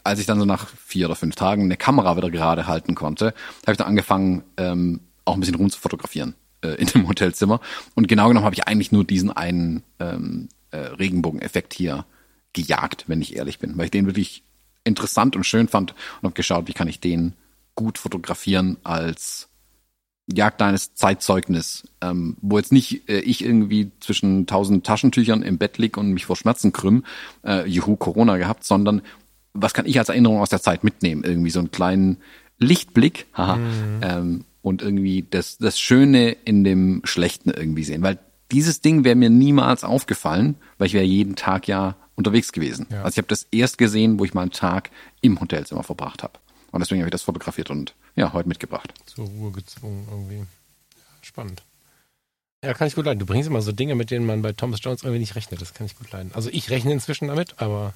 als 0.03 0.19
ich 0.19 0.25
dann 0.25 0.39
so 0.39 0.45
nach 0.45 0.67
vier 0.67 1.07
oder 1.07 1.15
fünf 1.15 1.35
Tagen 1.35 1.63
eine 1.63 1.77
Kamera 1.77 2.17
wieder 2.17 2.29
gerade 2.29 2.67
halten 2.67 2.95
konnte, 2.95 3.27
habe 3.63 3.71
ich 3.71 3.77
dann 3.77 3.87
angefangen, 3.87 4.43
ähm, 4.57 5.01
auch 5.25 5.33
ein 5.33 5.39
bisschen 5.39 5.55
rum 5.55 5.69
zu 5.69 5.79
fotografieren 5.79 6.35
äh, 6.61 6.75
in 6.75 6.87
dem 6.87 7.07
Hotelzimmer. 7.07 7.59
Und 7.95 8.07
genau 8.07 8.27
genommen 8.27 8.45
habe 8.45 8.55
ich 8.55 8.67
eigentlich 8.67 8.91
nur 8.91 9.03
diesen 9.03 9.31
einen 9.31 9.83
ähm, 9.99 10.49
äh, 10.71 10.77
Regenbogeneffekt 10.77 11.73
hier 11.73 12.05
gejagt, 12.53 13.05
wenn 13.07 13.21
ich 13.21 13.35
ehrlich 13.35 13.59
bin, 13.59 13.77
weil 13.77 13.85
ich 13.85 13.91
den 13.91 14.05
wirklich 14.05 14.43
interessant 14.83 15.35
und 15.35 15.43
schön 15.43 15.67
fand 15.67 15.91
und 15.91 16.23
habe 16.23 16.33
geschaut, 16.33 16.67
wie 16.67 16.73
kann 16.73 16.87
ich 16.87 16.99
den 16.99 17.33
gut 17.75 17.97
fotografieren 17.97 18.77
als 18.83 19.49
ja, 20.31 20.51
kleines 20.51 20.93
Zeitzeugnis, 20.93 21.87
ähm, 22.01 22.35
wo 22.41 22.57
jetzt 22.57 22.71
nicht 22.71 23.09
äh, 23.09 23.19
ich 23.19 23.43
irgendwie 23.43 23.91
zwischen 23.99 24.45
tausend 24.45 24.85
Taschentüchern 24.85 25.41
im 25.41 25.57
Bett 25.57 25.77
lieg 25.77 25.97
und 25.97 26.11
mich 26.11 26.25
vor 26.25 26.35
Schmerzen 26.35 26.73
krümm, 26.73 27.05
äh, 27.45 27.65
juhu, 27.65 27.95
Corona 27.95 28.37
gehabt, 28.37 28.63
sondern 28.65 29.01
was 29.53 29.73
kann 29.73 29.85
ich 29.85 29.97
als 29.97 30.09
Erinnerung 30.09 30.39
aus 30.39 30.49
der 30.49 30.61
Zeit 30.61 30.83
mitnehmen? 30.83 31.23
Irgendwie 31.23 31.49
so 31.49 31.59
einen 31.59 31.71
kleinen 31.71 32.17
Lichtblick, 32.59 33.27
haha, 33.33 33.55
mhm. 33.55 33.99
ähm, 34.01 34.45
und 34.61 34.81
irgendwie 34.81 35.25
das, 35.29 35.57
das 35.57 35.79
Schöne 35.79 36.31
in 36.31 36.63
dem 36.63 37.01
Schlechten 37.05 37.49
irgendwie 37.49 37.85
sehen. 37.85 38.01
Weil 38.01 38.19
dieses 38.51 38.81
Ding 38.81 39.05
wäre 39.05 39.15
mir 39.15 39.29
niemals 39.29 39.83
aufgefallen, 39.83 40.55
weil 40.77 40.87
ich 40.87 40.93
wäre 40.93 41.05
jeden 41.05 41.35
Tag 41.35 41.67
ja 41.67 41.95
unterwegs 42.15 42.51
gewesen. 42.51 42.87
Ja. 42.91 43.03
Also 43.03 43.15
ich 43.15 43.17
habe 43.19 43.27
das 43.27 43.47
erst 43.51 43.77
gesehen, 43.77 44.19
wo 44.19 44.25
ich 44.25 44.33
mal 44.33 44.41
einen 44.41 44.51
Tag 44.51 44.89
im 45.21 45.39
Hotelzimmer 45.39 45.83
verbracht 45.83 46.23
habe. 46.23 46.33
Und 46.71 46.79
deswegen 46.79 47.01
habe 47.01 47.09
ich 47.09 47.11
das 47.11 47.23
fotografiert 47.23 47.69
und 47.69 47.95
ja, 48.15 48.33
heute 48.33 48.49
mitgebracht. 48.49 48.93
Zur 49.05 49.25
Ruhe 49.25 49.51
gezwungen 49.51 50.07
irgendwie. 50.09 50.45
Spannend. 51.21 51.63
Ja, 52.63 52.73
kann 52.73 52.87
ich 52.87 52.95
gut 52.95 53.05
leiden. 53.05 53.19
Du 53.19 53.25
bringst 53.25 53.47
immer 53.47 53.61
so 53.61 53.71
Dinge, 53.71 53.95
mit 53.95 54.11
denen 54.11 54.25
man 54.25 54.41
bei 54.41 54.51
Thomas 54.51 54.79
Jones 54.81 55.03
irgendwie 55.03 55.19
nicht 55.19 55.35
rechnet. 55.35 55.61
Das 55.61 55.73
kann 55.73 55.85
ich 55.85 55.95
gut 55.95 56.11
leiden. 56.11 56.31
Also 56.33 56.49
ich 56.51 56.69
rechne 56.69 56.91
inzwischen 56.91 57.27
damit, 57.27 57.61
aber 57.61 57.93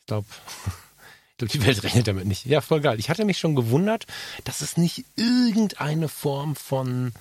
ich 0.00 0.06
glaube, 0.06 0.26
ich 1.30 1.36
glaube, 1.38 1.52
die 1.52 1.66
Welt 1.66 1.82
rechnet 1.82 2.06
damit 2.06 2.26
nicht. 2.26 2.44
Ja, 2.44 2.60
voll 2.60 2.80
geil. 2.80 2.98
Ich 2.98 3.08
hatte 3.08 3.24
mich 3.24 3.38
schon 3.38 3.56
gewundert, 3.56 4.06
dass 4.44 4.60
es 4.60 4.76
nicht 4.76 5.04
irgendeine 5.16 6.08
Form 6.08 6.54
von 6.54 7.12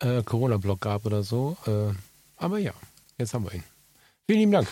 äh, 0.00 0.22
Corona-Blog 0.22 0.80
gab 0.80 1.06
oder 1.06 1.22
so. 1.22 1.56
Äh, 1.66 1.94
aber 2.36 2.58
ja, 2.58 2.72
jetzt 3.18 3.34
haben 3.34 3.44
wir 3.44 3.54
ihn. 3.54 3.64
Vielen 4.26 4.40
lieben 4.40 4.52
Dank. 4.52 4.68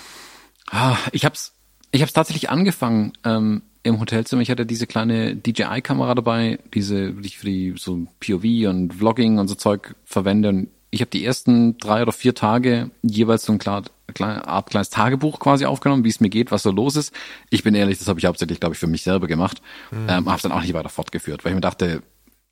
Ah, 0.71 0.99
ich 1.13 1.25
hab's, 1.25 1.53
ich 1.91 2.03
hab's 2.03 2.13
tatsächlich 2.13 2.51
angefangen 2.51 3.15
ähm, 3.25 3.63
im 3.89 4.01
Hotelzimmer. 4.01 4.43
Ich 4.43 4.51
hatte 4.51 4.67
diese 4.67 4.87
kleine 4.87 5.37
DJI-Kamera 5.37 6.15
dabei, 6.15 6.59
diese, 6.75 7.13
die 7.13 7.27
ich 7.27 7.39
für 7.39 7.47
die 7.47 7.75
so 7.77 8.07
POV 8.21 8.69
und 8.69 8.95
Vlogging 8.95 9.39
und 9.39 9.49
so 9.49 9.55
Zeug 9.55 9.95
verwende. 10.05 10.49
Und 10.51 10.69
ich 10.91 11.01
habe 11.01 11.11
die 11.11 11.25
ersten 11.25 11.77
drei 11.79 12.03
oder 12.03 12.13
vier 12.13 12.35
Tage 12.35 12.91
jeweils 13.03 13.45
so 13.45 13.53
ein 13.53 13.59
klar, 13.59 13.83
kleine 14.15 14.47
Art 14.47 14.71
kleines 14.71 14.91
Tagebuch 14.91 15.39
quasi 15.39 15.65
aufgenommen, 15.65 16.05
wie 16.05 16.09
es 16.09 16.21
mir 16.21 16.31
geht, 16.31 16.51
was 16.51 16.63
so 16.63 16.71
los 16.71 16.97
ist. 16.97 17.13
Ich 17.51 17.63
bin 17.63 17.75
ehrlich, 17.75 17.99
das 17.99 18.09
habe 18.09 18.19
ich 18.21 18.27
hauptsächlich, 18.27 18.61
glaube 18.61 18.75
ich, 18.75 18.79
für 18.79 18.87
mich 18.87 19.03
selber 19.03 19.27
gemacht. 19.27 19.61
Mhm. 19.91 20.07
Ähm, 20.09 20.31
habe 20.31 20.43
dann 20.43 20.53
auch 20.53 20.63
nicht 20.63 20.75
weiter 20.75 20.89
fortgeführt, 20.89 21.45
weil 21.45 21.53
ich 21.53 21.57
mir 21.57 21.61
dachte, 21.61 22.03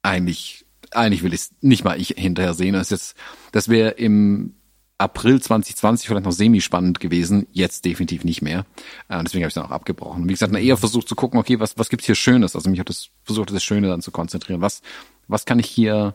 eigentlich, 0.02 0.66
eigentlich 0.90 1.22
will 1.22 1.34
ich 1.34 1.48
nicht 1.60 1.84
mal 1.84 2.00
ich 2.00 2.14
hinterher 2.16 2.54
sehen. 2.54 2.74
Das, 2.74 2.90
ist 2.90 2.90
jetzt, 2.90 3.16
das 3.52 3.68
wäre 3.68 3.90
im 3.90 4.54
April 4.98 5.43
2020 5.43 6.09
vielleicht 6.09 6.24
noch 6.24 6.32
semi-spannend 6.32 7.01
gewesen, 7.01 7.47
jetzt 7.52 7.85
definitiv 7.85 8.24
nicht 8.24 8.40
mehr. 8.40 8.64
Äh, 9.09 9.23
deswegen 9.23 9.44
habe 9.44 9.48
ich 9.48 9.55
dann 9.55 9.66
auch 9.66 9.70
abgebrochen. 9.70 10.27
Wie 10.28 10.32
gesagt, 10.32 10.55
eher 10.55 10.77
versucht 10.77 11.09
zu 11.09 11.14
gucken, 11.14 11.39
okay, 11.39 11.60
was, 11.60 11.77
was 11.77 11.90
gibt's 11.90 12.06
hier 12.06 12.14
Schönes? 12.14 12.56
Also 12.56 12.70
mich 12.70 12.81
hat 12.81 12.89
das 12.89 13.10
versucht, 13.23 13.51
das 13.52 13.64
Schöne 13.64 13.89
dann 13.89 14.01
zu 14.01 14.10
konzentrieren. 14.10 14.62
Was, 14.62 14.81
was 15.28 15.44
kann 15.44 15.59
ich 15.59 15.66
hier 15.66 16.14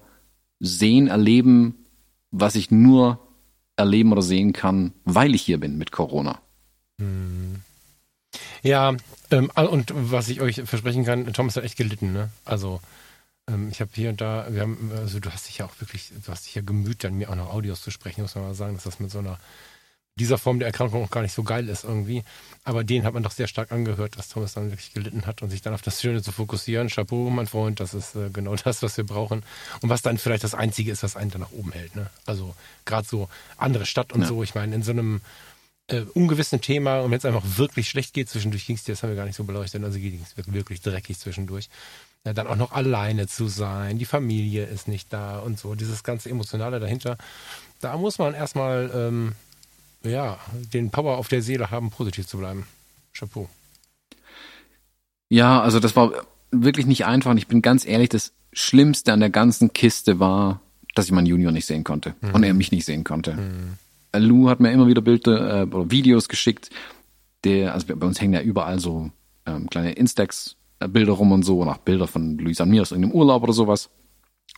sehen, 0.60 1.08
erleben, 1.08 1.76
was 2.32 2.56
ich 2.56 2.72
nur 2.72 3.20
erleben 3.76 4.12
oder 4.12 4.22
sehen 4.22 4.54
kann, 4.54 4.94
weil 5.06 5.36
ich 5.36 5.44
hier 5.44 5.60
bin 5.60 5.78
mit 5.78 5.92
Corona? 5.92 6.40
Hm. 7.00 7.62
Ja, 8.64 8.96
ähm, 9.32 9.52
und 9.56 9.92
was 9.96 10.30
ich 10.30 10.42
euch 10.42 10.62
versprechen 10.66 11.06
kann, 11.06 11.32
Thomas 11.34 11.56
hat 11.56 11.64
echt 11.64 11.78
gelitten, 11.78 12.14
ne? 12.14 12.30
Also 12.46 12.80
ich 13.72 13.82
habe 13.82 13.92
hier 13.94 14.10
und 14.10 14.22
da, 14.22 14.48
wir 14.50 14.62
haben, 14.62 14.92
also 14.96 15.20
du 15.20 15.32
hast 15.32 15.48
dich 15.48 15.58
ja 15.60 15.66
auch 15.66 15.80
wirklich, 15.80 16.12
du 16.26 16.32
hast 16.32 16.46
dich 16.46 16.56
ja 16.56 16.62
gemüht, 16.62 17.04
dann 17.04 17.16
mir 17.16 17.30
auch 17.30 17.36
noch 17.36 17.54
Audios 17.54 17.82
zu 17.82 17.92
sprechen, 17.92 18.22
muss 18.22 18.36
man 18.36 18.46
mal 18.46 18.54
sagen, 18.54 18.76
dass 18.76 18.84
das 18.84 19.00
mit 19.00 19.12
so 19.12 19.20
einer 19.20 19.40
dieser 20.20 20.38
Form 20.38 20.60
der 20.60 20.68
Erkrankung 20.68 21.04
auch 21.04 21.10
gar 21.10 21.22
nicht 21.22 21.34
so 21.34 21.44
geil 21.44 21.70
ist 21.70 21.84
irgendwie. 21.84 22.24
Aber 22.64 22.84
den 22.84 23.06
hat 23.06 23.14
man 23.14 23.24
doch 23.24 23.32
sehr 23.32 23.48
stark 23.48 23.72
angehört, 23.72 24.18
dass 24.18 24.30
Thomas 24.30 24.54
dann 24.54 24.70
wirklich 24.70 24.94
gelitten 24.94 25.26
hat 25.26 25.42
und 25.42 25.50
sich 25.50 25.62
dann 25.62 25.74
auf 25.74 25.82
das 25.82 26.02
Schöne 26.02 26.22
zu 26.22 26.32
fokussieren. 26.32 26.90
Chapeau, 26.90 27.30
mein 27.30 27.48
Freund, 27.48 27.80
das 27.80 27.94
ist 27.94 28.16
äh, 28.16 28.30
genau 28.32 28.56
das, 28.64 28.84
was 28.84 28.98
wir 28.98 29.06
brauchen. 29.06 29.44
Und 29.82 29.90
was 29.90 30.02
dann 30.02 30.18
vielleicht 30.18 30.44
das 30.44 30.54
Einzige 30.54 30.92
ist, 30.92 31.04
was 31.04 31.16
einen 31.16 31.32
dann 31.32 31.42
nach 31.42 31.52
oben 31.52 31.72
hält. 31.72 31.96
Ne? 31.96 32.10
Also 32.26 32.56
gerade 32.86 33.08
so 33.08 33.30
andere 33.58 33.86
Stadt 33.86 34.14
und 34.14 34.22
ja. 34.22 34.28
so. 34.28 34.44
Ich 34.44 34.54
meine, 34.54 34.76
in 34.76 34.84
so 34.84 34.92
einem 34.92 35.22
äh, 35.88 36.02
ungewissen 36.14 36.62
Thema 36.62 37.00
und 37.00 37.12
wenn 37.12 37.18
es 37.18 37.26
einfach 37.26 37.58
wirklich 37.58 37.90
schlecht 37.90 38.14
geht, 38.14 38.30
zwischendurch 38.30 38.68
ging 38.68 38.76
es 38.76 38.84
dir, 38.84 38.92
das 38.92 39.04
haben 39.04 39.10
wir 39.10 39.16
gar 39.16 39.26
nicht 39.26 39.38
so 39.38 39.46
beleuchtet, 39.46 39.84
also 39.84 39.98
ging 39.98 40.24
es 40.24 40.36
wirklich 40.54 40.82
dreckig 40.82 41.18
zwischendurch 41.18 41.70
ja, 42.26 42.34
dann 42.34 42.48
auch 42.48 42.56
noch 42.56 42.72
alleine 42.72 43.28
zu 43.28 43.48
sein, 43.48 43.98
die 43.98 44.06
Familie 44.06 44.66
ist 44.66 44.88
nicht 44.88 45.12
da 45.12 45.40
und 45.40 45.60
so, 45.60 45.76
dieses 45.76 46.04
ganze 46.04 46.30
Emotionale 46.30 46.80
dahinter. 46.80 47.18
Da 47.80 47.98
muss 47.98 48.20
man 48.20 48.34
erstmal 48.34 48.92
ähm, 48.94 49.34
ja, 50.04 50.38
den 50.74 50.92
Power 50.92 51.18
auf 51.18 51.28
der 51.28 51.42
Seele 51.42 51.72
haben, 51.72 51.90
positiv 51.90 52.28
zu 52.28 52.38
bleiben. 52.38 52.68
Chapeau. 53.14 53.50
Ja, 55.30 55.62
also 55.62 55.80
das 55.80 55.96
war 55.96 56.12
wirklich 56.52 56.86
nicht 56.86 57.06
einfach. 57.06 57.32
Und 57.32 57.38
ich 57.38 57.48
bin 57.48 57.62
ganz 57.62 57.86
ehrlich, 57.86 58.10
das 58.10 58.34
Schlimmste 58.54 59.14
an 59.14 59.20
der 59.20 59.30
ganzen 59.30 59.74
Kiste 59.74 60.20
war, 60.20 60.62
dass 60.94 61.06
ich 61.06 61.12
meinen 61.12 61.26
Junior 61.26 61.52
nicht 61.52 61.66
sehen 61.66 61.84
konnte 61.84 62.16
mhm. 62.22 62.36
und 62.36 62.44
er 62.44 62.54
mich 62.54 62.72
nicht 62.72 62.86
sehen 62.86 63.04
konnte. 63.04 63.34
Mhm. 63.34 63.78
Lou 64.14 64.50
hat 64.50 64.60
mir 64.60 64.72
immer 64.72 64.88
wieder 64.88 65.02
Bilder 65.02 65.62
äh, 65.62 65.64
oder 65.64 65.90
Videos 65.90 66.28
geschickt. 66.28 66.70
Der, 67.44 67.74
also 67.74 67.88
bei 67.88 68.06
uns 68.06 68.20
hängen 68.20 68.34
ja 68.34 68.42
überall 68.42 68.80
so 68.80 69.10
ähm, 69.46 69.70
kleine 69.70 69.94
Instax 69.94 70.58
Bilder 70.88 71.14
rum 71.14 71.32
und 71.32 71.44
so, 71.44 71.60
und 71.60 71.70
auch 71.70 71.78
Bilder 71.78 72.08
von 72.08 72.38
Luis 72.38 72.62
an 72.62 72.70
mir 72.70 72.82
aus 72.82 72.92
irgendeinem 72.92 73.16
Urlaub 73.16 73.44
oder 73.44 73.54
sowas. 73.54 73.90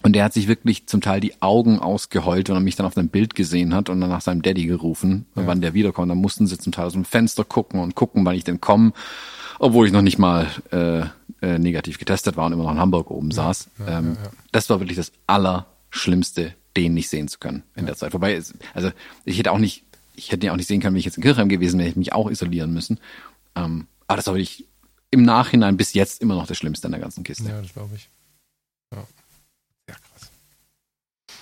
Und 0.01 0.13
der 0.13 0.25
hat 0.25 0.33
sich 0.33 0.47
wirklich 0.47 0.87
zum 0.87 1.01
Teil 1.01 1.21
die 1.21 1.41
Augen 1.41 1.79
ausgeheult, 1.79 2.49
wenn 2.49 2.55
er 2.55 2.61
mich 2.61 2.75
dann 2.75 2.85
auf 2.85 2.97
einem 2.97 3.09
Bild 3.09 3.35
gesehen 3.35 3.73
hat 3.73 3.89
und 3.89 4.01
dann 4.01 4.09
nach 4.09 4.21
seinem 4.21 4.41
Daddy 4.41 4.65
gerufen, 4.65 5.27
ja. 5.35 5.45
wann 5.45 5.61
der 5.61 5.73
wiederkommt. 5.73 6.09
Dann 6.09 6.17
mussten 6.17 6.47
sie 6.47 6.57
zum 6.57 6.73
Teil 6.73 6.85
aus 6.85 6.93
dem 6.93 7.05
Fenster 7.05 7.43
gucken 7.45 7.79
und 7.79 7.95
gucken, 7.95 8.25
wann 8.25 8.35
ich 8.35 8.43
denn 8.43 8.59
komme, 8.59 8.91
obwohl 9.59 9.85
ich 9.87 9.93
noch 9.93 10.01
nicht 10.01 10.17
mal 10.17 10.47
äh, 10.71 11.05
äh, 11.45 11.59
negativ 11.59 11.99
getestet 11.99 12.35
war 12.35 12.47
und 12.47 12.53
immer 12.53 12.63
noch 12.63 12.71
in 12.71 12.79
Hamburg 12.79 13.11
oben 13.11 13.29
ja, 13.29 13.35
saß. 13.35 13.69
Ja, 13.79 13.99
ähm, 13.99 14.17
das 14.51 14.69
war 14.69 14.79
wirklich 14.79 14.97
das 14.97 15.11
Allerschlimmste, 15.27 16.53
den 16.75 16.95
nicht 16.95 17.09
sehen 17.09 17.27
zu 17.27 17.39
können 17.39 17.63
in 17.75 17.85
der 17.85 17.95
Zeit. 17.95 18.13
Wobei, 18.13 18.41
also 18.73 18.91
ich 19.25 19.37
hätte 19.37 19.51
auch 19.51 19.59
nicht 19.59 19.83
ich 20.15 20.31
hätte 20.31 20.45
ja 20.45 20.51
auch 20.51 20.57
nicht 20.57 20.67
sehen 20.67 20.81
können, 20.81 20.93
wenn 20.93 20.99
ich 20.99 21.05
jetzt 21.05 21.17
in 21.17 21.23
Kirchheim 21.23 21.49
gewesen 21.49 21.79
wäre, 21.79 21.87
hätte 21.87 21.99
ich 21.99 22.05
mich 22.07 22.13
auch 22.13 22.29
isolieren 22.29 22.73
müssen. 22.73 22.99
Ähm, 23.55 23.87
aber 24.07 24.17
das 24.17 24.27
war 24.27 24.35
wirklich 24.35 24.67
im 25.13 25.23
Nachhinein 25.23 25.77
bis 25.77 25.93
jetzt 25.93 26.21
immer 26.21 26.35
noch 26.35 26.47
das 26.47 26.57
Schlimmste 26.57 26.87
an 26.87 26.91
der 26.91 27.01
ganzen 27.01 27.23
Kiste. 27.23 27.47
Ja, 27.47 27.61
das 27.61 27.71
glaube 27.71 27.95
ich. 27.95 28.09
Ja. 28.93 29.07
ja, 29.87 29.95
krass. 29.95 30.31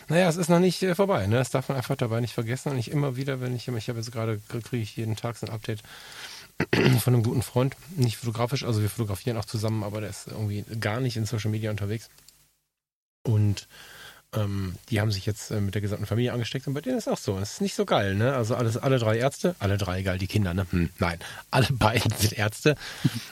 Naja, 0.10 0.28
es 0.28 0.36
ist 0.36 0.50
noch 0.50 0.60
nicht 0.60 0.84
äh, 0.84 0.94
vorbei. 0.94 1.26
Ne? 1.26 1.38
Das 1.38 1.52
darf 1.52 1.70
man 1.70 1.78
einfach 1.78 1.96
dabei 1.96 2.20
nicht 2.20 2.34
vergessen. 2.34 2.74
Und 2.74 2.78
ich 2.78 2.92
immer 2.92 3.16
wieder, 3.16 3.40
wenn 3.40 3.56
ich, 3.56 3.68
ich 3.68 3.90
habe 3.90 4.00
jetzt 4.00 4.12
gerade, 4.12 4.40
kriege 4.50 4.84
ich 4.84 4.98
jeden 4.98 5.16
Tag 5.16 5.38
so 5.38 5.48
ein 5.48 5.54
Update 5.54 5.82
von 7.00 7.14
einem 7.14 7.24
guten 7.24 7.42
Freund. 7.42 7.78
Nicht 7.96 8.18
fotografisch, 8.18 8.64
also 8.66 8.82
wir 8.82 8.90
fotografieren 8.90 9.38
auch 9.38 9.46
zusammen, 9.46 9.84
aber 9.84 10.02
der 10.02 10.10
ist 10.10 10.28
irgendwie 10.28 10.64
gar 10.80 11.00
nicht 11.00 11.16
in 11.16 11.26
Social 11.26 11.50
Media 11.50 11.72
unterwegs. 11.72 12.10
Und 13.24 13.68
ähm, 14.36 14.76
die 14.90 15.02
haben 15.02 15.12
sich 15.12 15.26
jetzt 15.26 15.52
äh, 15.52 15.60
mit 15.60 15.76
der 15.76 15.82
gesamten 15.82 16.06
Familie 16.06 16.34
angesteckt 16.34 16.68
und 16.68 16.74
bei 16.74 16.82
denen 16.82 16.98
ist 16.98 17.10
auch 17.10 17.18
so. 17.18 17.38
Es 17.40 17.54
ist 17.54 17.62
nicht 17.62 17.76
so 17.76 17.86
geil, 17.86 18.16
ne? 18.16 18.34
Also 18.34 18.56
alles, 18.56 18.78
alle 18.78 18.98
drei 18.98 19.18
Ärzte, 19.18 19.56
alle 19.60 19.78
drei 19.78 20.00
egal, 20.00 20.18
die 20.18 20.28
Kinder, 20.28 20.54
ne? 20.54 20.66
Hm, 20.70 20.90
nein, 21.00 21.20
alle 21.52 21.68
beiden 21.72 22.12
sind 22.18 22.34
Ärzte. 22.34 22.76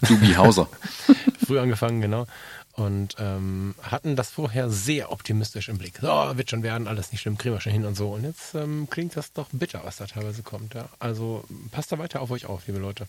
Dubi 0.02 0.34
Hauser. 0.34 0.68
Früh 1.46 1.60
angefangen, 1.60 2.02
genau. 2.02 2.28
Und 2.74 3.16
ähm, 3.20 3.76
hatten 3.82 4.16
das 4.16 4.30
vorher 4.30 4.70
sehr 4.70 5.12
optimistisch 5.12 5.68
im 5.70 5.78
Blick. 5.78 5.96
So, 6.02 6.08
wird 6.08 6.50
schon 6.50 6.64
werden, 6.64 6.88
alles 6.88 7.12
nicht 7.12 7.22
schlimm, 7.22 7.38
kriegen 7.38 7.54
wir 7.54 7.62
schon 7.62 7.74
hin 7.74 7.86
und 7.86 7.96
so. 7.96 8.14
Und 8.14 8.24
jetzt 8.24 8.56
ähm, 8.56 8.88
klingt 8.90 9.18
das 9.18 9.34
doch 9.34 9.48
bitter, 9.52 9.82
was 9.84 9.98
da 9.98 10.06
teilweise 10.06 10.44
kommt. 10.44 10.76
Ja? 10.76 10.88
Also 11.00 11.44
passt 11.72 11.92
da 11.92 12.00
weiter 12.00 12.22
auf 12.22 12.32
euch 12.32 12.46
auf, 12.46 12.68
liebe 12.68 12.80
Leute. 12.80 13.08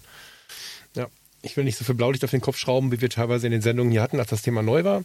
Ja, 0.97 1.07
ich 1.43 1.57
will 1.57 1.65
nicht 1.65 1.79
so 1.79 1.85
viel 1.85 1.95
Blaulicht 1.95 2.25
auf 2.25 2.31
den 2.31 2.41
Kopf 2.41 2.57
schrauben, 2.57 2.91
wie 2.91 3.01
wir 3.01 3.11
teilweise 3.11 3.47
in 3.47 3.53
den 3.53 3.63
Sendungen 3.63 3.93
hier 3.93 4.03
hatten, 4.03 4.19
als 4.19 4.31
das 4.31 4.43
Thema 4.43 4.63
neu 4.63 4.83
war. 4.83 5.03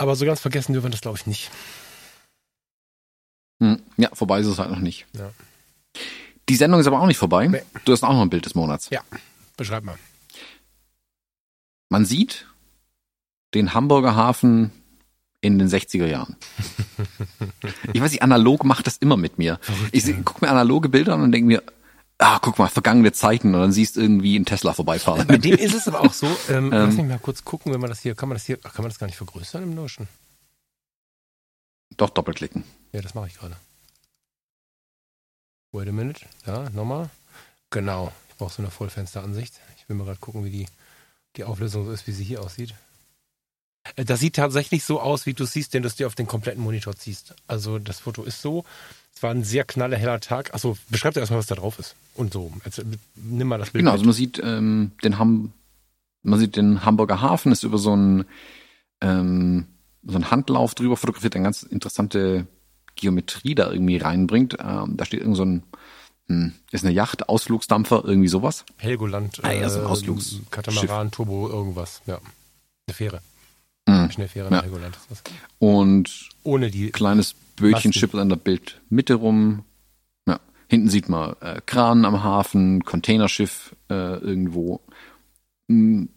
Aber 0.00 0.16
so 0.16 0.24
ganz 0.24 0.40
vergessen 0.40 0.72
dürfen 0.72 0.86
wir 0.86 0.92
das, 0.92 1.02
glaube 1.02 1.18
ich, 1.18 1.26
nicht. 1.26 1.50
Hm, 3.62 3.82
ja, 3.98 4.08
vorbei 4.14 4.40
ist 4.40 4.46
es 4.46 4.58
halt 4.58 4.70
noch 4.70 4.78
nicht. 4.78 5.04
Ja. 5.12 5.30
Die 6.48 6.56
Sendung 6.56 6.80
ist 6.80 6.86
aber 6.86 7.02
auch 7.02 7.06
nicht 7.06 7.18
vorbei. 7.18 7.46
Nee. 7.48 7.60
Du 7.84 7.92
hast 7.92 8.02
auch 8.02 8.14
noch 8.14 8.22
ein 8.22 8.30
Bild 8.30 8.46
des 8.46 8.54
Monats. 8.54 8.88
Ja, 8.88 9.02
beschreib 9.58 9.84
mal. 9.84 9.98
Man 11.90 12.06
sieht 12.06 12.46
den 13.52 13.74
Hamburger 13.74 14.16
Hafen 14.16 14.72
in 15.42 15.58
den 15.58 15.68
60er 15.68 16.06
Jahren. 16.06 16.36
ich 17.92 18.00
weiß 18.00 18.12
nicht, 18.12 18.22
analog 18.22 18.64
macht 18.64 18.86
das 18.86 18.96
immer 18.96 19.18
mit 19.18 19.36
mir. 19.36 19.58
Verrückt, 19.60 19.90
ich 19.92 20.06
ja. 20.06 20.16
gucke 20.24 20.46
mir 20.46 20.50
analoge 20.50 20.88
Bilder 20.88 21.12
an 21.12 21.24
und 21.24 21.32
denke 21.32 21.46
mir, 21.46 21.62
ah, 22.20 22.38
guck 22.40 22.58
mal, 22.58 22.68
vergangene 22.68 23.12
Zeiten 23.12 23.54
und 23.54 23.60
dann 23.60 23.72
siehst 23.72 23.96
du 23.96 24.00
irgendwie 24.00 24.36
einen 24.36 24.44
Tesla 24.44 24.72
vorbeifahren. 24.72 25.26
Bei 25.26 25.38
dem 25.38 25.56
ist 25.56 25.74
es 25.74 25.88
aber 25.88 26.00
auch 26.00 26.12
so, 26.12 26.26
ähm, 26.48 26.66
ähm, 26.66 26.70
lass 26.70 26.94
mich 26.94 27.06
mal 27.06 27.18
kurz 27.18 27.44
gucken, 27.44 27.72
wenn 27.72 27.80
man 27.80 27.90
das 27.90 28.00
hier, 28.00 28.14
kann 28.14 28.28
man 28.28 28.36
das 28.36 28.44
hier, 28.44 28.58
kann 28.58 28.82
man 28.82 28.90
das 28.90 28.98
gar 28.98 29.06
nicht 29.06 29.16
vergrößern 29.16 29.62
im 29.62 29.74
Notion? 29.74 30.06
Doch, 31.96 32.10
doppelklicken. 32.10 32.64
Ja, 32.92 33.00
das 33.00 33.14
mache 33.14 33.26
ich 33.26 33.34
gerade. 33.34 33.56
Wait 35.72 35.88
a 35.88 35.92
minute. 35.92 36.24
Ja, 36.46 36.70
nochmal. 36.70 37.10
Genau. 37.70 38.12
Ich 38.28 38.36
brauche 38.36 38.52
so 38.52 38.62
eine 38.62 38.70
Vollfensteransicht. 38.70 39.54
Ich 39.76 39.88
will 39.88 39.96
mal 39.96 40.04
gerade 40.04 40.18
gucken, 40.18 40.44
wie 40.44 40.50
die, 40.50 40.66
die 41.36 41.44
Auflösung 41.44 41.86
so 41.86 41.92
ist, 41.92 42.06
wie 42.06 42.12
sie 42.12 42.24
hier 42.24 42.42
aussieht. 42.42 42.74
Äh, 43.96 44.04
das 44.04 44.20
sieht 44.20 44.36
tatsächlich 44.36 44.84
so 44.84 45.00
aus, 45.00 45.26
wie 45.26 45.34
du 45.34 45.44
siehst, 45.44 45.72
wenn 45.74 45.82
du 45.82 45.88
es 45.88 45.96
dir 45.96 46.06
auf 46.06 46.14
den 46.14 46.26
kompletten 46.26 46.62
Monitor 46.62 46.96
ziehst. 46.96 47.34
Also 47.46 47.78
das 47.78 48.00
Foto 48.00 48.24
ist 48.24 48.42
so. 48.42 48.64
Es 49.20 49.22
war 49.22 49.32
ein 49.32 49.44
sehr 49.44 49.64
knallerheller 49.64 50.18
Tag. 50.18 50.54
Achso, 50.54 50.78
beschreib 50.88 51.12
dir 51.12 51.20
erstmal, 51.20 51.40
was 51.40 51.46
da 51.46 51.54
drauf 51.54 51.78
ist. 51.78 51.94
Und 52.14 52.32
so. 52.32 52.54
Also, 52.64 52.80
nimm 53.16 53.48
mal 53.48 53.58
das 53.58 53.68
Bild. 53.68 53.82
Genau, 53.82 53.90
mit. 53.90 53.98
also 53.98 54.04
man 54.06 54.14
sieht 54.14 54.40
ähm, 54.42 54.92
den 55.04 55.18
Ham 55.18 55.52
man 56.22 56.38
sieht 56.38 56.56
den 56.56 56.86
Hamburger 56.86 57.20
Hafen, 57.20 57.52
ist 57.52 57.62
über 57.62 57.76
so 57.76 57.94
ein 57.94 58.24
ähm, 59.02 59.66
so 60.06 60.16
ein 60.16 60.30
Handlauf 60.30 60.74
drüber 60.74 60.96
fotografiert, 60.96 61.36
eine 61.36 61.44
ganz 61.44 61.62
interessante 61.62 62.46
Geometrie 62.94 63.54
da 63.54 63.70
irgendwie 63.70 63.98
reinbringt. 63.98 64.56
Ähm, 64.58 64.96
da 64.96 65.04
steht 65.04 65.20
irgend 65.20 65.36
so 65.36 65.44
ein 65.44 65.64
hm, 66.28 66.54
ist 66.70 66.86
eine 66.86 66.94
Yacht, 66.94 67.28
Ausflugsdampfer, 67.28 68.02
irgendwie 68.02 68.28
sowas. 68.28 68.64
Helgoland, 68.78 69.40
ah, 69.42 69.52
ja, 69.52 69.68
so 69.68 69.80
ein 69.80 69.86
Ausflugs 69.86 70.36
Katamaran, 70.50 71.10
Turbo, 71.10 71.46
irgendwas, 71.46 72.00
ja. 72.06 72.20
Eine 72.86 72.94
Fähre. 72.94 73.20
Mhm. 73.86 74.10
Schnellfähre 74.10 74.50
ja. 74.50 74.62
Helgoland. 74.62 74.98
Und 75.58 76.28
ohne 76.42 76.70
die 76.70 76.90
kleines 76.90 77.34
Bötchen 77.56 77.92
schippert 77.92 78.20
an 78.20 78.28
der 78.28 78.36
Bildmitte 78.36 79.14
rum. 79.14 79.64
Ja. 80.26 80.40
Hinten 80.68 80.88
sieht 80.88 81.08
man 81.08 81.36
äh, 81.40 81.60
Kran 81.64 82.04
am 82.04 82.22
Hafen, 82.22 82.84
Containerschiff 82.84 83.74
äh, 83.88 84.16
irgendwo. 84.18 84.80
Mhm. 85.68 86.08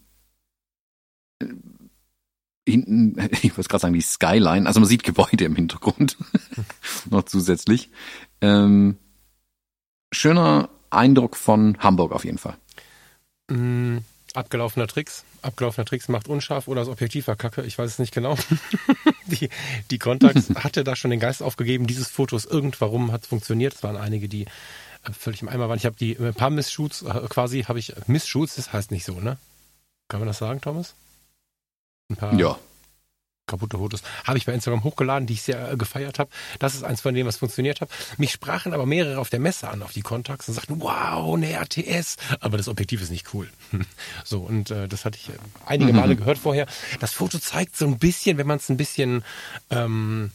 Hinten, 2.67 3.17
ich 3.41 3.57
wollte 3.57 3.69
gerade 3.69 3.81
sagen, 3.81 3.93
die 3.93 4.01
Skyline, 4.01 4.67
also 4.67 4.79
man 4.79 4.87
sieht 4.87 5.03
Gebäude 5.03 5.45
im 5.45 5.55
Hintergrund 5.55 6.17
noch 7.09 7.23
zusätzlich. 7.23 7.89
Ähm, 8.41 8.97
schöner 10.11 10.69
Eindruck 10.89 11.35
von 11.35 11.77
Hamburg 11.79 12.11
auf 12.13 12.23
jeden 12.23 12.37
Fall. 12.37 12.57
Mm, 13.49 13.97
abgelaufener 14.33 14.87
Tricks 14.87 15.23
abgelaufener 15.43 15.85
Tricks 15.85 16.07
macht 16.07 16.27
unscharf 16.27 16.67
oder 16.67 16.81
das 16.81 16.89
Objektiv 16.89 17.27
war 17.27 17.35
kacke, 17.35 17.63
ich 17.63 17.77
weiß 17.77 17.91
es 17.91 17.99
nicht 17.99 18.13
genau. 18.13 18.37
die, 19.27 19.49
die 19.91 19.99
Contax 19.99 20.49
hatte 20.55 20.83
da 20.83 20.95
schon 20.95 21.11
den 21.11 21.19
Geist 21.19 21.43
aufgegeben, 21.43 21.87
dieses 21.87 22.09
Foto 22.09 22.35
ist 22.35 22.45
irgendwann 22.45 23.11
hat 23.11 23.25
funktioniert. 23.25 23.73
Es 23.73 23.83
waren 23.83 23.97
einige, 23.97 24.27
die 24.27 24.43
äh, 24.43 25.11
völlig 25.17 25.41
im 25.41 25.49
Eimer 25.49 25.69
waren. 25.69 25.77
Ich 25.77 25.85
habe 25.85 25.95
die 25.95 26.17
ein 26.17 26.33
paar 26.33 26.49
Missshoots 26.49 27.03
äh, 27.03 27.27
quasi, 27.29 27.63
habe 27.63 27.79
ich 27.79 27.93
Missshoots, 28.07 28.55
das 28.55 28.73
heißt 28.73 28.91
nicht 28.91 29.05
so, 29.05 29.19
ne? 29.19 29.37
Kann 30.07 30.19
man 30.19 30.27
das 30.27 30.37
sagen, 30.37 30.61
Thomas? 30.61 30.95
Ein 32.09 32.15
paar 32.15 32.33
ja 32.39 32.57
kaputte 33.45 33.77
Fotos, 33.77 34.01
habe 34.23 34.37
ich 34.37 34.45
bei 34.45 34.53
Instagram 34.53 34.83
hochgeladen, 34.83 35.27
die 35.27 35.33
ich 35.33 35.41
sehr 35.41 35.71
äh, 35.71 35.77
gefeiert 35.77 36.19
habe. 36.19 36.29
Das 36.59 36.75
ist 36.75 36.83
eins 36.83 37.01
von 37.01 37.13
denen, 37.13 37.27
was 37.27 37.37
funktioniert 37.37 37.81
hat. 37.81 37.89
Mich 38.17 38.31
sprachen 38.31 38.73
aber 38.73 38.85
mehrere 38.85 39.19
auf 39.19 39.29
der 39.29 39.39
Messe 39.39 39.69
an, 39.69 39.83
auf 39.83 39.91
die 39.91 40.01
Kontakts 40.01 40.47
und 40.47 40.53
sagten, 40.53 40.79
wow, 40.81 41.35
eine 41.35 41.51
RTS, 41.51 42.17
aber 42.39 42.57
das 42.57 42.67
Objektiv 42.67 43.01
ist 43.01 43.11
nicht 43.11 43.33
cool. 43.33 43.49
so, 44.23 44.39
und 44.41 44.71
äh, 44.71 44.87
das 44.87 45.05
hatte 45.05 45.17
ich 45.21 45.29
äh, 45.29 45.37
einige 45.65 45.93
mhm. 45.93 45.99
Male 45.99 46.15
gehört 46.15 46.37
vorher. 46.37 46.67
Das 46.99 47.13
Foto 47.13 47.37
zeigt 47.39 47.75
so 47.75 47.85
ein 47.85 47.97
bisschen, 47.97 48.37
wenn 48.37 48.47
man 48.47 48.57
es 48.57 48.69
ein 48.69 48.77
bisschen 48.77 49.23
ähm, 49.69 50.31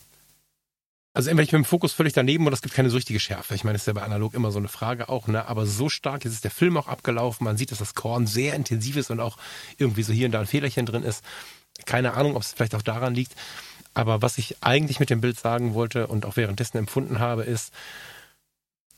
also 1.19 1.31
entweder 1.31 1.45
ich 1.45 1.51
bin 1.51 1.63
im 1.63 1.65
Fokus 1.65 1.93
völlig 1.93 2.13
daneben 2.13 2.47
oder 2.47 2.55
es 2.55 2.63
gibt 2.63 2.77
keine 2.77 2.91
so 2.91 2.97
richtige 2.97 3.19
Schärfe. 3.19 3.57
Ich 3.57 3.65
meine, 3.65 3.75
das 3.75 3.83
ist 3.83 3.87
ja 3.87 3.93
bei 3.93 4.03
analog 4.03 4.35
immer 4.35 4.53
so 4.53 4.61
eine 4.61 4.69
Frage 4.69 5.09
auch, 5.09 5.27
ne? 5.27 5.47
Aber 5.49 5.67
so 5.67 5.89
stark 5.89 6.25
ist 6.25 6.45
der 6.45 6.53
Film 6.53 6.77
auch 6.77 6.87
abgelaufen. 6.87 7.45
Man 7.45 7.57
sieht, 7.57 7.73
dass 7.73 7.79
das 7.79 7.97
Korn 7.97 8.29
sehr 8.29 8.55
intensiv 8.55 8.97
ist 8.97 9.11
und 9.11 9.19
auch 9.19 9.37
irgendwie 9.79 10.05
so 10.05 10.13
hier 10.13 10.27
und 10.27 10.33
da 10.33 10.39
ein 10.39 10.47
Fehlerchen 10.47 10.87
drin 10.87 11.03
ist. 11.03 11.25
Keine 11.87 12.15
Ahnung, 12.15 12.37
ob 12.37 12.43
es 12.43 12.53
vielleicht 12.53 12.75
auch 12.75 12.83
daran 12.83 13.15
liegt. 13.15 13.35
Aber 13.95 14.23
was 14.23 14.39
ich 14.39 14.57
eigentlich 14.63 15.01
mit 15.01 15.11
dem 15.11 15.21
Bild 15.21 15.39
sagen 15.39 15.75
wollte 15.75 16.07
und 16.07 16.25
auch 16.25 16.37
währenddessen 16.37 16.79
empfunden 16.79 17.19
habe, 17.19 17.43
ist, 17.43 17.73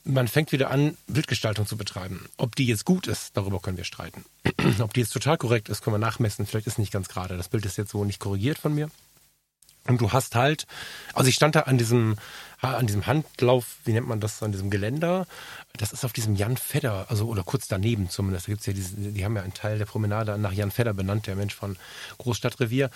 man 0.03 0.27
fängt 0.27 0.51
wieder 0.51 0.71
an, 0.71 0.97
Bildgestaltung 1.07 1.65
zu 1.65 1.77
betreiben. 1.77 2.27
Ob 2.37 2.55
die 2.55 2.65
jetzt 2.65 2.85
gut 2.85 3.07
ist, 3.07 3.37
darüber 3.37 3.59
können 3.59 3.77
wir 3.77 3.83
streiten. 3.83 4.25
Ob 4.79 4.93
die 4.93 5.01
jetzt 5.01 5.13
total 5.13 5.37
korrekt 5.37 5.69
ist, 5.69 5.81
können 5.83 5.95
wir 5.95 5.99
nachmessen. 5.99 6.45
Vielleicht 6.45 6.67
ist 6.67 6.79
nicht 6.79 6.91
ganz 6.91 7.07
gerade. 7.07 7.37
Das 7.37 7.49
Bild 7.49 7.65
ist 7.65 7.77
jetzt 7.77 7.91
so 7.91 8.03
nicht 8.03 8.19
korrigiert 8.19 8.57
von 8.57 8.73
mir. 8.73 8.89
Und 9.87 9.99
du 9.99 10.11
hast 10.11 10.35
halt, 10.35 10.67
also 11.13 11.27
ich 11.27 11.35
stand 11.35 11.55
da 11.55 11.61
an 11.61 11.77
diesem, 11.77 12.17
an 12.61 12.85
diesem 12.85 13.07
Handlauf, 13.07 13.77
wie 13.83 13.93
nennt 13.93 14.07
man 14.07 14.19
das, 14.19 14.43
an 14.43 14.51
diesem 14.51 14.69
Geländer. 14.69 15.25
Das 15.77 15.91
ist 15.91 16.05
auf 16.05 16.13
diesem 16.13 16.35
Jan 16.35 16.57
Fedder, 16.57 17.07
also 17.09 17.27
oder 17.27 17.43
kurz 17.43 17.67
daneben 17.67 18.09
zumindest. 18.09 18.47
Da 18.47 18.51
gibt's 18.51 18.67
ja 18.67 18.73
diese, 18.73 18.95
die 18.95 19.25
haben 19.25 19.35
ja 19.35 19.41
einen 19.41 19.55
Teil 19.55 19.79
der 19.79 19.85
Promenade 19.85 20.37
nach 20.37 20.53
Jan 20.53 20.69
Fedder 20.69 20.93
benannt, 20.93 21.25
der 21.25 21.35
Mensch 21.35 21.55
von 21.55 21.77
Großstadtrevier. 22.19 22.91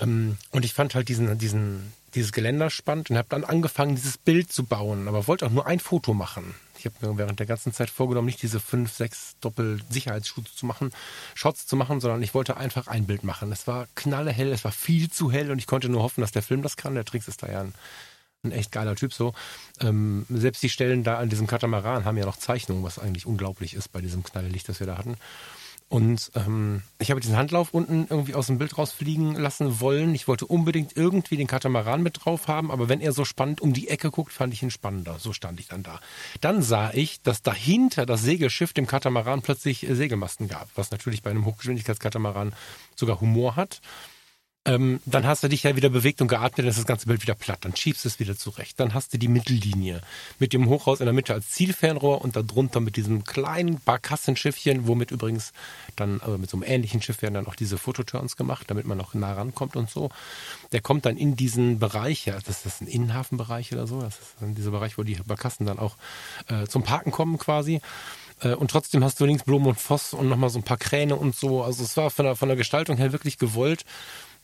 Ähm, 0.00 0.38
und 0.52 0.64
ich 0.64 0.74
fand 0.74 0.94
halt 0.94 1.08
diesen, 1.08 1.36
diesen, 1.38 1.92
dieses 2.14 2.30
Geländer 2.30 2.70
spannend 2.70 3.10
und 3.10 3.16
habe 3.18 3.28
dann 3.28 3.44
angefangen, 3.44 3.96
dieses 3.96 4.18
Bild 4.18 4.52
zu 4.52 4.64
bauen, 4.64 5.08
aber 5.08 5.26
wollte 5.26 5.46
auch 5.46 5.50
nur 5.50 5.66
ein 5.66 5.80
Foto 5.80 6.14
machen. 6.14 6.54
Ich 6.82 6.86
habe 6.86 7.06
mir 7.06 7.18
während 7.18 7.38
der 7.38 7.46
ganzen 7.46 7.72
Zeit 7.72 7.90
vorgenommen, 7.90 8.26
nicht 8.26 8.42
diese 8.42 8.58
fünf, 8.58 8.92
sechs 8.92 9.36
Doppel-Sicherheitsschutz 9.40 10.56
zu 10.56 10.66
machen, 10.66 10.90
Shots 11.34 11.64
zu 11.66 11.76
machen, 11.76 12.00
sondern 12.00 12.22
ich 12.22 12.34
wollte 12.34 12.56
einfach 12.56 12.88
ein 12.88 13.06
Bild 13.06 13.22
machen. 13.22 13.52
Es 13.52 13.68
war 13.68 13.86
knallehell, 13.94 14.50
es 14.50 14.64
war 14.64 14.72
viel 14.72 15.08
zu 15.08 15.30
hell 15.30 15.52
und 15.52 15.58
ich 15.58 15.68
konnte 15.68 15.88
nur 15.88 16.02
hoffen, 16.02 16.22
dass 16.22 16.32
der 16.32 16.42
Film 16.42 16.62
das 16.62 16.76
kann. 16.76 16.96
Der 16.96 17.04
Tricks 17.04 17.28
ist 17.28 17.44
da 17.44 17.46
ja 17.46 17.60
ein, 17.60 17.74
ein 18.42 18.50
echt 18.50 18.72
geiler 18.72 18.96
Typ 18.96 19.12
so. 19.14 19.32
Ähm, 19.80 20.26
selbst 20.28 20.60
die 20.64 20.68
Stellen 20.68 21.04
da 21.04 21.18
an 21.18 21.28
diesem 21.28 21.46
Katamaran 21.46 22.04
haben 22.04 22.16
ja 22.16 22.26
noch 22.26 22.36
Zeichnungen, 22.36 22.82
was 22.82 22.98
eigentlich 22.98 23.26
unglaublich 23.26 23.74
ist 23.74 23.92
bei 23.92 24.00
diesem 24.00 24.24
Knalllicht, 24.24 24.68
das 24.68 24.80
wir 24.80 24.88
da 24.88 24.98
hatten. 24.98 25.16
Und 25.92 26.32
ähm, 26.36 26.80
ich 26.98 27.10
habe 27.10 27.20
diesen 27.20 27.36
Handlauf 27.36 27.74
unten 27.74 28.06
irgendwie 28.08 28.32
aus 28.32 28.46
dem 28.46 28.56
Bild 28.56 28.78
rausfliegen 28.78 29.34
lassen 29.34 29.78
wollen. 29.78 30.14
Ich 30.14 30.26
wollte 30.26 30.46
unbedingt 30.46 30.96
irgendwie 30.96 31.36
den 31.36 31.46
Katamaran 31.46 32.02
mit 32.02 32.24
drauf 32.24 32.48
haben, 32.48 32.70
aber 32.70 32.88
wenn 32.88 33.02
er 33.02 33.12
so 33.12 33.26
spannend 33.26 33.60
um 33.60 33.74
die 33.74 33.88
Ecke 33.88 34.10
guckt, 34.10 34.32
fand 34.32 34.54
ich 34.54 34.62
ihn 34.62 34.70
spannender. 34.70 35.18
So 35.18 35.34
stand 35.34 35.60
ich 35.60 35.68
dann 35.68 35.82
da. 35.82 36.00
Dann 36.40 36.62
sah 36.62 36.94
ich, 36.94 37.20
dass 37.20 37.42
dahinter 37.42 38.06
das 38.06 38.22
Segelschiff 38.22 38.72
dem 38.72 38.86
Katamaran 38.86 39.42
plötzlich 39.42 39.86
äh, 39.86 39.94
Segelmasten 39.94 40.48
gab, 40.48 40.70
was 40.76 40.92
natürlich 40.92 41.20
bei 41.20 41.30
einem 41.30 41.44
Hochgeschwindigkeitskatamaran 41.44 42.54
sogar 42.96 43.20
Humor 43.20 43.56
hat. 43.56 43.82
Ähm, 44.64 45.00
dann 45.06 45.26
hast 45.26 45.42
du 45.42 45.48
dich 45.48 45.64
ja 45.64 45.74
wieder 45.74 45.88
bewegt 45.88 46.20
und 46.20 46.28
geatmet, 46.28 46.60
dann 46.60 46.66
ist 46.68 46.78
das 46.78 46.86
ganze 46.86 47.06
Bild 47.06 47.22
wieder 47.22 47.34
platt. 47.34 47.58
Dann 47.62 47.74
schiebst 47.74 48.04
du 48.04 48.08
es 48.08 48.20
wieder 48.20 48.36
zurecht. 48.36 48.78
Dann 48.78 48.94
hast 48.94 49.12
du 49.12 49.18
die 49.18 49.26
Mittellinie 49.26 50.02
mit 50.38 50.52
dem 50.52 50.68
Hochhaus 50.68 51.00
in 51.00 51.06
der 51.06 51.12
Mitte 51.12 51.34
als 51.34 51.50
Zielfernrohr 51.50 52.22
und 52.22 52.36
darunter 52.36 52.78
mit 52.78 52.96
diesem 52.96 53.24
kleinen 53.24 53.80
Barkassenschiffchen, 53.80 54.86
womit 54.86 55.10
übrigens 55.10 55.52
dann, 55.96 56.20
also 56.20 56.38
mit 56.38 56.48
so 56.48 56.56
einem 56.56 56.64
ähnlichen 56.64 57.02
Schiff 57.02 57.22
werden 57.22 57.34
dann 57.34 57.46
auch 57.48 57.56
diese 57.56 57.76
Fototurns 57.76 58.36
gemacht, 58.36 58.70
damit 58.70 58.86
man 58.86 58.96
noch 58.96 59.14
nah 59.14 59.32
rankommt 59.32 59.74
und 59.74 59.90
so. 59.90 60.10
Der 60.70 60.80
kommt 60.80 61.06
dann 61.06 61.16
in 61.16 61.34
diesen 61.34 61.80
Bereich, 61.80 62.26
ja, 62.26 62.38
das 62.38 62.64
ist 62.64 62.82
ein 62.82 62.86
Innenhafenbereich 62.86 63.72
oder 63.72 63.88
so, 63.88 64.00
das 64.00 64.14
ist 64.20 64.34
dann 64.40 64.54
dieser 64.54 64.70
Bereich, 64.70 64.96
wo 64.96 65.02
die 65.02 65.14
Barkassen 65.14 65.66
dann 65.66 65.80
auch 65.80 65.96
äh, 66.46 66.66
zum 66.66 66.84
Parken 66.84 67.10
kommen 67.10 67.36
quasi. 67.36 67.80
Äh, 68.40 68.54
und 68.54 68.70
trotzdem 68.70 69.02
hast 69.02 69.18
du 69.20 69.24
links 69.24 69.42
Blumen 69.42 69.66
und 69.66 69.80
Voss 69.80 70.14
und 70.14 70.28
nochmal 70.28 70.50
so 70.50 70.60
ein 70.60 70.64
paar 70.64 70.76
Kräne 70.76 71.16
und 71.16 71.34
so. 71.34 71.64
Also 71.64 71.82
es 71.82 71.96
war 71.96 72.10
von 72.10 72.26
der, 72.26 72.36
von 72.36 72.48
der 72.48 72.56
Gestaltung 72.56 72.96
her 72.96 73.12
wirklich 73.12 73.38
gewollt 73.38 73.84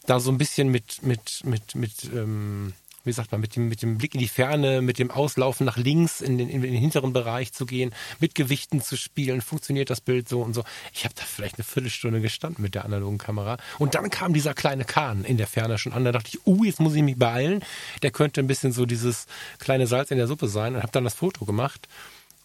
da 0.09 0.21
so 0.21 0.31
ein 0.31 0.39
bisschen 0.39 0.71
mit, 0.71 1.03
mit, 1.03 1.43
mit, 1.45 1.75
mit, 1.75 2.05
ähm, 2.05 2.73
wie 3.05 3.13
sagt 3.13 3.31
man, 3.31 3.41
mit 3.43 3.57
dem, 3.57 3.69
mit 3.69 3.83
dem 3.83 3.99
Blick 3.99 4.15
in 4.15 4.21
die 4.21 4.29
Ferne, 4.29 4.81
mit 4.81 4.99
dem 4.99 5.11
Auslaufen 5.11 5.67
nach 5.67 5.77
links 5.77 6.23
in 6.23 6.39
den, 6.39 6.49
in 6.49 6.63
den 6.63 6.75
hinteren 6.75 7.13
Bereich 7.13 7.53
zu 7.53 7.67
gehen, 7.67 7.93
mit 8.19 8.35
Gewichten 8.35 8.81
zu 8.81 8.97
spielen, 8.97 9.43
funktioniert 9.43 9.91
das 9.91 10.01
Bild 10.01 10.29
so 10.29 10.41
und 10.41 10.55
so. 10.55 10.65
Ich 10.95 11.05
habe 11.05 11.15
da 11.15 11.25
vielleicht 11.25 11.57
eine 11.57 11.65
Viertelstunde 11.65 12.23
gestanden 12.23 12.63
mit 12.63 12.75
der 12.75 12.87
analogen 12.87 13.19
Kamera. 13.19 13.59
Und 13.79 13.95
dann 13.95 14.09
kam 14.09 14.33
dieser 14.33 14.55
kleine 14.55 14.85
Kahn 14.85 15.25
in 15.25 15.37
der 15.37 15.47
Ferne 15.47 15.77
schon 15.77 15.93
an. 15.93 16.05
Da 16.05 16.13
dachte 16.13 16.31
ich, 16.33 16.47
uh, 16.47 16.65
jetzt 16.65 16.81
muss 16.81 16.95
ich 16.95 17.03
mich 17.03 17.19
beeilen. 17.19 17.63
Der 18.03 18.11
könnte 18.11 18.41
ein 18.41 18.47
bisschen 18.47 18.73
so 18.73 18.87
dieses 18.87 19.27
kleine 19.59 19.87
Salz 19.87 20.11
in 20.11 20.17
der 20.17 20.27
Suppe 20.27 20.49
sein 20.49 20.75
und 20.75 20.83
habe 20.83 20.93
dann 20.93 21.05
das 21.05 21.15
Foto 21.15 21.45
gemacht. 21.45 21.87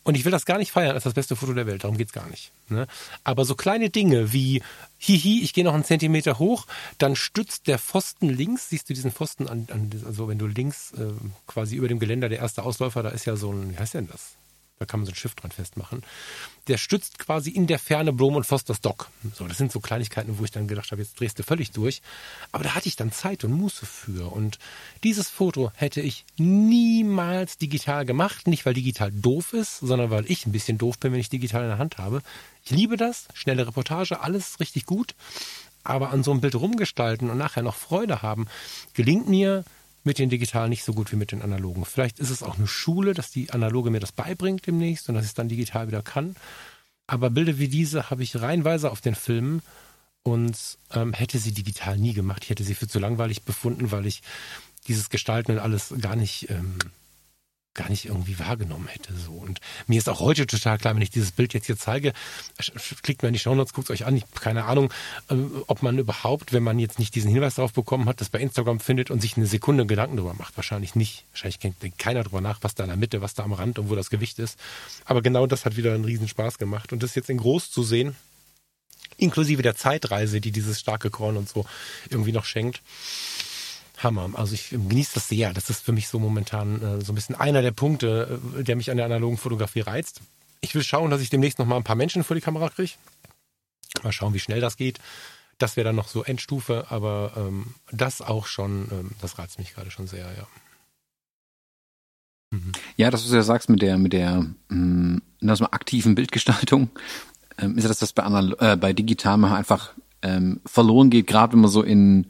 Und 0.03 0.15
ich 0.15 0.25
will 0.25 0.31
das 0.31 0.45
gar 0.45 0.57
nicht 0.57 0.71
feiern 0.71 0.93
als 0.93 1.05
das 1.05 1.13
beste 1.13 1.35
Foto 1.35 1.53
der 1.53 1.65
Welt, 1.65 1.83
darum 1.83 1.97
geht's 1.97 2.11
gar 2.11 2.27
nicht. 2.27 2.51
Ne? 2.69 2.87
Aber 3.23 3.45
so 3.45 3.55
kleine 3.55 3.89
Dinge 3.89 4.33
wie, 4.33 4.61
hihi, 4.97 5.41
ich 5.43 5.53
gehe 5.53 5.63
noch 5.63 5.73
einen 5.73 5.85
Zentimeter 5.85 6.39
hoch, 6.39 6.67
dann 6.97 7.15
stützt 7.15 7.67
der 7.67 7.79
Pfosten 7.79 8.29
links, 8.29 8.69
siehst 8.69 8.89
du 8.89 8.93
diesen 8.93 9.11
Pfosten 9.11 9.47
an, 9.47 9.67
an 9.71 9.89
also 10.05 10.27
wenn 10.27 10.37
du 10.37 10.47
links 10.47 10.91
äh, 10.93 11.11
quasi 11.47 11.77
über 11.77 11.87
dem 11.87 11.99
Geländer, 11.99 12.27
der 12.27 12.39
erste 12.39 12.63
Ausläufer, 12.63 13.01
da 13.01 13.09
ist 13.09 13.25
ja 13.25 13.35
so 13.37 13.51
ein, 13.51 13.71
wie 13.71 13.77
heißt 13.77 13.93
denn 13.93 14.07
das? 14.07 14.35
Da 14.79 14.85
kann 14.85 14.99
man 14.99 15.05
so 15.05 15.11
ein 15.11 15.15
Schiff 15.15 15.35
dran 15.35 15.51
festmachen. 15.51 16.01
Der 16.67 16.77
stützt 16.77 17.19
quasi 17.19 17.51
in 17.51 17.67
der 17.67 17.79
Ferne 17.79 18.11
Blom 18.11 18.35
und 18.35 18.51
das 18.51 18.81
Dock. 18.81 19.09
So, 19.33 19.47
das 19.47 19.57
sind 19.57 19.71
so 19.71 19.79
Kleinigkeiten, 19.79 20.39
wo 20.39 20.43
ich 20.43 20.51
dann 20.51 20.67
gedacht 20.67 20.91
habe, 20.91 21.01
jetzt 21.01 21.19
drehst 21.19 21.37
du 21.37 21.43
völlig 21.43 21.71
durch. 21.71 22.01
Aber 22.51 22.63
da 22.63 22.75
hatte 22.75 22.87
ich 22.87 22.95
dann 22.95 23.11
Zeit 23.11 23.43
und 23.43 23.53
Muße 23.53 23.85
für. 23.85 24.31
Und 24.33 24.59
dieses 25.03 25.29
Foto 25.29 25.71
hätte 25.75 26.01
ich 26.01 26.25
niemals 26.37 27.57
digital 27.57 28.05
gemacht. 28.05 28.47
Nicht, 28.47 28.65
weil 28.65 28.73
digital 28.73 29.11
doof 29.11 29.53
ist, 29.53 29.79
sondern 29.79 30.09
weil 30.09 30.29
ich 30.29 30.45
ein 30.45 30.51
bisschen 30.51 30.77
doof 30.77 30.97
bin, 30.99 31.13
wenn 31.13 31.19
ich 31.19 31.29
digital 31.29 31.63
in 31.63 31.69
der 31.69 31.77
Hand 31.77 31.97
habe. 31.97 32.21
Ich 32.65 32.71
liebe 32.71 32.97
das. 32.97 33.27
Schnelle 33.33 33.67
Reportage, 33.67 34.21
alles 34.21 34.59
richtig 34.59 34.85
gut. 34.85 35.15
Aber 35.83 36.11
an 36.11 36.23
so 36.23 36.31
einem 36.31 36.41
Bild 36.41 36.55
rumgestalten 36.55 37.29
und 37.29 37.37
nachher 37.37 37.63
noch 37.63 37.75
Freude 37.75 38.21
haben, 38.21 38.47
gelingt 38.93 39.29
mir 39.29 39.65
mit 40.03 40.19
den 40.19 40.29
digitalen 40.29 40.69
nicht 40.69 40.83
so 40.83 40.93
gut 40.93 41.11
wie 41.11 41.15
mit 41.15 41.31
den 41.31 41.41
analogen. 41.41 41.85
Vielleicht 41.85 42.19
ist 42.19 42.29
es 42.29 42.43
auch 42.43 42.57
eine 42.57 42.67
Schule, 42.67 43.13
dass 43.13 43.31
die 43.31 43.51
analoge 43.51 43.89
mir 43.89 43.99
das 43.99 44.11
beibringt 44.11 44.67
demnächst 44.67 45.07
und 45.07 45.15
dass 45.15 45.23
ich 45.23 45.31
es 45.31 45.35
dann 45.35 45.49
digital 45.49 45.87
wieder 45.87 46.01
kann. 46.01 46.35
Aber 47.07 47.29
Bilder 47.29 47.57
wie 47.57 47.67
diese 47.67 48.09
habe 48.09 48.23
ich 48.23 48.41
reihenweise 48.41 48.91
auf 48.91 49.01
den 49.01 49.15
Filmen 49.15 49.61
und 50.23 50.57
ähm, 50.91 51.13
hätte 51.13 51.37
sie 51.37 51.53
digital 51.53 51.97
nie 51.97 52.13
gemacht. 52.13 52.43
Ich 52.43 52.49
hätte 52.49 52.63
sie 52.63 52.75
für 52.75 52.87
zu 52.87 52.99
langweilig 52.99 53.43
befunden, 53.43 53.91
weil 53.91 54.05
ich 54.05 54.23
dieses 54.87 55.09
Gestalten 55.09 55.53
und 55.53 55.59
alles 55.59 55.93
gar 56.01 56.15
nicht 56.15 56.49
ähm, 56.49 56.77
gar 57.73 57.89
nicht 57.89 58.05
irgendwie 58.05 58.37
wahrgenommen 58.39 58.87
hätte. 58.87 59.13
So. 59.15 59.31
Und 59.31 59.59
mir 59.87 59.97
ist 59.97 60.07
auch 60.07 60.19
heute 60.19 60.45
total 60.45 60.77
klar, 60.77 60.95
wenn 60.95 61.01
ich 61.01 61.09
dieses 61.09 61.31
Bild 61.31 61.53
jetzt 61.53 61.65
hier 61.65 61.77
zeige, 61.77 62.13
klickt 63.01 63.23
mal 63.23 63.29
in 63.29 63.33
die 63.33 63.39
Shownotes, 63.39 63.73
guckt 63.73 63.89
es 63.89 63.93
euch 63.93 64.05
an. 64.05 64.15
Ich 64.15 64.25
keine 64.31 64.65
Ahnung, 64.65 64.91
äh, 65.29 65.35
ob 65.67 65.81
man 65.81 65.97
überhaupt, 65.97 66.53
wenn 66.53 66.63
man 66.63 66.79
jetzt 66.79 66.99
nicht 66.99 67.15
diesen 67.15 67.31
Hinweis 67.31 67.55
darauf 67.55 67.73
bekommen 67.73 68.07
hat, 68.07 68.21
das 68.21 68.29
bei 68.29 68.39
Instagram 68.39 68.79
findet 68.79 69.09
und 69.09 69.21
sich 69.21 69.37
eine 69.37 69.47
Sekunde 69.47 69.85
Gedanken 69.85 70.17
darüber 70.17 70.35
macht. 70.35 70.55
Wahrscheinlich 70.57 70.95
nicht. 70.95 71.25
Wahrscheinlich 71.31 71.59
denkt 71.59 71.97
keiner 71.97 72.23
darüber 72.23 72.41
nach, 72.41 72.59
was 72.61 72.75
da 72.75 72.83
in 72.83 72.89
der 72.89 72.97
Mitte, 72.97 73.21
was 73.21 73.33
da 73.33 73.43
am 73.43 73.53
Rand 73.53 73.79
und 73.79 73.89
wo 73.89 73.95
das 73.95 74.09
Gewicht 74.09 74.39
ist. 74.39 74.59
Aber 75.05 75.21
genau 75.21 75.47
das 75.47 75.65
hat 75.65 75.75
wieder 75.75 75.93
einen 75.93 76.05
riesen 76.05 76.27
Spaß 76.27 76.57
gemacht. 76.57 76.93
Und 76.93 77.01
das 77.01 77.15
jetzt 77.15 77.29
in 77.29 77.37
groß 77.37 77.71
zu 77.71 77.83
sehen, 77.83 78.15
inklusive 79.17 79.61
der 79.61 79.75
Zeitreise, 79.75 80.41
die 80.41 80.51
dieses 80.51 80.79
starke 80.79 81.09
Korn 81.09 81.37
und 81.37 81.49
so 81.49 81.65
irgendwie 82.09 82.31
noch 82.31 82.45
schenkt, 82.45 82.81
Hammer. 84.03 84.29
Also 84.33 84.53
ich 84.53 84.69
genieße 84.69 85.15
das 85.15 85.27
sehr. 85.27 85.53
Das 85.53 85.69
ist 85.69 85.83
für 85.83 85.91
mich 85.91 86.07
so 86.07 86.19
momentan 86.19 86.81
äh, 86.81 87.03
so 87.03 87.11
ein 87.11 87.15
bisschen 87.15 87.35
einer 87.35 87.61
der 87.61 87.71
Punkte, 87.71 88.39
äh, 88.57 88.63
der 88.63 88.75
mich 88.75 88.91
an 88.91 88.97
der 88.97 89.05
analogen 89.05 89.37
Fotografie 89.37 89.81
reizt. 89.81 90.21
Ich 90.61 90.75
will 90.75 90.83
schauen, 90.83 91.11
dass 91.11 91.21
ich 91.21 91.29
demnächst 91.29 91.59
noch 91.59 91.65
mal 91.65 91.77
ein 91.77 91.83
paar 91.83 91.95
Menschen 91.95 92.23
vor 92.23 92.35
die 92.35 92.41
Kamera 92.41 92.69
kriege. 92.69 92.93
Mal 94.03 94.11
schauen, 94.11 94.33
wie 94.33 94.39
schnell 94.39 94.61
das 94.61 94.77
geht. 94.77 94.99
Das 95.57 95.75
wäre 95.75 95.85
dann 95.85 95.95
noch 95.95 96.07
so 96.07 96.23
Endstufe, 96.23 96.87
aber 96.89 97.33
ähm, 97.37 97.75
das 97.91 98.21
auch 98.21 98.47
schon, 98.47 98.87
ähm, 98.91 99.11
das 99.21 99.37
reizt 99.37 99.59
mich 99.59 99.73
gerade 99.73 99.91
schon 99.91 100.07
sehr, 100.07 100.25
ja. 100.25 100.47
Mhm. 102.51 102.71
Ja, 102.97 103.11
das, 103.11 103.23
was 103.23 103.29
du 103.29 103.35
ja 103.35 103.43
sagst 103.43 103.69
mit 103.69 103.81
der, 103.81 103.97
mit 103.97 104.13
der 104.13 104.45
mh, 104.69 105.19
mm, 105.39 105.63
aktiven 105.71 106.15
Bildgestaltung, 106.15 106.89
ähm, 107.57 107.77
ist 107.77 107.83
ja 107.83 107.89
das, 107.89 108.01
was 108.01 108.13
bei, 108.13 108.23
äh, 108.59 108.77
bei 108.77 108.93
digital 108.93 109.43
einfach 109.45 109.93
ähm, 110.21 110.61
verloren 110.65 111.09
geht, 111.09 111.27
gerade 111.27 111.53
wenn 111.53 111.61
man 111.61 111.71
so 111.71 111.83
in 111.83 112.27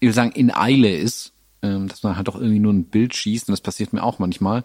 ich 0.00 0.06
will 0.06 0.14
sagen, 0.14 0.32
in 0.32 0.54
Eile 0.54 0.94
ist, 0.94 1.32
ähm, 1.62 1.88
dass 1.88 2.02
man 2.02 2.16
halt 2.16 2.28
doch 2.28 2.36
irgendwie 2.36 2.58
nur 2.58 2.72
ein 2.72 2.84
Bild 2.84 3.14
schießt 3.14 3.48
und 3.48 3.52
das 3.52 3.60
passiert 3.60 3.92
mir 3.92 4.02
auch 4.02 4.18
manchmal. 4.18 4.62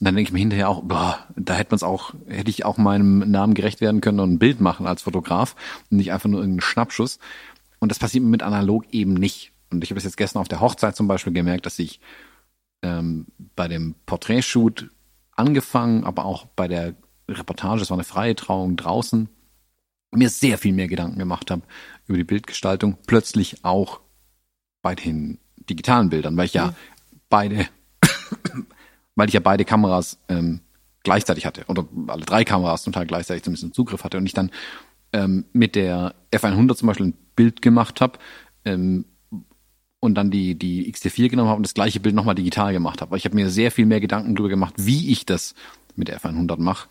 Und 0.00 0.04
dann 0.04 0.14
denke 0.14 0.28
ich 0.28 0.32
mir 0.32 0.38
hinterher 0.38 0.68
auch, 0.68 0.82
boah, 0.84 1.26
da 1.34 1.54
hätte 1.54 1.70
man 1.70 1.76
es 1.76 1.82
auch, 1.82 2.14
hätte 2.28 2.50
ich 2.50 2.64
auch 2.64 2.78
meinem 2.78 3.30
Namen 3.30 3.54
gerecht 3.54 3.80
werden 3.80 4.00
können 4.00 4.20
und 4.20 4.34
ein 4.34 4.38
Bild 4.38 4.60
machen 4.60 4.86
als 4.86 5.02
Fotograf 5.02 5.56
und 5.90 5.96
nicht 5.96 6.12
einfach 6.12 6.28
nur 6.28 6.40
irgendeinen 6.40 6.60
Schnappschuss. 6.60 7.18
Und 7.80 7.90
das 7.90 7.98
passiert 7.98 8.22
mir 8.22 8.30
mit 8.30 8.42
analog 8.44 8.84
eben 8.92 9.14
nicht. 9.14 9.52
Und 9.70 9.82
ich 9.82 9.90
habe 9.90 9.98
es 9.98 10.04
jetzt 10.04 10.16
gestern 10.16 10.40
auf 10.40 10.48
der 10.48 10.60
Hochzeit 10.60 10.94
zum 10.94 11.08
Beispiel 11.08 11.32
gemerkt, 11.32 11.66
dass 11.66 11.78
ich 11.78 12.00
ähm, 12.82 13.26
bei 13.56 13.66
dem 13.66 13.96
Porträtshoot 14.06 14.88
angefangen, 15.34 16.04
aber 16.04 16.24
auch 16.24 16.46
bei 16.46 16.68
der 16.68 16.94
Reportage, 17.28 17.82
es 17.82 17.90
war 17.90 17.96
eine 17.96 18.04
freie 18.04 18.36
Trauung 18.36 18.76
draußen, 18.76 19.28
mir 20.12 20.30
sehr 20.30 20.58
viel 20.58 20.72
mehr 20.72 20.88
Gedanken 20.88 21.18
gemacht 21.18 21.50
habe 21.50 21.62
über 22.06 22.16
die 22.16 22.24
Bildgestaltung, 22.24 22.96
plötzlich 23.06 23.64
auch 23.64 24.00
bei 24.88 24.94
den 24.94 25.36
digitalen 25.68 26.08
Bildern, 26.08 26.34
weil 26.38 26.46
ich 26.46 26.54
ja, 26.54 26.68
ja. 26.68 26.74
beide, 27.28 27.68
weil 29.16 29.28
ich 29.28 29.34
ja 29.34 29.40
beide 29.40 29.66
Kameras 29.66 30.18
ähm, 30.30 30.60
gleichzeitig 31.02 31.44
hatte 31.44 31.66
oder 31.68 31.86
alle 32.06 32.24
drei 32.24 32.42
Kameras 32.42 32.84
zum 32.84 32.94
Teil 32.94 33.06
gleichzeitig 33.06 33.42
zumindest 33.42 33.64
im 33.64 33.74
Zugriff 33.74 34.02
hatte 34.02 34.16
und 34.16 34.24
ich 34.24 34.32
dann 34.32 34.50
ähm, 35.12 35.44
mit 35.52 35.74
der 35.74 36.14
F100 36.32 36.76
zum 36.76 36.86
Beispiel 36.86 37.08
ein 37.08 37.14
Bild 37.36 37.60
gemacht 37.60 38.00
habe 38.00 38.18
ähm, 38.64 39.04
und 40.00 40.14
dann 40.14 40.30
die 40.30 40.58
die 40.58 40.90
XT4 40.90 41.28
genommen 41.28 41.50
habe 41.50 41.58
und 41.58 41.66
das 41.66 41.74
gleiche 41.74 42.00
Bild 42.00 42.14
nochmal 42.14 42.34
digital 42.34 42.72
gemacht 42.72 43.02
habe. 43.02 43.10
Weil 43.10 43.18
ich 43.18 43.26
habe 43.26 43.34
mir 43.34 43.50
sehr 43.50 43.70
viel 43.70 43.84
mehr 43.84 44.00
Gedanken 44.00 44.36
darüber 44.36 44.48
gemacht, 44.48 44.72
wie 44.78 45.12
ich 45.12 45.26
das 45.26 45.54
mit 45.96 46.08
der 46.08 46.18
F100 46.18 46.58
mache 46.62 46.88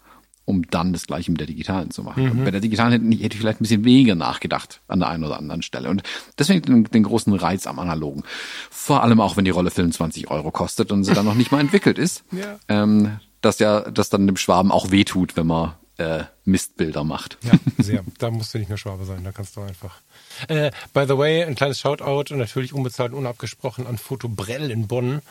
um 0.47 0.63
dann 0.69 0.93
das 0.93 1.07
gleiche 1.07 1.29
mit 1.29 1.41
der 1.41 1.47
digitalen 1.47 1.91
zu 1.91 2.03
machen. 2.03 2.39
Mhm. 2.39 2.45
Bei 2.45 2.51
der 2.51 2.61
digitalen 2.61 2.93
hätte, 2.93 3.23
hätte, 3.23 3.35
ich 3.35 3.41
vielleicht 3.41 3.59
ein 3.59 3.63
bisschen 3.65 3.83
weniger 3.83 4.15
nachgedacht 4.15 4.79
an 4.87 4.99
der 4.99 5.09
einen 5.09 5.25
oder 5.25 5.37
anderen 5.37 5.61
Stelle. 5.61 5.89
Und 5.89 6.03
deswegen 6.39 6.61
den, 6.61 6.83
den 6.85 7.03
großen 7.03 7.33
Reiz 7.33 7.67
am 7.67 7.79
Analogen. 7.79 8.23
Vor 8.71 9.03
allem 9.03 9.19
auch, 9.19 9.35
wenn 9.35 9.43
die 9.43 9.51
Rolle 9.51 9.71
25 9.71 10.31
Euro 10.31 10.51
kostet 10.51 10.93
und 10.93 11.03
sie 11.03 11.13
dann 11.13 11.25
noch 11.25 11.35
nicht 11.35 11.51
mal 11.51 11.59
entwickelt 11.59 11.99
ist. 11.99 12.23
Ja. 12.37 12.59
Ähm, 12.67 13.19
dass 13.41 13.57
ja, 13.57 13.81
dass 13.89 14.09
dann 14.09 14.27
dem 14.27 14.37
Schwaben 14.37 14.71
auch 14.71 14.91
wehtut, 14.91 15.35
wenn 15.37 15.47
man 15.47 15.73
äh, 15.97 16.23
Mistbilder 16.45 17.03
macht. 17.03 17.37
Ja, 17.41 17.53
sehr. 17.79 18.03
Da 18.19 18.29
musst 18.29 18.53
du 18.53 18.59
nicht 18.59 18.69
mehr 18.69 18.77
Schwabe 18.77 19.05
sein, 19.05 19.23
da 19.23 19.31
kannst 19.31 19.55
du 19.55 19.61
einfach. 19.61 20.01
Äh, 20.47 20.71
by 20.93 21.05
the 21.07 21.17
way, 21.17 21.43
ein 21.43 21.55
kleines 21.55 21.79
Shoutout 21.79 22.31
und 22.31 22.37
natürlich 22.37 22.73
unbezahlt 22.73 23.13
und 23.13 23.19
unabgesprochen 23.19 23.87
an 23.87 23.97
Foto 23.97 24.29
Brell 24.29 24.69
in 24.69 24.87
Bonn. 24.87 25.21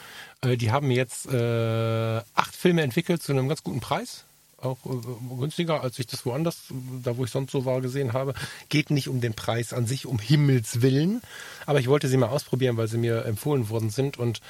Äh, 0.41 0.57
die 0.57 0.73
haben 0.73 0.91
jetzt 0.91 1.27
äh, 1.27 2.21
acht 2.35 2.57
Filme 2.57 2.83
entwickelt 2.83 3.23
zu 3.23 3.33
einem 3.33 3.49
ganz 3.49 3.63
guten 3.63 3.81
Preis 3.81 4.26
auch 4.67 4.79
äh, 4.85 5.37
günstiger, 5.39 5.83
als 5.83 5.99
ich 5.99 6.07
das 6.07 6.27
woanders, 6.27 6.59
da 7.03 7.17
wo 7.17 7.25
ich 7.25 7.31
sonst 7.31 7.53
so 7.53 7.65
war, 7.65 7.81
gesehen 7.81 8.13
habe. 8.13 8.35
Geht 8.69 8.91
nicht 8.91 9.09
um 9.09 9.21
den 9.21 9.35
Preis 9.35 9.73
an 9.73 9.87
sich, 9.87 10.07
um 10.07 10.19
Himmels 10.19 10.83
Willen. 10.83 11.23
Aber 11.67 11.81
ich 11.81 11.89
wollte 11.89 12.09
sie 12.09 12.17
mal 12.17 12.29
ausprobieren, 12.29 12.77
weil 12.77 12.89
sie 12.89 12.99
mir 12.99 13.25
empfohlen 13.25 13.69
worden 13.69 13.91
sind 13.91 14.19
und 14.19 14.41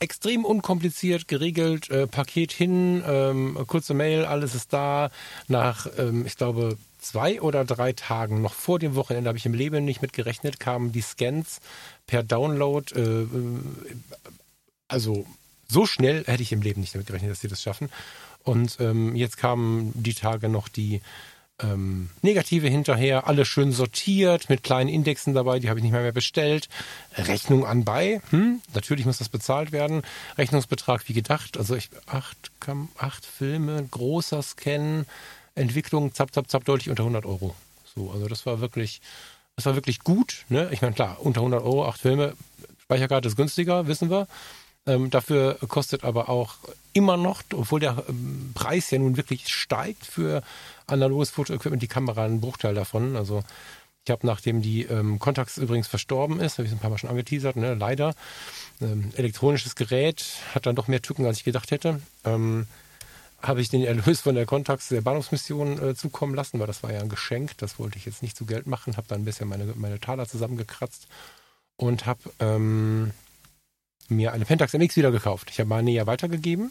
extrem 0.00 0.44
unkompliziert 0.44 1.28
geregelt, 1.28 1.90
äh, 1.90 2.06
Paket 2.06 2.52
hin, 2.52 3.02
ähm, 3.06 3.58
kurze 3.66 3.94
Mail, 3.94 4.24
alles 4.24 4.54
ist 4.54 4.72
da. 4.72 5.10
Nach, 5.48 5.86
ähm, 5.98 6.24
ich 6.24 6.36
glaube, 6.36 6.76
zwei 7.00 7.40
oder 7.40 7.64
drei 7.64 7.92
Tagen, 7.92 8.42
noch 8.42 8.54
vor 8.54 8.78
dem 8.78 8.94
Wochenende, 8.94 9.28
habe 9.28 9.38
ich 9.38 9.46
im 9.46 9.54
Leben 9.54 9.84
nicht 9.84 10.02
mit 10.02 10.12
gerechnet, 10.12 10.60
kamen 10.60 10.92
die 10.92 11.00
Scans 11.00 11.60
per 12.06 12.22
Download. 12.22 12.94
Äh, 12.94 13.22
äh 13.22 13.26
also 14.90 15.26
so 15.68 15.84
schnell 15.84 16.24
hätte 16.24 16.42
ich 16.42 16.52
im 16.52 16.62
Leben 16.62 16.80
nicht 16.80 16.94
damit 16.94 17.08
gerechnet, 17.08 17.30
dass 17.30 17.40
sie 17.40 17.48
das 17.48 17.62
schaffen. 17.62 17.90
Und 18.48 18.78
ähm, 18.80 19.14
jetzt 19.14 19.36
kamen 19.36 19.92
die 19.94 20.14
Tage 20.14 20.48
noch 20.48 20.68
die 20.68 21.02
ähm, 21.62 22.08
Negative 22.22 22.66
hinterher, 22.66 23.26
alle 23.26 23.44
schön 23.44 23.72
sortiert, 23.72 24.48
mit 24.48 24.62
kleinen 24.62 24.88
Indexen 24.88 25.34
dabei, 25.34 25.58
die 25.58 25.68
habe 25.68 25.78
ich 25.78 25.82
nicht 25.82 25.92
mehr, 25.92 26.00
mehr 26.00 26.12
bestellt. 26.12 26.70
Rechnung 27.14 27.66
anbei, 27.66 28.22
hm, 28.30 28.62
natürlich 28.72 29.04
muss 29.04 29.18
das 29.18 29.28
bezahlt 29.28 29.70
werden. 29.70 30.00
Rechnungsbetrag 30.38 31.06
wie 31.10 31.12
gedacht, 31.12 31.58
also 31.58 31.76
ich 31.76 31.90
acht, 32.06 32.50
acht 32.96 33.26
Filme, 33.26 33.86
großer 33.90 34.42
Scan, 34.42 35.04
Entwicklung, 35.54 36.14
zap, 36.14 36.32
zap, 36.32 36.50
zap, 36.50 36.64
deutlich 36.64 36.88
unter 36.88 37.02
100 37.02 37.26
Euro. 37.26 37.54
So, 37.94 38.10
also 38.12 38.28
das 38.28 38.46
war 38.46 38.60
wirklich 38.60 39.02
Das 39.56 39.66
war 39.66 39.74
wirklich 39.74 39.98
gut. 39.98 40.46
Ne? 40.48 40.70
Ich 40.72 40.80
meine, 40.80 40.94
klar, 40.94 41.18
unter 41.20 41.40
100 41.40 41.62
Euro, 41.62 41.86
acht 41.86 42.00
Filme, 42.00 42.32
Speicherkarte 42.78 43.28
ist 43.28 43.36
günstiger, 43.36 43.88
wissen 43.88 44.08
wir. 44.08 44.26
Ähm, 44.88 45.10
dafür 45.10 45.58
kostet 45.68 46.02
aber 46.02 46.30
auch 46.30 46.54
immer 46.94 47.18
noch, 47.18 47.42
obwohl 47.52 47.78
der 47.78 48.02
ähm, 48.08 48.52
Preis 48.54 48.90
ja 48.90 48.98
nun 48.98 49.18
wirklich 49.18 49.48
steigt 49.48 50.06
für 50.06 50.42
analoges 50.86 51.28
Fotoequipment, 51.30 51.82
die 51.82 51.88
Kamera 51.88 52.24
einen 52.24 52.40
Bruchteil 52.40 52.74
davon. 52.74 53.14
Also 53.14 53.44
ich 54.06 54.10
habe, 54.10 54.26
nachdem 54.26 54.62
die 54.62 54.84
ähm, 54.84 55.18
Contax 55.18 55.58
übrigens 55.58 55.88
verstorben 55.88 56.40
ist, 56.40 56.56
habe 56.56 56.64
ich 56.64 56.72
es 56.72 56.78
ein 56.78 56.80
paar 56.80 56.88
Mal 56.88 56.96
schon 56.96 57.10
angeteasert, 57.10 57.56
ne, 57.56 57.74
leider, 57.74 58.14
ähm, 58.80 59.12
elektronisches 59.14 59.76
Gerät 59.76 60.24
hat 60.54 60.64
dann 60.64 60.74
doch 60.74 60.88
mehr 60.88 61.02
Tücken, 61.02 61.26
als 61.26 61.36
ich 61.36 61.44
gedacht 61.44 61.70
hätte. 61.70 62.00
Ähm, 62.24 62.66
habe 63.42 63.60
ich 63.60 63.68
den 63.68 63.84
Erlös 63.84 64.22
von 64.22 64.34
der 64.34 64.46
Contax 64.46 64.88
der 64.88 65.02
Bahnhofsmission 65.02 65.90
äh, 65.90 65.94
zukommen 65.94 66.34
lassen, 66.34 66.58
weil 66.58 66.66
das 66.66 66.82
war 66.82 66.92
ja 66.92 67.00
ein 67.00 67.10
Geschenk. 67.10 67.58
Das 67.58 67.78
wollte 67.78 67.98
ich 67.98 68.06
jetzt 68.06 68.22
nicht 68.22 68.36
zu 68.36 68.46
Geld 68.46 68.66
machen. 68.66 68.96
Habe 68.96 69.06
dann 69.06 69.20
ein 69.20 69.24
bisschen 69.24 69.48
meine, 69.48 69.66
meine 69.76 70.00
Taler 70.00 70.26
zusammengekratzt 70.26 71.06
und 71.76 72.06
habe 72.06 72.20
ähm, 72.40 73.12
mir 74.08 74.32
eine 74.32 74.44
Pentax 74.44 74.72
MX 74.72 74.96
wieder 74.96 75.10
gekauft. 75.10 75.50
Ich 75.50 75.60
habe 75.60 75.68
meine 75.68 75.90
ja 75.90 76.06
weitergegeben 76.06 76.70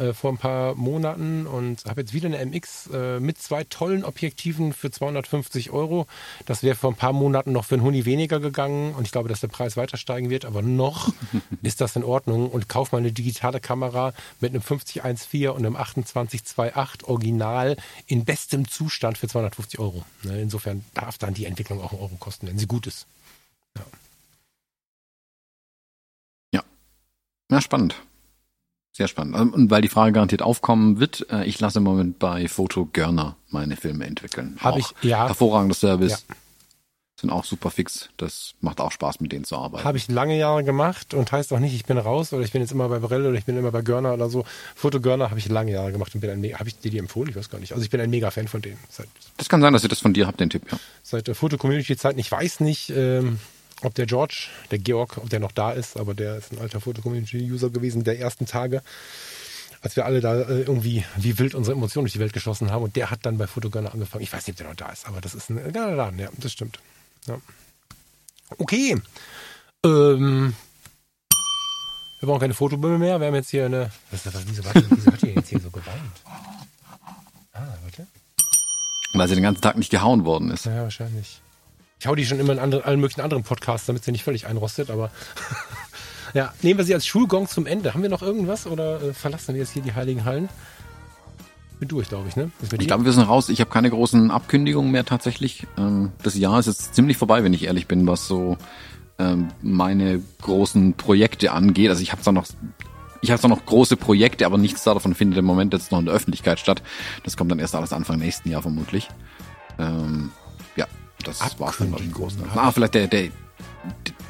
äh, 0.00 0.14
vor 0.14 0.32
ein 0.32 0.38
paar 0.38 0.74
Monaten 0.74 1.46
und 1.46 1.84
habe 1.84 2.00
jetzt 2.00 2.14
wieder 2.14 2.26
eine 2.26 2.44
MX 2.44 2.88
äh, 2.92 3.20
mit 3.20 3.38
zwei 3.38 3.64
tollen 3.64 4.04
Objektiven 4.04 4.72
für 4.72 4.90
250 4.90 5.70
Euro. 5.70 6.06
Das 6.46 6.62
wäre 6.62 6.74
vor 6.74 6.90
ein 6.90 6.96
paar 6.96 7.12
Monaten 7.12 7.52
noch 7.52 7.64
für 7.64 7.74
einen 7.74 7.84
Huni 7.84 8.04
weniger 8.04 8.40
gegangen 8.40 8.94
und 8.94 9.04
ich 9.04 9.12
glaube, 9.12 9.28
dass 9.28 9.40
der 9.40 9.48
Preis 9.48 9.76
weiter 9.76 9.96
steigen 9.96 10.30
wird, 10.30 10.44
aber 10.44 10.62
noch 10.62 11.12
ist 11.62 11.80
das 11.80 11.96
in 11.96 12.04
Ordnung 12.04 12.50
und 12.50 12.68
kauf 12.68 12.92
mal 12.92 12.98
eine 12.98 13.12
digitale 13.12 13.60
Kamera 13.60 14.12
mit 14.40 14.52
einem 14.52 14.62
5014 14.62 15.50
und 15.50 15.66
einem 15.66 15.74
2828 15.74 17.04
Original 17.08 17.76
in 18.06 18.24
bestem 18.24 18.66
Zustand 18.68 19.18
für 19.18 19.28
250 19.28 19.78
Euro. 19.78 20.04
Ne, 20.22 20.40
insofern 20.40 20.84
darf 20.94 21.18
dann 21.18 21.34
die 21.34 21.44
Entwicklung 21.44 21.80
auch 21.80 21.92
einen 21.92 22.00
Euro 22.00 22.16
kosten, 22.18 22.46
wenn 22.46 22.58
sie 22.58 22.66
gut 22.66 22.86
ist. 22.86 23.06
Ja, 23.76 23.84
ja 27.50 27.60
spannend. 27.60 27.94
Sehr 28.92 29.08
spannend. 29.08 29.36
Ähm, 29.36 29.54
und 29.54 29.70
weil 29.70 29.82
die 29.82 29.88
Frage 29.88 30.12
garantiert 30.12 30.42
aufkommen 30.42 30.98
wird, 30.98 31.26
äh, 31.30 31.44
ich 31.44 31.60
lasse 31.60 31.78
im 31.78 31.84
Moment 31.84 32.18
bei 32.18 32.48
Foto 32.48 32.88
Görner 32.92 33.36
meine 33.48 33.76
Filme 33.76 34.04
entwickeln. 34.06 34.56
Habe 34.60 34.80
ich, 34.80 34.86
ja. 35.02 35.26
Hervorragender 35.26 35.74
Service. 35.74 36.24
Ja. 36.28 36.34
Sind 37.20 37.30
auch 37.30 37.44
super 37.44 37.70
fix. 37.70 38.08
Das 38.16 38.54
macht 38.62 38.80
auch 38.80 38.90
Spaß, 38.90 39.20
mit 39.20 39.30
denen 39.30 39.44
zu 39.44 39.54
arbeiten. 39.54 39.84
Habe 39.84 39.98
ich 39.98 40.08
lange 40.08 40.38
Jahre 40.38 40.64
gemacht 40.64 41.12
und 41.12 41.30
heißt 41.30 41.52
auch 41.52 41.58
nicht, 41.58 41.74
ich 41.74 41.84
bin 41.84 41.98
raus 41.98 42.32
oder 42.32 42.42
ich 42.42 42.52
bin 42.52 42.62
jetzt 42.62 42.72
immer 42.72 42.88
bei 42.88 42.98
Brille 42.98 43.28
oder 43.28 43.36
ich 43.36 43.44
bin 43.44 43.58
immer 43.58 43.70
bei 43.70 43.82
Görner 43.82 44.14
oder 44.14 44.30
so. 44.30 44.46
Foto 44.74 45.00
Görner 45.00 45.28
habe 45.28 45.38
ich 45.38 45.46
lange 45.50 45.70
Jahre 45.70 45.92
gemacht 45.92 46.14
und 46.14 46.22
bin 46.22 46.30
ein, 46.30 46.58
habe 46.58 46.68
ich 46.68 46.78
dir 46.78 46.90
die 46.90 46.96
empfohlen? 46.96 47.28
Ich 47.28 47.36
weiß 47.36 47.50
gar 47.50 47.58
nicht. 47.58 47.72
Also 47.72 47.84
ich 47.84 47.90
bin 47.90 48.00
ein 48.00 48.08
mega 48.08 48.30
Fan 48.30 48.48
von 48.48 48.62
denen. 48.62 48.78
Seit, 48.88 49.06
das 49.36 49.50
kann 49.50 49.60
sein, 49.60 49.74
dass 49.74 49.82
ihr 49.82 49.90
das 49.90 50.00
von 50.00 50.14
dir 50.14 50.26
habt, 50.26 50.40
den 50.40 50.48
Tipp, 50.48 50.62
ja. 50.72 50.78
Seit 51.02 51.26
der 51.26 51.34
Foto-Community-Zeiten. 51.34 52.18
Ich 52.18 52.32
weiß 52.32 52.60
nicht, 52.60 52.88
ähm, 52.88 53.38
ob 53.82 53.94
der 53.94 54.06
George, 54.06 54.48
der 54.70 54.78
Georg, 54.78 55.18
ob 55.18 55.30
der 55.30 55.40
noch 55.40 55.52
da 55.52 55.72
ist, 55.72 55.96
aber 55.96 56.14
der 56.14 56.36
ist 56.36 56.52
ein 56.52 56.58
alter 56.58 56.80
Foto-Community-User 56.80 57.70
gewesen 57.70 58.04
der 58.04 58.18
ersten 58.18 58.46
Tage, 58.46 58.82
als 59.82 59.96
wir 59.96 60.04
alle 60.04 60.20
da 60.20 60.34
äh, 60.40 60.60
irgendwie 60.60 61.04
wie 61.16 61.38
wild 61.38 61.54
unsere 61.54 61.76
Emotionen 61.76 62.04
durch 62.04 62.12
die 62.12 62.18
Welt 62.20 62.32
geschossen 62.32 62.70
haben. 62.70 62.84
Und 62.84 62.96
der 62.96 63.10
hat 63.10 63.20
dann 63.24 63.38
bei 63.38 63.46
Fotogunner 63.46 63.92
angefangen. 63.92 64.22
Ich 64.22 64.32
weiß 64.32 64.46
nicht, 64.46 64.54
ob 64.54 64.58
der 64.58 64.68
noch 64.68 64.76
da 64.76 64.92
ist, 64.92 65.06
aber 65.06 65.20
das 65.20 65.34
ist 65.34 65.50
ein 65.50 65.72
geiler 65.72 65.96
Laden, 65.96 66.18
ja, 66.18 66.28
das 66.36 66.52
stimmt. 66.52 66.78
Ja. 67.26 67.40
Okay. 68.58 69.00
Ähm, 69.84 70.54
wir 72.20 72.26
brauchen 72.26 72.40
keine 72.40 72.54
Fotobümme 72.54 72.98
mehr. 72.98 73.18
Wir 73.18 73.28
haben 73.28 73.34
jetzt 73.34 73.50
hier 73.50 73.64
eine. 73.64 73.90
Was, 74.10 74.26
was, 74.26 74.46
wieso, 74.46 74.64
warte, 74.64 74.84
wieso 74.90 75.10
hat 75.10 75.22
ihr 75.22 75.34
jetzt 75.34 75.48
hier 75.48 75.60
so 75.60 75.70
geweint? 75.70 76.20
Ah, 77.52 77.66
warte. 77.82 78.06
Weil 79.14 79.28
sie 79.28 79.34
den 79.34 79.42
ganzen 79.42 79.62
Tag 79.62 79.76
nicht 79.78 79.90
gehauen 79.90 80.24
worden 80.24 80.50
ist. 80.50 80.66
Ja, 80.66 80.82
wahrscheinlich. 80.82 81.40
Ich 82.00 82.06
hau 82.06 82.14
die 82.14 82.24
schon 82.24 82.40
immer 82.40 82.54
in 82.54 82.58
andere, 82.58 82.86
allen 82.86 82.98
möglichen 82.98 83.20
anderen 83.20 83.42
Podcasts, 83.42 83.86
damit 83.86 84.04
sie 84.04 84.10
nicht 84.10 84.24
völlig 84.24 84.46
einrostet, 84.46 84.88
aber 84.90 85.10
ja, 86.34 86.54
nehmen 86.62 86.78
wir 86.78 86.84
sie 86.86 86.94
als 86.94 87.06
Schulgong 87.06 87.46
zum 87.46 87.66
Ende. 87.66 87.92
Haben 87.92 88.02
wir 88.02 88.08
noch 88.08 88.22
irgendwas 88.22 88.66
oder 88.66 89.02
äh, 89.02 89.12
verlassen 89.12 89.54
wir 89.54 89.60
jetzt 89.60 89.72
hier 89.74 89.82
die 89.82 89.92
Heiligen 89.92 90.24
Hallen? 90.24 90.48
Bin 91.78 91.90
durch, 91.90 92.08
glaube 92.08 92.28
ich, 92.28 92.36
ne? 92.36 92.50
Ich 92.78 92.86
glaube, 92.86 93.04
wir 93.04 93.12
sind 93.12 93.24
raus. 93.24 93.50
Ich 93.50 93.60
habe 93.60 93.70
keine 93.70 93.90
großen 93.90 94.30
Abkündigungen 94.30 94.90
mehr 94.90 95.04
tatsächlich. 95.04 95.66
Ähm, 95.76 96.12
das 96.22 96.36
Jahr 96.36 96.58
ist 96.58 96.66
jetzt 96.66 96.94
ziemlich 96.94 97.18
vorbei, 97.18 97.44
wenn 97.44 97.52
ich 97.52 97.64
ehrlich 97.64 97.86
bin, 97.86 98.06
was 98.06 98.26
so 98.26 98.56
ähm, 99.18 99.48
meine 99.60 100.22
großen 100.40 100.94
Projekte 100.94 101.52
angeht. 101.52 101.90
Also 101.90 102.00
ich 102.00 102.12
habe 102.12 102.22
zwar 102.22 102.32
noch 102.32 102.46
ich 103.20 103.30
habe 103.30 103.38
zwar 103.38 103.50
noch 103.50 103.66
große 103.66 103.98
Projekte, 103.98 104.46
aber 104.46 104.56
nichts 104.56 104.84
davon 104.84 105.14
findet 105.14 105.38
im 105.38 105.44
Moment 105.44 105.74
jetzt 105.74 105.92
noch 105.92 105.98
in 105.98 106.06
der 106.06 106.14
Öffentlichkeit 106.14 106.58
statt. 106.58 106.82
Das 107.24 107.36
kommt 107.36 107.50
dann 107.50 107.58
erst 107.58 107.74
alles 107.74 107.92
Anfang 107.92 108.18
nächsten 108.18 108.48
Jahr 108.48 108.62
vermutlich. 108.62 109.10
Ähm, 109.78 110.30
das 111.22 111.58
war 111.58 111.72
schon 111.72 111.92
was 111.92 112.00
Großen. 112.12 112.42
Ah, 112.54 112.70
vielleicht 112.72 112.94
der, 112.94 113.06
der, 113.06 113.30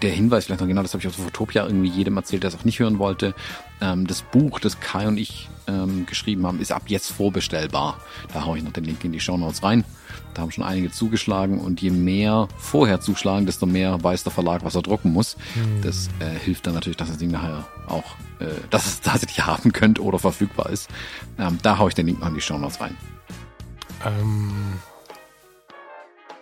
der 0.03 0.11
Hinweis 0.11 0.47
vielleicht 0.47 0.61
noch 0.61 0.69
genau, 0.69 0.83
das 0.83 0.93
habe 0.93 1.01
ich 1.03 1.09
auf 1.09 1.15
Fotopia 1.15 1.67
irgendwie 1.67 1.89
jedem 1.89 2.17
erzählt, 2.17 2.43
der 2.43 2.49
es 2.49 2.57
auch 2.57 2.65
nicht 2.65 2.79
hören 2.79 2.99
wollte. 2.99 3.35
Ähm, 3.81 4.07
das 4.07 4.23
Buch, 4.23 4.61
das 4.61 4.81
Kai 4.81 5.09
und 5.09 5.19
ich 5.19 5.49
ähm, 5.67 6.07
geschrieben 6.07 6.47
haben, 6.47 6.61
ist 6.61 6.73
ab 6.73 6.85
jetzt 6.87 7.11
vorbestellbar. 7.13 7.99
Da 8.33 8.45
haue 8.45 8.59
ich 8.59 8.65
noch 8.65 8.73
den 8.73 8.85
Link 8.85 9.05
in 9.05 9.13
die 9.13 9.21
Show 9.21 9.37
Notes 9.37 9.63
rein. 9.63 9.85
Da 10.35 10.43
haben 10.43 10.51
schon 10.51 10.65
einige 10.65 10.91
zugeschlagen 10.91 11.59
und 11.59 11.81
je 11.81 11.91
mehr 11.91 12.49
vorher 12.57 13.01
zuschlagen, 13.01 13.47
desto 13.47 13.67
mehr 13.67 14.03
weiß 14.03 14.23
der 14.23 14.33
Verlag, 14.33 14.65
was 14.65 14.75
er 14.75 14.83
drucken 14.83 15.13
muss. 15.13 15.37
Hm. 15.55 15.83
Das 15.83 16.09
äh, 16.21 16.39
hilft 16.39 16.67
dann 16.67 16.75
natürlich, 16.75 16.97
dass 16.97 17.09
das 17.09 17.19
Ding 17.19 17.31
nachher 17.31 17.67
auch, 17.87 18.17
äh, 18.39 18.47
dass 18.71 18.87
es 18.87 19.01
tatsächlich 19.03 19.45
haben 19.45 19.73
könnt 19.73 19.99
oder 19.99 20.19
verfügbar 20.19 20.71
ist. 20.71 20.89
Ähm, 21.39 21.59
da 21.63 21.79
haue 21.79 21.89
ich 21.89 21.95
den 21.95 22.07
Link 22.07 22.21
noch 22.21 22.29
in 22.29 22.35
die 22.35 22.41
Show 22.41 22.59
Notes 22.59 22.81
rein. 22.81 22.97
Ähm, 24.07 24.53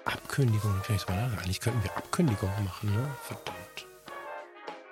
Abkündigung, 0.08 0.74
vielleicht 0.82 1.08
mal 1.08 1.30
Eigentlich 1.38 1.60
könnten 1.60 1.82
wir 1.82 1.96
Abkündigungen 1.96 2.64
machen, 2.64 2.90
ne? 2.94 3.08
Verdammt. 3.22 3.86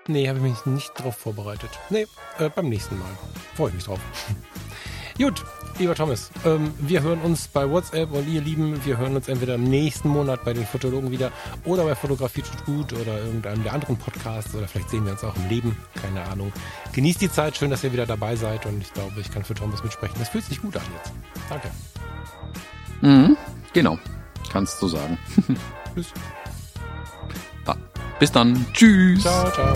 Nee, 0.09 0.29
habe 0.29 0.39
ich 0.39 0.45
mich 0.45 0.67
nicht 0.67 0.93
drauf 0.95 1.17
vorbereitet. 1.17 1.71
Nee, 1.91 2.07
äh, 2.39 2.49
beim 2.49 2.69
nächsten 2.69 2.99
Mal. 2.99 3.09
Freue 3.57 3.71
ich 3.71 3.75
mich 3.75 3.85
drauf. 3.85 3.99
Gut, 5.19 5.43
lieber 5.79 5.95
Thomas, 5.95 6.31
ähm, 6.45 6.75
wir 6.79 7.01
hören 7.01 7.23
uns 7.23 7.49
bei 7.49 7.69
WhatsApp 7.69 8.13
und 8.13 8.29
ihr 8.29 8.43
Lieben, 8.43 8.85
wir 8.85 8.99
hören 8.99 9.17
uns 9.17 9.29
entweder 9.29 9.55
im 9.55 9.65
nächsten 9.65 10.11
Monat 10.11 10.45
bei 10.45 10.53
den 10.53 10.67
Fotologen 10.67 11.11
wieder 11.11 11.33
oder 11.65 11.85
bei 11.85 11.95
Fotografie 11.95 12.43
tut 12.43 12.67
gut 12.67 12.93
oder 12.93 13.19
irgendeinem 13.19 13.63
der 13.63 13.73
anderen 13.73 13.97
Podcasts 13.97 14.55
oder 14.55 14.69
vielleicht 14.69 14.91
sehen 14.91 15.07
wir 15.07 15.13
uns 15.13 15.25
auch 15.25 15.35
im 15.37 15.49
Leben, 15.49 15.75
keine 15.95 16.23
Ahnung. 16.23 16.53
Genießt 16.93 17.23
die 17.23 17.31
Zeit, 17.31 17.57
schön, 17.57 17.71
dass 17.71 17.83
ihr 17.83 17.95
wieder 17.95 18.05
dabei 18.05 18.37
seid 18.37 18.67
und 18.67 18.83
ich 18.83 18.93
glaube, 18.93 19.19
ich 19.19 19.31
kann 19.33 19.43
für 19.43 19.55
Thomas 19.55 19.83
mitsprechen. 19.83 20.17
Das 20.19 20.29
fühlt 20.29 20.45
sich 20.45 20.61
gut 20.61 20.77
an 20.77 20.85
jetzt. 20.99 21.13
Danke. 21.49 21.71
Mhm, 23.01 23.39
genau. 23.73 23.99
Kannst 24.53 24.81
du 24.83 24.89
sagen. 24.89 25.19
Bis. 25.95 26.13
Bis 28.19 28.33
dann. 28.33 28.65
Tschüss. 28.73 29.23
Ciao, 29.23 29.51
ciao. 29.51 29.75